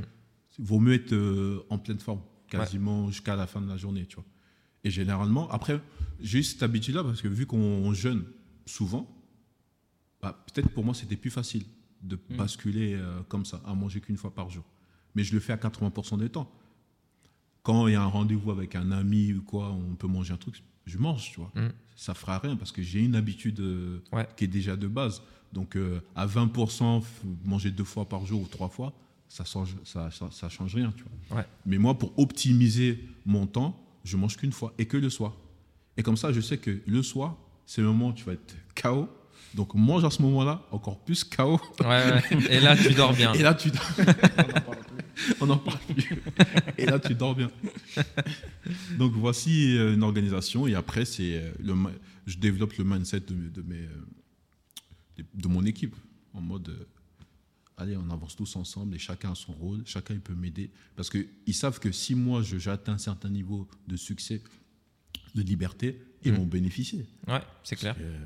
il 0.57 0.65
vaut 0.65 0.79
mieux 0.79 0.93
être 0.93 1.13
euh, 1.13 1.65
en 1.69 1.77
pleine 1.77 1.99
forme, 1.99 2.21
quasiment 2.49 3.09
jusqu'à 3.11 3.35
la 3.35 3.47
fin 3.47 3.59
de 3.61 3.67
la 3.67 3.75
journée, 3.77 4.05
tu 4.05 4.15
vois. 4.15 4.25
Et 4.85 4.89
généralement, 4.91 5.49
après, 5.49 5.81
j'ai 6.21 6.39
eu 6.39 6.43
cette 6.43 6.63
habitude-là 6.63 7.03
parce 7.03 7.21
que 7.21 7.27
vu 7.27 7.45
qu'on 7.45 7.93
jeûne 7.93 8.23
souvent, 8.65 9.09
bah, 10.21 10.45
peut-être 10.53 10.69
pour 10.69 10.83
moi, 10.85 10.93
c'était 10.93 11.17
plus 11.17 11.31
facile 11.31 11.63
de 12.01 12.17
Mm. 12.29 12.37
basculer 12.37 12.93
euh, 12.93 13.21
comme 13.27 13.45
ça, 13.45 13.61
à 13.65 13.73
manger 13.73 13.99
qu'une 13.99 14.15
fois 14.17 14.33
par 14.33 14.49
jour. 14.49 14.63
Mais 15.15 15.23
je 15.23 15.33
le 15.33 15.39
fais 15.39 15.53
à 15.53 15.57
80% 15.57 16.19
des 16.19 16.29
temps. 16.29 16.49
Quand 17.63 17.87
il 17.87 17.93
y 17.93 17.95
a 17.95 18.01
un 18.03 18.05
rendez-vous 18.07 18.51
avec 18.51 18.75
un 18.75 18.91
ami 18.91 19.33
ou 19.33 19.41
quoi, 19.41 19.71
on 19.71 19.95
peut 19.95 20.07
manger 20.07 20.33
un 20.33 20.37
truc, 20.37 20.63
je 20.85 20.97
mange, 20.99 21.31
tu 21.31 21.39
vois. 21.39 21.51
Mm. 21.55 21.69
Ça 21.95 22.13
fera 22.13 22.37
rien 22.37 22.55
parce 22.55 22.71
que 22.71 22.81
j'ai 22.83 22.99
une 23.03 23.15
habitude 23.15 23.59
euh, 23.59 23.99
Ouais. 24.11 24.27
qui 24.37 24.43
est 24.43 24.47
déjà 24.47 24.75
de 24.75 24.87
base. 24.87 25.21
Donc 25.51 25.75
euh, 25.75 25.99
à 26.15 26.27
20%, 26.27 26.99
f- 27.01 27.03
manger 27.43 27.71
deux 27.71 27.83
fois 27.85 28.07
par 28.07 28.25
jour 28.25 28.41
ou 28.41 28.47
trois 28.47 28.69
fois, 28.69 28.93
ça 29.29 29.43
change, 29.45 29.75
ça, 29.83 30.11
ça, 30.11 30.29
ça 30.31 30.49
change 30.49 30.75
rien, 30.75 30.91
tu 30.95 31.03
vois. 31.29 31.37
Ouais. 31.39 31.45
Mais 31.65 31.77
moi, 31.79 31.97
pour 31.97 32.17
optimiser 32.19 33.03
mon 33.25 33.47
temps, 33.47 33.81
je 34.05 34.15
mange 34.15 34.37
qu'une 34.37 34.53
fois 34.53 34.73
et 34.77 34.85
que 34.85 34.95
le 34.95 35.09
soir. 35.09 35.35
Et 35.97 36.03
comme 36.03 36.15
ça, 36.15 36.31
je 36.31 36.39
sais 36.39 36.57
que 36.57 36.81
le 36.85 37.03
soir, 37.03 37.35
c'est 37.65 37.81
le 37.81 37.87
moment 37.87 38.09
où 38.09 38.13
tu 38.13 38.23
vas 38.23 38.33
être 38.33 38.55
KO. 38.81 39.09
Donc 39.53 39.73
mange 39.73 40.03
à 40.03 40.09
ce 40.09 40.21
moment-là, 40.21 40.65
encore 40.71 40.99
plus 41.03 41.23
KO. 41.23 41.59
ouais, 41.81 41.87
ouais. 41.87 42.23
Et 42.49 42.59
là, 42.59 42.75
tu 42.77 42.93
dors 42.93 43.13
bien. 43.13 43.33
Et 43.33 43.41
là, 43.41 43.53
tu 43.53 43.71
dors. 43.71 43.91
On 45.41 45.45
n'en 45.45 45.57
parle 45.57 45.79
plus. 45.79 46.21
Et 46.77 46.85
là, 46.85 46.99
tu 46.99 47.13
dors 47.15 47.35
bien. 47.35 47.49
Donc, 48.97 49.13
voici 49.13 49.77
euh, 49.77 49.93
une 49.93 50.03
organisation. 50.03 50.67
Et 50.67 50.75
après, 50.75 51.05
c'est 51.05 51.37
euh, 51.37 51.51
le, 51.59 51.73
je 52.25 52.37
développe 52.37 52.73
le 52.73 52.83
mindset 52.83 53.21
de, 53.21 53.47
de, 53.49 53.61
mes, 53.61 53.75
euh, 53.75 55.23
de, 55.33 55.47
mon 55.47 55.65
équipe. 55.65 55.95
En 56.33 56.41
mode, 56.41 56.85
allez, 57.77 57.97
on 57.97 58.09
avance 58.09 58.35
tous 58.35 58.55
ensemble 58.55 58.95
et 58.95 58.99
chacun 58.99 59.31
a 59.31 59.35
son 59.35 59.53
rôle. 59.53 59.81
Chacun 59.85 60.13
il 60.13 60.21
peut 60.21 60.35
m'aider. 60.35 60.69
Parce 60.95 61.09
qu'ils 61.09 61.53
savent 61.53 61.79
que 61.79 61.91
si 61.91 62.15
moi, 62.15 62.41
j'atteins 62.41 62.93
un 62.93 62.97
certain 62.97 63.29
niveau 63.29 63.67
de 63.87 63.95
succès, 63.97 64.41
de 65.35 65.41
liberté, 65.41 66.01
ils 66.23 66.31
Mm. 66.31 66.35
vont 66.37 66.45
bénéficier. 66.45 67.05
Ouais, 67.27 67.41
c'est 67.63 67.75
clair. 67.75 67.95
Euh, 67.99 68.17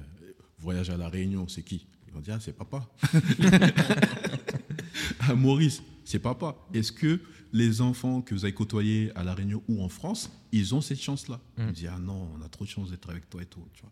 voyage 0.59 0.89
à 0.89 0.97
la 0.97 1.09
Réunion, 1.09 1.47
c'est 1.47 1.63
qui? 1.63 1.85
Ils 2.07 2.13
vont 2.13 2.19
dire, 2.21 2.35
ah, 2.37 2.39
c'est 2.39 2.53
papa. 2.53 2.87
à 5.19 5.33
Maurice, 5.35 5.81
c'est 6.05 6.19
papa. 6.19 6.55
Est-ce 6.73 6.91
que 6.91 7.19
les 7.51 7.81
enfants 7.81 8.21
que 8.21 8.33
vous 8.35 8.45
avez 8.45 8.53
côtoyés 8.53 9.11
à 9.15 9.23
la 9.23 9.33
Réunion 9.33 9.63
ou 9.67 9.83
en 9.83 9.89
France, 9.89 10.29
ils 10.51 10.75
ont 10.75 10.81
cette 10.81 11.01
chance-là? 11.01 11.39
Mm. 11.57 11.61
Ils 11.67 11.73
disent, 11.73 11.89
ah 11.93 11.99
non, 11.99 12.29
on 12.37 12.41
a 12.43 12.49
trop 12.49 12.65
de 12.65 12.69
chance 12.69 12.91
d'être 12.91 13.09
avec 13.09 13.29
toi 13.29 13.41
et 13.41 13.45
tout. 13.45 13.65
Tu 13.73 13.81
vois. 13.81 13.91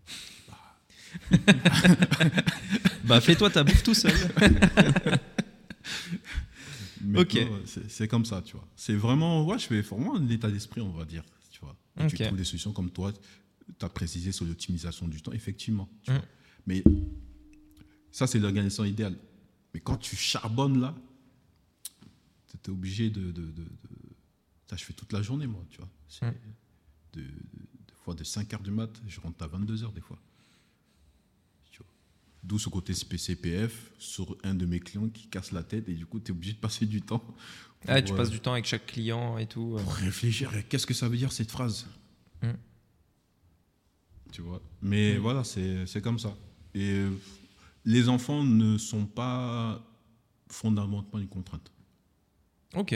Bah, 3.05 3.21
fais-toi 3.25 3.49
ta 3.49 3.63
bouffe 3.63 3.83
tout 3.83 3.93
seul. 3.93 4.13
Ok. 7.15 7.37
c'est- 7.89 8.07
comme 8.07 8.25
ça, 8.25 8.41
tu 8.41 8.53
vois. 8.55 8.67
C'est 8.75 8.95
vraiment, 8.95 9.45
ouais, 9.45 9.59
je 9.59 9.67
fais 9.67 9.81
vraiment 9.81 10.15
un 10.15 10.27
état 10.29 10.49
d'esprit, 10.49 10.81
on 10.81 10.91
va 10.91 11.05
dire. 11.05 11.23
Tu 11.51 11.59
vois. 11.61 11.75
Et 11.99 12.07
tu 12.07 12.17
trouves 12.17 12.37
des 12.37 12.43
solutions 12.43 12.73
comme 12.73 12.89
toi, 12.91 13.11
tu 13.79 13.85
as 13.85 13.89
précisé 13.89 14.31
sur 14.31 14.45
l'optimisation 14.45 15.07
du 15.07 15.21
temps, 15.21 15.31
effectivement. 15.31 15.89
tu 16.03 16.11
Mm. 16.11 16.15
vois. 16.15 16.25
Mais 16.65 16.83
ça, 18.11 18.25
c'est 18.27 18.39
l'organisation 18.39 18.83
idéale. 18.85 19.17
Mais 19.73 19.79
quand 19.79 19.97
tu 19.97 20.15
charbonnes 20.15 20.79
là, 20.81 20.95
es 22.65 22.69
obligé 22.69 23.09
de, 23.11 23.31
de, 23.31 23.43
de- 23.43 23.51
de- 23.51 23.67
Ça, 24.69 24.75
je 24.75 24.83
fais 24.83 24.91
toute 24.93 25.13
la 25.13 25.21
journée, 25.21 25.47
moi, 25.47 25.63
tu 25.69 25.77
vois. 25.77 25.89
C'est 26.09 26.25
Mm. 26.25 26.33
de, 27.13 27.23
fois 28.03 28.13
de 28.15 28.23
5 28.25 28.53
heures 28.53 28.61
du 28.63 28.71
mat, 28.71 28.89
je 29.07 29.19
rentre 29.21 29.41
à 29.43 29.47
22 29.47 29.83
heures 29.83 29.93
des 29.93 30.01
fois. 30.01 30.19
D'où 32.47 32.57
ce 32.59 32.69
côté 32.69 32.93
CPF 32.93 33.91
sur 33.99 34.37
un 34.43 34.53
de 34.55 34.65
mes 34.65 34.79
clients 34.79 35.09
qui 35.09 35.27
casse 35.27 35.51
la 35.51 35.63
tête 35.63 35.89
et 35.89 35.93
du 35.93 36.05
coup, 36.05 36.19
tu 36.21 36.31
es 36.31 36.31
obligé 36.31 36.53
de 36.53 36.59
passer 36.59 36.85
du 36.85 37.01
temps. 37.01 37.21
Ah, 37.87 38.01
tu 38.01 38.13
euh, 38.13 38.15
passes 38.15 38.29
du 38.29 38.39
temps 38.39 38.53
avec 38.53 38.65
chaque 38.65 38.85
client 38.85 39.37
et 39.37 39.47
tout. 39.47 39.75
euh. 39.77 39.83
pour 39.83 39.93
réfléchir 39.95 40.51
qu'est-ce 40.69 40.87
que 40.87 40.93
ça 40.93 41.09
veut 41.09 41.17
dire 41.17 41.31
cette 41.33 41.51
phrase. 41.51 41.85
Mm. 42.41 42.51
Tu 44.31 44.41
vois? 44.41 44.61
Mais 44.81 45.15
Mm. 45.15 45.19
voilà, 45.19 45.43
c'est 45.43 46.01
comme 46.01 46.19
ça. 46.19 46.33
Et 46.73 46.89
euh, 46.91 47.09
les 47.85 48.07
enfants 48.07 48.43
ne 48.43 48.77
sont 48.77 49.05
pas 49.05 49.81
fondamentalement 50.49 51.19
une 51.19 51.27
contrainte. 51.27 51.69
Ok. 52.75 52.95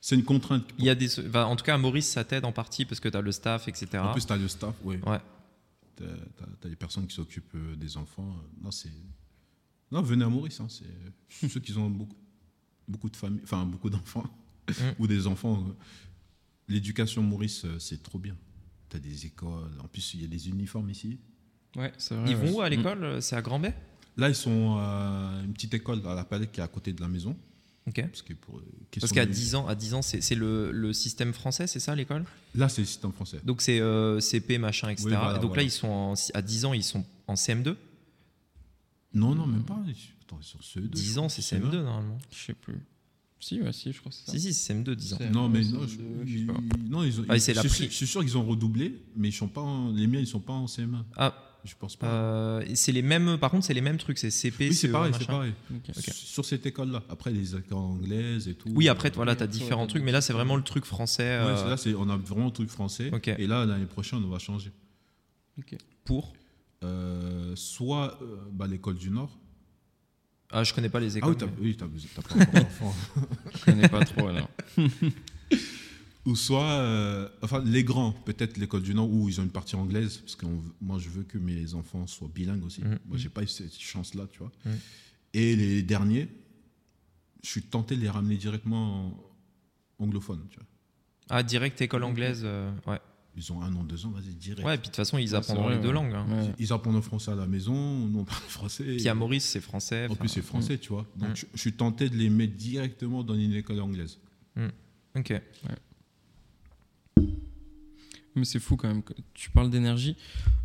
C'est 0.00 0.14
une 0.14 0.24
contrainte. 0.24 0.64
Il 0.78 0.84
y 0.86 0.90
a 0.90 0.94
des, 0.94 1.08
en 1.36 1.54
tout 1.56 1.64
cas, 1.64 1.76
Maurice, 1.76 2.08
ça 2.08 2.24
t'aide 2.24 2.46
en 2.46 2.52
partie 2.52 2.86
parce 2.86 3.00
que 3.00 3.08
tu 3.10 3.16
as 3.16 3.20
le 3.20 3.32
staff, 3.32 3.68
etc. 3.68 3.98
En 3.98 4.12
plus, 4.12 4.24
tu 4.26 4.32
as 4.32 4.36
le 4.38 4.48
staff, 4.48 4.74
oui. 4.84 4.96
Ouais. 5.06 5.18
Tu 6.00 6.66
as, 6.66 6.68
les 6.68 6.76
personnes 6.76 7.06
qui 7.06 7.14
s'occupent 7.14 7.54
euh, 7.54 7.76
des 7.76 7.96
enfants. 7.96 8.34
Non, 8.60 8.70
c'est. 8.70 8.90
Non, 9.92 10.02
venez 10.02 10.24
à 10.24 10.28
Maurice. 10.28 10.60
Hein, 10.60 10.68
c'est 10.68 11.48
ceux 11.48 11.60
qui 11.60 11.76
ont 11.76 11.90
beaucoup, 11.90 12.16
beaucoup 12.88 13.08
de 13.10 13.16
familles, 13.16 13.40
enfin 13.44 13.64
beaucoup 13.66 13.90
d'enfants 13.90 14.26
Mm. 14.68 14.72
ou 15.00 15.06
des 15.08 15.26
enfants. 15.26 15.64
euh, 15.68 15.72
L'éducation 16.68 17.22
Maurice, 17.22 17.64
euh, 17.64 17.78
c'est 17.80 18.02
trop 18.02 18.18
bien. 18.20 18.36
Tu 18.88 18.96
as 18.96 19.00
des 19.00 19.26
écoles. 19.26 19.70
En 19.82 19.88
plus, 19.88 20.14
il 20.14 20.22
y 20.22 20.24
a 20.24 20.28
des 20.28 20.48
uniformes 20.48 20.90
ici. 20.90 21.18
Ouais, 21.76 21.92
c'est 21.98 22.14
vrai. 22.14 22.30
Ils 22.30 22.36
vont 22.36 22.52
où 22.56 22.60
à 22.60 22.68
Mm. 22.68 22.72
l'école 22.74 23.22
C'est 23.22 23.34
à 23.36 23.42
Grand 23.42 23.58
Bay 23.58 23.74
Là, 24.16 24.28
ils 24.28 24.34
sont 24.34 24.76
à 24.78 25.40
une 25.44 25.52
petite 25.52 25.74
école 25.74 26.06
à 26.06 26.14
la 26.14 26.24
palette 26.24 26.52
qui 26.52 26.60
est 26.60 26.62
à 26.62 26.68
côté 26.68 26.92
de 26.92 27.00
la 27.00 27.08
maison. 27.08 27.36
Ok. 27.88 28.02
Parce 28.02 28.22
que 28.22 28.34
pour, 28.34 28.58
euh, 28.58 28.62
Parce 29.00 29.12
qu'à 29.12 29.24
de- 29.26 29.32
10 29.32 29.54
ans, 29.54 29.66
à 29.66 29.74
10 29.74 29.94
ans 29.94 30.02
c'est 30.02 30.34
le, 30.34 30.70
le 30.70 30.92
système 30.92 31.32
français, 31.32 31.66
c'est 31.66 31.80
ça 31.80 31.94
l'école? 31.94 32.24
Là, 32.54 32.68
c'est 32.68 32.82
le 32.82 32.86
système 32.86 33.12
français. 33.12 33.40
Donc 33.44 33.62
c'est 33.62 33.80
euh, 33.80 34.20
CP, 34.20 34.58
machin, 34.58 34.90
etc. 34.90 35.06
Oui, 35.08 35.14
voilà, 35.14 35.30
Et 35.36 35.40
donc 35.40 35.48
voilà. 35.50 35.62
là, 35.62 35.66
ils 35.66 35.70
sont 35.70 35.88
en- 35.88 36.14
à 36.34 36.42
10 36.42 36.64
ans, 36.66 36.72
ils 36.74 36.84
sont 36.84 37.04
en 37.26 37.34
CM2 37.36 37.76
Non, 39.14 39.34
non, 39.34 39.46
même 39.46 39.64
pas. 39.64 39.74
Attends, 40.22 40.38
ils 40.40 40.44
sont 40.44 40.58
ceux 40.60 40.82
10 40.82 41.18
ans, 41.18 41.28
c'est 41.28 41.42
CM2 41.42 41.82
normalement. 41.82 42.18
Je 42.30 42.44
sais 42.46 42.54
plus. 42.54 42.78
Si, 43.42 43.60
ouais, 43.60 43.72
si, 43.72 43.90
je 43.92 43.98
crois 44.00 44.10
que 44.10 44.16
c'est 44.18 44.26
ça. 44.26 44.32
Si, 44.32 44.40
si, 44.40 44.52
c'est 44.54 44.74
CM2, 44.74 44.94
10 44.94 45.14
ans. 45.14 45.18
Non, 45.32 45.48
mais 45.48 45.62
non, 45.62 45.86
je, 45.86 45.96
je 46.26 46.38
sais 46.38 46.44
pas. 46.44 46.52
ils- 46.76 46.90
non, 46.90 47.02
ils 47.02 47.20
ont. 47.20 47.24
Ah, 47.28 47.36
ils- 47.36 47.40
c'est 47.40 47.54
la 47.54 47.62
je, 47.62 47.68
suis- 47.68 47.84
pri- 47.86 47.90
je 47.90 47.96
suis 47.96 48.06
sûr 48.06 48.20
qu'ils 48.20 48.36
ont 48.36 48.44
redoublé, 48.44 49.00
mais 49.16 49.28
ils 49.30 49.32
sont 49.32 49.48
pas. 49.48 49.62
en- 49.62 49.90
les 49.90 50.06
miens, 50.06 50.20
ils 50.20 50.26
sont 50.26 50.40
pas 50.40 50.52
en 50.52 50.66
CM1. 50.66 51.04
Ah, 51.16 51.49
Je 51.64 51.74
pense 51.78 51.96
pas. 51.96 52.06
euh, 52.06 52.64
c'est 52.74 52.92
les 52.92 53.02
mêmes, 53.02 53.36
par 53.38 53.50
contre, 53.50 53.66
c'est 53.66 53.74
les 53.74 53.80
mêmes 53.80 53.98
trucs, 53.98 54.18
c'est 54.18 54.30
CP, 54.30 54.68
oui, 54.68 54.74
c'est 54.74 54.88
CE1, 54.88 54.92
pareil, 54.92 55.12
c'est. 55.94 56.12
Sur 56.14 56.44
cette 56.44 56.64
école-là. 56.64 57.02
Après, 57.08 57.30
les 57.30 57.54
écoles 57.54 57.76
anglaises 57.78 58.48
et 58.48 58.54
tout. 58.54 58.70
Oui, 58.74 58.88
après, 58.88 59.08
euh, 59.10 59.12
voilà, 59.14 59.32
Oui, 59.32 59.38
t'as 59.38 59.44
après, 59.44 59.58
différents 59.58 59.86
trucs, 59.86 60.02
mais 60.02 60.12
là, 60.12 60.20
c'est 60.20 60.32
vraiment 60.32 60.56
le 60.56 60.62
truc 60.62 60.84
français 60.84 61.22
euh, 61.24 61.68
là, 61.68 61.76
c'est- 61.76 61.94
on 61.94 62.08
a 62.08 62.16
vraiment 62.16 62.46
un 62.48 62.50
truc 62.50 62.70
français. 62.70 63.10
Et 63.38 63.46
là, 63.46 63.64
l'année 63.66 63.84
prochaine, 63.86 64.22
on 64.24 64.28
va 64.28 64.38
changer. 64.38 64.70
Pour. 66.04 66.32
Euh, 66.82 67.52
soit 67.56 68.18
euh, 68.22 68.36
bah, 68.52 68.66
l'école 68.66 68.96
du 68.96 69.10
Nord. 69.10 69.38
Ah, 70.50 70.64
je 70.64 70.72
connais 70.72 70.88
pas 70.88 70.98
les 70.98 71.14
Ah 71.16 71.18
écoles. 71.18 71.32
oui, 71.32 71.36
t'as 71.38 71.46
mais- 71.46 71.52
oui, 71.60 71.76
t'as- 71.76 72.22
t'as 72.22 72.22
pas 72.22 72.42
encore 72.42 72.54
d'enfant. 72.62 72.94
Je 73.54 73.64
connais 73.66 73.88
pas 73.88 74.04
trop 74.04 74.28
alors. 74.28 74.48
Ou 76.26 76.36
soit, 76.36 76.64
euh, 76.70 77.28
enfin, 77.42 77.62
les 77.64 77.82
grands, 77.82 78.12
peut-être 78.12 78.58
l'école 78.58 78.82
du 78.82 78.92
Nord, 78.94 79.10
où 79.10 79.28
ils 79.28 79.40
ont 79.40 79.44
une 79.44 79.50
partie 79.50 79.74
anglaise, 79.74 80.18
parce 80.18 80.36
que 80.36 80.44
moi, 80.80 80.98
je 80.98 81.08
veux 81.08 81.22
que 81.22 81.38
mes 81.38 81.72
enfants 81.74 82.06
soient 82.06 82.28
bilingues 82.32 82.64
aussi. 82.64 82.82
Mhm. 82.82 82.98
Moi, 83.06 83.16
j'ai 83.16 83.30
pas 83.30 83.42
eu 83.42 83.46
cette 83.46 83.78
chance-là, 83.78 84.26
tu 84.30 84.40
vois. 84.40 84.52
Mhm. 84.66 84.78
Et 85.32 85.56
les 85.56 85.82
derniers, 85.82 86.28
je 87.42 87.48
suis 87.48 87.62
tenté 87.62 87.96
de 87.96 88.02
les 88.02 88.10
ramener 88.10 88.36
directement 88.36 89.06
en 89.98 90.04
anglophone, 90.04 90.44
tu 90.50 90.56
vois. 90.58 90.66
Ah, 91.30 91.42
direct 91.42 91.80
école 91.80 92.04
anglaise, 92.04 92.42
euh, 92.44 92.70
ouais. 92.86 92.98
Ils 93.36 93.52
ont 93.52 93.62
un 93.62 93.74
an, 93.76 93.84
deux 93.84 94.04
ans, 94.04 94.10
vas-y, 94.10 94.34
direct. 94.34 94.66
Ouais, 94.66 94.74
et 94.74 94.78
puis 94.78 94.82
de 94.82 94.86
toute 94.88 94.96
façon, 94.96 95.16
ils 95.16 95.30
Ouais, 95.30 95.36
apprendront 95.36 95.68
les 95.70 95.78
deux 95.78 95.86
ouais. 95.88 95.94
langues. 95.94 96.12
hein. 96.12 96.26
Ouais. 96.28 96.52
Ils 96.58 96.72
apprennent 96.72 96.96
le 96.96 97.00
français 97.00 97.30
à 97.30 97.36
la 97.36 97.46
maison, 97.46 97.72
nous 98.08 98.18
on 98.18 98.24
parle 98.24 98.42
français. 98.42 98.82
Puis 98.96 99.08
à 99.08 99.14
Maurice, 99.14 99.44
c'est 99.44 99.60
français. 99.60 100.08
en 100.10 100.16
plus, 100.16 100.28
c'est 100.28 100.42
français, 100.42 100.76
tu 100.78 100.88
vois. 100.90 101.06
Donc, 101.16 101.30
Mhm. 101.30 101.36
je, 101.36 101.46
je 101.54 101.60
suis 101.60 101.72
tenté 101.72 102.10
de 102.10 102.16
les 102.16 102.28
mettre 102.28 102.56
directement 102.56 103.22
dans 103.22 103.36
une 103.36 103.54
école 103.54 103.80
anglaise. 103.80 104.18
Ok. 105.16 105.32
Mais 108.34 108.44
c'est 108.44 108.60
fou 108.60 108.76
quand 108.76 108.88
même. 108.88 109.02
Tu 109.34 109.50
parles 109.50 109.70
d'énergie. 109.70 110.16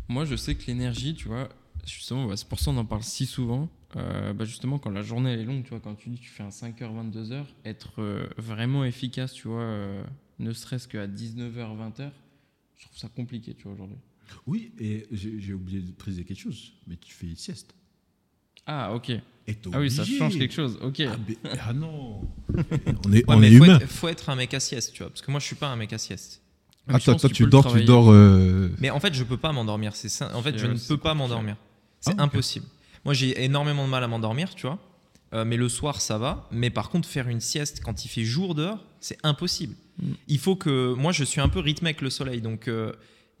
Moi, 0.08 0.24
je 0.24 0.36
sais 0.36 0.54
que 0.54 0.66
l'énergie, 0.66 1.14
tu 1.14 1.28
vois, 1.28 1.48
justement, 1.84 2.26
bah, 2.26 2.36
c'est 2.36 2.48
pour 2.48 2.60
ça 2.60 2.70
qu'on 2.70 2.78
en 2.78 2.84
parle 2.84 3.02
si 3.02 3.26
souvent. 3.26 3.68
Euh, 3.96 4.32
bah, 4.32 4.44
justement, 4.44 4.78
quand 4.78 4.90
la 4.90 5.02
journée 5.02 5.32
est 5.32 5.44
longue, 5.44 5.64
tu 5.64 5.70
vois, 5.70 5.80
quand 5.80 5.94
tu 5.94 6.10
dis 6.10 6.18
que 6.18 6.24
tu 6.24 6.30
fais 6.30 6.42
un 6.42 6.50
5h, 6.50 7.10
22h, 7.12 7.44
être 7.64 8.00
euh, 8.00 8.28
vraiment 8.36 8.84
efficace, 8.84 9.32
tu 9.32 9.48
vois, 9.48 9.62
euh, 9.62 10.04
ne 10.38 10.52
serait-ce 10.52 10.86
qu'à 10.86 11.06
19h, 11.06 11.54
20h, 11.54 12.10
je 12.76 12.84
trouve 12.84 12.98
ça 12.98 13.08
compliqué, 13.08 13.54
tu 13.54 13.64
vois, 13.64 13.72
aujourd'hui. 13.72 13.98
Oui, 14.46 14.72
et 14.78 15.06
j'ai 15.12 15.52
oublié 15.52 15.80
de 15.80 15.92
préciser 15.92 16.24
quelque 16.24 16.40
chose, 16.40 16.72
mais 16.86 16.96
tu 16.96 17.14
fais 17.14 17.26
une 17.26 17.36
sieste. 17.36 17.74
Ah, 18.66 18.92
ok. 18.94 19.12
Ah 19.72 19.78
oui, 19.78 19.90
ça 19.90 20.04
change 20.04 20.36
quelque 20.38 20.52
chose. 20.54 20.76
Ok. 20.82 21.00
Ah, 21.00 21.16
mais- 21.28 21.36
ah 21.60 21.72
non 21.74 22.20
On 23.04 23.12
est, 23.12 23.18
Ouais, 23.18 23.24
on 23.28 23.36
mais 23.38 23.52
est 23.52 23.58
faut 23.58 23.64
humain. 23.64 23.78
être, 23.78 23.88
faut 23.88 24.08
être 24.08 24.28
un 24.30 24.34
mec 24.36 24.52
à 24.54 24.60
sieste, 24.60 24.92
tu 24.92 25.02
vois. 25.02 25.10
Parce 25.10 25.22
que 25.22 25.30
moi, 25.30 25.38
je 25.38 25.46
suis 25.46 25.54
pas 25.56 25.68
un 25.68 25.76
mec 25.76 25.92
à 25.92 25.98
sieste. 25.98 26.42
Attends, 26.88 27.12
pense 27.12 27.20
toi, 27.20 27.30
que 27.30 27.34
tu 27.34 27.46
dors, 27.46 27.72
tu 27.72 27.84
dors. 27.84 28.10
euh, 28.10 28.70
Mais 28.80 28.90
en 28.90 28.98
fait, 29.00 29.14
je 29.14 29.22
peux 29.24 29.36
pas 29.36 29.52
m'endormir. 29.52 29.94
C'est 29.94 30.08
ça. 30.08 30.34
En 30.36 30.42
fait, 30.42 30.56
je 30.58 30.66
ne 30.66 30.76
c'est 30.76 30.88
peux 30.88 30.96
pas 30.98 31.14
m'endormir. 31.14 31.56
C'est 32.00 32.10
Ah, 32.10 32.14
ok. 32.14 32.20
impossible. 32.34 32.66
Moi, 33.04 33.14
j'ai 33.14 33.44
énormément 33.44 33.84
de 33.86 33.90
mal 33.90 34.02
à 34.04 34.08
m'endormir, 34.08 34.54
tu 34.54 34.66
vois. 34.66 34.78
Euh, 35.34 35.44
mais 35.44 35.56
le 35.56 35.68
soir, 35.68 36.00
ça 36.00 36.18
va. 36.18 36.48
Mais 36.52 36.70
par 36.70 36.88
contre, 36.88 37.08
faire 37.08 37.28
une 37.28 37.40
sieste 37.40 37.80
quand 37.84 38.04
il 38.04 38.08
fait 38.08 38.24
jour 38.24 38.54
dehors, 38.54 38.84
c'est 39.00 39.18
impossible. 39.24 39.74
Mm. 40.00 40.12
Il 40.28 40.38
faut 40.38 40.54
que. 40.56 40.94
Moi, 40.94 41.12
je 41.12 41.24
suis 41.24 41.40
un 41.40 41.48
peu 41.48 41.58
rythmé 41.60 41.90
avec 41.90 42.00
le 42.02 42.10
soleil. 42.10 42.40
Donc, 42.40 42.68
euh, 42.68 42.92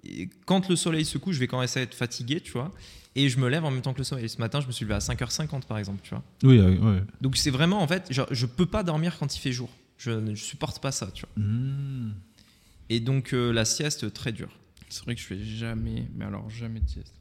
et 0.08 0.28
quand 0.44 0.68
le 0.68 0.76
soleil 0.76 1.04
se 1.04 1.18
couche, 1.18 1.34
je 1.36 1.40
vais 1.40 1.46
commencer 1.46 1.80
à 1.80 1.82
être 1.82 1.94
fatigué, 1.94 2.40
tu 2.40 2.52
vois. 2.52 2.72
Et 3.14 3.28
je 3.30 3.38
me 3.38 3.48
lève 3.48 3.64
en 3.64 3.70
même 3.70 3.80
temps 3.82 3.92
que 3.94 3.98
le 3.98 4.04
soleil. 4.04 4.28
Ce 4.28 4.38
matin, 4.38 4.60
je 4.60 4.66
me 4.66 4.72
suis 4.72 4.84
levé 4.84 4.94
à 4.94 4.98
5h50, 4.98 5.62
par 5.66 5.78
exemple, 5.78 6.00
tu 6.02 6.10
vois. 6.10 6.22
Oui, 6.42 6.58
euh, 6.58 6.76
ouais. 6.76 7.02
Donc, 7.22 7.36
c'est 7.38 7.50
vraiment, 7.50 7.80
en 7.82 7.88
fait, 7.88 8.12
genre, 8.12 8.26
je 8.30 8.44
peux 8.46 8.66
pas 8.66 8.82
dormir 8.82 9.16
quand 9.18 9.34
il 9.34 9.40
fait 9.40 9.52
jour. 9.52 9.70
Je 9.96 10.10
ne 10.10 10.34
supporte 10.34 10.80
pas 10.82 10.92
ça, 10.92 11.08
tu 11.14 11.24
vois. 11.24 11.42
Mmh. 11.44 12.12
Et 12.90 13.00
donc, 13.00 13.32
euh, 13.32 13.52
la 13.52 13.64
sieste, 13.64 14.12
très 14.12 14.32
dur. 14.32 14.48
C'est 14.90 15.02
vrai 15.04 15.14
que 15.14 15.20
je 15.20 15.26
fais 15.26 15.42
jamais, 15.42 16.06
mais 16.14 16.26
alors 16.26 16.48
jamais 16.50 16.80
de 16.80 16.88
sieste. 16.88 17.14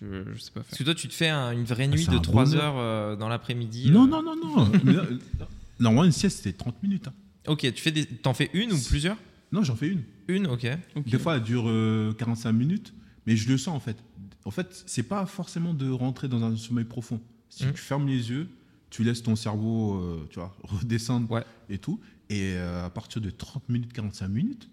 Je, 0.00 0.06
je 0.32 0.38
sais 0.40 0.50
pas 0.52 0.60
faire. 0.60 0.68
Parce 0.70 0.78
que 0.78 0.84
toi, 0.84 0.94
tu 0.94 1.08
te 1.08 1.14
fais 1.14 1.28
un- 1.28 1.50
une 1.50 1.64
vraie 1.64 1.88
nuit 1.88 2.04
c'est 2.04 2.12
de 2.12 2.16
un 2.16 2.20
3 2.20 2.44
bonheur. 2.44 2.62
heures 2.62 2.78
euh, 2.78 3.16
dans 3.16 3.28
l'après-midi. 3.28 3.90
Non, 3.90 4.04
euh. 4.04 4.06
non, 4.06 4.22
non, 4.22 4.36
non. 4.36 4.72
Normalement, 5.80 6.04
une 6.04 6.12
sieste, 6.12 6.40
c'est 6.44 6.56
30 6.56 6.82
minutes. 6.82 7.08
hein. 7.08 7.12
Ok, 7.48 7.60
tu 7.74 7.82
fais 7.82 7.90
des... 7.90 8.06
t'en 8.06 8.34
fais 8.34 8.50
une 8.54 8.72
ou 8.72 8.78
plusieurs? 8.80 9.16
Non, 9.52 9.62
j'en 9.64 9.76
fais 9.76 9.88
une. 9.88 10.02
Une, 10.28 10.46
ok. 10.46 10.66
Ok. 10.96 11.08
Des 11.08 11.18
fois, 11.18 11.36
elle 11.36 11.42
dure 11.42 11.64
euh, 11.68 12.12
45 12.14 12.52
minutes, 12.52 12.94
mais 13.26 13.36
je 13.36 13.48
le 13.50 13.58
sens 13.58 13.74
en 13.76 13.80
fait. 13.80 13.96
En 14.44 14.50
fait, 14.50 14.82
c'est 14.86 15.02
pas 15.02 15.26
forcément 15.26 15.74
de 15.74 15.90
rentrer 15.90 16.28
dans 16.28 16.42
un 16.44 16.56
sommeil 16.56 16.84
profond. 16.84 17.20
Si 17.48 17.66
Mhm. 17.66 17.72
tu 17.72 17.78
fermes 17.80 18.06
les 18.06 18.30
yeux, 18.30 18.48
tu 18.90 19.02
laisses 19.04 19.22
ton 19.22 19.36
cerveau, 19.36 19.94
euh, 20.00 20.26
tu 20.30 20.38
vois, 20.38 20.56
redescendre 20.62 21.30
Ouais. 21.30 21.44
et 21.68 21.78
tout, 21.78 22.00
et 22.28 22.54
euh, 22.54 22.84
à 22.86 22.90
partir 22.90 23.20
de 23.20 23.30
30 23.30 23.68
minutes, 23.68 23.92
45 23.92 24.28
minutes, 24.28 24.70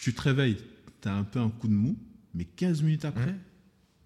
tu 0.00 0.14
te 0.14 0.22
réveilles, 0.22 0.56
tu 1.02 1.08
as 1.08 1.14
un 1.14 1.24
peu 1.24 1.38
un 1.40 1.50
coup 1.50 1.68
de 1.68 1.72
mou, 1.74 1.96
mais 2.34 2.44
15 2.44 2.82
minutes 2.82 3.04
après, 3.04 3.32
Mhm. 3.32 3.38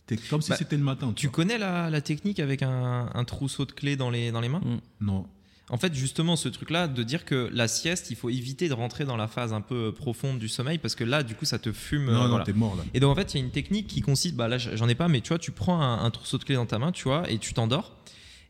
t'es 0.07 0.17
comme 0.17 0.43
si 0.43 0.51
Bah, 0.51 0.57
c'était 0.57 0.77
le 0.77 0.83
matin. 0.85 1.13
Tu 1.15 1.29
connais 1.31 1.59
la, 1.59 1.91
la 1.91 2.01
technique 2.01 2.41
avec 2.41 2.63
un, 2.63 3.09
un 3.15 3.25
trousseau 3.25 3.65
de 3.67 3.73
clés 3.73 3.97
dans 3.97 4.11
les, 4.11 4.33
dans 4.33 4.41
les 4.41 4.49
mains? 4.49 4.63
Non. 5.01 5.27
En 5.73 5.77
fait, 5.79 5.95
justement, 5.95 6.35
ce 6.37 6.49
truc-là, 6.49 6.89
de 6.89 7.03
dire 7.05 7.25
que 7.25 7.49
la 7.53 7.69
sieste, 7.69 8.11
il 8.11 8.17
faut 8.17 8.29
éviter 8.29 8.69
de 8.69 8.75
rentrer 8.75 9.05
dans 9.05 9.17
la 9.17 9.29
phase 9.29 9.53
un 9.53 9.61
peu 9.61 9.93
profonde 9.93 10.39
du 10.41 10.49
sommeil, 10.49 10.79
parce 10.79 10.97
que 10.97 11.05
là, 11.05 11.23
du 11.23 11.35
coup, 11.37 11.45
ça 11.45 11.59
te 11.61 11.71
fume. 11.71 12.09
euh, 12.09 12.13
non, 12.13 12.23
non, 12.23 12.29
voilà. 12.31 12.45
t'es 12.45 12.53
mort 12.53 12.75
là. 12.77 12.83
Et 12.93 12.99
donc 13.01 13.13
en 13.13 13.15
fait, 13.15 13.33
il 13.35 13.39
y 13.39 13.41
a 13.41 13.45
une 13.45 13.53
technique 13.53 13.87
qui 13.87 14.01
consiste, 14.01 14.35
bah 14.35 14.49
là 14.49 14.59
j'en 14.59 14.89
ai 14.89 14.95
pas, 14.97 15.07
mais 15.09 15.21
tu 15.21 15.29
vois, 15.29 15.39
tu 15.39 15.53
prends 15.53 15.81
un, 15.81 16.05
un 16.05 16.11
trousseau 16.11 16.39
de 16.39 16.45
clés 16.45 16.57
dans 16.57 16.67
ta 16.67 16.79
main, 16.81 16.91
tu 16.93 17.05
vois, 17.05 17.31
et 17.31 17.39
tu 17.39 17.55
t'endors. 17.55 17.97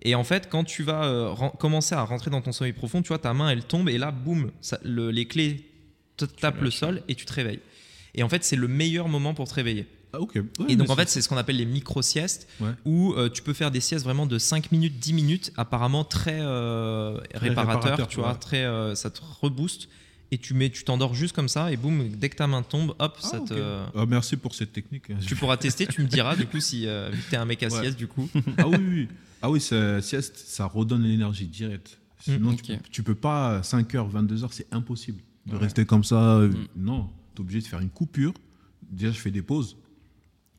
Et 0.03 0.15
en 0.15 0.25
fait, 0.25 0.49
quand 0.51 0.65
tu 0.65 0.83
vas 0.83 1.05
euh, 1.05 1.35
commencer 1.59 1.95
à 1.95 2.03
rentrer 2.03 2.31
dans 2.31 2.41
ton 2.41 2.53
sommeil 2.53 2.73
profond, 2.73 3.03
tu 3.03 3.09
vois, 3.09 3.19
ta 3.19 3.35
main 3.35 3.51
elle 3.51 3.65
tombe 3.65 3.91
et 3.91 3.99
là, 3.99 4.13
boum, 4.13 4.51
ça- 4.63 4.81
le- 4.83 5.11
les 5.11 5.27
clés 5.27 5.67
te 6.17 6.25
tapent 6.25 6.63
le 6.63 6.71
sol 6.71 7.03
et 7.09 7.15
tu 7.15 7.27
te 7.27 7.33
réveilles. 7.35 7.61
Et 8.15 8.23
en 8.23 8.31
fait, 8.31 8.43
c'est 8.45 8.57
le 8.57 8.67
meilleur 8.67 9.09
moment 9.09 9.35
pour 9.35 9.47
te 9.47 9.53
réveiller. 9.55 9.87
Ah. 10.12 10.19
Ouais, 10.20 10.43
Et 10.69 10.77
donc 10.77 10.91
en 10.91 10.97
fait, 10.97 11.09
c'est 11.09 11.23
ce 11.23 11.28
qu'on 11.28 11.37
appelle 11.37 11.57
les 11.57 11.65
micro-siestes, 11.66 12.49
Ouais. 12.61 12.70
où 12.85 13.12
euh, 13.15 13.28
tu 13.28 13.43
peux 13.43 13.53
faire 13.53 13.70
des 13.70 13.81
siestes 13.81 14.05
vraiment 14.05 14.27
de 14.27 14.39
5 14.39 14.73
minutes, 14.73 14.99
10 14.99 15.12
minutes, 15.12 15.53
apparemment 15.57 16.05
très, 16.05 16.39
euh, 16.41 17.19
réparateur, 17.35 18.09
tu 18.09 18.16
vois, 18.19 18.32
ouais. 18.32 18.39
très, 18.39 18.65
euh, 18.65 18.95
ça 18.95 19.11
te 19.11 19.20
rebooste. 19.41 19.89
Et 20.32 20.39
tu 20.39 20.55
mets, 20.55 20.70
tu 20.70 20.85
t'endors 20.85 21.12
juste 21.15 21.35
comme 21.35 21.49
ça, 21.49 21.73
et 21.73 21.77
boum, 21.77 22.09
dès 22.11 22.28
que 22.28 22.37
ta 22.37 22.47
main 22.47 22.62
tombe, 22.62 22.95
hop, 23.01 23.19
Ah, 23.20 23.27
ça 23.27 23.41
te. 23.41 23.55
Ah, 23.97 24.07
merci 24.07 24.37
pour 24.37 24.55
cette 24.55 24.73
technique. 24.73 25.07
Tu 25.27 25.35
pourras 25.35 25.57
tester, 25.57 25.87
tu 25.89 26.03
me 26.03 26.07
diras 26.07 26.37
du 26.37 26.47
coup 26.47 26.61
si 26.61 26.87
euh, 26.87 27.11
vu 27.12 27.20
que 27.20 27.31
t'es 27.31 27.37
un 27.37 27.45
mec 27.45 27.62
à 27.65 27.70
sieste 27.70 27.99
du 27.99 28.07
coup. 28.07 28.28
Ah 28.59 28.69
oui, 28.69 28.77
oui. 28.78 29.09
Ah 29.43 29.51
oui, 29.51 29.61
ça- 29.61 30.01
sieste, 30.01 30.37
ça 30.37 30.66
redonne 30.66 31.03
l'énergie 31.03 31.47
directe. 31.49 31.99
Sinon, 32.20 32.53
Mm, 32.53 32.57
tu, 32.57 32.73
ok. 32.74 32.78
peux, 32.78 32.89
tu 32.93 33.03
peux 33.03 33.15
pas, 33.16 33.61
5h, 33.62 34.09
22h, 34.11 34.49
c'est 34.53 34.66
impossible 34.73 35.20
de 35.47 35.57
rester 35.57 35.85
comme 35.85 36.05
ça. 36.05 36.37
euh, 36.37 36.49
Mm. 36.49 36.66
Non, 36.77 37.09
tu 37.35 37.39
es 37.39 37.41
obligé 37.41 37.61
de 37.61 37.66
faire 37.66 37.81
une 37.81 37.91
coupure. 37.91 38.35
Déjà, 38.89 39.11
je 39.11 39.19
fais 39.19 39.31
des 39.32 39.43
pauses. 39.43 39.77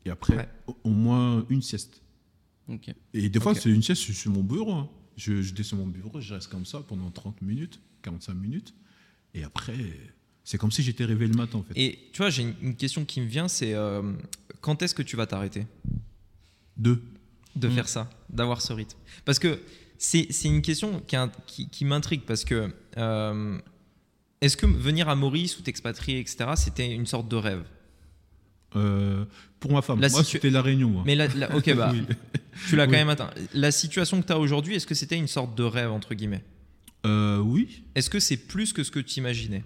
Et 0.06 0.10
après, 0.10 0.36
Ouais. 0.36 0.50
au, 0.84 0.90
moins 0.90 1.46
une 1.50 1.62
sieste. 1.62 2.02
Et 3.14 3.30
des 3.30 3.40
fois, 3.40 3.54
c'est 3.54 3.70
une 3.70 3.84
sieste 3.84 4.02
sur 4.02 4.32
mon 4.32 4.44
bureau. 4.44 4.72
hein. 4.74 4.90
Je, 5.18 5.42
je 5.42 5.54
descends 5.54 5.76
mon 5.78 5.88
bureau, 5.88 6.20
je 6.22 6.34
reste 6.34 6.48
comme 6.48 6.66
ça 6.66 6.80
pendant 6.88 7.12
30 7.12 7.42
minutes, 7.42 7.80
45 8.02 8.34
minutes. 8.34 8.74
Et 9.34 9.44
après, 9.44 9.76
c'est 10.44 10.58
comme 10.58 10.72
si 10.72 10.82
j'étais 10.82 11.04
réveillé 11.06 11.32
le 11.32 11.38
matin, 11.38 11.58
en 11.60 11.64
fait. 11.64 11.74
Et 11.76 12.00
tu 12.14 12.18
vois, 12.20 12.30
j'ai 12.30 12.44
une, 12.44 12.54
une 12.62 12.76
question 12.76 13.04
qui 13.06 13.20
me 13.22 13.26
vient, 13.28 13.48
c'est 13.48 13.74
euh, 13.74 14.14
quand 14.62 14.82
est-ce 14.82 14.96
que 14.96 15.04
tu 15.04 15.16
vas 15.18 15.26
t'arrêter? 15.28 15.68
Deux. 16.78 17.04
de 17.58 17.68
Mm. 17.68 17.72
faire 17.72 17.90
ça, 17.90 18.10
d'avoir 18.30 18.62
ce 18.62 18.72
rythme 18.72 18.98
Parce 19.26 19.38
que 19.38 19.60
c'est 19.98 20.32
c'est 20.32 20.48
une 20.48 20.62
question 20.62 21.04
qui- 21.46 21.68
qui 21.70 21.84
m'intrigue 21.84 22.22
parce 22.26 22.46
que 22.46 22.74
euh, 22.98 23.60
est-ce 24.40 24.56
que 24.56 24.66
venir 24.66 25.10
à 25.10 25.16
Maurice 25.18 25.60
ou 25.60 25.62
t'expatrier, 25.62 26.20
etc., 26.20 26.52
c'était 26.56 26.90
une 26.96 27.06
sorte 27.06 27.28
de 27.28 27.36
rêve? 27.36 27.64
Euh, 28.76 29.26
pour 29.60 29.72
ma 29.74 29.82
femme, 29.82 30.00
La 30.00 30.10
moi, 30.10 30.24
situ- 30.24 30.38
c'était 30.38 30.50
la 30.50 30.62
Réunion. 30.62 30.90
moi. 30.90 31.04
Mais 31.06 31.16
là- 31.16 31.28
ok, 31.56 31.76
bah, 31.76 31.92
Oui. 31.94 32.04
tu 32.70 32.76
l'as 32.76 32.86
quand 32.86 32.92
même 32.94 33.10
atteint. 33.10 33.30
La 33.54 33.72
situation 33.72 34.22
que 34.22 34.28
tu 34.28 34.34
as 34.34 34.40
aujourd'hui, 34.40 34.76
est-ce 34.76 34.88
que 34.88 34.96
c'était 34.96 35.18
une 35.18 35.28
sorte 35.28 35.56
de 35.58 35.64
rêve, 35.64 35.92
entre 35.92 36.14
guillemets? 36.14 36.44
Euh, 37.06 37.40
oui, 37.40 37.84
Est-ce 37.96 38.10
que 38.10 38.20
c'est 38.20 38.38
plus 38.38 38.74
que 38.74 38.84
ce 38.84 38.92
que 38.92 39.00
tu 39.00 39.20
imaginais 39.20 39.64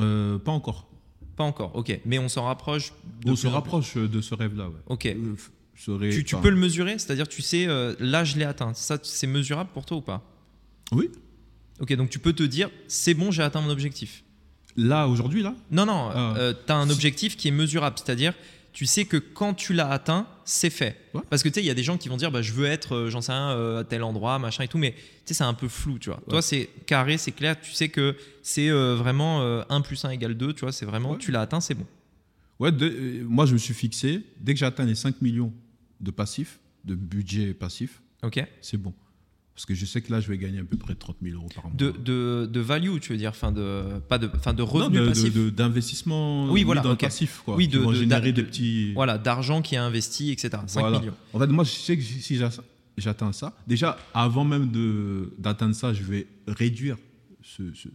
Euh, 0.00 0.38
pas 0.38 0.52
encore. 0.52 0.88
Pas 1.36 1.44
encore, 1.44 1.74
ok. 1.76 2.00
Mais 2.04 2.18
on 2.18 2.28
s'en 2.28 2.44
rapproche. 2.44 2.92
de 3.24 3.30
On 3.32 3.36
se 3.36 3.46
rapproche 3.46 3.96
de 3.96 4.20
ce 4.20 4.34
rêve-là. 4.34 4.68
Ouais. 4.68 4.74
Ok. 4.86 5.06
Euh, 5.06 5.34
serait- 5.76 6.10
Tu, 6.10 6.24
tu 6.24 6.36
peux 6.36 6.50
le 6.50 6.56
mesurer? 6.56 6.98
C'est-à-dire, 6.98 7.28
tu 7.28 7.42
sais, 7.42 7.66
euh, 7.66 7.94
là, 8.00 8.24
je 8.24 8.36
l'ai 8.38 8.44
atteint. 8.44 8.72
Ça, 8.74 8.98
c'est 9.02 9.26
mesurable 9.26 9.70
pour 9.74 9.84
toi 9.86 9.96
ou 9.96 10.00
pas? 10.00 10.22
Oui. 10.92 11.10
Ok, 11.80 11.92
donc 11.94 12.10
tu 12.10 12.18
peux 12.18 12.32
te 12.32 12.42
dire, 12.42 12.70
c'est 12.88 13.14
bon, 13.14 13.30
j'ai 13.30 13.42
atteint 13.42 13.60
mon 13.60 13.70
objectif. 13.70 14.24
Là, 14.78 15.08
aujourd'hui, 15.08 15.42
là 15.42 15.54
Non, 15.70 15.84
non, 15.86 16.10
Ah. 16.14 16.52
tu 16.66 16.72
as 16.72 16.76
un 16.76 16.88
objectif 16.88 17.36
qui 17.36 17.48
est 17.48 17.52
mesurable. 17.52 17.96
C'est-à-dire, 17.98 18.32
tu 18.72 18.86
sais 18.86 19.06
que 19.06 19.16
quand 19.16 19.54
tu 19.54 19.72
l'as 19.72 19.90
atteint, 19.90 20.26
c'est 20.44 20.70
fait. 20.70 20.96
Ouais. 21.14 21.20
Parce 21.30 21.42
que 21.42 21.48
tu 21.48 21.54
sais, 21.56 21.62
il 21.62 21.66
y 21.66 21.70
a 21.70 21.74
des 21.74 21.82
gens 21.82 21.98
qui 21.98 22.08
vont 22.08 22.16
dire, 22.16 22.30
bah, 22.30 22.42
je 22.42 22.52
veux 22.52 22.66
être, 22.66 22.94
euh, 22.94 23.10
j'en 23.10 23.20
sais 23.20 23.32
rien, 23.32 23.50
euh, 23.50 23.80
à 23.80 23.84
tel 23.84 24.04
endroit, 24.04 24.38
machin 24.38 24.62
et 24.62 24.68
tout, 24.68 24.78
mais 24.78 24.92
tu 24.92 25.00
sais, 25.26 25.34
c'est 25.34 25.42
un 25.44 25.54
peu 25.54 25.66
flou, 25.66 25.98
tu 25.98 26.10
vois. 26.10 26.20
Toi, 26.28 26.42
c'est 26.42 26.70
carré, 26.86 27.18
c'est 27.18 27.32
clair, 27.32 27.60
tu 27.60 27.72
sais 27.72 27.88
que 27.88 28.14
c'est 28.42 28.68
euh, 28.70 28.94
vraiment 28.94 29.40
euh, 29.42 29.62
1 29.68 29.80
plus 29.80 30.04
1 30.04 30.10
égale 30.10 30.34
2, 30.36 30.52
tu 30.52 30.60
vois, 30.60 30.70
c'est 30.72 30.86
vraiment, 30.86 31.12
Ouais. 31.12 31.18
tu 31.18 31.32
l'as 31.32 31.40
atteint, 31.40 31.60
c'est 31.60 31.74
bon. 31.74 31.86
Ouais, 32.60 32.70
de- 32.70 32.86
euh, 32.88 33.24
moi, 33.24 33.46
je 33.46 33.54
me 33.54 33.58
suis 33.58 33.74
fixé, 33.74 34.22
dès 34.40 34.54
que 34.54 34.60
j'atteins 34.60 34.84
les 34.84 34.94
5 34.94 35.20
millions 35.22 35.52
de 36.00 36.10
passifs, 36.12 36.60
de 36.84 36.94
budget 36.94 37.54
passif, 37.54 38.00
Ok 38.22 38.44
c'est 38.60 38.76
bon. 38.76 38.92
Parce 39.58 39.66
que 39.66 39.74
je 39.74 39.86
sais 39.86 40.00
que 40.00 40.12
là, 40.12 40.20
je 40.20 40.28
vais 40.28 40.38
gagner 40.38 40.60
à 40.60 40.62
peu 40.62 40.76
près 40.76 40.94
30 40.94 41.16
000 41.20 41.34
euros 41.34 41.48
par 41.52 41.64
mois. 41.64 41.72
de, 41.76 41.90
de, 41.90 42.46
de 42.46 42.60
value, 42.60 43.00
tu 43.00 43.10
veux 43.10 43.18
dire, 43.18 43.34
fin 43.34 43.50
de, 43.50 43.98
pas 44.08 44.16
de, 44.16 44.28
fin 44.40 44.54
de 44.54 44.62
revenus 44.62 45.52
d'investissement 45.52 46.48
Oui, 46.48 46.62
voilà, 46.62 46.80
dans 46.80 46.92
ok. 46.92 47.02
le 47.02 47.06
passif. 47.08 47.42
Quoi, 47.44 47.56
Oui, 47.56 47.66
de- 47.66 47.92
générer 47.92 48.30
de- 48.30 48.40
des 48.40 48.44
petits... 48.44 48.92
Voilà, 48.94 49.18
d'argent 49.18 49.60
qui 49.60 49.74
est 49.74 49.78
investi, 49.78 50.30
etc. 50.30 50.50
5 50.66 50.80
Voilà. 50.80 51.00
millions. 51.00 51.14
En 51.32 51.40
fait, 51.40 51.48
moi, 51.48 51.64
je 51.64 51.70
sais 51.70 51.96
que 51.96 52.02
si 52.04 52.36
j'a- 52.36 52.50
j'atteins 52.96 53.32
ça, 53.32 53.56
déjà, 53.66 53.98
avant 54.14 54.44
même 54.44 54.70
d'atteindre 55.38 55.74
ça, 55.74 55.92
je 55.92 56.04
vais 56.04 56.28
réduire 56.46 56.96
ce, 57.42 57.74
ce- 57.74 57.88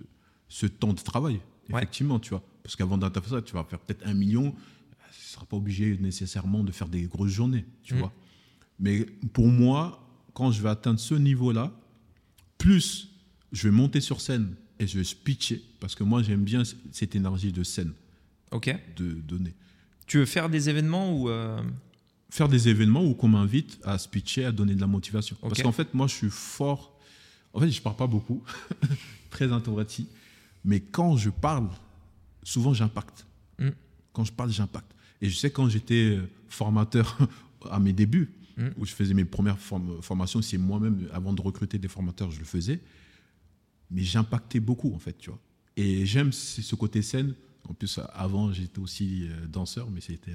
ce 0.50 0.66
temps 0.66 0.92
de 0.92 1.00
travail, 1.00 1.40
Ouais. 1.70 1.78
effectivement, 1.82 2.20
tu 2.20 2.32
vois. 2.32 2.44
Parce 2.62 2.76
qu'avant 2.76 2.98
d'atteindre 2.98 3.28
ça, 3.30 3.42
tu 3.42 3.54
vas 3.54 3.64
faire 3.64 3.80
peut-être 3.80 4.06
un 4.06 4.14
million, 4.14 4.52
tu 4.52 4.58
ne 4.58 5.32
seras 5.34 5.46
pas 5.46 5.56
obligé 5.56 5.98
nécessairement 5.98 6.62
de 6.62 6.74
faire 6.74 6.90
des 6.90 7.04
grosses 7.04 7.32
journées, 7.32 7.64
tu 7.84 7.94
Mhm. 7.94 8.00
vois. 8.02 8.12
Mais 8.80 9.06
pour 9.32 9.48
moi, 9.48 10.03
quand 10.34 10.52
je 10.52 10.62
vais 10.62 10.70
atteindre 10.70 11.00
ce 11.00 11.16
niveau-là, 11.16 11.72
plus 12.58 13.10
je 13.52 13.68
vais 13.68 13.72
monter 13.72 14.02
sur 14.02 14.22
scène 14.22 14.56
et 14.80 14.88
je 14.88 15.00
vais 15.00 15.06
pitcher, 15.24 15.64
parce 15.80 15.96
que 15.96 16.04
moi, 16.04 16.24
j'aime 16.24 16.44
bien 16.44 16.64
cette 16.92 17.16
énergie 17.16 17.52
de 17.52 17.64
scène, 17.64 17.94
Ok. 18.52 18.76
de 18.96 19.12
donner. 19.14 19.54
Tu 20.08 20.18
veux 20.18 20.26
faire 20.26 20.50
des 20.50 20.70
événements 20.70 21.14
ou 21.16 21.30
euh, 21.30 21.62
faire 22.30 22.50
des 22.50 22.68
événements 22.68 23.04
où 23.06 23.14
qu'on 23.14 23.28
m'invite 23.28 23.80
à 23.84 23.98
pitcher, 23.98 24.46
à 24.46 24.52
donner 24.52 24.76
de 24.76 24.82
la 24.82 24.88
motivation. 24.88 25.38
Parce 25.42 25.62
qu'en 25.62 25.72
fait, 25.72 25.94
moi, 25.94 26.08
je 26.08 26.16
suis 26.16 26.30
fort. 26.30 27.00
En 27.54 27.60
fait, 27.60 27.70
je 27.70 27.82
parle 27.82 27.96
pas 27.96 28.08
beaucoup, 28.08 28.44
très 29.30 29.52
introverti. 29.52 30.08
Mais 30.66 30.80
quand 30.80 31.16
je 31.16 31.30
parle, 31.30 31.70
souvent, 32.42 32.74
j'impacte. 32.74 33.26
Mm. 33.60 33.70
Quand 34.12 34.24
je 34.26 34.32
parle, 34.32 34.52
j'impacte. 34.52 34.92
Et 35.22 35.30
je 35.30 35.38
sais 35.38 35.52
quand 35.52 35.70
j'étais 35.70 36.20
formateur 36.50 37.18
à 37.70 37.80
mes 37.80 37.94
débuts, 37.94 38.34
Mm. 38.56 38.68
où 38.78 38.86
je 38.86 38.94
faisais 38.94 39.14
mes 39.16 39.26
premières 39.26 39.58
form- 39.60 40.02
formations, 40.02 40.42
c'est 40.42 40.58
moi-même, 40.60 41.08
avant 41.12 41.34
de 41.34 41.42
recruter 41.42 41.80
des 41.80 41.88
formateurs, 41.88 42.30
je 42.30 42.40
le 42.40 42.46
faisais. 42.46 42.80
Mais 43.90 44.04
j'impactais 44.04 44.60
beaucoup, 44.60 44.94
en 44.94 45.00
fait, 45.00 45.18
tu 45.18 45.30
vois. 45.30 45.40
Et 45.76 46.06
j'aime 46.06 46.32
ce 46.32 46.76
côté 46.76 47.02
scène. 47.02 47.34
En 47.68 47.74
plus, 47.74 48.00
avant, 48.14 48.52
j'étais 48.54 48.80
aussi 48.80 49.28
euh, 49.28 49.48
danseur, 49.48 49.90
mais 49.90 50.02
c'était 50.02 50.34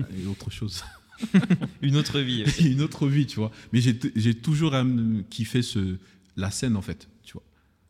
euh, 0.00 0.26
autre 0.30 0.50
chose. 0.50 0.84
une 1.82 1.96
autre 1.96 2.20
vie 2.20 2.44
une 2.60 2.82
autre 2.82 3.08
vie, 3.08 3.26
tu 3.26 3.36
vois. 3.36 3.50
Mais 3.72 3.80
j'ai 3.80 4.34
toujours 4.34 4.74
euh, 4.74 5.22
kiffé 5.30 5.62
ce, 5.62 5.96
la 6.36 6.50
scène, 6.50 6.76
en 6.76 6.82
fait, 6.82 7.08
tu 7.22 7.32
vois. 7.32 7.44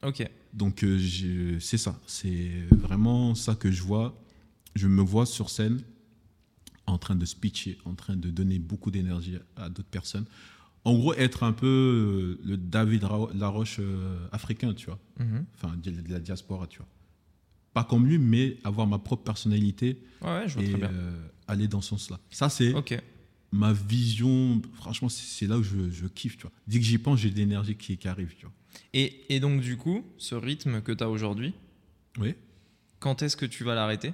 Ok. 0.08 0.28
Donc, 0.54 0.84
c'est 1.60 1.78
ça. 1.78 2.00
C'est 2.06 2.50
vraiment 2.70 3.34
ça 3.34 3.54
que 3.54 3.70
je 3.70 3.82
vois. 3.82 4.16
Je 4.74 4.86
me 4.86 5.02
vois 5.02 5.26
sur 5.26 5.50
scène 5.50 5.82
en 6.90 6.98
train 6.98 7.16
de 7.16 7.24
speecher, 7.24 7.78
en 7.84 7.94
train 7.94 8.16
de 8.16 8.30
donner 8.30 8.58
beaucoup 8.58 8.90
d'énergie 8.90 9.36
à 9.56 9.68
d'autres 9.68 9.88
personnes. 9.88 10.24
En 10.84 10.94
gros, 10.96 11.12
être 11.14 11.42
un 11.42 11.52
peu 11.52 11.66
euh, 11.66 12.40
le 12.48 12.56
David 12.56 13.02
Laroche 13.34 13.76
euh, 13.80 14.26
africain, 14.32 14.72
tu 14.74 14.86
vois. 14.86 14.98
Mhm. 15.18 15.44
Enfin, 15.54 15.76
de 15.76 15.92
la 16.12 16.20
diaspora, 16.20 16.66
tu 16.66 16.78
vois. 16.78 16.88
Pas 17.74 17.84
comme 17.84 18.06
lui, 18.06 18.18
mais 18.18 18.56
avoir 18.64 18.86
ma 18.86 18.98
propre 18.98 19.22
personnalité 19.24 20.02
Ouais, 20.22 20.28
ouais, 20.28 20.48
je 20.48 20.54
vois 20.54 20.62
et 20.62 20.68
très 20.70 20.78
bien. 20.78 20.90
euh, 20.90 21.28
aller 21.46 21.68
dans 21.68 21.80
ce 21.80 21.90
sens-là. 21.90 22.18
Ça, 22.30 22.48
c'est 22.48 22.72
ma 23.52 23.72
vision, 23.72 24.60
franchement, 24.74 25.08
c'est 25.08 25.24
c'est 25.24 25.46
là 25.46 25.58
où 25.58 25.62
je, 25.62 25.90
je 25.90 26.06
kiffe, 26.06 26.36
tu 26.36 26.42
vois. 26.42 26.52
Dès 26.66 26.78
que 26.78 26.84
j'y 26.84 26.98
pense, 26.98 27.18
j'ai 27.20 27.30
de 27.30 27.36
l'énergie 27.36 27.76
qui, 27.76 27.96
qui 27.96 28.08
arrive, 28.08 28.34
tu 28.36 28.46
vois. 28.46 28.54
Et, 28.94 29.34
et 29.34 29.40
donc, 29.40 29.60
du 29.60 29.76
coup, 29.76 30.04
ce 30.16 30.34
rythme 30.34 30.80
que 30.82 30.92
tu 30.92 31.02
as 31.04 31.08
aujourd'hui, 31.10 31.52
Oui. 32.18 32.34
quand 33.00 33.22
est-ce 33.22 33.36
que 33.36 33.46
tu 33.46 33.64
vas 33.64 33.74
l'arrêter? 33.74 34.12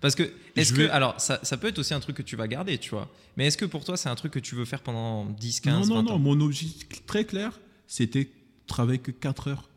Parce 0.00 0.14
que, 0.14 0.24
est-ce 0.56 0.70
Je 0.70 0.76
que. 0.76 0.82
vais- 0.82 0.90
Alors, 0.90 1.20
ça, 1.20 1.40
ça 1.42 1.56
peut 1.56 1.68
être 1.68 1.78
aussi 1.78 1.94
un 1.94 2.00
truc 2.00 2.16
que 2.16 2.22
tu 2.22 2.36
vas 2.36 2.48
garder, 2.48 2.78
tu 2.78 2.90
vois. 2.90 3.10
Mais 3.36 3.46
est-ce 3.46 3.56
que 3.56 3.64
pour 3.64 3.84
toi, 3.84 3.96
c'est 3.96 4.08
un 4.08 4.14
truc 4.14 4.32
que 4.32 4.38
tu 4.38 4.54
veux 4.54 4.64
faire 4.64 4.82
pendant 4.82 5.26
10, 5.26 5.60
15, 5.60 5.88
non, 5.88 5.94
non, 5.96 6.02
20 6.02 6.08
non, 6.08 6.12
ans? 6.14 6.18
mon 6.18 6.40
objectif 6.40 7.04
très 7.06 7.24
clair, 7.24 7.60
c'était 7.86 8.30
travailler 8.66 8.98
que 8.98 9.10
4 9.12 9.48
heures 9.48 9.70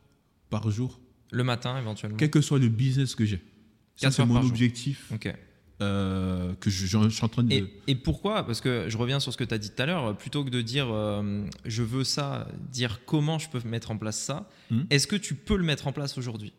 par 0.49 0.69
jour, 0.71 0.99
Le 1.31 1.43
matin, 1.43 1.77
éventuellement? 1.77 2.17
Quel 2.17 2.31
que 2.31 2.41
soit 2.41 2.59
le 2.59 2.69
business 2.69 3.13
que 3.15 3.23
j'ai. 3.25 3.41
C'est 3.95 4.17
mon 4.19 4.33
par 4.35 4.41
jour. 4.43 4.51
objectif 4.51 5.11
Ok. 5.13 5.33
euh, 5.81 6.53
que 6.59 6.69
je, 6.69 6.85
je 6.87 7.09
suis 7.09 7.23
en 7.23 7.27
train 7.29 7.43
de. 7.43 7.53
Et, 7.53 7.73
et 7.87 7.95
pourquoi? 7.95 8.45
Parce 8.45 8.61
que 8.61 8.85
je 8.89 8.97
reviens 8.97 9.19
sur 9.19 9.31
ce 9.31 9.37
que 9.37 9.43
tu 9.43 9.53
as 9.53 9.57
dit 9.57 9.69
tout 9.69 9.81
à 9.81 9.85
l'heure, 9.85 10.17
plutôt 10.17 10.43
que 10.43 10.49
de 10.49 10.61
dire 10.61 10.87
euh, 10.89 11.45
je 11.65 11.83
veux 11.83 12.03
ça, 12.03 12.47
dire 12.71 13.01
comment 13.05 13.37
je 13.39 13.49
peux 13.49 13.61
mettre 13.67 13.91
en 13.91 13.97
place 13.97 14.17
ça, 14.19 14.49
Mhm. 14.71 14.87
est-ce 14.89 15.05
que 15.07 15.15
tu 15.15 15.35
peux 15.35 15.55
le 15.57 15.63
mettre 15.63 15.85
en 15.87 15.91
place 15.93 16.17
aujourd'hui? 16.17 16.51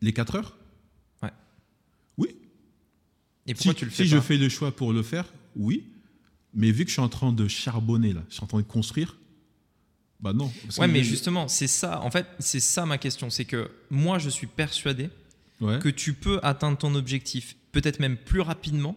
Les 0.00 0.12
4 0.12 0.34
heures? 0.36 0.56
Et 3.52 3.54
pourquoi 3.54 3.72
si 3.72 3.78
tu 3.78 3.84
le 3.84 3.90
fais 3.90 4.04
si 4.04 4.10
pas 4.10 4.16
je 4.16 4.20
fais 4.22 4.36
le 4.36 4.48
choix 4.48 4.74
pour 4.74 4.92
le 4.92 5.02
faire, 5.02 5.26
oui. 5.56 5.84
Mais 6.54 6.70
vu 6.70 6.84
que 6.84 6.88
je 6.90 6.94
suis 6.94 7.02
en 7.02 7.08
train 7.08 7.32
de 7.32 7.48
charbonner, 7.48 8.12
là, 8.12 8.22
je 8.28 8.34
suis 8.34 8.42
en 8.42 8.46
train 8.46 8.58
de 8.58 8.62
construire, 8.64 9.16
bah 10.20 10.32
non. 10.32 10.52
Ouais, 10.78 10.86
mais 10.88 11.02
justement, 11.02 11.48
c'est 11.48 11.66
ça. 11.66 12.00
En 12.02 12.10
fait, 12.10 12.26
c'est 12.38 12.60
ça 12.60 12.86
ma 12.86 12.96
question. 12.98 13.28
C'est 13.30 13.44
que 13.44 13.70
moi, 13.90 14.18
je 14.18 14.28
suis 14.28 14.46
persuadé 14.46 15.08
Ouais. 15.60 15.78
que 15.78 15.88
tu 15.88 16.12
peux 16.12 16.40
atteindre 16.42 16.76
ton 16.76 16.94
objectif, 16.96 17.56
peut-être 17.70 18.00
même 18.00 18.16
plus 18.16 18.40
rapidement, 18.40 18.96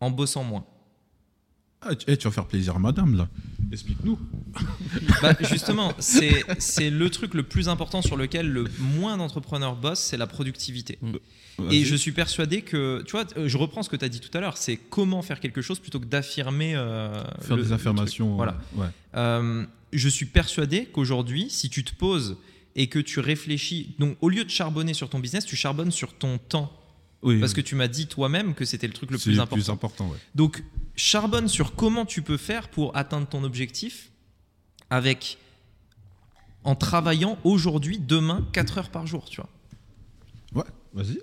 en 0.00 0.10
bossant 0.10 0.42
moins. 0.42 0.64
Ah, 1.88 1.94
tu, 1.94 2.04
eh, 2.08 2.16
tu 2.16 2.26
vas 2.26 2.32
faire 2.32 2.46
plaisir 2.46 2.76
à 2.76 2.78
madame, 2.78 3.16
là. 3.16 3.28
Explique-nous. 3.72 4.18
Bah, 5.22 5.34
justement, 5.40 5.92
c'est 5.98 6.44
c'est 6.58 6.90
le 6.90 7.10
truc 7.10 7.34
le 7.34 7.42
plus 7.42 7.68
important 7.68 8.02
sur 8.02 8.16
lequel 8.16 8.48
le 8.48 8.64
moins 8.78 9.16
d'entrepreneurs 9.16 9.76
bossent, 9.76 10.00
c'est 10.02 10.16
la 10.16 10.26
productivité. 10.26 10.98
Et 11.02 11.62
Vas-y. 11.62 11.84
je 11.84 11.96
suis 11.96 12.12
persuadé 12.12 12.62
que, 12.62 13.02
tu 13.06 13.12
vois, 13.12 13.24
euh, 13.36 13.48
je 13.48 13.56
reprends 13.56 13.82
ce 13.82 13.88
que 13.88 13.96
tu 13.96 14.04
as 14.04 14.08
dit 14.08 14.20
tout 14.20 14.36
à 14.36 14.40
l'heure, 14.40 14.56
c'est 14.56 14.76
comment 14.76 15.22
faire 15.22 15.40
quelque 15.40 15.62
chose 15.62 15.78
plutôt 15.80 16.00
que 16.00 16.04
d'affirmer. 16.06 16.74
euh, 16.74 17.12
Faire 17.40 17.56
le- 17.56 17.62
des 17.62 17.68
le 17.70 17.74
affirmations. 17.74 18.36
Voilà. 18.36 18.58
Ouais. 18.74 18.86
Euh, 19.16 19.64
je 19.92 20.08
suis 20.08 20.26
persuadé 20.26 20.86
qu'aujourd'hui, 20.86 21.48
si 21.50 21.68
tu 21.70 21.82
te 21.84 21.94
poses 21.94 22.36
et 22.74 22.88
que 22.88 22.98
tu 22.98 23.20
réfléchis, 23.20 23.94
donc 23.98 24.16
au 24.20 24.28
lieu 24.28 24.44
de 24.44 24.50
charbonner 24.50 24.92
sur 24.94 25.08
ton 25.08 25.18
business, 25.18 25.44
tu 25.46 25.56
charbonnes 25.56 25.90
sur 25.92 26.12
ton 26.14 26.38
temps. 26.38 26.72
Oui, 27.22 27.40
Parce 27.40 27.52
oui. 27.52 27.62
que 27.62 27.68
tu 27.68 27.74
m'as 27.74 27.88
dit 27.88 28.06
toi-même 28.06 28.54
que 28.54 28.64
c'était 28.64 28.86
le 28.86 28.92
truc 28.92 29.10
le 29.10 29.18
C'est 29.18 29.30
plus 29.30 29.40
important. 29.40 29.72
important, 29.72 30.08
ouais. 30.10 30.18
Donc, 30.34 30.62
charbonne 30.96 31.48
sur 31.48 31.74
comment 31.74 32.04
tu 32.06 32.22
peux 32.22 32.36
faire 32.36 32.68
pour 32.68 32.96
atteindre 32.96 33.26
ton 33.26 33.44
objectif 33.44 34.10
avec 34.90 35.38
en 36.64 36.74
travaillant 36.74 37.38
aujourd'hui, 37.44 37.98
demain, 37.98 38.46
4 38.52 38.78
heures 38.78 38.90
par 38.90 39.06
jour, 39.06 39.26
tu 39.30 39.40
vois. 39.40 39.50
Ouais, 40.64 40.68
vas-y. 40.94 41.18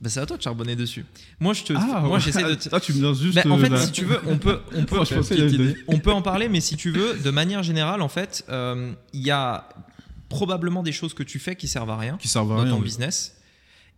Bah, 0.00 0.10
c'est 0.10 0.20
à 0.20 0.26
toi 0.26 0.36
de 0.36 0.42
charbonner 0.42 0.74
dessus. 0.76 1.06
Moi, 1.40 1.54
je 1.54 1.62
te, 1.62 1.72
Ah, 1.76 2.00
moi, 2.00 2.14
ouais. 2.14 2.20
j'essaie 2.20 2.42
de. 2.42 2.54
te- 2.56 2.68
Ah, 2.72 2.80
tu 2.80 2.92
me 2.92 3.00
lances 3.02 3.20
juste. 3.22 3.36
Bah, 3.36 3.42
en 3.46 3.56
euh, 3.58 3.62
fait, 3.62 3.68
la- 3.68 3.86
si 3.86 3.92
tu 3.92 4.04
veux, 4.04 4.20
on 4.26 4.36
peut, 4.36 4.60
on 4.74 4.84
peut, 4.84 4.98
on 5.88 5.98
peut 6.00 6.12
en 6.12 6.22
parler, 6.22 6.48
mais 6.48 6.60
si 6.60 6.76
tu 6.76 6.90
veux, 6.90 7.14
de 7.18 7.30
manière 7.30 7.62
générale, 7.62 8.02
en 8.02 8.08
fait, 8.08 8.44
euh, 8.48 8.92
il 9.12 9.22
y 9.22 9.30
a 9.30 9.68
probablement 10.28 10.82
des 10.82 10.92
choses 10.92 11.14
que 11.14 11.22
tu 11.22 11.38
fais 11.38 11.54
qui 11.56 11.68
servent 11.68 11.90
à 11.90 11.96
rien 11.96 12.16
Qui 12.18 12.26
servent 12.28 12.52
à 12.52 12.56
dans 12.56 12.62
rien. 12.62 12.72
ton 12.72 12.78
oui. 12.78 12.84
business 12.84 13.36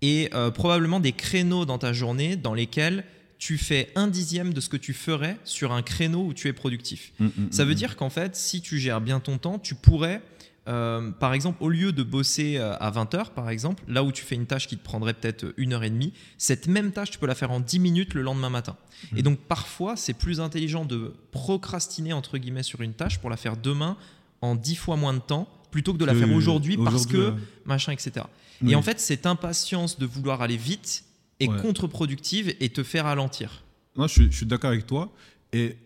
et 0.03 0.29
euh, 0.35 0.51
probablement 0.51 1.01
des 1.01 1.13
créneaux 1.13 1.65
dans 1.65 1.79
ta 1.79 1.93
journée 1.93 2.37
dans 2.37 2.53
lesquels 2.55 3.05
tu 3.39 3.59
fais 3.59 3.91
un 3.95 4.09
dixième 4.09 4.55
de 4.55 4.61
ce 4.61 4.69
que 4.69 4.77
tu 4.77 4.93
ferais 4.93 5.39
sur 5.45 5.73
un 5.73 5.83
créneau 5.83 6.25
où 6.27 6.35
tu 6.35 6.49
es 6.49 6.53
productif. 6.53 7.13
Mm, 7.19 7.27
mm, 7.27 7.31
Ça 7.51 7.65
mm, 7.65 7.69
veut 7.69 7.73
mm. 7.73 7.77
dire 7.77 7.97
qu'en 7.97 8.11
fait, 8.11 8.37
si 8.37 8.61
tu 8.61 8.79
gères 8.79 9.01
bien 9.01 9.21
ton 9.21 9.39
temps, 9.39 9.59
tu 9.59 9.75
pourrais, 9.75 10.23
euh, 10.69 11.11
par 11.11 11.35
exemple, 11.35 11.63
au 11.63 11.69
lieu 11.69 11.93
de 11.93 12.03
bosser 12.03 12.57
euh, 12.57 12.77
à 12.79 12.91
20 12.91 13.15
heures, 13.15 13.31
par 13.31 13.51
exemple, 13.51 13.83
là 13.89 14.03
où 14.03 14.13
tu 14.13 14.25
fais 14.25 14.35
une 14.35 14.47
tâche 14.47 14.67
qui 14.67 14.77
te 14.77 14.85
prendrait 14.85 15.15
peut-être 15.15 15.53
une 15.57 15.73
heure 15.73 15.85
et 15.85 15.91
demie, 15.91 16.13
cette 16.39 16.69
même 16.69 16.93
tâche, 16.93 17.11
tu 17.11 17.19
peux 17.19 17.27
la 17.27 17.35
faire 17.35 17.51
en 17.51 17.61
10 17.61 17.79
minutes 17.81 18.15
le 18.15 18.23
lendemain 18.23 18.51
matin. 18.51 18.77
Et 19.17 19.23
donc, 19.23 19.39
parfois, 19.41 19.97
c'est 19.97 20.15
plus 20.15 20.41
intelligent 20.41 20.85
de 20.85 21.13
procrastiner, 21.31 22.13
entre 22.13 22.39
guillemets, 22.39 22.63
sur 22.63 22.81
une 22.81 22.95
tâche 22.95 23.19
pour 23.19 23.31
la 23.31 23.37
faire 23.37 23.57
demain 23.57 23.97
en 24.41 24.55
10 24.55 24.77
fois 24.77 24.97
moins 24.97 25.15
de 25.15 25.19
temps, 25.19 25.49
plutôt 25.71 25.93
que 25.93 25.99
de 25.99 26.05
la 26.05 26.15
faire 26.15 26.33
aujourd'hui 26.33 26.77
parce 26.77 27.07
que 27.07 27.35
machin, 27.65 27.93
etc. 27.93 28.27
Oui. 28.63 28.73
Et 28.73 28.75
en 28.77 28.83
fait, 28.83 29.01
cette 29.01 29.27
impatience 29.27 29.99
de 29.99 30.07
vouloir 30.07 30.41
aller 30.41 30.57
vite 30.57 31.05
est 31.41 31.49
Ouais. 31.49 31.61
contre-productive 31.61 32.55
et 32.61 32.69
te 32.71 32.83
fait 32.83 33.01
ralentir. 33.01 33.63
Non, 33.97 34.07
je 34.07 34.13
suis, 34.13 34.25
je 34.31 34.37
suis 34.37 34.47
d'accord 34.47 34.71
avec 34.71 34.87
toi. 34.87 35.13
Et 35.53 35.77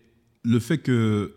le 0.45 0.59
fait 0.61 0.79
que 0.79 1.35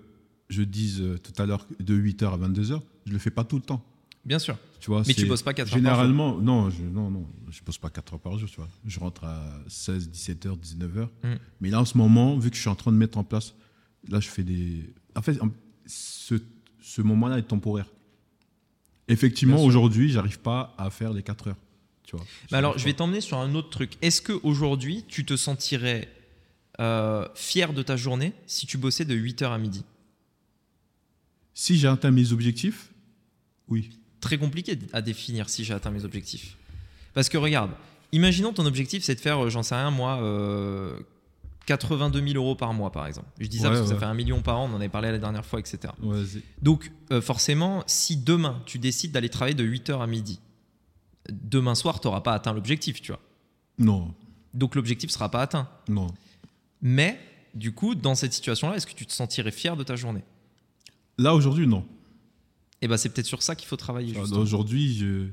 je 0.49 0.63
dise 0.63 1.01
euh, 1.01 1.17
tout 1.17 1.33
à 1.41 1.45
l'heure 1.45 1.65
de 1.79 1.95
8h 1.95 2.33
à 2.33 2.37
22h, 2.37 2.81
je 3.05 3.11
le 3.13 3.19
fais 3.19 3.31
pas 3.31 3.43
tout 3.43 3.55
le 3.57 3.61
temps. 3.61 3.83
Bien 4.25 4.37
sûr. 4.39 4.57
Tu 4.79 4.89
vois, 4.89 5.03
Mais 5.07 5.13
tu 5.13 5.21
c'est- 5.21 5.27
bosses 5.27 5.41
pas 5.41 5.53
4 5.53 5.67
heures 5.67 5.71
par 5.71 5.77
Généralement, 5.79 6.37
non, 6.37 6.69
je, 6.69 6.83
non, 6.83 7.09
non, 7.09 7.25
je 7.49 7.61
bosse 7.63 7.77
pas 7.77 7.89
4 7.89 8.13
heures 8.13 8.19
par 8.19 8.37
jour, 8.37 8.49
tu 8.49 8.55
vois. 8.57 8.69
Je 8.85 8.99
rentre 8.99 9.23
à 9.23 9.43
16, 9.67 10.09
17h, 10.09 10.57
19h. 10.57 11.07
Mm. 11.23 11.35
Mais 11.61 11.69
là, 11.69 11.81
en 11.81 11.85
ce 11.85 11.97
moment, 11.97 12.37
vu 12.37 12.49
que 12.51 12.55
je 12.55 12.61
suis 12.61 12.69
en 12.69 12.75
train 12.75 12.91
de 12.91 12.97
mettre 12.97 13.17
en 13.17 13.23
place, 13.23 13.53
là, 14.09 14.19
je 14.19 14.27
fais 14.29 14.43
des. 14.43 14.93
En 15.15 15.21
fait, 15.21 15.39
ce, 15.87 16.35
ce 16.81 17.01
moment-là 17.01 17.37
est 17.39 17.43
temporaire. 17.43 17.87
Effectivement, 19.07 19.63
aujourd'hui, 19.63 20.09
j'arrive 20.09 20.39
pas 20.39 20.73
à 20.77 20.89
faire 20.89 21.11
les 21.13 21.23
4 21.23 21.49
heures. 21.49 21.57
Tu 22.11 22.17
vois. 22.17 22.25
Alors, 22.57 22.77
je 22.77 22.85
vais 22.85 22.93
t'emmener 22.93 23.21
sur 23.21 23.37
un 23.37 23.55
autre 23.55 23.69
truc. 23.69 23.93
Est-ce 24.01 24.21
que 24.21 24.33
aujourd'hui, 24.43 25.05
tu 25.07 25.25
te 25.25 25.37
sentirais 25.37 26.09
euh, 26.79 27.27
fier 27.35 27.73
de 27.73 27.81
ta 27.81 27.95
journée 27.95 28.33
si 28.47 28.67
tu 28.67 28.77
bossais 28.77 29.05
de 29.05 29.15
8h 29.15 29.51
à 29.51 29.57
midi? 29.57 29.83
Si 31.53 31.77
j'ai 31.77 31.87
atteint 31.87 32.11
mes 32.11 32.31
objectifs, 32.31 32.91
oui. 33.67 33.97
Très 34.19 34.37
compliqué 34.37 34.77
à 34.93 35.01
définir 35.01 35.49
si 35.49 35.63
j'ai 35.63 35.73
atteint 35.73 35.89
mes 35.89 36.05
objectifs. 36.05 36.55
Parce 37.13 37.29
que 37.29 37.37
regarde, 37.37 37.71
imaginons 38.11 38.53
ton 38.53 38.65
objectif, 38.65 39.03
c'est 39.03 39.15
de 39.15 39.19
faire, 39.19 39.45
euh, 39.45 39.49
j'en 39.49 39.63
sais 39.63 39.75
rien, 39.75 39.89
moi, 39.89 40.21
euh, 40.21 40.99
82 41.65 42.21
000 42.21 42.35
euros 42.35 42.55
par 42.55 42.73
mois, 42.73 42.91
par 42.91 43.07
exemple. 43.07 43.27
Je 43.39 43.47
dis 43.47 43.57
ça 43.57 43.69
Ouais, 43.69 43.75
parce 43.75 43.87
que 43.87 43.93
ça 43.93 43.99
fait 43.99 44.05
un 44.05 44.13
million 44.13 44.41
par 44.41 44.59
an, 44.59 44.69
on 44.69 44.75
en 44.75 44.77
avait 44.77 44.89
parlé 44.89 45.11
la 45.11 45.17
dernière 45.17 45.45
fois, 45.45 45.59
etc. 45.59 45.93
Ouais, 46.03 46.23
Donc, 46.61 46.91
euh, 47.11 47.21
forcément, 47.21 47.83
si 47.87 48.17
demain, 48.17 48.61
tu 48.65 48.77
décides 48.77 49.11
d'aller 49.11 49.29
travailler 49.29 49.55
de 49.55 49.63
8h 49.63 50.01
à 50.01 50.07
midi, 50.07 50.39
demain 51.31 51.75
soir, 51.75 51.99
tu 51.99 52.07
n'auras 52.07 52.21
pas 52.21 52.33
atteint 52.33 52.53
l'objectif, 52.53 53.01
tu 53.01 53.11
vois. 53.11 53.21
non, 53.77 54.13
Donc, 54.53 54.75
l'objectif 54.75 55.09
ne 55.09 55.13
sera 55.13 55.29
pas 55.29 55.41
atteint. 55.41 55.69
non. 55.87 56.07
Mais, 56.81 57.19
du 57.53 57.73
coup, 57.73 57.93
dans 57.95 58.15
cette 58.15 58.33
situation-là, 58.33 58.75
est-ce 58.75 58.87
que 58.87 58.93
tu 58.93 59.05
te 59.05 59.11
sentirais 59.13 59.51
fier 59.51 59.77
de 59.77 59.83
ta 59.83 59.95
journée? 59.95 60.23
Là, 61.17 61.35
aujourd'hui, 61.35 61.67
non. 61.67 61.85
Et 62.81 62.87
ben, 62.87 62.97
c'est 62.97 63.09
peut-être 63.09 63.27
sur 63.27 63.43
ça 63.43 63.55
qu'il 63.55 63.67
faut 63.67 63.77
travailler. 63.77 64.15
Ah. 64.17 64.35
Aujourd'hui, 64.35 64.95
je. 64.97 65.27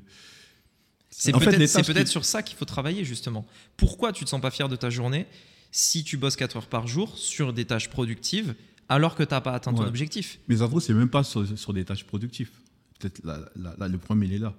C'est 1.10 1.34
En 1.34 1.40
fait, 1.40 1.46
peut-être 1.56 2.04
qui- 2.04 2.10
sur 2.10 2.24
ça 2.26 2.42
qu'il 2.42 2.56
faut 2.58 2.66
travailler, 2.66 3.02
justement. 3.04 3.46
Pourquoi 3.78 4.12
tu 4.12 4.24
te 4.24 4.28
sens 4.30 4.40
pas 4.42 4.50
fier 4.50 4.68
de 4.68 4.76
ta 4.76 4.90
journée 4.90 5.26
si 5.72 6.04
tu 6.04 6.18
bosses 6.18 6.36
4 6.36 6.56
heures 6.58 6.66
par 6.66 6.86
jour 6.86 7.16
sur 7.16 7.52
des 7.54 7.64
tâches 7.64 7.88
productives 7.88 8.54
alors 8.90 9.14
que 9.14 9.22
tu 9.22 9.30
n'as 9.32 9.40
pas 9.40 9.52
atteint 9.54 9.72
ton 9.72 9.84
objectif? 9.86 10.38
Mais 10.48 10.56
se 10.58 10.64
trouve, 10.64 10.80
c'est 10.82 10.92
même 10.92 11.08
pas 11.08 11.24
sur, 11.24 11.46
sur 11.58 11.72
des 11.72 11.84
tâches 11.86 12.04
productives. 12.04 12.50
Peut-être 12.98 13.22
le 13.24 13.96
problème, 13.96 14.24
il 14.30 14.34
est 14.34 14.38
là. 14.38 14.52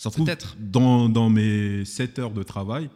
Ça 0.00 0.08
se 0.08 0.14
trouve, 0.14 0.24
Peut-être. 0.24 0.56
dans, 0.58 1.10
dans 1.10 1.28
mes 1.28 1.84
7 1.84 2.20
heures 2.20 2.30
de 2.30 2.42
travail, 2.42 2.88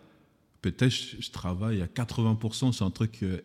peut-être 0.62 0.90
je, 0.90 1.30
travaille 1.30 1.82
à 1.82 1.86
80% 1.86 2.72
sur 2.72 2.86
un 2.86 2.90
truc 2.90 3.18
euh, 3.22 3.42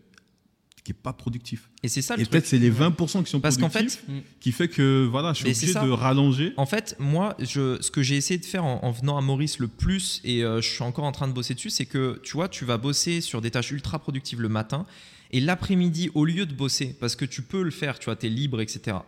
qui 0.86 0.94
n'est 0.94 0.98
pas 0.98 1.12
productif. 1.12 1.70
Et 1.84 1.90
c'est 1.90 2.02
ça 2.02 2.16
le 2.16 2.22
Et 2.22 2.26
peut-être 2.26 2.46
c'est 2.46 2.58
les 2.58 2.72
20% 2.72 3.22
qui 3.26 3.30
sont 3.30 3.42
Parce 3.42 3.58
qu'en 3.58 3.68
productifs 3.68 4.06
fait, 4.06 4.24
qui 4.40 4.54
fait 4.54 4.70
que 4.70 5.06
voilà, 5.12 5.34
je 5.34 5.44
suis 5.44 5.54
c'est 5.54 5.76
obligé 5.76 5.88
de 5.88 5.92
rallonger. 5.92 6.54
En 6.56 6.66
fait, 6.66 6.96
moi, 7.00 7.36
je, 7.38 7.82
ce 7.82 7.92
que 7.92 8.02
j'ai 8.02 8.16
essayé 8.16 8.38
de 8.38 8.46
faire 8.46 8.64
en, 8.64 8.82
en 8.82 8.92
venant 8.92 9.18
à 9.18 9.22
Maurice 9.22 9.60
le 9.60 9.68
plus, 9.68 10.22
et 10.24 10.42
euh, 10.42 10.62
je 10.62 10.70
suis 10.70 10.84
encore 10.84 11.04
en 11.04 11.12
train 11.12 11.28
de 11.28 11.34
bosser 11.34 11.54
dessus, 11.54 11.70
c'est 11.70 11.86
que 11.86 12.22
tu 12.24 12.36
vois, 12.36 12.48
tu 12.48 12.64
vas 12.64 12.78
bosser 12.78 13.20
sur 13.20 13.42
des 13.42 13.52
tâches 13.52 13.72
ultra 13.72 14.00
productives 14.00 14.40
le 14.40 14.48
matin, 14.48 14.86
et 15.32 15.42
l'après-midi, 15.42 16.12
au 16.14 16.24
lieu 16.24 16.46
de 16.46 16.54
bosser, 16.54 16.96
parce 16.98 17.18
que 17.18 17.26
tu 17.26 17.42
peux 17.42 17.64
le 17.64 17.72
faire, 17.72 18.00
tu 18.00 18.06
vois, 18.06 18.16
tu 18.16 18.28
es 18.28 18.30
libre, 18.30 18.62
etc. 18.62 19.00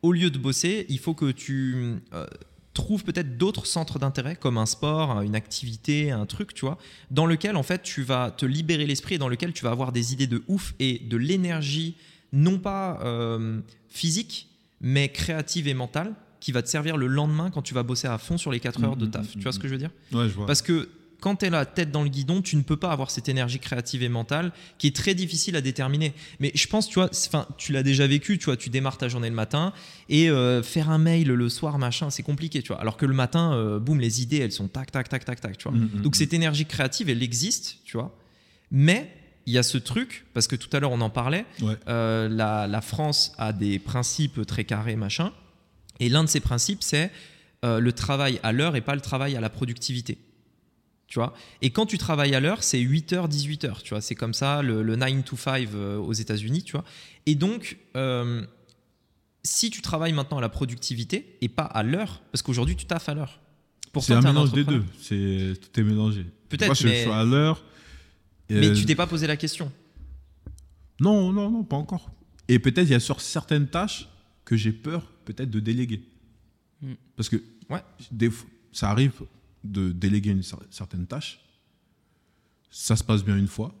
Au 0.00 0.12
lieu 0.12 0.30
de 0.30 0.38
bosser, 0.38 0.86
il 0.88 0.98
faut 0.98 1.12
que 1.12 1.30
tu 1.32 2.00
euh, 2.14 2.26
trouves 2.74 3.04
peut-être 3.04 3.36
d'autres 3.36 3.66
centres 3.66 3.98
d'intérêt, 3.98 4.36
comme 4.36 4.56
un 4.58 4.66
sport, 4.66 5.20
une 5.22 5.34
activité, 5.34 6.10
un 6.10 6.26
truc, 6.26 6.54
tu 6.54 6.64
vois, 6.64 6.78
dans 7.10 7.26
lequel, 7.26 7.56
en 7.56 7.62
fait, 7.62 7.82
tu 7.82 8.02
vas 8.02 8.30
te 8.30 8.46
libérer 8.46 8.86
l'esprit 8.86 9.16
et 9.16 9.18
dans 9.18 9.28
lequel 9.28 9.52
tu 9.52 9.64
vas 9.64 9.70
avoir 9.70 9.92
des 9.92 10.12
idées 10.12 10.26
de 10.28 10.42
ouf 10.48 10.74
et 10.78 10.98
de 11.00 11.16
l'énergie, 11.16 11.96
non 12.32 12.58
pas 12.58 13.00
euh, 13.02 13.60
physique, 13.88 14.48
mais 14.80 15.08
créative 15.10 15.66
et 15.68 15.74
mentale 15.74 16.14
qui 16.38 16.52
va 16.52 16.62
te 16.62 16.68
servir 16.68 16.96
le 16.96 17.06
lendemain 17.06 17.50
quand 17.50 17.60
tu 17.60 17.74
vas 17.74 17.82
bosser 17.82 18.06
à 18.08 18.16
fond 18.16 18.38
sur 18.38 18.50
les 18.50 18.60
4 18.60 18.84
heures 18.84 18.96
de 18.96 19.04
Mhm, 19.04 19.10
taf. 19.10 19.30
Tu 19.32 19.36
mhm, 19.38 19.42
vois 19.42 19.52
ce 19.52 19.58
que 19.58 19.68
je 19.68 19.72
veux 19.72 19.78
dire? 19.78 19.90
Ouais, 20.12 20.28
je 20.28 20.34
vois. 20.34 20.46
Parce 20.46 20.62
que 20.62 20.88
quand 21.20 21.36
tu 21.36 21.44
es 21.46 21.50
la 21.50 21.66
tête 21.66 21.90
dans 21.90 22.02
le 22.02 22.08
guidon, 22.08 22.42
tu 22.42 22.56
ne 22.56 22.62
peux 22.62 22.76
pas 22.76 22.90
avoir 22.90 23.10
cette 23.10 23.28
énergie 23.28 23.58
créative 23.58 24.02
et 24.02 24.08
mentale 24.08 24.52
qui 24.78 24.86
est 24.86 24.96
très 24.96 25.14
difficile 25.14 25.54
à 25.56 25.60
déterminer. 25.60 26.12
Mais 26.40 26.50
je 26.54 26.66
pense, 26.66 26.88
tu 26.88 26.94
vois, 26.94 27.10
enfin, 27.12 27.46
tu 27.58 27.72
l'as 27.72 27.82
déjà 27.82 28.06
vécu, 28.06 28.38
tu 28.38 28.46
vois, 28.46 28.56
tu 28.56 28.70
démarres 28.70 28.98
ta 28.98 29.08
journée 29.08 29.28
le 29.28 29.34
matin 29.34 29.72
et 30.08 30.30
euh, 30.30 30.62
faire 30.62 30.90
un 30.90 30.98
mail 30.98 31.28
le 31.28 31.48
soir, 31.48 31.78
machin, 31.78 32.10
c'est 32.10 32.22
compliqué, 32.22 32.62
tu 32.62 32.68
vois. 32.68 32.80
Alors 32.80 32.96
que 32.96 33.06
le 33.06 33.14
matin, 33.14 33.52
euh, 33.54 33.78
boum, 33.78 34.00
les 34.00 34.22
idées, 34.22 34.38
elles 34.38 34.52
sont 34.52 34.68
tac, 34.68 34.90
tac, 34.90 35.08
tac, 35.08 35.24
tac, 35.24 35.40
tac, 35.40 35.58
tu 35.58 35.68
vois. 35.68 35.76
Mm, 35.76 35.90
mm, 35.94 36.02
Donc 36.02 36.14
mm. 36.14 36.18
cette 36.18 36.32
énergie 36.32 36.66
créative, 36.66 37.08
elle 37.10 37.22
existe, 37.22 37.78
tu 37.84 37.96
vois. 37.96 38.16
Mais 38.70 39.10
il 39.46 39.52
y 39.52 39.58
a 39.58 39.62
ce 39.62 39.78
truc, 39.78 40.26
parce 40.34 40.46
que 40.46 40.56
tout 40.56 40.68
à 40.74 40.80
l'heure 40.80 40.92
on 40.92 41.00
en 41.00 41.10
parlait, 41.10 41.44
Ouais. 41.60 41.74
euh, 41.88 42.28
la, 42.28 42.66
la 42.66 42.80
France 42.80 43.32
a 43.38 43.52
des 43.52 43.78
principes 43.78 44.46
très 44.46 44.64
carrés, 44.64 44.96
machin. 44.96 45.32
Et 45.98 46.08
l'un 46.08 46.24
de 46.24 46.28
ces 46.28 46.40
principes, 46.40 46.82
c'est 46.82 47.10
euh, 47.64 47.78
le 47.78 47.92
travail 47.92 48.40
à 48.42 48.52
l'heure 48.52 48.74
et 48.76 48.80
pas 48.80 48.94
le 48.94 49.00
travail 49.02 49.36
à 49.36 49.40
la 49.40 49.50
productivité. 49.50 50.18
Tu 51.10 51.18
vois 51.18 51.34
Et 51.60 51.70
quand 51.70 51.84
tu 51.86 51.98
travailles 51.98 52.34
à 52.36 52.40
l'heure, 52.40 52.62
c'est 52.62 52.78
8h, 52.80 53.28
18h. 53.28 53.82
Tu 53.82 53.90
vois 53.90 54.00
C'est 54.00 54.14
comme 54.14 54.32
ça, 54.32 54.62
le, 54.62 54.82
le 54.82 54.94
9 54.96 55.24
to 55.24 55.36
5 55.36 55.68
euh, 55.74 55.96
aux 55.98 56.12
États-Unis. 56.12 56.62
Tu 56.62 56.72
vois 56.72 56.84
Et 57.26 57.34
donc, 57.34 57.76
euh, 57.96 58.46
si 59.42 59.70
tu 59.70 59.82
travailles 59.82 60.12
maintenant 60.12 60.38
à 60.38 60.40
la 60.40 60.48
productivité 60.48 61.36
et 61.40 61.48
pas 61.48 61.64
à 61.64 61.82
l'heure, 61.82 62.22
parce 62.30 62.42
qu'aujourd'hui, 62.42 62.76
tu 62.76 62.86
taffes 62.86 63.08
à 63.08 63.14
l'heure. 63.14 63.40
C'est 64.00 64.12
un 64.14 64.20
mélange 64.20 64.52
des 64.52 64.62
deux. 64.62 64.84
C'est 65.00 65.54
tout 65.60 65.80
est 65.80 65.82
mélangé. 65.82 66.24
Peut-être, 66.48 66.66
Moi, 66.66 66.74
je, 66.74 66.86
mais- 66.86 67.04
je 67.04 67.10
à 67.10 67.24
l'heure. 67.24 67.64
Mais 68.48 68.68
Euh, 68.68 68.74
tu 68.74 68.84
t'es 68.84 68.94
pas 68.94 69.08
posé 69.08 69.26
la 69.26 69.36
question. 69.36 69.70
Non, 71.00 71.32
non, 71.32 71.50
non, 71.50 71.64
pas 71.64 71.76
encore. 71.76 72.10
Et 72.46 72.58
peut-être 72.60 72.86
il 72.86 72.92
y 72.92 72.94
a 72.94 73.00
sur 73.00 73.20
certaines 73.20 73.66
tâches 73.68 74.08
que 74.44 74.56
j'ai 74.56 74.72
peur 74.72 75.10
peut-être 75.24 75.50
de 75.50 75.58
déléguer. 75.60 76.02
Mm. 76.82 76.92
Parce 77.16 77.28
que 77.28 77.42
Ouais. 77.68 77.82
des 78.12 78.30
fois, 78.30 78.48
ça 78.72 78.90
arrive 78.90 79.12
de 79.64 79.92
déléguer 79.92 80.30
une 80.30 80.40
cer- 80.42 80.58
certaine 80.70 81.06
tâche. 81.06 81.40
Ça 82.70 82.96
se 82.96 83.04
passe 83.04 83.24
bien 83.24 83.36
une 83.36 83.48
fois. 83.48 83.74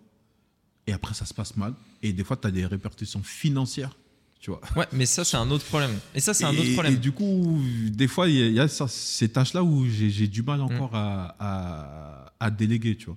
Et 0.86 0.92
après, 0.92 1.14
ça 1.14 1.24
se 1.24 1.34
passe 1.34 1.56
mal. 1.56 1.74
Et 2.02 2.12
des 2.12 2.24
fois, 2.24 2.36
tu 2.36 2.46
as 2.46 2.50
des 2.50 2.66
répercussions 2.66 3.22
financières. 3.22 3.96
Tu 4.40 4.50
vois. 4.50 4.60
Ouais, 4.74 4.86
mais 4.92 5.04
ça, 5.06 5.22
c'est 5.24 5.36
un 5.36 5.50
autre 5.50 5.64
problème. 5.66 5.98
Et 6.14 6.20
ça, 6.20 6.32
c'est 6.32 6.44
un 6.44 6.56
autre 6.56 6.72
problème. 6.72 6.94
Et 6.94 6.96
du 6.96 7.12
coup, 7.12 7.60
des 7.90 8.08
fois, 8.08 8.26
il 8.28 8.34
y 8.36 8.42
a, 8.42 8.46
il 8.46 8.54
y 8.54 8.60
a 8.60 8.68
ça- 8.68 8.88
ces 8.88 9.28
tâches-là 9.28 9.62
où 9.62 9.86
j'ai 9.86 10.26
du 10.28 10.42
Mm. 10.42 10.46
mal 10.46 10.62
encore 10.62 10.94
à, 10.96 11.36
à- 11.38 12.32
à 12.40 12.50
déléguer. 12.50 12.96
Tu 12.96 13.06
vois. 13.06 13.16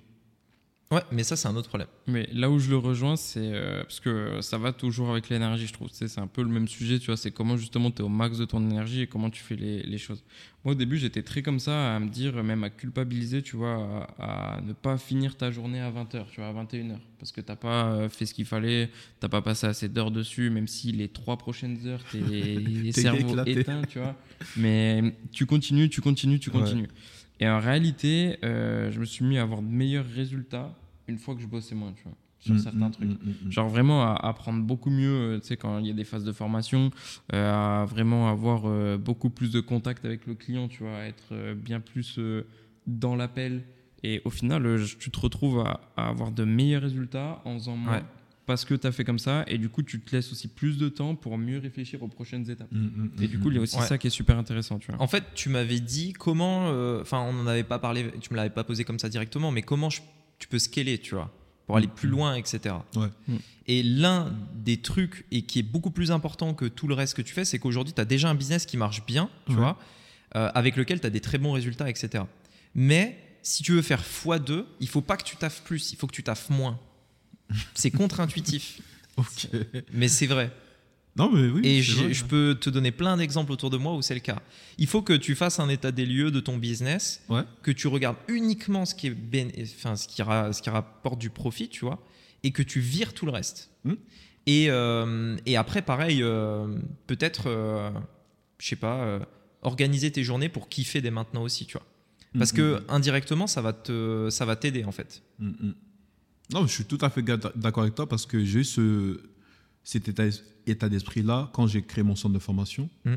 Ouais, 0.90 1.00
mais 1.10 1.24
ça, 1.24 1.34
c'est 1.34 1.48
un 1.48 1.56
autre 1.56 1.68
problème. 1.68 1.88
Mais 2.06 2.28
là 2.32 2.50
où 2.50 2.58
je 2.58 2.68
le 2.70 2.76
rejoins, 2.76 3.16
c'est 3.16 3.40
euh, 3.42 3.82
parce 3.82 4.00
que 4.00 4.40
ça 4.42 4.58
va 4.58 4.72
toujours 4.72 5.10
avec 5.10 5.28
l'énergie, 5.28 5.66
je 5.66 5.72
trouve. 5.72 5.88
Tu 5.88 5.96
sais, 5.96 6.08
C'est 6.08 6.20
un 6.20 6.26
peu 6.26 6.42
le 6.42 6.48
même 6.50 6.68
sujet, 6.68 6.98
tu 6.98 7.06
vois. 7.06 7.16
C'est 7.16 7.30
comment 7.30 7.56
justement 7.56 7.90
tu 7.90 8.02
es 8.02 8.04
au 8.04 8.08
max 8.10 8.38
de 8.38 8.44
ton 8.44 8.60
énergie 8.62 9.00
et 9.00 9.06
comment 9.06 9.30
tu 9.30 9.42
fais 9.42 9.56
les, 9.56 9.82
les 9.82 9.98
choses. 9.98 10.22
Moi, 10.62 10.72
au 10.72 10.76
début, 10.76 10.96
j'étais 10.98 11.22
très 11.22 11.42
comme 11.42 11.58
ça, 11.58 11.96
à 11.96 11.98
me 12.00 12.08
dire, 12.08 12.42
même 12.44 12.64
à 12.64 12.70
culpabiliser, 12.70 13.42
tu 13.42 13.56
vois, 13.56 14.06
à, 14.18 14.56
à 14.56 14.60
ne 14.60 14.72
pas 14.72 14.96
finir 14.98 15.36
ta 15.36 15.50
journée 15.50 15.80
à 15.80 15.90
20h, 15.90 16.26
tu 16.30 16.40
vois, 16.40 16.48
à 16.48 16.52
21h. 16.52 16.98
Parce 17.18 17.32
que 17.32 17.40
t'as 17.40 17.56
pas 17.56 17.86
euh, 17.86 18.08
fait 18.08 18.26
ce 18.26 18.34
qu'il 18.34 18.44
fallait, 18.44 18.90
t'as 19.20 19.28
pas 19.28 19.42
passé 19.42 19.66
assez 19.66 19.88
d'heures 19.88 20.10
dessus, 20.10 20.50
même 20.50 20.68
si 20.68 20.92
les 20.92 21.08
trois 21.08 21.38
prochaines 21.38 21.86
heures, 21.86 22.04
t'es 22.12 22.92
cerveau 22.92 23.34
éteint, 23.46 23.82
tu 23.88 23.98
vois. 23.98 24.14
Mais 24.56 25.16
tu 25.32 25.46
continues, 25.46 25.88
tu 25.88 26.02
continues, 26.02 26.38
tu 26.38 26.50
Ouais. 26.50 26.88
Et 27.40 27.48
en 27.48 27.58
réalité, 27.58 28.38
euh, 28.44 28.90
je 28.90 29.00
me 29.00 29.04
suis 29.04 29.24
mis 29.24 29.38
à 29.38 29.42
avoir 29.42 29.60
de 29.62 29.66
meilleurs 29.68 30.06
résultats 30.06 30.74
une 31.08 31.18
fois 31.18 31.34
que 31.34 31.40
je 31.40 31.46
bossais 31.46 31.74
moins, 31.74 31.92
tu 31.92 32.04
vois, 32.04 32.12
sur 32.38 32.54
Mm, 32.54 32.58
certains 32.58 32.88
mm, 32.88 32.92
trucs. 32.92 33.08
mm. 33.10 33.50
Genre 33.50 33.68
vraiment 33.68 34.02
à 34.02 34.14
apprendre 34.14 34.62
beaucoup 34.62 34.90
mieux, 34.90 35.08
euh, 35.36 35.40
tu 35.40 35.48
sais, 35.48 35.56
quand 35.56 35.78
il 35.80 35.86
y 35.86 35.90
a 35.90 35.94
des 35.94 36.04
phases 36.04 36.24
de 36.24 36.32
formation, 36.32 36.90
euh, 37.32 37.52
à 37.82 37.84
vraiment 37.84 38.28
avoir 38.30 38.62
euh, 38.66 38.96
beaucoup 38.96 39.30
plus 39.30 39.50
de 39.50 39.60
contact 39.60 40.04
avec 40.04 40.26
le 40.26 40.34
client, 40.34 40.68
tu 40.68 40.82
vois, 40.84 40.96
à 40.98 41.04
être 41.06 41.28
euh, 41.32 41.54
bien 41.54 41.80
plus 41.80 42.18
dans 42.86 43.16
l'appel. 43.16 43.62
Et 44.02 44.20
au 44.24 44.30
final, 44.30 44.62
tu 44.98 45.10
te 45.10 45.18
retrouves 45.20 45.60
à, 45.60 45.80
à 45.96 46.08
avoir 46.08 46.30
de 46.30 46.44
meilleurs 46.44 46.82
résultats 46.82 47.40
en 47.46 47.54
faisant 47.54 47.76
moins. 47.76 47.96
Ouais. 47.98 48.02
Parce 48.46 48.66
que 48.66 48.74
tu 48.74 48.86
as 48.86 48.92
fait 48.92 49.04
comme 49.04 49.18
ça, 49.18 49.44
et 49.46 49.56
du 49.56 49.70
coup, 49.70 49.82
tu 49.82 50.00
te 50.00 50.14
laisses 50.14 50.30
aussi 50.30 50.48
plus 50.48 50.76
de 50.76 50.90
temps 50.90 51.14
pour 51.14 51.38
mieux 51.38 51.58
réfléchir 51.58 52.02
aux 52.02 52.08
prochaines 52.08 52.50
étapes. 52.50 52.68
Mm, 52.72 52.78
mm, 52.78 53.10
Et 53.22 53.24
mm, 53.26 53.30
du 53.30 53.38
coup, 53.38 53.50
il 53.50 53.54
y 53.56 53.58
a 53.58 53.62
aussi 53.62 53.78
Ouais. 53.78 53.86
ça 53.86 53.96
qui 53.96 54.08
est 54.08 54.10
super 54.10 54.36
intéressant, 54.36 54.78
tu 54.78 54.92
vois. 54.92 55.00
En 55.00 55.06
fait, 55.06 55.24
tu 55.34 55.48
m'avais 55.48 55.80
dit 55.80 56.12
comment. 56.12 56.68
euh, 56.68 57.00
Enfin, 57.00 57.20
on 57.22 57.32
n'en 57.32 57.46
avait 57.46 57.64
pas 57.64 57.78
parlé, 57.78 58.10
tu 58.20 58.30
me 58.32 58.36
l'avais 58.36 58.50
pas 58.50 58.62
posé 58.64 58.84
comme 58.84 58.98
ça 58.98 59.08
directement, 59.08 59.50
mais 59.50 59.62
comment 59.62 59.88
je- 59.88 60.02
tu 60.38 60.46
peux 60.48 60.58
scaler, 60.58 60.98
tu 60.98 61.14
vois 61.14 61.32
pour 61.66 61.78
aller 61.78 61.88
plus 61.88 62.10
loin, 62.10 62.34
etc. 62.34 62.74
Ouais. 62.94 63.08
Et 63.66 63.82
l'un 63.82 64.30
des 64.54 64.76
trucs, 64.76 65.24
et 65.30 65.40
qui 65.40 65.60
est 65.60 65.62
beaucoup 65.62 65.90
plus 65.90 66.10
important 66.10 66.52
que 66.52 66.66
tout 66.66 66.86
le 66.88 66.92
reste 66.92 67.14
que 67.14 67.22
tu 67.22 67.32
fais, 67.32 67.46
c'est 67.46 67.58
qu'aujourd'hui, 67.58 67.94
tu 67.94 68.00
as 68.02 68.04
déjà 68.04 68.28
un 68.28 68.34
business 68.34 68.66
qui 68.66 68.76
marche 68.76 69.06
bien, 69.06 69.30
tu 69.46 69.52
Ouais. 69.52 69.58
vois, 69.60 69.78
euh, 70.36 70.50
avec 70.54 70.76
lequel 70.76 71.00
tu 71.00 71.06
as 71.06 71.10
des 71.10 71.22
très 71.22 71.38
bons 71.38 71.52
résultats, 71.52 71.88
etc. 71.88 72.24
Mais 72.74 73.16
si 73.40 73.62
tu 73.62 73.72
veux 73.72 73.80
faire 73.80 74.02
x2, 74.02 74.66
il 74.80 74.88
faut 74.88 75.00
pas 75.00 75.16
que 75.16 75.24
tu 75.24 75.36
taffes 75.36 75.62
plus, 75.62 75.92
il 75.92 75.96
faut 75.96 76.06
que 76.06 76.12
tu 76.14 76.22
taffes 76.22 76.50
moins. 76.50 76.78
C'est 77.74 77.90
contre-intuitif, 77.90 78.80
mais 79.92 80.08
c'est 80.08 80.26
vrai. 80.26 80.50
Non, 81.16 81.30
mais 81.30 81.46
oui. 81.48 81.60
Et 81.64 81.80
vrai. 81.80 82.12
je 82.12 82.24
peux 82.24 82.56
te 82.60 82.68
donner 82.70 82.90
plein 82.90 83.16
d'exemples 83.16 83.52
autour 83.52 83.70
de 83.70 83.76
moi 83.76 83.94
où 83.94 84.02
c'est 84.02 84.14
le 84.14 84.20
cas. 84.20 84.42
Il 84.78 84.88
faut 84.88 85.00
que 85.02 85.12
tu 85.12 85.36
fasses 85.36 85.60
un 85.60 85.68
état 85.68 85.92
des 85.92 86.06
lieux 86.06 86.32
de 86.32 86.40
ton 86.40 86.56
business, 86.58 87.22
Ouais. 87.28 87.42
que 87.62 87.70
tu 87.70 87.86
regardes 87.86 88.16
uniquement 88.26 88.84
ce 88.84 88.96
qui, 88.96 89.06
est 89.08 89.62
enfin, 89.78 89.94
ce, 89.94 90.08
qui 90.08 90.22
ra- 90.22 90.52
ce 90.52 90.60
qui 90.60 90.70
rapporte 90.70 91.20
du 91.20 91.30
profit, 91.30 91.68
tu 91.68 91.84
vois, 91.84 92.02
et 92.42 92.50
que 92.50 92.62
tu 92.64 92.80
vires 92.80 93.14
tout 93.14 93.26
le 93.26 93.32
reste. 93.32 93.70
Hmm. 93.84 93.94
Et, 94.46 94.66
euh, 94.70 95.36
et 95.46 95.56
après, 95.56 95.82
pareil, 95.82 96.20
euh, 96.22 96.66
peut-être, 97.06 97.44
euh, 97.46 97.90
je 98.58 98.66
sais 98.68 98.76
pas, 98.76 99.20
organiser 99.62 100.10
tes 100.10 100.24
journées 100.24 100.48
pour 100.48 100.68
kiffer 100.68 101.00
dès 101.00 101.12
maintenant 101.12 101.42
aussi, 101.42 101.64
tu 101.66 101.74
vois. 101.78 101.86
Parce 102.36 102.52
Mm, 102.52 102.56
que 102.56 102.82
indirectement, 102.88 103.46
ça 103.46 103.62
va 103.62 103.72
te, 103.72 104.28
ça 104.30 104.44
va 104.44 104.56
t'aider 104.56 104.82
en 104.84 104.90
fait. 104.92 105.22
Mm. 105.38 105.70
Non, 106.52 106.66
je 106.66 106.72
suis 106.72 106.84
tout 106.84 106.98
à 107.00 107.10
fait 107.10 107.22
d'accord 107.22 107.82
avec 107.84 107.94
toi 107.94 108.08
parce 108.08 108.26
que 108.26 108.44
j'ai 108.44 108.60
eu 108.60 108.64
ce, 108.64 109.20
cet 109.82 110.08
état, 110.08 110.24
état 110.66 110.88
d'esprit-là 110.88 111.50
quand 111.54 111.66
j'ai 111.66 111.82
créé 111.82 112.04
mon 112.04 112.16
centre 112.16 112.34
de 112.34 112.38
formation 112.38 112.88
Mm. 113.04 113.14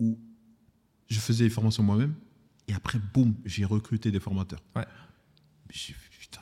où 0.00 0.18
je 1.08 1.18
faisais 1.18 1.44
les 1.44 1.50
formations 1.50 1.82
moi-même 1.82 2.14
et 2.68 2.72
après, 2.74 2.98
boum, 3.14 3.34
j'ai 3.44 3.64
recruté 3.64 4.10
des 4.10 4.18
formateurs. 4.20 4.60
Ouais. 4.74 4.84
J'ai 5.70 5.94
putain, 6.20 6.40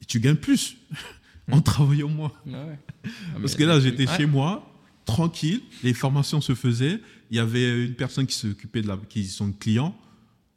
et 0.00 0.04
tu 0.04 0.18
gagnes 0.20 0.34
plus 0.36 0.76
en 1.52 1.60
travaillant 1.60 2.08
moins. 2.08 2.32
Parce 3.40 3.54
que 3.54 3.62
là, 3.64 3.78
j'étais 3.80 4.08
Ouais. 4.08 4.16
chez 4.16 4.26
moi, 4.26 4.68
tranquille, 5.04 5.60
les 5.84 5.94
formations 5.94 6.40
se 6.40 6.54
faisaient. 6.54 7.00
Il 7.30 7.36
y 7.36 7.40
avait 7.40 7.84
une 7.86 7.94
personne 7.94 8.26
qui 8.26 8.36
s'occupait 8.36 8.82
de 8.82 8.88
la, 8.88 8.96
qui 9.08 9.24
sont 9.26 9.52
clients, 9.52 9.96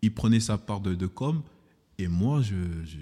il 0.02 0.14
prenait 0.14 0.40
sa 0.40 0.58
part 0.58 0.80
de, 0.82 0.95
de 0.95 1.06
com, 1.08 1.41
et 1.99 2.07
moi, 2.07 2.41
je, 2.44 2.53
je, 2.86 2.98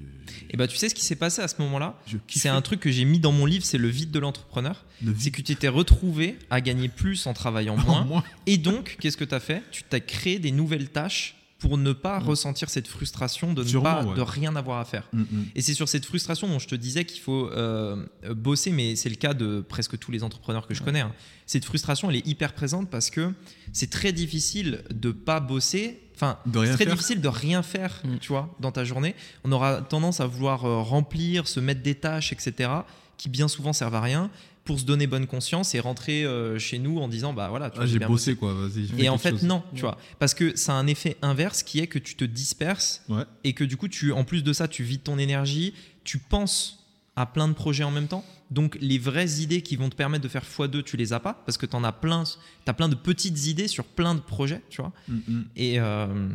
Et 0.50 0.56
bah, 0.56 0.68
tu 0.68 0.78
sais 0.78 0.88
ce 0.88 0.96
qui 0.96 1.04
s'est 1.04 1.18
passé 1.18 1.42
à 1.42 1.50
ce 1.50 1.56
moment-là 1.62 2.00
je 2.08 2.18
C'est 2.30 2.48
un 2.48 2.62
truc 2.62 2.80
que 2.80 2.90
j'ai 2.92 3.04
mis 3.04 3.20
dans 3.20 3.34
mon 3.34 3.46
livre, 3.46 3.66
c'est 3.66 3.78
le 3.78 3.90
vide 3.90 4.12
de 4.12 4.20
l'entrepreneur. 4.20 4.86
le 5.04 5.14
C'est 5.20 5.32
que 5.32 5.42
tu 5.42 5.56
t'es 5.58 5.68
retrouvé 5.68 6.40
à 6.50 6.62
gagner 6.62 6.88
plus 6.88 7.28
en 7.28 7.34
travaillant 7.34 7.76
moins. 7.86 8.06
Moi, 8.06 8.24
Et 8.46 8.58
donc, 8.58 8.96
qu'est-ce 9.02 9.18
que 9.18 9.26
tu 9.26 9.36
as 9.36 9.42
fait? 9.42 9.64
Tu 9.72 9.84
t'as 9.84 10.00
créé 10.00 10.40
des 10.40 10.52
nouvelles 10.52 10.90
tâches 10.90 11.36
pour 11.60 11.78
ne 11.78 11.92
pas 11.92 12.20
Mm. 12.22 12.24
ressentir 12.24 12.70
cette 12.70 12.88
frustration 12.88 13.52
de 13.54 13.64
ne 13.66 13.80
pas 13.82 14.06
ouais. 14.06 14.16
de 14.16 14.22
rien 14.22 14.56
avoir 14.56 14.80
à 14.80 14.86
faire. 14.86 15.10
Mm, 15.12 15.22
mm. 15.22 15.46
Et 15.56 15.62
c'est 15.62 15.74
sur 15.74 15.90
cette 15.90 16.06
frustration 16.06 16.48
dont 16.48 16.60
je 16.60 16.68
te 16.68 16.76
disais 16.76 17.04
qu'il 17.04 17.22
faut 17.22 17.50
euh, 17.52 18.06
bosser, 18.34 18.72
mais 18.72 18.96
c'est 18.96 19.10
le 19.10 19.16
cas 19.16 19.34
de 19.34 19.60
presque 19.60 19.98
tous 19.98 20.12
les 20.12 20.24
entrepreneurs 20.24 20.68
que 20.68 20.74
je 20.74 20.82
connais. 20.82 21.02
hein. 21.02 21.14
Cette 21.48 21.66
frustration, 21.66 22.10
elle 22.10 22.18
est 22.18 22.28
hyper 22.28 22.54
présente 22.54 22.90
parce 22.90 23.10
que 23.10 23.34
c'est 23.74 23.90
très 23.90 24.14
difficile 24.14 24.84
de 24.94 25.12
pas 25.12 25.42
bosser. 25.42 26.00
Enfin, 26.16 26.38
De 26.46 26.60
rien 26.60 26.72
c'est 26.72 26.76
très 26.78 26.86
faire. 26.86 26.94
difficile 26.94 27.22
de 27.22 27.28
rien 27.28 27.62
faire, 27.62 28.02
Mm. 28.04 28.18
tu 28.20 28.30
vois, 28.30 28.56
dans 28.60 28.72
ta 28.72 28.84
journée. 28.86 29.16
On 29.44 29.52
aura 29.52 29.82
tendance 29.82 30.20
à 30.22 30.26
vouloir 30.28 30.66
euh, 30.66 30.82
remplir, 30.82 31.48
se 31.48 31.60
mettre 31.60 31.82
des 31.82 31.96
tâches, 31.96 32.32
etc., 32.32 32.70
qui 33.18 33.30
bien 33.30 33.48
souvent 33.48 33.74
servent 33.74 33.96
à 33.96 34.02
rien, 34.02 34.30
pour 34.66 34.80
se 34.80 34.86
donner 34.86 35.06
bonne 35.08 35.28
conscience 35.28 35.76
et 35.76 35.80
rentrer 35.80 36.24
euh, 36.26 36.58
chez 36.58 36.80
nous 36.80 36.98
en 37.00 37.08
disant, 37.08 37.34
bah 37.34 37.50
voilà, 37.50 37.70
tu 37.70 37.80
Ah, 37.80 37.86
j'ai 37.86 38.00
bien 38.00 38.08
bossé 38.08 38.36
quoi, 38.36 38.54
vas-y. 38.54 38.90
et 39.00 39.10
en 39.10 39.18
fait, 39.20 39.30
chose. 39.32 39.44
non, 39.44 39.62
tu 39.76 39.82
vois. 39.82 39.98
Parce 40.18 40.34
que 40.34 40.56
ça 40.58 40.74
a 40.74 40.76
un 40.76 40.88
effet 40.88 41.18
inverse 41.22 41.62
qui 41.62 41.80
est 41.80 41.88
que 41.88 42.00
tu 42.00 42.16
te 42.16 42.26
disperses 42.26 43.04
Ouais. 43.08 43.24
et 43.44 43.54
que 43.54 43.64
du 43.64 43.78
coup, 43.78 43.88
tu, 43.88 44.12
en 44.12 44.24
plus 44.24 44.44
de 44.44 44.54
ça, 44.54 44.68
tu 44.68 44.84
vides 44.84 45.04
ton 45.04 45.18
énergie, 45.20 45.74
tu 46.04 46.18
penses 46.18 46.80
à 47.16 47.26
plein 47.28 47.48
de 47.48 47.54
projets 47.54 47.84
en 47.84 47.92
même 47.92 48.08
temps. 48.08 48.26
Donc, 48.52 48.78
les 48.80 49.00
vraies 49.00 49.42
idées 49.42 49.62
qui 49.64 49.76
vont 49.76 49.90
te 49.90 49.96
permettre 49.96 50.24
de 50.24 50.28
faire 50.30 50.44
x2, 50.44 50.84
tu 50.84 50.98
les 50.98 51.14
as 51.14 51.20
pas 51.20 51.34
parce 51.46 51.58
que 51.58 51.66
tu 51.66 51.76
en 51.76 51.84
as 51.84 51.92
plein, 51.92 52.24
tu 52.24 52.38
as 52.68 52.74
plein 52.74 52.90
de 52.90 52.96
petites 52.96 53.46
idées 53.48 53.68
sur 53.68 53.86
plein 53.86 54.14
de 54.16 54.20
projets, 54.20 54.62
tu 54.70 54.82
vois. 54.82 54.94
Mm, 55.08 55.16
mm. 55.28 55.46
Et, 55.56 55.80
euh, 55.80 56.30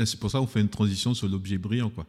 Et 0.00 0.06
c'est 0.06 0.18
pour 0.18 0.30
ça 0.30 0.38
qu'on 0.38 0.46
fait 0.48 0.60
une 0.60 0.68
transition 0.68 1.14
sur 1.14 1.28
l'objet 1.28 1.58
brillant 1.58 1.90
quoi. 1.90 2.06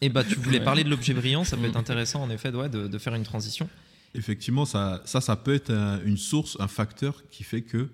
et 0.00 0.08
bah, 0.08 0.22
tu 0.24 0.36
voulais 0.36 0.58
Ouais. 0.58 0.64
parler 0.64 0.84
de 0.84 0.90
l'objet 0.90 1.12
brillant, 1.12 1.44
ça 1.44 1.56
peut 1.56 1.64
être 1.66 1.76
intéressant 1.76 2.22
en 2.22 2.30
effet 2.30 2.50
ouais, 2.50 2.68
de, 2.68 2.86
de 2.86 2.98
faire 2.98 3.14
une 3.14 3.24
transition. 3.24 3.68
Effectivement, 4.14 4.64
ça, 4.64 5.02
ça, 5.06 5.20
ça 5.20 5.36
peut 5.36 5.54
être 5.54 5.70
un- 5.72 6.00
une 6.04 6.16
source, 6.18 6.56
un 6.60 6.68
facteur 6.68 7.28
qui 7.30 7.42
fait 7.44 7.62
que 7.62 7.88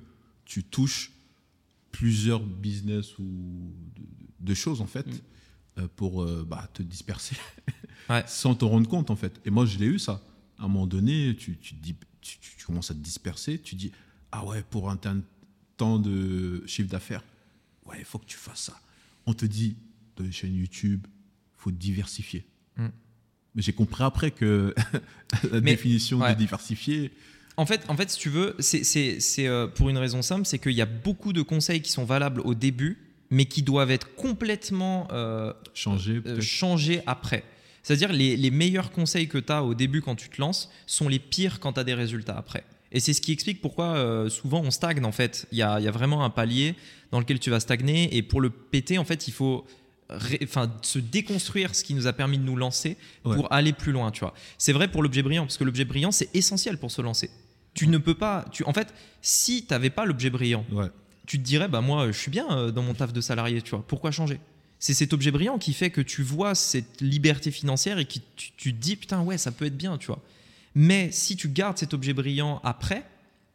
tu 0.45 0.65
touches 0.65 1.13
plusieurs 1.93 2.41
business 2.41 3.19
ou 3.19 3.73
de, 3.97 4.03
de 4.51 4.55
choses 4.55 4.81
en 4.83 4.87
fait 4.87 5.07
Mm. 5.07 5.81
euh, 5.81 5.89
pour 5.97 6.23
euh, 6.23 6.47
bah, 6.49 6.69
te 6.75 6.83
disperser 6.83 7.37
Ouais. 8.11 8.23
sans 8.27 8.55
te 8.55 8.65
rendre 8.65 8.89
compte 8.89 9.11
en 9.11 9.17
fait. 9.17 9.41
Et 9.45 9.51
moi, 9.51 9.65
je 9.67 9.79
l'ai 9.79 9.87
eu 9.87 9.99
ça. 9.99 10.21
À 10.59 10.65
un 10.65 10.69
moment 10.69 10.87
donné, 10.87 11.37
tu, 11.39 11.57
tu, 11.59 11.75
dis, 11.75 11.95
tu, 12.21 12.39
tu- 12.39 12.65
commences 12.67 12.91
à 12.91 12.95
te 12.95 12.99
disperser, 13.01 13.59
tu 13.59 13.75
dis 13.77 13.93
ah 14.33 14.45
ouais 14.45 14.63
pour 14.69 14.91
un 14.91 14.99
temps 15.77 15.99
de 15.99 16.63
chiffre 16.67 16.89
d'affaires, 16.91 17.23
ouais 17.87 17.97
il 18.01 18.05
faut 18.05 18.19
que 18.19 18.27
tu 18.27 18.37
fasses 18.37 18.63
ça. 18.65 18.79
On 19.27 19.33
te 19.35 19.47
dit 19.47 19.77
dans 20.17 20.25
les 20.25 20.33
chaînes 20.33 20.55
YouTube, 20.55 21.07
faut 21.57 21.71
diversifier. 21.71 22.45
Mm. 22.77 22.89
Mais 23.55 23.63
j'ai 23.63 23.73
compris 23.73 24.03
après 24.05 24.31
que 24.31 24.75
la 25.51 25.61
Mais- 25.61 25.73
définition 25.73 26.19
ouais. 26.21 26.35
de 26.35 26.39
diversifier, 26.39 27.11
En 27.57 27.65
fait, 27.67 27.85
en 27.89 27.97
fait, 27.97 28.11
si 28.11 28.19
tu 28.19 28.29
veux, 28.29 28.55
c'est- 28.61 28.85
euh, 29.47 29.67
pour 29.67 29.89
une 29.89 29.99
raison 29.99 30.21
simple, 30.23 30.45
c'est 30.47 30.59
qu'il 30.59 30.73
y 30.73 30.83
a 30.83 30.87
beaucoup 30.87 31.33
de 31.33 31.43
conseils 31.43 31.81
qui 31.83 31.91
sont 31.91 32.05
valables 32.05 32.41
au 32.43 32.55
début, 32.55 32.99
mais 33.31 33.47
qui 33.47 33.63
doivent 33.63 33.91
être 33.91 34.15
complètement 34.15 35.09
euh, 35.13 35.53
changer 35.75 36.23
euh, 36.27 36.41
changer 36.41 37.03
après. 37.07 37.45
C'est-à-dire 37.89 38.13
les, 38.13 38.37
les 38.37 38.51
meilleurs 38.51 38.91
conseils 38.91 39.29
que 39.29 39.39
tu 39.39 39.51
as 39.51 39.65
au 39.65 39.73
début 39.73 40.03
quand 40.03 40.15
tu 40.15 40.29
te 40.29 40.39
lances 40.43 40.71
sont 40.87 41.09
les 41.09 41.19
pires 41.19 41.59
quand 41.59 41.73
tu 41.73 41.81
as 41.81 41.85
des 41.85 41.95
résultats 41.95 42.37
après. 42.37 42.63
Et 42.93 43.01
c'est 43.01 43.15
ce 43.15 43.23
qui 43.23 43.33
explique 43.33 43.63
pourquoi 43.63 43.97
euh, 43.97 44.29
souvent 44.29 44.61
on 44.61 44.71
stagne 44.71 45.03
en 45.07 45.11
fait. 45.11 45.47
Il 45.53 45.57
y 45.59 45.63
a, 45.63 45.81
y 45.81 45.89
a 45.89 45.91
vraiment 45.91 46.23
un 46.23 46.29
palier 46.29 46.75
dans 47.13 47.19
lequel 47.19 47.39
tu 47.41 47.49
vas 47.49 47.61
stagner 47.61 48.15
et 48.15 48.21
pour 48.23 48.43
le 48.43 48.51
péter 48.51 48.99
en 48.99 49.07
fait 49.07 49.27
il 49.27 49.33
faut 49.33 49.65
ré- 50.11 50.47
se 50.83 50.99
déconstruire 50.99 51.75
ce 51.75 51.83
qui 51.83 51.95
nous 51.95 52.07
a 52.07 52.13
permis 52.13 52.37
de 52.37 52.43
nous 52.45 52.57
lancer 52.57 52.99
Ouais. 53.25 53.37
pour 53.37 53.51
aller 53.51 53.73
plus 53.73 53.93
loin. 53.93 54.11
Tu 54.11 54.21
vois. 54.21 54.35
C'est 54.59 54.75
vrai 54.75 54.89
pour 54.89 55.03
l'objet 55.03 55.23
brillant 55.23 55.45
parce 55.45 55.57
que 55.57 55.65
l'objet 55.65 55.87
brillant 55.87 56.13
c'est 56.13 56.29
essentiel 56.37 56.77
pour 56.77 56.91
se 56.91 57.01
lancer. 57.01 57.31
Tu 57.73 57.87
ne 57.87 57.97
peux 57.97 58.15
pas, 58.15 58.45
tu, 58.53 58.65
en 58.65 58.75
fait, 58.75 58.93
si 59.23 59.65
tu 59.65 59.73
n'avais 59.73 59.89
pas 59.89 60.05
l'objet 60.05 60.29
brillant, 60.29 60.67
Ouais. 60.73 60.89
tu 61.27 61.39
te 61.39 61.43
dirais 61.43 61.69
bah 61.69 61.81
moi 61.81 62.07
je 62.13 62.19
suis 62.19 62.31
bien 62.31 62.47
euh, 62.51 62.71
dans 62.71 62.83
mon 62.83 62.93
taf 62.93 63.15
de 63.15 63.23
salarié 63.23 63.63
tu 63.63 63.71
vois 63.71 63.83
pourquoi 63.89 64.11
changer? 64.11 64.41
C'est 64.79 64.95
cet 64.95 65.13
objet 65.13 65.31
brillant 65.31 65.59
qui 65.59 65.73
fait 65.73 65.91
que 65.91 66.01
tu 66.01 66.23
vois 66.23 66.55
cette 66.55 67.01
liberté 67.01 67.51
financière 67.51 67.99
et 67.99 68.05
qui 68.05 68.23
tu, 68.37 68.51
tu 68.57 68.75
te 68.75 68.81
dis 68.81 68.97
putain 68.97 69.23
ouais 69.23 69.39
ça 69.39 69.53
peut 69.53 69.67
être 69.67 69.77
bien 69.77 69.99
tu 69.99 70.07
vois 70.07 70.23
mais 70.75 71.11
si 71.13 71.37
tu 71.37 71.49
gardes 71.49 71.79
cet 71.79 71.95
objet 71.95 72.13
brillant 72.13 72.61
après 72.65 73.05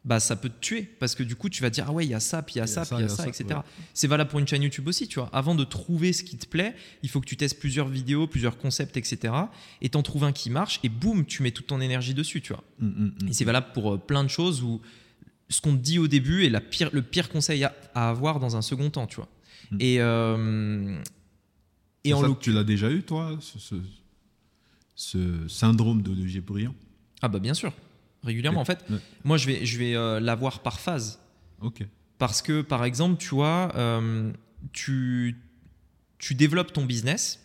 bah 0.05 0.19
ça 0.19 0.35
peut 0.35 0.49
te 0.49 0.59
tuer 0.59 0.81
parce 0.99 1.15
que 1.15 1.23
du 1.23 1.37
coup 1.37 1.47
tu 1.47 1.61
vas 1.61 1.69
dire 1.69 1.85
ah 1.87 1.93
ouais 1.93 2.05
il 2.05 2.11
y 2.11 2.13
a 2.13 2.19
ça 2.19 2.41
puis 2.41 2.55
il 2.55 2.57
y 2.57 2.61
a 2.61 2.67
ça 2.67 2.85
puis 2.85 2.95
il 2.97 3.01
y 3.01 3.05
a 3.05 3.09
ça, 3.09 3.25
etc 3.25 3.45
ouais. 3.49 3.55
c'est 3.93 4.07
valable 4.07 4.29
pour 4.29 4.39
une 4.39 4.47
chaîne 4.47 4.61
YouTube 4.61 4.87
aussi 4.87 5.07
tu 5.07 5.19
vois 5.19 5.29
avant 5.31 5.55
de 5.55 5.63
trouver 5.63 6.11
ce 6.11 6.23
qui 6.23 6.35
te 6.37 6.45
plaît 6.45 6.75
il 7.03 7.09
faut 7.09 7.21
que 7.21 7.25
tu 7.25 7.37
testes 7.37 7.57
plusieurs 7.57 7.87
vidéos 7.87 8.27
plusieurs 8.27 8.57
concepts 8.57 8.97
etc 8.97 9.33
et 9.81 9.87
t'en 9.87 10.03
trouves 10.03 10.25
un 10.25 10.33
qui 10.33 10.49
marche 10.49 10.81
et 10.83 10.89
boum 10.89 11.25
tu 11.25 11.41
mets 11.41 11.51
toute 11.51 11.67
ton 11.67 11.79
énergie 11.79 12.13
dessus 12.13 12.41
tu 12.41 12.51
vois 12.51 12.63
Mm, 12.83 12.87
mm, 12.87 13.13
mm. 13.23 13.27
et 13.29 13.33
c'est 13.33 13.45
valable 13.45 13.67
pour 13.73 13.93
euh, 13.93 13.97
plein 13.97 14.23
de 14.23 14.29
choses 14.29 14.61
où 14.61 14.81
ce 15.49 15.61
qu'on 15.61 15.73
te 15.73 15.81
dit 15.81 15.99
au 15.99 16.07
début 16.07 16.45
est 16.45 16.49
la 16.49 16.61
pire, 16.61 16.89
le 16.91 17.01
pire 17.01 17.29
conseil 17.29 17.63
à, 17.63 17.73
à 17.93 18.09
avoir 18.09 18.39
dans 18.39 18.55
un 18.55 18.61
second 18.61 18.89
temps, 18.89 19.07
tu 19.07 19.17
vois. 19.17 19.27
Mm. 19.73 19.77
Et, 19.81 19.97
euh, 19.99 21.01
et 22.03 22.13
en 22.13 22.21
ça, 22.21 22.27
tu 22.39 22.51
l'as 22.51 22.63
déjà 22.63 22.89
eu, 22.91 23.03
toi, 23.03 23.37
ce, 23.41 23.59
ce- 23.59 23.75
ce 24.95 25.47
syndrome 25.47 26.01
de 26.01 26.11
l'objet 26.11 26.41
brillant 26.41 26.75
Ah 27.21 27.27
bah 27.27 27.39
bien 27.39 27.53
sûr, 27.53 27.73
régulièrement. 28.23 28.61
En 28.61 28.65
fait, 28.65 28.83
Ouais. 28.89 28.97
moi 29.23 29.37
je 29.37 29.47
vais, 29.47 29.65
je 29.65 29.77
vais 29.79 29.95
euh, 29.95 30.19
l'avoir 30.19 30.59
par 30.61 30.79
phase. 30.79 31.19
Ok. 31.61 31.85
Parce 32.19 32.41
que, 32.41 32.61
par 32.61 32.85
exemple, 32.85 33.17
tu 33.19 33.29
vois, 33.29 33.71
euh, 33.75 34.31
tu, 34.71 35.37
tu 36.19 36.35
développes 36.35 36.71
ton 36.71 36.85
business 36.85 37.42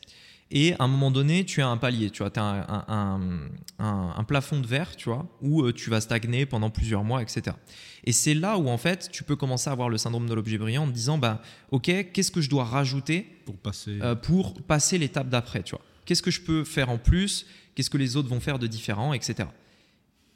et 0.50 0.72
à 0.74 0.84
un 0.84 0.88
moment 0.88 1.10
donné, 1.10 1.44
tu 1.44 1.60
as 1.60 1.68
un 1.68 1.76
palier, 1.76 2.10
tu 2.10 2.22
vois, 2.22 2.32
as 2.38 2.40
un, 2.42 2.60
un- 2.60 2.84
un- 2.88 3.84
un- 3.84 4.14
un 4.16 4.24
plafond 4.24 4.60
de 4.60 4.66
verre, 4.66 4.96
tu 4.96 5.08
vois, 5.10 5.26
où 5.42 5.62
euh, 5.62 5.72
tu 5.72 5.90
vas 5.90 6.00
stagner 6.00 6.46
pendant 6.46 6.70
plusieurs 6.70 7.04
mois, 7.04 7.20
etc. 7.22 7.56
Et 8.04 8.12
c'est 8.12 8.32
là 8.34 8.56
où, 8.58 8.68
en 8.68 8.78
fait, 8.78 9.10
tu 9.12 9.24
peux 9.24 9.36
commencer 9.36 9.68
à 9.68 9.72
avoir 9.74 9.88
le 9.90 9.98
syndrome 9.98 10.26
de 10.28 10.32
l'objet 10.34 10.56
brillant 10.56 10.84
en 10.84 10.86
te 10.88 10.92
disant, 10.92 11.18
bah, 11.18 11.42
OK, 11.70 11.84
qu'est-ce 12.12 12.30
que 12.30 12.40
je 12.40 12.48
dois 12.48 12.64
rajouter 12.64 13.26
Pour 13.44 13.56
passer. 13.58 13.98
euh, 14.00 14.14
pour 14.14 14.54
passer 14.62 14.96
l'étape 14.96 15.28
d'après, 15.28 15.62
tu 15.62 15.72
vois. 15.72 15.84
Qu'est-ce 16.06 16.22
que 16.22 16.30
je 16.30 16.40
peux 16.40 16.64
faire 16.64 16.88
en 16.88 16.96
plus 16.98 17.44
Qu'est-ce 17.74 17.90
que 17.90 17.98
les 17.98 18.16
autres 18.16 18.28
vont 18.30 18.40
faire 18.40 18.58
de 18.58 18.66
différent, 18.66 19.12
etc. 19.12 19.48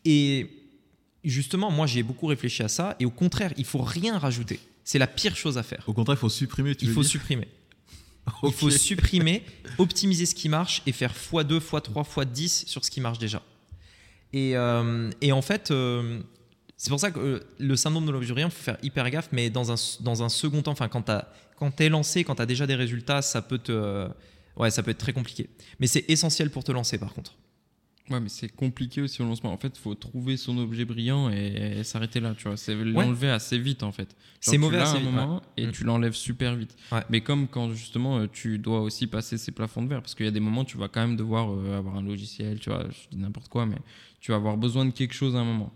Et 0.04 0.50
justement, 1.24 1.70
moi, 1.70 1.86
j'ai 1.86 2.02
beaucoup 2.02 2.26
réfléchi 2.26 2.62
à 2.62 2.68
ça. 2.68 2.96
Et 3.00 3.04
au 3.06 3.10
contraire, 3.10 3.52
il 3.56 3.64
faut 3.64 3.80
rien 3.82 4.18
rajouter. 4.18 4.60
C'est 4.84 4.98
la 4.98 5.06
pire 5.06 5.36
chose 5.36 5.58
à 5.58 5.62
faire. 5.62 5.84
Au 5.86 5.92
contraire, 5.92 6.16
il 6.16 6.20
faut 6.20 6.28
supprimer. 6.28 6.74
Tu 6.74 6.84
Il 6.84 6.88
veux 6.88 6.94
faut 6.94 7.02
dire 7.02 7.10
supprimer. 7.10 7.48
Il 8.44 8.52
faut 8.52 8.70
supprimer, 8.70 9.44
optimiser 9.78 10.26
ce 10.26 10.34
qui 10.34 10.48
marche 10.48 10.82
et 10.86 10.92
faire 10.92 11.12
x2, 11.12 11.58
x3, 11.58 12.04
x10 12.04 12.66
sur 12.66 12.84
ce 12.84 12.90
qui 12.90 13.00
marche 13.00 13.18
déjà. 13.18 13.42
Et, 14.32 14.56
euh, 14.56 15.10
et 15.20 15.32
en 15.32 15.42
fait, 15.42 15.70
euh, 15.70 16.20
c'est 16.76 16.90
pour 16.90 17.00
ça 17.00 17.10
que 17.10 17.20
euh, 17.20 17.40
le 17.58 17.76
syndrome 17.76 18.06
de 18.06 18.12
l'objet 18.12 18.32
brillant, 18.32 18.48
il 18.48 18.54
faut 18.54 18.62
faire 18.62 18.78
hyper 18.82 19.08
gaffe, 19.10 19.28
mais 19.32 19.50
dans 19.50 19.72
un, 19.72 19.74
dans 20.00 20.22
un 20.22 20.28
second 20.28 20.62
temps, 20.62 20.72
enfin, 20.72 20.88
quand 20.88 21.02
tu 21.02 21.82
es 21.82 21.88
lancé, 21.88 22.24
quand 22.24 22.36
tu 22.36 22.42
as 22.42 22.46
déjà 22.46 22.66
des 22.66 22.74
résultats, 22.74 23.22
ça 23.22 23.42
peut, 23.42 23.58
te, 23.58 24.08
ouais, 24.56 24.70
ça 24.70 24.82
peut 24.82 24.92
être 24.92 24.98
très 24.98 25.12
compliqué. 25.12 25.50
Mais 25.80 25.86
c'est 25.86 26.04
essentiel 26.08 26.50
pour 26.50 26.64
te 26.64 26.72
lancer 26.72 26.98
par 26.98 27.12
contre. 27.12 27.34
Ouais, 28.10 28.18
mais 28.20 28.28
c'est 28.28 28.48
compliqué 28.48 29.00
aussi 29.00 29.22
au 29.22 29.24
lancement. 29.24 29.52
En 29.52 29.56
fait, 29.56 29.72
il 29.76 29.80
faut 29.80 29.94
trouver 29.94 30.36
son 30.36 30.58
objet 30.58 30.84
brillant 30.84 31.30
et, 31.30 31.76
et 31.78 31.84
s'arrêter 31.84 32.18
là, 32.20 32.34
tu 32.36 32.48
vois. 32.48 32.56
C'est 32.56 32.74
l'enlever 32.74 33.30
assez 33.30 33.58
vite, 33.58 33.82
en 33.84 33.92
fait. 33.92 34.14
C'est 34.40 34.58
mauvais 34.58 34.78
à 34.78 34.90
un 34.90 35.00
moment 35.00 35.34
ouais. 35.36 35.40
et 35.56 35.66
Mm. 35.68 35.70
tu 35.72 35.84
l'enlèves 35.84 36.14
super 36.14 36.56
vite. 36.56 36.76
Ouais. 36.90 37.02
Mais 37.10 37.20
comme 37.20 37.46
quand 37.46 37.70
justement 37.72 38.18
euh, 38.18 38.26
tu 38.30 38.58
dois 38.58 38.80
aussi 38.80 39.06
passer 39.06 39.38
ces 39.38 39.52
plafonds 39.52 39.82
de 39.82 39.88
verre, 39.88 40.02
parce 40.02 40.14
qu'il 40.16 40.26
y 40.26 40.28
a 40.28 40.32
des 40.32 40.40
moments 40.40 40.64
tu 40.64 40.76
vas 40.78 40.88
quand 40.88 41.00
même 41.00 41.16
devoir 41.16 41.52
euh, 41.52 41.78
avoir 41.78 41.96
un 41.96 42.02
logiciel, 42.02 42.58
tu 42.58 42.70
vois, 42.70 42.84
je 42.90 43.08
dis 43.16 43.22
n'importe 43.22 43.48
quoi, 43.48 43.66
mais 43.66 43.76
tu 44.20 44.32
vas 44.32 44.36
avoir 44.36 44.56
besoin 44.56 44.84
de 44.84 44.90
quelque 44.90 45.14
chose 45.14 45.36
à 45.36 45.38
un 45.38 45.44
moment. 45.44 45.72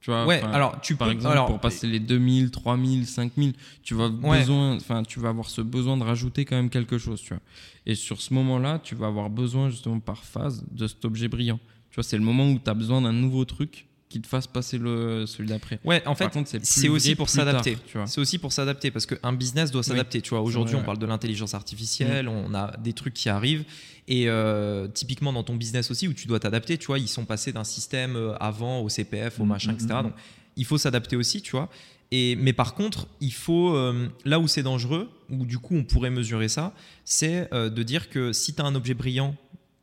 Tu 0.00 0.10
vois, 0.10 0.24
Ouais, 0.26 0.40
alors 0.42 0.80
tu 0.80 0.96
par 0.96 1.08
peux. 1.08 1.12
exemple, 1.12 1.32
alors, 1.32 1.46
pour 1.46 1.60
passer 1.60 1.86
les 1.86 2.00
2000, 2.00 2.50
3000, 2.50 3.06
5000, 3.06 3.52
tu 3.82 3.94
vas 3.94 4.08
Ouais. 4.08 4.38
besoin, 4.38 4.76
enfin, 4.76 5.02
tu 5.02 5.20
vas 5.20 5.28
avoir 5.28 5.50
ce 5.50 5.60
besoin 5.60 5.98
de 5.98 6.04
rajouter 6.04 6.46
quand 6.46 6.56
même 6.56 6.70
quelque 6.70 6.96
chose, 6.96 7.20
tu 7.20 7.34
vois. 7.34 7.42
Et 7.84 7.94
sur 7.94 8.20
ce 8.22 8.32
moment-là, 8.32 8.78
tu 8.82 8.94
vas 8.94 9.08
avoir 9.08 9.28
besoin 9.28 9.68
justement 9.68 10.00
par 10.00 10.24
phase 10.24 10.64
de 10.70 10.86
cet 10.86 11.04
objet 11.04 11.28
brillant. 11.28 11.60
Tu 11.90 11.96
vois, 11.96 12.04
c'est 12.04 12.16
le 12.16 12.24
moment 12.24 12.48
où 12.48 12.58
tu 12.58 12.70
as 12.70 12.74
besoin 12.74 13.02
d'un 13.02 13.12
nouveau 13.12 13.44
truc 13.44 13.88
qui 14.10 14.20
te 14.20 14.26
fasse 14.26 14.48
passer 14.48 14.76
le 14.76 15.24
celui 15.24 15.48
d'après. 15.48 15.78
Ouais, 15.84 16.06
en 16.06 16.14
fait, 16.16 16.28
c'est 16.62 16.88
aussi 16.88 17.14
pour 17.14 17.30
s'adapter. 17.30 17.78
C'est 18.06 18.20
aussi 18.20 18.38
pour 18.38 18.52
s'adapter 18.52 18.90
parce 18.90 19.06
qu'un 19.06 19.32
business 19.32 19.70
doit 19.70 19.82
s'adapter. 19.82 20.20
Tu 20.20 20.30
vois, 20.30 20.42
aujourd'hui, 20.42 20.74
Ouais, 20.74 20.82
on 20.82 20.84
parle 20.84 20.98
de 20.98 21.06
l'intelligence 21.06 21.54
artificielle, 21.54 22.28
on 22.28 22.52
a 22.52 22.76
des 22.76 22.92
trucs 22.92 23.14
qui 23.14 23.28
arrivent. 23.30 23.64
Et 24.08 24.28
euh, 24.28 24.88
typiquement 24.88 25.32
dans 25.32 25.44
ton 25.44 25.54
business 25.54 25.90
aussi, 25.92 26.08
où 26.08 26.12
tu 26.12 26.26
dois 26.26 26.40
t'adapter, 26.40 26.76
tu 26.76 26.86
vois, 26.88 26.98
ils 26.98 27.06
sont 27.08 27.24
passés 27.24 27.52
d'un 27.52 27.62
système 27.62 28.16
euh, 28.16 28.34
avant 28.40 28.80
au 28.80 28.88
CPF, 28.88 29.38
au 29.38 29.44
Mm, 29.44 29.48
machin, 29.48 29.72
mm, 29.72 29.74
etc. 29.76 29.88
mm. 30.00 30.02
Donc, 30.02 30.12
il 30.56 30.64
faut 30.64 30.78
s'adapter 30.78 31.14
aussi, 31.14 31.42
tu 31.42 31.52
vois. 31.52 31.68
Et, 32.10 32.34
mais 32.36 32.52
par 32.52 32.74
contre, 32.74 33.06
il 33.20 33.32
faut, 33.32 33.76
euh, 33.76 34.08
là 34.24 34.40
où 34.40 34.48
c'est 34.48 34.64
dangereux, 34.64 35.08
où 35.30 35.44
du 35.46 35.58
coup 35.58 35.76
on 35.76 35.84
pourrait 35.84 36.10
mesurer 36.10 36.48
ça, 36.48 36.74
c'est 37.04 37.48
euh, 37.54 37.70
de 37.70 37.82
dire 37.84 38.08
que 38.10 38.32
si 38.32 38.52
tu 38.52 38.60
as 38.60 38.64
un 38.64 38.74
objet 38.74 38.94
brillant 38.94 39.36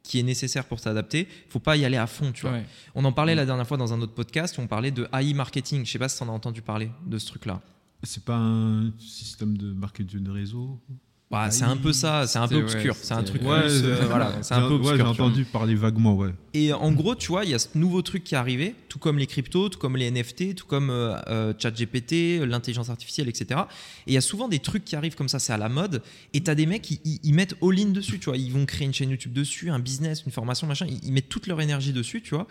qui 0.07 0.19
est 0.19 0.23
nécessaire 0.23 0.65
pour 0.65 0.79
s'adapter, 0.79 1.27
faut 1.49 1.59
pas 1.59 1.75
y 1.77 1.85
aller 1.85 1.97
à 1.97 2.07
fond, 2.07 2.31
tu 2.31 2.41
vois. 2.43 2.51
Ouais. 2.53 2.65
On 2.95 3.03
en 3.05 3.11
parlait 3.11 3.33
Mm. 3.33 3.37
la 3.37 3.45
dernière 3.45 3.67
fois 3.67 3.77
dans 3.77 3.93
un 3.93 4.01
autre 4.01 4.13
podcast, 4.13 4.57
où 4.57 4.61
on 4.61 4.67
parlait 4.67 4.91
de 4.91 5.07
AI 5.13 5.33
marketing. 5.33 5.85
Je 5.85 5.91
sais 5.91 5.99
pas 5.99 6.09
si 6.09 6.17
tu 6.17 6.23
en 6.23 6.29
as 6.29 6.31
entendu 6.31 6.61
parler 6.61 6.89
de 7.05 7.17
ce 7.17 7.27
truc-là. 7.27 7.61
C'est 8.03 8.23
pas 8.23 8.35
un 8.37 8.91
système 8.99 9.57
de 9.57 9.71
marketing 9.73 10.23
de 10.23 10.31
réseau? 10.31 10.79
Bah, 11.29 11.51
c'est 11.51 11.65
AI, 11.65 11.67
un 11.71 11.75
peu 11.75 11.91
ça, 11.91 12.25
c'est 12.25 12.39
un 12.39 12.47
peu 12.47 12.55
obscur, 12.55 12.93
ouais, 12.93 12.99
c'est 13.01 13.13
un 13.13 13.21
truc 13.21 13.41
Ouais, 13.41 13.63
plus, 13.63 13.81
c'est- 13.81 13.85
euh, 13.85 14.05
voilà, 14.07 14.31
c'est 14.41 14.53
un 14.53 14.61
peu 14.61 14.75
Ouais, 14.75 14.91
obscur. 14.91 14.95
j'ai 14.95 15.01
entendu 15.03 15.43
parler 15.43 15.75
vaguement, 15.75 16.15
ouais. 16.15 16.29
Et 16.53 16.71
en 16.71 16.93
gros, 16.93 17.15
tu 17.15 17.27
vois, 17.27 17.43
il 17.43 17.51
y 17.51 17.53
a 17.53 17.59
ce 17.59 17.67
nouveau 17.75 18.01
truc 18.01 18.23
qui 18.23 18.33
est 18.33 18.37
arrivé, 18.37 18.75
tout 18.87 18.97
comme 18.97 19.17
les 19.19 19.27
cryptos, 19.27 19.67
tout 19.67 19.77
comme 19.77 19.97
les 19.97 20.09
NFT, 20.09 20.55
tout 20.55 20.65
comme 20.65 20.89
euh, 20.89 21.17
euh, 21.27 21.53
ChatGPT, 21.59 22.39
l'intelligence 22.45 22.89
artificielle, 22.89 23.27
etc. 23.27 23.59
Et 24.07 24.11
il 24.11 24.13
y 24.13 24.17
a 24.17 24.21
souvent 24.21 24.47
des 24.47 24.59
trucs 24.59 24.85
qui 24.85 24.95
arrivent 24.95 25.15
comme 25.15 25.27
ça, 25.27 25.39
c'est 25.39 25.51
à 25.51 25.57
la 25.57 25.67
mode. 25.67 26.01
Et 26.33 26.41
tu 26.41 26.49
as 26.49 26.55
des 26.55 26.65
mecs 26.65 26.81
qui 26.83 27.01
ils, 27.03 27.19
ils 27.23 27.33
mettent 27.33 27.55
all-in 27.61 27.89
dessus, 27.89 28.19
tu 28.19 28.25
vois. 28.29 28.37
Ils 28.37 28.53
vont 28.53 28.65
créer 28.65 28.87
une 28.87 28.93
chaîne 28.93 29.09
YouTube 29.09 29.33
dessus, 29.33 29.69
un 29.69 29.79
business, 29.79 30.23
une 30.25 30.31
formation, 30.31 30.65
machin. 30.65 30.85
Ils, 30.89 31.03
ils 31.03 31.11
mettent 31.11 31.27
toute 31.29 31.47
leur 31.47 31.59
énergie 31.59 31.91
dessus, 31.91 32.21
tu 32.21 32.35
vois. 32.35 32.47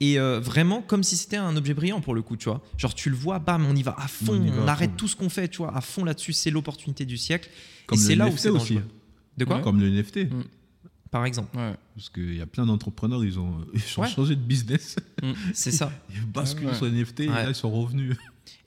Et 0.00 0.18
euh, 0.18 0.40
vraiment 0.40 0.82
comme 0.82 1.02
si 1.02 1.16
c'était 1.16 1.36
un 1.38 1.56
objet 1.56 1.72
brillant 1.72 2.00
pour 2.02 2.14
le 2.14 2.20
coup, 2.22 2.36
tu 2.36 2.48
vois. 2.50 2.62
Genre 2.76 2.94
tu 2.94 3.08
le 3.08 3.16
vois, 3.16 3.38
bam, 3.38 3.64
on 3.66 3.74
y 3.74 3.82
va 3.82 3.94
à 3.98 4.08
fond, 4.08 4.38
On 4.62 4.68
arrête 4.68 4.90
fond. 4.90 4.96
tout 4.98 5.08
ce 5.08 5.16
qu'on 5.16 5.30
fait, 5.30 5.48
tu 5.48 5.58
vois, 5.58 5.74
à 5.74 5.80
fond 5.80 6.04
là-dessus, 6.04 6.32
c'est 6.34 6.50
l'opportunité 6.50 7.04
du 7.06 7.16
siècle. 7.16 7.48
Comme 7.86 7.98
et 7.98 8.02
le 8.02 8.06
c'est 8.06 8.14
là 8.16 8.26
où 8.26 8.30
NFT 8.30 8.38
c'est 8.40 8.48
aussi. 8.50 8.78
De 9.38 9.44
quoi 9.44 9.56
Ouais. 9.56 9.62
Comme 9.62 9.80
le 9.80 9.88
NFT. 9.90 10.30
Mm. 10.30 10.42
Par 11.10 11.24
exemple. 11.24 11.56
Ouais. 11.56 11.74
Parce 11.94 12.10
qu'il 12.10 12.34
y 12.36 12.42
a 12.42 12.46
plein 12.46 12.66
d'entrepreneurs, 12.66 13.24
ils 13.24 13.38
ont, 13.38 13.54
ils 13.74 13.80
ont 13.98 14.02
Ouais. 14.02 14.08
changé 14.08 14.34
de 14.36 14.40
business. 14.40 14.96
C'est 15.54 15.70
ça. 15.70 15.90
Ils 16.14 16.26
basculent 16.26 16.66
Ouais. 16.68 16.74
sur 16.74 16.86
NFT 16.86 17.20
et 17.20 17.26
là, 17.28 17.48
ils 17.48 17.54
sont 17.54 17.70
revenus. 17.70 18.16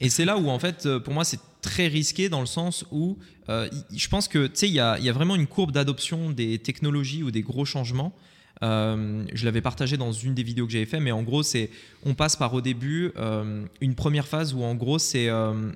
Et 0.01 0.10
c'est 0.10 0.26
là 0.26 0.38
où, 0.38 0.49
en 0.49 0.57
fait, 0.57 0.85
euh, 0.85 0.99
pour 0.99 1.14
moi, 1.14 1.26
c'est 1.26 1.39
très 1.61 1.88
risqué 1.88 2.30
dans 2.30 2.39
le 2.39 2.45
sens 2.47 2.85
où 2.91 3.18
euh, 3.49 3.69
je 3.93 4.07
pense 4.07 4.27
que, 4.27 4.47
tu 4.47 4.56
sais, 4.56 4.68
il 4.69 4.73
y 4.73 4.80
a, 4.80 4.97
il 4.97 5.06
y 5.06 5.10
a 5.10 5.14
vraiment 5.14 5.35
une 5.35 5.47
courbe 5.47 5.72
d'adoption 5.72 6.31
des 6.31 6.57
technologies 6.60 7.22
ou 7.23 7.30
des 7.31 7.41
gros 7.41 7.65
changements. 7.65 8.15
Euh, 8.61 9.23
je 9.34 9.45
l'avais 9.45 9.61
partagé 9.61 9.95
dans 9.95 10.11
une 10.11 10.34
des 10.34 10.44
vidéos 10.44 10.65
que 10.65 10.72
j'avais 10.73 10.86
fait, 10.86 10.99
mais 10.99 11.11
en 11.11 11.23
gros, 11.23 11.44
c'est 11.44 11.69
on 12.03 12.14
passe 12.14 12.36
par 12.36 12.53
au 12.53 12.61
début 12.61 13.11
euh, 13.18 13.65
une 13.80 13.95
première 13.95 14.27
phase 14.27 14.53
où, 14.53 14.64
en 14.64 14.76
gros, 14.76 14.99
c'est. 14.99 15.30
euh, 15.30 15.72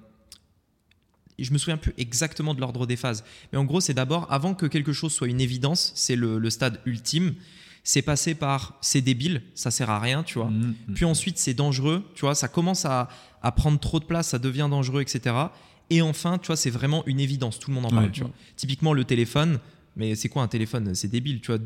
je 1.39 1.51
me 1.51 1.57
souviens 1.57 1.77
plus 1.77 1.93
exactement 1.97 2.53
de 2.53 2.59
l'ordre 2.61 2.85
des 2.85 2.95
phases, 2.95 3.23
mais 3.51 3.57
en 3.57 3.65
gros, 3.65 3.81
c'est 3.81 3.93
d'abord, 3.93 4.31
avant 4.31 4.53
que 4.53 4.65
quelque 4.67 4.93
chose 4.93 5.11
soit 5.13 5.27
une 5.27 5.41
évidence, 5.41 5.91
c'est 5.95 6.15
le, 6.15 6.37
le 6.37 6.49
stade 6.49 6.79
ultime. 6.85 7.33
C'est 7.85 8.01
passé 8.01 8.33
par 8.33 8.77
c'est 8.79 9.01
débile, 9.01 9.41
ça 9.55 9.69
sert 9.69 9.89
à 9.89 9.99
rien, 9.99 10.23
tu 10.23 10.35
vois. 10.39 10.49
Mm, 10.49 10.75
mm. 10.87 10.93
Puis 10.93 11.03
ensuite, 11.05 11.37
c'est 11.37 11.53
dangereux, 11.53 12.03
tu 12.15 12.21
vois, 12.21 12.33
ça 12.33 12.47
commence 12.47 12.85
à, 12.85 13.09
à 13.41 13.51
prendre 13.51 13.77
trop 13.77 13.99
de 13.99 14.05
place, 14.05 14.29
ça 14.29 14.39
devient 14.39 14.67
dangereux, 14.69 15.01
etc. 15.01 15.35
Et 15.89 16.01
enfin, 16.01 16.37
tu 16.37 16.47
vois, 16.47 16.55
c'est 16.55 16.69
vraiment 16.69 17.03
une 17.07 17.19
évidence, 17.19 17.59
tout 17.59 17.71
le 17.71 17.75
monde 17.75 17.85
en 17.87 17.89
parle, 17.89 18.05
Ouais. 18.05 18.11
tu 18.11 18.21
vois. 18.21 18.31
Typiquement, 18.55 18.93
le 18.93 19.03
téléphone, 19.03 19.59
mais 19.95 20.15
c'est 20.15 20.27
quoi 20.29 20.41
un 20.43 20.47
téléphone? 20.47 20.95
C'est 20.95 21.07
débile, 21.07 21.39
tu 21.41 21.47
vois. 21.51 21.59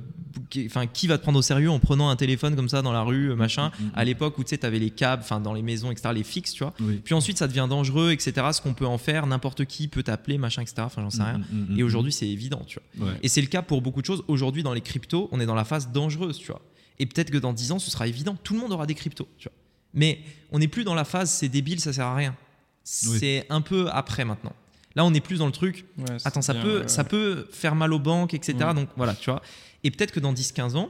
Qui- 0.49 0.65
Enfin, 0.65 0.85
qui 0.87 1.07
va 1.07 1.17
te 1.17 1.23
prendre 1.23 1.39
au 1.39 1.41
sérieux 1.41 1.69
en 1.71 1.79
prenant 1.79 2.09
un 2.09 2.15
téléphone 2.15 2.55
comme 2.55 2.67
ça 2.69 2.81
dans 2.81 2.91
la 2.91 3.01
rue, 3.01 3.33
machin? 3.35 3.71
Mm, 3.79 3.83
mm, 3.85 3.91
À 3.95 4.03
l'époque 4.03 4.37
où 4.37 4.43
tu 4.43 4.49
sais, 4.49 4.57
t'avais 4.57 4.79
les 4.79 4.89
câbles, 4.89 5.23
enfin, 5.23 5.39
dans 5.39 5.53
les 5.53 5.61
maisons, 5.61 5.91
etc., 5.91 6.09
les 6.13 6.23
fixes, 6.23 6.51
tu 6.53 6.63
vois. 6.63 6.73
Oui. 6.79 7.01
Puis 7.03 7.13
ensuite, 7.13 7.37
ça 7.37 7.47
devient 7.47 7.67
dangereux, 7.69 8.11
etc. 8.11 8.33
Ce 8.51 8.61
qu'on 8.61 8.73
peut 8.73 8.85
en 8.85 8.97
faire, 8.97 9.27
n'importe 9.27 9.65
qui 9.65 9.87
peut 9.87 10.03
t'appeler, 10.03 10.37
machin, 10.37 10.61
etc. 10.61 10.75
Enfin, 10.81 11.01
j'en 11.01 11.09
sais 11.09 11.23
rien. 11.23 11.37
Mm, 11.37 11.45
mm, 11.51 11.73
mm, 11.75 11.79
Et 11.79 11.83
mm. 11.83 11.85
aujourd'hui, 11.85 12.11
c'est 12.11 12.27
évident, 12.27 12.61
tu 12.67 12.79
vois. 12.97 13.07
Ouais. 13.07 13.13
Et 13.23 13.29
c'est 13.29 13.41
le 13.41 13.47
cas 13.47 13.61
pour 13.61 13.81
beaucoup 13.81 14.01
de 14.01 14.05
choses. 14.05 14.23
Aujourd'hui, 14.27 14.63
dans 14.63 14.73
les 14.73 14.81
cryptos, 14.81 15.29
on 15.31 15.39
est 15.39 15.45
dans 15.45 15.55
la 15.55 15.65
phase 15.65 15.91
dangereuse, 15.91 16.37
tu 16.37 16.47
vois. 16.47 16.61
Et 16.99 17.05
peut-être 17.05 17.31
que 17.31 17.37
dans 17.37 17.53
10 17.53 17.71
ans, 17.71 17.79
ce 17.79 17.91
sera 17.91 18.07
évident. 18.07 18.35
Tout 18.43 18.53
le 18.55 18.59
monde 18.59 18.71
aura 18.73 18.85
des 18.87 18.95
cryptos, 18.95 19.27
tu 19.37 19.47
vois. 19.47 19.55
Mais 19.93 20.19
on 20.51 20.59
n'est 20.59 20.67
plus 20.67 20.83
dans 20.83 20.95
la 20.95 21.05
phase 21.05 21.29
c'est 21.31 21.47
débile, 21.49 21.79
ça 21.79 21.93
sert 21.93 22.05
à 22.07 22.15
rien. 22.15 22.35
C'est 22.83 23.45
un 23.49 23.61
peu 23.61 23.87
après 23.91 24.23
maintenant. 24.25 24.53
Là, 24.97 25.05
on 25.05 25.13
est 25.13 25.21
plus 25.21 25.37
dans 25.37 25.45
le 25.45 25.51
truc. 25.53 25.85
Ouais, 25.99 26.17
Attends, 26.25 26.41
ça 26.41 26.53
bien, 26.53 26.61
peut, 26.63 26.81
ouais. 26.81 26.87
ça 26.87 27.03
peut 27.05 27.47
faire 27.51 27.75
mal 27.75 27.93
aux 27.93 27.99
banques, 27.99 28.33
etc. 28.33 28.57
Mm. 28.71 28.73
Donc 28.73 28.89
voilà, 28.97 29.13
tu 29.15 29.29
vois. 29.29 29.41
Et 29.85 29.91
peut-être 29.91 30.11
que 30.11 30.19
dans 30.19 30.33
10-15 30.33 30.75
ans, 30.75 30.89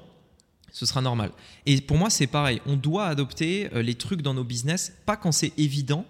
ce 0.71 0.85
sera 0.85 1.01
normal. 1.01 1.31
Et 1.65 1.79
pour 1.81 1.97
moi, 1.97 2.09
c'est 2.09 2.25
pareil. 2.27 2.61
On 2.65 2.77
doit 2.77 3.05
adopter 3.07 3.69
euh, 3.75 3.81
les 3.81 3.95
trucs 3.95 4.21
dans 4.21 4.33
nos 4.33 4.43
business, 4.45 4.93
pas 5.05 5.17
quand 5.17 5.31
c'est 5.33 5.51
évident, 5.59 6.05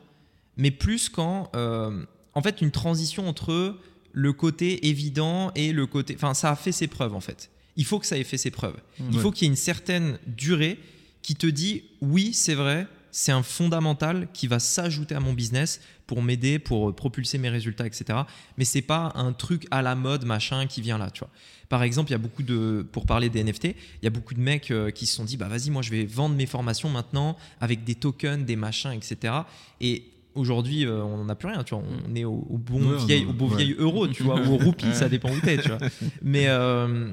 mais 0.57 0.69
plus 0.71 1.09
quand, 1.09 1.49
euh, 1.55 2.05
en 2.35 2.41
fait, 2.41 2.61
une 2.61 2.71
transition 2.71 3.27
entre 3.27 3.77
le 4.13 4.33
côté 4.33 4.87
évident 4.87 5.51
et 5.55 5.73
le 5.73 5.85
côté. 5.87 6.13
Enfin, 6.15 6.33
ça 6.35 6.51
a 6.51 6.55
fait 6.55 6.71
ses 6.71 6.87
preuves, 6.87 7.15
en 7.15 7.19
fait. 7.19 7.49
Il 7.77 7.85
faut 7.85 7.99
que 7.99 8.05
ça 8.05 8.17
ait 8.17 8.23
fait 8.23 8.37
ses 8.37 8.51
preuves. 8.51 8.77
Il 8.99 9.15
Ouais. 9.15 9.21
faut 9.21 9.31
qu'il 9.31 9.45
y 9.45 9.47
ait 9.47 9.51
une 9.51 9.55
certaine 9.55 10.19
durée 10.27 10.79
qui 11.23 11.35
te 11.35 11.47
dit 11.47 11.83
oui, 12.01 12.33
c'est 12.33 12.55
vrai, 12.55 12.87
c'est 13.11 13.31
un 13.31 13.43
fondamental 13.43 14.27
qui 14.33 14.47
va 14.47 14.59
s'ajouter 14.59 15.15
à 15.15 15.19
mon 15.19 15.33
business 15.33 15.81
pour 16.05 16.21
m'aider, 16.21 16.59
pour 16.59 16.89
euh, 16.89 16.93
propulser 16.93 17.37
mes 17.37 17.49
résultats, 17.49 17.85
etc. 17.85 18.19
Mais 18.57 18.65
c'est 18.65 18.81
pas 18.81 19.11
un 19.15 19.33
truc 19.33 19.67
à 19.71 19.81
la 19.81 19.95
mode, 19.95 20.25
machin, 20.25 20.67
qui 20.67 20.81
vient 20.81 20.97
là, 20.97 21.09
tu 21.11 21.19
vois. 21.19 21.29
Par 21.69 21.83
exemple, 21.83 22.09
il 22.09 22.13
y 22.13 22.15
a 22.15 22.19
beaucoup 22.19 22.43
de, 22.43 22.85
pour 22.91 23.05
parler 23.05 23.29
des 23.29 23.43
NFT, 23.43 23.65
il 23.65 23.75
y 24.03 24.07
a 24.07 24.09
beaucoup 24.09 24.33
de 24.33 24.39
mecs 24.39 24.71
euh, 24.71 24.89
qui 24.89 25.05
se 25.05 25.15
sont 25.15 25.25
dit, 25.25 25.35
bah 25.35 25.47
vas-y, 25.49 25.69
moi 25.69 25.81
je 25.81 25.91
vais 25.91 26.05
vendre 26.05 26.35
mes 26.35 26.45
formations 26.45 26.89
maintenant 26.89 27.35
avec 27.59 27.83
des 27.83 27.95
tokens, 27.95 28.45
des 28.45 28.55
machins, 28.55 28.91
etc. 28.93 29.33
Et 29.81 30.03
aujourd'hui, 30.37 30.85
euh, 30.85 31.03
on 31.03 31.17
n'en 31.17 31.29
a 31.29 31.35
plus 31.35 31.49
rien, 31.49 31.63
tu 31.63 31.75
vois. 31.75 31.83
On 32.07 32.15
est 32.15 32.23
au, 32.23 32.47
au 32.49 32.57
bon 32.57 32.91
Ouais, 32.91 33.05
vieil, 33.05 33.25
au 33.25 33.33
beau 33.33 33.47
ouais. 33.49 33.57
vieil 33.57 33.75
euro, 33.77 34.07
tu 34.07 34.23
vois, 34.23 34.39
ou 34.39 34.53
au 34.53 34.57
roupie, 34.57 34.87
ça 34.93 35.09
dépend 35.09 35.29
où 35.29 35.39
t'es, 35.41 35.57
tu 35.57 35.67
vois. 35.67 35.79
Mais 36.21 36.47
euh, 36.47 37.11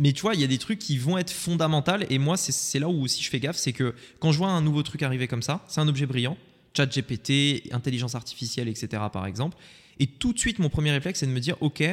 mais 0.00 0.14
tu 0.14 0.22
vois, 0.22 0.34
il 0.34 0.40
y 0.40 0.44
a 0.44 0.46
des 0.46 0.56
trucs 0.56 0.78
qui 0.78 0.96
vont 0.96 1.18
être 1.18 1.30
fondamentaux. 1.30 1.92
Et 2.08 2.18
moi, 2.18 2.38
c'est- 2.38 2.78
là 2.78 2.88
où 2.88 3.02
aussi 3.02 3.22
je 3.22 3.28
fais 3.28 3.38
gaffe, 3.38 3.58
c'est 3.58 3.74
que 3.74 3.94
quand 4.18 4.32
je 4.32 4.38
vois 4.38 4.48
un 4.48 4.62
nouveau 4.62 4.82
truc 4.82 5.02
arriver 5.02 5.28
comme 5.28 5.42
ça, 5.42 5.62
c'est 5.68 5.80
un 5.80 5.88
objet 5.88 6.06
brillant, 6.06 6.38
chat 6.74 6.86
GPT, 6.86 7.70
intelligence 7.70 8.14
artificielle, 8.14 8.66
etc. 8.66 8.88
par 9.12 9.26
exemple. 9.26 9.58
Et 9.98 10.06
tout 10.06 10.32
de 10.32 10.38
suite, 10.38 10.58
mon 10.58 10.70
premier 10.70 10.90
réflexe, 10.90 11.20
c'est 11.20 11.26
de 11.26 11.32
me 11.32 11.38
dire, 11.38 11.56
ok, 11.60 11.84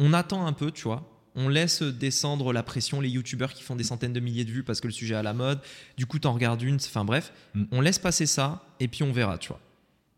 on 0.00 0.12
attend 0.14 0.46
un 0.46 0.52
peu, 0.52 0.72
tu 0.72 0.82
vois. 0.82 1.08
On 1.36 1.48
laisse 1.48 1.82
descendre 1.84 2.52
la 2.52 2.64
pression, 2.64 3.00
les 3.00 3.08
youtubeurs 3.08 3.54
qui 3.54 3.62
font 3.62 3.76
des 3.76 3.84
centaines 3.84 4.12
de 4.12 4.18
milliers 4.18 4.44
de 4.44 4.50
vues 4.50 4.64
parce 4.64 4.80
que 4.80 4.88
le 4.88 4.92
sujet 4.92 5.14
est 5.14 5.18
à 5.18 5.22
la 5.22 5.34
mode. 5.34 5.60
Du 5.96 6.06
coup, 6.06 6.18
t'en 6.18 6.32
regardes 6.32 6.62
une, 6.62 6.76
enfin 6.76 7.04
bref. 7.04 7.32
Mm. 7.54 7.64
On 7.70 7.80
laisse 7.80 8.00
passer 8.00 8.26
ça 8.26 8.66
et 8.80 8.88
puis 8.88 9.04
on 9.04 9.12
verra, 9.12 9.38
tu 9.38 9.48
vois. 9.50 9.60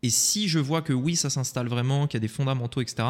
Et 0.01 0.09
si 0.09 0.47
je 0.47 0.57
vois 0.57 0.81
que 0.81 0.93
oui, 0.93 1.15
ça 1.15 1.29
s'installe 1.29 1.67
vraiment, 1.67 2.07
qu'il 2.07 2.15
y 2.15 2.21
a 2.21 2.21
des 2.21 2.27
fondamentaux, 2.27 2.81
etc., 2.81 3.09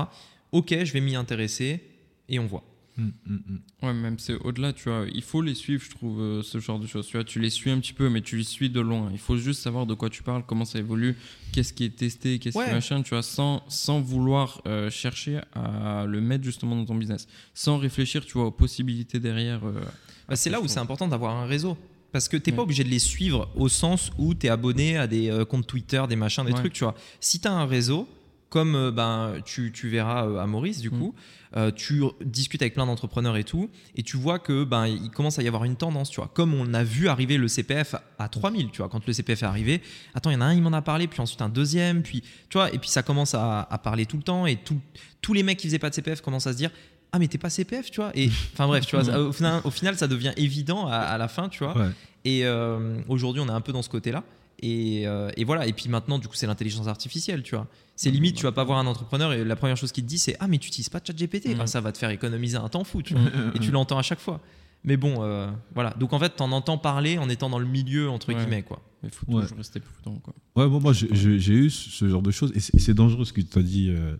ok, 0.51 0.83
je 0.83 0.91
vais 0.91 0.99
m'y 0.99 1.15
intéresser 1.15 1.81
et 2.27 2.37
on 2.39 2.47
voit. 2.47 2.65
Mm, 2.97 3.03
mm, 3.25 3.33
mm. 3.33 3.59
Ouais, 3.83 3.93
même 3.93 4.19
c'est 4.19 4.35
au-delà, 4.35 4.73
tu 4.73 4.89
vois. 4.89 5.05
Il 5.13 5.21
faut 5.23 5.41
les 5.41 5.55
suivre, 5.55 5.81
je 5.83 5.89
trouve, 5.89 6.19
euh, 6.21 6.43
ce 6.43 6.59
genre 6.59 6.77
de 6.77 6.85
choses. 6.87 7.07
Tu 7.07 7.15
vois, 7.17 7.23
tu 7.23 7.39
les 7.39 7.49
suis 7.49 7.71
un 7.71 7.79
petit 7.79 7.93
peu, 7.93 8.09
mais 8.09 8.21
tu 8.21 8.35
les 8.37 8.43
suis 8.43 8.69
de 8.69 8.81
loin. 8.81 9.09
Il 9.13 9.17
faut 9.17 9.37
juste 9.37 9.61
savoir 9.61 9.85
de 9.85 9.93
quoi 9.93 10.09
tu 10.09 10.23
parles, 10.23 10.43
comment 10.45 10.65
ça 10.65 10.77
évolue, 10.79 11.15
qu'est-ce 11.53 11.71
qui 11.73 11.85
est 11.85 11.95
testé, 11.95 12.37
qu'est-ce 12.39 12.57
qui 12.57 12.59
Ouais. 12.63 12.69
est 12.69 12.73
machin, 12.73 13.01
tu 13.01 13.11
vois, 13.11 13.23
sans, 13.23 13.63
sans 13.69 14.01
vouloir 14.01 14.61
euh, 14.67 14.89
chercher 14.89 15.39
à 15.53 16.05
le 16.07 16.19
mettre 16.21 16.43
justement 16.43 16.75
dans 16.75 16.85
ton 16.85 16.95
business. 16.95 17.27
Sans 17.53 17.77
réfléchir, 17.77 18.25
tu 18.25 18.33
vois, 18.33 18.47
aux 18.47 18.51
possibilités 18.51 19.19
derrière. 19.19 19.65
euh, 19.65 19.81
Bah, 20.27 20.35
c'est 20.35 20.49
là 20.49 20.59
où 20.61 20.67
c'est 20.67 20.79
important 20.79 21.07
d'avoir 21.07 21.35
un 21.37 21.45
réseau. 21.45 21.77
Parce 22.11 22.27
que 22.27 22.35
t'es 22.35 22.51
pas 22.51 22.57
Ouais. 22.57 22.63
obligé 22.63 22.83
de 22.83 22.89
les 22.89 22.99
suivre 22.99 23.49
au 23.55 23.69
sens 23.69 24.11
où 24.17 24.35
tu 24.35 24.47
es 24.47 24.49
abonné 24.49 24.97
à 24.97 25.07
des 25.07 25.29
euh, 25.29 25.45
comptes 25.45 25.65
Twitter, 25.65 26.03
des 26.09 26.17
machins, 26.17 26.43
des 26.43 26.51
Ouais. 26.51 26.59
trucs, 26.59 26.73
tu 26.73 26.83
vois. 26.83 26.93
Si 27.21 27.39
tu 27.39 27.47
as 27.47 27.53
un 27.53 27.65
réseau, 27.65 28.05
comme 28.49 28.75
euh, 28.75 28.91
ben, 28.91 29.35
tu, 29.45 29.71
tu 29.71 29.87
verras 29.87 30.27
euh, 30.27 30.39
à 30.39 30.45
Maurice, 30.45 30.81
du 30.81 30.89
Mm. 30.89 30.99
coup, 30.99 31.15
euh, 31.57 31.71
tu 31.71 32.03
discutes 32.23 32.61
avec 32.61 32.73
plein 32.73 32.85
d'entrepreneurs 32.85 33.35
et 33.37 33.43
tout, 33.43 33.69
et 33.95 34.03
tu 34.03 34.17
vois 34.17 34.39
que 34.39 34.63
ben, 34.63 34.87
il 34.87 35.09
commence 35.11 35.37
à 35.39 35.43
y 35.43 35.47
avoir 35.47 35.63
une 35.65 35.75
tendance, 35.75 36.09
tu 36.09 36.17
vois. 36.21 36.29
Comme 36.33 36.53
on 36.53 36.73
a 36.73 36.83
vu 36.83 37.07
arriver 37.09 37.37
le 37.37 37.47
CPF 37.47 37.95
à 38.19 38.27
3000, 38.29 38.69
tu 38.71 38.77
vois. 38.77 38.89
Quand 38.89 39.05
le 39.05 39.13
CPF 39.13 39.43
est 39.43 39.45
arrivé, 39.45 39.81
attends, 40.15 40.29
il 40.29 40.33
y 40.33 40.37
en 40.37 40.41
a 40.41 40.45
un, 40.45 40.53
il 40.53 40.61
m'en 40.61 40.71
a 40.73 40.81
parlé, 40.81 41.07
puis 41.07 41.19
ensuite 41.21 41.41
un 41.41 41.49
deuxième, 41.49 42.03
puis, 42.03 42.21
tu 42.49 42.57
vois, 42.57 42.73
et 42.73 42.77
puis 42.77 42.89
ça 42.89 43.03
commence 43.03 43.33
à, 43.35 43.61
à 43.69 43.77
parler 43.77 44.05
tout 44.05 44.17
le 44.17 44.23
temps, 44.23 44.45
et 44.45 44.55
tout- 44.57 44.79
tous 45.21 45.33
les 45.33 45.43
mecs 45.43 45.57
qui 45.59 45.67
faisaient 45.67 45.79
pas 45.79 45.89
de 45.89 45.95
CPF 45.95 46.21
commencent 46.21 46.47
à 46.47 46.53
se 46.53 46.57
dire, 46.57 46.71
ah 47.11 47.19
mais 47.19 47.27
t'es 47.27 47.37
pas 47.37 47.49
CPF, 47.49 47.91
tu 47.91 47.99
vois? 47.99 48.11
Et 48.15 48.29
enfin 48.53 48.67
bref, 48.67 48.85
tu 48.85 48.95
vois, 48.97 49.17
au 49.19 49.31
final, 49.33 49.61
au 49.65 49.71
final, 49.71 49.97
ça 49.97 50.07
devient 50.07 50.31
évident 50.37 50.87
à, 50.87 50.95
à 50.97 51.17
la 51.17 51.27
fin, 51.27 51.49
tu 51.49 51.63
vois. 51.63 51.77
Ouais. 51.77 51.89
Et 52.23 52.45
euh, 52.45 53.01
aujourd'hui, 53.09 53.41
on 53.41 53.47
est 53.47 53.51
un 53.51 53.59
peu 53.61 53.73
dans 53.73 53.81
ce 53.81 53.89
côté-là. 53.89 54.23
Et, 54.63 55.07
euh, 55.07 55.31
et 55.37 55.43
voilà. 55.43 55.65
Et 55.67 55.73
puis 55.73 55.89
maintenant, 55.89 56.17
du 56.19 56.27
coup, 56.27 56.35
c'est 56.35 56.45
l'intelligence 56.47 56.87
artificielle, 56.87 57.41
tu 57.43 57.55
vois. 57.55 57.67
C'est 57.95 58.11
limite, 58.11 58.35
tu 58.35 58.43
vas 58.43 58.51
pas 58.51 58.63
voir 58.63 58.77
un 58.79 58.85
entrepreneur 58.87 59.33
et 59.33 59.43
la 59.43 59.55
première 59.55 59.77
chose 59.77 59.91
qu'il 59.91 60.03
te 60.03 60.09
dit, 60.09 60.19
c'est 60.19 60.35
ah 60.39 60.47
mais 60.47 60.57
tu 60.59 60.67
utilises 60.67 60.89
pas 60.89 60.99
ChatGPT. 61.03 61.49
Enfin, 61.53 61.63
Mm. 61.63 61.67
ça 61.67 61.81
va 61.81 61.91
te 61.91 61.97
faire 61.97 62.09
économiser 62.11 62.57
un 62.57 62.69
temps 62.69 62.83
fou, 62.83 63.01
tu 63.01 63.13
vois. 63.15 63.23
et 63.55 63.59
tu 63.59 63.71
l'entends 63.71 63.97
à 63.97 64.01
chaque 64.03 64.19
fois. 64.19 64.39
Mais 64.83 64.97
bon, 64.97 65.21
euh, 65.23 65.49
voilà. 65.75 65.91
Donc 65.99 66.13
en 66.13 66.19
fait, 66.19 66.35
t'en 66.35 66.51
entends 66.51 66.77
parler 66.79 67.17
en 67.19 67.29
étant 67.29 67.49
dans 67.49 67.59
le 67.59 67.67
milieu 67.67 68.09
entre 68.09 68.29
Ouais. 68.29 68.35
guillemets, 68.35 68.63
quoi. 68.63 68.81
Il 69.03 69.09
faut 69.11 69.25
Ouais. 69.31 69.43
toujours 69.43 69.57
rester 69.57 69.79
prudent. 69.79 70.17
Quoi. 70.19 70.33
Ouais, 70.55 70.67
bon, 70.69 70.79
moi, 70.79 70.93
j'ai- 70.93 71.07
eu 71.53 71.69
ce 71.69 72.07
genre 72.09 72.21
de 72.23 72.31
choses. 72.31 72.51
Et 72.55 72.59
c'est 72.59 72.79
c'est 72.79 72.93
dangereux 72.95 73.25
ce 73.25 73.33
que 73.33 73.41
tu 73.41 73.59
as 73.59 73.63
dit. 73.63 73.89
euh, 73.89 74.15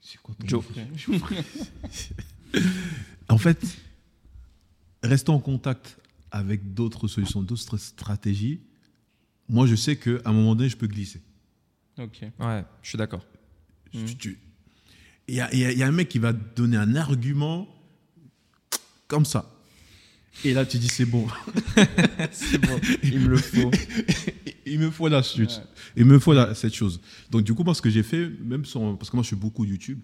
c'est 0.00 0.18
quoi 0.22 0.34
ton 0.40 0.46
Joe. 0.46 0.64
En 3.28 3.38
fait, 3.38 3.58
rester 5.02 5.30
en 5.30 5.38
contact 5.38 5.98
avec 6.30 6.74
d'autres 6.74 7.08
solutions, 7.08 7.42
d'autres 7.42 7.76
stratégies. 7.78 8.60
Moi, 9.48 9.66
je 9.66 9.74
sais 9.74 9.96
qu'à 9.96 10.10
un 10.24 10.32
moment 10.32 10.54
donné, 10.54 10.68
je 10.68 10.76
peux 10.76 10.86
glisser. 10.86 11.22
Ok. 11.98 12.20
Ouais, 12.38 12.64
je 12.82 12.88
suis 12.88 12.98
d'accord. 12.98 13.24
Tu- 13.92 14.16
tu- 14.16 14.38
Il 15.26 15.34
y, 15.34 15.40
a, 15.40 15.52
il 15.52 15.58
y 15.60 15.64
a- 15.64 15.72
il 15.72 15.78
y 15.78 15.82
a 15.82 15.86
un 15.86 15.92
mec 15.92 16.08
qui 16.08 16.18
va 16.18 16.32
donner 16.32 16.76
un 16.76 16.94
argument 16.96 17.68
comme 19.08 19.24
ça. 19.24 19.54
Et 20.44 20.54
là, 20.54 20.64
tu 20.64 20.78
dis, 20.78 20.88
c'est 20.88 21.04
bon. 21.04 21.26
C'est 22.30 22.58
bon, 22.58 22.78
il 23.02 23.18
me 23.20 23.28
le 23.28 23.36
faut. 23.38 23.70
Il 24.70 24.78
me 24.80 24.90
faut 24.90 25.08
la 25.08 25.22
suite. 25.22 25.50
Ouais. 25.50 25.82
Il 25.96 26.04
me 26.04 26.18
faut 26.18 26.34
la- 26.34 26.54
cette 26.54 26.74
chose. 26.74 27.00
Donc, 27.30 27.42
du 27.42 27.54
coup, 27.54 27.64
moi, 27.64 27.74
ce 27.74 27.80
que 27.80 27.88
j'ai 27.88 28.02
fait, 28.02 28.28
même 28.28 28.66
sur, 28.66 28.98
parce 28.98 29.08
que 29.10 29.16
moi, 29.16 29.22
je 29.22 29.30
fais 29.30 29.36
beaucoup 29.36 29.64
YouTube, 29.64 29.98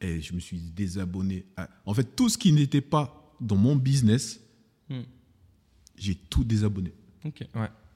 et 0.00 0.22
je 0.22 0.32
me 0.32 0.40
suis 0.40 0.58
désabonné. 0.58 1.44
à- 1.56 1.68
en 1.84 1.92
fait, 1.92 2.16
tout 2.16 2.30
ce 2.30 2.38
qui 2.38 2.50
n'était 2.52 2.80
pas 2.80 3.36
dans 3.42 3.56
mon 3.56 3.76
business, 3.76 4.40
Hmm. 4.88 5.02
J'ai 6.00 6.14
tout 6.16 6.42
désabonné. 6.44 6.92
Ok. 7.24 7.46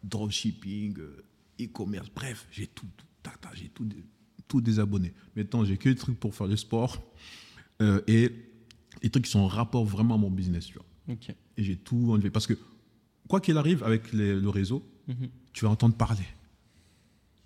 Dropshipping, 0.04 0.98
euh, 0.98 1.24
e-commerce, 1.60 2.08
bref, 2.14 2.46
j'ai 2.50 2.66
tout, 2.66 2.86
tout, 2.96 3.30
j'ai 3.54 3.68
tout, 3.70 3.88
tout 4.46 4.60
désabonné. 4.60 5.12
Maintenant, 5.34 5.64
j'ai 5.64 5.76
que 5.78 5.88
des 5.88 5.94
trucs 5.94 6.20
pour 6.20 6.34
faire 6.34 6.46
le 6.46 6.56
sport 6.56 7.02
euh, 7.80 8.02
et 8.06 8.30
des 9.02 9.10
trucs 9.10 9.24
qui 9.24 9.30
sont 9.30 9.40
en 9.40 9.46
rapport 9.48 9.84
vraiment 9.84 10.14
à 10.14 10.18
mon 10.18 10.30
business, 10.30 10.66
tu 10.66 10.74
vois. 10.74 10.84
Ok. 11.08 11.30
Et 11.56 11.62
j'ai 11.64 11.76
tout 11.76 12.10
enlevé. 12.12 12.30
Parce 12.30 12.46
que, 12.46 12.54
quoi 13.28 13.40
qu'il 13.40 13.56
arrive 13.56 13.82
avec 13.82 14.12
les- 14.12 14.38
le 14.38 14.48
réseau, 14.50 14.86
Mhm. 15.08 15.28
tu 15.52 15.64
vas 15.64 15.70
entendre 15.70 15.94
parler. 15.96 16.26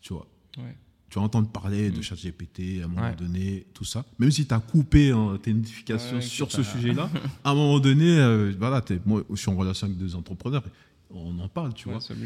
Tu 0.01 0.13
vois. 0.13 0.29
Ouais. 0.59 0.77
Tu 1.11 1.19
vas 1.19 1.25
entendre 1.25 1.49
parler 1.49 1.91
de 1.91 1.99
Mm. 1.99 2.03
ChatGPT 2.03 2.81
à 2.83 2.85
un 2.85 2.89
moment 2.89 3.03
Ouais. 3.03 3.17
donné, 3.17 3.67
tout 3.73 3.85
ça. 3.85 4.05
Même 4.19 4.31
si 4.31 4.47
tu 4.47 4.53
as 4.53 4.59
coupé 4.61 5.11
hein, 5.11 5.39
tes 5.43 5.55
notifications 5.55 6.17
Ouais, 6.17 6.21
sur 6.23 6.53
ce 6.53 6.63
sujet-là, 6.63 7.11
à 7.45 7.51
un 7.51 7.55
moment 7.55 7.81
donné, 7.81 8.19
euh, 8.19 8.53
voilà, 8.59 8.85
moi, 9.07 9.23
je 9.31 9.37
suis 9.37 9.51
en 9.51 9.57
relation 9.57 9.87
avec 9.87 9.97
deux 9.99 10.15
entrepreneurs, 10.17 10.63
on 11.11 11.39
en 11.39 11.49
parle, 11.49 11.73
tu 11.73 11.89
Ouais, 11.89 11.95
vois. 11.95 12.17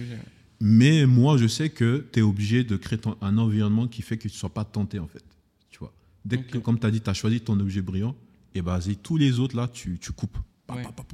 Mais 0.60 1.06
moi, 1.06 1.36
je 1.38 1.46
sais 1.46 1.70
que 1.70 2.06
tu 2.12 2.18
es 2.20 2.22
obligé 2.22 2.64
de 2.64 2.76
créer 2.76 2.98
ton- 2.98 3.16
un 3.20 3.36
environnement 3.38 3.86
qui 3.88 4.02
fait 4.02 4.16
que 4.16 4.22
tu 4.28 4.34
ne 4.34 4.38
sois 4.38 4.52
pas 4.54 4.64
tenté, 4.64 4.98
en 4.98 5.06
fait. 5.08 5.24
Tu 5.70 5.78
vois. 5.78 5.92
Dès 6.24 6.38
que, 6.42 6.58
comme 6.58 6.78
tu 6.78 6.86
as 6.86 6.90
dit, 6.90 7.00
tu 7.00 7.10
as 7.10 7.14
choisi 7.14 7.40
ton 7.40 7.58
objet 7.60 7.82
brillant, 7.82 8.14
et 8.54 8.62
bah, 8.62 8.78
vas-y, 8.78 8.96
tous 8.96 9.16
les 9.16 9.38
autres, 9.38 9.56
là, 9.56 9.68
tu, 9.72 9.98
tu 10.00 10.12
coupes. 10.12 10.38
Pa, 10.66 10.74
pa, 10.76 10.92
pa. 10.92 11.04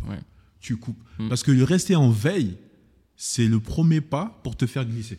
Tu 0.60 0.76
coupes. 0.76 0.98
Mm. 1.18 1.28
Parce 1.28 1.42
que 1.42 1.50
le 1.52 1.64
rester 1.64 1.96
en 1.96 2.10
veille, 2.10 2.56
c'est 3.16 3.46
le 3.46 3.60
premier 3.60 4.00
pas 4.00 4.38
pour 4.42 4.56
te 4.56 4.66
faire 4.66 4.84
glisser. 4.84 5.18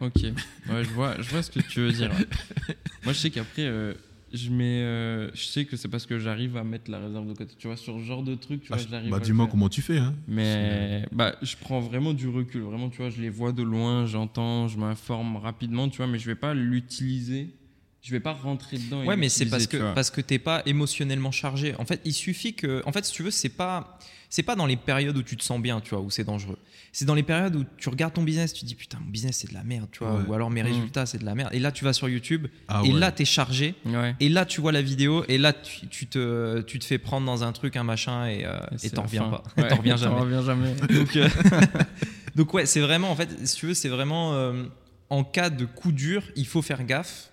Ok, 0.00 0.14
ouais, 0.22 0.84
je 0.84 0.90
vois, 0.90 1.16
je 1.20 1.28
vois 1.30 1.42
ce 1.42 1.50
que 1.50 1.60
tu 1.60 1.80
veux 1.80 1.92
dire. 1.92 2.10
Moi, 3.04 3.12
je 3.12 3.18
sais 3.18 3.30
qu'après, 3.30 3.62
euh, 3.62 3.94
je 4.32 4.50
mets, 4.50 4.82
euh, 4.82 5.30
je 5.34 5.44
sais 5.44 5.64
que 5.64 5.76
c'est 5.76 5.88
parce 5.88 6.06
que 6.06 6.18
j'arrive 6.18 6.56
à 6.56 6.64
mettre 6.64 6.90
la 6.90 6.98
réserve 6.98 7.26
de 7.28 7.32
côté. 7.34 7.54
Tu 7.58 7.66
vois, 7.66 7.76
sur 7.76 7.98
ce 7.98 8.04
genre 8.04 8.22
de 8.22 8.34
truc, 8.34 8.62
tu 8.62 8.68
Ah, 8.72 8.76
vois, 8.76 8.86
j'arrive. 8.90 9.10
bah, 9.10 9.16
à 9.16 9.18
le 9.20 9.24
dis-moi 9.24 9.46
faire. 9.46 9.50
comment 9.52 9.68
tu 9.68 9.82
fais. 9.82 9.98
Hein. 9.98 10.14
Mais 10.28 11.04
bah, 11.12 11.34
je 11.42 11.56
prends 11.60 11.80
vraiment 11.80 12.12
du 12.12 12.28
recul. 12.28 12.60
Vraiment, 12.62 12.88
tu 12.90 12.98
vois, 12.98 13.10
je 13.10 13.20
les 13.20 13.30
vois 13.30 13.52
de 13.52 13.62
loin, 13.62 14.06
j'entends, 14.06 14.68
je 14.68 14.78
m'informe 14.78 15.36
rapidement, 15.36 15.88
tu 15.88 15.96
vois, 15.98 16.06
mais 16.06 16.18
je 16.18 16.26
vais 16.26 16.34
pas 16.36 16.52
l'utiliser. 16.54 17.48
Je 18.02 18.12
vais 18.12 18.20
pas 18.20 18.32
rentrer 18.32 18.78
dedans. 18.78 19.02
et 19.02 19.06
Ouais, 19.06 19.16
mais 19.16 19.28
c'est 19.28 19.44
l'utiliser, 19.44 19.50
parce 19.50 19.68
tu 19.68 19.76
que 19.76 19.82
vois. 19.82 19.94
parce 19.94 20.10
que 20.10 20.20
t'es 20.22 20.38
pas 20.38 20.62
émotionnellement 20.64 21.30
chargé. 21.32 21.74
En 21.76 21.84
fait, 21.84 22.00
il 22.06 22.14
suffit 22.14 22.54
que, 22.54 22.82
en 22.86 22.92
fait, 22.92 23.04
si 23.04 23.12
tu 23.12 23.22
veux, 23.22 23.30
c'est 23.30 23.50
pas 23.50 23.98
c'est 24.30 24.42
pas 24.42 24.56
dans 24.56 24.64
les 24.66 24.76
périodes 24.76 25.16
où 25.18 25.22
tu 25.22 25.36
te 25.36 25.42
sens 25.44 25.60
bien, 25.60 25.80
tu 25.80 25.90
vois, 25.90 26.00
où 26.00 26.08
c'est 26.10 26.24
dangereux. 26.24 26.56
C'est 26.92 27.04
dans 27.04 27.14
les 27.14 27.22
périodes 27.22 27.54
où 27.56 27.64
tu 27.76 27.88
regardes 27.88 28.14
ton 28.14 28.22
business, 28.22 28.52
tu 28.54 28.60
te 28.62 28.66
dis 28.66 28.74
putain, 28.74 28.98
mon 29.04 29.10
business 29.10 29.36
c'est 29.38 29.48
de 29.50 29.54
la 29.54 29.62
merde, 29.64 29.88
tu 29.92 29.98
vois, 30.04 30.14
Ouais. 30.14 30.24
ou 30.26 30.34
alors 30.34 30.50
mes 30.50 30.62
Mm. 30.62 30.66
résultats 30.66 31.04
c'est 31.06 31.18
de 31.18 31.24
la 31.24 31.34
merde. 31.34 31.50
Et 31.52 31.58
là, 31.58 31.70
tu 31.72 31.84
vas 31.84 31.92
sur 31.92 32.08
YouTube 32.08 32.46
Ah 32.68 32.80
et 32.84 32.92
ouais. 32.92 32.98
là, 32.98 33.12
t'es 33.12 33.24
chargé. 33.26 33.74
Ouais. 33.84 34.14
Et 34.20 34.28
là, 34.28 34.46
tu 34.46 34.60
vois 34.60 34.72
la 34.72 34.82
vidéo 34.82 35.24
et 35.28 35.36
là, 35.36 35.52
tu, 35.52 35.86
tu 35.88 36.06
te 36.06 36.60
tu 36.62 36.78
te 36.78 36.84
fais 36.84 36.98
prendre 36.98 37.26
dans 37.26 37.44
un 37.44 37.52
truc, 37.52 37.76
un 37.76 37.84
machin 37.84 38.26
et 38.26 38.44
euh, 38.46 38.58
t'en 38.94 39.02
reviens 39.02 39.24
pas. 39.28 39.42
T'en 39.68 39.76
reviens 39.76 39.96
jamais. 39.96 40.14
T'en 40.16 40.20
reviens 40.22 40.42
jamais. 40.42 40.74
Donc, 40.74 41.16
euh, 41.16 41.28
donc 42.36 42.54
ouais, 42.54 42.66
c'est 42.66 42.80
vraiment, 42.80 43.10
en 43.10 43.16
fait, 43.16 43.28
si 43.46 43.56
tu 43.56 43.66
veux, 43.66 43.74
c'est 43.74 43.88
vraiment 43.88 44.34
euh, 44.34 44.64
en 45.10 45.24
cas 45.24 45.50
de 45.50 45.64
coup 45.64 45.92
dur, 45.92 46.22
il 46.36 46.46
faut 46.46 46.62
faire 46.62 46.84
gaffe. 46.84 47.29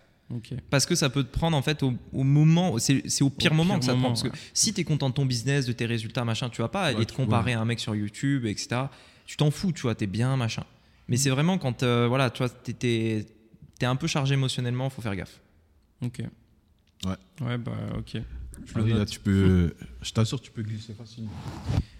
Parce 0.69 0.85
que 0.85 0.95
ça 0.95 1.09
peut 1.09 1.23
te 1.23 1.31
prendre 1.31 1.55
en 1.55 1.61
fait 1.61 1.83
au, 1.83 1.93
au 2.11 2.23
moment, 2.23 2.77
c'est 2.79 3.21
au 3.21 3.29
pire 3.29 3.53
Au 3.53 3.55
moment 3.55 3.75
pire 3.75 3.79
que 3.79 3.85
ça 3.85 3.93
te 3.93 3.99
prend. 3.99 4.09
Parce 4.09 4.23
que 4.23 4.27
ouais. 4.27 4.33
si 4.53 4.73
tu 4.73 4.81
es 4.81 4.83
content 4.83 5.09
de 5.09 5.13
ton 5.13 5.25
business, 5.25 5.65
de 5.65 5.71
tes 5.71 5.85
résultats, 5.85 6.25
machin, 6.25 6.49
tu 6.49 6.61
vas 6.61 6.67
pas 6.67 6.83
aller 6.83 6.99
Ouais, 6.99 7.05
te 7.05 7.13
comparer 7.13 7.53
à 7.53 7.61
un 7.61 7.65
mec 7.65 7.79
sur 7.79 7.95
YouTube, 7.95 8.45
etc. 8.45 8.81
Tu 9.25 9.37
t'en 9.37 9.51
fous, 9.51 9.71
tu 9.71 9.83
vois, 9.83 9.95
t'es 9.95 10.07
bien, 10.07 10.35
machin. 10.35 10.63
Mais 11.07 11.15
c'est 11.17 11.29
vraiment 11.29 11.57
quand, 11.57 11.83
euh, 11.83 12.07
voilà, 12.07 12.29
tu 12.29 12.39
vois, 12.39 12.49
t'es 12.49 13.25
es, 13.81 13.85
un 13.85 13.95
peu 13.95 14.07
chargé 14.07 14.33
émotionnellement, 14.33 14.89
faut 14.89 15.01
faire 15.01 15.15
gaffe. 15.15 15.39
Ok. 16.01 16.21
Ouais. 17.05 17.45
Ouais, 17.45 17.57
bah, 17.57 17.71
ok. 17.97 18.21
Je 18.65 18.79
là, 18.79 19.05
tu 19.05 19.19
peux, 19.19 19.73
je 20.01 20.11
t'assure, 20.11 20.41
tu 20.41 20.51
peux 20.51 20.63
glisser 20.63 20.93
facilement. 20.93 21.31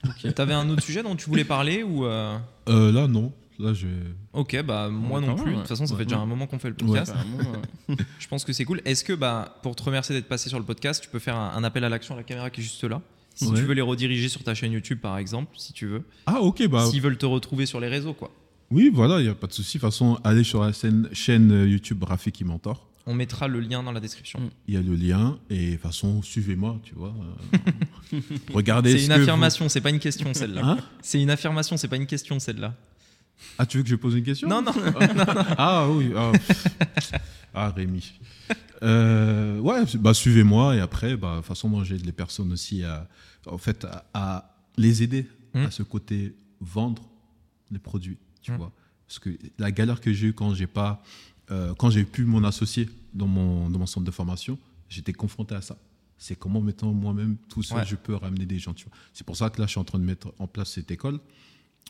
Ok. 0.05 0.33
T'avais 0.33 0.53
un 0.53 0.67
autre 0.69 0.81
sujet 0.83 1.03
dont 1.03 1.15
tu 1.15 1.29
voulais 1.29 1.45
parler 1.45 1.83
ou 1.83 2.05
euh, 2.05 2.37
Euh, 2.67 2.91
là, 2.91 3.07
non. 3.07 3.31
Là, 3.59 3.73
je. 3.73 3.87
Ok, 4.33 4.61
bah 4.63 4.89
moi 4.89 5.19
Ouais, 5.19 5.25
non 5.25 5.35
plus. 5.35 5.51
De 5.53 5.57
toute 5.59 5.67
façon, 5.67 5.85
ça 5.87 5.93
ouais. 5.93 5.99
fait 5.99 6.05
déjà 6.05 6.19
un 6.19 6.25
moment 6.27 6.45
qu'on 6.47 6.59
fait 6.59 6.69
le 6.69 6.75
podcast. 6.75 7.13
Je 8.19 8.27
pense 8.27 8.45
que 8.45 8.53
c'est 8.53 8.65
cool. 8.65 8.81
Est-ce 8.85 9.03
que, 9.03 9.13
bah, 9.13 9.57
pour 9.63 9.75
te 9.75 9.81
remercier 9.83 10.13
d'être 10.13 10.27
passé 10.27 10.49
sur 10.49 10.59
le 10.59 10.65
podcast, 10.65 11.01
tu 11.03 11.09
peux 11.09 11.19
faire 11.19 11.35
un, 11.35 11.53
un 11.55 11.63
appel 11.63 11.83
à 11.83 11.89
l'action 11.89 12.13
à 12.13 12.17
la 12.17 12.23
caméra 12.23 12.49
qui 12.49 12.61
est 12.61 12.63
juste 12.63 12.83
là? 12.83 13.01
Si 13.33 13.45
Ouais. 13.47 13.55
tu 13.59 13.63
veux 13.65 13.73
les 13.73 13.81
rediriger 13.81 14.29
sur 14.29 14.43
ta 14.43 14.53
chaîne 14.55 14.71
YouTube, 14.71 14.99
par 14.99 15.17
exemple, 15.17 15.53
si 15.57 15.73
tu 15.73 15.85
veux. 15.87 16.03
Ah, 16.25 16.41
ok, 16.41 16.67
bah. 16.67 16.85
S'ils 16.89 17.01
veulent 17.01 17.17
te 17.17 17.25
retrouver 17.25 17.65
sur 17.65 17.79
les 17.79 17.87
réseaux, 17.87 18.13
quoi. 18.13 18.31
Oui, 18.69 18.91
voilà, 18.93 19.19
il 19.19 19.23
n'y 19.23 19.29
a 19.29 19.35
pas 19.35 19.47
de 19.47 19.53
souci. 19.53 19.77
De 19.77 19.81
toute 19.81 19.89
façon, 19.91 20.19
allez 20.23 20.43
sur 20.43 20.63
la 20.63 20.73
scène- 20.73 21.07
chaîne 21.13 21.51
euh, 21.51 21.67
YouTube 21.67 22.03
Rafiki 22.03 22.43
Mentor. 22.43 22.85
On 23.05 23.13
mettra 23.13 23.47
le 23.47 23.59
lien 23.61 23.81
dans 23.83 23.91
la 23.93 23.99
description. 24.01 24.39
Mm. 24.39 24.49
Il 24.67 24.73
y 24.73 24.77
a 24.77 24.81
le 24.81 24.93
lien. 24.95 25.37
Et 25.49 25.67
de 25.67 25.71
toute 25.73 25.81
façon, 25.81 26.21
suivez-moi, 26.21 26.77
tu 26.83 26.93
vois. 26.93 27.13
Regardez 28.53 28.91
C'est 28.91 28.97
ce 28.99 29.05
une 29.05 29.13
vous- 29.15 29.21
affirmation, 29.21 29.69
c'est 29.69 29.81
pas 29.81 29.89
une 29.89 29.99
question 29.99 30.33
celle-là. 30.33 30.61
Hein? 30.65 30.77
C'est 31.01 31.21
une 31.21 31.29
affirmation, 31.29 31.77
c'est 31.77 31.87
pas 31.87 31.95
une 31.95 32.05
question 32.07 32.39
celle-là. 32.39 32.75
Ah, 33.57 33.65
tu 33.65 33.77
veux 33.77 33.83
que 33.83 33.89
je 33.89 33.95
pose 33.95 34.15
une 34.15 34.23
question? 34.23 34.47
Non, 34.49 34.61
non. 34.61 34.71
Ah 35.57 35.87
oui. 35.89 36.11
Ah. 36.15 36.31
Ah, 37.53 37.69
Rémi. 37.71 38.11
Euh, 38.83 39.59
ouais, 39.59 39.83
bah, 39.99 40.13
suivez-moi 40.13 40.75
et 40.75 40.79
après, 40.79 41.17
bah, 41.17 41.31
de 41.33 41.37
toute 41.37 41.45
façon, 41.47 41.69
moi, 41.69 41.83
j'aide 41.83 42.05
les 42.05 42.11
personnes 42.11 42.51
aussi 42.51 42.83
à, 42.83 43.07
en 43.47 43.57
fait, 43.57 43.85
à, 43.85 44.05
à 44.13 44.55
les 44.77 45.03
aider 45.03 45.27
Mm. 45.53 45.59
à 45.65 45.71
ce 45.71 45.81
côté 45.81 46.35
vendre 46.59 47.01
les 47.71 47.79
produits, 47.79 48.17
tu 48.41 48.51
Mm. 48.51 48.57
vois. 48.57 48.71
Parce 49.07 49.17
que 49.19 49.29
la 49.57 49.71
galère 49.71 50.01
que 50.01 50.11
j'ai 50.13 50.27
eue 50.27 50.33
quand 50.33 50.53
j'ai 50.53 50.67
pas, 50.67 51.01
euh, 51.51 51.73
quand 51.75 51.89
j'ai 51.89 52.03
pu 52.03 52.25
mon 52.25 52.43
associer 52.43 52.89
dans 53.13 53.27
mon, 53.27 53.69
dans 53.69 53.79
mon 53.79 53.85
centre 53.85 54.05
de 54.05 54.11
formation, 54.11 54.59
j'étais 54.89 55.13
confronté 55.13 55.55
à 55.55 55.61
ça. 55.61 55.77
C'est 56.17 56.35
comment, 56.37 56.59
maintenant, 56.61 56.91
moi-même, 56.93 57.37
tout 57.49 57.63
seul, 57.63 57.77
Ouais. 57.79 57.85
je 57.85 57.95
peux 57.95 58.13
ramener 58.15 58.45
des 58.45 58.59
gens, 58.59 58.73
tu 58.73 58.85
vois. 58.85 58.93
C'est 59.13 59.25
pour 59.25 59.37
ça 59.37 59.49
que 59.49 59.59
là, 59.61 59.67
je 59.67 59.71
suis 59.71 59.79
en 59.79 59.83
train 59.85 59.99
de 59.99 60.03
mettre 60.03 60.33
en 60.37 60.47
place 60.47 60.71
cette 60.73 60.91
école, 60.91 61.19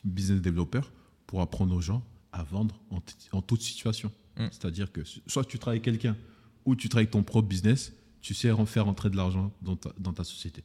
business 0.04 0.40
developer, 0.40 0.82
pour 1.28 1.40
apprendre 1.42 1.76
aux 1.76 1.80
gens 1.80 2.02
à 2.32 2.42
vendre 2.42 2.74
en, 2.90 3.42
toute 3.42 3.62
situation. 3.62 4.10
Mm. 4.36 4.46
C'est-à-dire 4.50 4.90
que 4.90 5.02
soit 5.26 5.44
tu 5.44 5.58
travailles 5.60 5.76
avec 5.78 5.84
quelqu'un 5.84 6.16
ou 6.64 6.74
tu 6.74 6.88
travailles 6.88 7.04
avec 7.04 7.12
ton 7.12 7.22
propre 7.22 7.46
business, 7.46 7.92
tu 8.20 8.34
sais 8.34 8.50
en 8.50 8.66
faire 8.66 8.88
entrer 8.88 9.10
de 9.10 9.16
l'argent 9.16 9.52
dans 9.62 9.76
ta, 9.76 9.92
dans 9.98 10.12
ta 10.12 10.24
société. 10.24 10.64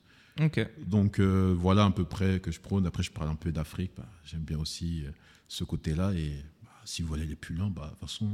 Donc 0.88 1.20
euh, 1.20 1.54
voilà 1.56 1.86
à 1.86 1.92
peu 1.92 2.06
près 2.06 2.40
que 2.40 2.52
je 2.52 2.60
prône. 2.60 2.88
Après, 2.88 3.04
je 3.04 3.12
parle 3.12 3.30
un 3.30 3.36
peu 3.36 3.52
d'Afrique. 3.52 3.92
Bah, 3.96 4.08
J'aime 4.26 4.42
bien 4.42 4.58
aussi 4.58 5.04
euh, 5.06 5.12
ce 5.48 5.64
côté-là. 5.64 6.12
Et 6.14 6.34
bah, 6.64 6.70
si 6.86 7.04
vous 7.04 7.10
voulez 7.10 7.22
aller 7.22 7.36
plus 7.36 7.56
loin, 7.56 7.70
bah, 7.70 7.86
de 7.86 7.90
toute 7.92 8.00
façon, 8.10 8.30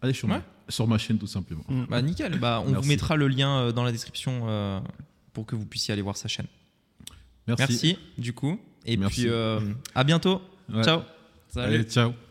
allez 0.00 0.14
sur, 0.14 0.28
Ouais. 0.28 0.38
ma, 0.38 0.44
sur 0.70 0.86
ma 0.86 0.96
chaîne 0.96 1.18
tout 1.18 1.26
simplement. 1.26 1.64
Bah 1.90 2.00
nickel. 2.00 2.38
Bah, 2.38 2.62
on 2.64 2.70
Merci. 2.70 2.82
vous 2.82 2.88
mettra 2.88 3.16
le 3.16 3.28
lien 3.28 3.58
euh, 3.58 3.72
dans 3.72 3.84
la 3.84 3.92
description 3.92 4.82
pour 5.34 5.44
que 5.44 5.56
vous 5.56 5.66
puissiez 5.66 5.92
aller 5.92 6.02
voir 6.02 6.16
sa 6.16 6.28
chaîne. 6.28 6.46
Merci. 7.46 7.62
Merci, 7.68 7.98
du 8.16 8.32
coup. 8.32 8.58
Et 8.86 8.96
Merci. 8.96 9.22
puis 9.22 9.30
à 9.94 10.04
bientôt. 10.04 10.40
Ouais. 10.72 10.82
Ciao. 10.84 11.02
Salut. 11.56 11.74
Allez, 11.74 11.84
ciao. 11.88 12.25